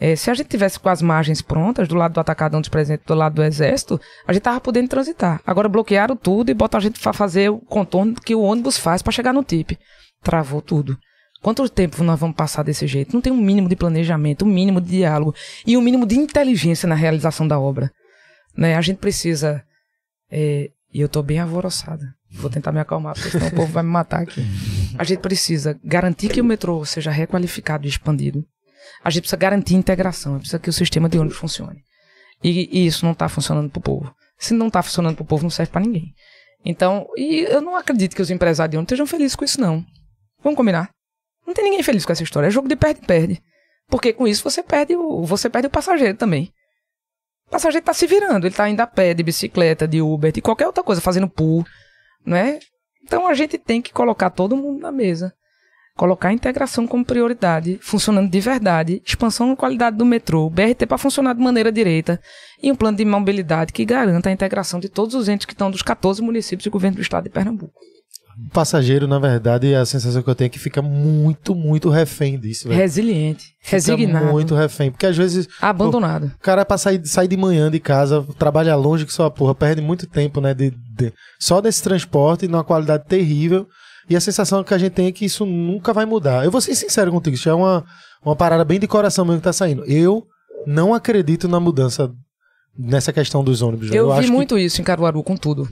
É, 0.00 0.16
se 0.16 0.30
a 0.30 0.34
gente 0.34 0.48
tivesse 0.48 0.78
com 0.78 0.88
as 0.88 1.00
margens 1.00 1.40
prontas, 1.40 1.86
do 1.86 1.94
lado 1.94 2.14
do 2.14 2.20
atacadão 2.20 2.60
dos 2.60 2.68
presentes, 2.68 3.06
do 3.06 3.14
lado 3.14 3.36
do 3.36 3.44
exército, 3.44 4.00
a 4.26 4.32
gente 4.32 4.42
tava 4.42 4.60
podendo 4.60 4.88
transitar. 4.88 5.40
Agora 5.46 5.68
bloquearam 5.68 6.16
tudo 6.16 6.50
e 6.50 6.54
botaram 6.54 6.82
a 6.82 6.84
gente 6.84 7.00
para 7.00 7.12
fazer 7.12 7.50
o 7.50 7.58
contorno 7.58 8.14
que 8.14 8.34
o 8.34 8.42
ônibus 8.42 8.76
faz 8.76 9.02
para 9.02 9.12
chegar 9.12 9.32
no 9.32 9.44
TIP. 9.44 9.78
Travou 10.22 10.60
tudo. 10.60 10.98
Quanto 11.40 11.68
tempo 11.68 12.02
nós 12.02 12.18
vamos 12.18 12.36
passar 12.36 12.62
desse 12.62 12.86
jeito? 12.86 13.12
Não 13.12 13.20
tem 13.20 13.32
um 13.32 13.36
mínimo 13.36 13.68
de 13.68 13.76
planejamento, 13.76 14.44
um 14.44 14.48
mínimo 14.48 14.80
de 14.80 14.88
diálogo 14.88 15.34
e 15.66 15.76
um 15.76 15.82
mínimo 15.82 16.06
de 16.06 16.16
inteligência 16.16 16.88
na 16.88 16.94
realização 16.94 17.46
da 17.46 17.60
obra. 17.60 17.90
Né? 18.56 18.76
A 18.76 18.80
gente 18.80 18.96
precisa. 18.96 19.62
É, 20.30 20.70
e 20.92 21.00
eu 21.00 21.06
estou 21.06 21.22
bem 21.22 21.38
alvoroçada. 21.38 22.14
Vou 22.30 22.50
tentar 22.50 22.72
me 22.72 22.80
acalmar, 22.80 23.14
porque 23.14 23.30
senão 23.30 23.48
o 23.48 23.52
povo 23.52 23.72
vai 23.72 23.82
me 23.82 23.90
matar 23.90 24.22
aqui. 24.22 24.42
A 24.98 25.04
gente 25.04 25.20
precisa 25.20 25.78
garantir 25.84 26.30
que 26.30 26.40
o 26.40 26.44
metrô 26.44 26.84
seja 26.84 27.10
requalificado 27.10 27.86
e 27.86 27.90
expandido. 27.90 28.44
A 29.02 29.10
gente 29.10 29.22
precisa 29.22 29.36
garantir 29.36 29.74
integração, 29.74 30.38
precisa 30.38 30.58
que 30.58 30.70
o 30.70 30.72
sistema 30.72 31.08
de 31.08 31.18
ônibus 31.18 31.38
funcione. 31.38 31.82
E, 32.42 32.68
e 32.72 32.86
isso 32.86 33.04
não 33.04 33.12
está 33.12 33.28
funcionando 33.28 33.70
para 33.70 33.78
o 33.78 33.82
povo. 33.82 34.14
Se 34.38 34.52
não 34.52 34.68
está 34.68 34.82
funcionando 34.82 35.16
para 35.16 35.22
o 35.22 35.26
povo, 35.26 35.42
não 35.42 35.50
serve 35.50 35.72
para 35.72 35.80
ninguém. 35.80 36.12
Então, 36.64 37.06
e 37.16 37.40
eu 37.48 37.60
não 37.60 37.76
acredito 37.76 38.16
que 38.16 38.22
os 38.22 38.30
empresários 38.30 38.70
de 38.70 38.76
ônibus 38.76 38.92
estejam 38.92 39.06
felizes 39.06 39.36
com 39.36 39.44
isso, 39.44 39.60
não. 39.60 39.84
Vamos 40.42 40.56
combinar? 40.56 40.90
Não 41.46 41.54
tem 41.54 41.64
ninguém 41.64 41.82
feliz 41.82 42.04
com 42.04 42.12
essa 42.12 42.22
história. 42.22 42.46
É 42.46 42.50
jogo 42.50 42.68
de 42.68 42.76
perde-perde. 42.76 43.42
Porque 43.88 44.12
com 44.12 44.26
isso 44.26 44.42
você 44.42 44.62
perde 44.62 44.96
o, 44.96 45.24
você 45.24 45.50
perde 45.50 45.68
o 45.68 45.70
passageiro 45.70 46.16
também. 46.16 46.50
O 47.46 47.50
passageiro 47.50 47.82
está 47.82 47.92
se 47.92 48.06
virando, 48.06 48.46
ele 48.46 48.52
está 48.52 48.68
indo 48.68 48.80
a 48.80 48.86
pé, 48.86 49.12
de 49.12 49.22
bicicleta, 49.22 49.86
de 49.86 50.00
Uber, 50.00 50.32
de 50.32 50.40
qualquer 50.40 50.66
outra 50.66 50.82
coisa, 50.82 51.00
fazendo 51.00 51.28
pool, 51.28 51.64
né? 52.24 52.58
Então 53.02 53.28
a 53.28 53.34
gente 53.34 53.58
tem 53.58 53.82
que 53.82 53.92
colocar 53.92 54.30
todo 54.30 54.56
mundo 54.56 54.80
na 54.80 54.90
mesa. 54.90 55.34
Colocar 55.96 56.30
a 56.30 56.32
integração 56.32 56.88
como 56.88 57.04
prioridade, 57.04 57.78
funcionando 57.80 58.28
de 58.28 58.40
verdade, 58.40 59.00
expansão 59.06 59.50
da 59.50 59.56
qualidade 59.56 59.96
do 59.96 60.04
metrô, 60.04 60.50
BRT 60.50 60.86
para 60.88 60.98
funcionar 60.98 61.34
de 61.34 61.40
maneira 61.40 61.70
direita 61.70 62.20
e 62.60 62.72
um 62.72 62.74
plano 62.74 62.96
de 62.96 63.04
mobilidade 63.04 63.72
que 63.72 63.84
garanta 63.84 64.28
a 64.28 64.32
integração 64.32 64.80
de 64.80 64.88
todos 64.88 65.14
os 65.14 65.28
entes 65.28 65.46
que 65.46 65.52
estão 65.52 65.70
dos 65.70 65.82
14 65.82 66.20
municípios 66.20 66.64
do 66.64 66.70
governo 66.72 66.96
do 66.96 67.02
estado 67.02 67.24
de 67.24 67.30
Pernambuco. 67.30 67.72
O 68.44 68.50
passageiro, 68.50 69.06
na 69.06 69.20
verdade, 69.20 69.72
a 69.76 69.86
sensação 69.86 70.20
que 70.20 70.28
eu 70.28 70.34
tenho 70.34 70.46
é 70.46 70.50
que 70.50 70.58
fica 70.58 70.82
muito, 70.82 71.54
muito 71.54 71.88
refém 71.88 72.36
disso, 72.40 72.66
velho. 72.66 72.80
Resiliente, 72.80 73.44
Fica 73.60 73.76
resignado, 73.76 74.26
muito 74.32 74.56
refém. 74.56 74.90
Porque 74.90 75.06
às 75.06 75.16
vezes 75.16 75.46
abandonado. 75.62 76.24
o 76.26 76.38
cara 76.40 76.64
pra 76.64 76.76
sair, 76.76 77.00
sair 77.06 77.28
de 77.28 77.36
manhã 77.36 77.70
de 77.70 77.78
casa, 77.78 78.26
trabalha 78.36 78.74
longe 78.74 79.06
que 79.06 79.12
sua 79.12 79.30
porra, 79.30 79.54
perde 79.54 79.80
muito 79.80 80.08
tempo, 80.08 80.40
né? 80.40 80.52
De, 80.52 80.70
de- 80.70 81.12
só 81.38 81.60
desse 81.60 81.80
transporte, 81.84 82.48
numa 82.48 82.64
qualidade 82.64 83.04
terrível. 83.06 83.68
E 84.08 84.16
a 84.16 84.20
sensação 84.20 84.62
que 84.62 84.74
a 84.74 84.78
gente 84.78 84.92
tem 84.92 85.06
é 85.06 85.12
que 85.12 85.24
isso 85.24 85.44
nunca 85.46 85.92
vai 85.92 86.04
mudar. 86.04 86.44
Eu 86.44 86.50
vou 86.50 86.60
ser 86.60 86.74
sincero 86.74 87.10
contigo, 87.10 87.36
isso 87.36 87.48
é 87.48 87.54
uma, 87.54 87.84
uma 88.24 88.36
parada 88.36 88.64
bem 88.64 88.78
de 88.78 88.86
coração 88.86 89.24
mesmo 89.24 89.40
que 89.40 89.44
tá 89.44 89.52
saindo. 89.52 89.84
Eu 89.86 90.26
não 90.66 90.92
acredito 90.94 91.48
na 91.48 91.58
mudança 91.60 92.12
nessa 92.76 93.12
questão 93.12 93.42
dos 93.44 93.62
ônibus. 93.62 93.90
Eu, 93.92 94.12
acho 94.12 94.22
vi 94.22 94.26
que- 94.28 94.32
muito 94.32 94.58
isso 94.58 94.80
em 94.80 94.84
Caruaru 94.84 95.22
com 95.22 95.36
tudo. 95.36 95.68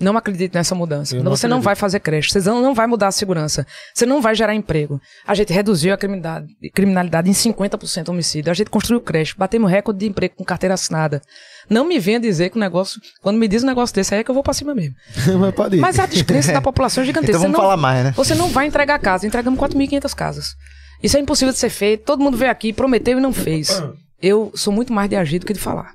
Não 0.00 0.16
acredito 0.16 0.54
nessa 0.54 0.74
mudança. 0.74 1.14
Não 1.16 1.30
você 1.36 1.46
não 1.46 1.58
acredito. 1.58 1.64
vai 1.66 1.76
fazer 1.76 2.00
creche, 2.00 2.30
você 2.32 2.40
não, 2.40 2.60
não 2.60 2.74
vai 2.74 2.86
mudar 2.86 3.06
a 3.08 3.12
segurança, 3.12 3.64
você 3.94 4.04
não 4.04 4.20
vai 4.20 4.34
gerar 4.34 4.52
emprego. 4.54 5.00
A 5.24 5.34
gente 5.36 5.52
reduziu 5.52 5.94
a 5.94 5.96
criminalidade, 5.96 6.48
criminalidade 6.74 7.30
em 7.30 7.32
50% 7.32 8.08
homicídio. 8.08 8.50
A 8.50 8.54
gente 8.54 8.70
construiu 8.70 9.00
creche, 9.00 9.34
batemos 9.38 9.70
recorde 9.70 10.00
de 10.00 10.06
emprego 10.06 10.34
com 10.36 10.44
carteira 10.44 10.74
assinada. 10.74 11.22
Não 11.70 11.84
me 11.86 11.98
venha 12.00 12.18
dizer 12.18 12.50
que 12.50 12.56
o 12.56 12.60
negócio, 12.60 13.00
quando 13.22 13.38
me 13.38 13.46
diz 13.46 13.62
um 13.62 13.66
negócio 13.66 13.94
desse 13.94 14.12
aí 14.14 14.20
é 14.20 14.24
que 14.24 14.30
eu 14.30 14.34
vou 14.34 14.42
pra 14.42 14.52
cima 14.52 14.74
mesmo. 14.74 14.94
Mas. 15.56 15.80
Mas 15.80 15.98
a 16.00 16.06
descrença 16.06 16.52
da 16.52 16.60
população 16.62 17.02
é 17.02 17.06
gigantesca. 17.06 17.38
Então 17.38 17.40
vamos 17.42 17.56
Você 17.56 17.62
não- 17.62 17.68
falar 17.70 17.76
mais, 17.80 18.04
né? 18.04 18.12
Você 18.16 18.34
não 18.34 18.48
vai 18.48 18.66
entregar 18.66 18.98
casa. 18.98 19.26
Entregamos 19.26 19.58
4.500 19.60 20.12
casas. 20.14 20.54
Isso 21.02 21.16
é 21.16 21.20
impossível 21.20 21.52
de 21.52 21.58
ser 21.58 21.70
feito. 21.70 22.04
Todo 22.04 22.20
mundo 22.22 22.36
veio 22.36 22.50
aqui, 22.50 22.72
prometeu 22.72 23.18
e 23.18 23.20
não 23.22 23.32
fez. 23.32 23.80
Eu 24.20 24.50
sou 24.56 24.72
muito 24.72 24.92
mais 24.92 25.08
de 25.08 25.14
agir 25.16 25.38
do 25.38 25.46
que 25.46 25.52
de 25.52 25.60
falar. 25.60 25.92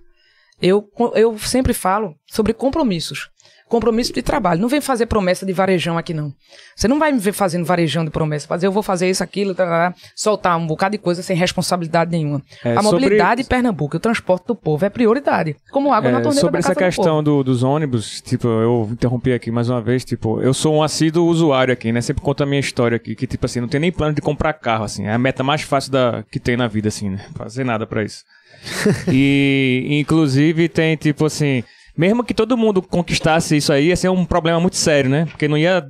Eu, 0.62 0.86
eu 1.16 1.38
sempre 1.40 1.74
falo 1.74 2.16
sobre 2.28 2.54
compromissos. 2.54 3.30
Compromisso 3.70 4.12
de 4.12 4.24
trabalho. 4.24 4.60
Não 4.60 4.68
vem 4.68 4.82
fazer 4.82 5.06
promessa 5.06 5.46
de 5.46 5.54
varejão 5.54 5.96
aqui, 5.98 6.12
não. 6.14 6.34
Você 6.76 6.88
não 6.88 6.98
vai 6.98 7.12
me 7.12 7.20
ver 7.20 7.34
fazendo 7.34 7.64
varejão 7.64 8.04
de 8.04 8.10
promessa. 8.10 8.48
Fazer, 8.48 8.66
eu 8.66 8.72
vou 8.72 8.82
fazer 8.82 9.08
isso, 9.10 9.24
aquilo, 9.24 9.54
tá, 9.54 9.64
tá, 9.66 9.92
tá, 9.92 9.96
soltar 10.16 10.58
um 10.58 10.66
bocado 10.66 10.94
de 10.94 10.98
coisa 10.98 11.22
sem 11.22 11.38
responsabilidade 11.38 12.10
nenhuma. 12.10 12.42
É, 12.66 12.74
a 12.76 12.82
sobre- 12.82 13.02
mobilidade 13.04 13.42
em 13.44 13.46
Pernambuco, 13.46 13.98
o 13.98 14.00
transporte 14.00 14.48
do 14.48 14.56
povo 14.56 14.84
é 14.84 14.90
prioridade. 14.90 15.56
Como 15.72 15.94
água 15.94 16.10
na 16.10 16.18
É, 16.18 16.22
torneira 16.22 16.42
sobre 16.42 16.60
essa 16.60 16.74
casa 16.74 16.80
do 16.80 16.96
questão 16.96 17.24
do- 17.24 17.44
dos 17.44 17.62
ônibus, 17.62 18.22
tipo, 18.22 18.48
eu 18.48 18.90
interrompi 18.92 19.34
aqui 19.34 19.52
mais 19.52 19.70
uma 19.70 19.80
vez, 19.80 20.04
tipo, 20.04 20.42
eu 20.42 20.54
sou 20.54 20.74
um 20.76 20.82
assíduo 20.82 21.28
usuário 21.28 21.72
aqui, 21.72 21.92
né? 21.92 22.02
Sempre 22.02 22.24
conto 22.24 22.42
a 22.42 22.48
minha 22.48 22.60
história 22.60 22.96
aqui, 22.96 23.14
que, 23.16 23.28
tipo 23.28 23.46
assim, 23.46 23.62
não 23.62 23.68
tem 23.68 23.80
nem 23.80 23.92
plano 23.92 24.16
de 24.16 24.22
comprar 24.22 24.54
carro, 24.54 24.84
assim. 24.86 25.06
É 25.06 25.14
a 25.14 25.18
meta 25.20 25.44
mais 25.44 25.62
fácil 25.62 25.92
da, 25.92 26.24
que 26.32 26.40
tem 26.40 26.58
na 26.58 26.68
vida, 26.68 26.88
assim, 26.88 27.12
né? 27.12 27.24
Fazer 27.36 27.64
nada 27.64 27.86
pra 27.86 28.04
isso. 28.04 28.24
e, 29.14 29.88
inclusive, 30.02 30.68
tem, 30.68 30.96
tipo 30.96 31.26
assim, 31.26 31.64
mesmo 32.00 32.24
que 32.24 32.34
todo 32.34 32.58
mundo 32.58 32.82
conquistasse 32.82 33.58
isso 33.58 33.74
aí, 33.74 33.88
ia 33.88 33.96
ser 33.96 34.10
um 34.10 34.24
problema 34.26 34.60
muito 34.60 34.78
sério, 34.78 35.10
né? 35.10 35.26
Porque 35.26 35.48
não 35.48 35.58
ia 35.58 35.84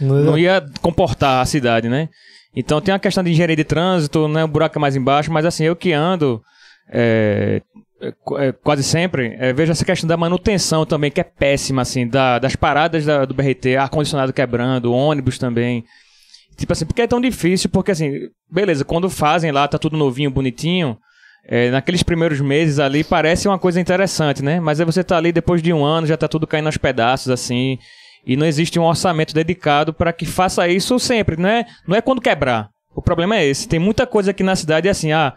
não 0.00 0.38
ia 0.38 0.64
comportar 0.80 1.42
a 1.42 1.44
cidade, 1.44 1.88
né? 1.88 2.08
Então 2.54 2.80
tem 2.80 2.92
uma 2.92 2.98
questão 3.00 3.22
de 3.24 3.30
engenharia 3.30 3.56
de 3.56 3.64
trânsito, 3.64 4.28
né? 4.28 4.44
O 4.44 4.48
buraco 4.48 4.78
é 4.78 4.80
mais 4.80 4.94
embaixo, 4.96 5.32
mas 5.32 5.44
assim, 5.44 5.64
eu 5.64 5.74
que 5.76 5.92
ando 5.92 6.40
é, 6.92 7.60
é, 8.38 8.52
quase 8.52 8.82
sempre, 8.82 9.36
é, 9.38 9.52
vejo 9.52 9.72
essa 9.72 9.84
questão 9.84 10.08
da 10.08 10.16
manutenção 10.16 10.86
também, 10.86 11.10
que 11.10 11.20
é 11.20 11.24
péssima, 11.24 11.82
assim, 11.82 12.06
da- 12.06 12.38
das 12.38 12.54
paradas 12.56 13.04
da- 13.04 13.24
do 13.24 13.34
BRT, 13.34 13.76
ar-condicionado 13.76 14.32
quebrando, 14.32 14.92
ônibus 14.92 15.38
também. 15.38 15.84
Tipo 16.56 16.72
assim, 16.72 16.86
porque 16.86 17.02
é 17.02 17.06
tão 17.06 17.20
difícil? 17.20 17.68
Porque 17.70 17.90
assim, 17.90 18.12
beleza, 18.50 18.84
quando 18.84 19.10
fazem 19.10 19.50
lá, 19.52 19.66
tá 19.68 19.78
tudo 19.78 19.96
novinho, 19.96 20.30
bonitinho. 20.30 20.96
É, 21.50 21.70
naqueles 21.70 22.02
primeiros 22.02 22.42
meses 22.42 22.78
ali 22.78 23.02
parece 23.02 23.48
uma 23.48 23.58
coisa 23.58 23.80
interessante, 23.80 24.44
né? 24.44 24.60
Mas 24.60 24.78
aí 24.78 24.84
você 24.84 25.02
tá 25.02 25.16
ali 25.16 25.32
depois 25.32 25.62
de 25.62 25.72
um 25.72 25.82
ano, 25.82 26.06
já 26.06 26.16
tá 26.16 26.28
tudo 26.28 26.46
caindo 26.46 26.66
aos 26.66 26.76
pedaços, 26.76 27.30
assim. 27.30 27.78
E 28.26 28.36
não 28.36 28.46
existe 28.46 28.78
um 28.78 28.84
orçamento 28.84 29.32
dedicado 29.32 29.94
para 29.94 30.12
que 30.12 30.26
faça 30.26 30.68
isso 30.68 30.98
sempre, 30.98 31.38
não 31.38 31.48
é, 31.48 31.64
não 31.86 31.96
é 31.96 32.02
quando 32.02 32.20
quebrar. 32.20 32.68
O 32.94 33.00
problema 33.00 33.36
é 33.36 33.46
esse. 33.46 33.66
Tem 33.66 33.78
muita 33.78 34.06
coisa 34.06 34.32
aqui 34.32 34.42
na 34.42 34.54
cidade 34.54 34.90
assim, 34.90 35.12
ah, 35.12 35.32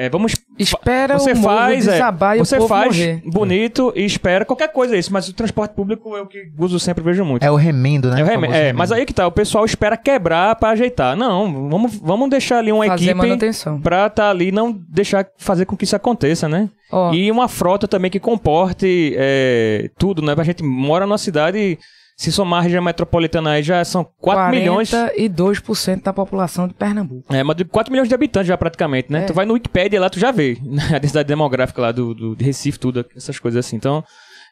é, 0.00 0.08
vamos 0.08 0.32
Espera 0.56 1.18
você 1.18 1.32
o 1.32 1.36
morro 1.36 1.56
faz, 1.56 1.88
é, 1.88 1.92
desabar 1.92 2.36
e 2.36 2.40
o 2.40 2.44
você 2.44 2.56
povo 2.56 2.68
faz 2.68 2.96
morrer. 2.96 3.22
bonito 3.26 3.92
e 3.96 4.04
espera 4.04 4.44
qualquer 4.44 4.68
coisa 4.72 4.96
isso, 4.96 5.12
mas 5.12 5.28
o 5.28 5.32
transporte 5.32 5.72
público 5.74 6.16
é 6.16 6.20
o 6.20 6.26
que 6.26 6.50
uso 6.56 6.78
sempre 6.78 7.02
vejo 7.02 7.24
muito. 7.24 7.42
É 7.44 7.50
o 7.50 7.56
remendo, 7.56 8.08
né? 8.10 8.20
É, 8.20 8.24
o 8.24 8.26
é, 8.26 8.30
remendo. 8.30 8.78
mas 8.78 8.92
aí 8.92 9.04
que 9.04 9.12
tá, 9.12 9.26
o 9.26 9.32
pessoal 9.32 9.64
espera 9.64 9.96
quebrar 9.96 10.54
pra 10.56 10.70
ajeitar. 10.70 11.16
Não, 11.16 11.68
vamos, 11.68 11.96
vamos 11.96 12.30
deixar 12.30 12.58
ali 12.58 12.70
uma 12.70 12.86
Fazer 12.86 13.04
equipe 13.06 13.14
manutenção. 13.14 13.80
pra 13.80 14.08
tá 14.08 14.30
ali 14.30 14.48
e 14.48 14.52
não 14.52 14.72
deixar 14.88 15.26
fazer 15.36 15.64
com 15.64 15.76
que 15.76 15.84
isso 15.84 15.96
aconteça, 15.96 16.48
né? 16.48 16.68
Ó, 16.90 17.12
E 17.12 17.30
uma 17.30 17.48
frota 17.48 17.86
também 17.86 18.10
que 18.10 18.20
comporte 18.20 19.14
é, 19.16 19.90
tudo, 19.98 20.22
né? 20.22 20.34
A 20.36 20.44
gente 20.44 20.62
mora 20.62 21.06
numa 21.06 21.18
cidade, 21.18 21.78
se 22.18 22.32
somar 22.32 22.58
a 22.58 22.62
região 22.62 22.82
metropolitana 22.82 23.52
aí, 23.52 23.62
já 23.62 23.84
são 23.84 24.04
4 24.20 24.50
milhões. 24.50 24.90
42% 24.90 26.02
da 26.02 26.12
população 26.12 26.66
de 26.66 26.74
Pernambuco. 26.74 27.32
É, 27.32 27.44
mas 27.44 27.56
de 27.56 27.64
4 27.64 27.92
milhões 27.92 28.08
de 28.08 28.14
habitantes 28.14 28.48
já 28.48 28.58
praticamente, 28.58 29.12
né? 29.12 29.22
É. 29.22 29.26
Tu 29.26 29.32
vai 29.32 29.46
no 29.46 29.54
Wikipedia 29.54 30.00
lá, 30.00 30.10
tu 30.10 30.18
já 30.18 30.32
vê 30.32 30.58
né? 30.60 30.82
a 30.96 30.98
densidade 30.98 31.28
demográfica 31.28 31.80
lá 31.80 31.92
do, 31.92 32.12
do 32.14 32.34
de 32.34 32.44
Recife, 32.44 32.76
tudo, 32.76 33.06
essas 33.16 33.38
coisas 33.38 33.64
assim. 33.64 33.76
Então, 33.76 34.02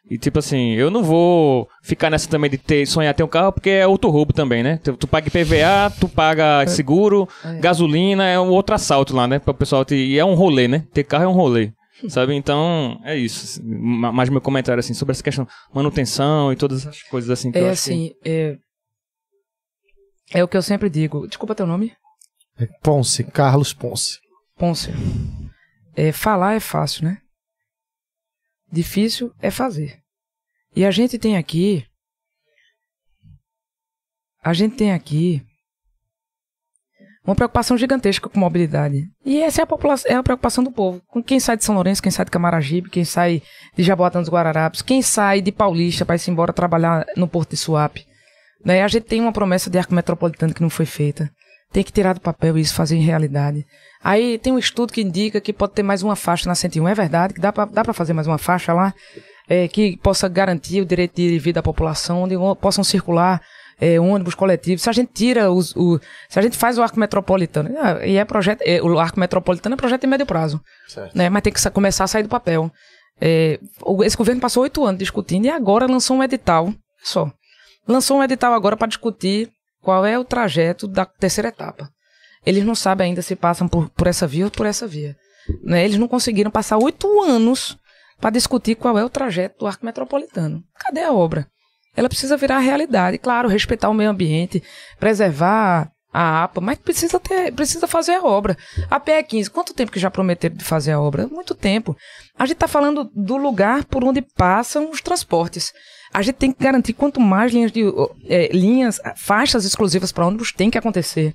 e 0.09 0.16
tipo 0.16 0.38
assim, 0.38 0.74
eu 0.74 0.93
não 0.93 1.02
vou 1.02 1.68
ficar 1.82 2.09
nessa 2.09 2.28
também 2.28 2.48
de 2.48 2.56
ter, 2.56 2.86
sonhar 2.86 3.12
ter 3.12 3.24
um 3.24 3.28
carro, 3.28 3.51
porque 3.51 3.70
é 3.70 3.84
outro 3.84 4.10
roubo 4.10 4.32
também, 4.32 4.62
né? 4.62 4.78
Tu, 4.84 4.93
tu 4.97 5.09
paga 5.09 5.26
IPVA, 5.26 5.93
tu 5.98 6.09
paga 6.09 6.64
seguro, 6.68 7.28
É. 7.44 7.59
gasolina, 7.59 8.24
é 8.26 8.38
um 8.38 8.51
outro 8.51 8.76
assalto 8.76 9.12
lá, 9.16 9.26
né? 9.26 9.40
Para 9.40 9.51
o 9.51 9.55
pessoal 9.55 9.84
ter, 9.84 9.97
e 9.97 10.16
é 10.16 10.24
um 10.24 10.34
rolê, 10.34 10.68
né? 10.68 10.84
Ter 10.94 11.02
carro 11.02 11.24
é 11.24 11.28
um 11.28 11.32
rolê. 11.32 11.72
Sabe? 12.09 12.35
Então, 12.35 13.01
é 13.05 13.16
isso. 13.16 13.62
Ma- 13.64 14.12
Mais 14.12 14.28
meu 14.28 14.40
comentário, 14.40 14.81
assim, 14.81 14.94
sobre 14.94 15.12
essa 15.12 15.23
questão 15.23 15.47
manutenção 15.74 16.52
e 16.52 16.56
todas 16.56 16.81
essas 16.86 17.02
coisas, 17.05 17.31
assim, 17.31 17.51
que 17.51 17.59
eu 17.59 17.66
É 17.66 17.70
acho 17.70 17.85
que- 17.85 17.90
assim, 17.90 18.10
é... 18.24 18.59
é 20.32 20.44
o 20.44 20.48
que 20.48 20.56
eu 20.56 20.62
sempre 20.62 20.90
digo. 20.90 21.27
Desculpa 21.27 21.55
teu 21.55 21.66
nome? 21.66 21.94
É 22.59 22.66
Ponce, 22.82 23.24
Carlos 23.24 23.73
Ponce. 23.73 24.18
Pôncio. 24.56 24.93
É, 25.94 26.12
falar 26.12 26.55
é 26.55 26.60
fácil, 26.60 27.05
né? 27.05 27.18
Difícil 28.73 29.32
é 29.40 29.51
fazer. 29.51 30.01
E 30.74 30.85
a 30.85 30.90
gente 30.90 31.18
tem 31.18 31.36
aqui. 31.36 31.86
A 34.43 34.52
gente 34.52 34.77
tem 34.77 34.93
aqui. 34.93 35.43
Uma 37.27 37.35
preocupação 37.35 37.77
gigantesca 37.77 38.28
com 38.28 38.39
mobilidade. 38.39 39.09
E 39.24 39.43
essa 39.43 39.61
é 39.61 39.65
a, 39.65 39.66
população, 39.66 40.12
é 40.12 40.15
a 40.15 40.23
preocupação 40.23 40.62
do 40.62 40.70
povo. 40.70 41.03
Com 41.09 41.20
quem 41.20 41.40
sai 41.40 41.57
de 41.57 41.65
São 41.65 41.74
Lourenço, 41.74 42.01
quem 42.01 42.12
sai 42.12 42.24
de 42.24 42.31
Camaragibe, 42.31 42.89
quem 42.89 43.05
sai 43.05 43.43
de 43.77 43.82
Jaboatão 43.82 44.23
dos 44.23 44.31
Guararapes, 44.31 44.81
quem 44.81 45.03
sai 45.03 45.40
de 45.40 45.51
Paulista 45.51 46.07
para 46.07 46.15
ir 46.15 46.20
embora 46.28 46.53
trabalhar 46.53 47.05
no 47.16 47.27
Porto 47.27 47.51
de 47.51 47.57
Suape. 47.57 48.07
Né? 48.65 48.82
A 48.85 48.89
gente 48.89 49.05
tem 49.05 49.20
uma 49.20 49.32
promessa 49.32 49.69
de 49.69 49.77
arco 49.77 49.93
metropolitano 49.93 50.55
que 50.55 50.62
não 50.62 50.70
foi 50.70 50.86
feita. 50.86 51.28
Tem 51.73 51.82
que 51.82 51.93
tirar 51.93 52.12
do 52.12 52.20
papel 52.20 52.57
isso, 52.57 52.74
fazer 52.74 52.97
em 52.97 53.03
realidade. 53.03 53.66
Aí 54.03 54.39
tem 54.39 54.53
um 54.53 54.59
estudo 54.59 54.93
que 54.93 55.03
indica 55.03 55.40
que 55.40 55.53
pode 55.53 55.73
ter 55.73 55.82
mais 55.82 56.05
uma 56.05 56.15
faixa 56.15 56.48
na 56.48 56.55
101. 56.55 56.86
É 56.86 56.94
verdade 56.94 57.35
que 57.35 57.40
dá 57.40 57.53
pra 57.53 57.93
fazer 57.93 58.12
mais 58.12 58.28
uma 58.28 58.39
faixa 58.39 58.73
lá 58.73 58.94
é, 59.48 59.69
que 59.69 59.97
possa 59.98 60.28
garantir 60.28 60.81
o 60.81 60.86
direito 60.86 61.16
de 61.16 61.39
vida 61.39 61.59
da 61.59 61.62
população, 61.62 62.23
onde 62.23 62.36
possam 62.61 62.85
circular 62.85 63.40
é, 63.81 64.01
ônibus 64.01 64.35
coletivos. 64.35 64.82
Se 64.82 64.90
a 64.90 64.93
gente 64.93 65.12
tira 65.12 65.51
os. 65.51 65.74
O, 65.77 66.01
se 66.28 66.39
a 66.39 66.43
gente 66.43 66.57
faz 66.57 66.78
o 66.78 66.82
arco 66.82 66.98
metropolitano, 66.98 67.70
ah, 67.78 68.07
e 68.07 68.16
é 68.16 68.24
projeto. 68.24 68.62
é, 68.62 68.82
o 68.82 68.98
arco 68.98 69.20
metropolitano 69.20 69.74
é 69.74 69.77
projeto 69.77 70.03
de 70.03 70.07
médio 70.07 70.27
prazo. 70.27 70.61
Né, 71.15 71.28
mas 71.28 71.43
tem 71.43 71.53
que 71.53 71.70
começar 71.70 72.05
a 72.05 72.09
sair 72.09 72.23
do 72.23 72.28
papel. 72.28 72.70
É, 73.20 73.59
esse 74.05 74.16
governo 74.16 74.40
passou 74.40 74.62
oito 74.62 74.85
anos 74.85 74.98
discutindo 74.98 75.47
e 75.47 75.51
agora 75.51 75.86
lançou 75.86 76.16
um 76.16 76.23
edital. 76.23 76.73
Só. 77.03 77.31
Lançou 77.86 78.19
um 78.19 78.23
edital 78.23 78.53
agora 78.53 78.77
para 78.77 78.89
discutir 78.89 79.51
qual 79.81 80.05
é 80.05 80.19
o 80.19 80.24
trajeto 80.24 80.89
da 80.89 81.05
terceira 81.05 81.48
etapa. 81.48 81.89
Eles 82.44 82.65
não 82.65 82.74
sabem 82.74 83.09
ainda 83.09 83.23
se 83.23 83.35
passam 83.35 83.69
por, 83.69 83.89
por 83.90 84.07
essa 84.07 84.27
via 84.27 84.44
ou 84.44 84.51
por 84.51 84.66
essa 84.66 84.86
via. 84.86 85.16
Né? 85.65 85.85
Eles 85.85 85.98
não 85.98 86.09
conseguiram 86.09 86.51
passar 86.51 86.77
oito 86.78 87.23
anos 87.23 87.77
para 88.20 88.31
discutir 88.31 88.74
qual 88.74 88.98
é 88.98 89.05
o 89.05 89.11
trajeto 89.11 89.59
do 89.61 89.66
arco 89.66 89.85
metropolitano. 89.85 90.62
Cadê 90.78 91.03
a 91.03 91.12
obra? 91.12 91.48
Ela 91.97 92.09
precisa 92.09 92.36
virar 92.36 92.59
realidade. 92.59 93.18
Claro, 93.18 93.48
respeitar 93.48 93.89
o 93.89 93.94
meio 93.94 94.10
ambiente, 94.10 94.62
preservar 95.01 95.90
a 96.12 96.44
APA, 96.44 96.60
mas 96.60 96.78
precisa, 96.78 97.20
ter, 97.20 97.52
precisa 97.52 97.86
fazer 97.86 98.14
a 98.14 98.23
obra. 98.23 98.56
A 98.90 98.98
PE 98.98 99.23
15, 99.23 99.51
quanto 99.51 99.74
tempo 99.74 99.93
que 99.93 100.01
já 100.01 100.10
prometeram 100.10 100.56
de 100.56 100.64
fazer 100.64 100.93
a 100.93 101.01
obra? 101.01 101.27
Muito 101.27 101.55
tempo. 101.55 101.97
A 102.39 102.47
gente 102.47 102.56
está 102.56 102.66
falando 102.66 103.10
do 103.14 103.36
lugar 103.36 103.85
por 103.85 104.02
onde 104.02 104.23
passam 104.23 104.90
os 104.90 105.02
transportes. 105.02 105.73
A 106.14 106.23
gente 106.23 106.36
tem 106.36 106.52
que 106.52 106.64
garantir 106.64 106.94
quanto 106.94 107.20
mais 107.20 107.52
linhas 107.52 107.70
de 107.70 107.82
eh, 108.28 108.48
linhas, 108.51 108.98
faixas 109.16 109.66
exclusivas 109.66 110.12
para 110.12 110.27
ônibus 110.27 110.52
tem 110.52 110.70
que 110.70 110.78
acontecer. 110.78 111.35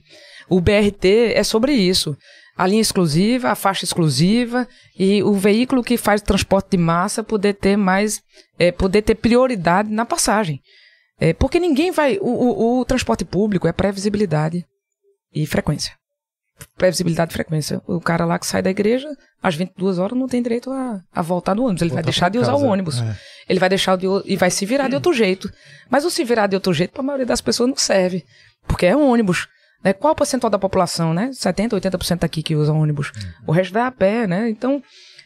O 0.49 0.59
BRT 0.59 1.33
é 1.35 1.43
sobre 1.43 1.73
isso. 1.73 2.17
A 2.57 2.67
linha 2.67 2.81
exclusiva, 2.81 3.49
a 3.49 3.55
faixa 3.55 3.85
exclusiva 3.85 4.67
e 4.97 5.23
o 5.23 5.33
veículo 5.33 5.83
que 5.83 5.97
faz 5.97 6.21
transporte 6.21 6.71
de 6.71 6.77
massa 6.77 7.23
poder 7.23 7.53
ter 7.53 7.77
mais, 7.77 8.21
eh, 8.59 8.71
poder 8.71 9.01
ter 9.01 9.15
prioridade 9.15 9.89
na 9.89 10.05
passagem. 10.05 10.59
Eh, 11.19 11.33
porque 11.33 11.59
ninguém 11.59 11.91
vai. 11.91 12.17
O, 12.21 12.27
o- 12.29 12.79
o 12.79 12.85
transporte 12.85 13.23
público 13.25 13.67
é 13.67 13.71
previsibilidade 13.71 14.65
e 15.33 15.45
frequência. 15.47 15.93
previsibilidade 16.77 17.29
de 17.29 17.33
frequência. 17.33 17.81
O 17.87 17.99
cara 17.99 18.23
lá 18.25 18.37
que 18.37 18.45
sai 18.45 18.61
da 18.61 18.69
igreja, 18.69 19.07
às 19.41 19.55
22 19.55 19.97
horas, 19.97 20.15
não 20.17 20.27
tem 20.27 20.43
direito 20.43 20.69
a, 20.71 21.01
a 21.11 21.21
voltar 21.21 21.55
no 21.55 21.63
ônibus. 21.63 21.81
Ele 21.81 21.91
vai 21.91 22.03
deixar 22.03 22.29
de 22.29 22.37
usar 22.37 22.51
casa. 22.51 22.63
o 22.63 22.67
ônibus. 22.67 23.01
É. 23.01 23.17
Ele 23.49 23.59
vai 23.59 23.69
deixar 23.69 23.95
de, 23.97 24.05
e 24.25 24.35
vai 24.35 24.51
se 24.51 24.63
virar 24.65 24.87
de 24.87 24.93
outro 24.95 25.11
jeito. 25.13 25.51
Mas 25.89 26.05
o 26.05 26.11
se 26.11 26.23
virar 26.23 26.45
de 26.47 26.55
outro 26.55 26.71
jeito, 26.73 26.91
para 26.91 27.01
a 27.01 27.03
maioria 27.03 27.25
das 27.25 27.41
pessoas, 27.41 27.67
não 27.69 27.75
serve. 27.75 28.23
Porque 28.67 28.85
é 28.85 28.95
ônibus. 28.95 29.47
Né? 29.83 29.93
Qual 29.93 30.13
o 30.13 30.15
percentual 30.15 30.49
da 30.49 30.59
população, 30.59 31.13
né? 31.13 31.31
70, 31.33 31.79
80% 31.79 32.23
aqui 32.23 32.43
que 32.43 32.55
usa 32.55 32.71
ônibus. 32.71 33.11
O 33.47 33.51
resto 33.51 33.73
vai 33.73 33.83
a 33.83 33.91
pé, 33.91 34.27
né? 34.27 34.49
Então, 34.49 34.81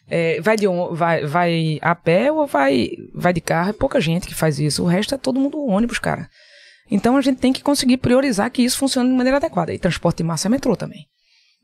é, 0.07 0.39
vai, 0.41 0.55
de, 0.55 0.65
vai, 0.91 1.25
vai 1.25 1.79
a 1.81 1.95
pé 1.95 2.31
ou 2.31 2.45
vai, 2.45 2.89
vai 3.13 3.33
de 3.33 3.41
carro? 3.41 3.69
É 3.69 3.73
pouca 3.73 3.99
gente 3.99 4.27
que 4.27 4.35
faz 4.35 4.59
isso. 4.59 4.83
O 4.83 4.87
resto 4.87 5.15
é 5.15 5.17
todo 5.17 5.39
mundo 5.39 5.63
ônibus, 5.65 5.99
cara. 5.99 6.29
Então 6.89 7.17
a 7.17 7.21
gente 7.21 7.39
tem 7.39 7.51
que 7.51 7.63
conseguir 7.63 7.97
priorizar 7.97 8.49
que 8.51 8.61
isso 8.61 8.77
funcione 8.77 9.09
de 9.09 9.15
maneira 9.15 9.37
adequada. 9.37 9.73
E 9.73 9.79
transporte 9.79 10.17
de 10.17 10.23
massa 10.23 10.47
é 10.47 10.49
metrô 10.49 10.75
também. 10.75 11.05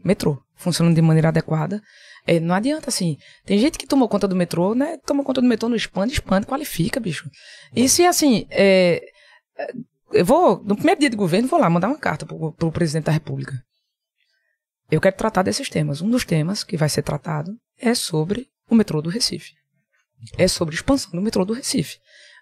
Metrô. 0.03 0.41
Funcionando 0.55 0.95
de 0.95 1.01
maneira 1.01 1.29
adequada. 1.29 1.81
É, 2.25 2.39
não 2.39 2.55
adianta 2.55 2.89
assim. 2.89 3.17
Tem 3.45 3.57
gente 3.57 3.77
que 3.77 3.87
tomou 3.87 4.09
conta 4.09 4.27
do 4.27 4.35
metrô, 4.35 4.73
né? 4.73 4.97
Toma 5.05 5.23
conta 5.23 5.41
do 5.41 5.47
metrô, 5.47 5.69
não 5.69 5.75
expande, 5.75 6.13
expande, 6.13 6.47
qualifica, 6.47 6.99
bicho. 6.99 7.29
E 7.75 7.87
se 7.87 8.05
assim, 8.05 8.45
é, 8.49 9.03
eu 10.13 10.25
vou, 10.25 10.63
no 10.63 10.75
primeiro 10.75 10.99
dia 10.99 11.09
de 11.09 11.15
governo, 11.15 11.47
vou 11.47 11.59
lá 11.59 11.69
mandar 11.69 11.87
uma 11.87 11.97
carta 11.97 12.25
pro, 12.25 12.51
pro 12.53 12.71
presidente 12.71 13.05
da 13.05 13.11
República. 13.11 13.61
Eu 14.89 14.99
quero 14.99 15.15
tratar 15.15 15.43
desses 15.43 15.69
temas. 15.69 16.01
Um 16.01 16.09
dos 16.09 16.25
temas 16.25 16.63
que 16.63 16.75
vai 16.75 16.89
ser 16.89 17.01
tratado 17.01 17.55
é 17.79 17.95
sobre 17.95 18.47
o 18.69 18.75
metrô 18.75 19.01
do 19.01 19.09
Recife. 19.09 19.53
É 20.37 20.47
sobre 20.47 20.75
expansão 20.75 21.11
do 21.11 21.21
metrô 21.21 21.45
do 21.45 21.53
Recife. 21.53 21.97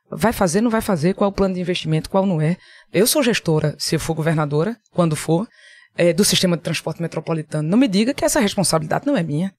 Vai 0.10 0.34
fazer, 0.34 0.62
não 0.62 0.72
vai 0.72 0.82
fazer, 0.82 1.14
qual 1.14 1.30
é 1.30 1.32
o 1.32 1.36
plano 1.36 1.54
de 1.54 1.62
investimento, 1.62 2.10
qual 2.10 2.26
não 2.26 2.42
é. 2.42 2.58
Eu 2.92 3.06
sou 3.06 3.22
gestora, 3.22 3.76
se 3.78 3.96
eu 3.96 4.00
for 4.00 4.16
governadora, 4.16 4.76
quando 4.92 5.16
for, 5.16 5.48
é, 5.96 6.12
do 6.12 6.26
sistema 6.26 6.58
de 6.58 6.64
transporte 6.64 7.02
metropolitano. 7.02 7.70
Não 7.70 7.78
me 7.78 7.88
diga 7.88 8.14
que 8.14 8.26
essa 8.26 8.40
responsabilidade 8.40 9.06
não 9.06 9.16
é 9.16 9.22
minha. 9.22 9.54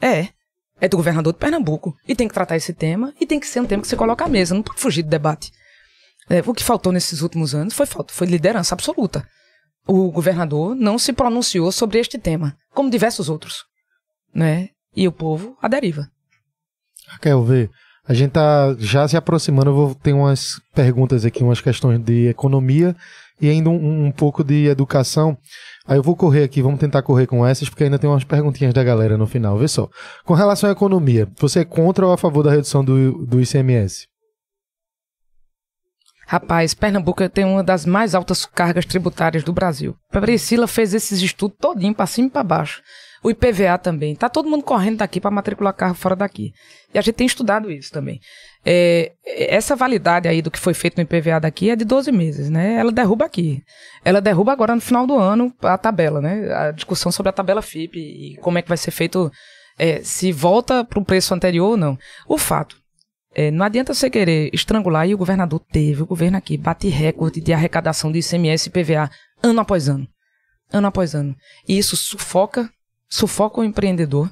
É. 0.00 0.28
É 0.80 0.88
do 0.88 0.96
governador 0.96 1.34
de 1.34 1.38
Pernambuco. 1.38 1.94
E 2.08 2.16
tem 2.16 2.26
que 2.26 2.32
tratar 2.32 2.56
esse 2.56 2.72
tema, 2.72 3.12
e 3.20 3.26
tem 3.26 3.38
que 3.38 3.46
ser 3.46 3.60
um 3.60 3.66
tema 3.66 3.82
que 3.82 3.88
você 3.88 3.96
coloca 3.96 4.24
à 4.24 4.28
mesa, 4.28 4.54
não 4.54 4.62
pode 4.62 4.80
fugir 4.80 5.02
do 5.02 5.10
debate. 5.10 5.52
É, 6.30 6.38
o 6.46 6.54
que 6.54 6.62
faltou 6.62 6.92
nesses 6.92 7.22
últimos 7.22 7.56
anos 7.56 7.74
foi 7.74 7.86
foi 8.08 8.26
liderança 8.28 8.72
absoluta. 8.72 9.26
O 9.84 10.12
governador 10.12 10.76
não 10.76 10.96
se 10.96 11.12
pronunciou 11.12 11.72
sobre 11.72 11.98
este 11.98 12.16
tema, 12.18 12.56
como 12.72 12.88
diversos 12.88 13.28
outros. 13.28 13.64
Né? 14.32 14.68
E 14.94 15.08
o 15.08 15.12
povo 15.12 15.56
à 15.60 15.66
deriva. 15.66 16.08
Raquel, 17.08 17.42
vê. 17.42 17.68
A 18.06 18.14
gente 18.14 18.30
tá 18.30 18.74
já 18.78 19.06
se 19.08 19.16
aproximando, 19.16 19.70
eu 19.70 19.74
vou 19.74 19.94
ter 19.94 20.12
umas 20.12 20.60
perguntas 20.72 21.24
aqui, 21.24 21.42
umas 21.42 21.60
questões 21.60 21.98
de 22.00 22.28
economia 22.28 22.94
e 23.40 23.48
ainda 23.48 23.68
um, 23.70 24.06
um 24.06 24.12
pouco 24.12 24.44
de 24.44 24.66
educação. 24.66 25.36
Aí 25.86 25.98
eu 25.98 26.02
vou 26.02 26.14
correr 26.14 26.44
aqui, 26.44 26.62
vamos 26.62 26.78
tentar 26.78 27.02
correr 27.02 27.26
com 27.26 27.44
essas, 27.44 27.68
porque 27.68 27.84
ainda 27.84 27.98
tem 27.98 28.08
umas 28.08 28.24
perguntinhas 28.24 28.72
da 28.72 28.84
galera 28.84 29.16
no 29.16 29.26
final. 29.26 29.58
Vê 29.58 29.66
só. 29.66 29.88
Com 30.24 30.34
relação 30.34 30.68
à 30.68 30.72
economia, 30.72 31.28
você 31.38 31.60
é 31.60 31.64
contra 31.64 32.06
ou 32.06 32.12
a 32.12 32.18
favor 32.18 32.44
da 32.44 32.50
redução 32.50 32.84
do, 32.84 33.26
do 33.26 33.40
ICMS? 33.40 34.09
Rapaz, 36.30 36.74
Pernambuco 36.74 37.28
tem 37.28 37.44
uma 37.44 37.60
das 37.60 37.84
mais 37.84 38.14
altas 38.14 38.46
cargas 38.46 38.86
tributárias 38.86 39.42
do 39.42 39.52
Brasil. 39.52 39.96
Priscila 40.12 40.68
fez 40.68 40.94
esses 40.94 41.20
estudos 41.20 41.58
todinho 41.60 41.92
pra 41.92 42.06
cima 42.06 42.28
e 42.28 42.30
pra 42.30 42.44
baixo. 42.44 42.80
O 43.20 43.32
IPVA 43.32 43.76
também. 43.76 44.14
Tá 44.14 44.28
todo 44.28 44.48
mundo 44.48 44.62
correndo 44.62 44.98
daqui 44.98 45.20
para 45.20 45.32
matricular 45.32 45.74
carro 45.74 45.96
fora 45.96 46.14
daqui. 46.14 46.52
E 46.94 46.98
a 46.98 47.02
gente 47.02 47.16
tem 47.16 47.26
estudado 47.26 47.68
isso 47.68 47.90
também. 47.90 48.20
É, 48.64 49.10
essa 49.26 49.74
validade 49.74 50.28
aí 50.28 50.40
do 50.40 50.52
que 50.52 50.58
foi 50.60 50.72
feito 50.72 50.98
no 50.98 51.02
IPVA 51.02 51.40
daqui 51.40 51.68
é 51.68 51.74
de 51.74 51.84
12 51.84 52.12
meses, 52.12 52.48
né? 52.48 52.74
Ela 52.74 52.92
derruba 52.92 53.24
aqui. 53.24 53.60
Ela 54.04 54.20
derruba 54.20 54.52
agora 54.52 54.76
no 54.76 54.80
final 54.80 55.08
do 55.08 55.18
ano 55.18 55.52
a 55.60 55.76
tabela, 55.76 56.20
né? 56.20 56.54
A 56.54 56.70
discussão 56.70 57.10
sobre 57.10 57.30
a 57.30 57.32
tabela 57.32 57.60
FIP 57.60 57.98
e 57.98 58.36
como 58.36 58.56
é 58.56 58.62
que 58.62 58.68
vai 58.68 58.78
ser 58.78 58.92
feito, 58.92 59.32
é, 59.76 60.00
se 60.04 60.30
volta 60.30 60.84
para 60.84 61.00
o 61.00 61.04
preço 61.04 61.34
anterior 61.34 61.70
ou 61.70 61.76
não. 61.76 61.98
O 62.28 62.38
fato 62.38 62.79
é, 63.34 63.50
não 63.50 63.64
adianta 63.64 63.94
você 63.94 64.10
querer 64.10 64.50
estrangular, 64.52 65.08
e 65.08 65.14
o 65.14 65.18
governador 65.18 65.60
teve, 65.70 66.02
o 66.02 66.06
governo 66.06 66.36
aqui, 66.36 66.56
bate 66.56 66.88
recorde 66.88 67.40
de 67.40 67.52
arrecadação 67.52 68.10
de 68.10 68.18
ICMS 68.18 68.68
e 68.68 68.70
PVA 68.70 69.10
ano 69.42 69.60
após 69.60 69.88
ano. 69.88 70.08
Ano 70.72 70.88
após 70.88 71.14
ano. 71.14 71.36
E 71.68 71.78
isso 71.78 71.96
sufoca, 71.96 72.68
sufoca 73.08 73.60
o 73.60 73.64
empreendedor, 73.64 74.30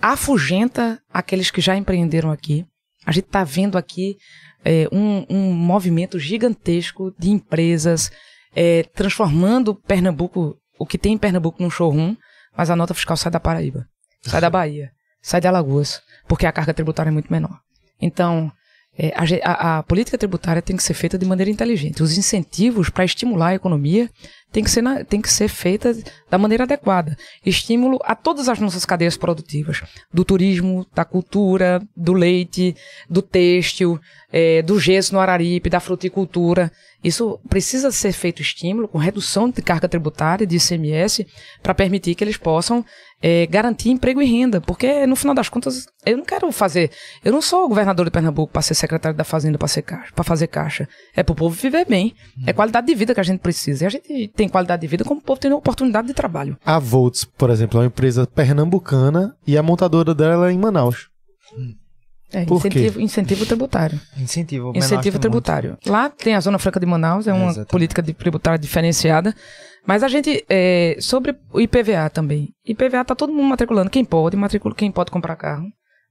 afugenta 0.00 1.00
aqueles 1.12 1.50
que 1.50 1.60
já 1.60 1.76
empreenderam 1.76 2.30
aqui. 2.30 2.66
A 3.06 3.12
gente 3.12 3.26
está 3.26 3.44
vendo 3.44 3.76
aqui 3.76 4.16
é, 4.64 4.88
um, 4.90 5.26
um 5.28 5.52
movimento 5.52 6.18
gigantesco 6.18 7.14
de 7.18 7.30
empresas 7.30 8.10
é, 8.54 8.84
transformando 8.94 9.74
Pernambuco, 9.74 10.56
o 10.78 10.86
que 10.86 10.96
tem 10.96 11.12
em 11.12 11.18
Pernambuco 11.18 11.62
num 11.62 11.70
showroom, 11.70 12.16
mas 12.56 12.70
a 12.70 12.76
nota 12.76 12.94
fiscal 12.94 13.16
sai 13.16 13.30
da 13.30 13.40
Paraíba, 13.40 13.86
sai 14.22 14.40
da 14.40 14.48
Bahia, 14.48 14.92
sai 15.20 15.40
de 15.40 15.46
Alagoas, 15.46 16.00
porque 16.26 16.46
a 16.46 16.52
carga 16.52 16.72
tributária 16.72 17.10
é 17.10 17.12
muito 17.12 17.30
menor. 17.30 17.63
Então, 18.04 18.52
é, 18.96 19.12
a, 19.42 19.78
a 19.78 19.82
política 19.82 20.16
tributária 20.16 20.62
tem 20.62 20.76
que 20.76 20.82
ser 20.82 20.94
feita 20.94 21.18
de 21.18 21.26
maneira 21.26 21.50
inteligente. 21.50 22.02
Os 22.02 22.16
incentivos 22.16 22.88
para 22.90 23.04
estimular 23.04 23.48
a 23.48 23.54
economia 23.54 24.08
tem 24.52 24.62
que, 24.62 24.70
ser 24.70 24.82
na- 24.82 25.02
tem 25.02 25.20
que 25.20 25.28
ser 25.32 25.48
feita 25.48 25.96
da 26.30 26.38
maneira 26.38 26.62
adequada. 26.62 27.16
Estímulo 27.44 27.98
a 28.04 28.14
todas 28.14 28.48
as 28.48 28.60
nossas 28.60 28.84
cadeias 28.84 29.16
produtivas. 29.16 29.82
Do 30.12 30.24
turismo, 30.24 30.86
da 30.94 31.04
cultura, 31.04 31.82
do 31.96 32.12
leite, 32.12 32.76
do 33.10 33.20
têxtil, 33.20 33.98
é, 34.32 34.62
do 34.62 34.78
gesso 34.78 35.12
no 35.12 35.18
Araripe, 35.18 35.68
da 35.68 35.80
fruticultura. 35.80 36.70
Isso 37.02 37.40
precisa 37.48 37.90
ser 37.90 38.12
feito 38.12 38.42
estímulo 38.42 38.86
com 38.86 38.96
redução 38.96 39.50
de 39.50 39.60
carga 39.60 39.88
tributária, 39.88 40.46
de 40.46 40.56
ICMS, 40.56 41.26
para 41.60 41.74
permitir 41.74 42.14
que 42.14 42.22
eles 42.22 42.36
possam 42.36 42.84
é, 43.26 43.46
garantir 43.46 43.88
emprego 43.88 44.20
e 44.20 44.26
renda. 44.26 44.60
Porque, 44.60 45.06
no 45.06 45.16
final 45.16 45.34
das 45.34 45.48
contas, 45.48 45.86
eu 46.04 46.18
não 46.18 46.24
quero 46.26 46.52
fazer. 46.52 46.90
Eu 47.24 47.32
não 47.32 47.40
sou 47.40 47.66
governador 47.66 48.04
de 48.04 48.10
Pernambuco 48.10 48.52
para 48.52 48.60
ser 48.60 48.74
secretário 48.74 49.16
da 49.16 49.24
Fazenda 49.24 49.56
para 49.56 49.82
caixa, 49.82 50.12
para 50.14 50.22
fazer 50.22 50.46
caixa. 50.46 50.86
É 51.16 51.22
para 51.22 51.32
o 51.32 51.34
povo 51.34 51.56
viver 51.56 51.86
bem. 51.86 52.14
É 52.46 52.52
qualidade 52.52 52.86
de 52.86 52.94
vida 52.94 53.14
que 53.14 53.20
a 53.20 53.24
gente 53.24 53.40
precisa. 53.40 53.84
E 53.84 53.86
a 53.86 53.88
gente 53.88 54.28
tem 54.36 54.46
qualidade 54.46 54.82
de 54.82 54.86
vida 54.86 55.04
como 55.04 55.20
o 55.20 55.24
povo 55.24 55.40
tem 55.40 55.50
oportunidade 55.50 56.06
de 56.06 56.12
trabalho. 56.12 56.58
A 56.66 56.78
Volts, 56.78 57.24
por 57.24 57.48
exemplo, 57.48 57.78
é 57.78 57.80
uma 57.80 57.86
empresa 57.86 58.26
pernambucana 58.26 59.34
e 59.46 59.56
a 59.56 59.62
montadora 59.62 60.14
dela 60.14 60.50
é 60.50 60.52
em 60.52 60.58
Manaus. 60.58 61.08
É, 62.30 62.44
Por 62.44 62.60
quê? 62.60 62.68
incentivo, 62.68 63.00
incentivo 63.00 63.46
tributário. 63.46 64.00
Incentivo. 64.18 64.72
Incentivo 64.74 65.18
tributário. 65.18 65.78
Lá 65.86 66.10
tem 66.10 66.34
a 66.34 66.40
Zona 66.40 66.58
Franca 66.58 66.80
de 66.80 66.84
Manaus, 66.84 67.28
é 67.28 67.32
uma 67.32 67.46
Exatamente. 67.46 67.70
política 67.70 68.02
de 68.02 68.12
tributária 68.12 68.58
diferenciada. 68.58 69.34
Mas 69.86 70.02
a 70.02 70.08
gente, 70.08 70.44
é, 70.48 70.96
sobre 71.00 71.36
o 71.52 71.60
IPVA 71.60 72.08
também. 72.10 72.54
IPVA 72.64 73.04
tá 73.04 73.14
todo 73.14 73.32
mundo 73.32 73.48
matriculando. 73.48 73.90
Quem 73.90 74.04
pode, 74.04 74.36
matricula, 74.36 74.74
quem 74.74 74.90
pode 74.90 75.10
comprar 75.10 75.36
carro, 75.36 75.66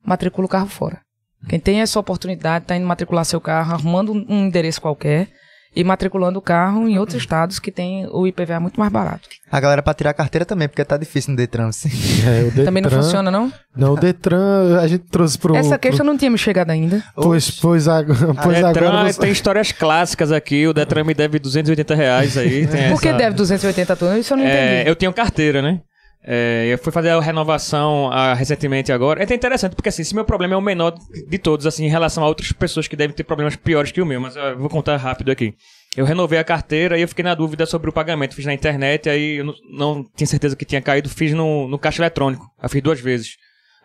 matricula 0.06 0.46
o 0.46 0.50
carro 0.50 0.68
fora. 0.68 1.02
Quem 1.50 1.60
tem 1.60 1.82
essa 1.82 2.00
oportunidade 2.00 2.66
tá 2.66 2.76
indo 2.76 2.86
matricular 2.86 3.26
seu 3.26 3.42
carro, 3.42 3.74
arrumando 3.74 4.14
um 4.14 4.26
um 4.30 4.46
endereço 4.46 4.80
qualquer 4.80 5.30
e 5.76 5.84
matriculando 5.84 6.38
o 6.40 6.42
carro 6.42 6.88
em 6.88 6.98
outros 7.00 7.18
estados 7.18 7.60
que 7.60 7.72
tem 7.72 8.08
o 8.12 8.28
IPVA 8.28 8.60
muito 8.60 8.80
mais 8.80 8.92
barato. 8.92 9.28
A 9.52 9.60
galera 9.60 9.82
pra 9.82 9.94
tirar 9.94 10.12
a 10.12 10.14
carteira 10.14 10.46
também, 10.46 10.68
porque 10.68 10.84
tá 10.86 10.98
difícil 10.98 11.32
no 11.32 11.38
Detran. 11.38 11.68
assim. 11.68 11.90
É, 12.26 12.42
o 12.42 12.46
Detran, 12.46 12.66
Também 12.66 12.84
não 12.84 12.90
funciona, 12.90 13.30
não? 13.32 13.52
Não, 13.76 13.94
o 13.94 13.98
Detran 13.98 14.80
a 14.80 14.88
gente 14.88 15.04
trouxe 15.10 15.38
pro. 15.38 15.56
Essa 15.56 15.70
pro- 15.70 15.80
queixa 15.80 16.04
não 16.04 16.18
tinha 16.18 16.30
me 16.32 16.38
chegado 16.38 16.70
ainda. 16.70 17.04
Pois, 17.16 17.50
pois, 17.52 17.88
ag- 17.88 18.08
pois 18.44 18.58
Detran 18.64 18.90
agora. 18.90 19.12
você- 19.14 19.20
tem 19.20 19.32
histórias 19.32 19.72
clássicas 19.72 20.32
aqui. 20.32 20.68
O 20.68 20.74
Detran 20.74 21.04
me 21.04 21.14
deve 21.14 21.40
280 21.40 21.96
reais 21.96 22.38
aí. 22.38 22.68
tem 22.68 22.90
Por 22.92 23.02
que 23.02 23.08
essa- 23.10 23.18
deve 23.18 23.36
280 23.36 23.96
tonos? 23.96 24.18
Isso 24.20 24.34
eu 24.34 24.38
não 24.38 24.46
É, 24.46 24.76
entendi. 24.76 24.90
eu 24.90 24.96
tenho 24.96 25.14
carteira, 25.14 25.62
né? 25.62 25.80
É, 26.26 26.70
eu 26.72 26.78
fui 26.78 26.92
fazer 26.92 27.10
a 27.10 27.20
renovação 27.20 28.10
ah, 28.12 28.34
recentemente 28.34 28.92
agora. 28.94 29.20
É 29.20 29.24
até 29.24 29.36
interessante, 29.36 29.76
porque 29.76 29.90
assim, 29.90 30.02
esse 30.02 30.16
meu 30.16 30.24
problema 30.24 30.54
é 30.54 30.58
o 30.58 30.62
menor 30.62 30.96
de 31.28 31.38
todos, 31.38 31.66
assim, 31.66 31.86
em 31.86 31.90
relação 31.90 32.24
a 32.24 32.28
outras 32.28 32.52
pessoas 32.54 32.88
que 32.88 32.96
devem 32.96 33.14
ter 33.14 33.26
problemas 33.26 33.58
piores 33.58 33.92
que 33.92 34.02
o 34.02 34.06
meu, 34.06 34.22
mas 34.22 34.36
eu 34.36 34.58
vou 34.58 34.70
contar 34.70 34.96
rápido 34.96 35.32
aqui. 35.32 35.54
Eu 35.98 36.06
renovei 36.06 36.40
a 36.40 36.44
carteira 36.44 36.98
e 36.98 37.02
eu 37.02 37.08
fiquei 37.08 37.24
na 37.24 37.36
dúvida 37.36 37.66
sobre 37.66 37.90
o 37.90 37.94
pagamento. 37.94 38.36
Fiz 38.36 38.46
na 38.46 38.54
internet, 38.54 39.10
aí 39.10 39.38
eu 39.38 39.46
não, 39.46 39.54
não 39.70 40.04
tinha 40.16 40.26
certeza 40.26 40.56
que 40.56 40.66
tinha 40.66 40.82
caído, 40.82 41.10
fiz 41.10 41.34
no, 41.34 41.68
no 41.68 41.78
caixa 41.78 42.02
eletrônico. 42.02 42.46
Aí 42.58 42.70
fiz 42.70 42.82
duas 42.82 43.00
vezes. 43.00 43.36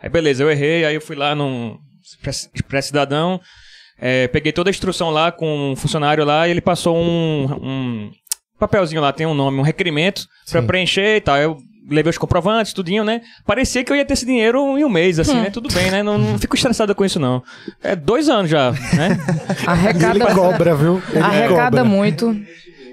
Aí 0.01 0.09
beleza, 0.09 0.41
eu 0.41 0.49
errei, 0.49 0.85
aí 0.85 0.95
eu 0.95 1.01
fui 1.01 1.15
lá 1.15 1.35
no 1.35 1.77
Express 2.25 2.85
Cidadão, 2.85 3.39
é, 3.99 4.27
peguei 4.29 4.53
toda 4.53 4.69
a 4.69 4.71
instrução 4.71 5.09
lá 5.09 5.29
com 5.31 5.71
um 5.71 5.75
funcionário 5.75 6.23
lá 6.23 6.47
e 6.47 6.51
ele 6.51 6.61
passou 6.61 6.97
um, 6.97 7.45
um 7.61 8.11
papelzinho 8.57 9.01
lá, 9.01 9.11
tem 9.11 9.27
um 9.27 9.33
nome, 9.33 9.59
um 9.59 9.63
requerimento 9.63 10.25
pra 10.49 10.61
Sim. 10.61 10.67
preencher 10.67 11.17
e 11.17 11.21
tal. 11.21 11.37
Eu 11.37 11.57
levei 11.87 12.09
os 12.09 12.17
comprovantes, 12.17 12.73
tudinho, 12.73 13.03
né? 13.03 13.21
Parecia 13.45 13.83
que 13.83 13.91
eu 13.91 13.95
ia 13.95 14.05
ter 14.05 14.13
esse 14.13 14.25
dinheiro 14.25 14.77
em 14.77 14.83
um 14.83 14.89
mês, 14.89 15.19
assim, 15.19 15.35
né? 15.35 15.49
Tudo 15.49 15.71
bem, 15.73 15.91
né? 15.91 16.03
Não, 16.03 16.17
não 16.17 16.39
fico 16.39 16.55
estressado 16.55 16.93
com 16.95 17.05
isso, 17.05 17.19
não. 17.19 17.43
É 17.81 17.95
dois 17.95 18.29
anos 18.29 18.49
já, 18.49 18.71
né? 18.71 19.17
Ele 19.59 19.67
Arrecada, 19.67 20.35
cobra, 20.35 20.75
viu? 20.75 21.01
Ele 21.09 21.19
arrecada 21.19 21.77
cobra. 21.77 21.83
muito. 21.83 22.35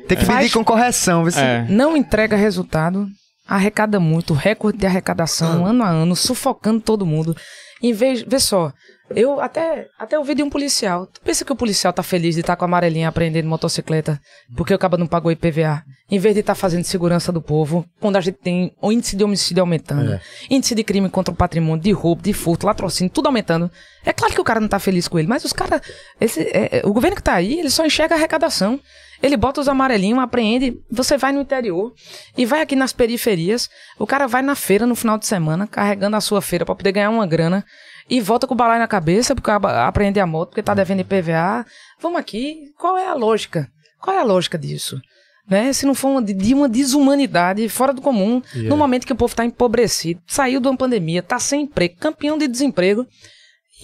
Tem 0.09 0.17
que 0.17 0.27
medir 0.27 0.53
com 0.53 0.65
correção. 0.65 1.25
Viu? 1.25 1.39
É. 1.39 1.67
não 1.69 1.97
entrega 1.97 2.37
resultado, 2.37 3.07
arrecada 3.47 3.99
muito, 3.99 4.35
recorde 4.35 4.79
de 4.79 4.87
arrecadação 4.87 5.67
ano 5.67 5.83
a 5.83 5.89
ano, 5.89 6.15
sufocando 6.15 6.81
todo 6.81 7.07
mundo. 7.07 7.37
Em 7.83 7.93
vez, 7.93 8.23
vê 8.23 8.39
só, 8.39 8.73
Eu 9.15 9.41
até, 9.41 9.87
até 9.99 10.19
ouvi 10.19 10.35
de 10.35 10.43
um 10.43 10.51
policial. 10.51 11.07
Tu 11.07 11.21
pensa 11.21 11.45
que 11.45 11.53
o 11.53 11.57
policial 11.57 11.93
tá 11.93 12.03
feliz 12.03 12.35
de 12.35 12.41
estar 12.41 12.57
com 12.57 12.65
a 12.65 12.69
amarelinha 12.69 13.09
aprendendo 13.09 13.49
motocicleta 13.49 14.21
porque 14.57 14.75
o 14.75 14.79
cabo 14.79 14.97
não 14.97 15.07
pagou 15.07 15.31
IPVA? 15.31 15.85
Em 16.11 16.19
vez 16.19 16.35
de 16.35 16.41
estar 16.41 16.55
fazendo 16.55 16.83
segurança 16.85 17.31
do 17.33 17.41
povo, 17.41 17.85
quando 18.01 18.17
a 18.17 18.21
gente 18.21 18.39
tem 18.39 18.73
o 18.81 18.91
índice 18.91 19.17
de 19.17 19.23
homicídio 19.25 19.61
aumentando, 19.63 20.13
É. 20.15 20.21
índice 20.51 20.75
de 20.75 20.83
crime 20.85 21.09
contra 21.09 21.33
o 21.33 21.37
patrimônio, 21.37 21.83
de 21.83 21.93
roubo, 21.93 22.23
de 22.23 22.33
furto, 22.33 22.67
latrocínio, 22.67 23.11
tudo 23.13 23.27
aumentando. 23.27 23.71
É 24.05 24.13
claro 24.13 24.35
que 24.35 24.41
o 24.41 24.45
cara 24.45 24.61
não 24.61 24.69
tá 24.69 24.79
feliz 24.79 25.07
com 25.09 25.19
ele, 25.19 25.29
mas 25.29 25.45
os 25.45 25.53
caras. 25.53 25.81
é- 26.21 26.79
é- 26.79 26.83
o 26.85 26.93
governo 26.93 27.17
que 27.17 27.23
tá 27.23 27.35
aí, 27.35 27.59
ele 27.59 27.71
só 27.71 27.85
enxerga 27.85 28.15
a 28.15 28.19
arrecadação. 28.19 28.81
Ele 29.23 29.37
bota 29.37 29.61
os 29.63 29.69
amarelinhos, 29.69 30.19
apreende. 30.19 30.79
Você 30.91 31.17
vai 31.17 31.33
no 31.33 31.41
interior 31.41 31.93
e 32.37 32.45
vai 32.45 32.61
aqui 32.61 32.77
nas 32.77 32.93
periferias. 32.93 33.69
O 33.99 34.07
cara 34.07 34.27
vai 34.27 34.43
na 34.43 34.55
feira 34.55 34.87
no 34.87 34.95
final 34.95 35.17
de 35.17 35.27
semana, 35.27 35.67
carregando 35.67 36.17
a 36.17 36.21
sua 36.21 36.43
feira 36.43 36.67
para 36.67 36.75
poder 36.75 36.93
ganhar 36.93 37.09
uma 37.11 37.27
grana. 37.27 37.65
E 38.09 38.21
volta 38.21 38.47
com 38.47 38.55
o 38.55 38.57
balai 38.57 38.79
na 38.79 38.87
cabeça, 38.87 39.35
porque 39.35 39.51
apreende 39.51 40.21
a 40.21 40.27
moto, 40.27 40.51
porque 40.51 40.63
tá 40.63 40.75
devendo 40.75 41.01
IPVA. 41.01 41.67
Vamos 42.01 42.19
aqui. 42.19 42.73
Qual 42.79 42.97
é 42.97 43.07
a 43.09 43.15
lógica? 43.15 43.69
Qual 44.01 44.17
é 44.17 44.21
a 44.21 44.25
lógica 44.25 44.57
disso? 44.57 45.01
Né? 45.49 45.73
Se 45.73 45.87
não 45.87 45.95
for 45.95 46.09
uma, 46.09 46.23
de- 46.23 46.55
uma 46.55 46.69
desumanidade 46.69 47.69
fora 47.69 47.93
do 47.93 48.01
comum, 48.03 48.43
Yeah. 48.53 48.69
no 48.69 48.77
momento 48.77 49.07
que 49.07 49.13
o 49.13 49.17
povo 49.17 49.33
está 49.33 49.45
empobrecido, 49.45 50.21
saiu 50.27 50.61
de 50.61 50.67
uma 50.69 50.77
pandemia, 50.77 51.23
tá 51.23 51.39
sem 51.39 51.63
emprego, 51.63 51.97
campeão 51.99 52.37
de 52.37 52.49
desemprego, 52.49 53.07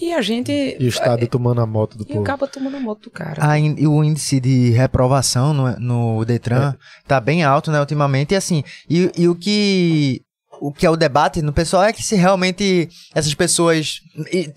e 0.01 0.11
a 0.13 0.21
gente. 0.21 0.51
E 0.51 0.83
o 0.85 0.87
Estado 0.89 1.25
tomando 1.27 1.61
a 1.61 1.65
moto 1.67 1.97
do 1.97 2.03
E 2.03 2.07
povo. 2.07 2.21
acaba 2.21 2.47
tomando 2.47 2.75
a 2.77 2.79
moto 2.79 3.03
do 3.03 3.11
cara. 3.11 3.45
A 3.47 3.59
in- 3.59 3.85
o 3.87 4.03
índice 4.03 4.39
de 4.41 4.71
reprovação 4.71 5.53
no, 5.53 5.79
no 5.79 6.25
Detran 6.25 6.73
tá 7.07 7.19
bem 7.21 7.43
alto, 7.43 7.71
né, 7.71 7.79
ultimamente. 7.79 8.33
E 8.33 8.35
assim, 8.35 8.63
e, 8.89 9.11
e 9.15 9.27
o 9.29 9.35
que. 9.35 10.22
O 10.61 10.71
que 10.71 10.85
é 10.85 10.89
o 10.89 10.95
debate 10.95 11.41
no 11.41 11.51
pessoal 11.51 11.83
é 11.83 11.91
que 11.93 12.01
se 12.03 12.15
realmente 12.15 12.87
essas 13.13 13.33
pessoas 13.33 13.99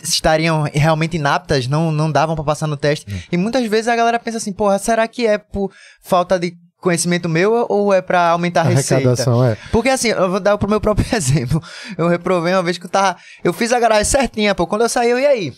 estariam 0.02 0.64
realmente 0.72 1.16
inaptas, 1.16 1.66
não, 1.66 1.90
não 1.90 2.10
davam 2.10 2.34
pra 2.34 2.44
passar 2.44 2.66
no 2.66 2.76
teste. 2.76 3.06
E 3.30 3.36
muitas 3.36 3.66
vezes 3.66 3.88
a 3.88 3.96
galera 3.96 4.18
pensa 4.18 4.38
assim, 4.38 4.52
porra, 4.52 4.78
será 4.78 5.06
que 5.08 5.26
é 5.26 5.38
por 5.38 5.70
falta 6.02 6.38
de 6.38 6.54
conhecimento 6.80 7.28
meu 7.28 7.66
ou 7.68 7.92
é 7.92 8.00
pra 8.00 8.28
aumentar 8.28 8.60
a 8.60 8.64
receita? 8.64 8.94
Arrecadação, 9.08 9.44
é. 9.44 9.56
Porque 9.72 9.88
assim, 9.88 10.08
eu 10.08 10.30
vou 10.30 10.38
dar 10.40 10.56
pro 10.58 10.68
meu 10.68 10.80
próprio 10.80 11.06
exemplo. 11.16 11.60
Eu 11.98 12.08
reprovei 12.08 12.52
uma 12.52 12.62
vez 12.62 12.78
que 12.78 12.86
eu 12.86 12.90
tava. 12.90 13.16
Eu 13.42 13.52
fiz 13.52 13.72
a 13.72 13.80
garagem 13.80 14.04
certinha, 14.04 14.54
pô. 14.54 14.66
Quando 14.66 14.82
eu 14.82 14.88
saí, 14.88 15.10
eu 15.10 15.18
e 15.18 15.26
aí? 15.26 15.52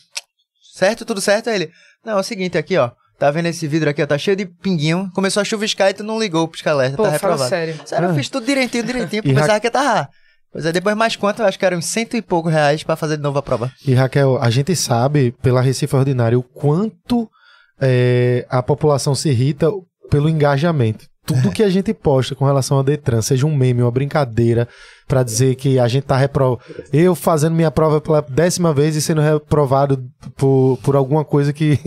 Certo? 0.74 1.04
Tudo 1.04 1.20
certo? 1.20 1.50
Aí 1.50 1.56
ele. 1.56 1.70
Não, 2.04 2.14
é 2.16 2.20
o 2.20 2.22
seguinte 2.22 2.56
aqui, 2.56 2.76
ó. 2.78 2.90
Tá 3.18 3.30
vendo 3.32 3.46
esse 3.46 3.66
vidro 3.66 3.90
aqui, 3.90 4.00
ó? 4.02 4.06
Tá 4.06 4.16
cheio 4.16 4.36
de 4.36 4.46
pinguinho. 4.46 5.10
Começou 5.12 5.40
a 5.40 5.44
chuviscar 5.44 5.90
e 5.90 5.94
tu 5.94 6.04
não 6.04 6.20
ligou 6.20 6.44
o 6.44 6.48
pisca-alerta. 6.48 6.96
Tá 7.02 7.10
reprovado. 7.10 7.48
sério. 7.50 7.78
Sério, 7.84 8.06
eu 8.06 8.10
Ah. 8.12 8.14
fiz 8.14 8.28
tudo 8.28 8.46
direitinho, 8.46 8.84
direitinho. 8.84 9.22
Pensava 9.24 9.58
que 9.58 9.66
ia 9.66 9.70
tá. 9.72 10.08
Pois 10.58 10.66
é, 10.66 10.72
depois 10.72 10.96
mais 10.96 11.14
quanto? 11.14 11.40
Eu 11.40 11.46
acho 11.46 11.56
que 11.56 11.64
eram 11.64 11.80
cento 11.80 12.16
e 12.16 12.20
poucos 12.20 12.52
reais 12.52 12.82
pra 12.82 12.96
fazer 12.96 13.16
de 13.16 13.22
novo 13.22 13.38
a 13.38 13.42
prova. 13.42 13.70
E 13.86 13.94
Raquel, 13.94 14.42
a 14.42 14.50
gente 14.50 14.74
sabe 14.74 15.32
pela 15.40 15.60
Recife 15.60 15.94
Ordinária 15.94 16.36
o 16.36 16.42
quanto 16.42 17.30
é, 17.80 18.44
a 18.50 18.60
população 18.60 19.14
se 19.14 19.28
irrita 19.28 19.70
pelo 20.10 20.28
engajamento. 20.28 21.06
Tudo 21.24 21.52
que 21.52 21.62
a 21.62 21.68
gente 21.68 21.94
posta 21.94 22.34
com 22.34 22.44
relação 22.44 22.76
ao 22.76 22.82
Detran, 22.82 23.22
seja 23.22 23.46
um 23.46 23.54
meme, 23.54 23.82
uma 23.82 23.90
brincadeira, 23.92 24.66
pra 25.06 25.22
dizer 25.22 25.54
que 25.54 25.78
a 25.78 25.86
gente 25.86 26.04
tá 26.04 26.16
reprovado. 26.16 26.60
Eu 26.92 27.14
fazendo 27.14 27.54
minha 27.54 27.70
prova 27.70 28.00
pela 28.00 28.20
décima 28.20 28.74
vez 28.74 28.96
e 28.96 29.00
sendo 29.00 29.20
reprovado 29.20 30.02
por, 30.36 30.76
por 30.82 30.96
alguma 30.96 31.24
coisa 31.24 31.52
que, 31.52 31.78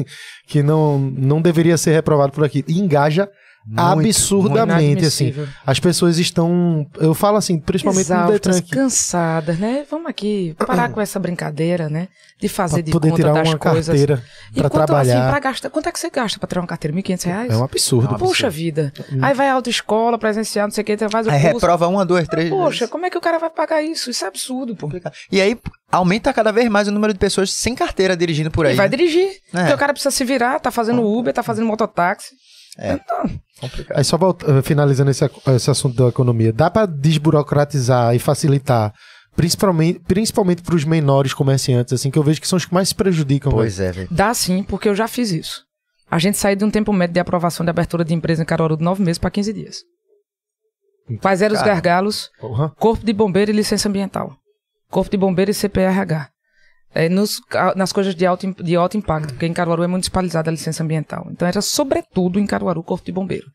que 0.47 0.63
não, 0.63 0.97
não 0.97 1.41
deveria 1.41 1.75
ser 1.77 1.91
reprovado 1.91 2.31
por 2.31 2.45
aqui. 2.45 2.63
E 2.69 2.79
engaja 2.79 3.27
Muito, 3.65 3.79
absurdamente, 3.79 5.05
assim. 5.05 5.25
Inadmissível. 5.25 5.47
As 5.65 5.79
pessoas 5.79 6.17
estão. 6.17 6.85
Eu 6.99 7.13
falo 7.13 7.37
assim, 7.37 7.59
principalmente 7.59 8.09
no 8.09 8.15
Detran 8.31 8.51
Exaustas, 8.51 8.57
aqui. 8.57 8.69
cansadas, 8.71 9.59
né? 9.59 9.85
Vamos 9.89 10.07
aqui 10.07 10.55
parar 10.57 10.89
com 10.89 10.99
essa 10.99 11.19
brincadeira, 11.19 11.87
né? 11.87 12.07
De 12.39 12.49
fazer 12.49 12.77
Pra 12.77 12.81
de 12.81 12.91
poder 12.91 13.09
conta 13.11 13.21
tirar 13.21 13.33
das 13.33 13.47
uma 13.49 13.57
coisas. 13.59 13.85
carteira 13.85 14.23
E 14.51 14.53
pra 14.55 14.63
quanto, 14.63 14.85
trabalhar. 14.87 15.21
Assim, 15.21 15.29
pra 15.29 15.39
gastar, 15.39 15.69
quanto 15.69 15.89
é 15.89 15.91
que 15.91 15.99
você 15.99 16.09
gasta 16.09 16.39
pra 16.39 16.47
tirar 16.47 16.61
uma 16.61 16.67
carteira? 16.67 16.97
1.500 16.97 17.23
reais? 17.23 17.51
É 17.53 17.57
um 17.57 17.63
absurdo. 17.63 18.17
Poxa 18.17 18.49
vida. 18.49 18.91
Aí 19.21 19.33
vai 19.35 19.47
a 19.47 19.53
autoescola, 19.53 20.17
presencial, 20.17 20.65
não 20.67 20.71
sei 20.71 20.81
o 20.81 20.85
que, 20.85 20.97
faz 20.97 21.27
o 21.27 21.29
Aí 21.29 21.39
curso. 21.39 21.53
reprova 21.57 21.87
uma, 21.87 22.03
duas, 22.03 22.27
três. 22.27 22.49
Poxa, 22.49 22.79
vezes. 22.79 22.89
como 22.89 23.05
é 23.05 23.09
que 23.11 23.17
o 23.17 23.21
cara 23.21 23.37
vai 23.37 23.51
pagar 23.51 23.83
isso? 23.83 24.09
Isso 24.09 24.25
é 24.25 24.27
absurdo, 24.27 24.75
pô. 24.75 24.89
E 25.31 25.39
aí 25.39 25.55
aumenta 25.91 26.33
cada 26.33 26.51
vez 26.51 26.67
mais 26.67 26.87
o 26.87 26.91
número 26.91 27.13
de 27.13 27.19
pessoas 27.19 27.51
sem 27.53 27.75
carteira 27.75 28.17
dirigindo 28.17 28.49
por 28.49 28.65
aí. 28.65 28.73
E 28.73 28.75
vai 28.75 28.89
né? 28.89 28.97
dirigir. 28.97 29.29
É. 29.53 29.59
Porque 29.59 29.73
o 29.73 29.77
cara 29.77 29.93
precisa 29.93 30.09
se 30.09 30.23
virar, 30.25 30.59
tá 30.59 30.71
fazendo 30.71 31.05
Uber, 31.05 31.31
tá 31.31 31.43
fazendo 31.43 31.67
mototáxi. 31.67 32.29
É. 32.77 32.93
Então, 32.93 33.39
Complicado. 33.59 33.97
Aí 33.97 34.03
só 34.03 34.17
volta- 34.17 34.45
eh, 34.49 34.61
finalizando 34.61 35.11
esse, 35.11 35.29
esse 35.55 35.69
assunto 35.69 35.95
da 35.95 36.07
economia, 36.09 36.51
dá 36.53 36.69
pra 36.71 36.85
desburocratizar 36.85 38.15
e 38.15 38.19
facilitar, 38.19 38.93
principalmente, 39.35 39.99
principalmente 39.99 40.61
para 40.63 40.75
os 40.75 40.83
menores 40.85 41.33
comerciantes, 41.33 41.93
assim, 41.93 42.09
que 42.09 42.17
eu 42.17 42.23
vejo 42.23 42.41
que 42.41 42.47
são 42.47 42.57
os 42.57 42.65
que 42.65 42.73
mais 42.73 42.89
se 42.89 42.95
prejudicam. 42.95 43.51
Pois 43.51 43.79
é, 43.79 43.91
velho. 43.91 44.07
dá 44.09 44.33
sim, 44.33 44.63
porque 44.63 44.89
eu 44.89 44.95
já 44.95 45.07
fiz 45.07 45.31
isso. 45.31 45.63
A 46.09 46.17
gente 46.17 46.37
saiu 46.37 46.55
de 46.55 46.65
um 46.65 46.71
tempo 46.71 46.91
médio 46.91 47.13
de 47.13 47.19
aprovação 47.19 47.63
de 47.65 47.69
abertura 47.69 48.03
de 48.03 48.13
empresa 48.13 48.41
em 48.41 48.45
Caruaru 48.45 48.75
de 48.77 48.83
9 48.83 49.03
meses 49.03 49.17
para 49.19 49.29
15 49.29 49.53
dias. 49.53 49.77
Quais 51.21 51.41
eram 51.41 51.55
os 51.55 51.61
gargalos? 51.61 52.29
Porra. 52.39 52.69
Corpo 52.79 53.05
de 53.05 53.13
bombeiro 53.13 53.51
e 53.51 53.53
licença 53.53 53.87
ambiental. 53.89 54.33
Corpo 54.89 55.11
de 55.11 55.17
bombeiro 55.17 55.51
e 55.51 55.53
CPRH. 55.53 56.29
É, 56.93 57.07
nos, 57.07 57.41
nas 57.75 57.93
coisas 57.93 58.13
de 58.13 58.25
alto, 58.25 58.53
de 58.61 58.75
alto 58.75 58.97
impacto, 58.97 59.29
porque 59.29 59.45
em 59.45 59.53
Caruaru 59.53 59.83
é 59.83 59.87
municipalizada 59.87 60.49
a 60.49 60.51
licença 60.51 60.83
ambiental. 60.83 61.25
Então 61.31 61.47
era 61.47 61.61
sobretudo 61.61 62.37
em 62.37 62.45
Caruaru 62.45 62.83
Corpo 62.83 63.05
de 63.05 63.13
Bombeiro. 63.13 63.47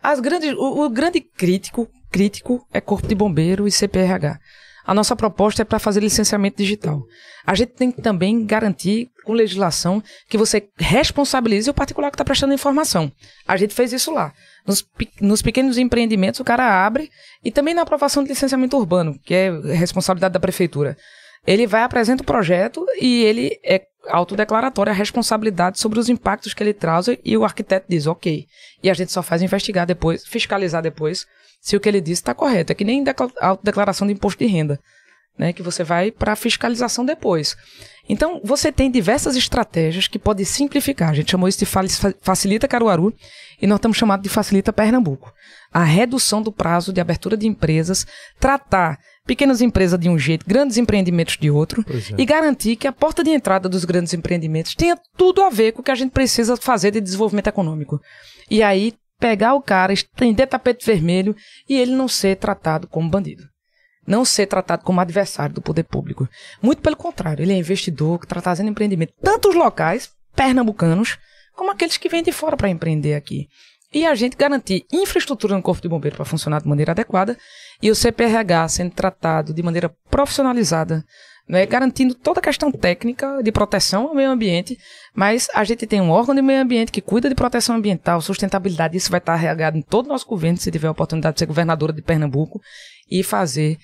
As 0.00 0.20
grandes, 0.20 0.52
o, 0.52 0.84
o 0.84 0.88
grande 0.88 1.20
crítico, 1.20 1.88
crítico 2.10 2.64
é 2.72 2.80
Corpo 2.80 3.08
de 3.08 3.14
Bombeiro 3.14 3.66
e 3.66 3.72
CPRH. 3.72 4.38
A 4.86 4.92
nossa 4.92 5.16
proposta 5.16 5.62
é 5.62 5.64
para 5.64 5.78
fazer 5.78 6.00
licenciamento 6.00 6.58
digital. 6.58 7.02
A 7.46 7.54
gente 7.54 7.72
tem 7.72 7.90
que 7.90 8.02
também 8.02 8.44
garantir, 8.44 9.08
com 9.24 9.32
legislação, 9.32 10.02
que 10.28 10.36
você 10.36 10.68
responsabilize 10.76 11.68
o 11.70 11.74
particular 11.74 12.10
que 12.10 12.16
está 12.16 12.24
prestando 12.24 12.52
informação. 12.52 13.10
A 13.48 13.56
gente 13.56 13.72
fez 13.72 13.92
isso 13.94 14.12
lá. 14.12 14.32
Nos, 14.66 14.86
nos 15.20 15.40
pequenos 15.40 15.78
empreendimentos, 15.78 16.38
o 16.38 16.44
cara 16.44 16.84
abre, 16.84 17.10
e 17.42 17.50
também 17.50 17.72
na 17.72 17.82
aprovação 17.82 18.22
de 18.22 18.28
licenciamento 18.28 18.76
urbano, 18.76 19.18
que 19.24 19.34
é 19.34 19.50
responsabilidade 19.72 20.34
da 20.34 20.40
prefeitura. 20.40 20.96
Ele 21.46 21.66
vai, 21.66 21.82
apresenta 21.82 22.22
o 22.22 22.26
projeto 22.26 22.86
e 23.00 23.22
ele 23.24 23.58
é 23.62 23.82
autodeclaratório 24.08 24.90
a 24.92 24.94
responsabilidade 24.94 25.78
sobre 25.80 25.98
os 25.98 26.08
impactos 26.08 26.54
que 26.54 26.62
ele 26.62 26.74
traz 26.74 27.06
e 27.24 27.36
o 27.36 27.44
arquiteto 27.44 27.86
diz, 27.88 28.06
ok. 28.06 28.46
E 28.82 28.90
a 28.90 28.94
gente 28.94 29.12
só 29.12 29.22
faz 29.22 29.42
investigar 29.42 29.86
depois, 29.86 30.26
fiscalizar 30.26 30.82
depois, 30.82 31.26
se 31.60 31.76
o 31.76 31.80
que 31.80 31.88
ele 31.88 32.00
disse 32.00 32.20
está 32.20 32.34
correto. 32.34 32.72
É 32.72 32.74
que 32.74 32.84
nem 32.84 33.02
decla- 33.02 33.30
autodeclaração 33.40 34.06
de 34.06 34.12
imposto 34.12 34.44
de 34.44 34.50
renda, 34.50 34.78
né? 35.38 35.52
Que 35.52 35.62
você 35.62 35.82
vai 35.82 36.10
para 36.10 36.36
fiscalização 36.36 37.04
depois. 37.04 37.56
Então, 38.08 38.40
você 38.44 38.70
tem 38.70 38.90
diversas 38.90 39.34
estratégias 39.34 40.06
que 40.06 40.18
podem 40.18 40.44
simplificar. 40.44 41.10
A 41.10 41.14
gente 41.14 41.30
chamou 41.30 41.48
isso 41.48 41.58
de 41.58 41.66
Facilita 42.20 42.68
Caruaru 42.68 43.14
e 43.60 43.66
nós 43.66 43.78
estamos 43.78 43.96
chamando 43.96 44.22
de 44.22 44.28
Facilita 44.28 44.72
Pernambuco. 44.72 45.32
A 45.72 45.82
redução 45.82 46.42
do 46.42 46.52
prazo 46.52 46.92
de 46.92 47.00
abertura 47.00 47.36
de 47.36 47.46
empresas, 47.46 48.06
tratar 48.38 48.98
pequenas 49.26 49.62
empresas 49.62 49.98
de 49.98 50.08
um 50.08 50.18
jeito, 50.18 50.44
grandes 50.46 50.76
empreendimentos 50.76 51.38
de 51.38 51.50
outro, 51.50 51.84
é. 51.88 52.20
e 52.20 52.24
garantir 52.26 52.76
que 52.76 52.86
a 52.86 52.92
porta 52.92 53.24
de 53.24 53.30
entrada 53.30 53.68
dos 53.68 53.84
grandes 53.84 54.12
empreendimentos 54.12 54.74
tenha 54.74 54.98
tudo 55.16 55.42
a 55.42 55.48
ver 55.48 55.72
com 55.72 55.80
o 55.80 55.84
que 55.84 55.90
a 55.90 55.94
gente 55.94 56.10
precisa 56.10 56.56
fazer 56.56 56.90
de 56.90 57.00
desenvolvimento 57.00 57.46
econômico. 57.46 57.98
E 58.50 58.62
aí, 58.62 58.92
pegar 59.18 59.54
o 59.54 59.62
cara, 59.62 59.92
estender 59.92 60.46
tapete 60.46 60.84
vermelho 60.84 61.34
e 61.68 61.74
ele 61.74 61.92
não 61.92 62.06
ser 62.06 62.36
tratado 62.36 62.86
como 62.86 63.08
bandido. 63.08 63.44
Não 64.06 64.24
ser 64.24 64.46
tratado 64.46 64.84
como 64.84 65.00
adversário 65.00 65.54
do 65.54 65.62
poder 65.62 65.84
público. 65.84 66.28
Muito 66.60 66.82
pelo 66.82 66.96
contrário, 66.96 67.42
ele 67.42 67.52
é 67.52 67.56
investidor 67.56 68.18
que 68.18 68.26
está 68.26 68.40
trazendo 68.40 68.70
empreendimento, 68.70 69.14
tanto 69.22 69.48
os 69.48 69.54
locais, 69.54 70.10
pernambucanos, 70.34 71.18
como 71.54 71.70
aqueles 71.70 71.96
que 71.96 72.08
vêm 72.08 72.22
de 72.22 72.32
fora 72.32 72.56
para 72.56 72.68
empreender 72.68 73.14
aqui. 73.14 73.48
E 73.92 74.04
a 74.04 74.14
gente 74.14 74.36
garantir 74.36 74.84
infraestrutura 74.92 75.54
no 75.54 75.62
Corpo 75.62 75.80
de 75.80 75.88
Bombeiro 75.88 76.16
para 76.16 76.24
funcionar 76.24 76.60
de 76.60 76.68
maneira 76.68 76.90
adequada 76.90 77.38
e 77.80 77.90
o 77.90 77.94
CPRH 77.94 78.68
sendo 78.68 78.90
tratado 78.90 79.54
de 79.54 79.62
maneira 79.62 79.94
profissionalizada, 80.10 81.04
né, 81.48 81.64
garantindo 81.64 82.14
toda 82.14 82.40
a 82.40 82.42
questão 82.42 82.72
técnica 82.72 83.40
de 83.42 83.52
proteção 83.52 84.08
ao 84.08 84.14
meio 84.14 84.30
ambiente, 84.30 84.76
mas 85.14 85.48
a 85.54 85.62
gente 85.62 85.86
tem 85.86 86.00
um 86.00 86.10
órgão 86.10 86.34
de 86.34 86.42
meio 86.42 86.60
ambiente 86.60 86.90
que 86.90 87.00
cuida 87.00 87.28
de 87.28 87.34
proteção 87.36 87.76
ambiental, 87.76 88.20
sustentabilidade, 88.20 88.96
isso 88.96 89.10
vai 89.10 89.18
estar 89.18 89.36
regado 89.36 89.76
em 89.78 89.82
todo 89.82 90.06
o 90.06 90.08
nosso 90.08 90.26
governo, 90.26 90.58
se 90.58 90.72
tiver 90.72 90.88
a 90.88 90.92
oportunidade 90.92 91.34
de 91.34 91.40
ser 91.40 91.46
governadora 91.46 91.92
de 91.92 92.02
Pernambuco, 92.02 92.60
e 93.08 93.22
fazer 93.22 93.78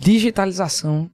digitalização, 0.00 1.10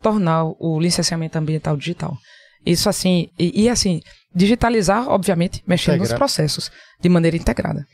tornar 0.00 0.44
o 0.58 0.78
licenciamento 0.80 1.36
ambiental 1.38 1.76
digital. 1.76 2.16
Isso 2.64 2.88
assim, 2.88 3.28
e, 3.38 3.64
e 3.64 3.68
assim, 3.68 4.00
digitalizar, 4.34 5.08
obviamente, 5.08 5.62
mexendo 5.66 6.00
nos 6.00 6.12
processos 6.12 6.70
de 7.00 7.08
maneira 7.08 7.36
integrada. 7.36 7.84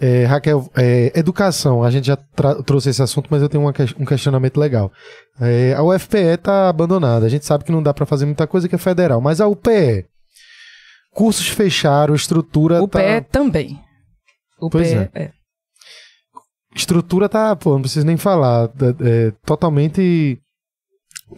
É, 0.00 0.24
Raquel, 0.24 0.70
é, 0.74 1.12
educação, 1.14 1.84
a 1.84 1.90
gente 1.90 2.06
já 2.06 2.16
trouxe 2.64 2.88
esse 2.88 3.02
assunto, 3.02 3.28
mas 3.30 3.42
eu 3.42 3.50
tenho 3.50 3.62
uma 3.62 3.74
um 3.98 4.04
questionamento 4.06 4.58
legal. 4.58 4.90
É, 5.38 5.74
a 5.74 5.82
UFPE 5.82 6.34
está 6.34 6.70
abandonada, 6.70 7.26
a 7.26 7.28
gente 7.28 7.44
sabe 7.44 7.64
que 7.64 7.72
não 7.72 7.82
dá 7.82 7.92
para 7.92 8.06
fazer 8.06 8.24
muita 8.24 8.46
coisa 8.46 8.66
que 8.66 8.74
é 8.74 8.78
federal, 8.78 9.20
mas 9.20 9.42
a 9.42 9.46
UPE, 9.46 10.06
cursos 11.12 11.48
fecharam, 11.48 12.14
estrutura 12.14 12.82
O 12.82 12.88
tá, 12.88 13.20
também. 13.30 13.78
O 14.58 14.70
Pois 14.70 14.88
PE, 14.88 15.10
é. 15.14 15.32
Estrutura 16.74 17.28
tá, 17.28 17.54
pô, 17.56 17.74
não 17.74 17.80
preciso 17.82 18.06
nem 18.06 18.16
falar, 18.16 18.70
é, 19.00 19.32
totalmente 19.44 20.38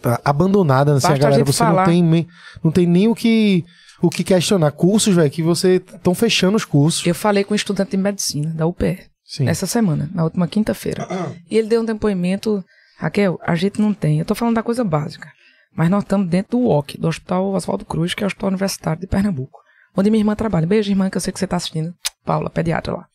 tá 0.01 0.21
abandonada, 0.25 0.95
assim, 0.95 1.07
a 1.07 1.11
Basta 1.11 1.15
a 1.27 1.29
galera, 1.31 1.45
gente 1.45 1.55
você 1.55 1.63
não 1.65 1.71
falar. 1.71 1.85
tem, 1.87 2.03
me- 2.03 2.29
não 2.63 2.71
tem 2.71 2.87
nem 2.87 3.09
o 3.09 3.15
que, 3.15 3.65
o 4.01 4.09
que 4.11 4.25
questionar. 4.25 4.71
Cursos, 4.73 5.15
velho, 5.15 5.31
que 5.31 5.43
você 5.43 5.77
estão 5.77 6.15
fechando 6.15 6.57
os 6.57 6.65
cursos. 6.65 7.07
Eu 7.07 7.15
falei 7.15 7.45
com 7.45 7.53
um 7.53 7.57
estudante 7.57 7.91
de 7.93 7.97
medicina 7.97 8.51
da 8.51 8.67
UPE 8.67 8.99
Sim. 9.25 9.49
essa 9.49 9.67
semana, 9.67 10.09
na 10.15 10.25
última 10.25 10.47
quinta-feira. 10.49 11.07
E 11.51 11.57
ele 11.59 11.69
deu 11.69 11.83
um 11.83 11.85
depoimento. 11.85 12.65
Raquel, 12.99 13.39
a 13.43 13.55
gente 13.57 13.81
não 13.81 13.93
tem. 13.93 14.19
Eu 14.21 14.25
tô 14.25 14.35
falando 14.35 14.55
da 14.55 14.63
coisa 14.63 14.85
básica. 14.85 15.29
Mas 15.75 15.91
nós 15.91 16.03
estamos 16.05 16.29
dentro 16.29 16.59
do 16.59 16.65
UOC, 16.67 16.99
do 16.99 17.09
Hospital 17.09 17.47
Oswaldo 17.53 17.85
Cruz, 17.85 18.15
que 18.15 18.23
é 18.23 18.27
o 18.27 18.29
Hospital 18.29 18.49
Universitário 18.51 19.01
de 19.01 19.07
Pernambuco. 19.07 19.59
Onde 19.97 20.11
minha 20.11 20.21
irmã 20.21 20.35
trabalha. 20.37 20.67
Beijo, 20.67 20.91
irmã, 20.91 21.11
que 21.11 21.17
eu 21.17 21.21
sei 21.21 21.33
que 21.33 21.39
você 21.39 21.47
tá 21.47 21.57
assistindo. 21.57 21.93
Paula, 22.25 22.49
pediatra 22.49 22.93
lá. 22.95 23.07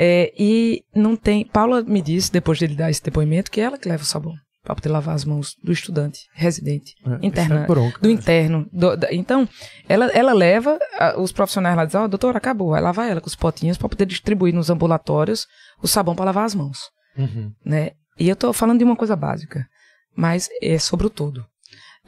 É, 0.00 0.32
e 0.38 0.84
não 0.94 1.16
tem. 1.16 1.44
Paula 1.44 1.82
me 1.82 2.00
disse, 2.00 2.30
depois 2.30 2.56
de 2.58 2.64
ele 2.66 2.76
dar 2.76 2.88
esse 2.88 3.02
depoimento, 3.02 3.50
que 3.50 3.60
ela 3.60 3.76
que 3.76 3.88
leva 3.88 4.02
o 4.04 4.06
sabão 4.06 4.32
para 4.62 4.74
poder 4.76 4.90
lavar 4.90 5.14
as 5.14 5.24
mãos 5.24 5.54
do 5.64 5.72
estudante, 5.72 6.20
residente, 6.34 6.92
É, 7.04 7.26
interna, 7.26 7.54
isso 7.56 7.64
é 7.64 7.66
bronca. 7.66 7.98
do 8.00 8.08
interno. 8.10 8.68
do- 8.72 8.96
da- 8.96 9.12
então, 9.12 9.48
ela, 9.88 10.06
ela 10.12 10.32
leva 10.32 10.78
a- 10.98 11.18
os 11.18 11.32
profissionais 11.32 11.74
lá 11.76 11.84
dizem, 11.84 12.00
ó, 12.00 12.06
doutora, 12.06 12.38
acabou. 12.38 12.70
Vai 12.70 12.80
lavar 12.80 13.08
ela 13.10 13.20
com 13.20 13.26
os 13.26 13.34
potinhos 13.34 13.76
para 13.78 13.88
poder 13.88 14.06
distribuir 14.06 14.54
nos 14.54 14.68
ambulatórios 14.70 15.46
o 15.82 15.88
sabão 15.88 16.14
para 16.14 16.26
lavar 16.26 16.44
as 16.44 16.54
mãos, 16.54 16.78
Uhum. 17.16 17.50
né? 17.64 17.92
E 18.20 18.28
eu 18.28 18.36
tô 18.36 18.52
falando 18.52 18.78
de 18.78 18.84
uma 18.84 18.96
coisa 18.96 19.16
básica, 19.16 19.66
mas 20.14 20.48
é 20.62 20.78
sobre 20.78 21.06
o 21.06 21.10
todo. 21.10 21.44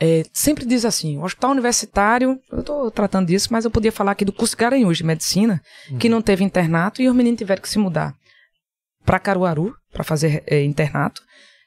É, 0.03 0.25
sempre 0.33 0.65
diz 0.65 0.87
assim, 0.87 1.19
o 1.19 1.25
hospital 1.25 1.51
universitário, 1.51 2.41
eu 2.51 2.62
tô 2.62 2.91
tratando 2.91 3.27
disso, 3.27 3.49
mas 3.51 3.67
eu 3.67 3.70
podia 3.70 3.93
falar 3.93 4.12
aqui 4.12 4.25
do 4.25 4.33
curso 4.33 4.57
Garanhuns 4.57 4.97
de 4.97 5.05
Medicina, 5.05 5.61
que 5.99 6.09
não 6.09 6.23
teve 6.23 6.43
internato 6.43 7.03
e 7.03 7.09
os 7.09 7.15
meninos 7.15 7.37
tiveram 7.37 7.61
que 7.61 7.69
se 7.69 7.79
mudar 7.79 8.15
para 9.05 9.19
Caruaru 9.19 9.75
para 9.93 10.03
fazer 10.03 10.43
é, 10.47 10.62
internato, 10.65 11.20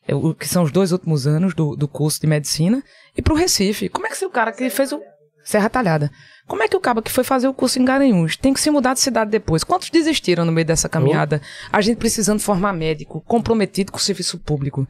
é, 0.08 0.16
o 0.16 0.34
que 0.34 0.48
são 0.48 0.64
os 0.64 0.72
dois 0.72 0.92
últimos 0.92 1.28
anos 1.28 1.54
do, 1.54 1.76
do 1.76 1.88
curso 1.88 2.20
de 2.20 2.26
medicina, 2.26 2.84
e 3.16 3.22
para 3.22 3.34
o 3.34 3.38
Recife. 3.38 3.88
Como 3.88 4.08
é 4.08 4.10
que 4.10 4.18
se 4.18 4.26
o 4.26 4.30
cara 4.30 4.52
que 4.52 4.68
fez 4.70 4.92
o 4.92 5.02
Serra 5.44 5.70
Talhada, 5.70 6.10
como 6.48 6.64
é 6.64 6.68
que 6.68 6.76
o 6.76 6.80
cara 6.80 7.02
que 7.02 7.12
foi 7.12 7.24
fazer 7.24 7.48
o 7.48 7.54
curso 7.54 7.80
em 7.80 7.86
Garanhuns 7.86 8.36
tem 8.36 8.54
que 8.54 8.60
se 8.60 8.72
mudar 8.72 8.94
de 8.94 9.00
cidade 9.00 9.30
depois? 9.30 9.64
Quantos 9.64 9.90
desistiram 9.90 10.44
no 10.44 10.52
meio 10.52 10.66
dessa 10.66 10.90
caminhada? 10.90 11.42
A 11.72 11.82
gente 11.82 11.98
precisando 11.98 12.40
formar 12.40 12.74
médico, 12.74 13.22
comprometido 13.22 13.92
com 13.92 13.98
o 13.98 14.02
serviço 14.02 14.40
público. 14.40 14.88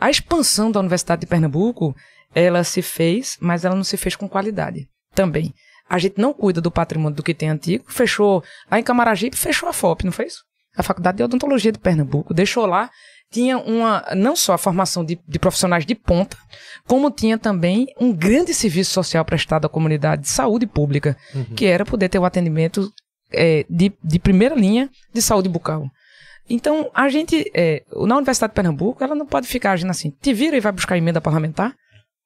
A 0.00 0.10
expansão 0.10 0.70
da 0.70 0.80
Universidade 0.80 1.20
de 1.20 1.26
Pernambuco, 1.26 1.94
ela 2.34 2.64
se 2.64 2.82
fez, 2.82 3.36
mas 3.40 3.64
ela 3.64 3.74
não 3.74 3.84
se 3.84 3.96
fez 3.96 4.16
com 4.16 4.28
qualidade 4.28 4.88
também. 5.14 5.52
A 5.88 5.98
gente 5.98 6.20
não 6.20 6.32
cuida 6.32 6.60
do 6.60 6.70
patrimônio 6.70 7.16
do 7.16 7.22
que 7.22 7.34
tem 7.34 7.48
antigo. 7.48 7.84
Fechou 7.88 8.44
lá 8.70 8.78
em 8.78 8.82
Camaragibe, 8.82 9.36
fechou 9.36 9.68
a 9.68 9.72
FOP, 9.72 10.04
não 10.04 10.12
foi 10.12 10.26
isso? 10.26 10.44
A 10.76 10.84
Faculdade 10.84 11.16
de 11.16 11.24
Odontologia 11.24 11.72
de 11.72 11.78
Pernambuco 11.78 12.32
deixou 12.32 12.64
lá. 12.64 12.88
Tinha 13.32 13.58
uma, 13.58 14.04
não 14.16 14.34
só 14.34 14.54
a 14.54 14.58
formação 14.58 15.04
de, 15.04 15.18
de 15.26 15.38
profissionais 15.38 15.86
de 15.86 15.94
ponta, 15.94 16.36
como 16.86 17.10
tinha 17.12 17.38
também 17.38 17.86
um 18.00 18.12
grande 18.12 18.52
serviço 18.52 18.90
social 18.90 19.24
prestado 19.24 19.66
à 19.66 19.68
comunidade 19.68 20.22
de 20.22 20.28
saúde 20.28 20.66
pública, 20.66 21.16
que 21.54 21.64
era 21.64 21.84
poder 21.84 22.08
ter 22.08 22.18
o 22.18 22.24
atendimento 22.24 22.92
é, 23.32 23.64
de, 23.70 23.92
de 24.02 24.18
primeira 24.18 24.56
linha 24.56 24.90
de 25.12 25.22
saúde 25.22 25.48
bucal. 25.48 25.88
Então, 26.48 26.90
a 26.92 27.08
gente, 27.08 27.48
é, 27.54 27.84
na 27.92 28.16
Universidade 28.16 28.50
de 28.50 28.56
Pernambuco, 28.56 29.02
ela 29.04 29.14
não 29.14 29.26
pode 29.26 29.46
ficar 29.46 29.72
agindo 29.72 29.90
assim, 29.90 30.10
te 30.20 30.34
vira 30.34 30.56
e 30.56 30.60
vai 30.60 30.72
buscar 30.72 30.98
emenda 30.98 31.20
parlamentar? 31.20 31.74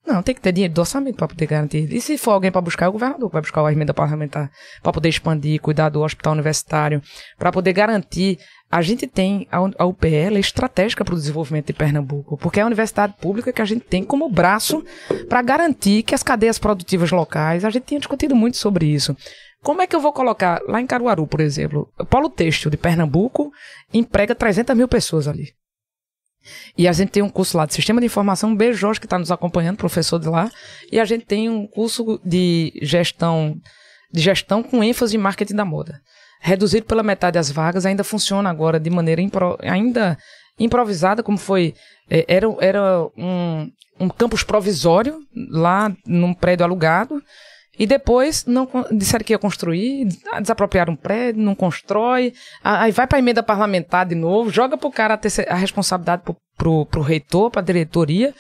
Não, 0.06 0.22
tem 0.22 0.34
que 0.34 0.40
ter 0.40 0.52
dinheiro 0.52 0.74
do 0.74 0.80
orçamento 0.80 1.16
para 1.16 1.28
poder 1.28 1.46
garantir. 1.46 1.90
E 1.90 2.00
se 2.00 2.18
for 2.18 2.32
alguém 2.32 2.52
para 2.52 2.60
buscar, 2.60 2.86
é 2.86 2.88
o 2.88 2.92
governador 2.92 3.28
que 3.30 3.32
vai 3.32 3.40
buscar 3.40 3.64
a 3.64 3.72
emenda 3.72 3.94
parlamentar 3.94 4.50
para 4.82 4.92
poder 4.92 5.08
expandir, 5.08 5.60
cuidar 5.60 5.88
do 5.88 6.02
hospital 6.02 6.34
universitário, 6.34 7.00
para 7.38 7.50
poder 7.50 7.72
garantir. 7.72 8.38
A 8.70 8.82
gente 8.82 9.06
tem 9.06 9.46
a, 9.50 9.86
UPL 9.86 10.36
é 10.36 10.40
estratégica 10.40 11.04
para 11.04 11.14
o 11.14 11.18
desenvolvimento 11.18 11.68
de 11.68 11.72
Pernambuco, 11.72 12.36
porque 12.36 12.60
é 12.60 12.62
a 12.62 12.66
universidade 12.66 13.14
pública 13.18 13.52
que 13.52 13.62
a 13.62 13.64
gente 13.64 13.84
tem 13.84 14.04
como 14.04 14.28
braço 14.28 14.84
para 15.28 15.40
garantir 15.40 16.02
que 16.02 16.14
as 16.14 16.22
cadeias 16.22 16.58
produtivas 16.58 17.10
locais, 17.10 17.64
a 17.64 17.70
gente 17.70 17.84
tinha 17.84 18.00
discutido 18.00 18.34
muito 18.34 18.56
sobre 18.56 18.86
isso. 18.86 19.16
Como 19.62 19.80
é 19.80 19.86
que 19.86 19.96
eu 19.96 20.00
vou 20.00 20.12
colocar 20.12 20.60
lá 20.68 20.80
em 20.80 20.86
Caruaru, 20.86 21.26
por 21.26 21.40
exemplo, 21.40 21.88
o 21.98 22.04
Polo 22.04 22.28
Têxtil 22.28 22.70
de 22.70 22.76
Pernambuco 22.76 23.50
emprega 23.92 24.34
300 24.34 24.76
mil 24.76 24.88
pessoas 24.88 25.26
ali. 25.26 25.54
E 26.76 26.86
a 26.88 26.92
gente 26.92 27.10
tem 27.10 27.22
um 27.22 27.28
curso 27.28 27.56
lá 27.56 27.66
de 27.66 27.74
Sistema 27.74 28.00
de 28.00 28.06
Informação, 28.06 28.50
um 28.50 28.56
beijo 28.56 28.78
Jorge 28.78 29.00
que 29.00 29.06
está 29.06 29.18
nos 29.18 29.30
acompanhando, 29.30 29.76
professor 29.76 30.18
de 30.18 30.28
lá. 30.28 30.50
E 30.90 30.98
a 31.00 31.04
gente 31.04 31.24
tem 31.24 31.48
um 31.48 31.66
curso 31.66 32.20
de 32.24 32.72
gestão, 32.82 33.56
de 34.12 34.20
gestão 34.20 34.62
com 34.62 34.82
ênfase 34.82 35.16
em 35.16 35.20
marketing 35.20 35.54
da 35.54 35.64
moda. 35.64 36.00
Reduzido 36.40 36.86
pela 36.86 37.02
metade 37.02 37.38
as 37.38 37.50
vagas, 37.50 37.86
ainda 37.86 38.04
funciona 38.04 38.50
agora 38.50 38.78
de 38.78 38.90
maneira 38.90 39.20
impro- 39.22 39.56
ainda 39.62 40.18
improvisada, 40.58 41.22
como 41.22 41.38
foi. 41.38 41.74
eh, 42.10 42.24
Era, 42.28 42.46
era 42.60 43.02
um, 43.16 43.70
um 43.98 44.08
campus 44.08 44.42
provisório 44.44 45.20
lá 45.50 45.90
num 46.06 46.34
prédio 46.34 46.64
alugado. 46.64 47.22
E 47.78 47.86
depois 47.86 48.44
não 48.46 48.68
disseram 48.92 49.24
que 49.24 49.32
ia 49.32 49.38
construir, 49.38 50.06
desapropriaram 50.40 50.92
um 50.92 50.96
prédio, 50.96 51.42
não 51.42 51.54
constrói, 51.54 52.32
a- 52.62 52.82
aí 52.82 52.92
vai 52.92 53.06
para 53.06 53.18
a 53.18 53.20
emenda 53.20 53.42
parlamentar 53.42 54.06
de 54.06 54.14
novo, 54.14 54.50
joga 54.50 54.76
pro 54.76 54.90
cara 54.90 55.14
a, 55.14 55.16
terce- 55.18 55.46
a 55.48 55.54
responsabilidade 55.56 56.22
pro, 56.56 56.86
pro 56.86 57.00
reitor, 57.02 57.50
pra 57.50 57.60
diretoria. 57.62 58.32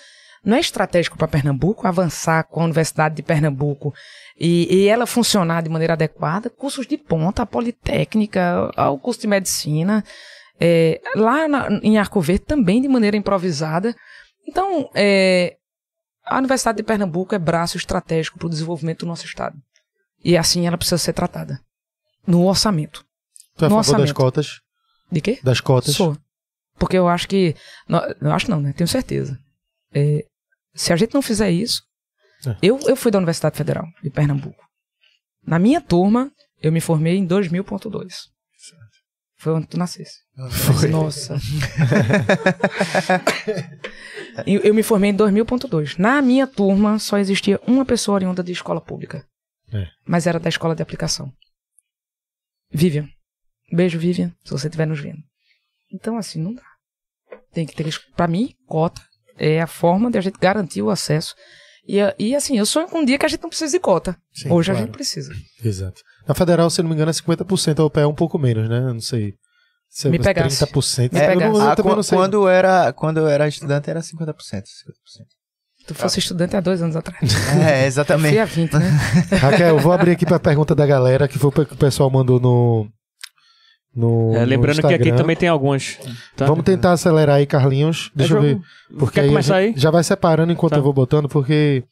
Não 0.44 0.56
é 0.56 0.60
estratégico 0.60 1.16
para 1.16 1.26
Pernambuco 1.26 1.86
avançar 1.86 2.44
com 2.44 2.60
a 2.60 2.64
Universidade 2.64 3.14
de 3.16 3.22
Pernambuco 3.22 3.94
e, 4.38 4.68
e 4.82 4.88
ela 4.88 5.06
funcionar 5.06 5.62
de 5.62 5.70
maneira 5.70 5.94
adequada, 5.94 6.50
cursos 6.50 6.86
de 6.86 6.98
ponta, 6.98 7.42
a 7.42 7.46
Politécnica, 7.46 8.70
o 8.92 8.98
curso 8.98 9.20
de 9.22 9.26
Medicina, 9.26 10.04
é, 10.60 11.00
lá 11.16 11.48
na- 11.48 11.80
em 11.82 11.98
Arco 11.98 12.20
Verde 12.20 12.44
também 12.44 12.80
de 12.80 12.88
maneira 12.88 13.16
improvisada. 13.16 13.94
Então, 14.46 14.90
é, 14.94 15.56
a 16.24 16.38
Universidade 16.38 16.78
de 16.78 16.82
Pernambuco 16.82 17.34
é 17.34 17.38
braço 17.38 17.76
estratégico 17.76 18.38
para 18.38 18.46
o 18.46 18.50
desenvolvimento 18.50 19.00
do 19.00 19.06
nosso 19.06 19.26
estado. 19.26 19.56
E 20.24 20.36
assim 20.36 20.66
ela 20.66 20.78
precisa 20.78 20.98
ser 20.98 21.12
tratada. 21.12 21.60
No 22.26 22.46
orçamento. 22.46 23.04
Tu 23.56 23.64
é 23.64 23.66
a 23.66 23.70
No 23.70 23.82
favor 23.82 24.00
das 24.00 24.12
cotas? 24.12 24.60
De 25.12 25.20
quê? 25.20 25.38
Das 25.42 25.60
cotas? 25.60 25.94
Sou. 25.94 26.16
Porque 26.78 26.96
eu 26.96 27.06
acho 27.08 27.28
que. 27.28 27.54
Não, 27.86 28.00
eu 28.20 28.32
acho 28.32 28.50
não, 28.50 28.60
né? 28.60 28.72
Tenho 28.72 28.88
certeza. 28.88 29.38
É, 29.92 30.24
se 30.74 30.92
a 30.92 30.96
gente 30.96 31.14
não 31.14 31.22
fizer 31.22 31.50
isso. 31.50 31.82
É. 32.46 32.56
Eu, 32.62 32.80
eu 32.86 32.96
fui 32.96 33.10
da 33.10 33.18
Universidade 33.18 33.56
Federal 33.56 33.86
de 34.02 34.10
Pernambuco. 34.10 34.64
Na 35.46 35.58
minha 35.58 35.80
turma, 35.80 36.32
eu 36.60 36.72
me 36.72 36.80
formei 36.80 37.16
em 37.16 37.26
2000.2. 37.26 38.32
Foi 39.36 39.52
onde 39.52 39.66
tu 39.66 39.76
nascesse. 39.76 40.20
Foi. 40.50 40.88
Nossa. 40.88 41.36
eu, 44.46 44.60
eu 44.60 44.74
me 44.74 44.82
formei 44.82 45.10
em 45.10 45.16
2000.2. 45.16 45.98
Na 45.98 46.20
minha 46.22 46.46
turma, 46.46 46.98
só 46.98 47.18
existia 47.18 47.60
uma 47.66 47.84
pessoa 47.84 48.16
oriunda 48.16 48.42
de 48.42 48.52
escola 48.52 48.80
pública. 48.80 49.26
É. 49.72 49.88
Mas 50.06 50.26
era 50.26 50.38
da 50.38 50.48
escola 50.48 50.74
de 50.74 50.82
aplicação. 50.82 51.32
Vivian. 52.70 53.08
Beijo, 53.72 53.98
Vivian, 53.98 54.32
se 54.44 54.50
você 54.50 54.66
estiver 54.66 54.86
nos 54.86 55.00
vendo. 55.00 55.22
Então, 55.92 56.16
assim, 56.16 56.40
não 56.40 56.54
dá. 56.54 56.62
Tem 57.52 57.66
que 57.66 57.74
ter. 57.74 57.88
Pra 58.16 58.26
mim, 58.26 58.54
cota 58.66 59.00
é 59.38 59.60
a 59.60 59.66
forma 59.66 60.10
de 60.10 60.18
a 60.18 60.20
gente 60.20 60.38
garantir 60.38 60.82
o 60.82 60.90
acesso. 60.90 61.34
E, 61.86 61.98
e 62.18 62.34
assim, 62.34 62.58
eu 62.58 62.66
sonho 62.66 62.88
com 62.88 63.00
um 63.00 63.04
dia 63.04 63.18
que 63.18 63.26
a 63.26 63.28
gente 63.28 63.42
não 63.42 63.48
precisa 63.48 63.72
de 63.72 63.78
cota. 63.78 64.16
Sim, 64.32 64.50
Hoje 64.50 64.70
a 64.70 64.74
claro. 64.74 64.86
gente 64.86 64.96
precisa. 64.96 65.32
Exato. 65.62 66.02
Na 66.26 66.34
federal, 66.34 66.70
se 66.70 66.82
não 66.82 66.88
me 66.88 66.94
engano, 66.94 67.10
é 67.10 67.14
50%, 67.14 67.78
a 67.78 67.84
UPE 67.84 68.00
é 68.00 68.06
um 68.06 68.14
pouco 68.14 68.38
menos, 68.38 68.68
né? 68.68 68.78
Eu 68.78 68.94
não 68.94 69.00
sei. 69.00 69.34
É 70.04 70.08
Me 70.08 70.18
pegasse. 70.18 70.64
30%. 70.66 71.12
Me 71.12 71.20
eu, 71.20 71.52
não, 71.52 71.54
eu 71.56 71.60
Ah, 71.70 71.76
também 71.76 71.94
não 71.94 72.02
sei. 72.02 72.18
quando, 72.18 72.48
era, 72.48 72.92
quando 72.92 73.18
eu 73.18 73.28
era 73.28 73.46
estudante 73.46 73.88
era 73.90 74.00
50%. 74.00 74.34
50%. 74.34 74.64
Tu 75.86 75.94
fosse 75.94 76.18
estudante 76.18 76.56
há 76.56 76.60
dois 76.60 76.80
anos 76.82 76.96
atrás. 76.96 77.20
É, 77.62 77.78
Fui 77.78 77.86
exatamente. 77.86 78.38
a 78.38 78.44
20, 78.46 78.72
né? 78.72 78.88
Raquel, 79.38 79.68
eu 79.68 79.78
vou 79.78 79.92
abrir 79.92 80.12
aqui 80.12 80.24
pra 80.24 80.38
pergunta 80.40 80.74
da 80.74 80.86
galera, 80.86 81.28
que 81.28 81.38
foi 81.38 81.48
o 81.50 81.52
que 81.52 81.60
o 81.74 81.76
pessoal 81.76 82.08
mandou 82.10 82.40
no. 82.40 82.88
no 83.94 84.34
É, 84.34 84.40
no 84.40 84.46
lembrando 84.46 84.80
que 84.80 84.94
aqui 84.94 85.12
também 85.12 85.36
tem 85.36 85.48
algumas. 85.48 85.98
tá? 86.36 86.46
Vamos 86.46 86.64
tentar 86.64 86.92
acelerar 86.92 87.36
aí, 87.36 87.46
Carlinhos. 87.46 88.10
Deixa 88.16 88.34
eu 88.34 88.40
ver. 88.40 88.60
Porque 88.98 89.20
Quer 89.20 89.28
aí 89.28 89.50
a 89.50 89.54
aí? 89.56 89.74
Já 89.76 89.90
vai 89.90 90.02
separando 90.02 90.52
enquanto 90.52 90.72
Tá. 90.72 90.78
eu 90.78 90.82
vou 90.82 90.92
botando, 90.92 91.28
porque. 91.28 91.84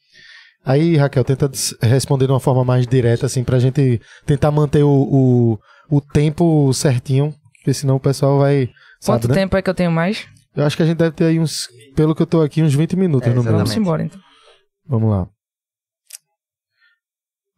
Aí, 0.65 0.95
Raquel, 0.97 1.23
tenta 1.25 1.51
responder 1.81 2.25
de 2.25 2.31
uma 2.31 2.39
forma 2.39 2.63
mais 2.63 2.87
direta, 2.87 3.25
assim, 3.25 3.43
pra 3.43 3.59
gente 3.59 3.99
tentar 4.25 4.49
manter 4.49 4.81
o, 4.81 4.89
o, 4.89 5.59
o 5.97 5.99
tempo 6.01 6.73
certinho, 6.73 7.35
porque 7.63 7.73
senão 7.73 7.95
o 7.95 7.99
pessoal 7.99 8.39
vai. 8.39 8.67
Quanto 9.05 9.23
Sabe, 9.23 9.27
né? 9.29 9.33
tempo 9.35 9.55
é 9.55 9.61
que 9.61 9.69
eu 9.69 9.73
tenho 9.73 9.89
mais? 9.89 10.27
Eu 10.53 10.65
acho 10.65 10.75
que 10.75 10.83
a 10.83 10.85
gente 10.85 10.97
deve 10.97 11.15
ter 11.15 11.23
aí 11.23 11.39
uns. 11.39 11.69
Pelo 11.95 12.13
que 12.13 12.21
eu 12.21 12.27
tô 12.27 12.41
aqui, 12.41 12.61
uns 12.61 12.73
20 12.73 12.97
minutos 12.97 13.25
É, 13.25 13.33
no 13.33 13.41
mínimo. 13.41 13.57
Vamos 13.57 13.77
embora, 13.77 14.03
então. 14.03 14.19
Vamos 14.85 15.09
lá. 15.09 15.29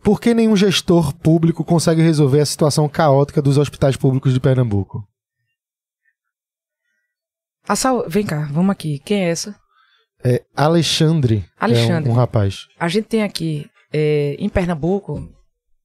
Por 0.03 0.21
que 0.21 0.35
nenhum 0.35 0.55
gestor 0.55 1.11
público 1.15 1.63
consegue 1.63 2.03
resolver 2.03 2.39
a 2.39 2.45
situação 2.45 2.87
caótica 2.87 3.41
dos 3.41 3.57
hospitais 3.57 3.97
públicos 3.97 4.31
de 4.31 4.39
Pernambuco? 4.39 5.03
A 7.67 7.75
sal... 7.75 8.07
Vem 8.07 8.23
cá, 8.23 8.47
vamos 8.51 8.71
aqui. 8.71 8.99
Quem 8.99 9.25
é 9.25 9.29
essa? 9.29 9.55
É 10.23 10.43
Alexandre. 10.55 11.43
Alexandre. 11.59 12.09
É 12.09 12.13
um, 12.13 12.15
um 12.15 12.17
rapaz. 12.17 12.67
A 12.79 12.87
gente 12.87 13.05
tem 13.07 13.23
aqui, 13.23 13.67
é, 13.91 14.35
em 14.37 14.47
Pernambuco, 14.47 15.27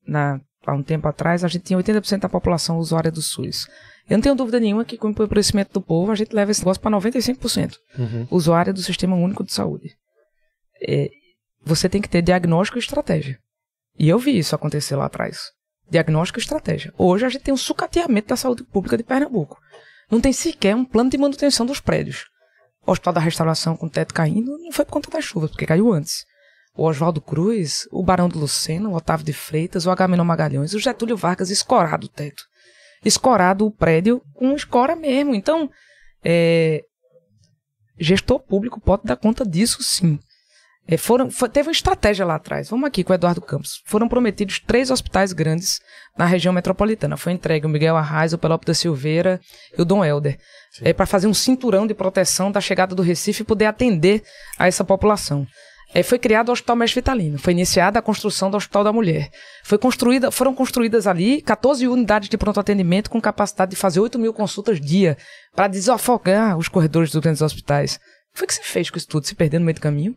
na, 0.06 0.38
há 0.66 0.74
um 0.74 0.82
tempo 0.82 1.08
atrás, 1.08 1.42
a 1.42 1.48
gente 1.48 1.64
tinha 1.64 1.78
80% 1.78 2.20
da 2.20 2.28
população 2.28 2.76
usuária 2.76 3.10
do 3.10 3.22
SUS. 3.22 3.66
Eu 4.10 4.16
não 4.16 4.22
tenho 4.22 4.34
dúvida 4.34 4.58
nenhuma 4.58 4.84
que 4.84 4.98
com 4.98 5.06
o 5.06 5.10
empobrecimento 5.10 5.72
do 5.72 5.80
povo, 5.80 6.10
a 6.10 6.16
gente 6.16 6.34
leva 6.34 6.50
esse 6.50 6.60
negócio 6.60 6.82
para 6.82 6.96
95%. 6.96 7.76
Uhum. 7.96 8.26
Usuária 8.28 8.72
do 8.72 8.82
Sistema 8.82 9.14
Único 9.14 9.44
de 9.44 9.52
Saúde. 9.52 9.96
é, 10.82 11.08
você 11.64 11.88
tem 11.88 12.02
que 12.02 12.08
ter 12.08 12.20
diagnóstico 12.20 12.78
e 12.78 12.80
estratégia. 12.80 13.38
E 13.98 14.08
eu 14.08 14.18
vi 14.18 14.36
isso 14.36 14.54
acontecer 14.54 14.96
lá 14.96 15.06
atrás. 15.06 15.52
Diagnóstico 15.88 16.38
e 16.38 16.42
estratégia. 16.42 16.92
Hoje 16.98 17.24
a 17.24 17.28
gente 17.28 17.42
tem 17.42 17.54
um 17.54 17.56
sucateamento 17.56 18.28
da 18.28 18.36
saúde 18.36 18.64
pública 18.64 18.96
de 18.96 19.04
Pernambuco. 19.04 19.60
Não 20.10 20.20
tem 20.20 20.32
sequer 20.32 20.74
um 20.74 20.84
plano 20.84 21.10
de 21.10 21.18
manutenção 21.18 21.64
dos 21.64 21.80
prédios. 21.80 22.24
O 22.84 22.90
Hospital 22.90 23.12
da 23.12 23.20
Restauração 23.20 23.76
com 23.76 23.86
o 23.86 23.90
teto 23.90 24.14
caindo 24.14 24.58
não 24.58 24.72
foi 24.72 24.84
por 24.84 24.92
conta 24.92 25.10
das 25.10 25.24
chuvas, 25.24 25.50
porque 25.50 25.66
caiu 25.66 25.92
antes. 25.92 26.24
O 26.74 26.84
Oswaldo 26.84 27.20
Cruz, 27.20 27.86
o 27.92 28.02
Barão 28.02 28.28
do 28.28 28.38
Lucena, 28.38 28.88
o 28.88 28.94
Otávio 28.94 29.26
de 29.26 29.32
Freitas, 29.32 29.86
o 29.86 29.90
Agamenon 29.90 30.24
Magalhães, 30.24 30.72
o 30.72 30.80
Getúlio 30.80 31.16
Vargas 31.16 31.50
escorado 31.50 32.06
o 32.06 32.08
teto. 32.08 32.49
Escorado 33.04 33.66
o 33.66 33.70
prédio 33.70 34.22
com 34.34 34.54
escora 34.54 34.94
mesmo. 34.94 35.34
Então, 35.34 35.70
é, 36.24 36.82
gestor 37.98 38.40
público 38.40 38.80
pode 38.80 39.04
dar 39.04 39.16
conta 39.16 39.44
disso 39.44 39.82
sim. 39.82 40.18
É, 40.88 40.96
foram, 40.96 41.30
foi, 41.30 41.48
teve 41.48 41.68
uma 41.68 41.72
estratégia 41.72 42.26
lá 42.26 42.34
atrás. 42.34 42.68
Vamos 42.68 42.86
aqui 42.86 43.04
com 43.04 43.12
o 43.12 43.14
Eduardo 43.14 43.40
Campos. 43.40 43.80
Foram 43.86 44.08
prometidos 44.08 44.58
três 44.58 44.90
hospitais 44.90 45.32
grandes 45.32 45.78
na 46.18 46.24
região 46.24 46.52
metropolitana. 46.52 47.16
Foi 47.16 47.32
entregue 47.32 47.66
o 47.66 47.68
Miguel 47.68 47.96
Arraes, 47.96 48.32
o 48.32 48.38
Pelopo 48.38 48.66
da 48.66 48.74
Silveira 48.74 49.40
e 49.76 49.80
o 49.80 49.84
Dom 49.84 50.04
Helder. 50.04 50.38
É, 50.82 50.92
para 50.92 51.06
fazer 51.06 51.28
um 51.28 51.34
cinturão 51.34 51.86
de 51.86 51.94
proteção 51.94 52.50
da 52.50 52.60
chegada 52.60 52.94
do 52.94 53.02
Recife 53.02 53.42
e 53.42 53.46
poder 53.46 53.66
atender 53.66 54.24
a 54.58 54.66
essa 54.66 54.84
população. 54.84 55.46
É, 55.92 56.02
foi 56.02 56.18
criado 56.18 56.50
o 56.50 56.52
Hospital 56.52 56.76
Mestre 56.76 57.00
Vitalino. 57.00 57.38
Foi 57.38 57.52
iniciada 57.52 57.98
a 57.98 58.02
construção 58.02 58.50
do 58.50 58.56
Hospital 58.56 58.84
da 58.84 58.92
Mulher. 58.92 59.30
Foi 59.64 59.76
construída, 59.76 60.30
foram 60.30 60.54
construídas 60.54 61.06
ali 61.06 61.42
14 61.42 61.86
unidades 61.88 62.28
de 62.28 62.38
pronto 62.38 62.60
atendimento 62.60 63.10
com 63.10 63.20
capacidade 63.20 63.72
de 63.72 63.76
fazer 63.76 63.98
8 63.98 64.18
mil 64.18 64.32
consultas 64.32 64.80
dia 64.80 65.16
para 65.54 65.66
desafogar 65.66 66.56
os 66.56 66.68
corredores 66.68 67.10
dos 67.10 67.20
grandes 67.20 67.42
hospitais. 67.42 67.96
O 67.96 68.32
que 68.32 68.38
foi 68.38 68.46
que 68.46 68.54
você 68.54 68.62
fez 68.62 68.88
com 68.88 68.98
isso 68.98 69.08
tudo? 69.08 69.26
Se 69.26 69.34
perdeu 69.34 69.58
no 69.58 69.66
meio 69.66 69.74
do 69.74 69.80
caminho? 69.80 70.14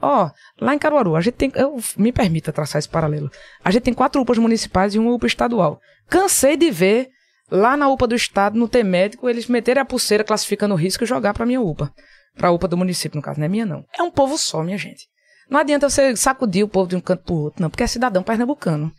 Ó, 0.00 0.26
oh, 0.26 0.64
lá 0.64 0.74
em 0.74 0.78
Caruaru, 0.78 1.14
a 1.14 1.20
gente 1.20 1.34
tem. 1.34 1.52
Eu, 1.54 1.78
me 1.96 2.10
permita 2.10 2.52
traçar 2.52 2.80
esse 2.80 2.88
paralelo. 2.88 3.30
A 3.64 3.70
gente 3.70 3.84
tem 3.84 3.94
quatro 3.94 4.20
UPAs 4.20 4.38
municipais 4.38 4.96
e 4.96 4.98
uma 4.98 5.12
UPA 5.12 5.28
estadual. 5.28 5.78
Cansei 6.08 6.56
de 6.56 6.72
ver 6.72 7.08
lá 7.48 7.76
na 7.76 7.88
UPA 7.88 8.08
do 8.08 8.16
estado, 8.16 8.58
no 8.58 8.66
T 8.66 8.82
médico, 8.82 9.28
eles 9.28 9.46
meterem 9.46 9.80
a 9.80 9.84
pulseira 9.84 10.24
classificando 10.24 10.74
o 10.74 10.76
risco 10.76 11.04
e 11.04 11.06
jogar 11.06 11.32
pra 11.32 11.46
minha 11.46 11.60
UPA. 11.60 11.92
Pra 12.34 12.50
UPA 12.50 12.66
do 12.66 12.76
município, 12.76 13.16
no 13.16 13.22
caso, 13.22 13.38
não 13.38 13.46
é 13.46 13.48
minha, 13.48 13.66
não. 13.66 13.84
É 13.96 14.02
um 14.02 14.10
povo 14.10 14.36
só, 14.36 14.62
minha 14.64 14.78
gente. 14.78 15.06
Não 15.52 15.60
adianta 15.60 15.90
você 15.90 16.16
sacudir 16.16 16.64
o 16.64 16.68
povo 16.68 16.88
de 16.88 16.96
um 16.96 17.00
canto 17.00 17.24
pro 17.24 17.34
outro, 17.34 17.60
não, 17.60 17.68
porque 17.68 17.82
é 17.82 17.86
cidadão 17.86 18.22
pernambucano. 18.22 18.90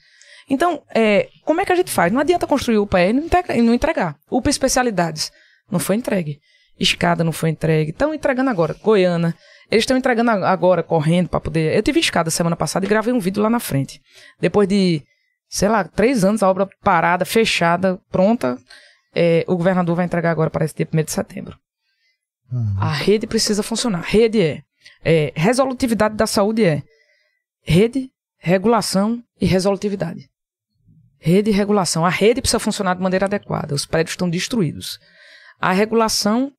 Então, 0.48 0.83
é, 0.93 1.27
como 1.43 1.59
é 1.59 1.65
que 1.65 1.73
a 1.73 1.75
gente 1.75 1.90
faz? 1.90 2.14
Não 2.14 2.19
adianta 2.19 2.45
construir 2.45 2.77
UPA 2.77 3.01
e 3.01 3.11
não 3.64 3.73
entregar. 3.73 4.15
UPA 4.30 4.51
especialidades. 4.51 5.32
Não 5.72 5.80
foi 5.80 5.95
entregue. 5.95 6.40
Escada 6.80 7.23
não 7.23 7.32
foi 7.32 7.49
entregue. 7.49 7.90
Estão 7.90 8.14
entregando 8.14 8.51
agora. 8.51 8.75
Goiânia. 8.83 9.33
Eles 9.72 9.82
estão 9.82 9.98
entregando 9.98 10.30
agora, 10.30 10.83
correndo 10.83 11.27
para 11.27 11.40
poder. 11.40 11.75
Eu 11.75 11.82
tive 11.82 11.99
escada 11.99 12.30
semana 12.30 12.56
passada 12.56 12.85
e 12.85 12.90
gravei 12.90 13.11
um 13.11 13.19
vídeo 13.19 13.41
lá 13.41 13.49
na 13.49 13.59
frente. 13.59 13.99
Depois 14.40 14.67
de, 14.67 15.01
sei 15.49 15.69
lá, 15.69 15.83
três 15.83 16.23
anos, 16.23 16.43
a 16.43 16.49
obra 16.49 16.69
parada, 16.83 17.25
fechada, 17.25 17.99
pronta. 18.11 18.59
É, 19.15 19.43
o 19.48 19.57
governador 19.57 19.95
vai 19.95 20.06
entregar 20.06 20.30
agora, 20.30 20.51
parece 20.51 20.75
dia 20.75 20.88
1 20.93 21.03
de 21.03 21.11
setembro. 21.11 21.57
Uhum. 22.51 22.75
A 22.80 22.91
rede 22.91 23.25
precisa 23.25 23.64
funcionar. 23.64 24.01
Rede 24.01 24.40
é, 24.40 24.61
é. 25.03 25.33
Resolutividade 25.35 26.15
da 26.15 26.27
saúde 26.27 26.63
é 26.63 26.83
rede, 27.61 28.09
regulação 28.37 29.23
e 29.39 29.45
resolutividade. 29.45 30.29
Rede 31.19 31.49
e 31.49 31.53
regulação. 31.53 32.05
A 32.05 32.09
rede 32.09 32.41
precisa 32.41 32.59
funcionar 32.59 32.95
de 32.95 33.01
maneira 33.01 33.25
adequada. 33.25 33.73
Os 33.73 33.85
prédios 33.85 34.13
estão 34.13 34.29
destruídos. 34.29 34.99
A 35.59 35.71
regulação 35.71 36.51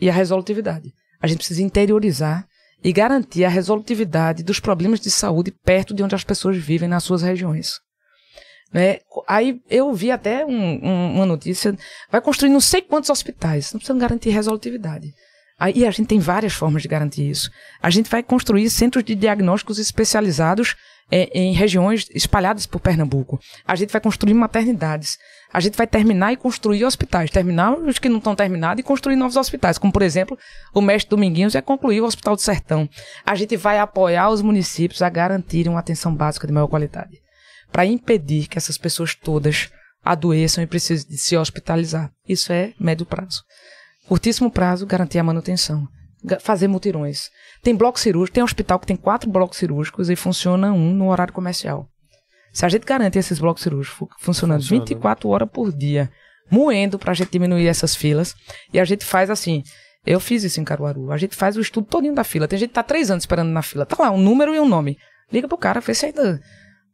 e 0.00 0.10
a 0.10 0.12
resolutividade. 0.12 0.92
A 1.20 1.26
gente 1.26 1.38
precisa 1.38 1.62
interiorizar 1.62 2.46
e 2.82 2.92
garantir 2.92 3.44
a 3.44 3.48
resolutividade 3.48 4.42
dos 4.42 4.60
problemas 4.60 5.00
de 5.00 5.10
saúde 5.10 5.50
perto 5.50 5.94
de 5.94 6.02
onde 6.02 6.14
as 6.14 6.22
pessoas 6.22 6.58
vivem 6.58 6.88
nas 6.88 7.02
suas 7.02 7.22
regiões. 7.22 7.80
Né? 8.70 8.98
Aí 9.26 9.62
eu 9.70 9.94
vi 9.94 10.10
até 10.10 10.44
um, 10.44 10.84
um, 10.84 11.14
uma 11.14 11.24
notícia, 11.24 11.74
vai 12.10 12.20
construir 12.20 12.50
não 12.50 12.60
sei 12.60 12.82
quantos 12.82 13.08
hospitais, 13.08 13.72
não 13.72 13.78
precisam 13.78 13.96
garantir 13.96 14.30
resolutividade. 14.30 15.14
Aí 15.58 15.86
a 15.86 15.90
gente 15.90 16.08
tem 16.08 16.18
várias 16.18 16.52
formas 16.52 16.82
de 16.82 16.88
garantir 16.88 17.28
isso. 17.30 17.50
A 17.80 17.90
gente 17.90 18.10
vai 18.10 18.22
construir 18.22 18.68
centros 18.70 19.04
de 19.04 19.14
diagnósticos 19.14 19.78
especializados 19.78 20.74
é, 21.10 21.30
em 21.38 21.52
regiões 21.52 22.08
espalhadas 22.14 22.66
por 22.66 22.80
Pernambuco. 22.80 23.38
A 23.66 23.76
gente 23.76 23.92
vai 23.92 24.00
construir 24.00 24.34
maternidades. 24.34 25.16
A 25.52 25.60
gente 25.60 25.76
vai 25.76 25.86
terminar 25.86 26.32
e 26.32 26.36
construir 26.36 26.84
hospitais. 26.84 27.30
Terminar 27.30 27.78
os 27.78 27.98
que 27.98 28.08
não 28.08 28.18
estão 28.18 28.34
terminados 28.34 28.80
e 28.80 28.82
construir 28.82 29.16
novos 29.16 29.36
hospitais. 29.36 29.78
Como, 29.78 29.92
por 29.92 30.02
exemplo, 30.02 30.36
o 30.74 30.80
mestre 30.80 31.10
Dominguinhos 31.10 31.54
é 31.54 31.62
concluir 31.62 32.00
o 32.00 32.04
Hospital 32.04 32.34
do 32.34 32.42
Sertão. 32.42 32.88
A 33.24 33.34
gente 33.34 33.56
vai 33.56 33.78
apoiar 33.78 34.30
os 34.30 34.42
municípios 34.42 35.02
a 35.02 35.08
garantirem 35.08 35.70
uma 35.70 35.80
atenção 35.80 36.14
básica 36.14 36.46
de 36.46 36.52
maior 36.52 36.66
qualidade. 36.66 37.20
Para 37.70 37.86
impedir 37.86 38.48
que 38.48 38.58
essas 38.58 38.76
pessoas 38.76 39.14
todas 39.14 39.70
adoeçam 40.04 40.62
e 40.62 40.66
precisem 40.66 41.08
de 41.08 41.16
se 41.16 41.36
hospitalizar. 41.36 42.10
Isso 42.28 42.52
é 42.52 42.72
médio 42.78 43.06
prazo. 43.06 43.42
Curtíssimo 44.06 44.50
prazo, 44.50 44.86
garantir 44.86 45.18
a 45.18 45.24
manutenção 45.24 45.88
fazer 46.40 46.68
mutirões. 46.68 47.30
Tem 47.62 47.74
bloco 47.74 48.00
cirúrgico, 48.00 48.34
tem 48.34 48.42
um 48.42 48.46
hospital 48.46 48.78
que 48.78 48.86
tem 48.86 48.96
quatro 48.96 49.30
blocos 49.30 49.58
cirúrgicos 49.58 50.08
e 50.08 50.16
funciona 50.16 50.72
um 50.72 50.92
no 50.92 51.10
horário 51.10 51.32
comercial. 51.32 51.88
Se 52.52 52.64
a 52.64 52.68
gente 52.68 52.84
garante 52.84 53.18
esses 53.18 53.38
blocos 53.38 53.62
cirúrgicos 53.62 54.08
funcionando 54.18 54.62
Funciona. 54.62 54.84
24 54.84 55.28
horas 55.28 55.48
por 55.52 55.72
dia, 55.72 56.10
moendo 56.50 56.98
para 56.98 57.10
a 57.10 57.14
gente 57.14 57.30
diminuir 57.30 57.66
essas 57.66 57.96
filas, 57.96 58.34
e 58.72 58.78
a 58.78 58.84
gente 58.84 59.04
faz 59.04 59.28
assim. 59.28 59.62
Eu 60.06 60.20
fiz 60.20 60.44
isso 60.44 60.60
em 60.60 60.64
Caruaru. 60.64 61.10
A 61.10 61.16
gente 61.16 61.34
faz 61.34 61.56
o 61.56 61.60
estudo 61.60 61.86
todinho 61.86 62.14
da 62.14 62.22
fila. 62.22 62.46
Tem 62.46 62.58
gente 62.58 62.68
que 62.68 62.74
tá 62.74 62.82
três 62.82 63.10
anos 63.10 63.22
esperando 63.22 63.48
na 63.48 63.62
fila. 63.62 63.86
Tá 63.86 63.96
lá, 63.98 64.10
um 64.10 64.20
número 64.20 64.54
e 64.54 64.60
um 64.60 64.68
nome. 64.68 64.98
Liga 65.32 65.48
pro 65.48 65.56
cara, 65.56 65.80
vê 65.80 65.94
se 65.94 66.04
ainda. 66.04 66.42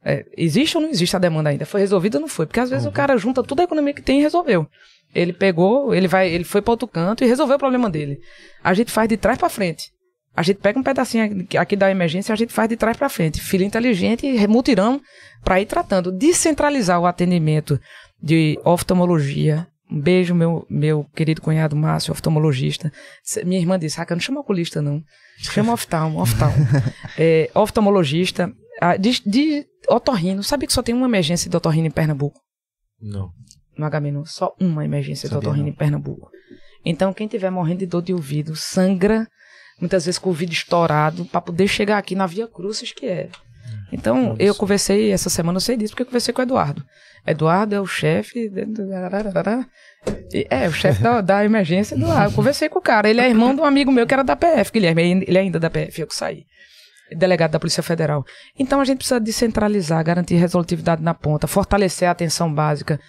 É, 0.04 0.24
existe 0.36 0.76
ou 0.76 0.82
não 0.82 0.90
existe 0.90 1.14
a 1.14 1.18
demanda 1.18 1.50
ainda? 1.50 1.66
Foi 1.66 1.80
resolvida 1.80 2.16
ou 2.16 2.22
não 2.22 2.28
foi? 2.28 2.46
Porque 2.46 2.60
às 2.60 2.70
vezes 2.70 2.84
uhum. 2.84 2.90
o 2.90 2.94
cara 2.94 3.16
junta 3.16 3.42
toda 3.42 3.62
a 3.62 3.64
economia 3.64 3.92
que 3.92 4.02
tem 4.02 4.20
e 4.20 4.22
resolveu. 4.22 4.66
Ele 5.14 5.32
pegou, 5.32 5.94
ele 5.94 6.08
vai, 6.08 6.28
ele 6.28 6.44
foi 6.44 6.62
para 6.62 6.72
outro 6.72 6.88
canto 6.88 7.24
e 7.24 7.26
resolveu 7.26 7.56
o 7.56 7.58
problema 7.58 7.90
dele. 7.90 8.20
A 8.62 8.72
gente 8.72 8.90
faz 8.90 9.08
de 9.08 9.16
trás 9.16 9.36
para 9.36 9.48
frente. 9.48 9.90
A 10.34 10.42
gente 10.42 10.58
pega 10.58 10.78
um 10.78 10.82
pedacinho 10.82 11.46
aqui 11.58 11.74
da 11.74 11.90
emergência 11.90 12.32
e 12.32 12.34
a 12.34 12.36
gente 12.36 12.52
faz 12.52 12.68
de 12.68 12.76
trás 12.76 12.96
para 12.96 13.08
frente. 13.08 13.40
Filho 13.40 13.64
inteligente 13.64 14.26
e 14.26 14.46
mutirão 14.46 15.00
para 15.44 15.60
ir 15.60 15.66
tratando. 15.66 16.12
Descentralizar 16.12 17.00
o 17.00 17.06
atendimento 17.06 17.80
de 18.22 18.58
oftalmologia. 18.64 19.66
Um 19.90 20.00
beijo, 20.00 20.34
meu, 20.34 20.64
meu 20.70 21.04
querido 21.16 21.42
cunhado 21.42 21.74
Márcio, 21.74 22.12
oftalmologista. 22.12 22.92
Minha 23.44 23.60
irmã 23.60 23.76
disse, 23.76 23.98
Raca, 23.98 24.14
não 24.14 24.20
chama 24.20 24.40
oculista, 24.40 24.80
não. 24.80 25.02
Chama 25.38 25.72
oftalmo, 25.72 26.20
oftalmo. 26.22 26.64
é, 27.18 27.50
oftalmologista. 27.52 28.52
De, 28.98 29.22
de 29.24 29.66
otorrino. 29.88 30.42
Sabe 30.42 30.66
que 30.66 30.72
só 30.72 30.82
tem 30.82 30.94
uma 30.94 31.06
emergência 31.06 31.50
de 31.50 31.56
otorrino 31.56 31.86
em 31.86 31.90
Pernambuco? 31.90 32.40
Não 33.00 33.32
no 33.80 33.88
HMNU, 33.88 34.26
só 34.26 34.54
uma 34.60 34.84
emergência 34.84 35.28
Sabia 35.28 35.40
de 35.40 35.46
otorrino 35.46 35.68
em 35.68 35.72
Pernambuco. 35.72 36.30
Então, 36.84 37.12
quem 37.12 37.26
tiver 37.26 37.50
morrendo 37.50 37.78
de 37.78 37.86
dor 37.86 38.02
de 38.02 38.12
ouvido, 38.12 38.54
sangra, 38.54 39.26
muitas 39.80 40.04
vezes 40.04 40.18
com 40.18 40.28
o 40.28 40.32
ouvido 40.32 40.52
estourado, 40.52 41.24
para 41.24 41.40
poder 41.40 41.66
chegar 41.66 41.98
aqui 41.98 42.14
na 42.14 42.26
Via 42.26 42.46
Crucis, 42.46 42.92
que 42.92 43.06
é. 43.06 43.30
Então, 43.92 44.36
eu 44.38 44.54
conversei 44.54 45.10
essa 45.10 45.28
semana, 45.28 45.56
eu 45.56 45.60
sei 45.60 45.76
disso, 45.76 45.92
porque 45.92 46.02
eu 46.02 46.06
conversei 46.06 46.32
com 46.32 46.40
o 46.40 46.44
Eduardo. 46.44 46.84
Eduardo 47.26 47.74
é 47.74 47.80
o 47.80 47.86
chefe. 47.86 48.50
É, 50.48 50.68
o 50.68 50.72
chefe 50.72 51.02
da, 51.02 51.20
da 51.20 51.44
emergência 51.44 51.96
do 51.96 52.10
ar. 52.10 52.26
Eu 52.26 52.32
conversei 52.32 52.68
com 52.68 52.78
o 52.78 52.82
cara. 52.82 53.10
Ele 53.10 53.20
é 53.20 53.28
irmão 53.28 53.54
de 53.54 53.60
um 53.60 53.64
amigo 53.64 53.92
meu 53.92 54.06
que 54.06 54.14
era 54.14 54.24
da 54.24 54.34
PF, 54.36 54.72
Guilherme. 54.72 55.24
Ele 55.26 55.36
é 55.36 55.40
ainda 55.40 55.60
da 55.60 55.68
PF, 55.68 56.00
eu 56.00 56.06
que 56.06 56.14
saí. 56.14 56.44
Delegado 57.16 57.52
da 57.52 57.60
Polícia 57.60 57.82
Federal. 57.82 58.24
Então 58.58 58.80
a 58.80 58.84
gente 58.84 58.98
precisa 58.98 59.20
descentralizar, 59.20 60.04
garantir 60.04 60.36
resolutividade 60.36 61.02
na 61.02 61.14
ponta, 61.14 61.46
fortalecer 61.46 62.08
a 62.08 62.12
atenção 62.12 62.52
básica, 62.52 63.00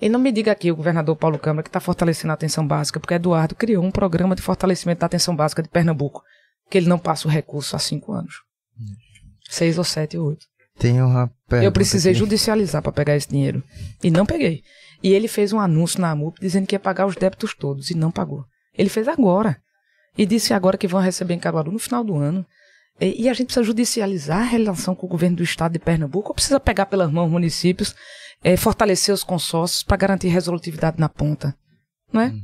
e 0.00 0.08
não 0.08 0.18
me 0.18 0.32
diga 0.32 0.50
aqui 0.50 0.72
o 0.72 0.76
governador 0.76 1.14
Paulo 1.14 1.38
Câmara 1.38 1.62
que 1.62 1.68
está 1.68 1.78
fortalecendo 1.78 2.30
a 2.30 2.34
atenção 2.34 2.66
básica, 2.66 2.98
porque 2.98 3.14
Eduardo 3.14 3.54
criou 3.54 3.84
um 3.84 3.90
programa 3.90 4.34
de 4.34 4.40
fortalecimento 4.40 5.00
da 5.00 5.06
atenção 5.06 5.36
básica 5.36 5.62
de 5.62 5.68
Pernambuco, 5.68 6.22
que 6.70 6.78
ele 6.78 6.88
não 6.88 6.98
passa 6.98 7.28
o 7.28 7.30
recurso 7.30 7.76
há 7.76 7.78
cinco 7.78 8.12
anos. 8.12 8.34
Seis 9.50 9.76
ou 9.76 9.84
sete 9.84 10.16
ou 10.16 10.28
oito. 10.28 10.46
Tem 10.78 11.02
uma 11.02 11.30
Eu 11.62 11.70
precisei 11.70 12.12
aqui. 12.12 12.18
judicializar 12.18 12.80
para 12.80 12.92
pegar 12.92 13.14
esse 13.14 13.28
dinheiro. 13.28 13.62
E 14.02 14.10
não 14.10 14.24
peguei. 14.24 14.62
E 15.02 15.12
ele 15.12 15.28
fez 15.28 15.52
um 15.52 15.60
anúncio 15.60 16.00
na 16.00 16.10
AMUP 16.10 16.40
dizendo 16.40 16.66
que 16.66 16.74
ia 16.74 16.80
pagar 16.80 17.04
os 17.04 17.16
débitos 17.16 17.54
todos 17.54 17.90
e 17.90 17.94
não 17.94 18.10
pagou. 18.10 18.46
Ele 18.76 18.88
fez 18.88 19.06
agora. 19.06 19.58
E 20.16 20.24
disse 20.24 20.54
agora 20.54 20.78
que 20.78 20.88
vão 20.88 21.00
receber 21.00 21.34
em 21.34 21.38
Caruaru 21.38 21.70
no 21.70 21.78
final 21.78 22.02
do 22.02 22.16
ano. 22.16 22.46
E, 23.00 23.28
a 23.28 23.32
gente 23.32 23.46
precisa 23.46 23.64
judicializar 23.64 24.40
a 24.40 24.44
relação 24.44 24.94
com 24.94 25.06
o 25.06 25.08
governo 25.08 25.36
do 25.36 25.42
estado 25.42 25.72
de 25.72 25.78
Pernambuco 25.78 26.28
ou 26.28 26.34
precisa 26.34 26.60
pegar 26.60 26.86
pelas 26.86 27.10
mãos 27.10 27.30
municípios 27.30 27.94
é, 28.42 28.56
fortalecer 28.56 29.14
os 29.14 29.24
consórcios 29.24 29.82
para 29.82 29.96
garantir 29.96 30.28
resolutividade 30.28 30.98
na 30.98 31.08
ponta. 31.08 31.54
Não 32.12 32.20
é? 32.20 32.26
Hum, 32.26 32.42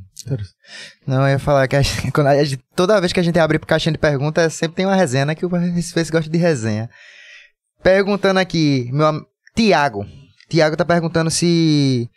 não, 1.07 1.23
eu 1.23 1.29
ia 1.31 1.39
falar 1.39 1.67
que 1.67 1.77
a 1.77 1.83
gente, 1.83 2.13
a 2.21 2.45
gente, 2.45 2.65
toda 2.75 3.01
vez 3.01 3.13
que 3.13 3.21
a 3.21 3.23
gente 3.23 3.39
abre 3.39 3.59
caixinha 3.59 3.93
de 3.93 3.99
perguntas, 3.99 4.55
sempre 4.55 4.77
tem 4.77 4.87
uma 4.87 4.95
resenha, 4.95 5.27
né? 5.27 5.35
Que 5.35 5.45
o 5.45 5.51
Face 5.51 6.11
gosta 6.11 6.31
de 6.31 6.39
resenha. 6.39 6.89
Perguntando 7.83 8.41
aqui, 8.41 8.89
meu 8.93 9.27
Tiago. 9.55 10.07
Tiago 10.49 10.77
tá 10.77 10.85
perguntando 10.85 11.31
se 11.31 12.09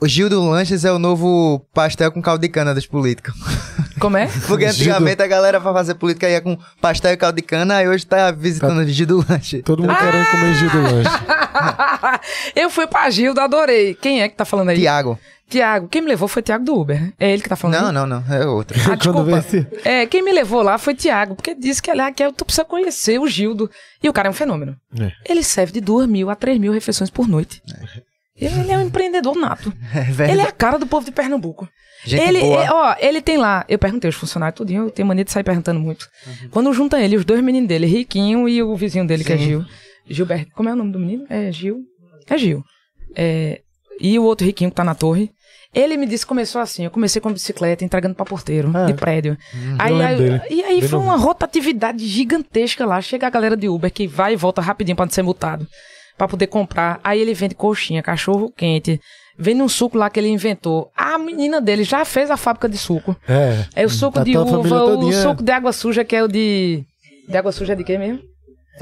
o 0.00 0.06
Gil 0.06 0.28
do 0.28 0.42
Lanches 0.48 0.84
é 0.84 0.92
o 0.92 0.98
novo 0.98 1.60
pastel 1.72 2.12
com 2.12 2.22
caldo 2.22 2.42
de 2.42 2.48
cana 2.48 2.74
dos 2.74 2.86
políticos. 2.86 3.34
Como 4.00 4.16
é? 4.16 4.26
Porque 4.48 4.64
antigamente 4.64 5.22
a 5.22 5.26
galera 5.26 5.60
pra 5.60 5.72
fazer 5.72 5.94
política 5.94 6.28
ia 6.28 6.40
com 6.40 6.58
pastel 6.80 7.12
e 7.12 7.16
caldo 7.16 7.36
de 7.36 7.42
cana, 7.42 7.76
aí 7.76 7.88
hoje 7.88 8.06
tá 8.06 8.30
visitando 8.30 8.78
o 8.78 8.86
Gil 8.88 9.06
do 9.06 9.24
Lanche. 9.28 9.62
Todo 9.62 9.82
mundo 9.82 9.94
querendo 9.96 10.26
comer 10.30 10.54
Gil 10.54 10.70
do 10.70 10.80
lanche. 10.82 11.10
eu 12.56 12.70
fui 12.70 12.86
pra 12.86 13.10
Gilda, 13.10 13.44
adorei. 13.44 13.94
Quem 13.94 14.22
é 14.22 14.28
que 14.28 14.34
tá 14.36 14.44
falando 14.44 14.70
aí? 14.70 14.78
Tiago. 14.78 15.18
Tiago. 15.48 15.88
Quem 15.88 16.00
me 16.00 16.08
levou 16.08 16.28
foi 16.28 16.42
Tiago 16.42 16.64
do 16.64 16.74
Uber. 16.78 17.00
né? 17.00 17.12
É 17.18 17.32
ele 17.32 17.42
que 17.42 17.48
tá 17.48 17.56
falando 17.56 17.80
Não, 17.80 17.88
aí? 17.88 17.92
não, 17.92 18.06
não. 18.06 18.24
É 18.34 18.46
outro. 18.46 18.78
Ah, 18.88 18.96
Quando 18.96 19.24
desculpa. 19.24 19.76
É, 19.84 20.06
quem 20.06 20.22
me 20.22 20.32
levou 20.32 20.62
lá 20.62 20.78
foi 20.78 20.94
Tiago, 20.94 21.34
porque 21.34 21.54
disse 21.54 21.82
que, 21.82 21.90
aliás, 21.90 22.14
que 22.14 22.32
tu 22.32 22.44
precisa 22.44 22.64
conhecer 22.64 23.18
o 23.18 23.26
Gildo. 23.26 23.68
E 24.02 24.08
o 24.08 24.12
cara 24.12 24.28
é 24.28 24.30
um 24.30 24.34
fenômeno. 24.34 24.76
É. 24.98 25.10
Ele 25.28 25.42
serve 25.42 25.72
de 25.72 25.80
2 25.80 26.08
mil 26.08 26.30
a 26.30 26.36
3 26.36 26.58
mil 26.58 26.72
refeições 26.72 27.10
por 27.10 27.26
noite. 27.28 27.60
Ele 28.40 28.72
é 28.72 28.78
um 28.78 28.86
empreendedor 28.86 29.36
nato. 29.36 29.72
É. 29.94 30.30
Ele 30.30 30.40
é 30.40 30.44
a 30.44 30.52
cara 30.52 30.78
do 30.78 30.86
povo 30.86 31.04
de 31.04 31.12
Pernambuco. 31.12 31.68
Gente 32.04 32.22
ele, 32.22 32.38
é- 32.38 32.72
ó, 32.72 32.94
ele 32.98 33.20
tem 33.20 33.36
lá, 33.36 33.64
eu 33.68 33.78
perguntei 33.78 34.08
aos 34.08 34.14
funcionários 34.16 34.56
tudinho, 34.56 34.84
eu 34.84 34.90
tenho 34.90 35.06
mania 35.06 35.22
de 35.24 35.30
sair 35.30 35.44
perguntando 35.44 35.78
muito. 35.78 36.08
Uhum. 36.26 36.48
Quando 36.50 36.72
junta 36.72 36.98
ele, 36.98 37.16
os 37.16 37.24
dois 37.26 37.42
meninos 37.42 37.68
dele, 37.68 37.86
Riquinho 37.86 38.48
e 38.48 38.62
o 38.62 38.74
vizinho 38.74 39.06
dele, 39.06 39.22
que 39.22 39.32
é 39.32 39.36
Sim. 39.36 39.44
Gil. 39.44 39.64
Gilberto, 40.08 40.50
como 40.54 40.68
é 40.68 40.72
o 40.72 40.76
nome 40.76 40.92
do 40.92 40.98
menino? 40.98 41.26
É 41.28 41.52
Gil. 41.52 41.80
É 42.28 42.38
Gil. 42.38 42.64
É, 43.14 43.60
e 44.00 44.18
o 44.18 44.22
outro 44.24 44.46
Riquinho 44.46 44.70
que 44.70 44.76
tá 44.76 44.82
na 44.84 44.94
torre. 44.94 45.30
Ele 45.74 45.96
me 45.96 46.06
disse 46.06 46.24
que 46.24 46.28
começou 46.28 46.60
assim, 46.60 46.84
eu 46.86 46.90
comecei 46.90 47.20
com 47.20 47.30
bicicleta, 47.32 47.84
entregando 47.84 48.14
pra 48.14 48.24
porteiro, 48.24 48.72
Ah. 48.74 48.86
de 48.86 48.94
prédio. 48.94 49.36
Aí, 49.78 49.92
lembro 49.92 50.06
aí- 50.06 50.16
dele. 50.18 50.40
e 50.50 50.62
aí 50.64 50.80
Bem 50.80 50.88
foi 50.88 50.98
novinho. 50.98 51.12
uma 51.12 51.16
rotatividade 51.16 52.06
gigantesca 52.06 52.84
lá. 52.86 53.00
Chega 53.02 53.26
a 53.26 53.30
galera 53.30 53.56
de 53.56 53.68
Uber 53.68 53.92
que 53.92 54.06
vai 54.08 54.32
e 54.32 54.36
volta 54.36 54.60
rapidinho 54.62 54.96
pra 54.96 55.04
não 55.04 55.12
ser 55.12 55.22
multado. 55.22 55.66
Pra 56.20 56.28
poder 56.28 56.48
comprar. 56.48 57.00
Aí 57.02 57.18
ele 57.18 57.32
vende 57.32 57.54
coxinha, 57.54 58.02
cachorro 58.02 58.52
quente. 58.54 59.00
Vende 59.38 59.62
um 59.62 59.68
suco 59.70 59.96
lá 59.96 60.10
que 60.10 60.20
ele 60.20 60.28
inventou. 60.28 60.90
A 60.94 61.16
menina 61.16 61.62
dele 61.62 61.82
já 61.82 62.04
fez 62.04 62.30
a 62.30 62.36
fábrica 62.36 62.68
de 62.68 62.76
suco. 62.76 63.16
É. 63.26 63.64
É 63.74 63.86
o 63.86 63.88
suco 63.88 64.18
Tá 64.18 64.22
de 64.22 64.36
uva, 64.36 64.58
o 64.58 65.12
suco 65.14 65.42
de 65.42 65.50
água 65.50 65.72
suja, 65.72 66.04
que 66.04 66.14
é 66.14 66.22
o 66.22 66.28
de. 66.28 66.84
De 67.26 67.38
água 67.38 67.52
suja 67.52 67.72
é 67.72 67.76
de 67.76 67.84
quê 67.84 67.96
mesmo? 67.96 68.20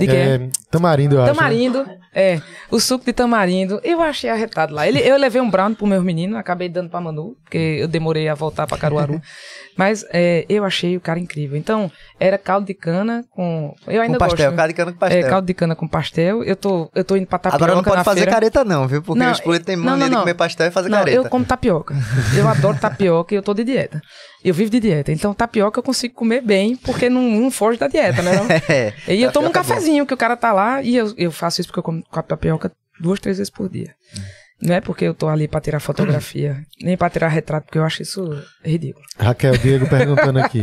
De 0.00 0.07
quê? 0.08 0.17
É, 0.17 0.49
tamarindo, 0.68 1.15
eu 1.15 1.23
acho. 1.23 1.31
né? 1.31 1.36
Tamarindo, 1.36 1.86
é. 2.12 2.41
O 2.73 2.81
suco 2.81 3.05
de 3.05 3.12
tamarindo. 3.12 3.81
Eu 3.84 4.02
achei 4.02 4.28
arretado 4.31 4.75
lá. 4.75 4.89
Ele, 4.89 4.99
eu 4.99 5.17
levei 5.17 5.41
um 5.41 5.49
brownie 5.49 5.76
pro 5.76 5.86
meus 5.86 6.02
meninos, 6.02 6.36
acabei 6.36 6.68
dando 6.68 6.91
pra 6.91 7.00
Manu, 7.00 7.36
porque 7.44 7.78
eu 7.81 7.86
demorei 7.86 8.28
a 8.28 8.34
voltar 8.34 8.67
pra 8.67 8.76
Caruaru. 8.76 9.20
Mas 9.78 10.05
é, 10.12 10.44
eu 10.48 10.65
achei 10.65 10.97
o 10.97 11.00
cara 11.00 11.20
incrível. 11.20 11.57
Então, 11.57 11.89
era 12.18 12.36
caldo 12.36 12.66
de 12.66 12.74
cana 12.74 13.24
com. 13.31 13.73
Eu 13.86 14.02
ainda 14.02 14.18
Com 14.18 14.26
pastel, 14.26 14.47
gosto. 14.50 14.57
caldo 14.57 14.66
de 14.68 14.74
cana 14.74 14.92
com 14.92 14.98
pastel. 14.98 15.18
É, 15.20 15.31
caldo 15.31 15.47
de 15.47 15.55
cana 15.55 15.76
com 15.76 15.86
pastel. 15.89 16.42
Eu 16.42 16.57
tô, 16.57 16.90
eu 16.92 17.05
tô 17.05 17.15
indo 17.16 17.28
pra 17.28 17.39
tapioca 17.39 17.65
Agora 17.65 17.76
não 17.76 17.84
pode 17.84 18.02
fazer 18.02 18.18
feira. 18.23 18.32
careta 18.32 18.65
não, 18.65 18.89
viu? 18.89 19.00
Porque 19.00 19.20
Não, 19.23 19.31
os 19.31 19.39
políticos 19.39 19.66
têm 19.66 19.76
mania 19.76 19.97
não, 19.97 20.07
de 20.07 20.12
não. 20.15 20.20
comer 20.23 20.34
pastel 20.34 20.66
e 20.66 20.70
fazer 20.73 20.89
Não, 20.89 20.98
careta. 20.98 21.16
eu 21.16 21.28
como 21.28 21.44
tapioca. 21.44 21.94
Eu 22.36 22.48
adoro 22.48 22.76
tapioca 22.76 23.32
e 23.32 23.36
eu 23.39 23.42
tô 23.42 23.55
de 23.55 23.62
dieta. 23.62 24.02
Eu 24.44 24.52
vivo 24.52 24.68
de 24.68 24.81
dieta. 24.81 25.12
Então, 25.12 25.32
tapioca 25.32 25.78
eu 25.78 25.82
consigo 25.84 26.12
comer 26.12 26.40
bem, 26.42 26.74
porque 26.74 27.08
não, 27.08 27.23
não 27.23 27.48
foge 27.48 27.78
da 27.78 27.86
dieta, 27.86 28.20
né? 28.20 28.32
É. 28.68 29.15
E 29.15 29.23
eu 29.23 29.31
tomo 29.31 29.47
um 29.47 29.50
é 29.50 29.52
bom. 29.52 29.55
cafezinho, 29.60 30.05
que 30.05 30.12
o 30.12 30.16
cara 30.16 30.36
tá 30.36 30.52
lá, 30.52 30.82
e 30.82 30.97
eu, 30.97 31.15
eu 31.16 31.31
faço 31.31 31.60
isso 31.60 31.68
porque 31.68 31.78
eu 31.78 31.84
como 31.84 32.02
com 32.02 32.18
a 32.18 32.23
tapioca 32.23 32.73
duas, 33.00 33.20
três 33.20 33.39
vezes 33.39 33.48
por 33.50 33.68
dia. 33.68 33.94
Não 34.60 34.74
é 34.74 34.80
porque 34.80 35.04
eu 35.04 35.14
tô 35.14 35.28
ali 35.28 35.46
pra 35.46 35.60
tirar 35.60 35.80
fotografia, 35.80 36.62
nem 36.82 36.96
pra 36.96 37.08
tirar 37.10 37.28
retrato, 37.28 37.66
porque 37.66 37.78
eu 37.78 37.84
acho 37.84 38.02
isso 38.02 38.28
ridículo. 38.64 39.04
Raquel, 39.18 39.56
Diego 39.56 39.86
perguntando 39.90 40.38
aqui. 40.40 40.62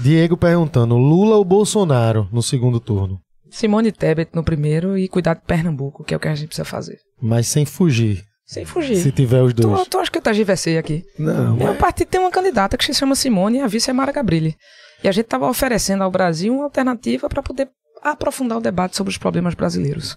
Diego 0.00 0.36
perguntando: 0.36 0.96
Lula 0.96 1.36
ou 1.36 1.44
Bolsonaro 1.44 2.28
no 2.32 2.42
segundo 2.42 2.80
turno? 2.80 3.20
Simone 3.50 3.92
Tebet 3.92 4.30
no 4.34 4.42
primeiro 4.42 4.98
e 4.98 5.08
cuidar 5.08 5.34
de 5.34 5.42
Pernambuco, 5.42 6.04
que 6.04 6.12
é 6.12 6.16
o 6.16 6.20
que 6.20 6.28
a 6.28 6.34
gente 6.34 6.48
precisa 6.48 6.64
fazer. 6.64 6.98
Mas 7.20 7.46
sem 7.46 7.64
fugir. 7.64 8.22
Sem 8.44 8.64
fugir. 8.64 8.96
Se 8.96 9.10
tiver 9.12 9.42
os 9.42 9.52
Tu, 9.54 9.62
dois. 9.62 9.88
tu 9.88 9.98
acha 9.98 10.10
que 10.10 10.18
eu 10.18 10.22
tergiversei 10.22 10.78
aqui? 10.78 11.04
Não. 11.18 11.58
É, 11.60 11.70
o 11.70 11.74
partido 11.76 12.08
tem 12.08 12.20
uma 12.20 12.30
candidata 12.30 12.76
que 12.76 12.84
se 12.84 12.94
chama 12.94 13.14
Simone 13.14 13.58
e 13.58 13.60
a 13.60 13.66
vice 13.66 13.90
é 13.90 13.92
Mara 13.92 14.12
Gabrilli. 14.12 14.56
E 15.02 15.08
a 15.08 15.12
gente 15.12 15.24
estava 15.24 15.48
oferecendo 15.48 16.02
ao 16.04 16.10
Brasil 16.10 16.54
uma 16.54 16.64
alternativa 16.64 17.28
para 17.28 17.42
poder 17.42 17.68
aprofundar 18.02 18.58
o 18.58 18.60
debate 18.60 18.96
sobre 18.96 19.10
os 19.10 19.18
problemas 19.18 19.54
brasileiros. 19.54 20.16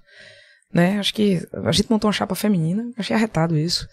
Né? 0.74 1.00
Acho 1.00 1.14
que 1.14 1.48
a 1.52 1.72
gente 1.72 1.90
montou 1.90 2.08
uma 2.08 2.14
chapa 2.14 2.36
feminina, 2.36 2.92
achei 2.98 3.16
arretado 3.16 3.58
isso. 3.58 3.88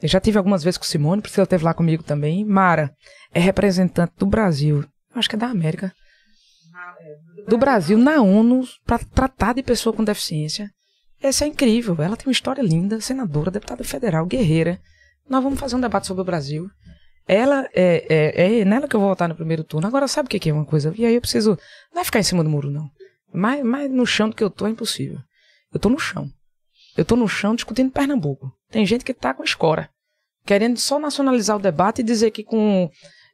Eu 0.00 0.08
já 0.08 0.20
tive 0.20 0.38
algumas 0.38 0.64
vezes 0.64 0.78
com 0.78 0.84
Simone, 0.84 1.22
Priscila 1.22 1.44
esteve 1.44 1.64
lá 1.64 1.74
comigo 1.74 2.02
também. 2.02 2.44
Mara 2.44 2.92
é 3.32 3.40
representante 3.40 4.12
do 4.16 4.26
Brasil, 4.26 4.84
acho 5.14 5.28
que 5.28 5.36
é 5.36 5.38
da 5.38 5.46
América, 5.46 5.92
do 7.46 7.58
Brasil 7.58 7.98
na 7.98 8.20
ONU 8.20 8.64
para 8.84 8.98
tratar 8.98 9.54
de 9.54 9.62
pessoa 9.62 9.94
com 9.94 10.04
deficiência. 10.04 10.70
Essa 11.20 11.44
é 11.44 11.48
incrível, 11.48 11.96
ela 12.00 12.16
tem 12.16 12.26
uma 12.26 12.32
história 12.32 12.62
linda, 12.62 13.00
senadora, 13.00 13.50
deputada 13.50 13.84
federal, 13.84 14.26
guerreira. 14.26 14.80
Nós 15.28 15.42
vamos 15.42 15.58
fazer 15.58 15.76
um 15.76 15.80
debate 15.80 16.06
sobre 16.06 16.22
o 16.22 16.24
Brasil. 16.24 16.68
Ela 17.28 17.68
é, 17.72 18.04
é, 18.08 18.60
é 18.60 18.64
nela 18.64 18.88
que 18.88 18.96
eu 18.96 19.00
vou 19.00 19.08
votar 19.08 19.28
no 19.28 19.36
primeiro 19.36 19.62
turno. 19.62 19.86
Agora, 19.86 20.08
sabe 20.08 20.26
o 20.26 20.28
que 20.28 20.50
é 20.50 20.52
uma 20.52 20.64
coisa? 20.64 20.92
E 20.96 21.06
aí 21.06 21.14
eu 21.14 21.20
preciso. 21.20 21.56
Não 21.94 22.02
é 22.02 22.04
ficar 22.04 22.18
em 22.18 22.24
cima 22.24 22.42
do 22.42 22.50
muro, 22.50 22.70
não. 22.70 22.90
Mas, 23.32 23.64
mas 23.64 23.88
no 23.88 24.04
chão 24.04 24.28
do 24.28 24.34
que 24.34 24.42
eu 24.42 24.50
tô 24.50 24.66
é 24.66 24.70
impossível. 24.70 25.20
Eu 25.72 25.80
tô 25.80 25.88
no 25.88 25.98
chão. 25.98 26.30
Eu 26.96 27.04
tô 27.04 27.16
no 27.16 27.26
chão 27.26 27.54
discutindo 27.54 27.90
Pernambuco. 27.90 28.52
Tem 28.70 28.84
gente 28.84 29.04
que 29.04 29.14
tá 29.14 29.32
com 29.32 29.42
escora. 29.42 29.88
Querendo 30.44 30.78
só 30.78 30.98
nacionalizar 30.98 31.56
o 31.56 31.60
debate 31.60 32.00
e 32.00 32.04
dizer 32.04 32.30
que 32.30 32.42
com. 32.42 32.90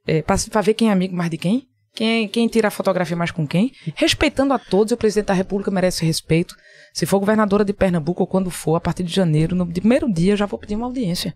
É, 0.07 0.23
pra 0.23 0.61
ver 0.61 0.75
quem 0.75 0.89
é 0.89 0.93
amigo 0.93 1.17
mais 1.17 1.31
de 1.31 1.39
quem. 1.39 1.67
Quem, 1.95 2.29
quem 2.29 2.47
tira 2.47 2.69
a 2.69 2.71
fotografia 2.71 3.17
mais 3.17 3.31
com 3.31 3.47
quem. 3.47 3.73
Respeitando 3.97 4.55
a 4.55 4.59
todos, 4.59 4.93
o 4.93 4.97
presidente 4.97 5.27
da 5.27 5.35
República 5.35 5.71
merece 5.71 6.05
respeito. 6.05 6.55
Se 6.93 7.07
for 7.07 7.19
governadora 7.19 7.65
de 7.65 7.73
Pernambuco 7.73 8.23
ou 8.23 8.27
quando 8.27 8.51
for, 8.51 8.77
a 8.77 8.81
partir 8.81 9.03
de 9.03 9.13
janeiro, 9.13 9.57
no 9.57 9.67
primeiro 9.67 10.13
dia, 10.13 10.33
eu 10.33 10.37
já 10.37 10.47
vou 10.47 10.59
pedir 10.59 10.77
uma 10.77 10.87
audiência 10.87 11.35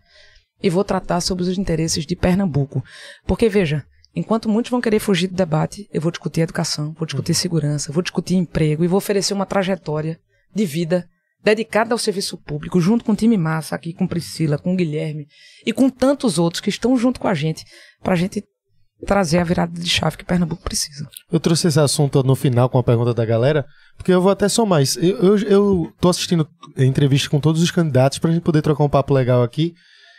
e 0.63 0.71
vou 0.71 0.85
tratar 0.85 1.21
sobre 1.21 1.43
os 1.43 1.59
interesses 1.59 2.07
de 2.07 2.15
Pernambuco. 2.15 2.85
Porque, 3.27 3.49
veja, 3.49 3.85
enquanto 4.15 4.49
muitos 4.49 4.71
vão 4.71 4.81
querer 4.81 5.01
fugir 5.01 5.27
do 5.27 5.35
debate, 5.35 5.89
eu 5.93 6.01
vou 6.01 6.13
discutir 6.13 6.43
educação, 6.43 6.95
vou 6.97 7.07
discutir 7.07 7.35
segurança, 7.35 7.93
vou 7.93 8.03
discutir 8.03 8.37
emprego 8.37 8.85
e 8.85 8.89
vou 8.89 8.99
oferecer 8.99 9.35
uma 9.35 9.47
trajetória 9.47 10.21
de 10.55 10.65
vida 10.65 11.09
dedicada 11.43 11.93
ao 11.93 11.99
serviço 11.99 12.39
público, 12.39 12.81
junto 12.81 13.05
com 13.05 13.13
o 13.13 13.17
time 13.17 13.37
massa 13.37 13.75
aqui, 13.75 13.93
com 13.93 14.07
Priscila, 14.07 14.59
com 14.59 14.77
Guilherme 14.77 15.27
e 15.67 15.73
com 15.73 15.91
tantos 15.91 16.39
outros 16.39 16.61
que 16.61 16.71
estão 16.71 16.97
junto 16.97 17.19
com 17.19 17.27
a 17.27 17.35
gente, 17.35 17.65
pra 18.03 18.15
gente 18.15 18.45
trazer 19.05 19.39
a 19.39 19.45
virada 19.45 19.73
de 19.73 19.89
chave 19.89 20.17
que 20.17 20.25
Pernambuco 20.25 20.63
precisa. 20.63 21.09
Eu 21.31 21.41
trouxe 21.41 21.67
esse 21.67 21.81
assunto 21.81 22.23
no 22.23 22.37
final 22.37 22.69
com 22.69 22.79
a 22.79 22.83
pergunta 22.83 23.13
da 23.13 23.25
galera, 23.25 23.67
porque 23.97 24.13
eu 24.13 24.21
vou 24.21 24.31
até 24.31 24.49
somar 24.49 24.81
isso. 24.83 25.01
Eu, 25.01 25.17
eu, 25.17 25.39
eu 25.39 25.93
tô 26.01 26.09
assistindo 26.09 26.49
entrevista 26.79 27.29
com 27.29 27.41
todos 27.41 27.61
os 27.61 27.71
candidatos 27.71 28.19
pra 28.19 28.31
gente 28.31 28.43
poder 28.43 28.63
trocar 28.63 28.85
um 28.85 28.89
papo 28.89 29.13
legal 29.13 29.43
aqui. 29.43 29.75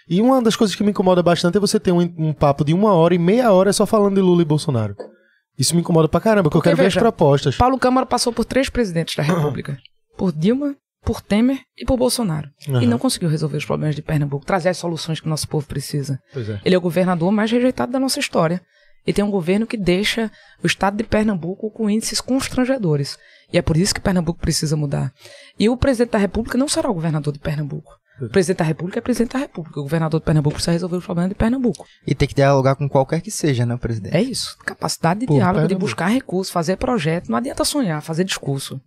E 0.09 0.21
uma 0.21 0.41
das 0.41 0.57
coisas 0.57 0.75
que 0.75 0.83
me 0.83 0.89
incomoda 0.89 1.23
bastante 1.23 1.55
é 1.55 1.61
você 1.61 1.79
ter 1.79 1.93
um, 1.93 2.01
um 2.17 2.33
papo 2.33 2.65
de 2.65 2.73
uma 2.73 2.91
hora 2.91 3.15
e 3.15 3.17
meia 3.19 3.53
hora 3.53 3.71
só 3.71 3.85
falando 3.85 4.15
de 4.15 4.21
Lula 4.21 4.41
e 4.41 4.45
Bolsonaro. 4.45 4.95
Isso 5.57 5.73
me 5.75 5.81
incomoda 5.81 6.09
pra 6.09 6.19
caramba, 6.19 6.49
porque 6.49 6.57
eu 6.57 6.59
Porque, 6.59 6.69
quero 6.71 6.77
ver 6.77 6.87
as 6.87 6.93
veja, 6.93 6.99
propostas. 6.99 7.55
Paulo 7.55 7.79
Câmara 7.79 8.05
passou 8.05 8.33
por 8.33 8.43
três 8.43 8.69
presidentes 8.69 9.15
da 9.15 9.23
República. 9.23 9.77
Por 10.17 10.31
Dilma, 10.31 10.75
por 11.01 11.21
Temer 11.21 11.59
e 11.77 11.85
por 11.85 11.97
Bolsonaro. 11.97 12.49
E 12.67 12.71
Aham. 12.71 12.85
não 12.85 12.97
conseguiu 12.97 13.29
resolver 13.29 13.57
os 13.57 13.65
problemas 13.65 13.95
de 13.95 14.01
Pernambuco, 14.01 14.45
trazer 14.45 14.69
as 14.69 14.77
soluções 14.77 15.19
que 15.19 15.27
o 15.27 15.29
nosso 15.29 15.47
povo 15.47 15.67
precisa. 15.67 16.19
É. 16.35 16.59
Ele 16.65 16.75
é 16.75 16.77
o 16.77 16.81
governador 16.81 17.31
mais 17.31 17.51
rejeitado 17.51 17.91
da 17.91 17.99
nossa 17.99 18.19
história. 18.19 18.61
E 19.05 19.11
tem 19.11 19.23
um 19.23 19.31
governo 19.31 19.67
que 19.67 19.75
deixa 19.75 20.31
o 20.63 20.67
estado 20.67 20.95
de 20.95 21.03
Pernambuco 21.03 21.69
com 21.71 21.89
índices 21.89 22.21
constrangedores. 22.21 23.17
E 23.51 23.57
é 23.57 23.61
por 23.61 23.75
isso 23.75 23.93
que 23.93 23.99
Pernambuco 23.99 24.39
precisa 24.39 24.77
mudar. 24.77 25.11
E 25.59 25.67
o 25.69 25.75
presidente 25.75 26.11
da 26.11 26.17
República 26.17 26.57
não 26.57 26.69
será 26.69 26.89
o 26.89 26.93
governador 26.93 27.33
de 27.33 27.39
Pernambuco. 27.39 27.91
O 28.21 28.29
presidente 28.29 28.59
da 28.59 28.63
República 28.63 28.99
é 28.99 29.01
presidente 29.01 29.33
da 29.33 29.39
República. 29.39 29.79
O 29.79 29.83
governador 29.83 30.19
de 30.21 30.25
Pernambuco 30.25 30.53
precisa 30.53 30.71
resolver 30.71 30.97
os 30.97 31.03
problemas 31.03 31.29
de 31.29 31.35
Pernambuco. 31.35 31.85
E 32.07 32.15
tem 32.15 32.27
que 32.27 32.35
dialogar 32.35 32.75
com 32.75 32.87
qualquer 32.87 33.19
que 33.19 33.31
seja, 33.31 33.65
né, 33.65 33.75
presidente? 33.75 34.15
É 34.15 34.21
isso. 34.21 34.55
Capacidade 34.59 35.21
de 35.21 35.25
Por 35.25 35.33
diálogo, 35.35 35.61
de 35.61 35.67
Pernambuco. 35.67 35.85
buscar 35.85 36.07
recursos, 36.07 36.53
fazer 36.53 36.77
projeto. 36.77 37.29
Não 37.29 37.37
adianta 37.37 37.65
sonhar, 37.65 38.01
fazer 38.01 38.23
discurso. 38.23 38.79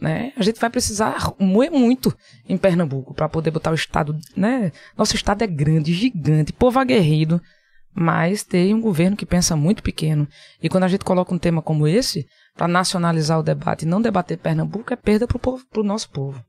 Né? 0.00 0.32
A 0.36 0.42
gente 0.42 0.58
vai 0.58 0.70
precisar 0.70 1.34
moer 1.38 1.70
muito 1.70 2.16
em 2.48 2.56
Pernambuco 2.56 3.12
para 3.12 3.28
poder 3.28 3.50
botar 3.50 3.70
o 3.70 3.74
estado, 3.74 4.16
né? 4.34 4.72
Nosso 4.96 5.14
estado 5.14 5.42
é 5.42 5.46
grande, 5.46 5.92
gigante, 5.92 6.54
povo 6.54 6.78
aguerrido, 6.78 7.40
mas 7.94 8.42
tem 8.42 8.72
um 8.72 8.80
governo 8.80 9.16
que 9.16 9.26
pensa 9.26 9.54
muito 9.54 9.82
pequeno. 9.82 10.26
E 10.62 10.70
quando 10.70 10.84
a 10.84 10.88
gente 10.88 11.04
coloca 11.04 11.34
um 11.34 11.38
tema 11.38 11.60
como 11.60 11.86
esse 11.86 12.26
para 12.56 12.66
nacionalizar 12.66 13.38
o 13.38 13.42
debate 13.42 13.84
e 13.84 13.88
não 13.88 14.00
debater 14.00 14.38
Pernambuco 14.38 14.92
é 14.92 14.96
perda 14.96 15.26
pro 15.26 15.38
povo, 15.38 15.64
pro 15.70 15.84
nosso 15.84 16.08
povo. 16.10 16.42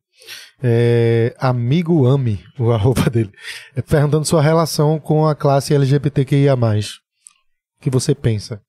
É, 0.63 1.35
amigo 1.39 2.05
Ame, 2.05 2.43
o 2.57 2.71
arroba 2.71 3.09
dele, 3.09 3.31
é 3.75 3.81
perguntando 3.81 4.25
sua 4.25 4.41
relação 4.41 4.99
com 4.99 5.27
a 5.27 5.35
classe 5.35 5.73
LGBTQIA+. 5.73 6.55
O 6.55 7.81
que 7.81 7.89
você 7.89 8.13
pensa? 8.13 8.61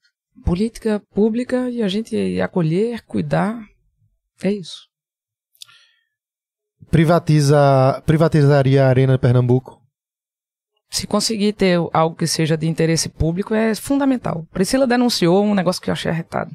Política 0.45 1.01
pública 1.15 1.71
e 1.71 1.83
a 1.83 1.89
gente 1.89 2.41
acolher, 2.41 3.03
cuidar, 3.05 3.63
é 4.43 4.53
isso. 4.53 4.89
Privatiza, 6.91 8.03
privatizaria 8.05 8.85
a 8.85 8.89
Arena 8.89 9.15
de 9.15 9.19
Pernambuco? 9.19 9.81
Se 10.91 11.07
conseguir 11.07 11.55
ter 11.55 11.79
algo 11.93 12.15
que 12.15 12.27
seja 12.27 12.55
de 12.55 12.69
interesse 12.69 13.09
público 13.09 13.55
é 13.55 13.75
fundamental. 13.75 14.47
Priscila 14.53 14.87
denunciou 14.87 15.43
um 15.43 15.55
negócio 15.55 15.81
que 15.81 15.89
eu 15.89 15.93
achei 15.93 16.11
arretado. 16.11 16.51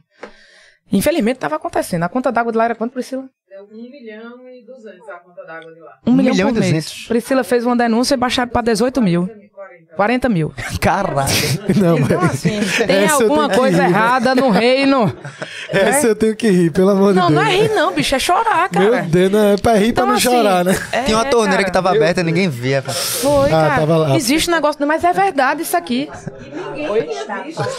Infelizmente 0.91 1.37
estava 1.37 1.55
acontecendo. 1.55 2.03
A 2.03 2.09
conta 2.09 2.31
d'água 2.31 2.51
de 2.51 2.57
lá 2.57 2.65
era 2.65 2.75
quanto, 2.75 2.93
Priscila? 2.93 3.27
Deu 3.49 3.65
1 3.65 3.89
milhão 3.89 4.47
e 4.47 4.63
200 4.63 5.09
a 5.09 5.19
conta 5.19 5.43
d'água 5.43 5.73
de 5.73 5.79
lá. 5.79 5.99
Um, 6.05 6.11
Um 6.11 6.15
milhão, 6.15 6.33
milhão 6.33 6.49
e 6.49 6.53
mês. 6.53 6.65
200. 6.65 7.07
Priscila 7.07 7.43
fez 7.43 7.65
uma 7.65 7.75
denúncia 7.75 8.13
e 8.13 8.17
baixaram 8.17 8.51
para 8.51 8.61
18 8.61 9.01
mil. 9.01 9.27
40 9.57 9.95
40 9.95 10.29
mil. 10.29 10.53
Caraca. 10.79 11.31
Não, 11.75 11.97
Então, 11.97 12.21
mas 12.21 12.31
assim, 12.31 12.59
tem 12.85 13.07
alguma 13.07 13.49
coisa 13.49 13.77
rir, 13.77 13.89
né? 13.91 13.97
errada 13.97 14.35
no 14.35 14.49
reino. 14.51 15.11
essa 15.71 16.07
eu 16.07 16.15
tenho 16.15 16.35
que 16.35 16.47
rir, 16.49 16.69
pelo 16.71 16.91
amor 16.91 17.13
Não, 17.13 17.27
de 17.27 17.33
não 17.33 17.43
Deus. 17.43 17.53
é 17.55 17.57
rir, 17.63 17.69
não, 17.73 17.91
bicho, 17.91 18.15
é 18.15 18.19
chorar, 18.19 18.69
cara. 18.69 18.85
Meu 18.89 19.03
Deus, 19.05 19.31
não 19.31 19.43
é 19.53 19.57
pra 19.57 19.73
rir 19.75 19.87
Então, 19.89 20.03
pra 20.05 20.11
não 20.11 20.17
assim, 20.19 20.29
chorar, 20.29 20.63
né? 20.63 20.75
é, 20.91 21.01
Tinha 21.03 21.17
uma 21.17 21.25
torneira 21.25 21.57
cara, 21.57 21.65
que 21.65 21.71
tava 21.71 21.89
aberta 21.91 22.21
e 22.21 22.23
ninguém 22.23 22.47
via. 22.49 22.81
pô. 22.83 22.91
Foi, 22.91 23.47
Ah, 23.47 23.67
cara. 23.67 23.75
tava 23.79 23.97
lá. 23.97 24.15
Existe 24.15 24.49
um 24.49 24.53
negócio, 24.53 24.85
mas 24.87 25.03
é 25.03 25.11
verdade 25.11 25.63
isso 25.63 25.75
aqui. 25.75 26.07
Oi? 26.89 27.07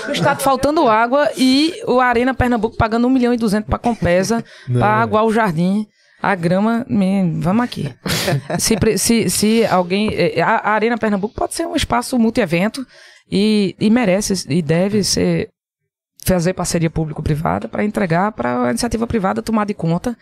O 0.08 0.12
estado 0.12 0.42
faltando 0.42 0.88
água 0.88 1.30
e 1.36 1.74
o 1.86 2.00
Arena 2.00 2.34
Pernambuco 2.34 2.76
pagando 2.76 3.06
1 3.06 3.10
milhão 3.10 3.32
e 3.32 3.36
200 3.36 3.68
pra 3.68 3.78
Compesa, 3.78 4.44
Não. 4.68 4.80
pra 4.80 4.88
aguar 4.96 5.24
o 5.24 5.32
jardim. 5.32 5.86
A 6.20 6.34
grama, 6.34 6.84
man, 6.88 7.40
vamos 7.40 7.64
aqui. 7.64 7.94
se, 8.58 8.76
se, 8.98 9.30
se 9.30 9.66
alguém. 9.66 10.10
eh, 10.12 10.40
A, 10.40 10.56
a 10.56 10.70
Arena 10.72 10.98
Pernambuco 10.98 11.34
pode 11.34 11.54
ser 11.54 11.66
um 11.66 11.76
espaço 11.76 12.18
multi-evento 12.18 12.84
e, 13.30 13.76
e 13.80 13.88
merece 13.90 14.44
e 14.48 14.60
deve 14.60 15.04
ser 15.04 15.48
fazer 16.24 16.52
parceria 16.54 16.90
público-privada 16.90 17.68
para 17.68 17.84
entregar 17.84 18.32
para 18.32 18.64
a 18.66 18.70
iniciativa 18.70 19.06
privada 19.06 19.42
tomar 19.42 19.64
de 19.64 19.74
conta 19.74 20.16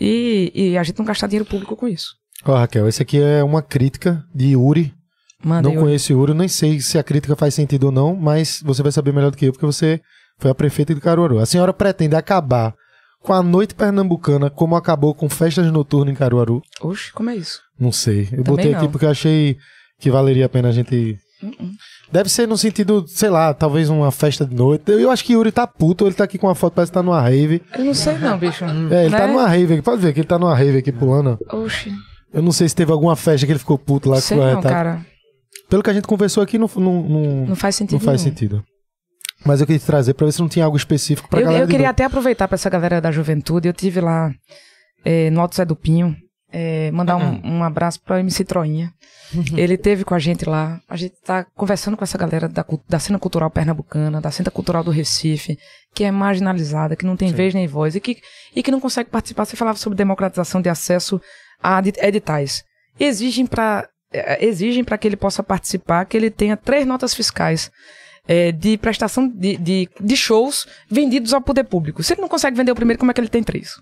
e, 0.00 0.50
e 0.54 0.78
a 0.78 0.82
gente 0.82 0.98
não 0.98 1.04
gastar 1.04 1.26
dinheiro 1.26 1.48
público 1.48 1.76
com 1.76 1.88
isso. 1.88 2.14
Ó, 2.44 2.54
Raquel, 2.54 2.88
esse 2.88 3.02
aqui 3.02 3.20
é 3.20 3.42
uma 3.42 3.62
crítica 3.62 4.24
de 4.34 4.52
Yuri. 4.52 4.94
Manda 5.42 5.68
não 5.68 5.76
conheço 5.76 6.12
Yuri, 6.12 6.32
nem 6.32 6.48
sei 6.48 6.80
se 6.80 6.98
a 6.98 7.02
crítica 7.02 7.36
faz 7.36 7.54
sentido 7.54 7.84
ou 7.84 7.92
não, 7.92 8.16
mas 8.16 8.62
você 8.64 8.82
vai 8.82 8.92
saber 8.92 9.12
melhor 9.12 9.30
do 9.30 9.36
que 9.36 9.46
eu, 9.46 9.52
porque 9.52 9.66
você 9.66 10.00
foi 10.38 10.50
a 10.50 10.54
prefeita 10.54 10.94
de 10.94 11.00
Caruaru. 11.00 11.38
A 11.38 11.46
senhora 11.46 11.72
pretende 11.72 12.16
acabar 12.16 12.74
com 13.24 13.32
a 13.32 13.42
noite 13.42 13.74
pernambucana 13.74 14.50
como 14.50 14.76
acabou 14.76 15.14
com 15.14 15.28
festas 15.28 15.70
noturnas 15.72 16.12
em 16.12 16.16
Caruaru? 16.16 16.62
Oxe, 16.82 17.10
como 17.12 17.30
é 17.30 17.36
isso? 17.36 17.60
Não 17.80 17.90
sei. 17.90 18.22
Eu 18.24 18.28
Também 18.28 18.44
botei 18.44 18.74
aqui 18.74 18.84
não. 18.84 18.90
porque 18.90 19.06
eu 19.06 19.10
achei 19.10 19.56
que 19.98 20.10
valeria 20.10 20.46
a 20.46 20.48
pena 20.48 20.68
a 20.68 20.72
gente. 20.72 21.16
Uh-uh. 21.42 21.70
Deve 22.12 22.28
ser 22.28 22.46
no 22.46 22.56
sentido, 22.56 23.04
sei 23.08 23.30
lá, 23.30 23.52
talvez 23.54 23.88
uma 23.88 24.10
festa 24.12 24.44
de 24.46 24.54
noite. 24.54 24.84
Eu 24.90 25.10
acho 25.10 25.24
que 25.24 25.32
Yuri 25.32 25.50
tá 25.50 25.66
puto, 25.66 26.06
ele 26.06 26.14
tá 26.14 26.24
aqui 26.24 26.36
com 26.38 26.46
uma 26.46 26.54
foto, 26.54 26.74
parece 26.74 26.92
que 26.92 26.94
tá 26.94 27.02
numa 27.02 27.20
rave. 27.20 27.62
Eu 27.76 27.84
não 27.86 27.94
sei 27.94 28.18
não, 28.18 28.38
bicho. 28.38 28.64
É, 28.92 29.06
ele 29.06 29.16
tá 29.16 29.26
Né? 29.26 29.32
numa 29.32 29.48
rave 29.48 29.72
aqui. 29.74 29.82
Pode 29.82 30.02
ver 30.02 30.12
que 30.12 30.20
ele 30.20 30.28
tá 30.28 30.38
numa 30.38 30.54
rave 30.54 30.78
aqui 30.78 30.92
pulando. 30.92 31.38
Oxe, 31.50 31.90
Eu 32.32 32.42
não 32.42 32.52
sei 32.52 32.68
se 32.68 32.74
teve 32.76 32.92
alguma 32.92 33.16
festa 33.16 33.46
que 33.46 33.52
ele 33.52 33.58
ficou 33.58 33.78
puto 33.78 34.08
lá. 34.10 34.20
sei 34.20 34.36
com 34.38 34.44
não, 34.44 34.60
tá- 34.60 34.68
cara. 34.68 35.06
Pelo 35.68 35.82
que 35.82 35.90
a 35.90 35.94
gente 35.94 36.06
conversou 36.06 36.42
aqui, 36.42 36.58
não, 36.58 36.70
não, 36.76 37.02
não, 37.02 37.46
Não 37.46 37.56
faz 37.56 37.74
sentido 37.74 37.98
não 37.98 38.04
faz 38.04 38.22
nenhum. 38.22 38.34
sentido. 38.36 38.64
Mas 39.44 39.60
eu 39.60 39.66
queria 39.66 39.80
te 39.80 39.86
trazer 39.86 40.14
pra 40.14 40.26
ver 40.26 40.32
se 40.32 40.40
não 40.40 40.48
tinha 40.48 40.64
algo 40.64 40.76
específico 40.76 41.28
Eu, 41.32 41.44
galera 41.44 41.64
eu 41.64 41.68
queria 41.68 41.90
até 41.90 42.04
aproveitar 42.04 42.46
pra 42.48 42.54
essa 42.56 42.68
galera 42.70 43.00
da 43.00 43.10
juventude. 43.10 43.68
Eu 43.68 43.72
tive 43.72 44.00
lá 44.00 44.30
é, 45.04 45.30
no 45.30 45.40
Alto 45.40 45.56
Zé 45.56 45.64
do 45.64 45.76
Pinho. 45.76 46.16
é, 46.52 46.90
mandar 46.92 47.16
um, 47.16 47.40
um 47.44 47.64
abraço 47.64 48.00
pra 48.02 48.20
MC 48.20 48.44
Troinha. 48.44 48.92
Ele 49.56 49.76
teve 49.76 50.04
com 50.04 50.14
a 50.14 50.18
gente 50.18 50.48
lá. 50.48 50.80
A 50.88 50.96
gente 50.96 51.14
tá 51.24 51.44
conversando 51.56 51.96
com 51.96 52.04
essa 52.04 52.16
galera 52.16 52.48
da, 52.48 52.64
da 52.88 52.98
cena 52.98 53.18
cultural 53.18 53.50
pernambucana, 53.50 54.20
da 54.20 54.30
cena 54.30 54.50
cultural 54.50 54.84
do 54.84 54.90
Recife, 54.92 55.58
que 55.94 56.04
é 56.04 56.10
marginalizada, 56.10 56.94
que 56.94 57.04
não 57.04 57.16
tem 57.16 57.32
vez 57.32 57.52
nem 57.52 57.66
voz 57.66 57.96
e 57.96 58.00
que, 58.00 58.18
e 58.54 58.62
que 58.62 58.70
não 58.70 58.80
consegue 58.80 59.10
participar. 59.10 59.44
Você 59.44 59.56
falava 59.56 59.76
sobre 59.78 59.96
democratização 59.96 60.62
de 60.62 60.68
acesso 60.68 61.20
a 61.62 61.80
edi- 61.80 61.98
editais. 62.00 62.62
Exigem 62.98 63.44
para 63.46 63.88
exigem 64.38 64.84
para 64.84 64.96
que 64.96 65.08
ele 65.08 65.16
possa 65.16 65.42
participar 65.42 66.04
que 66.04 66.16
ele 66.16 66.30
tenha 66.30 66.56
três 66.56 66.86
notas 66.86 67.12
fiscais 67.12 67.68
é, 68.26 68.52
de 68.52 68.76
prestação 68.78 69.28
de, 69.28 69.56
de, 69.56 69.88
de 70.00 70.16
shows 70.16 70.66
vendidos 70.90 71.32
ao 71.34 71.40
poder 71.40 71.64
público. 71.64 72.02
Se 72.02 72.14
ele 72.14 72.20
não 72.22 72.28
consegue 72.28 72.56
vender 72.56 72.72
o 72.72 72.74
primeiro, 72.76 72.98
como 72.98 73.10
é 73.10 73.14
que 73.14 73.20
ele 73.20 73.28
tem 73.28 73.42
três? 73.42 73.74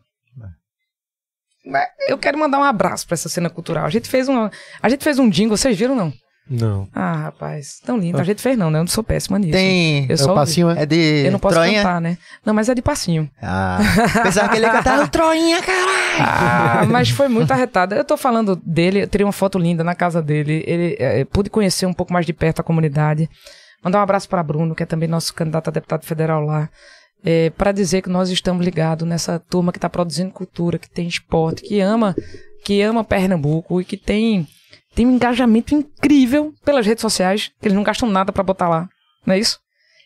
Mas 1.65 1.87
Eu 2.09 2.19
quero 2.19 2.39
mandar 2.39 2.59
um 2.59 2.65
abraço 2.65 3.07
para 3.07 3.15
essa 3.15 3.29
cena 3.29 3.49
cultural. 3.49 3.85
A 3.85 3.91
gente 3.91 4.09
fez 4.09 4.29
um, 4.29 4.49
a 4.83 4.89
gente 4.89 5.05
fez 5.05 5.19
um 5.19 5.29
jingle, 5.31 5.57
vocês 5.57 5.79
viram 5.79 5.95
não? 5.95 6.13
Não. 6.51 6.89
Ah, 6.93 7.13
rapaz, 7.13 7.79
tão 7.85 7.97
lindo. 7.97 8.19
A 8.19 8.25
gente 8.25 8.43
fez 8.43 8.59
não, 8.59 8.69
né? 8.69 8.81
Eu 8.81 8.83
não 8.83 8.89
sou 8.89 9.05
péssima 9.05 9.39
nisso. 9.39 9.53
Tem. 9.53 10.07
Eu 10.09 10.15
É 10.15 10.17
só 10.17 10.27
o 10.27 10.29
ouvi. 10.31 10.41
passinho, 10.41 10.71
é? 10.71 10.83
É 10.83 10.87
de. 10.87 11.23
Eu 11.25 11.31
não 11.31 11.39
posso 11.39 11.55
Troinha? 11.55 11.83
cantar, 11.83 12.01
né? 12.01 12.19
Não, 12.45 12.53
mas 12.53 12.69
é 12.69 12.75
de 12.75 12.83
passinho. 12.83 13.31
Ah. 13.41 13.79
Pensava 14.25 14.49
que 14.49 14.57
ele 14.57 14.67
ia 14.67 14.73
cantar 14.73 15.09
Troinha, 15.09 15.63
caralho. 15.63 15.93
Ah, 16.19 16.85
mas 16.91 17.11
foi 17.11 17.29
muito 17.29 17.53
arretada. 17.53 17.95
Eu 17.95 18.05
tô 18.05 18.17
falando 18.17 18.57
dele, 18.57 19.05
eu 19.05 19.07
tirei 19.07 19.25
uma 19.25 19.33
foto 19.33 19.57
linda 19.57 19.85
na 19.85 19.95
casa 19.95 20.21
dele. 20.21 20.65
Ele 20.67 20.97
é, 20.99 21.25
pude 21.25 21.49
conhecer 21.49 21.87
um 21.87 21.95
pouco 21.95 22.13
mais 22.13 22.27
de 22.27 22.33
perto 22.33 22.59
a 22.59 22.65
comunidade. 22.65 23.31
Mandar 23.83 23.99
um 23.99 24.03
abraço 24.03 24.29
para 24.29 24.43
Bruno, 24.43 24.75
que 24.75 24.83
é 24.83 24.87
também 24.87 25.09
nosso 25.09 25.35
candidato 25.35 25.69
a 25.69 25.73
deputado 25.73 26.05
federal 26.05 26.45
lá. 26.45 26.71
É, 27.25 27.51
para 27.51 27.73
dizer 27.73 28.03
que 28.03 28.09
nós 28.09 28.31
estamos 28.31 28.65
ligados 28.65 29.07
nessa 29.07 29.39
turma 29.39 29.71
que 29.73 29.79
está 29.79 29.89
produzindo 29.89 30.33
cultura, 30.33 30.79
que 30.79 30.91
tem 30.91 31.07
esporte, 31.07 31.63
que 31.63 31.81
ama, 31.81 32.17
que 32.65 32.83
ama 32.83 33.05
Pernambuco 33.05 33.81
e 33.81 33.85
que 33.85 33.97
tem, 33.97 34.47
tem 34.95 35.07
um 35.07 35.13
engajamento 35.13 35.75
incrível 35.75 36.53
pelas 36.65 36.85
redes 36.85 37.03
sociais, 37.03 37.53
que 37.61 37.69
eles 37.69 37.77
não 37.77 37.85
gastam 37.85 38.11
nada 38.11 38.33
para 38.33 38.43
botar 38.43 38.69
lá, 38.69 38.89
não 39.25 39.35
é 39.35 39.39
isso? 39.39 39.61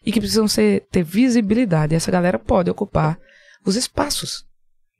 E 0.04 0.12
que 0.12 0.20
precisam 0.20 0.46
ser, 0.46 0.86
ter 0.90 1.02
visibilidade. 1.02 1.94
E 1.94 1.96
essa 1.96 2.10
galera 2.10 2.38
pode 2.38 2.70
ocupar 2.70 3.18
os 3.64 3.76
espaços 3.76 4.44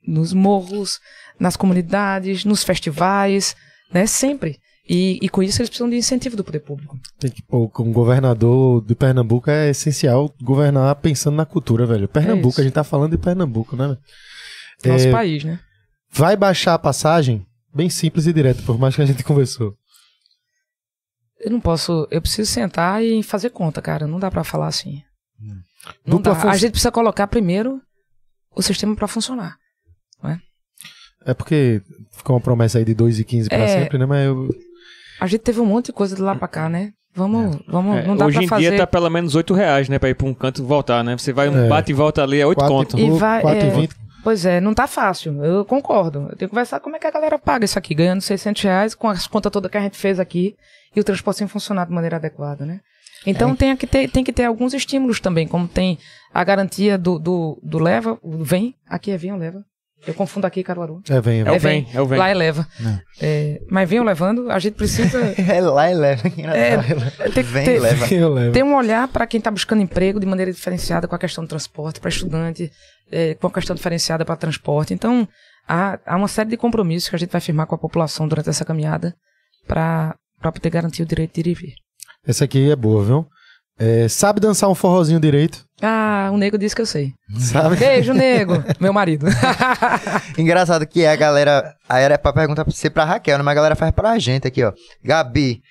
nos 0.05 0.33
morros, 0.33 0.99
nas 1.39 1.55
comunidades, 1.55 2.45
nos 2.45 2.63
festivais, 2.63 3.55
né? 3.91 4.05
Sempre. 4.07 4.59
E, 4.89 5.19
e 5.21 5.27
com 5.27 5.43
isso 5.43 5.59
eles 5.61 5.69
precisam 5.69 5.89
de 5.89 5.97
incentivo 5.97 6.37
do 6.37 6.43
poder 6.43 6.61
público. 6.61 6.97
Tem 7.19 7.29
que, 7.29 7.41
pô, 7.43 7.67
como 7.67 7.91
governador 7.91 8.81
de 8.85 8.95
Pernambuco 8.95 9.49
é 9.49 9.69
essencial 9.69 10.33
governar 10.41 10.95
pensando 10.95 11.35
na 11.35 11.45
cultura, 11.45 11.85
velho. 11.85 12.07
Pernambuco, 12.07 12.49
isso. 12.51 12.61
a 12.61 12.63
gente 12.63 12.73
tá 12.73 12.83
falando 12.85 13.11
de 13.11 13.17
Pernambuco, 13.17 13.75
né? 13.75 13.97
Nosso 14.85 15.07
É, 15.07 15.11
país, 15.11 15.43
né? 15.43 15.59
Vai 16.09 16.37
baixar 16.37 16.73
a 16.73 16.79
passagem? 16.79 17.45
Bem 17.75 17.89
simples 17.89 18.27
e 18.27 18.33
direto, 18.33 18.63
por 18.63 18.77
mais 18.79 18.95
que 18.95 19.01
a 19.01 19.05
gente 19.05 19.23
conversou. 19.25 19.75
Eu 21.39 21.51
não 21.51 21.59
posso. 21.59 22.07
Eu 22.09 22.21
preciso 22.21 22.49
sentar 22.51 23.03
e 23.03 23.21
fazer 23.21 23.49
conta, 23.51 23.81
cara. 23.81 24.07
Não 24.07 24.19
dá 24.19 24.31
pra 24.31 24.43
falar 24.43 24.67
assim. 24.67 25.03
Não 26.05 26.17
Dupla 26.17 26.33
dá. 26.33 26.39
fun- 26.39 26.49
A 26.49 26.57
gente 26.57 26.71
precisa 26.71 26.91
colocar 26.91 27.27
primeiro 27.27 27.81
o 28.55 28.61
sistema 28.61 28.95
pra 28.95 29.07
funcionar. 29.07 29.57
É 31.25 31.33
porque 31.33 31.81
ficou 32.13 32.35
uma 32.37 32.41
promessa 32.41 32.77
aí 32.77 32.85
de 32.85 32.95
2,15 32.95 33.49
pra 33.49 33.57
É. 33.57 33.67
sempre, 33.81 33.97
né? 33.97 34.05
Mas 34.05 34.25
eu, 34.27 34.47
A 35.19 35.27
gente 35.27 35.41
teve 35.41 35.59
um 35.59 35.65
monte 35.65 35.87
de 35.87 35.93
coisa 35.93 36.15
de 36.15 36.21
lá 36.21 36.35
pra 36.35 36.47
cá, 36.47 36.69
né? 36.69 36.91
Vamos, 37.15 37.57
vamos. 37.67 37.97
É, 37.97 38.05
não 38.07 38.15
dá 38.15 38.25
hoje 38.27 38.35
pra 38.37 38.43
em 38.43 38.47
fazer. 38.47 38.69
dia 38.69 38.77
tá 38.77 38.85
pelo 38.87 39.09
menos 39.09 39.33
8 39.33 39.53
reais, 39.53 39.89
né? 39.89 39.97
Pra 39.97 40.09
ir 40.09 40.13
pra 40.13 40.27
um 40.27 40.33
canto 40.33 40.61
e 40.61 40.65
voltar, 40.65 41.03
né? 41.03 41.17
Você 41.17 41.33
vai 41.33 41.49
um 41.49 41.65
É. 41.65 41.67
bate 41.67 41.91
e 41.91 41.95
volta 41.95 42.21
ali, 42.21 42.39
é 42.39 42.45
8 42.45 42.57
quatro 42.59 42.75
conto. 42.75 42.97
e 42.97 43.01
E 43.01 43.05
pouco, 43.05 43.17
vai- 43.19 43.41
4,20. 43.41 43.89
Pois 44.23 44.45
é, 44.45 44.59
não 44.61 44.73
tá 44.73 44.85
fácil. 44.87 45.43
Eu 45.43 45.65
concordo. 45.65 46.19
Eu 46.29 46.35
tenho 46.35 46.37
que 46.37 46.47
conversar 46.49 46.79
como 46.79 46.95
é 46.95 46.99
que 46.99 47.07
a 47.07 47.11
galera 47.11 47.39
paga 47.39 47.65
isso 47.65 47.79
aqui, 47.79 47.95
ganhando 47.95 48.21
600 48.21 48.61
reais 48.61 48.93
com 48.93 49.07
as 49.07 49.25
contas 49.25 49.51
todas 49.51 49.71
que 49.71 49.77
a 49.77 49.81
gente 49.81 49.97
fez 49.97 50.19
aqui 50.19 50.55
e 50.95 50.99
o 50.99 51.03
transporte 51.03 51.37
sem 51.37 51.47
funcionar 51.47 51.85
de 51.85 51.93
maneira 51.93 52.17
adequada, 52.17 52.65
né? 52.65 52.81
Então 53.25 53.55
tem, 53.55 53.75
que 53.75 53.87
ter, 53.87 54.09
tem 54.09 54.23
que 54.23 54.31
ter 54.31 54.43
alguns 54.45 54.73
estímulos 54.73 55.19
também, 55.19 55.47
como 55.47 55.67
tem 55.67 55.97
a 56.33 56.43
garantia 56.43 56.97
do, 56.97 57.17
do, 57.17 57.59
do 57.63 57.79
leva, 57.79 58.17
vem, 58.23 58.75
aqui 58.87 59.09
é 59.11 59.17
vem 59.17 59.31
ou 59.33 59.39
leva. 59.39 59.63
Eu 60.05 60.13
confundo 60.13 60.45
aqui 60.47 60.63
Caruaru. 60.63 61.01
É, 61.09 61.19
vem, 61.19 61.41
É 61.41 61.43
vem. 61.43 61.55
o 61.55 61.59
vem, 61.59 61.87
é 61.93 62.01
o 62.01 62.05
vem. 62.05 62.19
Lá 62.19 62.29
é 62.29 62.33
leva. 62.33 62.67
É, 63.21 63.61
mas 63.69 63.89
venham 63.89 64.05
levando, 64.05 64.49
a 64.49 64.59
gente 64.59 64.75
precisa 64.75 65.19
É 65.49 65.59
lá 65.59 65.89
e 65.91 65.93
leva. 65.95 66.27
É, 66.53 66.77
tem 67.29 67.43
que 67.43 67.43
Vem 67.43 67.65
ter- 67.65 67.75
e 67.75 67.79
leva. 67.79 68.05
Ter 68.53 68.63
um 68.63 68.75
olhar 68.75 69.07
para 69.07 69.25
quem 69.27 69.39
está 69.39 69.51
buscando 69.51 69.81
emprego 69.81 70.19
de 70.19 70.25
maneira 70.25 70.51
diferenciada 70.51 71.07
com 71.07 71.15
a 71.15 71.19
questão 71.19 71.43
do 71.43 71.47
transporte, 71.47 71.99
para 71.99 72.09
estudante, 72.09 72.71
é, 73.11 73.33
com 73.35 73.47
a 73.47 73.51
questão 73.51 73.75
diferenciada 73.75 74.23
para 74.23 74.35
transporte. 74.35 74.93
Então, 74.93 75.27
há, 75.67 75.99
há 76.05 76.15
uma 76.15 76.27
série 76.27 76.49
de 76.51 76.57
compromissos 76.57 77.09
que 77.09 77.15
a 77.15 77.19
gente 77.19 77.31
vai 77.31 77.41
firmar 77.41 77.65
com 77.67 77.75
a 77.75 77.77
população 77.77 78.27
durante 78.27 78.49
essa 78.49 78.63
caminhada 78.63 79.13
para 79.67 80.15
poder 80.41 80.69
garantir 80.69 81.03
o 81.03 81.05
direito 81.05 81.33
de 81.33 81.41
ir 81.41 81.47
e 81.51 81.53
vir. 81.53 81.73
Essa 82.25 82.45
aqui 82.45 82.71
é 82.71 82.75
boa, 82.75 83.03
viu? 83.03 83.27
É, 83.79 84.07
sabe 84.07 84.39
dançar 84.39 84.69
um 84.69 84.75
forrozinho 84.75 85.19
direito? 85.19 85.65
Ah, 85.81 86.29
o 86.33 86.37
nego 86.37 86.57
disse 86.57 86.75
que 86.75 86.81
eu 86.81 86.85
sei. 86.85 87.13
Sabe? 87.37 87.75
Beijo, 87.75 88.11
nego, 88.11 88.63
meu 88.79 88.91
marido. 88.91 89.27
Engraçado 90.37 90.87
que 90.87 91.05
a 91.05 91.15
galera. 91.15 91.75
Aí 91.87 92.03
era 92.03 92.17
pra 92.17 92.33
perguntar 92.33 92.65
pra 92.65 92.73
você 92.73 92.89
pra 92.89 93.05
Raquel, 93.05 93.37
né? 93.37 93.43
Mas 93.43 93.51
a 93.51 93.55
galera 93.55 93.75
faz 93.75 93.91
pra 93.91 94.17
gente 94.17 94.47
aqui, 94.47 94.63
ó. 94.63 94.73
Gabi, 95.03 95.61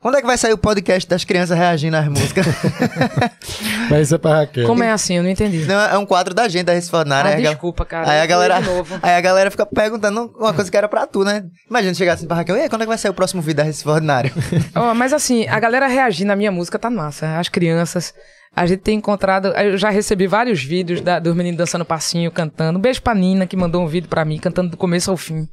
quando 0.00 0.16
é 0.16 0.20
que 0.20 0.26
vai 0.26 0.38
sair 0.38 0.52
o 0.52 0.58
podcast 0.58 1.08
das 1.08 1.24
crianças 1.24 1.56
reagindo 1.56 1.96
às 1.96 2.08
músicas? 2.08 2.46
Mas 3.90 4.02
isso 4.06 4.14
é 4.14 4.18
pra 4.18 4.36
Raquel. 4.38 4.66
Como 4.66 4.82
é 4.82 4.90
assim? 4.90 5.14
Eu 5.16 5.22
não 5.22 5.30
entendi. 5.30 5.64
Não, 5.66 5.80
é 5.80 5.98
um 5.98 6.06
quadro 6.06 6.32
da 6.34 6.48
gente, 6.48 6.64
da 6.64 6.72
Recife 6.72 6.94
Ordinária. 6.94 7.32
Ah, 7.32 7.34
aí 7.36 7.42
desculpa, 7.42 7.84
cara. 7.84 8.10
Aí 8.10 8.20
a 8.20 8.26
galera, 8.26 8.54
fui 8.56 8.64
de 8.64 8.70
novo. 8.70 8.98
aí 9.02 9.14
a 9.14 9.20
galera 9.20 9.50
fica 9.50 9.66
perguntando 9.66 10.32
uma 10.38 10.52
coisa 10.54 10.70
que 10.70 10.76
era 10.76 10.88
pra 10.88 11.06
tu, 11.06 11.24
né? 11.24 11.44
Imagina 11.68 11.94
chegar 11.94 12.14
assim 12.14 12.26
pra 12.26 12.36
Raquel, 12.36 12.56
e 12.56 12.62
aí, 12.62 12.68
quando 12.68 12.82
é 12.82 12.84
que 12.84 12.88
vai 12.88 12.98
sair 12.98 13.10
o 13.10 13.14
próximo 13.14 13.42
vídeo 13.42 13.56
da 13.58 13.62
Recife 13.62 13.88
Ordinário? 13.88 14.32
Ó, 14.74 14.94
mas 14.94 15.12
assim, 15.12 15.46
a 15.48 15.58
galera 15.60 15.86
reagir 15.86 16.24
na 16.26 16.36
minha 16.36 16.50
música 16.52 16.78
tá 16.78 16.88
massa. 16.90 17.38
As 17.38 17.48
crianças. 17.48 18.14
A 18.54 18.66
gente 18.66 18.80
tem 18.80 18.98
encontrado. 18.98 19.48
Eu 19.48 19.76
já 19.76 19.90
recebi 19.90 20.26
vários 20.26 20.62
vídeos 20.62 21.00
da- 21.00 21.20
dos 21.20 21.36
meninos 21.36 21.58
dançando 21.58 21.84
passinho, 21.84 22.32
cantando. 22.32 22.78
Um 22.78 22.82
beijo 22.82 23.00
pra 23.00 23.14
Nina, 23.14 23.46
que 23.46 23.56
mandou 23.56 23.80
um 23.82 23.86
vídeo 23.86 24.08
pra 24.08 24.24
mim, 24.24 24.38
cantando 24.38 24.70
do 24.70 24.76
começo 24.76 25.08
ao 25.10 25.16
fim. 25.16 25.46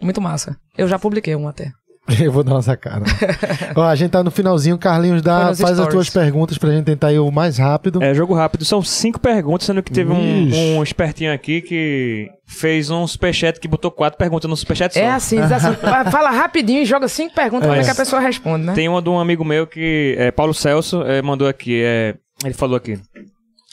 Muito 0.00 0.20
massa. 0.20 0.56
Eu 0.78 0.86
já 0.86 0.98
publiquei 0.98 1.34
um 1.34 1.48
até. 1.48 1.72
Eu 2.20 2.32
vou 2.32 2.42
dar 2.42 2.52
uma 2.54 2.62
sacada. 2.62 3.04
Ó, 3.76 3.82
a 3.82 3.94
gente 3.94 4.10
tá 4.10 4.22
no 4.24 4.30
finalzinho, 4.30 4.76
Carlinhos, 4.76 5.22
dá, 5.22 5.46
faz 5.46 5.60
as 5.62 5.70
stories. 5.70 5.92
tuas 5.92 6.10
perguntas 6.10 6.58
pra 6.58 6.70
gente 6.70 6.84
tentar 6.84 7.12
ir 7.12 7.18
o 7.20 7.30
mais 7.30 7.58
rápido. 7.58 8.02
É, 8.02 8.12
jogo 8.12 8.34
rápido. 8.34 8.64
São 8.64 8.82
cinco 8.82 9.20
perguntas, 9.20 9.66
sendo 9.66 9.82
que 9.82 9.92
teve 9.92 10.10
um, 10.12 10.78
um 10.78 10.82
espertinho 10.82 11.32
aqui 11.32 11.60
que 11.62 12.28
fez 12.46 12.90
um 12.90 13.06
superchat 13.06 13.60
que 13.60 13.68
botou 13.68 13.90
quatro 13.90 14.18
perguntas 14.18 14.50
no 14.50 14.56
superchat 14.56 14.92
só. 14.92 15.00
É 15.00 15.10
assim, 15.10 15.40
diz 15.42 15.52
assim, 15.52 15.74
fa- 15.76 16.10
fala 16.10 16.30
rapidinho 16.30 16.82
e 16.82 16.84
joga 16.84 17.06
cinco 17.08 17.34
perguntas 17.34 17.66
pra 17.68 17.76
É. 17.76 17.80
ver 17.80 17.84
que 17.86 17.90
a 17.92 17.94
pessoa 17.94 18.20
responde, 18.20 18.64
né? 18.66 18.72
Tem 18.74 18.88
uma 18.88 19.00
de 19.00 19.08
um 19.08 19.18
amigo 19.20 19.44
meu 19.44 19.66
que, 19.66 20.16
é, 20.18 20.30
Paulo 20.32 20.52
Celso, 20.52 21.02
é, 21.02 21.22
mandou 21.22 21.46
aqui. 21.46 21.82
É, 21.84 22.14
ele 22.44 22.54
falou 22.54 22.76
aqui. 22.76 22.98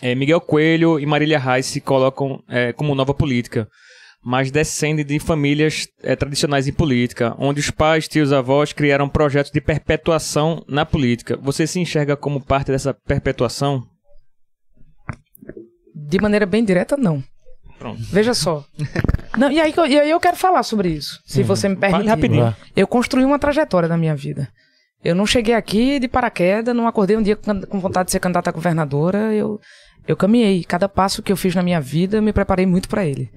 É, 0.02 0.14
Miguel 0.16 0.40
Coelho 0.40 1.00
e 1.00 1.06
Marília 1.06 1.40
Reis 1.40 1.66
se 1.66 1.82
colocam 1.82 2.40
é, 2.48 2.72
como 2.74 2.94
nova 2.96 3.14
política, 3.14 3.68
mas 4.24 4.52
descendem 4.52 5.06
de 5.06 5.20
famílias 5.20 5.88
é, 6.04 6.16
tradicionais 6.16 6.68
em 6.68 6.74
política, 6.74 7.36
onde 7.38 7.60
os 7.60 7.72
pais, 7.72 8.08
tios, 8.08 8.34
avós 8.34 8.74
criaram 8.74 9.08
projetos 9.08 9.52
de 9.52 9.62
perpetuação 9.62 10.64
na 10.68 10.86
política. 10.86 11.38
Você 11.42 11.66
se 11.66 11.80
enxerga 11.80 12.18
como 12.18 12.42
parte 12.42 12.72
dessa 12.72 12.94
perpetuação? 12.94 13.84
De 15.96 16.20
maneira 16.20 16.46
bem 16.46 16.64
direta, 16.64 16.98
não. 16.98 17.24
Pronto. 17.78 18.02
Veja 18.12 18.34
só. 18.34 18.66
Não, 19.38 19.50
e, 19.50 19.62
aí, 19.62 19.74
e 19.88 20.00
aí 20.00 20.10
eu 20.10 20.20
quero 20.20 20.36
falar 20.36 20.64
sobre 20.64 20.90
isso, 20.90 21.22
se 21.26 21.44
você 21.44 21.70
me 21.70 21.78
permitir. 21.78 22.08
rapidinho. 22.08 22.56
Eu 22.76 22.88
construí 22.88 23.24
uma 23.24 23.40
trajetória 23.40 23.88
na 23.88 23.98
minha 23.98 24.16
vida. 24.16 24.50
Eu 25.02 25.16
não 25.16 25.26
cheguei 25.26 25.54
aqui 25.54 25.98
de 25.98 26.10
paraquedas, 26.10 26.76
não 26.76 26.88
acordei 26.88 27.16
um 27.16 27.22
dia 27.22 27.38
com 27.38 27.62
com 27.62 27.80
vontade 27.80 28.08
de 28.08 28.12
ser 28.12 28.20
candidata 28.20 28.50
a 28.50 28.54
governadora. 28.54 29.34
Eu, 29.34 29.60
eu 30.06 30.18
caminhei. 30.18 30.62
Cada 30.66 30.90
passo 30.90 31.24
que 31.24 31.32
eu 31.32 31.38
fiz 31.38 31.56
na 31.56 31.64
minha 31.64 31.80
vida, 31.80 32.18
eu 32.18 32.22
me 32.22 32.34
preparei 32.34 32.66
muito 32.66 32.90
para 32.90 33.06
ele. 33.06 33.32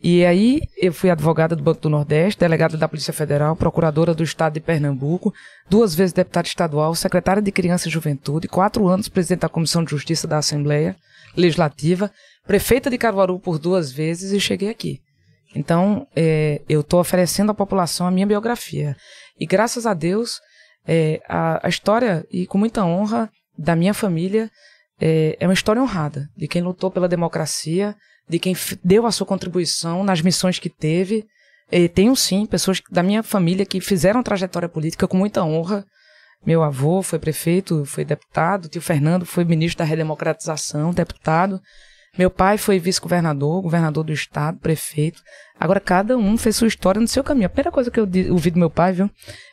E 0.00 0.24
aí, 0.24 0.60
eu 0.76 0.92
fui 0.92 1.10
advogada 1.10 1.56
do 1.56 1.62
Banco 1.62 1.80
do 1.80 1.90
Nordeste, 1.90 2.38
delegada 2.38 2.76
da 2.76 2.86
Polícia 2.86 3.12
Federal, 3.12 3.56
procuradora 3.56 4.14
do 4.14 4.22
Estado 4.22 4.54
de 4.54 4.60
Pernambuco, 4.60 5.34
duas 5.68 5.92
vezes 5.92 6.12
deputada 6.12 6.46
estadual, 6.46 6.94
secretária 6.94 7.42
de 7.42 7.50
Criança 7.50 7.88
e 7.88 7.90
Juventude, 7.90 8.46
quatro 8.46 8.86
anos 8.86 9.08
presidente 9.08 9.40
da 9.40 9.48
Comissão 9.48 9.82
de 9.82 9.90
Justiça 9.90 10.28
da 10.28 10.38
Assembleia 10.38 10.94
Legislativa, 11.36 12.12
prefeita 12.46 12.88
de 12.88 12.96
Caruaru 12.96 13.40
por 13.40 13.58
duas 13.58 13.90
vezes 13.90 14.30
e 14.30 14.38
cheguei 14.38 14.70
aqui. 14.70 15.00
Então, 15.54 16.06
é, 16.14 16.62
eu 16.68 16.80
estou 16.80 17.00
oferecendo 17.00 17.50
à 17.50 17.54
população 17.54 18.06
a 18.06 18.10
minha 18.10 18.26
biografia. 18.26 18.96
E 19.38 19.46
graças 19.46 19.84
a 19.84 19.94
Deus, 19.94 20.40
é, 20.86 21.20
a, 21.28 21.66
a 21.66 21.68
história, 21.68 22.24
e 22.30 22.46
com 22.46 22.56
muita 22.56 22.84
honra, 22.84 23.28
da 23.58 23.74
minha 23.74 23.92
família 23.92 24.48
é, 25.00 25.36
é 25.40 25.46
uma 25.46 25.54
história 25.54 25.82
honrada, 25.82 26.28
de 26.36 26.46
quem 26.46 26.62
lutou 26.62 26.90
pela 26.90 27.08
democracia, 27.08 27.96
de 28.28 28.38
quem 28.38 28.54
deu 28.84 29.06
a 29.06 29.12
sua 29.12 29.26
contribuição 29.26 30.04
nas 30.04 30.20
missões 30.20 30.58
que 30.58 30.68
teve. 30.68 31.26
E 31.70 31.88
tenho 31.88 32.14
sim 32.16 32.46
pessoas 32.46 32.80
da 32.90 33.02
minha 33.02 33.22
família 33.22 33.66
que 33.66 33.80
fizeram 33.80 34.22
trajetória 34.22 34.68
política 34.68 35.06
com 35.06 35.16
muita 35.16 35.44
honra. 35.44 35.84
Meu 36.44 36.62
avô 36.62 37.02
foi 37.02 37.18
prefeito, 37.18 37.84
foi 37.84 38.04
deputado, 38.04 38.68
tio 38.68 38.80
Fernando 38.80 39.26
foi 39.26 39.44
ministro 39.44 39.78
da 39.78 39.84
redemocratização, 39.84 40.92
deputado. 40.92 41.60
Meu 42.16 42.30
pai 42.30 42.56
foi 42.56 42.78
vice-governador, 42.78 43.60
governador 43.60 44.04
do 44.04 44.12
estado, 44.12 44.58
prefeito. 44.58 45.22
Agora 45.58 45.80
cada 45.80 46.16
um 46.16 46.36
fez 46.38 46.56
sua 46.56 46.68
história 46.68 47.00
no 47.00 47.08
seu 47.08 47.22
caminho. 47.22 47.46
A 47.46 47.50
primeira 47.50 47.70
coisa 47.70 47.90
que 47.90 48.00
eu 48.00 48.08
ouvi 48.30 48.50
do 48.50 48.58
meu 48.58 48.70
pai, 48.70 48.92
viu? 48.92 49.10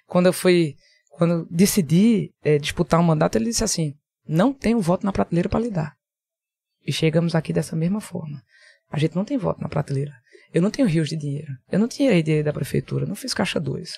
Quando 0.08 0.28
eu 0.28 0.34
fui, 0.34 0.76
quando 1.12 1.32
eu 1.32 1.48
decidi 1.50 2.32
eh, 2.44 2.58
disputar 2.58 3.00
um 3.00 3.04
mandato, 3.04 3.38
ele 3.38 3.46
disse 3.46 3.64
assim: 3.64 3.94
"Não 4.28 4.54
tenho 4.54 4.80
voto 4.80 5.06
na 5.06 5.12
prateleira 5.12 5.50
para 5.50 5.60
lhe 5.60 5.72
dar". 5.72 5.94
E 6.86 6.94
chegamos 6.94 7.36
aqui 7.36 7.52
dessa 7.52 7.76
mesma 7.76 8.00
forma. 8.00 8.42
A 8.96 8.98
gente 8.98 9.14
não 9.14 9.26
tem 9.26 9.38
voto 9.38 9.60
na 9.60 9.68
prateleira. 9.68 10.14
Eu 10.54 10.62
não 10.62 10.72
tenho 10.72 10.88
rios 10.88 11.10
de 11.10 11.18
dinheiro. 11.18 11.52
Eu 11.70 11.78
não 11.78 11.86
tirei 11.86 12.24
dinheiro 12.24 12.46
da 12.46 12.54
prefeitura, 12.54 13.06
não 13.06 13.14
fiz 13.14 13.34
caixa 13.34 13.60
2. 13.60 13.92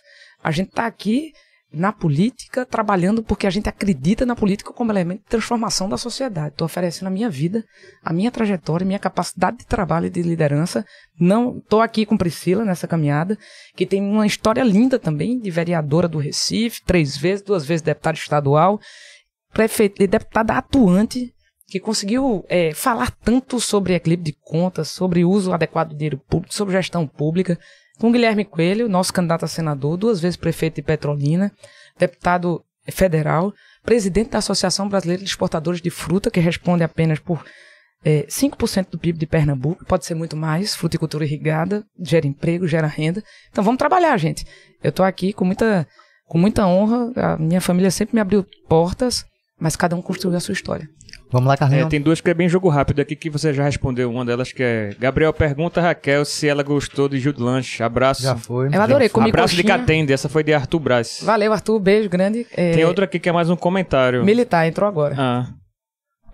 A 0.43 0.49
gente 0.49 0.69
está 0.69 0.87
aqui 0.87 1.33
na 1.71 1.93
política, 1.93 2.65
trabalhando 2.65 3.21
porque 3.21 3.45
a 3.45 3.49
gente 3.51 3.69
acredita 3.69 4.25
na 4.25 4.35
política 4.35 4.73
como 4.73 4.91
elemento 4.91 5.19
de 5.19 5.29
transformação 5.29 5.87
da 5.87 5.99
sociedade. 5.99 6.53
Estou 6.53 6.65
oferecendo 6.65 7.09
a 7.09 7.11
minha 7.11 7.29
vida, 7.29 7.63
a 8.03 8.11
minha 8.11 8.31
trajetória, 8.31 8.87
minha 8.87 8.97
capacidade 8.97 9.57
de 9.57 9.67
trabalho 9.67 10.07
e 10.07 10.09
de 10.09 10.23
liderança. 10.23 10.83
Não 11.19 11.59
estou 11.59 11.79
aqui 11.79 12.03
com 12.03 12.17
Priscila 12.17 12.65
nessa 12.65 12.87
caminhada, 12.87 13.37
que 13.75 13.85
tem 13.85 14.01
uma 14.01 14.25
história 14.25 14.63
linda 14.63 14.97
também, 14.97 15.37
de 15.37 15.51
vereadora 15.51 16.07
do 16.07 16.17
Recife, 16.17 16.83
três 16.83 17.15
vezes, 17.15 17.45
duas 17.45 17.63
vezes 17.63 17.83
deputada 17.83 18.17
estadual, 18.17 18.79
prefeito, 19.53 20.07
deputada 20.07 20.57
atuante, 20.57 21.31
que 21.67 21.79
conseguiu 21.79 22.45
é, 22.47 22.73
falar 22.73 23.11
tanto 23.11 23.59
sobre 23.59 23.93
equilíbrio 23.93 24.33
de 24.33 24.37
contas, 24.41 24.87
sobre 24.87 25.25
uso 25.25 25.51
adequado 25.51 25.89
do 25.89 25.95
dinheiro 25.95 26.17
público, 26.17 26.53
sobre 26.53 26.73
gestão 26.73 27.05
pública, 27.05 27.59
com 27.99 28.11
Guilherme 28.11 28.45
Coelho, 28.45 28.87
nosso 28.87 29.11
candidato 29.11 29.43
a 29.43 29.47
senador, 29.47 29.97
duas 29.97 30.21
vezes 30.21 30.37
prefeito 30.37 30.75
de 30.75 30.81
Petrolina, 30.81 31.51
deputado 31.97 32.63
federal, 32.89 33.53
presidente 33.83 34.29
da 34.29 34.37
Associação 34.37 34.87
Brasileira 34.87 35.21
de 35.21 35.29
Exportadores 35.29 35.81
de 35.81 35.89
Fruta, 35.89 36.31
que 36.31 36.39
responde 36.39 36.83
apenas 36.83 37.19
por 37.19 37.43
é, 38.05 38.25
5% 38.27 38.91
do 38.91 38.99
PIB 38.99 39.19
de 39.19 39.25
Pernambuco, 39.25 39.83
pode 39.85 40.05
ser 40.05 40.15
muito 40.15 40.37
mais, 40.37 40.75
fruticultura 40.75 41.25
irrigada, 41.25 41.85
gera 41.99 42.27
emprego, 42.27 42.67
gera 42.67 42.87
renda. 42.87 43.21
Então 43.49 43.63
vamos 43.63 43.77
trabalhar, 43.77 44.15
gente. 44.17 44.45
Eu 44.81 44.89
estou 44.89 45.05
aqui 45.05 45.33
com 45.33 45.43
muita, 45.43 45.85
com 46.25 46.37
muita 46.37 46.65
honra, 46.65 47.11
a 47.15 47.37
minha 47.37 47.59
família 47.59 47.91
sempre 47.91 48.15
me 48.15 48.21
abriu 48.21 48.45
portas, 48.69 49.25
mas 49.59 49.75
cada 49.75 49.95
um 49.95 50.01
construiu 50.01 50.37
a 50.37 50.39
sua 50.39 50.53
história. 50.53 50.87
Vamos 51.29 51.47
lá, 51.47 51.55
É, 51.55 51.57
Carlinhos. 51.57 51.89
tem 51.89 52.01
duas 52.01 52.21
que 52.21 52.29
é 52.29 52.33
bem 52.33 52.47
jogo 52.47 52.69
rápido 52.69 53.01
aqui 53.01 53.15
que 53.15 53.29
você 53.29 53.53
já 53.53 53.63
respondeu. 53.63 54.09
Uma 54.09 54.23
delas 54.23 54.51
que 54.51 54.63
é. 54.63 54.95
Gabriel 54.99 55.33
pergunta 55.33 55.79
a 55.81 55.83
Raquel 55.83 56.23
se 56.23 56.47
ela 56.47 56.63
gostou 56.63 57.09
de 57.09 57.19
do 57.31 57.43
Lanche. 57.43 57.83
Abraço. 57.83 58.23
Já 58.23 58.35
foi. 58.35 58.69
Eu 58.73 58.81
adorei, 58.81 59.09
comi 59.09 59.29
Abraço 59.29 59.55
de 59.55 59.61
coxinha. 59.63 59.79
Catende. 59.79 60.13
Essa 60.13 60.29
foi 60.29 60.43
de 60.43 60.53
Arthur 60.53 60.79
Braz. 60.79 61.19
Valeu, 61.23 61.51
Arthur, 61.51 61.79
beijo 61.79 62.09
grande. 62.09 62.47
É, 62.55 62.71
Tem 62.71 62.85
outra 62.85 63.03
aqui 63.05 63.19
que 63.19 63.27
é 63.27 63.31
mais 63.31 63.49
um 63.49 63.55
comentário. 63.57 64.23
Militar, 64.23 64.65
entrou 64.67 64.87
agora. 64.87 65.15
Ah. 65.17 65.47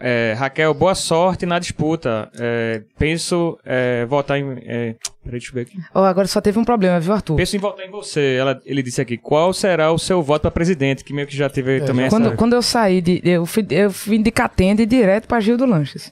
É, 0.06 0.36
Raquel, 0.38 0.74
boa 0.74 0.94
sorte 0.96 1.46
na 1.46 1.58
disputa. 1.60 2.30
É, 2.38 2.82
penso 3.00 3.58
é, 3.64 4.06
votar 4.06 4.38
em. 4.38 4.52
É, 4.66 4.96
peraí, 5.24 5.40
deixa 5.40 5.52
eu 5.52 5.54
ver 5.54 5.62
aqui. 5.62 5.78
Ó, 5.96 6.04
agora 6.04 6.28
só 6.28 6.42
teve 6.42 6.60
um 6.60 6.66
problema, 6.66 7.00
viu, 7.00 7.14
Arthur? 7.14 7.38
Penso 7.38 7.56
em 7.56 7.60
votar 7.60 7.86
em 7.88 7.90
você. 7.90 8.36
Ela, 8.38 8.62
ele 8.66 8.84
disse 8.84 9.00
aqui: 9.00 9.16
qual 9.18 9.54
será 9.54 9.94
o 9.94 9.98
seu 9.98 10.22
voto 10.22 10.42
para 10.42 10.52
presidente? 10.52 11.06
Que 11.06 11.14
meio 11.14 11.26
que 11.26 11.38
já 11.38 11.50
teve 11.50 11.80
também 11.80 12.06
essa. 12.08 12.18
Quando, 12.18 12.36
quando 12.36 12.54
eu 12.54 12.62
saí 12.62 13.00
de. 13.02 13.22
Eu 13.24 13.46
fui, 13.46 13.66
eu 13.70 13.90
fui 13.92 14.18
de 14.18 14.30
Catende 14.30 14.86
direto 14.86 15.26
pra 15.26 15.40
Gil 15.40 15.56
do 15.58 15.66
Lanches. 15.66 16.12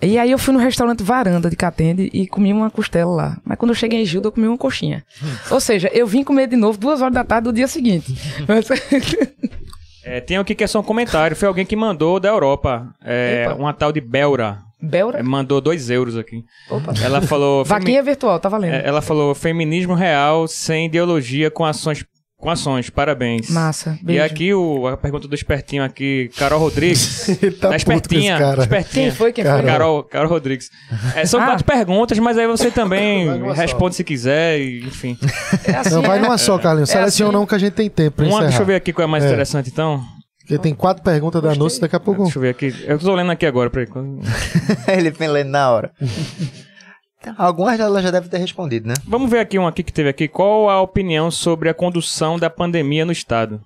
E 0.00 0.16
aí 0.16 0.30
eu 0.30 0.38
fui 0.38 0.54
no 0.54 0.60
restaurante 0.60 1.02
Varanda 1.02 1.50
de 1.50 1.56
Catende 1.56 2.08
e 2.14 2.26
comi 2.26 2.50
uma 2.52 2.70
costela 2.70 3.10
lá. 3.10 3.38
Mas 3.44 3.58
quando 3.58 3.72
eu 3.72 3.74
cheguei 3.74 4.00
em 4.00 4.04
Gilda, 4.06 4.28
eu 4.28 4.32
comi 4.32 4.46
uma 4.46 4.56
coxinha. 4.56 5.04
Ou 5.50 5.60
seja, 5.60 5.90
eu 5.92 6.06
vim 6.06 6.24
comer 6.24 6.46
de 6.46 6.56
novo 6.56 6.78
duas 6.78 7.02
horas 7.02 7.12
da 7.12 7.24
tarde 7.24 7.44
do 7.44 7.52
dia 7.52 7.66
seguinte. 7.68 8.14
Mas- 8.48 8.68
É, 10.08 10.20
tem 10.20 10.36
aqui 10.36 10.54
que 10.54 10.64
é 10.64 10.66
só 10.66 10.80
um 10.80 10.82
comentário. 10.82 11.36
Foi 11.36 11.46
alguém 11.48 11.66
que 11.66 11.76
mandou 11.76 12.18
da 12.18 12.28
Europa. 12.28 12.88
É, 13.04 13.48
uma 13.58 13.72
tal 13.72 13.92
de 13.92 14.00
Belra. 14.00 14.58
Belra? 14.80 15.18
É, 15.18 15.22
mandou 15.22 15.60
dois 15.60 15.90
euros 15.90 16.16
aqui. 16.16 16.44
Opa. 16.70 16.92
Ela 17.02 17.20
falou. 17.20 17.64
Vaquinha 17.64 18.02
virtual, 18.02 18.38
tá 18.38 18.48
valendo. 18.48 18.74
é, 18.74 18.86
Ela 18.86 19.02
falou 19.02 19.34
feminismo 19.34 19.94
real 19.94 20.46
sem 20.46 20.86
ideologia 20.86 21.50
com 21.50 21.64
ações. 21.64 22.04
Com 22.40 22.50
ações, 22.50 22.88
parabéns. 22.88 23.50
Massa, 23.50 23.98
E 24.00 24.04
beijo. 24.04 24.22
aqui 24.24 24.54
o, 24.54 24.86
a 24.86 24.96
pergunta 24.96 25.26
do 25.26 25.34
espertinho 25.34 25.82
aqui, 25.82 26.30
Carol 26.38 26.60
Rodrigues. 26.60 27.28
Ele 27.42 27.50
tá 27.50 27.68
da 27.70 27.74
puto 27.74 27.84
com 27.86 27.92
esse 27.92 28.00
espertinha. 28.00 28.38
cara. 28.38 28.60
espertinha. 28.62 29.04
Quem 29.06 29.10
foi? 29.10 29.32
Quem 29.32 29.44
foi? 29.44 29.52
Carol. 29.52 29.66
Carol, 29.66 30.02
Carol 30.04 30.28
Rodrigues. 30.30 30.70
É, 31.16 31.26
são 31.26 31.40
Ah. 31.40 31.46
quatro 31.46 31.64
perguntas, 31.64 32.16
mas 32.20 32.38
aí 32.38 32.46
você 32.46 32.70
também 32.70 33.26
numa 33.40 33.56
só. 33.56 33.60
responde 33.62 33.96
se 33.96 34.04
quiser, 34.04 34.60
e, 34.60 34.84
enfim. 34.86 35.18
É 35.66 35.72
assim, 35.78 35.94
Não, 35.94 36.02
vai 36.02 36.18
é. 36.18 36.20
numa 36.22 36.38
só, 36.38 36.56
Carlinhos. 36.58 36.90
É 36.90 36.92
Seleciona 36.92 37.32
assim. 37.36 37.42
um 37.42 37.46
que 37.46 37.54
a 37.56 37.58
gente 37.58 37.72
tem 37.72 37.90
tempo 37.90 38.18
pra 38.18 38.24
Uma, 38.24 38.28
encerrar. 38.34 38.46
deixa 38.48 38.62
eu 38.62 38.66
ver 38.66 38.74
aqui 38.76 38.92
qual 38.92 39.08
é 39.08 39.10
mais 39.10 39.24
É. 39.24 39.26
interessante, 39.26 39.68
então. 39.70 40.00
Porque 40.38 40.58
tem 40.58 40.74
quatro 40.74 41.02
perguntas 41.02 41.42
da 41.42 41.54
noite, 41.56 41.80
daqui 41.80 41.96
a 41.96 42.00
pouco... 42.00 42.22
Deixa 42.22 42.38
eu 42.38 42.42
ver 42.42 42.50
aqui. 42.50 42.72
Eu 42.86 42.98
tô 43.00 43.14
lendo 43.14 43.32
aqui 43.32 43.44
agora, 43.46 43.68
peraí. 43.68 43.88
Ele 44.96 45.10
vem 45.10 45.28
lendo 45.28 45.50
na 45.50 45.70
hora. 45.72 45.90
Algumas 47.36 47.76
delas 47.76 48.02
já 48.02 48.10
devem 48.10 48.28
ter 48.28 48.38
respondido, 48.38 48.88
né? 48.88 48.94
Vamos 49.06 49.30
ver 49.30 49.40
aqui 49.40 49.58
um 49.58 49.66
aqui 49.66 49.82
que 49.82 49.92
teve 49.92 50.08
aqui. 50.08 50.28
Qual 50.28 50.70
a 50.70 50.80
opinião 50.80 51.30
sobre 51.30 51.68
a 51.68 51.74
condução 51.74 52.38
da 52.38 52.48
pandemia 52.48 53.04
no 53.04 53.12
Estado? 53.12 53.60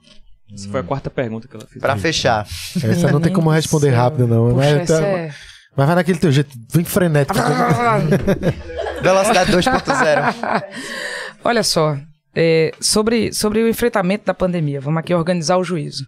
Essa 0.52 0.68
foi 0.68 0.80
a 0.80 0.82
quarta 0.82 1.08
pergunta 1.10 1.48
que 1.48 1.56
ela 1.56 1.66
fez. 1.66 1.80
Pra 1.80 1.96
fechar. 1.96 2.46
Essa 2.76 3.10
não 3.10 3.20
tem 3.20 3.32
como 3.32 3.50
responder 3.50 3.90
rápido, 3.90 4.26
não. 4.26 4.50
Puxa, 4.54 4.56
Mas, 4.56 4.88
tá- 4.88 5.02
é... 5.02 5.34
mas 5.76 5.86
vai 5.86 5.94
naquele 5.96 6.18
teu 6.18 6.30
jeito, 6.30 6.50
bem 6.74 6.84
frenético. 6.84 7.38
Velocidade 9.02 9.50
2.0. 9.52 10.64
Olha 11.44 11.62
só, 11.62 11.96
é, 12.34 12.70
sobre, 12.80 13.32
sobre 13.32 13.62
o 13.62 13.68
enfrentamento 13.68 14.24
da 14.26 14.34
pandemia, 14.34 14.80
vamos 14.80 15.00
aqui 15.00 15.14
organizar 15.14 15.56
o 15.56 15.64
juízo. 15.64 16.06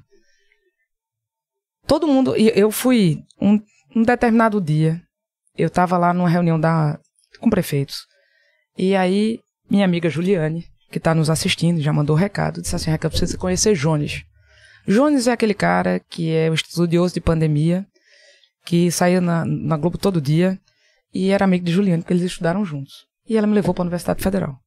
Todo 1.86 2.07
mundo, 2.07 2.34
eu 2.36 2.70
fui 2.70 3.23
um, 3.41 3.60
um 3.94 4.02
determinado 4.02 4.60
dia, 4.60 5.00
eu 5.57 5.66
estava 5.66 5.99
lá 5.99 6.15
numa 6.15 6.28
reunião 6.28 6.58
da, 6.58 6.99
com 7.44 7.50
prefeitos, 7.50 8.06
e 8.76 8.97
aí 8.97 9.40
minha 9.70 9.84
amiga 9.84 10.10
Juliane, 10.10 10.66
que 10.90 10.98
está 10.98 11.14
nos 11.14 11.31
assistindo, 11.31 11.81
já 11.81 11.92
mandou 11.92 12.16
recado, 12.16 12.60
disse 12.60 12.74
assim, 12.74 12.90
Raquel, 12.90 13.10
precisa 13.10 13.39
conhecer 13.39 13.74
Jones. 13.74 14.24
Jones 14.86 15.26
é 15.26 15.32
aquele 15.32 15.55
cara 15.55 15.98
que 15.98 16.31
é 16.31 16.50
o 16.50 16.55
estudioso 16.55 17.14
de 17.14 17.20
pandemia, 17.20 17.86
que 18.64 18.90
saía 18.90 19.20
na, 19.20 19.44
na 19.44 19.76
Globo 19.76 19.98
todo 19.98 20.20
dia, 20.20 20.58
e 21.12 21.31
era 21.31 21.44
amigo 21.44 21.64
de 21.64 21.73
Juliane, 21.73 22.02
porque 22.02 22.12
eles 22.12 22.24
estudaram 22.24 22.64
juntos. 22.64 23.06
E 23.26 23.36
ela 23.36 23.47
me 23.47 23.55
levou 23.55 23.73
para 23.73 23.82
a 23.82 23.86
Universidade 23.86 24.23
Federal. 24.23 24.58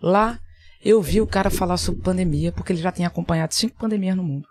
Lá 0.00 0.38
Eu 0.84 1.00
vi 1.00 1.20
o 1.20 1.26
cara 1.26 1.50
falar 1.50 1.78
sobre 1.78 2.02
pandemia, 2.02 2.52
porque 2.52 2.72
ele 2.72 2.82
já 2.82 2.92
tinha 2.92 3.08
acompanhado 3.08 3.54
cinco 3.54 3.78
pandemias 3.78 4.16
no 4.16 4.22
mundo. 4.22 4.46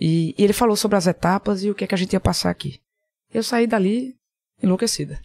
E, 0.00 0.34
e 0.36 0.42
ele 0.42 0.52
falou 0.52 0.76
sobre 0.76 0.96
as 0.96 1.06
etapas 1.06 1.62
e 1.62 1.70
o 1.70 1.74
que 1.74 1.84
é 1.84 1.86
que 1.86 1.94
a 1.94 1.98
gente 1.98 2.14
ia 2.14 2.20
passar 2.20 2.50
aqui. 2.50 2.80
Eu 3.32 3.42
saí 3.42 3.66
dali 3.66 4.14
enlouquecida. 4.62 5.20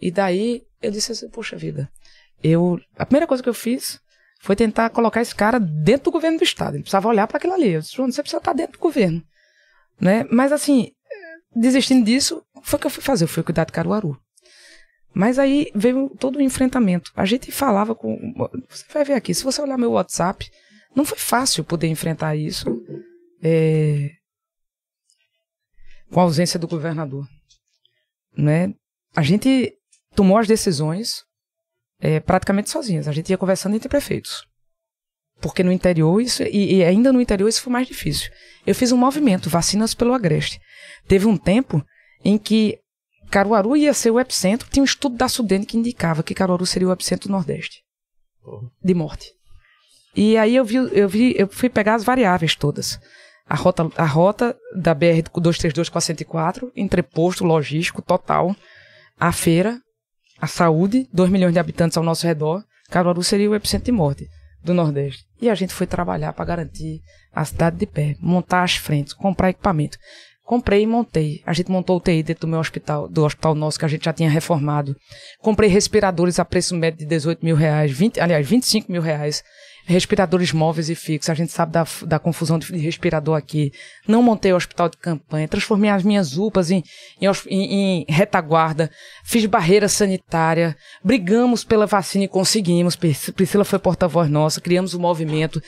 E 0.00 0.10
daí 0.10 0.62
eu 0.80 0.90
disse 0.90 1.12
assim, 1.12 1.28
poxa 1.28 1.56
vida, 1.56 1.90
eu 2.42 2.80
a 2.96 3.04
primeira 3.04 3.26
coisa 3.26 3.42
que 3.42 3.48
eu 3.48 3.54
fiz 3.54 4.00
foi 4.40 4.54
tentar 4.54 4.90
colocar 4.90 5.20
esse 5.20 5.34
cara 5.34 5.58
dentro 5.58 6.04
do 6.04 6.12
governo 6.12 6.38
do 6.38 6.44
estado. 6.44 6.74
Ele 6.74 6.82
precisava 6.82 7.08
olhar 7.08 7.26
para 7.26 7.38
aquilo 7.38 7.54
ali. 7.54 7.70
Eu 7.70 7.80
disse, 7.80 7.96
você 7.96 8.22
precisa 8.22 8.38
estar 8.38 8.52
dentro 8.52 8.74
do 8.74 8.82
governo, 8.82 9.22
né? 10.00 10.24
Mas 10.30 10.52
assim, 10.52 10.92
desistindo 11.54 12.04
disso, 12.04 12.42
foi 12.62 12.76
o 12.76 12.80
que 12.80 12.86
eu 12.86 12.90
fui 12.90 13.02
fazer, 13.02 13.24
eu 13.24 13.28
fui 13.28 13.42
cuidar 13.42 13.64
de 13.64 13.72
Caruaru. 13.72 14.18
Mas 15.12 15.38
aí 15.38 15.70
veio 15.74 16.10
todo 16.10 16.36
o 16.36 16.42
enfrentamento. 16.42 17.10
A 17.16 17.24
gente 17.24 17.50
falava 17.50 17.94
com. 17.94 18.16
Você 18.68 18.84
vai 18.92 19.04
ver 19.04 19.14
aqui, 19.14 19.34
se 19.34 19.42
você 19.42 19.60
olhar 19.60 19.78
meu 19.78 19.92
WhatsApp, 19.92 20.48
não 20.94 21.04
foi 21.04 21.18
fácil 21.18 21.64
poder 21.64 21.88
enfrentar 21.88 22.36
isso 22.36 22.66
é, 23.42 24.10
com 26.10 26.20
a 26.20 26.22
ausência 26.22 26.58
do 26.58 26.68
governador. 26.68 27.26
Né? 28.36 28.74
A 29.16 29.22
gente 29.22 29.77
tomou 30.18 30.36
as 30.36 30.48
decisões 30.48 31.22
é, 32.00 32.18
praticamente 32.18 32.70
sozinhas. 32.70 33.06
A 33.06 33.12
gente 33.12 33.30
ia 33.30 33.38
conversando 33.38 33.76
entre 33.76 33.88
prefeitos. 33.88 34.44
Porque 35.40 35.62
no 35.62 35.70
interior, 35.70 36.20
isso, 36.20 36.42
e, 36.42 36.74
e, 36.74 36.84
ainda 36.84 37.12
no 37.12 37.20
interior, 37.20 37.46
isso 37.46 37.62
foi 37.62 37.72
mais 37.72 37.86
difícil. 37.86 38.28
Eu 38.66 38.74
fiz 38.74 38.90
um 38.90 38.96
movimento, 38.96 39.48
vacinas 39.48 39.94
pelo 39.94 40.12
Agreste. 40.12 40.58
Teve 41.06 41.26
um 41.26 41.36
tempo 41.36 41.80
em 42.24 42.36
que 42.36 42.80
Caruaru 43.30 43.76
ia 43.76 43.94
ser 43.94 44.10
o 44.10 44.18
epicentro, 44.18 44.68
tinha 44.68 44.82
um 44.82 44.84
estudo 44.84 45.16
da 45.16 45.28
Sudene 45.28 45.64
que 45.64 45.78
indicava 45.78 46.24
que 46.24 46.34
Caruaru 46.34 46.66
seria 46.66 46.88
o 46.88 46.92
epicentro 46.92 47.28
do 47.28 47.32
Nordeste. 47.32 47.84
De 48.82 48.94
morte. 48.94 49.30
E 50.16 50.36
aí 50.36 50.56
eu 50.56 50.64
vi, 50.64 50.78
eu 50.78 51.08
vi, 51.08 51.32
eu 51.38 51.46
fui 51.46 51.68
pegar 51.68 51.94
as 51.94 52.02
variáveis 52.02 52.56
todas. 52.56 52.98
A 53.46 53.54
rota, 53.54 53.88
a 53.96 54.04
rota 54.04 54.58
da 54.74 54.92
BR 54.92 55.22
232 55.32 55.88
com 55.88 55.98
a 55.98 56.00
104, 56.00 56.72
entreposto 56.74 57.44
logístico 57.44 58.02
total, 58.02 58.56
a 59.16 59.30
feira, 59.30 59.80
a 60.40 60.46
saúde, 60.46 61.08
2 61.12 61.30
milhões 61.30 61.52
de 61.52 61.58
habitantes 61.58 61.96
ao 61.96 62.04
nosso 62.04 62.26
redor, 62.26 62.64
Caruaru 62.90 63.22
seria 63.22 63.50
o 63.50 63.54
epicentro 63.54 63.86
de 63.86 63.92
morte 63.92 64.28
do 64.62 64.72
Nordeste. 64.72 65.24
E 65.40 65.48
a 65.48 65.54
gente 65.54 65.72
foi 65.72 65.86
trabalhar 65.86 66.32
para 66.32 66.44
garantir 66.44 67.00
a 67.32 67.44
cidade 67.44 67.76
de 67.76 67.86
pé, 67.86 68.16
montar 68.20 68.62
as 68.62 68.76
frentes, 68.76 69.12
comprar 69.12 69.50
equipamento. 69.50 69.98
Comprei 70.42 70.82
e 70.82 70.86
montei. 70.86 71.42
A 71.44 71.52
gente 71.52 71.70
montou 71.70 71.98
o 71.98 72.00
TI 72.00 72.22
dentro 72.22 72.46
do 72.46 72.50
meu 72.50 72.58
hospital, 72.58 73.06
do 73.06 73.22
hospital 73.22 73.54
nosso, 73.54 73.78
que 73.78 73.84
a 73.84 73.88
gente 73.88 74.06
já 74.06 74.14
tinha 74.14 74.30
reformado. 74.30 74.96
Comprei 75.40 75.68
respiradores 75.68 76.38
a 76.38 76.44
preço 76.44 76.74
médio 76.74 77.00
de 77.00 77.04
18 77.04 77.44
mil 77.44 77.54
reais, 77.54 77.92
20, 77.92 78.18
aliás, 78.18 78.48
25 78.48 78.90
mil 78.90 79.02
reais. 79.02 79.44
Respiradores 79.88 80.52
móveis 80.52 80.90
e 80.90 80.94
fixos. 80.94 81.30
A 81.30 81.34
gente 81.34 81.50
sabe 81.50 81.72
da, 81.72 81.86
da 82.06 82.18
confusão 82.18 82.58
de 82.58 82.76
respirador 82.76 83.34
aqui. 83.34 83.72
Não 84.06 84.22
montei 84.22 84.52
o 84.52 84.56
hospital 84.56 84.90
de 84.90 84.98
campanha. 84.98 85.48
Transformei 85.48 85.88
as 85.88 86.02
minhas 86.02 86.36
UPAs 86.36 86.70
em, 86.70 86.84
em, 87.18 87.26
em, 87.48 88.02
em 88.02 88.04
retaguarda. 88.06 88.90
Fiz 89.24 89.46
barreira 89.46 89.88
sanitária. 89.88 90.76
Brigamos 91.02 91.64
pela 91.64 91.86
vacina 91.86 92.24
e 92.24 92.28
conseguimos. 92.28 92.96
Priscila 92.96 93.64
foi 93.64 93.78
porta-voz 93.78 94.28
nossa. 94.28 94.60
Criamos 94.60 94.92
o 94.92 94.98
um 94.98 95.00
movimento. 95.00 95.62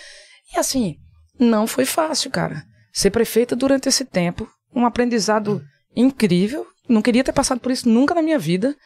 E 0.54 0.58
assim, 0.58 0.96
não 1.38 1.66
foi 1.66 1.86
fácil, 1.86 2.30
cara. 2.30 2.62
Ser 2.92 3.10
prefeita 3.10 3.56
durante 3.56 3.88
esse 3.88 4.04
tempo 4.04 4.46
um 4.74 4.84
aprendizado 4.84 5.64
incrível. 5.96 6.66
Não 6.86 7.00
queria 7.00 7.24
ter 7.24 7.32
passado 7.32 7.58
por 7.58 7.72
isso 7.72 7.88
nunca 7.88 8.14
na 8.14 8.22
minha 8.22 8.38
vida, 8.38 8.76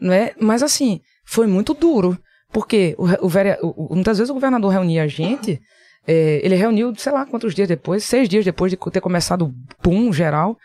né? 0.00 0.30
Mas 0.40 0.62
assim, 0.62 1.00
foi 1.24 1.48
muito 1.48 1.74
duro. 1.74 2.16
Porque 2.52 2.94
o, 2.98 3.06
o, 3.06 3.88
o, 3.92 3.94
muitas 3.94 4.18
vezes 4.18 4.30
o 4.30 4.34
governador 4.34 4.72
reunia 4.72 5.04
a 5.04 5.06
gente, 5.06 5.60
é, 6.06 6.40
ele 6.42 6.54
reuniu, 6.54 6.94
sei 6.96 7.12
lá 7.12 7.26
quantos 7.26 7.54
dias 7.54 7.68
depois, 7.68 8.04
seis 8.04 8.28
dias 8.28 8.44
depois 8.44 8.70
de 8.70 8.76
ter 8.76 9.00
começado 9.00 9.46
o 9.46 9.54
boom 9.82 10.12
geral, 10.12 10.56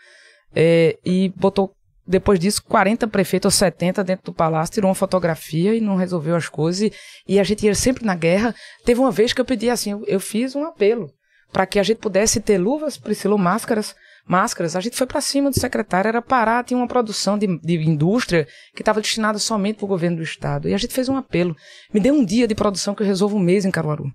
é, 0.54 0.96
e 1.04 1.30
botou, 1.36 1.74
depois 2.06 2.38
disso, 2.38 2.62
40 2.64 3.08
prefeitos 3.08 3.52
ou 3.52 3.58
70 3.58 4.04
dentro 4.04 4.26
do 4.26 4.34
palácio, 4.34 4.74
tirou 4.74 4.88
uma 4.88 4.94
fotografia 4.94 5.74
e 5.74 5.80
não 5.80 5.96
resolveu 5.96 6.36
as 6.36 6.48
coisas. 6.48 6.82
E, 6.82 6.92
e 7.34 7.40
a 7.40 7.44
gente 7.44 7.66
ia 7.66 7.74
sempre 7.74 8.04
na 8.04 8.14
guerra. 8.14 8.54
Teve 8.84 9.00
uma 9.00 9.10
vez 9.10 9.32
que 9.32 9.40
eu 9.40 9.44
pedi 9.44 9.68
assim, 9.70 9.92
eu, 9.92 10.04
eu 10.06 10.20
fiz 10.20 10.54
um 10.54 10.64
apelo 10.64 11.10
para 11.52 11.66
que 11.66 11.78
a 11.78 11.82
gente 11.82 11.98
pudesse 11.98 12.40
ter 12.40 12.58
luvas, 12.58 12.96
Priscila, 12.96 13.36
máscaras, 13.36 13.94
máscaras, 14.26 14.76
a 14.76 14.80
gente 14.80 14.96
foi 14.96 15.06
para 15.06 15.20
cima 15.20 15.50
do 15.50 15.58
secretário, 15.58 16.08
era 16.08 16.22
parar, 16.22 16.64
tinha 16.64 16.78
uma 16.78 16.88
produção 16.88 17.38
de, 17.38 17.58
de 17.58 17.74
indústria 17.74 18.46
que 18.74 18.82
estava 18.82 19.00
destinada 19.00 19.38
somente 19.38 19.76
para 19.76 19.84
o 19.84 19.88
governo 19.88 20.18
do 20.18 20.22
estado. 20.22 20.68
E 20.68 20.74
a 20.74 20.78
gente 20.78 20.94
fez 20.94 21.08
um 21.08 21.16
apelo. 21.16 21.56
Me 21.92 22.00
dê 22.00 22.10
um 22.10 22.24
dia 22.24 22.46
de 22.46 22.54
produção 22.54 22.94
que 22.94 23.02
eu 23.02 23.06
resolvo 23.06 23.36
um 23.36 23.40
mês 23.40 23.64
em 23.64 23.70
Caruaru. 23.70 24.10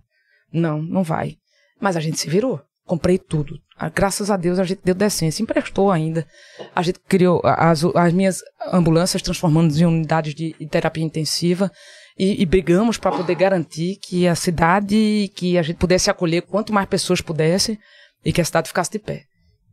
Não, 0.51 0.81
não 0.81 1.03
vai. 1.03 1.37
Mas 1.79 1.95
a 1.95 1.99
gente 1.99 2.19
se 2.19 2.29
virou. 2.29 2.61
Comprei 2.85 3.17
tudo. 3.17 3.59
Graças 3.93 4.31
a 4.31 4.37
Deus 4.37 4.59
a 4.59 4.63
gente 4.63 4.79
deu 4.83 4.95
decência, 4.95 5.43
emprestou 5.43 5.91
ainda. 5.91 6.25
A 6.73 6.81
gente 6.81 6.99
criou 6.99 7.41
as, 7.43 7.83
as 7.83 8.13
minhas 8.13 8.41
ambulâncias 8.71 9.21
transformando 9.21 9.77
em 9.77 9.85
unidades 9.85 10.33
de, 10.33 10.55
de 10.57 10.67
terapia 10.67 11.03
intensiva 11.03 11.69
e, 12.17 12.41
e 12.41 12.45
brigamos 12.45 12.97
para 12.97 13.11
poder 13.11 13.35
garantir 13.35 13.97
que 13.97 14.25
a 14.25 14.35
cidade, 14.35 15.29
que 15.35 15.57
a 15.57 15.61
gente 15.61 15.75
pudesse 15.75 16.09
acolher 16.09 16.43
quanto 16.43 16.73
mais 16.73 16.87
pessoas 16.87 17.19
pudessem 17.19 17.77
e 18.23 18.31
que 18.31 18.41
a 18.41 18.45
cidade 18.45 18.69
ficasse 18.69 18.89
de 18.89 18.99
pé. 18.99 19.25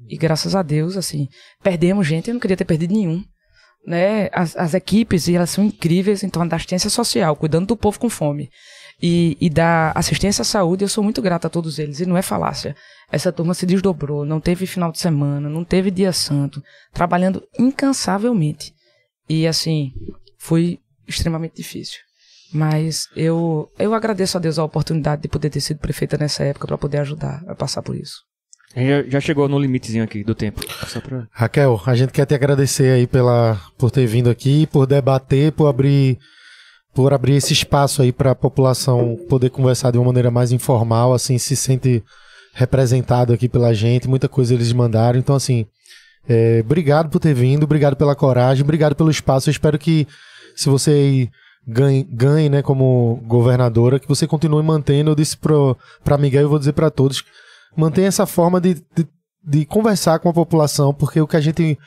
E 0.08 0.16
graças 0.16 0.54
a 0.54 0.62
Deus, 0.62 0.96
assim, 0.96 1.28
perdemos 1.62 2.06
gente, 2.06 2.28
eu 2.28 2.34
não 2.34 2.40
queria 2.40 2.56
ter 2.56 2.64
perdido 2.64 2.92
nenhum. 2.92 3.24
Né? 3.86 4.28
As, 4.32 4.56
as 4.56 4.74
equipes, 4.74 5.28
elas 5.28 5.50
são 5.50 5.64
incríveis, 5.64 6.22
então, 6.22 6.46
da 6.46 6.56
assistência 6.56 6.90
social, 6.90 7.36
cuidando 7.36 7.66
do 7.66 7.76
povo 7.76 7.98
com 7.98 8.08
fome. 8.08 8.50
E, 9.02 9.36
e 9.40 9.50
da 9.50 9.92
assistência 9.92 10.42
à 10.42 10.44
saúde, 10.44 10.84
eu 10.84 10.88
sou 10.88 11.02
muito 11.02 11.20
grata 11.20 11.46
a 11.46 11.50
todos 11.50 11.78
eles, 11.78 12.00
e 12.00 12.06
não 12.06 12.16
é 12.16 12.22
falácia. 12.22 12.76
Essa 13.10 13.32
turma 13.32 13.54
se 13.54 13.66
desdobrou, 13.66 14.24
não 14.24 14.40
teve 14.40 14.66
final 14.66 14.90
de 14.90 14.98
semana, 14.98 15.48
não 15.48 15.64
teve 15.64 15.90
dia 15.90 16.12
santo, 16.12 16.62
trabalhando 16.92 17.42
incansavelmente. 17.58 18.72
E 19.28 19.46
assim, 19.46 19.92
foi 20.38 20.78
extremamente 21.06 21.56
difícil. 21.56 21.98
Mas 22.52 23.08
eu, 23.16 23.68
eu 23.78 23.94
agradeço 23.94 24.36
a 24.36 24.40
Deus 24.40 24.58
a 24.58 24.64
oportunidade 24.64 25.22
de 25.22 25.28
poder 25.28 25.50
ter 25.50 25.60
sido 25.60 25.80
prefeita 25.80 26.16
nessa 26.16 26.44
época 26.44 26.68
para 26.68 26.78
poder 26.78 26.98
ajudar 26.98 27.42
a 27.48 27.54
passar 27.54 27.82
por 27.82 27.96
isso. 27.96 28.22
Já, 28.76 29.02
já 29.08 29.20
chegou 29.20 29.48
no 29.48 29.58
limitezinho 29.58 30.02
aqui 30.02 30.24
do 30.24 30.34
tempo. 30.34 30.60
Pra... 31.02 31.26
Raquel, 31.30 31.80
a 31.86 31.94
gente 31.94 32.12
quer 32.12 32.26
te 32.26 32.34
agradecer 32.34 32.90
aí 32.90 33.06
pela, 33.06 33.60
por 33.78 33.90
ter 33.90 34.06
vindo 34.06 34.28
aqui, 34.28 34.66
por 34.66 34.86
debater, 34.86 35.52
por 35.52 35.68
abrir, 35.68 36.18
por 36.92 37.12
abrir 37.12 37.34
esse 37.34 37.52
espaço 37.52 38.02
aí 38.02 38.12
para 38.12 38.32
a 38.32 38.34
população 38.34 39.16
poder 39.28 39.50
conversar 39.50 39.92
de 39.92 39.98
uma 39.98 40.06
maneira 40.06 40.30
mais 40.30 40.50
informal, 40.50 41.14
assim, 41.14 41.38
se 41.38 41.54
sente 41.54 42.02
representado 42.52 43.32
aqui 43.32 43.48
pela 43.48 43.72
gente, 43.72 44.08
muita 44.08 44.28
coisa 44.28 44.54
eles 44.54 44.72
mandaram. 44.72 45.18
Então, 45.18 45.36
assim, 45.36 45.66
é, 46.28 46.60
obrigado 46.64 47.10
por 47.10 47.20
ter 47.20 47.34
vindo, 47.34 47.64
obrigado 47.64 47.94
pela 47.94 48.16
coragem, 48.16 48.64
obrigado 48.64 48.96
pelo 48.96 49.10
espaço. 49.10 49.48
Eu 49.48 49.52
espero 49.52 49.78
que 49.78 50.06
se 50.56 50.68
você 50.68 51.28
ganhe, 51.66 52.02
ganhe 52.02 52.48
né, 52.48 52.62
como 52.62 53.22
governadora, 53.24 54.00
que 54.00 54.08
você 54.08 54.26
continue 54.26 54.62
mantendo. 54.62 55.10
Eu 55.10 55.14
disse 55.14 55.36
para 55.36 56.18
Miguel 56.18 56.42
e 56.42 56.48
vou 56.48 56.58
dizer 56.58 56.72
para 56.72 56.90
todos 56.90 57.22
mantém 57.76 58.06
essa 58.06 58.26
forma 58.26 58.60
de, 58.60 58.74
de, 58.74 59.06
de 59.42 59.64
conversar 59.64 60.18
com 60.18 60.28
a 60.28 60.32
população, 60.32 60.92
porque 60.92 61.20
o 61.20 61.26
que 61.26 61.36
a 61.36 61.40
gente 61.40 61.78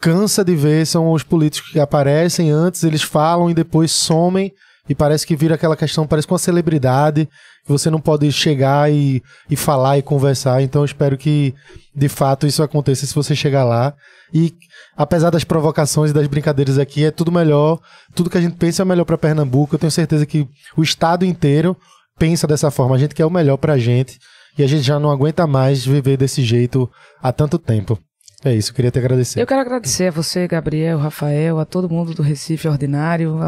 cansa 0.00 0.44
de 0.44 0.56
ver 0.56 0.86
são 0.86 1.12
os 1.12 1.22
políticos 1.22 1.70
que 1.70 1.78
aparecem 1.78 2.50
antes, 2.50 2.82
eles 2.84 3.02
falam 3.02 3.50
e 3.50 3.54
depois 3.54 3.90
somem. 3.90 4.52
E 4.88 4.94
parece 4.94 5.24
que 5.24 5.36
vira 5.36 5.54
aquela 5.54 5.76
questão, 5.76 6.04
parece 6.04 6.26
com 6.26 6.34
uma 6.34 6.38
celebridade, 6.38 7.28
que 7.64 7.70
você 7.70 7.88
não 7.90 8.00
pode 8.00 8.32
chegar 8.32 8.90
e, 8.90 9.22
e 9.48 9.54
falar 9.54 9.98
e 9.98 10.02
conversar. 10.02 10.62
Então 10.62 10.84
espero 10.84 11.16
que, 11.16 11.54
de 11.94 12.08
fato, 12.08 12.44
isso 12.44 12.60
aconteça 12.60 13.06
se 13.06 13.14
você 13.14 13.36
chegar 13.36 13.62
lá. 13.62 13.94
E 14.34 14.52
apesar 14.96 15.30
das 15.30 15.44
provocações 15.44 16.10
e 16.10 16.14
das 16.14 16.26
brincadeiras 16.26 16.76
aqui, 16.76 17.04
é 17.04 17.12
tudo 17.12 17.30
melhor. 17.30 17.78
Tudo 18.16 18.30
que 18.30 18.38
a 18.38 18.40
gente 18.40 18.56
pensa 18.56 18.82
é 18.82 18.84
melhor 18.84 19.04
para 19.04 19.18
Pernambuco. 19.18 19.74
Eu 19.74 19.78
tenho 19.78 19.92
certeza 19.92 20.26
que 20.26 20.48
o 20.76 20.82
estado 20.82 21.24
inteiro 21.24 21.76
pensa 22.18 22.46
dessa 22.46 22.70
forma. 22.70 22.96
A 22.96 22.98
gente 22.98 23.14
quer 23.14 23.26
o 23.26 23.30
melhor 23.30 23.58
para 23.58 23.74
a 23.74 23.78
gente 23.78 24.18
e 24.60 24.64
a 24.64 24.66
gente 24.66 24.82
já 24.82 25.00
não 25.00 25.10
aguenta 25.10 25.46
mais 25.46 25.86
viver 25.86 26.18
desse 26.18 26.42
jeito 26.42 26.90
há 27.22 27.32
tanto 27.32 27.58
tempo. 27.58 27.98
É 28.44 28.54
isso, 28.54 28.74
queria 28.74 28.90
te 28.90 28.98
agradecer. 28.98 29.40
Eu 29.40 29.46
quero 29.46 29.60
agradecer 29.60 30.08
a 30.08 30.10
você, 30.10 30.46
Gabriel, 30.46 30.98
Rafael, 30.98 31.58
a 31.58 31.64
todo 31.64 31.88
mundo 31.88 32.14
do 32.14 32.22
Recife 32.22 32.68
Ordinário, 32.68 33.38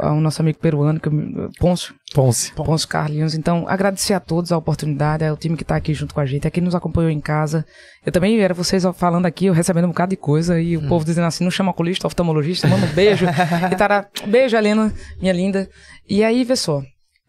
ao 0.00 0.20
nosso 0.20 0.42
amigo 0.42 0.58
peruano, 0.58 1.00
que, 1.00 1.10
Ponce. 1.58 1.94
Ponce. 2.14 2.52
Ponce 2.52 2.86
Carlinhos. 2.86 3.34
Então, 3.34 3.64
agradecer 3.68 4.12
a 4.12 4.20
todos 4.20 4.52
a 4.52 4.56
oportunidade, 4.56 5.24
ao 5.24 5.36
time 5.36 5.56
que 5.56 5.62
está 5.62 5.76
aqui 5.76 5.92
junto 5.92 6.14
com 6.14 6.20
a 6.20 6.26
gente, 6.26 6.46
a 6.46 6.50
quem 6.50 6.62
nos 6.62 6.74
acompanhou 6.74 7.10
em 7.10 7.20
casa. 7.20 7.66
Eu 8.04 8.12
também 8.12 8.38
era 8.40 8.52
vocês 8.52 8.84
falando 8.94 9.26
aqui, 9.26 9.46
eu 9.46 9.52
recebendo 9.54 9.86
um 9.86 9.88
bocado 9.88 10.10
de 10.10 10.16
coisa, 10.16 10.60
e 10.60 10.76
o 10.76 10.80
hum. 10.80 10.88
povo 10.88 11.04
dizendo 11.04 11.26
assim, 11.26 11.44
não 11.44 11.50
chama 11.50 11.70
oculista, 11.70 12.06
oftalmologista, 12.06 12.66
manda 12.66 12.86
um 12.86 12.94
beijo. 12.94 13.26
e 13.72 13.76
tará, 13.76 14.06
beijo, 14.26 14.56
Helena, 14.56 14.92
minha 15.20 15.32
linda. 15.32 15.68
E 16.08 16.24
aí, 16.24 16.44
vê 16.44 16.56
só, 16.56 16.82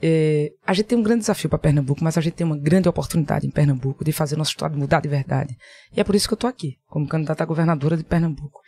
é, 0.07 0.51
a 0.67 0.71
gente 0.73 0.85
tem 0.85 0.97
um 0.97 1.01
grande 1.01 1.21
desafio 1.21 1.49
para 1.49 1.57
Pernambuco, 1.57 2.03
mas 2.03 2.15
a 2.15 2.21
gente 2.21 2.33
tem 2.33 2.45
uma 2.45 2.57
grande 2.57 2.87
oportunidade 2.87 3.47
em 3.47 3.49
Pernambuco 3.49 4.03
de 4.05 4.11
fazer 4.11 4.35
nosso 4.35 4.51
estado 4.51 4.77
mudar 4.77 4.99
de 5.01 5.09
verdade. 5.09 5.57
E 5.95 5.99
é 5.99 6.03
por 6.03 6.13
isso 6.13 6.27
que 6.27 6.33
eu 6.33 6.37
estou 6.37 6.47
aqui, 6.49 6.77
como 6.87 7.07
candidata 7.07 7.41
a 7.43 7.45
governadora 7.47 7.97
de 7.97 8.03
Pernambuco. 8.03 8.59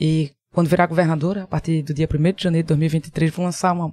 E 0.00 0.32
quando 0.52 0.68
virar 0.68 0.86
governadora, 0.86 1.44
a 1.44 1.46
partir 1.46 1.82
do 1.82 1.94
dia 1.94 2.08
1 2.12 2.32
de 2.32 2.42
janeiro 2.42 2.64
de 2.66 2.68
2023, 2.68 3.30
vou 3.30 3.44
lançar 3.44 3.72
uma, 3.72 3.92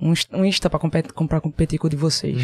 um, 0.00 0.10
Insta- 0.12 0.36
um 0.36 0.44
Insta 0.44 0.68
pra 0.68 0.80
compet- 0.80 1.12
comprar 1.12 1.40
competir 1.40 1.78
com 1.78 1.86
o 1.86 1.90
de 1.90 1.96
vocês. 1.96 2.42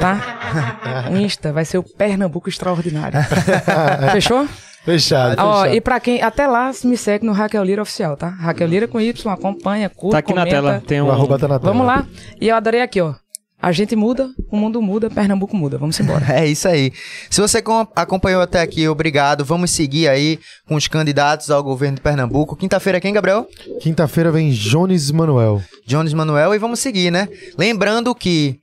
tá? 0.00 0.38
Um 1.12 1.18
Insta 1.20 1.52
vai 1.52 1.64
ser 1.66 1.76
o 1.78 1.82
Pernambuco 1.82 2.48
Extraordinário. 2.48 3.18
Fechou? 4.12 4.48
Fechado. 4.84 5.36
Ó, 5.40 5.62
fechado. 5.62 5.74
e 5.76 5.80
pra 5.80 6.00
quem. 6.00 6.22
Até 6.22 6.46
lá, 6.46 6.70
me 6.84 6.96
segue 6.96 7.24
no 7.26 7.32
Raquel 7.32 7.62
Lira 7.64 7.82
Oficial, 7.82 8.16
tá? 8.16 8.28
Raquel 8.28 8.66
Lira 8.68 8.88
com 8.88 9.00
Y, 9.00 9.30
acompanha, 9.32 9.88
curte. 9.88 10.12
Tá 10.12 10.18
aqui 10.18 10.32
na 10.32 10.42
comenta. 10.42 10.56
tela. 10.56 10.82
Tem 10.86 11.02
um. 11.02 11.06
O 11.06 11.10
arroba 11.10 11.38
tá 11.38 11.46
na 11.48 11.58
tela. 11.58 11.72
Vamos 11.72 11.86
lá. 11.86 12.06
E 12.40 12.48
eu 12.48 12.56
adorei 12.56 12.80
aqui, 12.80 13.00
ó. 13.00 13.14
A 13.60 13.72
gente 13.72 13.96
muda, 13.96 14.30
o 14.52 14.56
mundo 14.56 14.80
muda, 14.80 15.10
Pernambuco 15.10 15.56
muda. 15.56 15.76
Vamos 15.78 15.98
embora. 15.98 16.24
É 16.32 16.46
isso 16.46 16.68
aí. 16.68 16.92
Se 17.28 17.40
você 17.40 17.60
com- 17.60 17.88
acompanhou 17.96 18.40
até 18.40 18.60
aqui, 18.60 18.86
obrigado. 18.86 19.44
Vamos 19.44 19.72
seguir 19.72 20.06
aí 20.08 20.38
com 20.64 20.76
os 20.76 20.86
candidatos 20.86 21.50
ao 21.50 21.60
governo 21.60 21.96
de 21.96 22.00
Pernambuco. 22.00 22.54
Quinta-feira 22.54 23.00
quem, 23.00 23.12
Gabriel? 23.12 23.48
Quinta-feira 23.80 24.30
vem 24.30 24.50
Jones 24.50 25.10
Manuel. 25.10 25.60
Jones 25.84 26.14
Manuel 26.14 26.54
e 26.54 26.58
vamos 26.58 26.78
seguir, 26.78 27.10
né? 27.10 27.26
Lembrando 27.58 28.14
que 28.14 28.60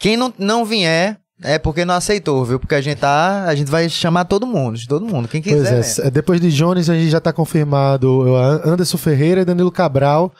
quem 0.00 0.16
não, 0.16 0.34
não 0.36 0.64
vier 0.64 1.18
é 1.42 1.58
porque 1.58 1.84
não 1.84 1.94
aceitou, 1.94 2.44
viu? 2.44 2.58
Porque 2.58 2.74
a 2.74 2.80
gente 2.80 2.98
tá, 2.98 3.44
a 3.44 3.54
gente 3.54 3.70
vai 3.70 3.88
chamar 3.88 4.24
todo 4.24 4.46
mundo, 4.46 4.78
de 4.78 4.88
todo 4.88 5.04
mundo, 5.04 5.28
quem 5.28 5.42
quiser. 5.42 5.74
Pois 5.74 5.98
é, 5.98 6.04
né? 6.04 6.10
depois 6.10 6.40
de 6.40 6.50
Jones 6.50 6.88
a 6.88 6.94
gente 6.94 7.10
já 7.10 7.20
tá 7.20 7.32
confirmado 7.32 8.34
Anderson 8.64 8.96
Ferreira 8.96 9.42
e 9.42 9.44
Danilo 9.44 9.70
Cabral. 9.70 10.32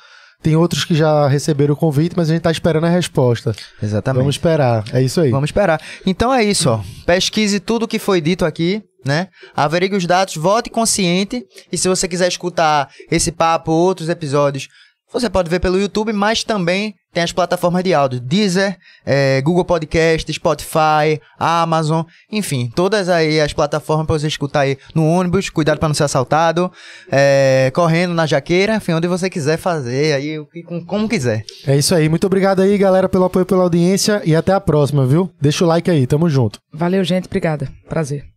Tem 0.42 0.54
outros 0.54 0.84
que 0.84 0.94
já 0.94 1.26
receberam 1.26 1.74
o 1.74 1.76
convite, 1.76 2.14
mas 2.16 2.30
a 2.30 2.32
gente 2.32 2.42
tá 2.42 2.50
esperando 2.50 2.84
a 2.84 2.90
resposta. 2.90 3.54
Exatamente. 3.82 4.20
Vamos 4.20 4.34
esperar. 4.36 4.84
É 4.92 5.02
isso 5.02 5.20
aí. 5.20 5.30
Vamos 5.30 5.48
esperar. 5.48 5.80
Então 6.04 6.32
é 6.32 6.44
isso, 6.44 6.70
ó. 6.70 6.80
Pesquise 7.04 7.58
tudo 7.58 7.84
o 7.84 7.88
que 7.88 7.98
foi 7.98 8.20
dito 8.20 8.44
aqui, 8.44 8.82
né? 9.04 9.28
Averigue 9.56 9.96
os 9.96 10.06
dados, 10.06 10.36
vote 10.36 10.70
consciente. 10.70 11.44
E 11.72 11.78
se 11.78 11.88
você 11.88 12.06
quiser 12.06 12.28
escutar 12.28 12.88
esse 13.10 13.32
papo 13.32 13.72
ou 13.72 13.78
outros 13.86 14.08
episódios, 14.08 14.68
você 15.12 15.30
pode 15.30 15.48
ver 15.48 15.60
pelo 15.60 15.78
YouTube, 15.80 16.12
mas 16.12 16.42
também 16.44 16.94
tem 17.12 17.22
as 17.22 17.32
plataformas 17.32 17.82
de 17.82 17.94
áudio. 17.94 18.20
Deezer, 18.20 18.76
eh, 19.06 19.40
Google 19.42 19.64
Podcast, 19.64 20.30
Spotify, 20.30 21.18
Amazon, 21.38 22.04
enfim, 22.30 22.70
todas 22.74 23.08
aí 23.08 23.40
as 23.40 23.52
plataformas 23.54 24.06
para 24.06 24.18
você 24.18 24.26
escutar 24.26 24.60
aí 24.60 24.76
no 24.94 25.06
ônibus, 25.08 25.48
cuidado 25.48 25.78
para 25.78 25.88
não 25.88 25.94
ser 25.94 26.04
assaltado, 26.04 26.70
eh, 27.10 27.70
correndo 27.74 28.12
na 28.12 28.26
jaqueira, 28.26 28.76
enfim, 28.76 28.92
onde 28.92 29.08
você 29.08 29.30
quiser 29.30 29.56
fazer, 29.56 30.14
aí 30.14 30.38
o 30.38 30.44
que- 30.46 30.62
com- 30.62 30.84
como 30.84 31.08
quiser. 31.08 31.44
É 31.66 31.76
isso 31.76 31.94
aí. 31.94 32.08
Muito 32.08 32.26
obrigado 32.26 32.60
aí, 32.60 32.76
galera, 32.76 33.08
pelo 33.08 33.24
apoio, 33.24 33.46
pela 33.46 33.62
audiência 33.62 34.20
e 34.24 34.36
até 34.36 34.52
a 34.52 34.60
próxima, 34.60 35.06
viu? 35.06 35.30
Deixa 35.40 35.64
o 35.64 35.68
like 35.68 35.90
aí. 35.90 36.06
Tamo 36.06 36.28
junto. 36.28 36.58
Valeu, 36.72 37.02
gente. 37.02 37.26
Obrigada. 37.26 37.70
Prazer. 37.88 38.35